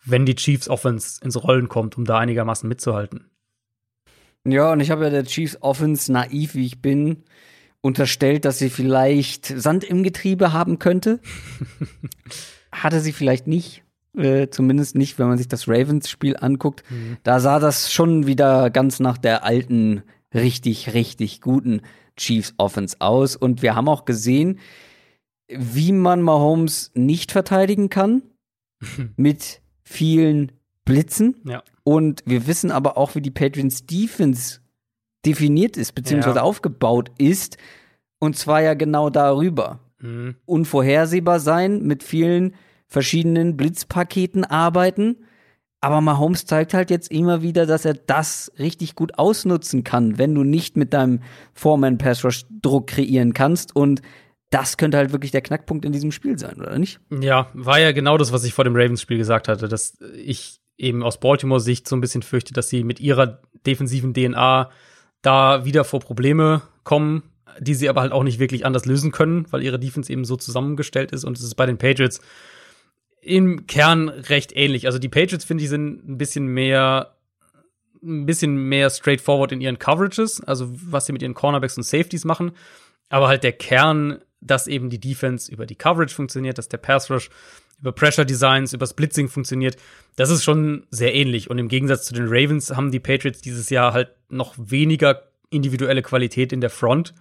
wenn 0.04 0.26
die 0.26 0.34
Chiefs 0.34 0.68
Offense 0.68 1.20
ins 1.22 1.42
Rollen 1.42 1.68
kommt, 1.68 1.96
um 1.96 2.04
da 2.04 2.18
einigermaßen 2.18 2.68
mitzuhalten. 2.68 3.30
Ja, 4.44 4.72
und 4.72 4.80
ich 4.80 4.90
habe 4.90 5.04
ja 5.04 5.10
der 5.10 5.24
Chiefs 5.24 5.58
Offense, 5.60 6.10
naiv 6.10 6.54
wie 6.54 6.66
ich 6.66 6.82
bin, 6.82 7.24
unterstellt, 7.82 8.44
dass 8.44 8.58
sie 8.58 8.70
vielleicht 8.70 9.46
Sand 9.46 9.84
im 9.84 10.02
Getriebe 10.02 10.52
haben 10.52 10.78
könnte. 10.78 11.20
Hatte 12.72 13.00
sie 13.00 13.12
vielleicht 13.12 13.46
nicht. 13.46 13.84
Äh, 14.16 14.48
zumindest 14.48 14.96
nicht, 14.96 15.18
wenn 15.18 15.28
man 15.28 15.38
sich 15.38 15.46
das 15.46 15.68
Ravens-Spiel 15.68 16.36
anguckt. 16.36 16.82
Mhm. 16.90 17.18
Da 17.22 17.38
sah 17.38 17.60
das 17.60 17.92
schon 17.92 18.26
wieder 18.26 18.70
ganz 18.70 18.98
nach 18.98 19.18
der 19.18 19.44
alten, 19.44 20.02
richtig, 20.34 20.94
richtig 20.94 21.40
guten 21.40 21.82
Chiefs 22.20 22.54
Offense 22.58 22.96
aus. 23.00 23.34
Und 23.36 23.62
wir 23.62 23.74
haben 23.74 23.88
auch 23.88 24.04
gesehen, 24.04 24.58
wie 25.48 25.92
man 25.92 26.22
Mahomes 26.22 26.92
nicht 26.94 27.32
verteidigen 27.32 27.88
kann. 27.88 28.22
mit 29.16 29.60
vielen 29.82 30.52
Blitzen. 30.84 31.36
Ja. 31.44 31.62
Und 31.84 32.22
wir 32.26 32.46
wissen 32.46 32.70
aber 32.70 32.96
auch, 32.96 33.14
wie 33.14 33.20
die 33.20 33.30
Patriots 33.30 33.86
Defense 33.86 34.60
definiert 35.24 35.76
ist, 35.76 35.94
beziehungsweise 35.94 36.36
ja. 36.36 36.42
aufgebaut 36.42 37.10
ist. 37.18 37.58
Und 38.18 38.36
zwar 38.36 38.62
ja 38.62 38.74
genau 38.74 39.10
darüber. 39.10 39.80
Mhm. 40.00 40.36
Unvorhersehbar 40.46 41.40
sein, 41.40 41.82
mit 41.82 42.02
vielen 42.02 42.54
verschiedenen 42.86 43.56
Blitzpaketen 43.56 44.44
arbeiten. 44.44 45.16
Aber 45.80 46.00
Mahomes 46.00 46.44
zeigt 46.44 46.74
halt 46.74 46.90
jetzt 46.90 47.10
immer 47.10 47.42
wieder, 47.42 47.64
dass 47.64 47.84
er 47.84 47.94
das 47.94 48.52
richtig 48.58 48.94
gut 48.94 49.18
ausnutzen 49.18 49.82
kann, 49.82 50.18
wenn 50.18 50.34
du 50.34 50.44
nicht 50.44 50.76
mit 50.76 50.92
deinem 50.92 51.20
Foreman-Pass-Rush 51.54 52.44
Druck 52.50 52.88
kreieren 52.88 53.32
kannst. 53.32 53.74
Und 53.74 54.02
das 54.50 54.76
könnte 54.76 54.98
halt 54.98 55.12
wirklich 55.12 55.30
der 55.30 55.40
Knackpunkt 55.40 55.84
in 55.84 55.92
diesem 55.92 56.12
Spiel 56.12 56.38
sein, 56.38 56.60
oder 56.60 56.78
nicht? 56.78 57.00
Ja, 57.10 57.48
war 57.54 57.80
ja 57.80 57.92
genau 57.92 58.18
das, 58.18 58.32
was 58.32 58.44
ich 58.44 58.52
vor 58.52 58.64
dem 58.64 58.76
Ravens-Spiel 58.76 59.16
gesagt 59.16 59.48
hatte, 59.48 59.68
dass 59.68 59.96
ich 60.14 60.60
eben 60.76 61.02
aus 61.02 61.18
Baltimore-Sicht 61.18 61.88
so 61.88 61.96
ein 61.96 62.00
bisschen 62.00 62.22
fürchte, 62.22 62.52
dass 62.52 62.68
sie 62.68 62.84
mit 62.84 63.00
ihrer 63.00 63.40
defensiven 63.66 64.12
DNA 64.12 64.70
da 65.22 65.64
wieder 65.64 65.84
vor 65.84 66.00
Probleme 66.00 66.62
kommen, 66.84 67.22
die 67.58 67.74
sie 67.74 67.88
aber 67.88 68.00
halt 68.00 68.12
auch 68.12 68.22
nicht 68.22 68.38
wirklich 68.38 68.66
anders 68.66 68.86
lösen 68.86 69.12
können, 69.12 69.46
weil 69.50 69.62
ihre 69.62 69.78
Defense 69.78 70.12
eben 70.12 70.24
so 70.24 70.36
zusammengestellt 70.36 71.12
ist. 71.12 71.24
Und 71.24 71.38
es 71.38 71.44
ist 71.44 71.54
bei 71.54 71.66
den 71.66 71.78
Patriots 71.78 72.20
im 73.20 73.66
Kern 73.66 74.08
recht 74.08 74.52
ähnlich. 74.54 74.86
Also 74.86 74.98
die 74.98 75.08
Patriots, 75.08 75.44
finde 75.44 75.64
ich, 75.64 75.70
sind 75.70 76.08
ein 76.08 76.18
bisschen 76.18 76.46
mehr 76.46 77.14
ein 78.02 78.26
bisschen 78.26 78.56
mehr 78.56 78.88
straightforward 78.90 79.52
in 79.52 79.60
ihren 79.60 79.78
Coverages, 79.78 80.42
also 80.42 80.70
was 80.72 81.06
sie 81.06 81.12
mit 81.12 81.22
ihren 81.22 81.34
Cornerbacks 81.34 81.76
und 81.76 81.82
Safeties 81.82 82.24
machen. 82.24 82.52
Aber 83.08 83.28
halt 83.28 83.44
der 83.44 83.52
Kern, 83.52 84.20
dass 84.40 84.66
eben 84.66 84.88
die 84.88 85.00
Defense 85.00 85.52
über 85.52 85.66
die 85.66 85.74
Coverage 85.74 86.14
funktioniert, 86.14 86.58
dass 86.58 86.68
der 86.68 86.78
Pass 86.78 87.10
Rush 87.10 87.28
über 87.80 87.92
Pressure 87.92 88.24
Designs, 88.24 88.72
über 88.72 88.86
Blitzing 88.86 89.28
funktioniert, 89.28 89.76
das 90.16 90.30
ist 90.30 90.44
schon 90.44 90.86
sehr 90.90 91.14
ähnlich. 91.14 91.50
Und 91.50 91.58
im 91.58 91.68
Gegensatz 91.68 92.04
zu 92.04 92.14
den 92.14 92.26
Ravens 92.28 92.70
haben 92.70 92.90
die 92.90 93.00
Patriots 93.00 93.40
dieses 93.40 93.70
Jahr 93.70 93.92
halt 93.92 94.10
noch 94.28 94.54
weniger 94.58 95.30
individuelle 95.50 96.02
Qualität 96.02 96.52
in 96.52 96.60
der 96.60 96.70
Front. 96.70 97.14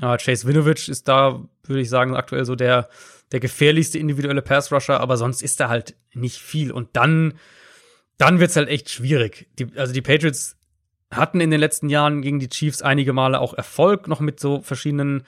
Uh, 0.00 0.16
Chase 0.16 0.46
Winovich 0.46 0.88
ist 0.88 1.08
da, 1.08 1.42
würde 1.64 1.80
ich 1.80 1.88
sagen, 1.88 2.14
aktuell 2.14 2.44
so 2.44 2.54
der 2.54 2.88
der 3.32 3.40
gefährlichste 3.40 3.98
individuelle 3.98 4.42
Pass-Rusher, 4.42 5.00
aber 5.00 5.16
sonst 5.16 5.42
ist 5.42 5.60
da 5.60 5.68
halt 5.68 5.96
nicht 6.14 6.38
viel. 6.38 6.72
Und 6.72 6.90
dann, 6.94 7.34
dann 8.16 8.40
wird's 8.40 8.56
halt 8.56 8.68
echt 8.68 8.90
schwierig. 8.90 9.48
Die, 9.58 9.66
also 9.76 9.92
die 9.92 10.02
Patriots 10.02 10.56
hatten 11.10 11.40
in 11.40 11.50
den 11.50 11.60
letzten 11.60 11.88
Jahren 11.88 12.22
gegen 12.22 12.38
die 12.38 12.48
Chiefs 12.48 12.82
einige 12.82 13.12
Male 13.12 13.40
auch 13.40 13.54
Erfolg, 13.54 14.08
noch 14.08 14.20
mit 14.20 14.40
so 14.40 14.60
verschiedenen, 14.60 15.24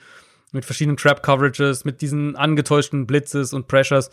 mit 0.51 0.65
verschiedenen 0.65 0.97
Trap-Coverages, 0.97 1.85
mit 1.85 2.01
diesen 2.01 2.35
angetäuschten 2.35 3.07
Blitzes 3.07 3.53
und 3.53 3.67
Pressures. 3.67 4.09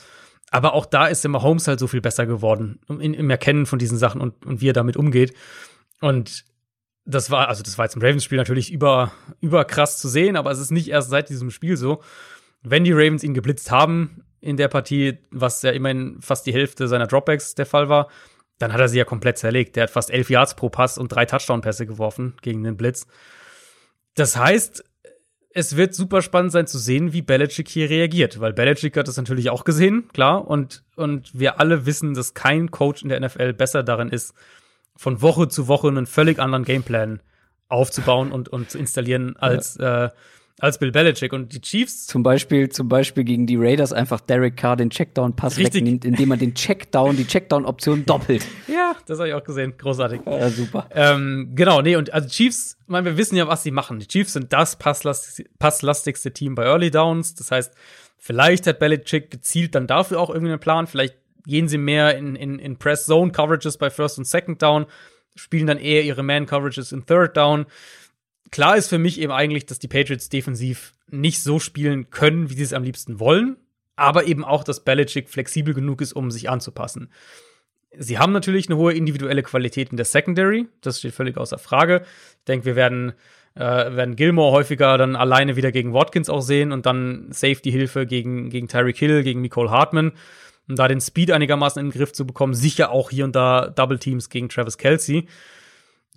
Aber 0.51 0.73
auch 0.73 0.87
da 0.87 1.07
ist 1.07 1.25
immer 1.25 1.43
Holmes 1.43 1.69
halt 1.69 1.79
so 1.79 1.87
viel 1.87 2.01
besser 2.01 2.27
geworden 2.27 2.81
in, 2.89 3.13
im 3.13 3.29
Erkennen 3.29 3.67
von 3.67 3.79
diesen 3.79 3.99
Sachen 3.99 4.21
und, 4.21 4.47
und 4.47 4.61
wie 4.61 4.69
er 4.69 4.75
damit 4.75 4.97
umgeht. 4.97 5.35
Und 6.01 6.45
das 7.05 7.31
war, 7.31 7.49
also 7.49 7.63
das 7.63 7.77
war 7.79 7.87
jetzt 7.87 7.97
im 7.97 8.03
Ravens-Spiel 8.03 8.39
natürlich 8.39 8.73
über, 8.73 9.13
über 9.41 9.65
krass 9.65 9.99
zu 9.99 10.09
sehen, 10.09 10.37
aber 10.37 10.51
es 10.51 10.59
ist 10.59 10.71
nicht 10.71 10.89
erst 10.89 11.11
seit 11.11 11.29
diesem 11.29 11.51
Spiel 11.51 11.77
so 11.77 12.03
wenn 12.63 12.85
die 12.85 12.93
Ravens 12.93 13.23
ihn 13.25 13.35
geblitzt 13.35 13.71
haben 13.71 14.23
in 14.41 14.57
der 14.57 14.69
Partie, 14.69 15.19
was 15.31 15.63
ja 15.63 15.71
immerhin 15.71 16.21
fast 16.21 16.47
die 16.47 16.53
Hälfte 16.53 16.89
seiner 16.89 17.07
Dropbacks 17.07 17.55
der 17.55 17.67
Fall 17.67 17.89
war, 17.89 18.09
dann 18.59 18.73
hat 18.73 18.81
er 18.81 18.89
sie 18.89 18.99
ja 18.99 19.05
komplett 19.05 19.39
zerlegt. 19.39 19.77
Der 19.77 19.85
hat 19.85 19.91
fast 19.91 20.11
elf 20.11 20.31
Yards 20.31 20.55
pro 20.55 20.69
Pass 20.69 20.99
und 20.99 21.09
drei 21.09 21.25
Touchdown-Pässe 21.25 21.87
geworfen 21.87 22.35
gegen 22.43 22.65
den 22.65 22.77
Blitz. 22.77 23.07
Das 24.15 24.37
heißt, 24.37 24.85
es 25.51 25.77
wird 25.77 25.95
super 25.95 26.23
spannend 26.23 26.53
sein 26.53 26.67
zu 26.67 26.79
sehen, 26.79 27.13
wie 27.13 27.23
Belichick 27.23 27.69
hier 27.69 27.89
reagiert, 27.89 28.41
weil 28.41 28.53
Belichick 28.53 28.97
hat 28.97 29.09
das 29.09 29.17
natürlich 29.17 29.51
auch 29.51 29.65
gesehen, 29.65 30.09
klar, 30.13 30.47
und, 30.47 30.85
und 30.97 31.39
wir 31.39 31.59
alle 31.59 31.87
wissen, 31.87 32.15
dass 32.15 32.35
kein 32.35 32.71
Coach 32.71 33.03
in 33.03 33.09
der 33.09 33.21
NFL 33.21 33.55
besser 33.55 33.83
darin 33.83 34.09
ist, 34.09 34.35
von 34.97 35.23
Woche 35.23 35.49
zu 35.49 35.69
Woche 35.69 35.89
einen 35.89 36.07
völlig 36.07 36.39
anderen 36.39 36.65
Gameplan 36.65 37.21
aufzubauen 37.69 38.33
und, 38.33 38.49
und 38.49 38.71
zu 38.71 38.79
installieren, 38.79 39.37
als 39.37 39.77
ja. 39.77 40.07
äh, 40.07 40.11
als 40.59 40.79
Bill 40.79 40.91
Belichick 40.91 41.33
und 41.33 41.53
die 41.53 41.61
Chiefs. 41.61 42.07
Zum 42.07 42.23
Beispiel, 42.23 42.69
zum 42.69 42.89
Beispiel 42.89 43.25
gegen 43.25 43.47
die 43.47 43.57
Raiders 43.57 43.93
einfach 43.93 44.21
Derek 44.21 44.57
Carr 44.57 44.77
den 44.77 44.91
Checkdown-Pass 44.91 45.57
wegnimmt, 45.57 46.05
indem 46.05 46.31
man 46.31 46.39
den 46.39 46.55
Checkdown, 46.55 47.17
die 47.17 47.27
Checkdown-Option 47.27 48.05
doppelt. 48.07 48.45
ja, 48.67 48.97
das 49.07 49.19
habe 49.19 49.29
ich 49.29 49.35
auch 49.35 49.45
gesehen. 49.45 49.75
Großartig. 49.79 50.23
Ja, 50.27 50.51
super. 50.51 50.89
Ähm, 50.93 51.53
genau, 51.55 51.81
nee, 51.81 51.97
und 51.97 52.13
also 52.13 52.29
Chiefs, 52.29 52.77
ich 52.83 52.89
meine, 52.89 53.05
wir 53.05 53.17
wissen 53.17 53.37
ja, 53.37 53.47
was 53.47 53.63
sie 53.63 53.71
machen. 53.71 54.01
Die 54.01 54.09
Chiefs 54.09 54.33
sind 54.33 54.53
das 54.53 54.77
passlastigste 54.77 56.33
Team 56.33 56.55
bei 56.55 56.65
Early 56.65 56.91
Downs. 56.91 57.35
Das 57.35 57.51
heißt, 57.51 57.73
vielleicht 58.17 58.67
hat 58.67 58.81
Belichick 58.81 59.31
gezielt 59.31 59.75
dann 59.75 59.87
dafür 59.87 60.21
auch 60.21 60.31
irgendwie 60.31 60.53
einen 60.53 60.61
Plan. 60.61 60.89
Vielleicht 60.89 61.15
gehen 61.47 61.69
sie 61.69 61.79
mehr 61.79 62.19
in, 62.19 62.35
in, 62.35 62.59
in 62.59 62.77
Press-Zone-Coverages 62.79 63.79
bei 63.79 63.91
First 63.91 64.19
und 64.19 64.27
Second 64.27 64.61
Down, 64.61 64.87
spielen 65.37 65.69
dann 65.69 65.79
eher 65.79 66.03
ihre 66.03 66.25
Man-Coverages 66.25 66.91
in 66.91 67.07
Third 67.07 67.37
Down 67.37 67.67
klar 68.51 68.77
ist 68.77 68.89
für 68.89 68.99
mich 68.99 69.21
eben 69.21 69.33
eigentlich, 69.33 69.67
dass 69.67 69.79
die 69.79 69.89
Patriots 69.89 70.29
defensiv 70.29 70.95
nicht 71.11 71.43
so 71.43 71.59
spielen 71.59 72.11
können, 72.11 72.51
wie 72.51 72.55
sie 72.55 72.63
es 72.63 72.73
am 72.73 72.83
liebsten 72.83 73.21
wollen, 73.21 73.57
aber 73.97 74.27
eben 74.27 74.45
auch, 74.45 74.65
dass 74.65 74.85
Belichick 74.85 75.29
flexibel 75.29 75.75
genug 75.75 76.01
ist, 76.01 76.13
um 76.13 76.31
sich 76.31 76.49
anzupassen. 76.49 77.11
Sie 77.97 78.19
haben 78.19 78.33
natürlich 78.33 78.69
eine 78.69 78.77
hohe 78.77 78.93
individuelle 78.93 79.43
Qualität 79.43 79.91
in 79.91 79.97
der 79.97 80.07
Secondary, 80.07 80.67
das 80.83 80.99
steht 80.99 81.15
völlig 81.15 81.37
außer 81.37 81.59
Frage. 81.59 82.03
Ich 82.39 82.45
denke, 82.45 82.67
wir 82.67 82.77
werden, 82.77 83.13
äh, 83.55 83.61
werden 83.61 84.15
Gilmore 84.15 84.53
häufiger 84.53 84.99
dann 84.99 85.17
alleine 85.17 85.57
wieder 85.57 85.73
gegen 85.73 85.95
Watkins 85.95 86.29
auch 86.29 86.43
sehen 86.43 86.73
und 86.73 86.87
dann 86.87 87.29
Safety-Hilfe 87.31 88.07
gegen, 88.07 88.51
gegen 88.51 88.69
Tyreek 88.69 88.99
Hill, 88.99 89.23
gegen 89.23 89.41
Nicole 89.41 89.71
Hartman, 89.71 90.13
um 90.69 90.77
da 90.77 90.87
den 90.87 91.01
Speed 91.01 91.31
einigermaßen 91.31 91.81
in 91.81 91.87
den 91.87 91.99
Griff 91.99 92.13
zu 92.13 92.27
bekommen. 92.27 92.55
Sicher 92.55 92.91
auch 92.91 93.11
hier 93.11 93.25
und 93.25 93.35
da 93.35 93.69
Double 93.69 93.99
Teams 93.99 94.29
gegen 94.29 94.51
Travis 94.51 94.77
Kelsey. 94.77 95.27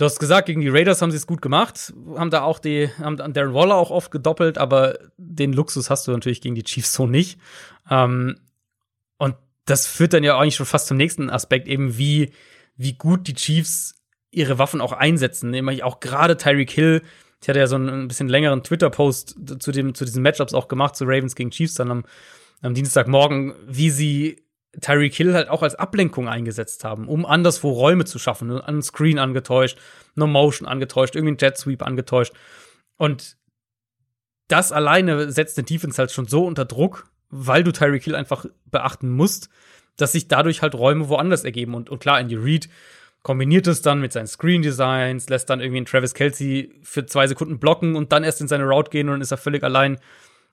Du 0.02 0.06
hast 0.06 0.18
gesagt, 0.18 0.48
gegen 0.48 0.62
die 0.62 0.70
Raiders 0.70 1.04
haben 1.04 1.12
sie 1.12 1.18
es 1.18 1.28
gut 1.28 1.44
gemacht, 1.44 1.94
haben 2.16 2.32
da 2.32 2.42
auch 2.42 2.58
die, 2.58 2.90
haben 2.98 3.18
Darren 3.18 3.54
Waller 3.54 3.76
auch 3.76 3.92
oft 3.92 4.10
gedoppelt, 4.10 4.58
aber 4.58 4.98
den 5.18 5.54
Luxus 5.54 5.92
hast 5.92 6.08
du 6.08 6.12
natürlich 6.12 6.42
gegen 6.42 6.56
die 6.56 6.64
Chiefs 6.64 6.92
so 6.92 7.06
nicht. 7.06 7.40
Ähm, 7.88 8.40
und 9.20 9.36
das 9.66 9.86
führt 9.86 10.14
dann 10.14 10.24
ja 10.24 10.40
eigentlich 10.40 10.56
schon 10.56 10.66
fast 10.66 10.88
zum 10.88 10.98
nächsten 10.98 11.30
Aspekt, 11.30 11.68
eben 11.68 12.00
wie, 12.00 12.32
wie 12.78 12.94
gut 12.94 13.28
die 13.28 13.36
Chiefs 13.36 13.94
ihre 14.32 14.58
Waffen 14.58 14.82
auch 14.82 14.94
einsetzen. 14.94 15.52
Nämlich 15.52 15.84
auch 15.84 16.00
gerade 16.00 16.36
Tyreek 16.36 16.72
Hill, 16.72 17.04
ich 17.40 17.48
hatte 17.48 17.60
ja 17.60 17.68
so 17.68 17.76
einen 17.76 17.90
ein 17.90 18.08
bisschen 18.08 18.28
längeren 18.28 18.64
Twitter-Post 18.64 19.36
zu, 19.60 19.72
dem, 19.72 19.94
zu 19.94 20.04
diesen 20.04 20.24
Matchups 20.24 20.56
auch 20.56 20.68
gemacht, 20.68 20.96
zu 20.96 21.06
Ravens 21.06 21.36
gegen 21.36 21.52
Chiefs 21.52 21.76
dann 21.76 21.92
am, 21.92 22.06
am 22.64 22.74
Dienstagmorgen, 22.74 23.54
wie 23.68 23.92
sie 23.92 24.42
Tyreek 24.80 25.14
Hill 25.14 25.34
halt 25.34 25.50
auch 25.50 25.64
als 25.64 25.76
Ablenkung 25.76 26.30
eingesetzt 26.30 26.84
haben, 26.84 27.08
um 27.08 27.26
anderswo 27.26 27.72
Räume 27.72 28.06
zu 28.06 28.20
schaffen. 28.20 28.48
Ne? 28.48 28.66
Einen 28.66 28.82
Screen 28.82 29.20
angetäuscht, 29.20 29.78
No 30.16 30.28
Motion 30.28 30.68
angetäuscht, 30.68 31.16
irgendwie 31.16 31.32
einen 31.32 31.38
Jet 31.40 31.58
Sweep 31.58 31.84
angetäuscht. 31.84 32.34
Und 32.98 33.38
das 34.48 34.72
alleine 34.72 35.32
setzt 35.32 35.58
den 35.58 35.66
Defense 35.66 35.98
halt 35.98 36.12
schon 36.12 36.28
so 36.28 36.46
unter 36.46 36.66
Druck, 36.66 37.10
weil 37.30 37.64
du 37.64 37.72
Tyreek 37.72 38.04
Hill 38.04 38.16
einfach 38.16 38.46
beachten 38.66 39.10
musst, 39.10 39.50
dass 39.98 40.14
sich 40.14 40.28
dadurch 40.28 40.62
halt 40.62 40.76
Räume 40.76 41.10
woanders 41.10 41.44
ergeben. 41.44 41.74
Und, 41.74 41.90
und 41.90 42.00
klar, 42.00 42.20
Andy 42.20 42.36
Reid 42.36 42.70
kombiniert 43.24 43.68
es 43.68 43.82
dann 43.82 44.02
mit 44.02 44.14
seinen 44.14 44.28
Screen 44.28 44.62
Designs, 44.62 45.30
lässt 45.30 45.50
dann 45.50 45.60
irgendwie 45.60 45.78
einen 45.78 45.86
Travis 45.86 46.14
Kelsey 46.14 46.74
für 46.82 47.06
zwei 47.06 47.28
Sekunden 47.28 47.60
blocken 47.60 47.96
und 47.96 48.12
dann 48.12 48.24
erst 48.24 48.42
in 48.42 48.48
seine 48.48 48.66
Route 48.66 48.90
gehen 48.90 49.08
und 49.08 49.16
dann 49.16 49.22
ist 49.22 49.32
er 49.32 49.38
völlig 49.38 49.64
allein 49.64 50.00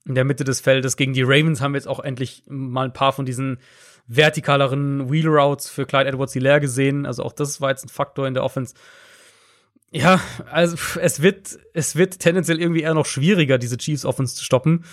in 0.06 0.14
der 0.14 0.24
Mitte 0.24 0.44
des 0.44 0.60
Feldes. 0.60 0.96
Gegen 0.96 1.12
die 1.12 1.22
Ravens 1.22 1.60
haben 1.60 1.72
wir 1.72 1.78
jetzt 1.78 1.88
auch 1.88 2.00
endlich 2.00 2.42
mal 2.48 2.86
ein 2.86 2.92
paar 2.92 3.12
von 3.12 3.26
diesen 3.26 3.58
vertikaleren 4.06 5.10
Wheel 5.10 5.28
Routes 5.28 5.68
für 5.68 5.86
Clyde 5.86 6.08
Edwards 6.08 6.34
leer 6.34 6.60
gesehen. 6.60 7.06
Also 7.06 7.22
auch 7.22 7.32
das 7.32 7.60
war 7.60 7.70
jetzt 7.70 7.84
ein 7.84 7.90
Faktor 7.90 8.26
in 8.26 8.34
der 8.34 8.42
Offense. 8.42 8.74
Ja, 9.90 10.20
also 10.50 10.76
es 11.00 11.22
wird, 11.22 11.58
es 11.72 11.96
wird 11.96 12.18
tendenziell 12.18 12.60
irgendwie 12.60 12.82
eher 12.82 12.94
noch 12.94 13.06
schwieriger, 13.06 13.58
diese 13.58 13.76
Chiefs 13.76 14.04
Offense 14.04 14.34
zu 14.36 14.44
stoppen. 14.44 14.84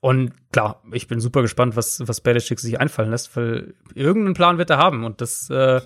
Und 0.00 0.32
klar, 0.52 0.82
ich 0.92 1.08
bin 1.08 1.20
super 1.20 1.42
gespannt, 1.42 1.76
was, 1.76 2.00
was 2.06 2.20
Belichick 2.20 2.58
sich 2.58 2.80
einfallen 2.80 3.10
lässt, 3.10 3.36
weil 3.36 3.74
irgendeinen 3.94 4.34
Plan 4.34 4.58
wird 4.58 4.70
er 4.70 4.78
haben. 4.78 5.04
Und 5.04 5.20
das, 5.20 5.50
äh, 5.50 5.80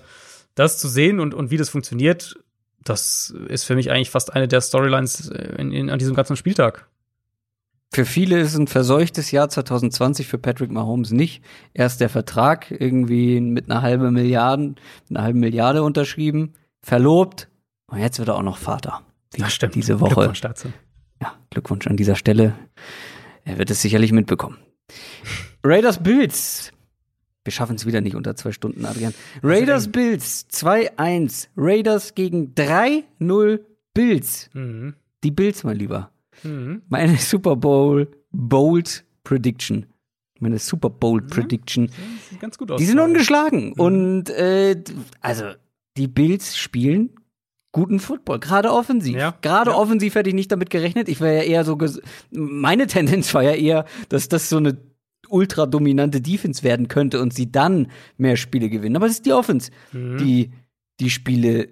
das 0.55 0.77
zu 0.77 0.87
sehen 0.87 1.19
und, 1.19 1.33
und 1.33 1.51
wie 1.51 1.57
das 1.57 1.69
funktioniert, 1.69 2.37
das 2.83 3.33
ist 3.49 3.65
für 3.65 3.75
mich 3.75 3.91
eigentlich 3.91 4.11
fast 4.11 4.33
eine 4.33 4.47
der 4.47 4.61
Storylines 4.61 5.29
äh, 5.29 5.55
in, 5.57 5.71
in, 5.71 5.89
an 5.89 5.99
diesem 5.99 6.15
ganzen 6.15 6.37
Spieltag. 6.37 6.87
Für 7.95 8.03
viele 8.03 8.41
ist 8.41 8.57
ein 8.57 8.67
verseuchtes 8.67 9.31
Jahr 9.31 9.47
2020 9.47 10.27
für 10.27 10.37
Patrick 10.37 10.69
Mahomes 10.69 11.11
nicht. 11.11 11.41
Erst 11.73 12.01
der 12.01 12.09
Vertrag 12.09 12.69
irgendwie 12.69 13.39
mit 13.39 13.71
einer 13.71 13.81
halben 13.81 14.13
Milliarde, 14.13 14.75
einer 15.09 15.23
halben 15.23 15.39
Milliarde 15.39 15.81
unterschrieben, 15.81 16.55
verlobt 16.81 17.47
und 17.87 17.99
jetzt 17.99 18.19
wird 18.19 18.27
er 18.27 18.35
auch 18.35 18.43
noch 18.43 18.57
Vater. 18.57 19.03
Die, 19.33 19.39
das 19.39 19.53
stimmt. 19.53 19.75
Diese 19.75 20.01
Woche. 20.01 20.13
Glückwunsch 20.13 20.41
dazu. 20.41 20.73
Ja, 21.21 21.35
Glückwunsch 21.51 21.87
an 21.87 21.95
dieser 21.95 22.17
Stelle. 22.17 22.55
Er 23.45 23.59
wird 23.59 23.71
es 23.71 23.81
sicherlich 23.81 24.11
mitbekommen. 24.11 24.57
Raiders 25.63 26.03
Bills. 26.03 26.73
Wir 27.45 27.53
schaffen 27.53 27.77
es 27.77 27.85
wieder 27.85 28.01
nicht 28.01 28.17
unter 28.17 28.35
zwei 28.35 28.51
Stunden, 28.51 28.85
Adrian. 28.85 29.13
Raiders 29.41 29.89
Bills 29.89 30.47
2-1. 30.51 31.47
Raiders 31.55 32.13
gegen 32.13 32.53
3-0 32.55 33.61
Bills. 33.93 34.49
Mhm. 34.51 34.95
Die 35.23 35.31
Bills, 35.31 35.63
mein 35.63 35.77
Lieber. 35.77 36.11
Mhm. 36.43 36.81
Meine 36.89 37.17
Super 37.17 37.55
Bowl 37.55 38.07
Bold 38.31 39.05
Prediction. 39.23 39.85
Meine 40.39 40.59
Super 40.59 40.89
Bowl 40.89 41.21
Prediction. 41.21 41.87
Ja, 42.31 42.37
ganz 42.39 42.57
gut 42.57 42.71
aus. 42.71 42.79
Die 42.79 42.85
sind 42.85 42.99
ungeschlagen. 42.99 43.67
Mhm. 43.69 43.73
Und 43.73 44.29
äh, 44.29 44.81
also 45.21 45.45
die 45.97 46.07
Bills 46.07 46.57
spielen 46.57 47.11
guten 47.75 47.99
Football, 47.99 48.39
gerade 48.39 48.71
offensiv. 48.71 49.17
Ja. 49.17 49.37
Gerade 49.41 49.71
ja. 49.71 49.77
offensiv 49.77 50.15
hätte 50.15 50.29
ich 50.29 50.35
nicht 50.35 50.49
damit 50.49 50.69
gerechnet. 50.69 51.09
Ich 51.09 51.19
wäre 51.19 51.35
ja 51.35 51.43
eher 51.43 51.65
so, 51.65 51.77
meine 52.31 52.87
Tendenz 52.87 53.33
war 53.33 53.43
ja 53.43 53.51
eher, 53.51 53.83
dass 54.07 54.29
das 54.29 54.47
so 54.47 54.55
eine 54.55 54.77
ultra 55.27 55.65
dominante 55.65 56.21
Defense 56.21 56.63
werden 56.63 56.87
könnte 56.87 57.19
und 57.19 57.33
sie 57.33 57.51
dann 57.51 57.91
mehr 58.17 58.37
Spiele 58.37 58.69
gewinnen. 58.69 58.95
Aber 58.95 59.07
es 59.07 59.13
ist 59.13 59.25
die 59.25 59.33
Offense, 59.33 59.71
mhm. 59.91 60.17
die 60.17 60.51
die 61.01 61.09
Spiele 61.09 61.67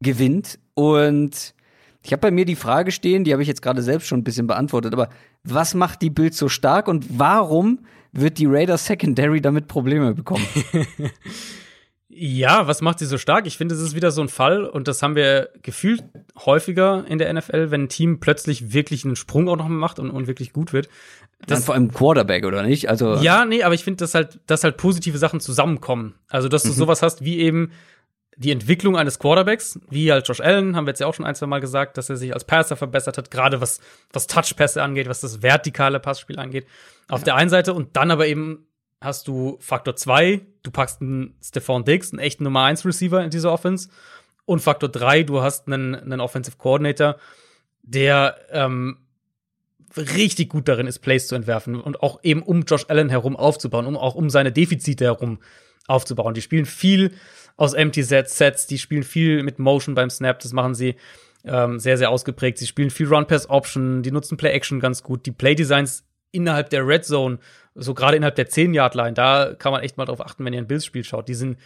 gewinnt. 0.00 0.58
Und 0.72 1.54
ich 2.02 2.12
habe 2.12 2.20
bei 2.20 2.30
mir 2.30 2.44
die 2.44 2.56
Frage 2.56 2.92
stehen, 2.92 3.24
die 3.24 3.32
habe 3.32 3.42
ich 3.42 3.48
jetzt 3.48 3.62
gerade 3.62 3.82
selbst 3.82 4.08
schon 4.08 4.20
ein 4.20 4.24
bisschen 4.24 4.46
beantwortet, 4.46 4.92
aber 4.92 5.08
was 5.44 5.74
macht 5.74 6.02
die 6.02 6.10
Bild 6.10 6.34
so 6.34 6.48
stark 6.48 6.88
und 6.88 7.18
warum 7.18 7.80
wird 8.12 8.38
die 8.38 8.46
Raiders 8.46 8.86
Secondary 8.86 9.40
damit 9.40 9.68
Probleme 9.68 10.14
bekommen? 10.14 10.46
Ja, 12.14 12.66
was 12.66 12.82
macht 12.82 12.98
sie 12.98 13.06
so 13.06 13.16
stark? 13.16 13.46
Ich 13.46 13.56
finde, 13.56 13.74
es 13.74 13.80
ist 13.80 13.96
wieder 13.96 14.10
so 14.10 14.20
ein 14.20 14.28
Fall 14.28 14.64
und 14.64 14.86
das 14.86 15.02
haben 15.02 15.16
wir 15.16 15.48
gefühlt 15.62 16.04
häufiger 16.44 17.06
in 17.08 17.16
der 17.16 17.32
NFL, 17.32 17.70
wenn 17.70 17.84
ein 17.84 17.88
Team 17.88 18.20
plötzlich 18.20 18.74
wirklich 18.74 19.06
einen 19.06 19.16
Sprung 19.16 19.48
auch 19.48 19.56
noch 19.56 19.66
macht 19.68 19.98
und, 19.98 20.10
und 20.10 20.26
wirklich 20.26 20.52
gut 20.52 20.74
wird. 20.74 20.90
Das 21.46 21.60
Dann 21.60 21.62
vor 21.64 21.74
allem 21.74 21.90
Quarterback, 21.90 22.44
oder 22.44 22.62
nicht? 22.64 22.90
Also 22.90 23.14
ja, 23.14 23.46
nee, 23.46 23.62
aber 23.62 23.74
ich 23.74 23.82
finde, 23.82 23.96
dass 23.96 24.14
halt, 24.14 24.40
dass 24.46 24.62
halt 24.62 24.76
positive 24.76 25.16
Sachen 25.16 25.40
zusammenkommen. 25.40 26.14
Also, 26.28 26.48
dass 26.48 26.64
du 26.64 26.68
mhm. 26.68 26.74
sowas 26.74 27.00
hast 27.00 27.24
wie 27.24 27.38
eben 27.38 27.72
die 28.36 28.50
Entwicklung 28.50 28.96
eines 28.96 29.18
Quarterbacks, 29.18 29.78
wie 29.90 30.10
halt 30.10 30.26
Josh 30.26 30.40
Allen, 30.40 30.74
haben 30.74 30.86
wir 30.86 30.90
jetzt 30.90 31.00
ja 31.00 31.06
auch 31.06 31.14
schon 31.14 31.26
ein, 31.26 31.34
zwei 31.34 31.46
Mal 31.46 31.60
gesagt, 31.60 31.98
dass 31.98 32.08
er 32.08 32.16
sich 32.16 32.32
als 32.32 32.44
Passer 32.44 32.76
verbessert 32.76 33.18
hat, 33.18 33.30
gerade 33.30 33.60
was, 33.60 33.80
was 34.12 34.26
Touchpässe 34.26 34.82
angeht, 34.82 35.08
was 35.08 35.20
das 35.20 35.42
vertikale 35.42 36.00
Passspiel 36.00 36.38
angeht. 36.38 36.66
Auf 37.08 37.20
ja. 37.20 37.24
der 37.26 37.34
einen 37.36 37.50
Seite 37.50 37.74
und 37.74 37.96
dann 37.96 38.10
aber 38.10 38.26
eben 38.26 38.66
hast 39.00 39.28
du 39.28 39.58
Faktor 39.60 39.96
2, 39.96 40.40
du 40.62 40.70
packst 40.70 41.02
einen 41.02 41.34
Stephon 41.42 41.84
Diggs, 41.84 42.12
einen 42.12 42.20
echten 42.20 42.44
Nummer 42.44 42.62
1 42.64 42.86
Receiver 42.86 43.22
in 43.22 43.30
dieser 43.30 43.52
Offense. 43.52 43.90
Und 44.44 44.60
Faktor 44.60 44.88
3, 44.88 45.24
du 45.24 45.42
hast 45.42 45.66
einen, 45.66 45.94
einen 45.94 46.20
Offensive 46.20 46.56
Coordinator, 46.56 47.16
der 47.82 48.36
ähm, 48.50 48.98
richtig 49.96 50.48
gut 50.48 50.68
darin 50.68 50.86
ist, 50.86 51.00
Plays 51.00 51.26
zu 51.26 51.34
entwerfen 51.34 51.80
und 51.80 52.02
auch 52.02 52.20
eben 52.22 52.42
um 52.42 52.62
Josh 52.62 52.86
Allen 52.88 53.08
herum 53.08 53.36
aufzubauen, 53.36 53.86
um 53.86 53.96
auch 53.96 54.14
um 54.14 54.30
seine 54.30 54.52
Defizite 54.52 55.04
herum 55.04 55.38
aufzubauen. 55.86 56.34
Die 56.34 56.42
spielen 56.42 56.66
viel 56.66 57.12
aus 57.56 57.74
Empty 57.74 58.02
Sets, 58.02 58.36
Sets, 58.36 58.66
die 58.66 58.78
spielen 58.78 59.02
viel 59.02 59.42
mit 59.42 59.58
Motion 59.58 59.94
beim 59.94 60.10
Snap, 60.10 60.40
das 60.40 60.52
machen 60.52 60.74
sie 60.74 60.96
ähm, 61.44 61.78
sehr, 61.78 61.98
sehr 61.98 62.10
ausgeprägt. 62.10 62.58
Sie 62.58 62.66
spielen 62.66 62.90
viel 62.90 63.08
Run-Pass-Option, 63.08 64.02
die 64.02 64.12
nutzen 64.12 64.36
Play-Action 64.36 64.80
ganz 64.80 65.02
gut. 65.02 65.26
Die 65.26 65.32
Play-Designs 65.32 66.04
innerhalb 66.30 66.70
der 66.70 66.86
Red 66.86 67.04
Zone 67.04 67.38
so 67.74 67.94
gerade 67.94 68.16
innerhalb 68.16 68.36
der 68.36 68.48
10-Yard-Line, 68.48 69.14
da 69.14 69.54
kann 69.54 69.72
man 69.72 69.82
echt 69.82 69.96
mal 69.96 70.04
drauf 70.04 70.20
achten, 70.20 70.44
wenn 70.44 70.52
ihr 70.52 70.60
ein 70.60 70.66
Bills-Spiel 70.66 71.04
schaut. 71.04 71.28
Die 71.28 71.34
sind 71.34 71.58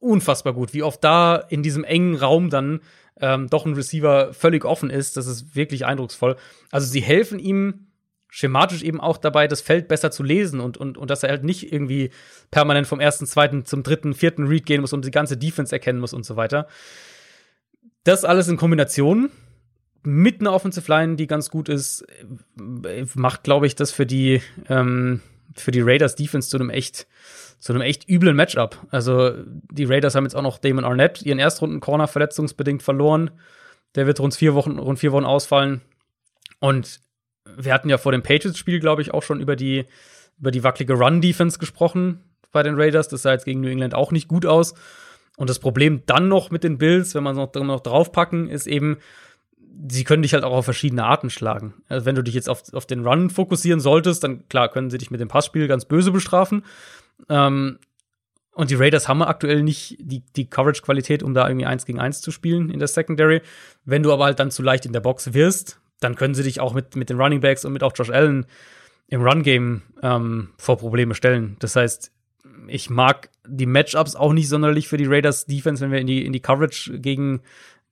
unfassbar 0.00 0.52
gut. 0.52 0.74
Wie 0.74 0.82
oft 0.82 1.02
da 1.04 1.36
in 1.36 1.62
diesem 1.62 1.84
engen 1.84 2.16
Raum 2.16 2.50
dann 2.50 2.80
ähm, 3.20 3.48
doch 3.48 3.64
ein 3.64 3.74
Receiver 3.74 4.34
völlig 4.34 4.64
offen 4.64 4.90
ist, 4.90 5.16
das 5.16 5.26
ist 5.26 5.54
wirklich 5.54 5.86
eindrucksvoll. 5.86 6.36
Also 6.70 6.86
sie 6.86 7.00
helfen 7.00 7.38
ihm 7.38 7.86
schematisch 8.34 8.82
eben 8.82 9.00
auch 9.00 9.16
dabei, 9.16 9.46
das 9.46 9.60
Feld 9.60 9.86
besser 9.86 10.10
zu 10.10 10.24
lesen 10.24 10.58
und, 10.58 10.76
und, 10.76 10.98
und 10.98 11.08
dass 11.08 11.22
er 11.22 11.28
halt 11.28 11.44
nicht 11.44 11.72
irgendwie 11.72 12.10
permanent 12.50 12.88
vom 12.88 12.98
ersten, 12.98 13.26
zweiten 13.26 13.64
zum 13.64 13.84
dritten, 13.84 14.12
vierten 14.12 14.48
Read 14.48 14.66
gehen 14.66 14.80
muss 14.80 14.92
und 14.92 15.04
die 15.04 15.12
ganze 15.12 15.36
Defense 15.36 15.72
erkennen 15.72 16.00
muss 16.00 16.12
und 16.12 16.26
so 16.26 16.34
weiter. 16.34 16.66
Das 18.02 18.24
alles 18.24 18.48
in 18.48 18.56
Kombination 18.56 19.30
mit 20.02 20.40
einer 20.40 20.52
Offensive 20.52 20.90
Line, 20.90 21.14
die 21.14 21.28
ganz 21.28 21.48
gut 21.48 21.68
ist, 21.68 22.04
macht, 23.14 23.44
glaube 23.44 23.68
ich, 23.68 23.76
das 23.76 23.92
für 23.92 24.04
die 24.04 24.42
ähm, 24.68 25.20
für 25.54 25.70
die 25.70 25.82
Raiders 25.82 26.16
Defense 26.16 26.48
zu 26.48 26.56
einem 26.56 26.70
echt 26.70 27.06
zu 27.60 27.72
einem 27.72 27.82
echt 27.82 28.08
üblen 28.08 28.34
Matchup. 28.34 28.84
Also 28.90 29.30
die 29.70 29.84
Raiders 29.84 30.16
haben 30.16 30.24
jetzt 30.24 30.34
auch 30.34 30.42
noch 30.42 30.58
Damon 30.58 30.84
Arnett, 30.84 31.22
ihren 31.22 31.38
Erstrunden 31.38 31.78
Corner 31.78 32.08
verletzungsbedingt 32.08 32.82
verloren. 32.82 33.30
Der 33.94 34.08
wird 34.08 34.18
rund 34.18 34.34
vier 34.34 34.54
Wochen 34.54 34.80
rund 34.80 34.98
vier 34.98 35.12
Wochen 35.12 35.24
ausfallen. 35.24 35.82
Und 36.58 37.00
wir 37.56 37.72
hatten 37.72 37.88
ja 37.88 37.98
vor 37.98 38.12
dem 38.12 38.22
Patriots-Spiel, 38.22 38.80
glaube 38.80 39.02
ich, 39.02 39.12
auch 39.12 39.22
schon 39.22 39.40
über 39.40 39.56
die 39.56 39.86
über 40.38 40.50
die 40.50 40.64
wackelige 40.64 40.94
Run-Defense 40.94 41.58
gesprochen 41.58 42.20
bei 42.52 42.62
den 42.62 42.74
Raiders. 42.74 43.08
Das 43.08 43.22
sah 43.22 43.32
jetzt 43.32 43.44
gegen 43.44 43.60
New 43.60 43.68
England 43.68 43.94
auch 43.94 44.12
nicht 44.12 44.28
gut 44.28 44.46
aus. 44.46 44.74
Und 45.36 45.50
das 45.50 45.58
Problem 45.58 46.02
dann 46.06 46.28
noch 46.28 46.50
mit 46.50 46.64
den 46.64 46.78
Bills, 46.78 47.14
wenn 47.14 47.22
man 47.22 47.36
es 47.36 47.54
noch, 47.54 47.64
noch 47.64 47.80
draufpacken, 47.80 48.48
ist 48.48 48.66
eben, 48.66 48.98
sie 49.88 50.04
können 50.04 50.22
dich 50.22 50.34
halt 50.34 50.44
auch 50.44 50.52
auf 50.52 50.64
verschiedene 50.64 51.04
Arten 51.04 51.30
schlagen. 51.30 51.74
Also 51.88 52.06
wenn 52.06 52.14
du 52.14 52.22
dich 52.22 52.34
jetzt 52.34 52.48
auf, 52.48 52.62
auf 52.72 52.86
den 52.86 53.04
Run 53.06 53.30
fokussieren 53.30 53.80
solltest, 53.80 54.22
dann 54.22 54.48
klar 54.48 54.68
können 54.68 54.90
sie 54.90 54.98
dich 54.98 55.10
mit 55.10 55.20
dem 55.20 55.28
Passspiel 55.28 55.66
ganz 55.66 55.84
böse 55.86 56.12
bestrafen. 56.12 56.64
Ähm, 57.28 57.78
und 58.52 58.70
die 58.70 58.76
Raiders 58.76 59.08
haben 59.08 59.20
aktuell 59.22 59.64
nicht 59.64 59.96
die, 59.98 60.22
die 60.36 60.48
Coverage-Qualität, 60.48 61.24
um 61.24 61.34
da 61.34 61.48
irgendwie 61.48 61.66
eins 61.66 61.86
gegen 61.86 61.98
eins 61.98 62.20
zu 62.20 62.30
spielen 62.30 62.70
in 62.70 62.78
der 62.78 62.86
Secondary. 62.86 63.42
Wenn 63.84 64.04
du 64.04 64.12
aber 64.12 64.26
halt 64.26 64.38
dann 64.38 64.52
zu 64.52 64.62
leicht 64.62 64.86
in 64.86 64.92
der 64.92 65.00
Box 65.00 65.34
wirst, 65.34 65.80
dann 66.04 66.14
können 66.14 66.34
sie 66.34 66.42
dich 66.44 66.60
auch 66.60 66.74
mit, 66.74 66.94
mit 66.94 67.10
den 67.10 67.20
Running 67.20 67.40
Backs 67.40 67.64
und 67.64 67.72
mit 67.72 67.82
auch 67.82 67.92
Josh 67.94 68.10
Allen 68.10 68.46
im 69.08 69.22
Run-Game 69.22 69.82
ähm, 70.02 70.50
vor 70.56 70.78
Probleme 70.78 71.14
stellen. 71.14 71.56
Das 71.58 71.76
heißt, 71.76 72.12
ich 72.68 72.88
mag 72.88 73.30
die 73.46 73.66
Matchups 73.66 74.16
auch 74.16 74.32
nicht 74.32 74.48
sonderlich 74.48 74.88
für 74.88 74.96
die 74.96 75.06
Raiders 75.06 75.46
Defense, 75.46 75.82
wenn 75.82 75.90
wir 75.90 75.98
in 75.98 76.06
die, 76.06 76.24
in 76.24 76.32
die 76.32 76.40
Coverage 76.40 76.98
gegen 77.00 77.42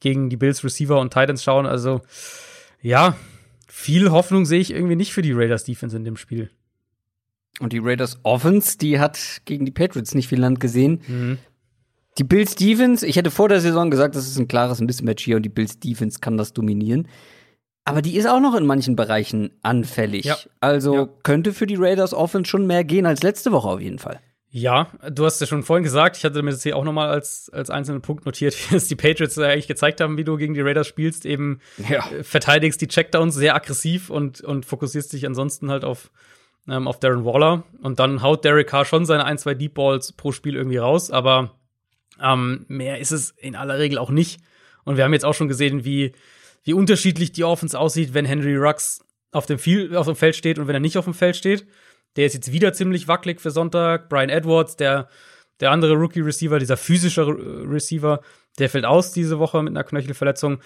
gegen 0.03 0.29
die 0.29 0.37
Bills 0.37 0.63
Receiver 0.65 1.01
und 1.01 1.13
Titans 1.13 1.43
schauen. 1.43 1.65
Also 1.65 2.03
ja, 2.83 3.17
viel 3.69 4.11
Hoffnung 4.11 4.45
sehe 4.45 4.61
ich 4.61 4.73
irgendwie 4.73 4.97
nicht 4.97 5.13
für 5.13 5.23
die 5.23 5.33
Raiders 5.33 5.65
Defense 5.65 5.97
in 5.97 6.05
dem 6.05 6.17
Spiel. 6.17 6.51
Und 7.61 7.73
die 7.73 7.79
Raiders 7.79 8.19
Offense, 8.25 8.77
die 8.77 8.99
hat 8.99 9.43
gegen 9.45 9.65
die 9.65 9.71
Patriots 9.71 10.15
nicht 10.15 10.29
viel 10.29 10.41
Land 10.41 10.59
gesehen. 10.59 11.03
Mhm. 11.07 11.39
Die 12.19 12.25
Bills 12.25 12.57
Defense, 12.57 13.07
ich 13.07 13.17
hätte 13.17 13.31
vor 13.31 13.49
der 13.49 13.61
Saison 13.61 13.91
gesagt, 13.91 14.17
das 14.17 14.27
ist 14.27 14.39
ein 14.39 14.49
klares 14.49 14.81
Mismatch 14.81 15.25
hier 15.25 15.37
und 15.37 15.45
die 15.45 15.49
Bills 15.49 15.79
Defense 15.79 16.19
kann 16.19 16.37
das 16.37 16.53
dominieren. 16.53 17.09
Aber 17.85 18.03
die 18.03 18.17
ist 18.17 18.29
auch 18.29 18.41
noch 18.41 18.55
in 18.55 18.67
manchen 18.67 18.95
Bereichen 18.95 19.51
anfällig. 19.63 20.25
Ja. 20.25 20.37
Also 20.61 20.95
ja. 20.95 21.09
könnte 21.23 21.53
für 21.53 21.67
die 21.67 21.77
Raiders 21.77 22.15
Offense 22.15 22.49
schon 22.49 22.67
mehr 22.67 22.85
gehen 22.85 23.07
als 23.07 23.23
letzte 23.23 23.51
Woche 23.51 23.69
auf 23.69 23.81
jeden 23.81 23.99
Fall. 23.99 24.21
Ja, 24.55 24.89
du 25.11 25.25
hast 25.25 25.41
ja 25.41 25.47
schon 25.47 25.63
vorhin 25.63 25.83
gesagt, 25.83 26.19
ich 26.19 26.25
hatte 26.25 26.43
mir 26.43 26.51
das 26.51 26.63
hier 26.63 26.77
auch 26.77 26.85
nochmal 26.85 27.09
als, 27.09 27.49
als 27.55 27.71
einzelnen 27.71 28.03
Punkt 28.03 28.27
notiert, 28.27 28.55
wie 28.71 28.77
es 28.77 28.87
die 28.87 28.97
Patriots 28.97 29.39
eigentlich 29.39 29.67
gezeigt 29.67 30.01
haben, 30.01 30.19
wie 30.19 30.25
du 30.25 30.37
gegen 30.37 30.53
die 30.53 30.61
Raiders 30.61 30.87
spielst, 30.87 31.25
eben 31.25 31.61
ja. 31.89 32.07
Äh, 32.11 32.23
verteidigst 32.23 32.81
die 32.83 32.87
Checkdowns 32.87 33.35
sehr 33.35 33.55
aggressiv 33.55 34.11
und, 34.11 34.43
und 34.43 34.67
fokussierst 34.67 35.13
dich 35.15 35.27
ansonsten 35.27 35.71
halt 35.71 35.85
auf, 35.85 36.11
ähm, 36.69 36.87
auf 36.87 37.01
Darren 37.01 37.25
Waller. 37.25 37.65
Und 37.81 37.99
dann 37.99 38.23
haut 38.23 38.45
Derek 38.45 38.69
Carr 38.69 38.85
schon 38.85 39.07
seine 39.07 39.25
ein, 39.25 39.39
zwei 39.39 39.55
Deep 39.55 39.73
Balls 39.73 40.13
pro 40.13 40.33
Spiel 40.33 40.55
irgendwie 40.55 40.77
raus, 40.77 41.11
aber 41.11 41.53
ähm, 42.23 42.67
mehr 42.69 42.99
ist 42.99 43.11
es 43.11 43.31
in 43.31 43.57
aller 43.57 43.79
Regel 43.79 43.97
auch 43.97 44.11
nicht. 44.11 44.41
Und 44.85 44.99
wir 44.99 45.05
haben 45.05 45.15
jetzt 45.15 45.25
auch 45.25 45.35
schon 45.35 45.49
gesehen, 45.49 45.87
wie, 45.87 46.13
wie 46.65 46.75
unterschiedlich 46.75 47.33
die 47.33 47.45
Offense 47.45 47.79
aussieht, 47.79 48.15
wenn 48.15 48.25
Henry 48.25 48.57
Rux 48.57 49.05
auf 49.33 49.47
dem, 49.47 49.59
Field, 49.59 49.95
auf 49.97 50.07
dem 50.07 50.17
Feld 50.17 50.37
steht 50.37 50.59
und 50.59 50.69
wenn 50.69 50.75
er 50.75 50.81
nicht 50.81 50.99
auf 50.99 51.05
dem 51.05 51.15
Feld 51.15 51.37
steht. 51.37 51.67
Der 52.17 52.27
ist 52.27 52.35
jetzt 52.35 52.53
wieder 52.53 52.73
ziemlich 52.73 53.09
wackelig 53.09 53.41
für 53.41 53.51
Sonntag. 53.51 54.09
Brian 54.09 54.29
Edwards, 54.29 54.77
der, 54.77 55.09
der 55.61 55.71
andere 55.71 55.95
Rookie-Receiver, 55.95 56.59
dieser 56.59 56.77
physische 56.77 57.27
Receiver, 57.27 58.21
der 58.59 58.69
fällt 58.69 58.85
aus 58.85 59.13
diese 59.13 59.39
Woche 59.39 59.63
mit 59.63 59.71
einer 59.71 59.85
Knöchelverletzung. 59.85 60.61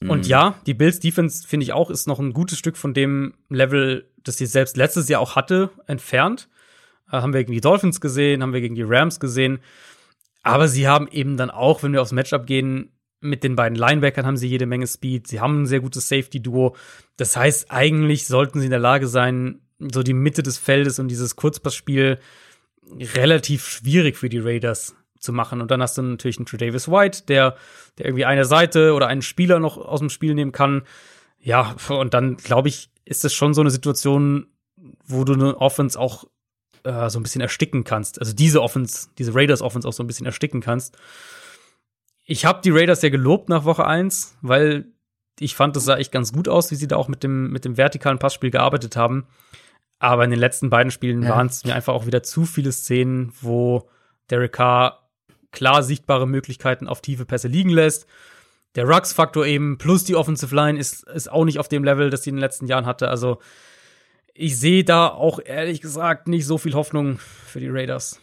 Mhm. 0.00 0.10
Und 0.10 0.26
ja, 0.26 0.60
die 0.66 0.74
Bills 0.74 0.98
Defense, 0.98 1.46
finde 1.46 1.64
ich 1.64 1.72
auch, 1.72 1.90
ist 1.90 2.08
noch 2.08 2.18
ein 2.18 2.32
gutes 2.32 2.58
Stück 2.58 2.76
von 2.76 2.92
dem 2.92 3.34
Level, 3.48 4.10
das 4.24 4.36
sie 4.36 4.46
selbst 4.46 4.76
letztes 4.76 5.08
Jahr 5.08 5.20
auch 5.20 5.36
hatte, 5.36 5.70
entfernt. 5.86 6.48
Äh, 7.10 7.18
haben 7.18 7.32
wir 7.32 7.40
gegen 7.40 7.52
die 7.52 7.60
Dolphins 7.60 8.00
gesehen, 8.00 8.42
haben 8.42 8.52
wir 8.52 8.60
gegen 8.60 8.74
die 8.74 8.82
Rams 8.82 9.20
gesehen. 9.20 9.60
Aber 10.42 10.68
sie 10.68 10.88
haben 10.88 11.06
eben 11.08 11.36
dann 11.36 11.50
auch, 11.50 11.82
wenn 11.82 11.92
wir 11.92 12.02
aufs 12.02 12.12
Matchup 12.12 12.46
gehen, 12.46 12.90
mit 13.20 13.44
den 13.44 13.56
beiden 13.56 13.76
Linebackern 13.76 14.26
haben 14.26 14.36
sie 14.36 14.48
jede 14.48 14.66
Menge 14.66 14.86
Speed. 14.86 15.26
Sie 15.26 15.40
haben 15.40 15.62
ein 15.62 15.66
sehr 15.66 15.80
gutes 15.80 16.08
Safety-Duo. 16.08 16.76
Das 17.16 17.36
heißt, 17.36 17.70
eigentlich 17.70 18.26
sollten 18.26 18.60
sie 18.60 18.66
in 18.66 18.70
der 18.70 18.80
Lage 18.80 19.06
sein, 19.06 19.60
so 19.78 20.02
die 20.02 20.14
Mitte 20.14 20.42
des 20.42 20.58
Feldes 20.58 20.98
und 20.98 21.08
dieses 21.08 21.36
Kurzpassspiel 21.36 22.18
relativ 23.14 23.68
schwierig 23.68 24.16
für 24.16 24.28
die 24.28 24.38
Raiders 24.38 24.94
zu 25.18 25.32
machen. 25.32 25.60
Und 25.60 25.70
dann 25.70 25.82
hast 25.82 25.98
du 25.98 26.02
natürlich 26.02 26.38
einen 26.38 26.46
Tredavis 26.46 26.88
White, 26.88 27.24
der, 27.28 27.56
der 27.98 28.06
irgendwie 28.06 28.24
eine 28.24 28.44
Seite 28.44 28.94
oder 28.94 29.06
einen 29.06 29.22
Spieler 29.22 29.60
noch 29.60 29.76
aus 29.76 30.00
dem 30.00 30.10
Spiel 30.10 30.34
nehmen 30.34 30.52
kann. 30.52 30.82
Ja, 31.38 31.76
und 31.88 32.14
dann 32.14 32.36
glaube 32.36 32.68
ich, 32.68 32.90
ist 33.04 33.24
es 33.24 33.34
schon 33.34 33.54
so 33.54 33.60
eine 33.60 33.70
Situation, 33.70 34.46
wo 35.04 35.24
du 35.24 35.34
eine 35.34 35.56
Offense 35.58 35.98
auch 35.98 36.24
äh, 36.84 37.10
so 37.10 37.18
ein 37.18 37.22
bisschen 37.22 37.40
ersticken 37.40 37.84
kannst. 37.84 38.18
Also 38.18 38.32
diese 38.32 38.62
Offense, 38.62 39.08
diese 39.18 39.34
Raiders 39.34 39.62
Offense 39.62 39.86
auch 39.86 39.92
so 39.92 40.02
ein 40.02 40.06
bisschen 40.06 40.26
ersticken 40.26 40.60
kannst. 40.60 40.96
Ich 42.30 42.44
habe 42.44 42.60
die 42.62 42.70
Raiders 42.70 43.02
ja 43.02 43.08
gelobt 43.08 43.48
nach 43.48 43.64
Woche 43.64 43.84
1, 43.84 44.38
weil 44.40 44.84
ich 45.40 45.56
fand, 45.56 45.74
das 45.74 45.84
sah 45.84 45.96
echt 45.96 46.12
ganz 46.12 46.32
gut 46.32 46.48
aus, 46.48 46.70
wie 46.70 46.76
sie 46.76 46.86
da 46.86 46.94
auch 46.94 47.08
mit 47.08 47.24
dem, 47.24 47.50
mit 47.50 47.64
dem 47.64 47.76
vertikalen 47.76 48.20
Passspiel 48.20 48.52
gearbeitet 48.52 48.94
haben. 48.94 49.26
Aber 49.98 50.22
in 50.22 50.30
den 50.30 50.38
letzten 50.38 50.70
beiden 50.70 50.92
Spielen 50.92 51.24
ja. 51.24 51.30
waren 51.30 51.48
es 51.48 51.64
mir 51.64 51.74
einfach 51.74 51.92
auch 51.92 52.06
wieder 52.06 52.22
zu 52.22 52.44
viele 52.44 52.70
Szenen, 52.70 53.32
wo 53.40 53.90
Derek 54.30 54.52
Carr 54.52 55.10
klar 55.50 55.82
sichtbare 55.82 56.28
Möglichkeiten 56.28 56.86
auf 56.86 57.00
tiefe 57.00 57.24
Pässe 57.24 57.48
liegen 57.48 57.70
lässt. 57.70 58.06
Der 58.76 58.84
Rux-Faktor 58.84 59.44
eben 59.44 59.76
plus 59.78 60.04
die 60.04 60.14
Offensive 60.14 60.54
Line 60.54 60.78
ist, 60.78 61.02
ist 61.08 61.32
auch 61.32 61.44
nicht 61.44 61.58
auf 61.58 61.66
dem 61.66 61.82
Level, 61.82 62.10
das 62.10 62.22
sie 62.22 62.30
in 62.30 62.36
den 62.36 62.42
letzten 62.42 62.68
Jahren 62.68 62.86
hatte. 62.86 63.08
Also 63.08 63.40
ich 64.34 64.56
sehe 64.56 64.84
da 64.84 65.08
auch 65.08 65.40
ehrlich 65.44 65.80
gesagt 65.80 66.28
nicht 66.28 66.46
so 66.46 66.58
viel 66.58 66.74
Hoffnung 66.74 67.18
für 67.18 67.58
die 67.58 67.70
Raiders. 67.70 68.20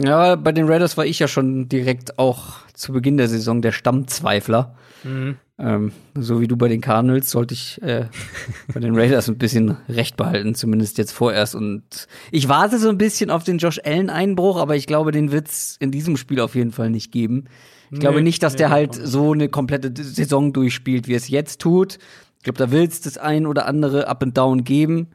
Ja, 0.00 0.36
bei 0.36 0.52
den 0.52 0.68
Raiders 0.68 0.96
war 0.96 1.06
ich 1.06 1.18
ja 1.18 1.28
schon 1.28 1.68
direkt 1.68 2.18
auch 2.18 2.56
zu 2.74 2.92
Beginn 2.92 3.16
der 3.16 3.28
Saison 3.28 3.62
der 3.62 3.72
Stammzweifler. 3.72 4.76
Mhm. 5.02 5.36
Ähm, 5.58 5.92
so 6.14 6.40
wie 6.40 6.46
du 6.46 6.56
bei 6.56 6.68
den 6.68 6.80
Cardinals 6.80 7.30
sollte 7.30 7.54
ich 7.54 7.82
äh, 7.82 8.06
bei 8.72 8.78
den 8.78 8.94
Raiders 8.94 9.28
ein 9.28 9.38
bisschen 9.38 9.76
recht 9.88 10.16
behalten, 10.16 10.54
zumindest 10.54 10.98
jetzt 10.98 11.12
vorerst. 11.12 11.56
Und 11.56 12.06
ich 12.30 12.48
warte 12.48 12.78
so 12.78 12.88
ein 12.88 12.98
bisschen 12.98 13.30
auf 13.30 13.42
den 13.42 13.58
Josh 13.58 13.80
Allen-Einbruch, 13.84 14.56
aber 14.56 14.76
ich 14.76 14.86
glaube, 14.86 15.10
den 15.10 15.32
wird's 15.32 15.76
in 15.80 15.90
diesem 15.90 16.16
Spiel 16.16 16.40
auf 16.40 16.54
jeden 16.54 16.70
Fall 16.70 16.90
nicht 16.90 17.10
geben. 17.10 17.46
Ich 17.86 17.92
nee, 17.92 17.98
glaube 17.98 18.22
nicht, 18.22 18.42
dass 18.42 18.52
nee, 18.52 18.58
der 18.58 18.70
halt 18.70 18.94
so 18.94 19.32
eine 19.32 19.48
komplette 19.48 19.92
Saison 20.00 20.52
durchspielt, 20.52 21.08
wie 21.08 21.14
es 21.14 21.28
jetzt 21.28 21.60
tut. 21.60 21.98
Ich 22.36 22.44
glaube, 22.44 22.58
da 22.58 22.70
wird's 22.70 23.00
das 23.00 23.18
ein 23.18 23.46
oder 23.46 23.66
andere 23.66 24.06
Up 24.06 24.22
and 24.22 24.36
Down 24.38 24.62
geben. 24.62 25.08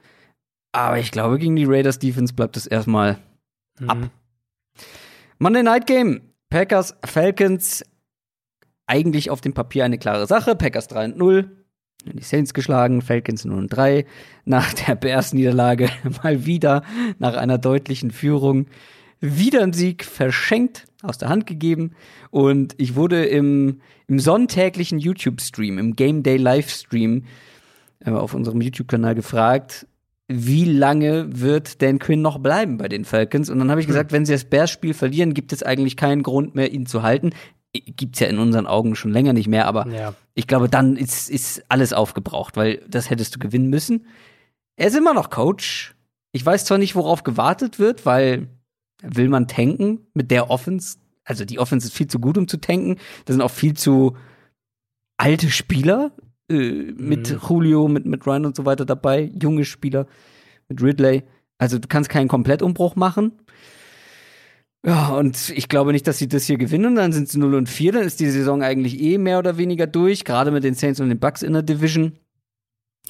Aber 0.74 0.98
ich 0.98 1.12
glaube, 1.12 1.38
gegen 1.38 1.56
die 1.56 1.66
Raiders 1.66 2.00
Defense 2.00 2.34
bleibt 2.34 2.58
es 2.58 2.68
erstmal 2.68 3.18
mhm. 3.80 3.90
ab. 3.90 3.98
Monday 5.44 5.62
Night 5.62 5.88
Game. 5.88 6.22
Packers, 6.50 6.96
Falcons. 7.04 7.84
Eigentlich 8.88 9.30
auf 9.30 9.42
dem 9.42 9.54
Papier 9.54 9.84
eine 9.84 9.98
klare 9.98 10.26
Sache. 10.26 10.56
Packers 10.56 10.88
3 10.88 11.04
und 11.04 11.18
0. 11.18 11.52
Die 12.06 12.24
Saints 12.24 12.54
geschlagen, 12.54 13.02
Falcons 13.02 13.44
0 13.44 13.58
und 13.58 13.68
3. 13.68 14.06
Nach 14.46 14.72
der 14.72 14.96
Bears-Niederlage 14.96 15.90
mal 16.24 16.46
wieder 16.46 16.84
nach 17.20 17.36
einer 17.36 17.58
deutlichen 17.58 18.12
Führung 18.12 18.68
wieder 19.20 19.64
ein 19.64 19.74
Sieg 19.74 20.06
verschenkt, 20.06 20.86
aus 21.02 21.18
der 21.18 21.28
Hand 21.28 21.46
gegeben. 21.46 21.92
Und 22.32 22.76
ich 22.78 22.96
wurde 22.96 23.26
im, 23.26 23.82
im 24.08 24.20
sonntäglichen 24.20 24.98
YouTube-Stream, 24.98 25.78
im 25.78 25.98
Game 25.98 26.24
Day 26.24 26.38
Livestream 26.38 27.26
äh, 28.00 28.12
auf 28.12 28.34
unserem 28.34 28.62
YouTube-Kanal 28.62 29.14
gefragt, 29.14 29.88
wie 30.28 30.66
lange 30.66 31.42
wird 31.42 31.82
Dan 31.82 32.00
Quinn 32.00 32.22
noch 32.22 32.40
bleiben 32.40 32.78
bei 32.78 32.88
den 32.88 33.06
Falcons? 33.06 33.50
Und 33.50 33.60
dann 33.60 33.70
habe 33.70 33.82
ich 33.82 33.88
gesagt, 33.88 34.12
hm. 34.12 34.18
wenn 34.18 34.26
sie 34.26 34.34
das 34.34 34.46
Bears-Spiel 34.46 34.94
verlieren, 34.94 35.34
gibt 35.34 35.52
es 35.52 35.64
eigentlich 35.64 35.98
keinen 35.98 36.24
Grund 36.24 36.56
mehr, 36.56 36.72
ihn 36.72 36.86
zu 36.86 37.04
halten. 37.04 37.32
Gibt's 37.74 38.20
ja 38.20 38.28
in 38.28 38.38
unseren 38.38 38.68
Augen 38.68 38.96
schon 38.96 39.12
länger 39.12 39.34
nicht 39.34 39.48
mehr, 39.48 39.68
aber 39.68 39.88
ja. 39.88 40.14
ich 40.36 40.48
glaube, 40.48 40.70
dann 40.70 40.96
ist, 40.96 41.30
ist 41.30 41.64
alles 41.70 41.92
aufgebraucht, 41.92 42.56
weil 42.56 42.84
das 42.88 43.10
hättest 43.10 43.36
du 43.36 43.40
gewinnen 43.40 43.70
müssen. 43.70 44.06
Er 44.76 44.88
ist 44.88 44.96
immer 44.96 45.14
noch 45.14 45.30
Coach. 45.30 45.96
Ich 46.32 46.46
weiß 46.46 46.66
zwar 46.66 46.78
nicht, 46.78 46.96
worauf 46.96 47.24
gewartet 47.24 47.80
wird, 47.80 48.06
weil 48.06 48.48
will 49.02 49.28
man 49.28 49.48
tanken 49.48 50.08
mit 50.14 50.32
der 50.32 50.50
Offense? 50.50 50.98
Also 51.26 51.46
die 51.46 51.60
Offense 51.60 51.88
ist 51.88 51.94
viel 51.94 52.08
zu 52.08 52.20
gut, 52.20 52.38
um 52.38 52.48
zu 52.48 52.58
tanken. 52.58 52.98
Da 53.26 53.34
sind 53.34 53.42
auch 53.42 53.52
viel 53.52 53.76
zu 53.76 54.16
alte 55.18 55.50
Spieler 55.50 56.12
äh, 56.54 56.94
mit 56.98 57.32
mhm. 57.32 57.40
Julio, 57.48 57.88
mit, 57.88 58.06
mit 58.06 58.26
Ryan 58.26 58.46
und 58.46 58.56
so 58.56 58.66
weiter 58.66 58.86
dabei, 58.86 59.32
junge 59.42 59.66
Spieler, 59.66 60.08
mit 60.70 60.82
Ridley. 60.82 61.24
Also 61.58 61.80
du 61.80 61.88
kannst 61.88 62.10
keinen 62.10 62.28
Komplettumbruch 62.28 62.96
machen. 62.96 63.34
Ja, 64.86 65.10
und 65.16 65.50
ich 65.56 65.70
glaube 65.70 65.94
nicht, 65.94 66.08
dass 66.08 66.18
sie 66.18 66.28
das 66.28 66.46
hier 66.46 66.58
gewinnen. 66.58 66.96
Dann 66.96 67.14
sind 67.14 67.30
sie 67.30 67.40
0 67.40 67.56
und 67.56 67.70
4, 67.70 67.94
dann 67.94 68.04
ist 68.04 68.20
die 68.20 68.30
Saison 68.30 68.62
eigentlich 68.62 69.00
eh 69.00 69.18
mehr 69.18 69.40
oder 69.40 69.58
weniger 69.58 69.88
durch, 69.88 70.26
gerade 70.26 70.52
mit 70.52 70.64
den 70.64 70.74
Saints 70.74 71.00
und 71.00 71.10
den 71.10 71.20
Bucks 71.20 71.42
in 71.42 71.54
der 71.54 71.62
Division. 71.62 72.14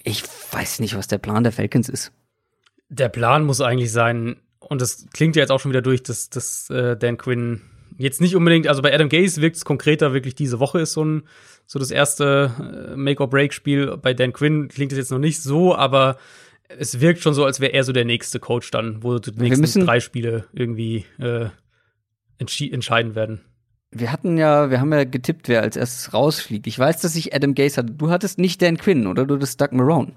Ich 0.04 0.24
weiß 0.52 0.80
nicht, 0.80 0.96
was 0.96 1.08
der 1.08 1.18
Plan 1.18 1.44
der 1.44 1.52
Falcons 1.52 1.90
ist. 1.90 2.12
Der 2.90 3.10
Plan 3.10 3.46
muss 3.46 3.62
eigentlich 3.62 3.92
sein, 3.92 4.36
und 4.60 4.82
das 4.82 5.08
klingt 5.14 5.36
ja 5.36 5.42
jetzt 5.42 5.50
auch 5.50 5.60
schon 5.60 5.72
wieder 5.72 5.82
durch, 5.82 6.04
dass, 6.04 6.30
dass 6.30 6.70
äh, 6.70 6.96
Dan 6.96 7.18
Quinn 7.18 7.62
jetzt 7.98 8.22
nicht 8.22 8.36
unbedingt, 8.36 8.68
also 8.68 8.82
bei 8.82 8.94
Adam 8.94 9.10
Gaze 9.10 9.42
wirkt 9.42 9.56
es 9.56 9.66
konkreter, 9.66 10.14
wirklich 10.14 10.36
diese 10.36 10.60
Woche 10.60 10.82
ist 10.82 10.94
so 10.94 11.04
ein 11.04 11.24
so 11.66 11.80
das 11.80 11.92
erste 11.92 12.92
äh, 12.92 12.96
Make-or-Break-Spiel. 12.96 13.98
Bei 13.98 14.14
Dan 14.14 14.34
Quinn 14.34 14.68
klingt 14.68 14.92
es 14.92 14.98
jetzt 14.98 15.12
noch 15.12 15.20
nicht 15.20 15.42
so, 15.42 15.76
aber 15.76 16.18
es 16.68 17.00
wirkt 17.00 17.22
schon 17.22 17.34
so, 17.34 17.46
als 17.46 17.60
wäre 17.60 17.74
er 17.74 17.84
so 17.84 17.92
der 17.92 18.06
nächste 18.06 18.40
Coach 18.40 18.72
dann, 18.72 19.04
wo 19.04 19.20
die 19.20 19.32
nächsten 19.32 19.86
drei 19.86 20.00
Spiele 20.00 20.46
irgendwie 20.54 21.06
äh, 21.20 21.48
entscheiden 22.38 23.16
werden. 23.16 23.42
Wir 23.92 24.12
hatten 24.12 24.38
ja, 24.38 24.72
wir 24.72 24.80
haben 24.80 24.92
ja 24.92 25.04
getippt, 25.04 25.48
wer 25.48 25.62
als 25.62 25.78
erstes 25.78 26.14
rausfliegt. 26.14 26.66
Ich 26.66 26.80
weiß, 26.80 27.02
dass 27.02 27.16
ich 27.16 27.36
Adam 27.36 27.54
Gaze 27.54 27.78
hatte. 27.78 27.94
Du 27.94 28.10
hattest 28.10 28.40
nicht 28.40 28.62
Dan 28.62 28.78
Quinn, 28.78 29.06
oder? 29.06 29.26
Du 29.26 29.36
hattest 29.36 29.62
Doug 29.62 29.72
Marone. 29.72 30.14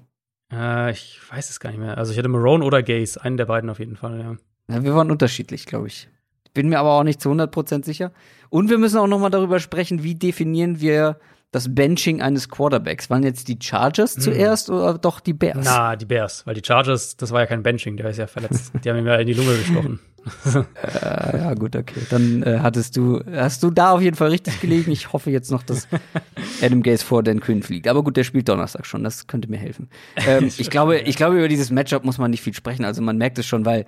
Äh, 0.51 0.91
ich 0.91 1.19
weiß 1.29 1.49
es 1.49 1.59
gar 1.59 1.69
nicht 1.69 1.79
mehr. 1.79 1.97
Also 1.97 2.11
ich 2.11 2.17
hatte 2.17 2.27
Marone 2.27 2.65
oder 2.65 2.81
Gaze, 2.81 3.21
einen 3.23 3.37
der 3.37 3.45
beiden 3.45 3.69
auf 3.69 3.79
jeden 3.79 3.95
Fall, 3.95 4.19
ja. 4.19 4.75
ja 4.75 4.83
wir 4.83 4.95
waren 4.95 5.11
unterschiedlich, 5.11 5.65
glaube 5.65 5.87
ich. 5.87 6.09
Bin 6.53 6.69
mir 6.69 6.79
aber 6.79 6.93
auch 6.93 7.03
nicht 7.03 7.21
zu 7.21 7.29
100% 7.29 7.85
sicher. 7.85 8.11
Und 8.49 8.69
wir 8.69 8.79
müssen 8.79 8.97
auch 8.97 9.07
noch 9.07 9.19
mal 9.19 9.29
darüber 9.29 9.59
sprechen, 9.59 10.01
wie 10.03 10.15
definieren 10.15 10.81
wir 10.81 11.19
das 11.51 11.73
Benching 11.73 12.21
eines 12.21 12.49
Quarterbacks? 12.49 13.09
Waren 13.09 13.23
jetzt 13.23 13.47
die 13.47 13.57
Chargers 13.61 14.15
hm. 14.15 14.21
zuerst 14.21 14.69
oder 14.69 14.97
doch 14.97 15.19
die 15.19 15.33
Bears? 15.33 15.65
Na, 15.65 15.95
die 15.95 16.05
Bears, 16.05 16.45
weil 16.45 16.55
die 16.55 16.61
Chargers, 16.65 17.17
das 17.17 17.31
war 17.31 17.41
ja 17.41 17.45
kein 17.45 17.63
Benching, 17.63 17.97
der 17.97 18.09
ist 18.09 18.17
ja 18.17 18.27
verletzt. 18.27 18.71
die 18.83 18.89
haben 18.89 18.97
ihm 18.97 19.07
ja 19.07 19.15
in 19.15 19.27
die 19.27 19.33
Lunge 19.33 19.57
gestochen. 19.57 19.99
äh, 20.83 21.37
ja, 21.37 21.53
gut, 21.53 21.75
okay. 21.75 22.01
Dann 22.09 22.43
äh, 22.43 22.59
hattest 22.61 22.97
du, 22.97 23.21
hast 23.31 23.63
du 23.63 23.71
da 23.71 23.91
auf 23.91 24.01
jeden 24.01 24.15
Fall 24.15 24.29
richtig 24.29 24.59
gelegen. 24.59 24.91
Ich 24.91 25.13
hoffe 25.13 25.31
jetzt 25.31 25.51
noch, 25.51 25.63
dass 25.63 25.87
Adam 26.61 26.83
Gaze 26.83 27.05
vor 27.05 27.23
Dan 27.23 27.39
Quinn 27.39 27.63
fliegt. 27.63 27.87
Aber 27.87 28.03
gut, 28.03 28.17
der 28.17 28.23
spielt 28.23 28.49
Donnerstag 28.49 28.85
schon, 28.85 29.03
das 29.03 29.27
könnte 29.27 29.49
mir 29.49 29.57
helfen. 29.57 29.89
Ähm, 30.27 30.51
ich 30.57 30.69
glaube, 30.69 30.99
ich 30.99 31.15
glaube, 31.15 31.37
über 31.37 31.47
dieses 31.47 31.71
Matchup 31.71 32.03
muss 32.03 32.17
man 32.17 32.31
nicht 32.31 32.41
viel 32.41 32.53
sprechen. 32.53 32.83
Also 32.83 33.01
man 33.01 33.17
merkt 33.17 33.37
es 33.37 33.45
schon, 33.45 33.65
weil 33.65 33.85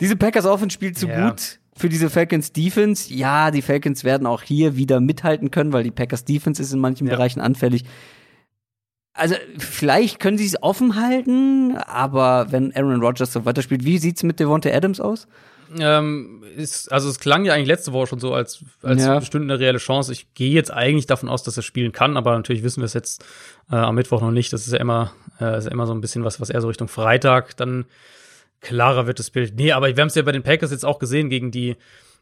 diese 0.00 0.16
Packers 0.16 0.46
Offense 0.46 0.74
spielt 0.74 0.98
zu 0.98 1.08
ja. 1.08 1.30
gut 1.30 1.59
für 1.80 1.88
diese 1.88 2.10
Falcons 2.10 2.52
Defense. 2.52 3.12
Ja, 3.12 3.50
die 3.50 3.62
Falcons 3.62 4.04
werden 4.04 4.26
auch 4.26 4.42
hier 4.42 4.76
wieder 4.76 5.00
mithalten 5.00 5.50
können, 5.50 5.72
weil 5.72 5.82
die 5.82 5.90
Packers 5.90 6.24
Defense 6.24 6.60
ist 6.60 6.72
in 6.72 6.78
manchen 6.78 7.06
ja. 7.06 7.14
Bereichen 7.14 7.40
anfällig. 7.40 7.84
Also, 9.12 9.34
vielleicht 9.58 10.20
können 10.20 10.38
sie 10.38 10.46
es 10.46 10.62
offen 10.62 10.94
halten, 10.94 11.76
aber 11.76 12.52
wenn 12.52 12.74
Aaron 12.76 13.00
Rodgers 13.00 13.32
so 13.32 13.44
weiterspielt, 13.44 13.84
wie 13.84 13.98
sieht's 13.98 14.22
mit 14.22 14.38
Devontae 14.38 14.72
Adams 14.72 15.00
aus? 15.00 15.26
Ähm, 15.78 16.42
ist, 16.56 16.90
also 16.90 17.08
es 17.08 17.20
klang 17.20 17.44
ja 17.44 17.54
eigentlich 17.54 17.68
letzte 17.68 17.92
Woche 17.92 18.08
schon 18.08 18.18
so, 18.18 18.34
als, 18.34 18.64
als 18.82 19.04
ja. 19.04 19.18
bestünde 19.18 19.54
eine 19.54 19.62
reelle 19.62 19.78
Chance. 19.78 20.12
Ich 20.12 20.34
gehe 20.34 20.52
jetzt 20.52 20.72
eigentlich 20.72 21.06
davon 21.06 21.28
aus, 21.28 21.42
dass 21.42 21.56
er 21.56 21.62
spielen 21.62 21.92
kann, 21.92 22.16
aber 22.16 22.34
natürlich 22.36 22.62
wissen 22.62 22.80
wir 22.80 22.86
es 22.86 22.94
jetzt 22.94 23.24
äh, 23.70 23.76
am 23.76 23.94
Mittwoch 23.94 24.20
noch 24.20 24.32
nicht. 24.32 24.52
Das 24.52 24.66
ist 24.66 24.72
ja 24.72 24.80
immer, 24.80 25.12
äh, 25.40 25.58
ist 25.58 25.64
ja 25.64 25.70
immer 25.70 25.86
so 25.86 25.94
ein 25.94 26.00
bisschen 26.00 26.24
was, 26.24 26.40
was 26.40 26.50
eher 26.50 26.60
so 26.60 26.68
Richtung 26.68 26.88
Freitag 26.88 27.56
dann 27.56 27.86
klarer 28.60 29.06
wird 29.06 29.18
das 29.18 29.30
Bild. 29.30 29.54
Nee, 29.56 29.72
aber 29.72 29.94
wir 29.94 30.00
haben 30.00 30.08
es 30.08 30.14
ja 30.14 30.22
bei 30.22 30.32
den 30.32 30.42
Packers 30.42 30.70
jetzt 30.70 30.84
auch 30.84 30.98
gesehen 30.98 31.30
gegen 31.30 31.50
die, 31.50 31.76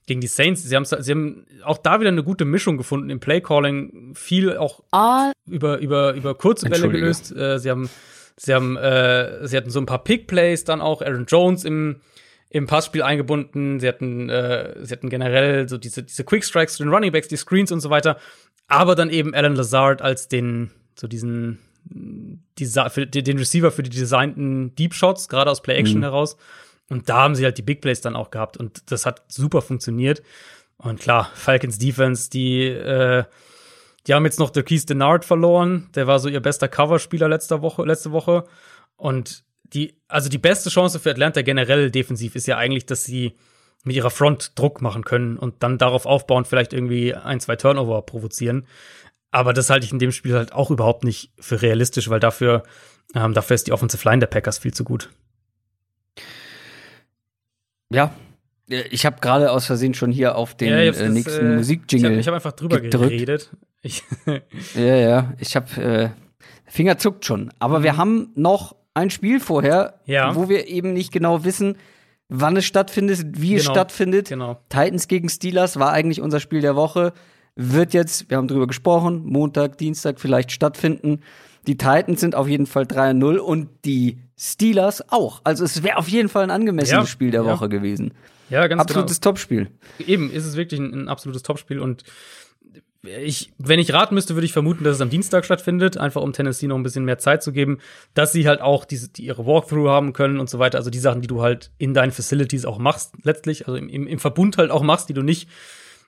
gegen 0.06 0.20
die 0.20 0.26
Saints. 0.26 0.62
Sie, 0.62 0.68
sie 0.68 1.10
haben 1.10 1.46
auch 1.64 1.78
da 1.78 2.00
wieder 2.00 2.08
eine 2.08 2.24
gute 2.24 2.44
Mischung 2.44 2.76
gefunden 2.76 3.10
im 3.10 3.20
Playcalling. 3.20 4.14
Viel 4.14 4.56
auch 4.56 4.82
ah. 4.92 5.32
über, 5.46 5.78
über, 5.78 6.14
über 6.14 6.34
kurze 6.34 6.68
Bälle 6.68 6.88
gelöst. 6.88 7.34
Äh, 7.34 7.58
sie 7.58 7.70
haben, 7.70 7.88
sie 8.36 8.54
haben, 8.54 8.76
äh, 8.76 9.46
sie 9.46 9.56
hatten 9.56 9.70
so 9.70 9.80
ein 9.80 9.86
paar 9.86 10.02
Pick-Plays 10.02 10.64
dann 10.64 10.80
auch. 10.80 11.02
Aaron 11.02 11.26
Jones 11.26 11.64
im, 11.64 12.00
im 12.50 12.66
Passspiel 12.66 13.02
eingebunden. 13.02 13.80
Sie 13.80 13.88
hatten, 13.88 14.28
äh, 14.30 14.74
sie 14.84 14.92
hatten 14.92 15.10
generell 15.10 15.68
so 15.68 15.76
diese, 15.76 16.02
diese 16.02 16.24
Quick 16.24 16.44
Strikes 16.44 16.74
zu 16.74 16.84
den 16.84 16.92
Running 16.92 17.12
Backs, 17.12 17.28
die 17.28 17.36
Screens 17.36 17.72
und 17.72 17.80
so 17.80 17.90
weiter. 17.90 18.18
Aber 18.68 18.94
dann 18.94 19.10
eben 19.10 19.34
Alan 19.34 19.56
Lazard 19.56 20.02
als 20.02 20.28
den, 20.28 20.70
so 20.94 21.06
diesen, 21.06 21.58
für 21.88 23.06
den 23.06 23.38
Receiver 23.38 23.70
für 23.70 23.82
die 23.82 23.90
designten 23.90 24.74
Deep 24.74 24.94
Shots, 24.94 25.28
gerade 25.28 25.50
aus 25.50 25.62
Play 25.62 25.76
Action 25.76 25.98
mhm. 25.98 26.04
heraus. 26.04 26.36
Und 26.88 27.08
da 27.08 27.22
haben 27.22 27.34
sie 27.34 27.44
halt 27.44 27.58
die 27.58 27.62
Big 27.62 27.80
Plays 27.80 28.00
dann 28.00 28.16
auch 28.16 28.30
gehabt 28.30 28.56
und 28.56 28.90
das 28.90 29.04
hat 29.04 29.22
super 29.28 29.60
funktioniert. 29.60 30.22
Und 30.78 31.00
klar, 31.00 31.30
Falcons 31.34 31.78
Defense, 31.78 32.30
die, 32.30 32.64
äh, 32.64 33.24
die 34.06 34.14
haben 34.14 34.24
jetzt 34.24 34.38
noch 34.38 34.50
der 34.50 34.62
Keith 34.62 34.88
Denard 34.88 35.24
verloren. 35.24 35.90
Der 35.94 36.06
war 36.06 36.18
so 36.18 36.28
ihr 36.28 36.40
bester 36.40 36.68
Coverspieler 36.68 37.28
letzte 37.28 37.60
Woche, 37.62 37.84
letzte 37.84 38.12
Woche. 38.12 38.44
Und 38.96 39.44
die, 39.64 39.96
also 40.08 40.28
die 40.28 40.38
beste 40.38 40.70
Chance 40.70 40.98
für 40.98 41.10
Atlanta 41.10 41.42
generell 41.42 41.90
defensiv 41.90 42.36
ist 42.36 42.46
ja 42.46 42.56
eigentlich, 42.56 42.86
dass 42.86 43.04
sie 43.04 43.34
mit 43.84 43.96
ihrer 43.96 44.10
Front 44.10 44.58
Druck 44.58 44.80
machen 44.80 45.04
können 45.04 45.36
und 45.36 45.62
dann 45.62 45.78
darauf 45.78 46.06
aufbauen, 46.06 46.44
vielleicht 46.44 46.72
irgendwie 46.72 47.14
ein, 47.14 47.40
zwei 47.40 47.56
Turnover 47.56 48.02
provozieren. 48.02 48.66
Aber 49.30 49.52
das 49.52 49.70
halte 49.70 49.84
ich 49.84 49.92
in 49.92 49.98
dem 49.98 50.12
Spiel 50.12 50.34
halt 50.34 50.52
auch 50.52 50.70
überhaupt 50.70 51.04
nicht 51.04 51.32
für 51.38 51.60
realistisch, 51.60 52.08
weil 52.08 52.20
dafür, 52.20 52.62
ähm, 53.14 53.34
dafür 53.34 53.54
ist 53.54 53.66
die 53.66 53.72
Offensive 53.72 54.08
Line 54.08 54.20
der 54.20 54.26
Packers 54.26 54.58
viel 54.58 54.72
zu 54.72 54.84
gut. 54.84 55.10
Ja, 57.90 58.12
ich 58.68 59.06
habe 59.06 59.20
gerade 59.20 59.50
aus 59.50 59.66
Versehen 59.66 59.94
schon 59.94 60.12
hier 60.12 60.36
auf 60.36 60.54
den 60.54 60.68
ja, 60.68 60.78
äh, 60.78 61.08
nächsten 61.08 61.52
äh, 61.52 61.56
Musikjingle. 61.56 62.18
Ich 62.18 62.26
habe 62.26 62.36
hab 62.36 62.46
einfach 62.46 62.52
drüber 62.52 62.80
gedrückt. 62.80 63.10
geredet. 63.10 63.50
Ich 63.82 64.02
ja, 64.74 64.96
ja, 64.96 65.32
ich 65.38 65.56
habe 65.56 65.82
äh, 65.82 66.08
Finger 66.66 66.98
zuckt 66.98 67.24
schon. 67.24 67.50
Aber 67.58 67.82
wir 67.82 67.96
haben 67.96 68.30
noch 68.34 68.76
ein 68.92 69.10
Spiel 69.10 69.40
vorher, 69.40 70.00
ja. 70.04 70.34
wo 70.34 70.48
wir 70.48 70.66
eben 70.68 70.92
nicht 70.92 71.12
genau 71.12 71.44
wissen, 71.44 71.76
wann 72.28 72.56
es 72.56 72.66
stattfindet, 72.66 73.24
wie 73.38 73.50
genau. 73.50 73.58
es 73.58 73.64
stattfindet. 73.64 74.28
Genau. 74.28 74.60
Titans 74.68 75.08
gegen 75.08 75.28
Steelers 75.28 75.78
war 75.78 75.92
eigentlich 75.92 76.20
unser 76.20 76.40
Spiel 76.40 76.60
der 76.60 76.76
Woche. 76.76 77.12
Wird 77.60 77.92
jetzt, 77.92 78.30
wir 78.30 78.36
haben 78.36 78.46
drüber 78.46 78.68
gesprochen, 78.68 79.22
Montag, 79.24 79.78
Dienstag 79.78 80.20
vielleicht 80.20 80.52
stattfinden. 80.52 81.22
Die 81.66 81.76
Titans 81.76 82.20
sind 82.20 82.36
auf 82.36 82.46
jeden 82.46 82.66
Fall 82.66 82.84
3-0 82.84 83.38
und 83.38 83.68
die 83.84 84.18
Steelers 84.38 85.10
auch. 85.10 85.40
Also 85.42 85.64
es 85.64 85.82
wäre 85.82 85.96
auf 85.96 86.08
jeden 86.08 86.28
Fall 86.28 86.44
ein 86.44 86.52
angemessenes 86.52 86.90
ja, 86.90 87.06
Spiel 87.06 87.32
der 87.32 87.42
ja. 87.42 87.50
Woche 87.50 87.68
gewesen. 87.68 88.14
Ja, 88.48 88.64
ganz 88.68 88.80
Absolutes 88.80 89.20
genau. 89.20 89.32
Topspiel. 89.32 89.70
Eben, 89.98 90.30
ist 90.30 90.46
es 90.46 90.54
wirklich 90.54 90.78
ein, 90.78 90.94
ein 90.94 91.08
absolutes 91.08 91.42
Topspiel 91.42 91.80
und 91.80 92.04
ich, 93.02 93.52
wenn 93.58 93.80
ich 93.80 93.92
raten 93.92 94.14
müsste, 94.14 94.34
würde 94.34 94.44
ich 94.44 94.52
vermuten, 94.52 94.84
dass 94.84 94.94
es 94.94 95.00
am 95.00 95.10
Dienstag 95.10 95.44
stattfindet, 95.44 95.98
einfach 95.98 96.22
um 96.22 96.32
Tennessee 96.32 96.68
noch 96.68 96.76
ein 96.76 96.84
bisschen 96.84 97.04
mehr 97.04 97.18
Zeit 97.18 97.42
zu 97.42 97.52
geben, 97.52 97.78
dass 98.14 98.30
sie 98.30 98.46
halt 98.46 98.60
auch 98.60 98.84
diese, 98.84 99.08
die 99.08 99.24
ihre 99.24 99.46
Walkthrough 99.46 99.88
haben 99.88 100.12
können 100.12 100.38
und 100.38 100.48
so 100.48 100.60
weiter. 100.60 100.78
Also 100.78 100.90
die 100.90 100.98
Sachen, 100.98 101.22
die 101.22 101.28
du 101.28 101.42
halt 101.42 101.72
in 101.78 101.92
deinen 101.92 102.12
Facilities 102.12 102.64
auch 102.64 102.78
machst, 102.78 103.14
letztlich, 103.24 103.66
also 103.66 103.76
im, 103.76 104.06
im 104.06 104.18
Verbund 104.20 104.58
halt 104.58 104.70
auch 104.70 104.82
machst, 104.82 105.08
die 105.08 105.14
du 105.14 105.22
nicht 105.22 105.48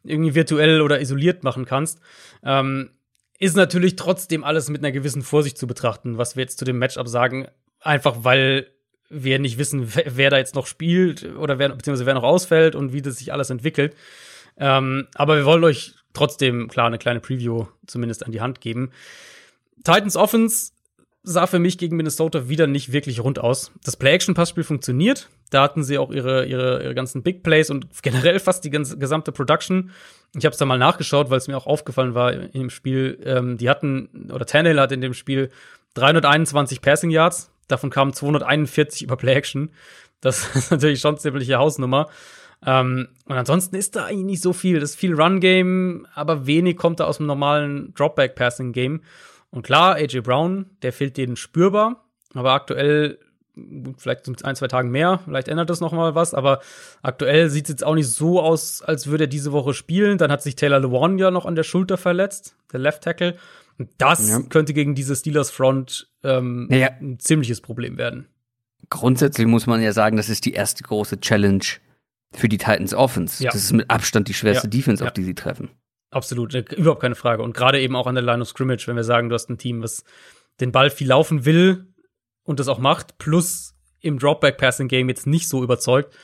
irgendwie 0.05 0.35
virtuell 0.35 0.81
oder 0.81 1.01
isoliert 1.01 1.45
machen 1.45 1.65
kannst. 1.65 2.01
Ähm, 2.43 2.91
ist 3.39 3.57
natürlich 3.57 3.97
trotzdem 3.97 4.45
alles 4.45 4.69
mit 4.69 4.83
einer 4.83 4.93
gewissen 4.93 5.23
Vorsicht 5.23 5.57
zu 5.57 5.67
betrachten, 5.67 6.19
was 6.19 6.37
wir 6.37 6.43
jetzt 6.43 6.59
zu 6.59 6.65
dem 6.65 6.79
Matchup 6.79 7.09
sagen. 7.09 7.49
Einfach 7.81 8.19
weil 8.23 8.71
wir 9.09 9.39
nicht 9.39 9.59
wissen, 9.59 9.93
wer, 9.93 10.31
da 10.31 10.39
jetzt 10.39 10.55
noch 10.55 10.67
spielt 10.67 11.25
oder 11.37 11.59
wer, 11.59 11.71
beziehungsweise 11.71 12.07
wer 12.07 12.15
noch 12.15 12.23
ausfällt 12.23 12.75
und 12.75 12.93
wie 12.93 13.03
das 13.03 13.17
sich 13.17 13.33
alles 13.33 13.51
entwickelt. 13.51 13.97
Ähm, 14.57 15.09
aber 15.15 15.37
wir 15.37 15.45
wollen 15.45 15.65
euch 15.65 15.95
trotzdem 16.13 16.69
klar 16.69 16.87
eine 16.87 16.99
kleine 16.99 17.21
Preview 17.21 17.67
zumindest 17.87 18.25
an 18.25 18.33
die 18.33 18.41
Hand 18.41 18.61
geben. 18.61 18.91
Titans 19.85 20.17
Offense 20.17 20.73
sah 21.23 21.47
für 21.47 21.59
mich 21.59 21.79
gegen 21.79 21.97
Minnesota 21.97 22.49
wieder 22.49 22.67
nicht 22.67 22.93
wirklich 22.93 23.21
rund 23.23 23.39
aus. 23.39 23.73
Das 23.85 23.97
Play-Action-Passspiel 23.97 24.65
funktioniert. 24.65 25.29
Da 25.51 25.63
hatten 25.63 25.83
sie 25.83 25.99
auch 25.99 26.11
ihre, 26.11 26.47
ihre, 26.47 26.83
ihre 26.83 26.95
ganzen 26.95 27.23
Big 27.23 27.43
Plays 27.43 27.71
und 27.71 27.87
generell 28.03 28.39
fast 28.39 28.65
die 28.65 28.71
ganze, 28.71 28.99
gesamte 28.99 29.33
Production. 29.33 29.91
Ich 30.35 30.45
habe 30.45 30.53
es 30.53 30.59
da 30.59 30.65
mal 30.65 30.79
nachgeschaut, 30.79 31.31
weil 31.31 31.39
es 31.39 31.49
mir 31.49 31.57
auch 31.57 31.67
aufgefallen 31.67 32.15
war 32.15 32.33
im 32.33 32.71
Spiel. 32.71 33.19
Ähm, 33.25 33.59
die 33.59 33.69
hatten, 33.69 34.31
oder 34.33 34.47
Tannehill 34.47 34.81
hat 34.81 34.93
in 34.93 35.01
dem 35.01 35.15
Spiel 35.15 35.51
321 35.95 36.81
Passing 36.81 37.11
Yards. 37.11 37.51
Davon 37.69 37.91
kamen 37.91 38.13
241 38.13 39.03
über 39.03 39.17
Play-Action. 39.17 39.71
Das 40.21 40.49
ist 40.55 40.71
natürlich 40.71 41.01
schon 41.01 41.19
ziemliche 41.19 41.59
Hausnummer. 41.59 42.09
Ähm, 42.65 43.09
und 43.25 43.37
ansonsten 43.37 43.77
ist 43.77 43.97
da 43.97 44.07
eigentlich 44.07 44.27
nicht 44.27 44.43
so 44.43 44.53
viel. 44.53 44.81
Das 44.81 44.91
ist 44.91 44.97
viel 44.97 45.15
Run-Game, 45.15 46.07
aber 46.15 46.47
wenig 46.47 46.77
kommt 46.77 47.01
da 47.01 47.05
aus 47.05 47.19
dem 47.19 47.27
normalen 47.27 47.95
Dropback-Passing-Game. 47.95 49.03
Und 49.51 49.63
klar, 49.63 49.97
AJ 49.97 50.21
Brown, 50.21 50.67
der 50.83 50.93
fehlt 50.93 51.17
denen 51.17 51.37
spürbar, 51.37 52.05
aber 52.35 52.53
aktuell 52.53 53.19
vielleicht 53.99 54.29
in 54.29 54.37
ein, 54.43 54.57
zwei 54.57 54.69
Tagen 54.69 54.91
mehr, 54.91 55.21
vielleicht 55.25 55.49
ändert 55.49 55.71
das 55.71 55.81
noch 55.81 55.93
mal 55.93 56.15
was, 56.15 56.35
aber 56.35 56.61
aktuell 57.03 57.51
sieht 57.51 57.65
es 57.65 57.71
jetzt 57.71 57.85
auch 57.85 57.95
nicht 57.95 58.09
so 58.09 58.41
aus, 58.41 58.83
als 58.83 59.09
würde 59.09 59.25
er 59.25 59.29
diese 59.29 59.53
Woche 59.53 59.75
spielen. 59.75 60.19
Dann 60.19 60.31
hat 60.31 60.43
sich 60.43 60.57
Taylor 60.57 60.81
Lewan 60.81 61.19
ja 61.19 61.31
noch 61.31 61.47
an 61.47 61.57
der 61.57 61.65
Schulter 61.65 61.99
verletzt, 61.99 62.57
der 62.73 62.81
Left 62.81 63.03
Tackle. 63.03 63.37
Und 63.79 63.91
das 63.99 64.29
ja. 64.29 64.41
könnte 64.41 64.73
gegen 64.73 64.95
diese 64.95 65.17
Steelers 65.17 65.51
Front 65.51 66.09
ähm, 66.23 66.69
ja. 66.71 66.91
ein 67.01 67.19
ziemliches 67.19 67.61
Problem 67.61 67.99
werden. 67.99 68.27
Grundsätzlich 68.89 69.47
muss 69.47 69.67
man 69.67 69.83
ja 69.83 69.93
sagen, 69.93 70.17
das 70.17 70.29
ist 70.29 70.45
die 70.45 70.53
erste 70.53 70.83
große 70.83 71.21
Challenge 71.21 71.65
für 72.33 72.49
die 72.49 72.59
Titans 72.59 72.95
Offense. 72.95 73.43
Ja. 73.43 73.51
Das 73.51 73.63
ist 73.63 73.73
mit 73.73 73.91
Abstand 73.91 74.29
die 74.29 74.35
schwerste. 74.35 74.69
Defense, 74.69 75.05
auf 75.05 75.13
die 75.13 75.25
sie 75.25 75.35
treffen. 75.35 75.71
Absolut, 76.11 76.55
äh, 76.55 76.65
überhaupt 76.77 77.01
keine 77.01 77.15
Frage. 77.15 77.43
Und 77.43 77.57
gerade 77.57 77.81
eben 77.81 77.97
auch 77.97 78.07
an 78.07 78.15
der 78.15 78.25
Line 78.25 78.43
of 78.43 78.49
Scrimmage, 78.49 78.87
wenn 78.87 78.97
wir 78.97 79.05
sagen, 79.05 79.29
du 79.29 79.35
hast 79.35 79.49
ein 79.49 79.59
Team, 79.59 79.83
was 79.83 80.05
den 80.61 80.73
Ball 80.73 80.91
viel 80.91 81.09
laufen 81.09 81.45
will 81.45 81.87
und 82.45 82.61
das 82.61 82.69
auch 82.69 82.79
macht, 82.79 83.19
plus 83.19 83.75
im 84.01 84.19
Dropback-Passing-Game 84.19 85.09
jetzt 85.09 85.27
nicht 85.27 85.49
so 85.49 85.63
überzeugt, 85.63 86.15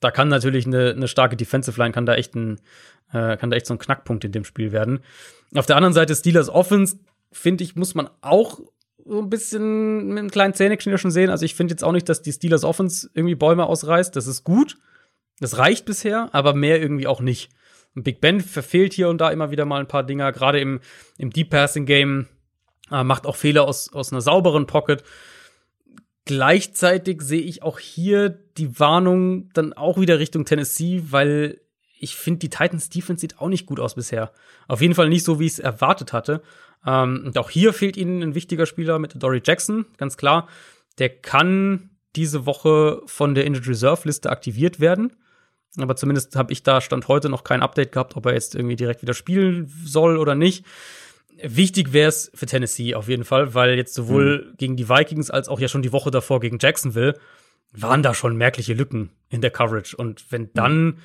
da 0.00 0.10
kann 0.10 0.28
natürlich 0.28 0.66
eine, 0.66 0.90
eine 0.90 1.08
starke 1.08 1.36
Defensive 1.36 1.80
Line, 1.80 1.92
kann 1.92 2.06
da 2.06 2.14
echt 2.14 2.34
ein, 2.34 2.60
äh, 3.12 3.36
kann 3.36 3.50
da 3.50 3.56
echt 3.56 3.66
so 3.66 3.74
ein 3.74 3.78
Knackpunkt 3.78 4.24
in 4.24 4.32
dem 4.32 4.44
Spiel 4.44 4.72
werden. 4.72 5.00
Auf 5.54 5.66
der 5.66 5.76
anderen 5.76 5.94
Seite 5.94 6.14
Steelers 6.14 6.48
Offense, 6.48 6.98
finde 7.32 7.64
ich, 7.64 7.76
muss 7.76 7.94
man 7.94 8.08
auch 8.20 8.60
so 9.04 9.18
ein 9.18 9.28
bisschen 9.28 10.08
mit 10.08 10.18
einem 10.18 10.30
kleinen 10.30 10.54
Zähneknirschen 10.54 11.10
sehen. 11.10 11.30
Also 11.30 11.44
ich 11.44 11.54
finde 11.54 11.72
jetzt 11.72 11.84
auch 11.84 11.92
nicht, 11.92 12.08
dass 12.08 12.22
die 12.22 12.32
Steelers 12.32 12.64
Offense 12.64 13.10
irgendwie 13.12 13.34
Bäume 13.34 13.66
ausreißt. 13.66 14.16
Das 14.16 14.26
ist 14.26 14.44
gut. 14.44 14.78
Das 15.40 15.58
reicht 15.58 15.84
bisher, 15.84 16.30
aber 16.32 16.54
mehr 16.54 16.80
irgendwie 16.80 17.06
auch 17.06 17.20
nicht. 17.20 17.50
Und 17.94 18.02
Big 18.02 18.20
Ben 18.20 18.40
verfehlt 18.40 18.92
hier 18.92 19.08
und 19.08 19.18
da 19.18 19.30
immer 19.30 19.50
wieder 19.50 19.64
mal 19.64 19.80
ein 19.80 19.88
paar 19.88 20.02
Dinger, 20.02 20.32
gerade 20.32 20.60
im, 20.60 20.80
im 21.18 21.30
Deep 21.30 21.50
Passing 21.50 21.86
Game, 21.86 22.26
äh, 22.90 23.04
macht 23.04 23.26
auch 23.26 23.36
Fehler 23.36 23.64
aus, 23.64 23.92
aus 23.92 24.12
einer 24.12 24.20
sauberen 24.20 24.66
Pocket. 24.66 25.02
Gleichzeitig 26.24 27.22
sehe 27.22 27.42
ich 27.42 27.62
auch 27.62 27.78
hier 27.78 28.30
die 28.30 28.80
Warnung 28.80 29.50
dann 29.52 29.72
auch 29.72 29.98
wieder 29.98 30.18
Richtung 30.18 30.44
Tennessee, 30.44 31.02
weil 31.10 31.60
ich 31.98 32.16
finde, 32.16 32.40
die 32.40 32.50
Titans 32.50 32.88
Defense 32.88 33.20
sieht 33.20 33.38
auch 33.38 33.48
nicht 33.48 33.66
gut 33.66 33.80
aus 33.80 33.94
bisher. 33.94 34.32
Auf 34.68 34.80
jeden 34.80 34.94
Fall 34.94 35.08
nicht 35.08 35.24
so, 35.24 35.38
wie 35.38 35.46
ich 35.46 35.52
es 35.52 35.58
erwartet 35.58 36.12
hatte. 36.12 36.42
Ähm, 36.86 37.24
und 37.26 37.38
auch 37.38 37.50
hier 37.50 37.72
fehlt 37.72 37.96
ihnen 37.96 38.22
ein 38.22 38.34
wichtiger 38.34 38.66
Spieler 38.66 38.98
mit 38.98 39.22
Dory 39.22 39.42
Jackson, 39.44 39.86
ganz 39.96 40.16
klar. 40.16 40.48
Der 40.98 41.08
kann 41.08 41.90
diese 42.16 42.46
Woche 42.46 43.02
von 43.06 43.34
der 43.34 43.44
Injured 43.44 43.68
Reserve 43.68 44.02
Liste 44.04 44.30
aktiviert 44.30 44.80
werden. 44.80 45.16
Aber 45.78 45.96
zumindest 45.96 46.36
habe 46.36 46.52
ich 46.52 46.62
da 46.62 46.80
Stand 46.80 47.08
heute 47.08 47.28
noch 47.28 47.44
kein 47.44 47.62
Update 47.62 47.92
gehabt, 47.92 48.16
ob 48.16 48.26
er 48.26 48.34
jetzt 48.34 48.54
irgendwie 48.54 48.76
direkt 48.76 49.02
wieder 49.02 49.14
spielen 49.14 49.72
soll 49.84 50.18
oder 50.18 50.34
nicht. 50.34 50.64
Wichtig 51.42 51.92
wäre 51.92 52.08
es 52.08 52.30
für 52.34 52.46
Tennessee 52.46 52.94
auf 52.94 53.08
jeden 53.08 53.24
Fall, 53.24 53.54
weil 53.54 53.74
jetzt 53.74 53.94
sowohl 53.94 54.50
mhm. 54.50 54.56
gegen 54.56 54.76
die 54.76 54.88
Vikings 54.88 55.30
als 55.30 55.48
auch 55.48 55.58
ja 55.58 55.68
schon 55.68 55.82
die 55.82 55.92
Woche 55.92 56.10
davor 56.10 56.40
gegen 56.40 56.58
Jacksonville 56.60 57.18
waren 57.72 58.02
da 58.04 58.14
schon 58.14 58.36
merkliche 58.36 58.74
Lücken 58.74 59.10
in 59.30 59.40
der 59.40 59.50
Coverage. 59.50 59.96
Und 59.96 60.30
wenn 60.30 60.52
dann 60.54 60.84
mhm. 60.84 60.98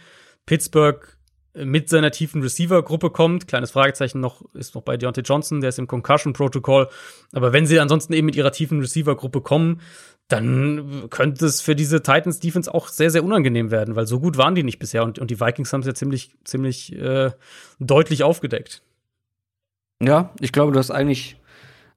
Pittsburgh 0.45 1.17
mit 1.63 1.89
seiner 1.89 2.11
tiefen 2.11 2.41
Receiver-Gruppe 2.41 3.09
kommt. 3.09 3.47
Kleines 3.47 3.71
Fragezeichen 3.71 4.19
noch 4.19 4.43
ist 4.53 4.75
noch 4.75 4.81
bei 4.81 4.97
Deontay 4.97 5.21
Johnson, 5.21 5.61
der 5.61 5.69
ist 5.69 5.79
im 5.79 5.87
Concussion-Protokoll. 5.87 6.89
Aber 7.33 7.53
wenn 7.53 7.65
sie 7.65 7.79
ansonsten 7.79 8.13
eben 8.13 8.25
mit 8.25 8.35
ihrer 8.35 8.51
tiefen 8.51 8.79
Receiver-Gruppe 8.79 9.41
kommen, 9.41 9.81
dann 10.27 11.09
könnte 11.09 11.45
es 11.45 11.59
für 11.61 11.75
diese 11.75 12.03
Titans 12.03 12.39
Defense 12.39 12.71
auch 12.73 12.87
sehr, 12.87 13.09
sehr 13.09 13.23
unangenehm 13.23 13.71
werden, 13.71 13.95
weil 13.95 14.05
so 14.05 14.19
gut 14.19 14.37
waren 14.37 14.53
die 14.53 14.63
nicht 14.63 14.77
bisher 14.77 15.03
und, 15.03 15.17
und 15.17 15.31
die 15.31 15.39
Vikings 15.39 15.73
haben 15.73 15.81
es 15.81 15.87
ja 15.87 15.95
ziemlich, 15.95 16.37
ziemlich 16.43 16.93
äh, 16.95 17.31
deutlich 17.79 18.23
aufgedeckt. 18.23 18.83
Ja, 20.01 20.33
ich 20.39 20.51
glaube, 20.51 20.71
du 20.71 20.79
hast 20.79 20.91
eigentlich 20.91 21.37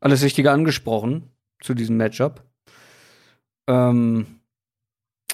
alles 0.00 0.22
Wichtige 0.22 0.50
angesprochen 0.50 1.30
zu 1.60 1.74
diesem 1.74 1.98
Matchup. 1.98 2.42
Ähm, 3.68 4.40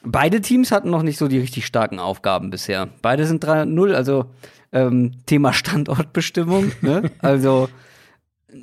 beide 0.05 0.41
Teams 0.41 0.73
hatten 0.73 0.91
noch 0.91 1.03
nicht 1.03 1.19
so 1.19 1.29
die 1.29 1.39
richtig 1.39 1.67
starken 1.67 1.99
Aufgaben 1.99 2.51
bisher. 2.51 2.89
Beide 3.03 3.27
sind 3.27 3.45
3-0, 3.45 3.93
also 3.93 4.27
ähm, 4.73 5.13
Thema 5.27 5.53
Standortbestimmung. 5.53 6.73
ne? 6.83 7.11
Also 7.21 7.69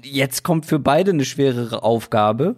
jetzt 0.03 0.44
kommt 0.44 0.66
für 0.66 0.80
beide 0.80 1.12
eine 1.12 1.26
schwerere 1.26 1.84
Aufgabe. 1.84 2.56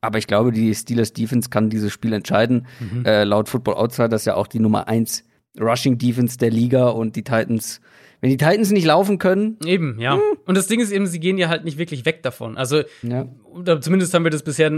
Aber 0.00 0.18
ich 0.18 0.26
glaube, 0.26 0.52
die 0.52 0.74
Steelers 0.74 1.12
Defense 1.12 1.50
kann 1.50 1.70
dieses 1.70 1.92
Spiel 1.92 2.12
entscheiden. 2.12 2.66
Mhm. 2.78 3.04
Äh, 3.04 3.24
laut 3.24 3.48
Football 3.48 3.74
Outsiders 3.74 4.24
ja 4.24 4.34
auch 4.34 4.46
die 4.46 4.60
Nummer 4.60 4.88
1 4.88 5.24
Rushing 5.58 5.98
Defense 5.98 6.38
der 6.38 6.50
Liga 6.50 6.88
und 6.88 7.16
die 7.16 7.24
Titans 7.24 7.80
wenn 8.20 8.30
die 8.30 8.36
Titans 8.36 8.70
nicht 8.70 8.86
laufen 8.86 9.18
können. 9.18 9.58
Eben, 9.64 9.98
ja. 10.00 10.14
Hm. 10.14 10.22
Und 10.44 10.56
das 10.56 10.66
Ding 10.66 10.80
ist 10.80 10.90
eben, 10.90 11.06
sie 11.06 11.20
gehen 11.20 11.38
ja 11.38 11.48
halt 11.48 11.64
nicht 11.64 11.78
wirklich 11.78 12.04
weg 12.04 12.22
davon. 12.22 12.56
Also, 12.56 12.82
ja. 13.02 13.28
zumindest 13.80 14.14
haben 14.14 14.24
wir 14.24 14.30
das 14.30 14.42
bisher 14.42 14.72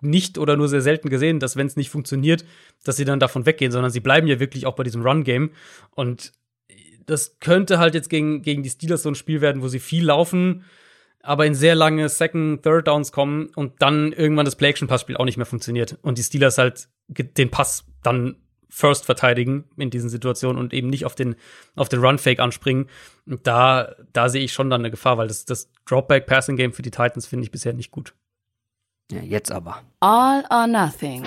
nicht 0.00 0.38
oder 0.38 0.56
nur 0.56 0.68
sehr 0.68 0.82
selten 0.82 1.08
gesehen, 1.08 1.38
dass 1.38 1.56
wenn 1.56 1.66
es 1.66 1.76
nicht 1.76 1.90
funktioniert, 1.90 2.44
dass 2.84 2.96
sie 2.96 3.04
dann 3.04 3.20
davon 3.20 3.46
weggehen, 3.46 3.72
sondern 3.72 3.90
sie 3.90 4.00
bleiben 4.00 4.26
ja 4.26 4.40
wirklich 4.40 4.66
auch 4.66 4.74
bei 4.74 4.82
diesem 4.82 5.02
Run-Game. 5.02 5.50
Und 5.94 6.32
das 7.06 7.38
könnte 7.40 7.78
halt 7.78 7.94
jetzt 7.94 8.10
gegen, 8.10 8.42
gegen 8.42 8.62
die 8.62 8.70
Steelers 8.70 9.02
so 9.02 9.10
ein 9.10 9.14
Spiel 9.14 9.40
werden, 9.40 9.62
wo 9.62 9.68
sie 9.68 9.80
viel 9.80 10.04
laufen, 10.04 10.64
aber 11.22 11.46
in 11.46 11.54
sehr 11.54 11.74
lange 11.74 12.08
Second, 12.08 12.62
Third 12.62 12.88
Downs 12.88 13.12
kommen 13.12 13.50
und 13.54 13.80
dann 13.80 14.12
irgendwann 14.12 14.44
das 14.44 14.56
Play-Action-Passspiel 14.56 15.16
auch 15.16 15.24
nicht 15.24 15.36
mehr 15.36 15.46
funktioniert 15.46 15.98
und 16.02 16.18
die 16.18 16.22
Steelers 16.22 16.58
halt 16.58 16.88
den 17.08 17.50
Pass 17.50 17.84
dann 18.02 18.36
First 18.74 19.04
verteidigen 19.04 19.64
in 19.76 19.90
diesen 19.90 20.08
Situationen 20.08 20.58
und 20.58 20.72
eben 20.72 20.88
nicht 20.88 21.04
auf 21.04 21.14
den, 21.14 21.36
auf 21.76 21.90
den 21.90 22.00
Run-Fake 22.00 22.40
anspringen. 22.40 22.88
Und 23.26 23.46
da, 23.46 23.94
da 24.14 24.30
sehe 24.30 24.42
ich 24.42 24.54
schon 24.54 24.70
dann 24.70 24.80
eine 24.80 24.90
Gefahr, 24.90 25.18
weil 25.18 25.28
das, 25.28 25.44
das 25.44 25.70
Dropback-Passing-Game 25.84 26.72
für 26.72 26.80
die 26.80 26.90
Titans 26.90 27.26
finde 27.26 27.44
ich 27.44 27.50
bisher 27.50 27.74
nicht 27.74 27.90
gut. 27.90 28.14
Ja, 29.12 29.20
jetzt 29.20 29.52
aber. 29.52 29.82
All 30.00 30.42
or 30.48 30.66
Nothing. 30.66 31.22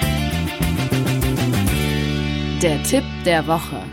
Der 2.64 2.82
Tipp 2.82 3.04
der 3.26 3.46
Woche. 3.46 3.84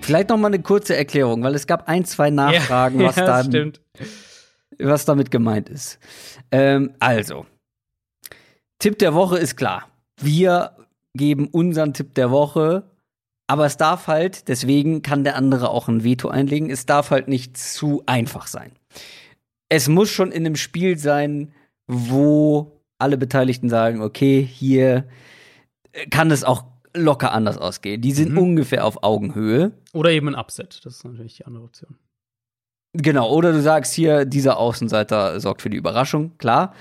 Vielleicht 0.00 0.30
noch 0.30 0.38
mal 0.38 0.46
eine 0.46 0.62
kurze 0.62 0.96
Erklärung, 0.96 1.42
weil 1.42 1.54
es 1.54 1.66
gab 1.66 1.88
ein, 1.88 2.06
zwei 2.06 2.30
Nachfragen, 2.30 2.98
ja, 3.02 3.08
was, 3.08 3.16
ja, 3.16 3.26
dann, 3.26 3.44
stimmt. 3.44 3.82
was 4.78 5.04
damit 5.04 5.30
gemeint 5.30 5.68
ist. 5.68 5.98
Ähm, 6.50 6.94
also, 6.98 7.44
Tipp 8.78 8.98
der 8.98 9.12
Woche 9.12 9.36
ist 9.36 9.56
klar. 9.56 9.88
Wir 10.18 10.74
geben 11.12 11.48
unseren 11.48 11.92
Tipp 11.92 12.14
der 12.14 12.30
Woche, 12.30 12.84
aber 13.52 13.66
es 13.66 13.76
darf 13.76 14.06
halt, 14.06 14.48
deswegen 14.48 15.02
kann 15.02 15.24
der 15.24 15.36
andere 15.36 15.68
auch 15.68 15.86
ein 15.86 16.04
Veto 16.04 16.28
einlegen, 16.28 16.70
es 16.70 16.86
darf 16.86 17.10
halt 17.10 17.28
nicht 17.28 17.58
zu 17.58 18.02
einfach 18.06 18.46
sein. 18.46 18.72
Es 19.68 19.88
muss 19.88 20.08
schon 20.08 20.32
in 20.32 20.46
einem 20.46 20.56
Spiel 20.56 20.96
sein, 20.96 21.52
wo 21.86 22.80
alle 22.98 23.18
Beteiligten 23.18 23.68
sagen, 23.68 24.00
okay, 24.00 24.42
hier 24.42 25.06
kann 26.08 26.30
es 26.30 26.44
auch 26.44 26.64
locker 26.96 27.32
anders 27.32 27.58
ausgehen. 27.58 28.00
Die 28.00 28.12
sind 28.12 28.32
Mhm. 28.32 28.38
ungefähr 28.38 28.86
auf 28.86 29.02
Augenhöhe. 29.02 29.72
Oder 29.92 30.12
eben 30.12 30.28
ein 30.28 30.34
Upset. 30.34 30.80
Das 30.86 30.94
ist 30.96 31.04
natürlich 31.04 31.36
die 31.36 31.44
andere 31.44 31.64
Option. 31.64 31.98
Genau, 32.94 33.30
oder 33.30 33.52
du 33.52 33.60
sagst 33.60 33.92
hier, 33.92 34.24
dieser 34.24 34.56
Außenseiter 34.56 35.40
sorgt 35.40 35.60
für 35.60 35.68
die 35.68 35.76
Überraschung, 35.76 36.38
klar. 36.38 36.72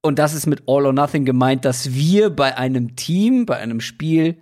Und 0.00 0.18
das 0.18 0.34
ist 0.34 0.46
mit 0.46 0.64
All 0.66 0.84
or 0.84 0.92
Nothing 0.92 1.24
gemeint, 1.24 1.64
dass 1.64 1.92
wir 1.94 2.30
bei 2.30 2.56
einem 2.56 2.96
Team, 2.96 3.46
bei 3.46 3.58
einem 3.58 3.80
Spiel 3.80 4.38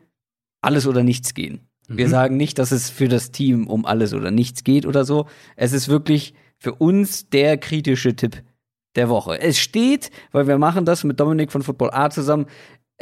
alles 0.60 0.86
oder 0.86 1.02
nichts 1.02 1.34
gehen. 1.34 1.60
Wir 1.88 2.06
Mhm. 2.06 2.10
sagen 2.10 2.36
nicht, 2.36 2.58
dass 2.58 2.70
es 2.72 2.88
für 2.90 3.08
das 3.08 3.30
Team 3.32 3.66
um 3.66 3.84
alles 3.84 4.14
oder 4.14 4.30
nichts 4.30 4.62
geht 4.64 4.86
oder 4.86 5.04
so. 5.04 5.26
Es 5.56 5.72
ist 5.72 5.88
wirklich 5.88 6.34
für 6.58 6.74
uns 6.74 7.28
der 7.30 7.56
kritische 7.58 8.14
Tipp 8.14 8.42
der 8.94 9.08
Woche. 9.08 9.40
Es 9.40 9.58
steht, 9.58 10.10
weil 10.32 10.46
wir 10.46 10.58
machen 10.58 10.84
das 10.84 11.04
mit 11.04 11.18
Dominik 11.18 11.50
von 11.50 11.62
Football 11.62 11.90
A 11.92 12.10
zusammen, 12.10 12.46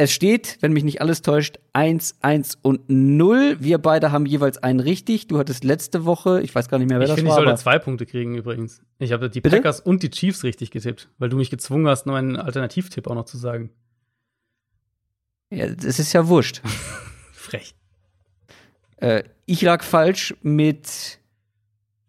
es 0.01 0.13
steht, 0.13 0.59
wenn 0.61 0.73
mich 0.73 0.85
nicht 0.85 1.01
alles 1.01 1.23
täuscht, 1.23 1.59
1, 1.73 2.19
1 2.21 2.57
und 2.63 2.83
0. 2.89 3.57
Wir 3.59 3.79
beide 3.79 4.13
haben 4.13 4.27
jeweils 4.27 4.57
einen 4.59 4.79
richtig. 4.79 5.27
Du 5.27 5.39
hattest 5.39 5.65
letzte 5.65 6.05
Woche, 6.05 6.41
ich 6.41 6.55
weiß 6.55 6.69
gar 6.69 6.79
nicht 6.79 6.89
mehr, 6.89 6.99
wer 7.01 7.07
Ich 7.07 7.11
das 7.11 7.17
finde, 7.17 7.31
ich 7.31 7.31
war. 7.31 7.37
sollte 7.39 7.51
aber- 7.51 7.59
zwei 7.59 7.79
Punkte 7.81 8.07
kriegen 8.07 8.37
übrigens. 8.37 8.81
Ich 9.01 9.11
habe 9.11 9.29
die 9.29 9.41
Bitte? 9.41 9.57
Packers 9.57 9.81
und 9.81 10.05
die 10.05 10.11
Chiefs 10.11 10.45
richtig 10.45 10.71
getippt, 10.71 11.09
weil 11.19 11.31
du 11.31 11.37
mich 11.37 11.51
gezwungen 11.51 11.89
hast, 11.89 12.07
noch 12.07 12.15
einen 12.15 12.37
Alternativtipp 12.37 13.09
auch 13.09 13.17
noch 13.17 13.25
zu 13.25 13.39
sagen. 13.39 13.71
Ja, 15.51 15.67
das 15.69 15.99
ist 15.99 16.13
ja 16.13 16.29
wurscht. 16.29 16.63
Frech. 17.49 17.75
Äh, 18.99 19.25
ich 19.47 19.63
lag 19.63 19.83
falsch 19.83 20.35
mit 20.43 21.19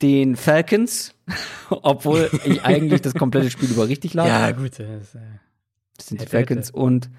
den 0.02 0.36
Falcons, 0.36 1.14
obwohl 1.70 2.30
ich 2.45 2.61
eigentlich 2.64 3.02
das 3.02 3.14
komplette 3.14 3.49
Spiel 3.49 3.70
über 3.70 3.88
richtig 3.88 4.14
lag. 4.14 4.28
Ja, 4.28 4.52
gut. 4.52 4.80
Das, 4.80 5.16
äh, 5.16 5.20
das 5.98 6.07
sind 6.07 6.22
die 6.22 6.26
Falcons. 6.26 6.68
hätte. 6.70 6.78
Und 6.78 7.10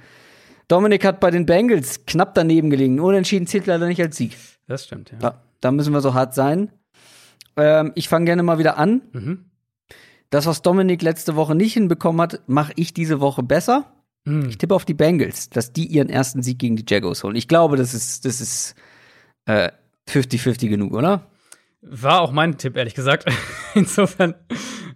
Dominik 0.69 1.05
hat 1.05 1.21
bei 1.21 1.31
den 1.31 1.47
Bengals 1.47 2.07
knapp 2.07 2.35
daneben 2.35 2.71
gelegen. 2.71 3.01
Unentschieden 3.01 3.47
zählt 3.47 3.67
leider 3.67 3.87
nicht 3.87 4.01
als 4.01 4.17
Sieg. 4.17 4.37
das 4.67 4.85
stimmt, 4.85 5.11
ja. 5.11 5.19
Da, 5.19 5.43
da 5.61 5.73
müssen 5.73 5.93
wir 5.93 6.01
so 6.01 6.15
hart 6.15 6.35
sein. 6.35 6.71
Ähm, 7.57 7.93
ich 7.95 8.09
fange 8.09 8.27
gerne 8.27 8.43
mal 8.43 8.59
wieder 8.59 8.77
an. 8.79 9.03
Mhm. 9.13 9.45
Das, 10.31 10.47
was 10.47 10.63
Dominik 10.63 11.03
letzte 11.03 11.35
Woche 11.35 11.57
nicht 11.57 11.75
hinbekommen 11.75 12.21
hat, 12.21 12.49
mache 12.49 12.73
ich 12.77 12.95
diese 12.95 13.21
Woche 13.21 13.43
besser. 13.43 13.93
Mhm. 14.25 14.49
Ich 14.49 14.59
tippe 14.59 14.75
auf 14.75 14.85
die 14.85 14.95
Bengals, 14.95 15.49
dass 15.51 15.73
die 15.73 15.87
ihren 15.87 16.09
ersten 16.11 16.43
Sieg 16.43 16.59
gegen 16.59 16.77
die 16.77 16.85
Jaguars 16.87 17.25
holen. 17.25 17.37
Ich 17.37 17.49
glaube, 17.49 17.77
das 17.77 17.95
ist, 17.95 18.25
das 18.25 18.41
ist 18.41 18.75
äh, 19.47 19.71
50-50 20.09 20.69
genug, 20.69 20.93
oder? 20.93 21.27
War 21.83 22.21
auch 22.21 22.31
mein 22.31 22.59
Tipp, 22.59 22.77
ehrlich 22.77 22.95
gesagt. 22.95 23.25
Insofern. 23.75 24.35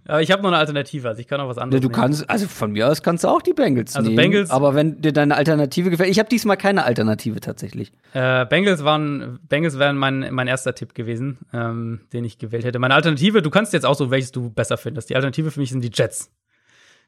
Aber 0.07 0.21
ich 0.21 0.29
habe 0.29 0.43
noch 0.43 0.49
eine 0.49 0.57
Alternative, 0.59 1.07
also 1.07 1.19
ich 1.19 1.27
kann 1.27 1.41
auch 1.41 1.47
was 1.49 1.57
Ja, 1.57 1.63
anderes. 1.63 1.81
du 1.81 1.87
nehmen. 1.87 1.99
kannst, 1.99 2.29
also 2.29 2.47
von 2.47 2.73
mir 2.73 2.87
aus 2.87 3.01
kannst 3.01 3.23
du 3.23 3.27
auch 3.27 3.41
die 3.41 3.53
Bengals 3.53 3.95
Also 3.95 4.11
nehmen. 4.11 4.19
Bengals- 4.33 4.51
aber 4.51 4.75
wenn 4.75 5.01
dir 5.01 5.11
deine 5.11 5.35
Alternative 5.35 5.89
gefällt, 5.89 6.11
ich 6.11 6.19
habe 6.19 6.29
diesmal 6.29 6.57
keine 6.57 6.83
Alternative 6.83 7.39
tatsächlich. 7.39 7.91
Äh, 8.13 8.45
Bengals 8.45 8.83
waren, 8.83 9.39
Bengals 9.49 9.79
wären 9.79 9.97
mein, 9.97 10.27
mein 10.31 10.45
erster 10.47 10.75
Tipp 10.75 10.93
gewesen, 10.93 11.39
ähm, 11.53 12.01
den 12.13 12.23
ich 12.23 12.37
gewählt 12.37 12.65
hätte. 12.65 12.77
Meine 12.77 12.93
Alternative, 12.93 13.41
du 13.41 13.49
kannst 13.49 13.73
jetzt 13.73 13.85
auch 13.87 13.95
so, 13.95 14.11
welches 14.11 14.31
du 14.31 14.51
besser 14.51 14.77
findest. 14.77 15.09
Die 15.09 15.15
Alternative 15.15 15.49
für 15.49 15.59
mich 15.59 15.71
sind 15.71 15.81
die 15.83 15.89
Jets. 15.91 16.29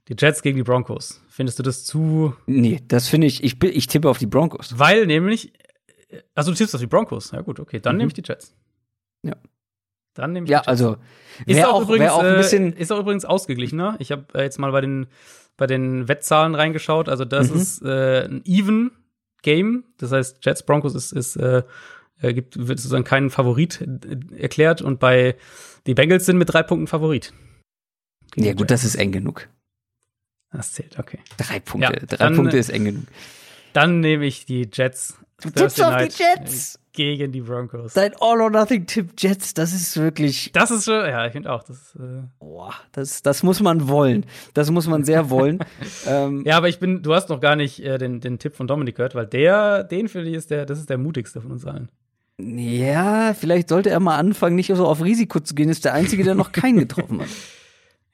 Die 0.07 0.15
Jets 0.17 0.41
gegen 0.41 0.55
die 0.57 0.63
Broncos. 0.63 1.21
Findest 1.29 1.59
du 1.59 1.63
das 1.63 1.83
zu. 1.85 2.33
Nee, 2.45 2.81
das 2.87 3.07
finde 3.09 3.27
ich, 3.27 3.43
ich, 3.43 3.61
ich 3.63 3.87
tippe 3.87 4.09
auf 4.09 4.17
die 4.19 4.25
Broncos. 4.27 4.77
Weil 4.79 5.05
nämlich. 5.05 5.51
Also 6.33 6.51
du 6.51 6.57
tippst 6.57 6.73
auf 6.73 6.79
die 6.81 6.87
Broncos. 6.87 7.31
Ja, 7.31 7.41
gut, 7.41 7.59
okay. 7.59 7.79
Dann 7.81 7.95
Mhm. 7.95 7.97
nehme 7.97 8.07
ich 8.09 8.13
die 8.13 8.23
Jets. 8.25 8.55
Ja. 9.23 9.35
Dann 10.13 10.31
nehme 10.31 10.45
ich 10.45 10.49
Ja, 10.51 10.59
die 10.61 10.69
Jets. 10.69 10.81
also 10.81 10.97
Ist 11.45 11.63
auch, 11.65 11.73
auch, 11.73 11.81
übrigens, 11.81 12.11
auch 12.11 12.23
ein 12.23 12.37
bisschen. 12.37 12.73
äh, 12.75 12.79
ist 12.81 12.91
auch 12.91 12.99
übrigens 12.99 13.25
ausgeglichener. 13.25 13.97
Ich 13.99 14.11
habe 14.13 14.25
äh, 14.33 14.43
jetzt 14.43 14.57
mal 14.59 14.71
bei 14.71 14.79
den, 14.81 15.07
bei 15.57 15.67
den 15.67 16.07
Wettzahlen 16.07 16.55
reingeschaut. 16.55 17.09
Also, 17.09 17.25
das 17.25 17.49
Mhm. 17.51 17.55
ist 17.57 17.81
äh, 17.83 18.25
ein 18.29 18.41
Even 18.45 18.91
Game. 19.41 19.83
Das 19.97 20.11
heißt, 20.13 20.37
Jets 20.45 20.63
Broncos 20.63 20.95
ist, 20.95 21.11
ist 21.11 21.35
äh, 21.35 21.63
äh, 22.21 22.33
gibt, 22.33 22.57
wird 22.57 22.79
sozusagen 22.79 23.03
keinen 23.03 23.29
Favorit 23.29 23.81
äh, 23.81 24.37
erklärt. 24.41 24.81
Und 24.81 24.99
bei 25.01 25.35
die 25.85 25.93
Bengals 25.93 26.25
sind 26.25 26.37
mit 26.37 26.51
drei 26.53 26.63
Punkten 26.63 26.87
Favorit. 26.87 27.33
ja, 28.35 28.53
gut, 28.53 28.71
das 28.71 28.85
ist 28.85 28.95
eng 28.95 29.11
genug. 29.11 29.49
Das 30.57 30.73
zählt, 30.73 30.97
okay. 30.97 31.19
Drei 31.37 31.59
Punkte. 31.59 31.93
Ja, 31.93 32.05
Drei 32.07 32.17
dann, 32.17 32.35
Punkte 32.35 32.57
äh, 32.57 32.59
ist 32.59 32.69
eng 32.69 32.85
genug. 32.85 33.03
Dann 33.73 33.99
nehme 33.99 34.25
ich 34.25 34.45
die 34.47 34.67
Jets. 34.73 35.15
Du 35.39 35.51
tippst 35.51 35.79
auf 35.83 35.89
die 35.89 35.93
Night, 35.93 36.17
Jets! 36.17 36.75
äh, 36.75 36.79
Gegen 36.93 37.31
die 37.31 37.41
Broncos. 37.41 37.93
Dein 37.93 38.13
All-or-Nothing-Tipp 38.19 39.11
Jets, 39.19 39.53
das 39.53 39.71
ist 39.71 39.97
wirklich. 39.97 40.49
Das 40.53 40.71
ist 40.71 40.85
schon, 40.85 41.05
ja, 41.05 41.27
ich 41.27 41.33
finde 41.33 41.51
auch. 41.51 41.61
Das, 41.61 41.95
äh 41.95 42.23
Boah, 42.39 42.73
das, 42.91 43.21
das 43.21 43.43
muss 43.43 43.59
man 43.59 43.87
wollen. 43.87 44.25
Das 44.55 44.71
muss 44.71 44.87
man 44.87 45.03
sehr 45.03 45.29
wollen. 45.29 45.59
ähm, 46.07 46.41
Ja, 46.43 46.57
aber 46.57 46.69
ich 46.69 46.79
bin, 46.79 47.03
du 47.03 47.13
hast 47.13 47.29
noch 47.29 47.39
gar 47.39 47.55
nicht 47.55 47.83
äh, 47.83 47.99
den, 47.99 48.19
den 48.19 48.39
Tipp 48.39 48.55
von 48.55 48.65
Dominik 48.65 48.95
gehört, 48.95 49.13
weil 49.13 49.27
der, 49.27 49.83
den 49.83 50.07
finde 50.07 50.31
ich, 50.31 50.35
ist 50.37 50.49
der, 50.49 50.65
das 50.65 50.79
ist 50.79 50.89
der 50.89 50.97
mutigste 50.97 51.39
von 51.39 51.51
uns 51.51 51.65
allen. 51.65 51.89
Ja, 52.39 53.35
vielleicht 53.35 53.69
sollte 53.69 53.91
er 53.91 53.99
mal 53.99 54.17
anfangen, 54.17 54.55
nicht 54.55 54.73
so 54.73 54.87
auf 54.87 55.03
Risiko 55.03 55.39
zu 55.39 55.53
gehen. 55.53 55.69
Ist 55.69 55.85
der 55.85 55.93
Einzige, 55.93 56.23
der 56.23 56.33
noch 56.33 56.51
keinen 56.51 56.79
getroffen 56.79 57.21
hat. 57.21 57.29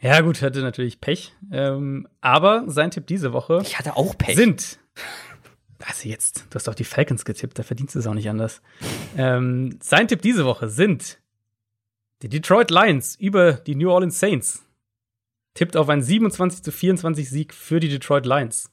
Ja, 0.03 0.19
gut, 0.19 0.41
hatte 0.41 0.61
natürlich 0.61 0.99
Pech. 0.99 1.33
Ähm, 1.51 2.07
aber 2.19 2.65
sein 2.67 2.91
Tipp 2.91 3.07
diese 3.07 3.31
Woche 3.31 3.61
Ich 3.63 3.79
hatte 3.79 3.95
auch 3.95 4.17
Pech. 4.17 4.35
sind. 4.35 4.77
Also 5.85 6.07
jetzt, 6.07 6.45
du 6.49 6.55
hast 6.55 6.67
doch 6.67 6.75
die 6.75 6.83
Falcons 6.83 7.25
getippt, 7.25 7.57
da 7.57 7.63
verdienst 7.63 7.95
du 7.95 7.99
es 7.99 8.07
auch 8.07 8.13
nicht 8.13 8.29
anders. 8.29 8.61
ähm, 9.17 9.79
sein 9.81 10.07
Tipp 10.07 10.21
diese 10.21 10.45
Woche 10.45 10.69
sind 10.69 11.19
die 12.21 12.29
Detroit 12.29 12.69
Lions 12.69 13.15
über 13.15 13.53
die 13.53 13.75
New 13.75 13.89
Orleans 13.89 14.19
Saints. 14.19 14.65
Tippt 15.55 15.77
auf 15.77 15.87
einen 15.89 16.01
27 16.01 16.63
zu 16.63 16.71
24 16.71 17.29
Sieg 17.29 17.53
für 17.53 17.79
die 17.79 17.89
Detroit 17.89 18.25
Lions. 18.25 18.69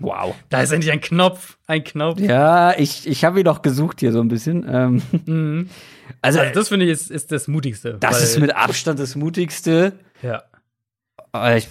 Wow. 0.00 0.34
Da 0.48 0.62
ist 0.62 0.70
endlich 0.72 0.92
ein 0.92 1.00
Knopf, 1.00 1.58
ein 1.66 1.82
Knopf. 1.84 2.20
Ja, 2.20 2.76
ich, 2.78 3.06
ich 3.06 3.24
habe 3.24 3.40
ihn 3.40 3.44
doch 3.44 3.62
gesucht 3.62 4.00
hier 4.00 4.12
so 4.12 4.20
ein 4.20 4.28
bisschen. 4.28 4.64
Ähm, 4.68 5.02
Mhm. 5.26 5.70
also, 6.22 6.40
Also 6.40 6.52
das 6.54 6.68
finde 6.68 6.86
ich 6.86 6.92
ist, 6.92 7.10
ist 7.10 7.32
das 7.32 7.48
Mutigste. 7.48 7.94
das 8.00 8.22
ist 8.22 8.38
mit 8.38 8.54
Abstand 8.54 8.98
das 9.00 9.16
Mutigste. 9.16 9.92
ja. 10.22 10.42
Ich, 11.56 11.68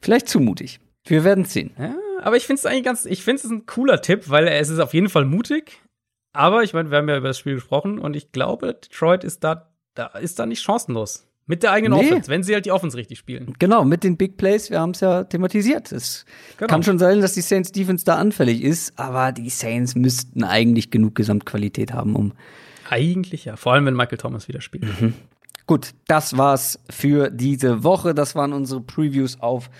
vielleicht 0.00 0.28
zu 0.28 0.40
mutig. 0.40 0.80
Wir 1.04 1.22
werden 1.24 1.44
sehen. 1.44 1.70
Ja, 1.78 1.94
aber 2.22 2.36
ich 2.36 2.46
finde 2.46 2.58
es 2.60 2.66
eigentlich 2.66 2.84
ganz, 2.84 3.04
ich 3.06 3.22
finde 3.22 3.42
es 3.44 3.50
ein 3.50 3.64
cooler 3.66 4.02
Tipp, 4.02 4.28
weil 4.28 4.48
es 4.48 4.68
ist 4.68 4.80
auf 4.80 4.92
jeden 4.92 5.08
Fall 5.08 5.24
mutig. 5.24 5.80
Aber 6.32 6.62
ich 6.62 6.72
meine, 6.74 6.90
wir 6.90 6.98
haben 6.98 7.08
ja 7.08 7.16
über 7.16 7.28
das 7.28 7.38
Spiel 7.38 7.54
gesprochen 7.54 7.98
und 7.98 8.16
ich 8.16 8.32
glaube, 8.32 8.74
Detroit 8.74 9.24
ist 9.24 9.42
da, 9.44 9.70
da 9.94 10.06
ist 10.06 10.38
da 10.38 10.46
nicht 10.46 10.62
chancenlos. 10.62 11.26
Mit 11.50 11.64
der 11.64 11.72
eigenen 11.72 11.98
Nee. 11.98 12.06
Offense, 12.06 12.30
wenn 12.30 12.44
sie 12.44 12.54
halt 12.54 12.64
die 12.64 12.70
Offense 12.70 12.96
richtig 12.96 13.18
spielen. 13.18 13.54
Genau, 13.58 13.84
mit 13.84 14.04
den 14.04 14.16
Big 14.16 14.36
Plays, 14.36 14.70
wir 14.70 14.78
haben 14.78 14.90
es 14.92 15.00
ja 15.00 15.24
thematisiert. 15.24 15.90
Es 15.90 16.24
Genau. 16.58 16.68
kann 16.68 16.84
schon 16.84 17.00
sein, 17.00 17.20
dass 17.20 17.32
die 17.32 17.40
Saints 17.40 17.72
Defense 17.72 18.04
da 18.04 18.14
anfällig 18.18 18.62
ist, 18.62 18.96
aber 18.96 19.32
die 19.32 19.50
Saints 19.50 19.96
müssten 19.96 20.44
eigentlich 20.44 20.92
genug 20.92 21.16
Gesamtqualität 21.16 21.92
haben, 21.92 22.14
um 22.14 22.32
Eigentlich 22.88 23.46
ja. 23.46 23.56
Vor 23.56 23.72
allem, 23.72 23.86
wenn 23.86 23.94
Michael 23.96 24.18
Thomas 24.18 24.46
wieder 24.46 24.60
spielt. 24.60 24.84
Gut, 25.66 25.90
das 26.06 26.36
war's 26.38 26.78
für 26.88 27.30
diese 27.30 27.82
Woche. 27.82 28.14
Das 28.14 28.36
waren 28.36 28.52
unsere 28.52 28.80
Previews 28.80 29.40
auf 29.40 29.70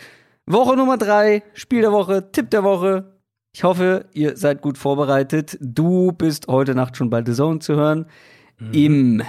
Woche 0.47 0.77
Nummer 0.77 0.97
drei, 0.99 1.45
Spiel 1.55 1.83
der 1.83 1.93
Woche, 1.93 2.33
Tipp 2.33 2.51
der 2.51 2.65
Woche. 2.65 3.13
Ich 3.53 3.63
hoffe, 3.63 4.07
ihr 4.13 4.37
seid 4.37 4.61
gut 4.61 4.77
vorbereitet. 4.77 5.57
Du 5.61 6.11
bist 6.11 6.49
heute 6.49 6.75
Nacht 6.75 6.97
schon 6.97 7.11
bei 7.11 7.23
The 7.25 7.33
Zone 7.33 7.61
zu 7.61 7.77
hören. 7.77 8.07
Im, 8.73 9.23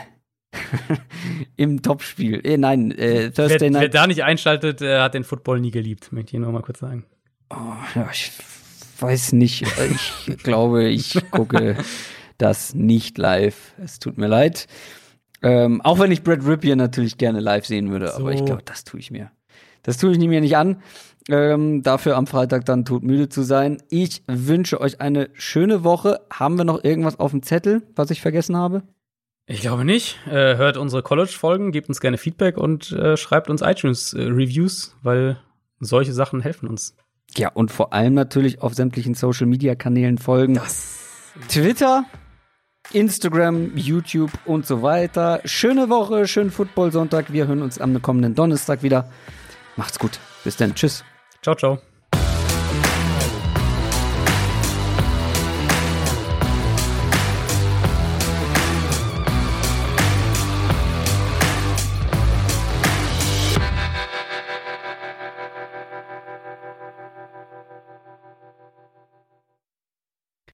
im 1.55 1.81
Topspiel. 1.81 2.41
Äh, 2.45 2.57
nein, 2.57 2.91
äh, 2.91 2.97
Wer, 2.97 3.33
Thursday 3.33 3.59
wer 3.61 3.71
Night. 3.71 3.93
da 3.93 4.07
nicht 4.07 4.23
einschaltet, 4.23 4.81
äh, 4.81 4.99
hat 4.99 5.13
den 5.13 5.23
Football 5.23 5.59
nie 5.59 5.71
geliebt, 5.71 6.11
möchte 6.11 6.35
ich 6.35 6.41
nur 6.41 6.51
mal 6.51 6.61
kurz 6.61 6.79
sagen. 6.79 7.05
Oh, 7.49 7.55
ja, 7.95 8.09
ich 8.11 8.31
weiß 8.99 9.33
nicht. 9.33 9.63
Ich 10.27 10.37
glaube, 10.43 10.87
ich 10.89 11.19
gucke 11.31 11.77
das 12.37 12.73
nicht 12.73 13.17
live. 13.17 13.73
Es 13.83 13.99
tut 13.99 14.17
mir 14.17 14.27
leid. 14.27 14.67
Ähm, 15.43 15.81
auch 15.81 15.99
wenn 15.99 16.11
ich 16.11 16.23
Brad 16.23 16.45
Ripien 16.45 16.77
natürlich 16.77 17.17
gerne 17.17 17.39
live 17.39 17.65
sehen 17.65 17.89
würde, 17.91 18.13
aber 18.15 18.31
ich 18.31 18.39
So. 18.39 18.45
glaube, 18.45 18.61
das 18.63 18.83
tue 18.83 18.99
ich 18.99 19.09
mir. 19.11 19.31
Das 19.83 19.97
tue 19.97 20.11
ich 20.11 20.19
mir 20.19 20.41
nicht 20.41 20.55
an. 20.55 20.81
Ähm, 21.29 21.81
dafür 21.83 22.17
am 22.17 22.27
Freitag 22.27 22.65
dann 22.65 22.85
todmüde 22.85 23.29
zu 23.29 23.41
sein. 23.43 23.81
Ich 23.89 24.23
wünsche 24.27 24.79
euch 24.81 25.01
eine 25.01 25.29
schöne 25.33 25.83
Woche. 25.83 26.19
Haben 26.31 26.57
wir 26.57 26.65
noch 26.65 26.83
irgendwas 26.83 27.19
auf 27.19 27.31
dem 27.31 27.41
Zettel, 27.43 27.83
was 27.95 28.11
ich 28.11 28.21
vergessen 28.21 28.55
habe? 28.55 28.83
Ich 29.51 29.59
glaube 29.59 29.83
nicht. 29.83 30.17
Äh, 30.27 30.55
hört 30.55 30.77
unsere 30.77 31.03
College-Folgen, 31.03 31.73
gebt 31.73 31.89
uns 31.89 31.99
gerne 31.99 32.17
Feedback 32.17 32.57
und 32.57 32.93
äh, 32.93 33.17
schreibt 33.17 33.49
uns 33.49 33.61
iTunes-Reviews, 33.61 34.95
weil 35.03 35.39
solche 35.81 36.13
Sachen 36.13 36.39
helfen 36.39 36.69
uns. 36.69 36.95
Ja, 37.35 37.49
und 37.49 37.69
vor 37.69 37.91
allem 37.91 38.13
natürlich 38.13 38.61
auf 38.61 38.73
sämtlichen 38.73 39.13
Social-Media-Kanälen 39.13 40.19
folgen. 40.19 40.53
Das. 40.53 41.33
Twitter, 41.49 42.05
Instagram, 42.93 43.75
YouTube 43.75 44.31
und 44.45 44.65
so 44.65 44.83
weiter. 44.83 45.41
Schöne 45.43 45.89
Woche, 45.89 46.27
schönen 46.27 46.51
Football-Sonntag. 46.51 47.33
Wir 47.33 47.47
hören 47.47 47.61
uns 47.61 47.79
am 47.81 48.01
kommenden 48.01 48.35
Donnerstag 48.35 48.83
wieder. 48.83 49.11
Macht's 49.75 49.99
gut. 49.99 50.19
Bis 50.45 50.55
dann. 50.55 50.75
Tschüss. 50.75 51.03
Ciao, 51.41 51.55
ciao. 51.55 51.90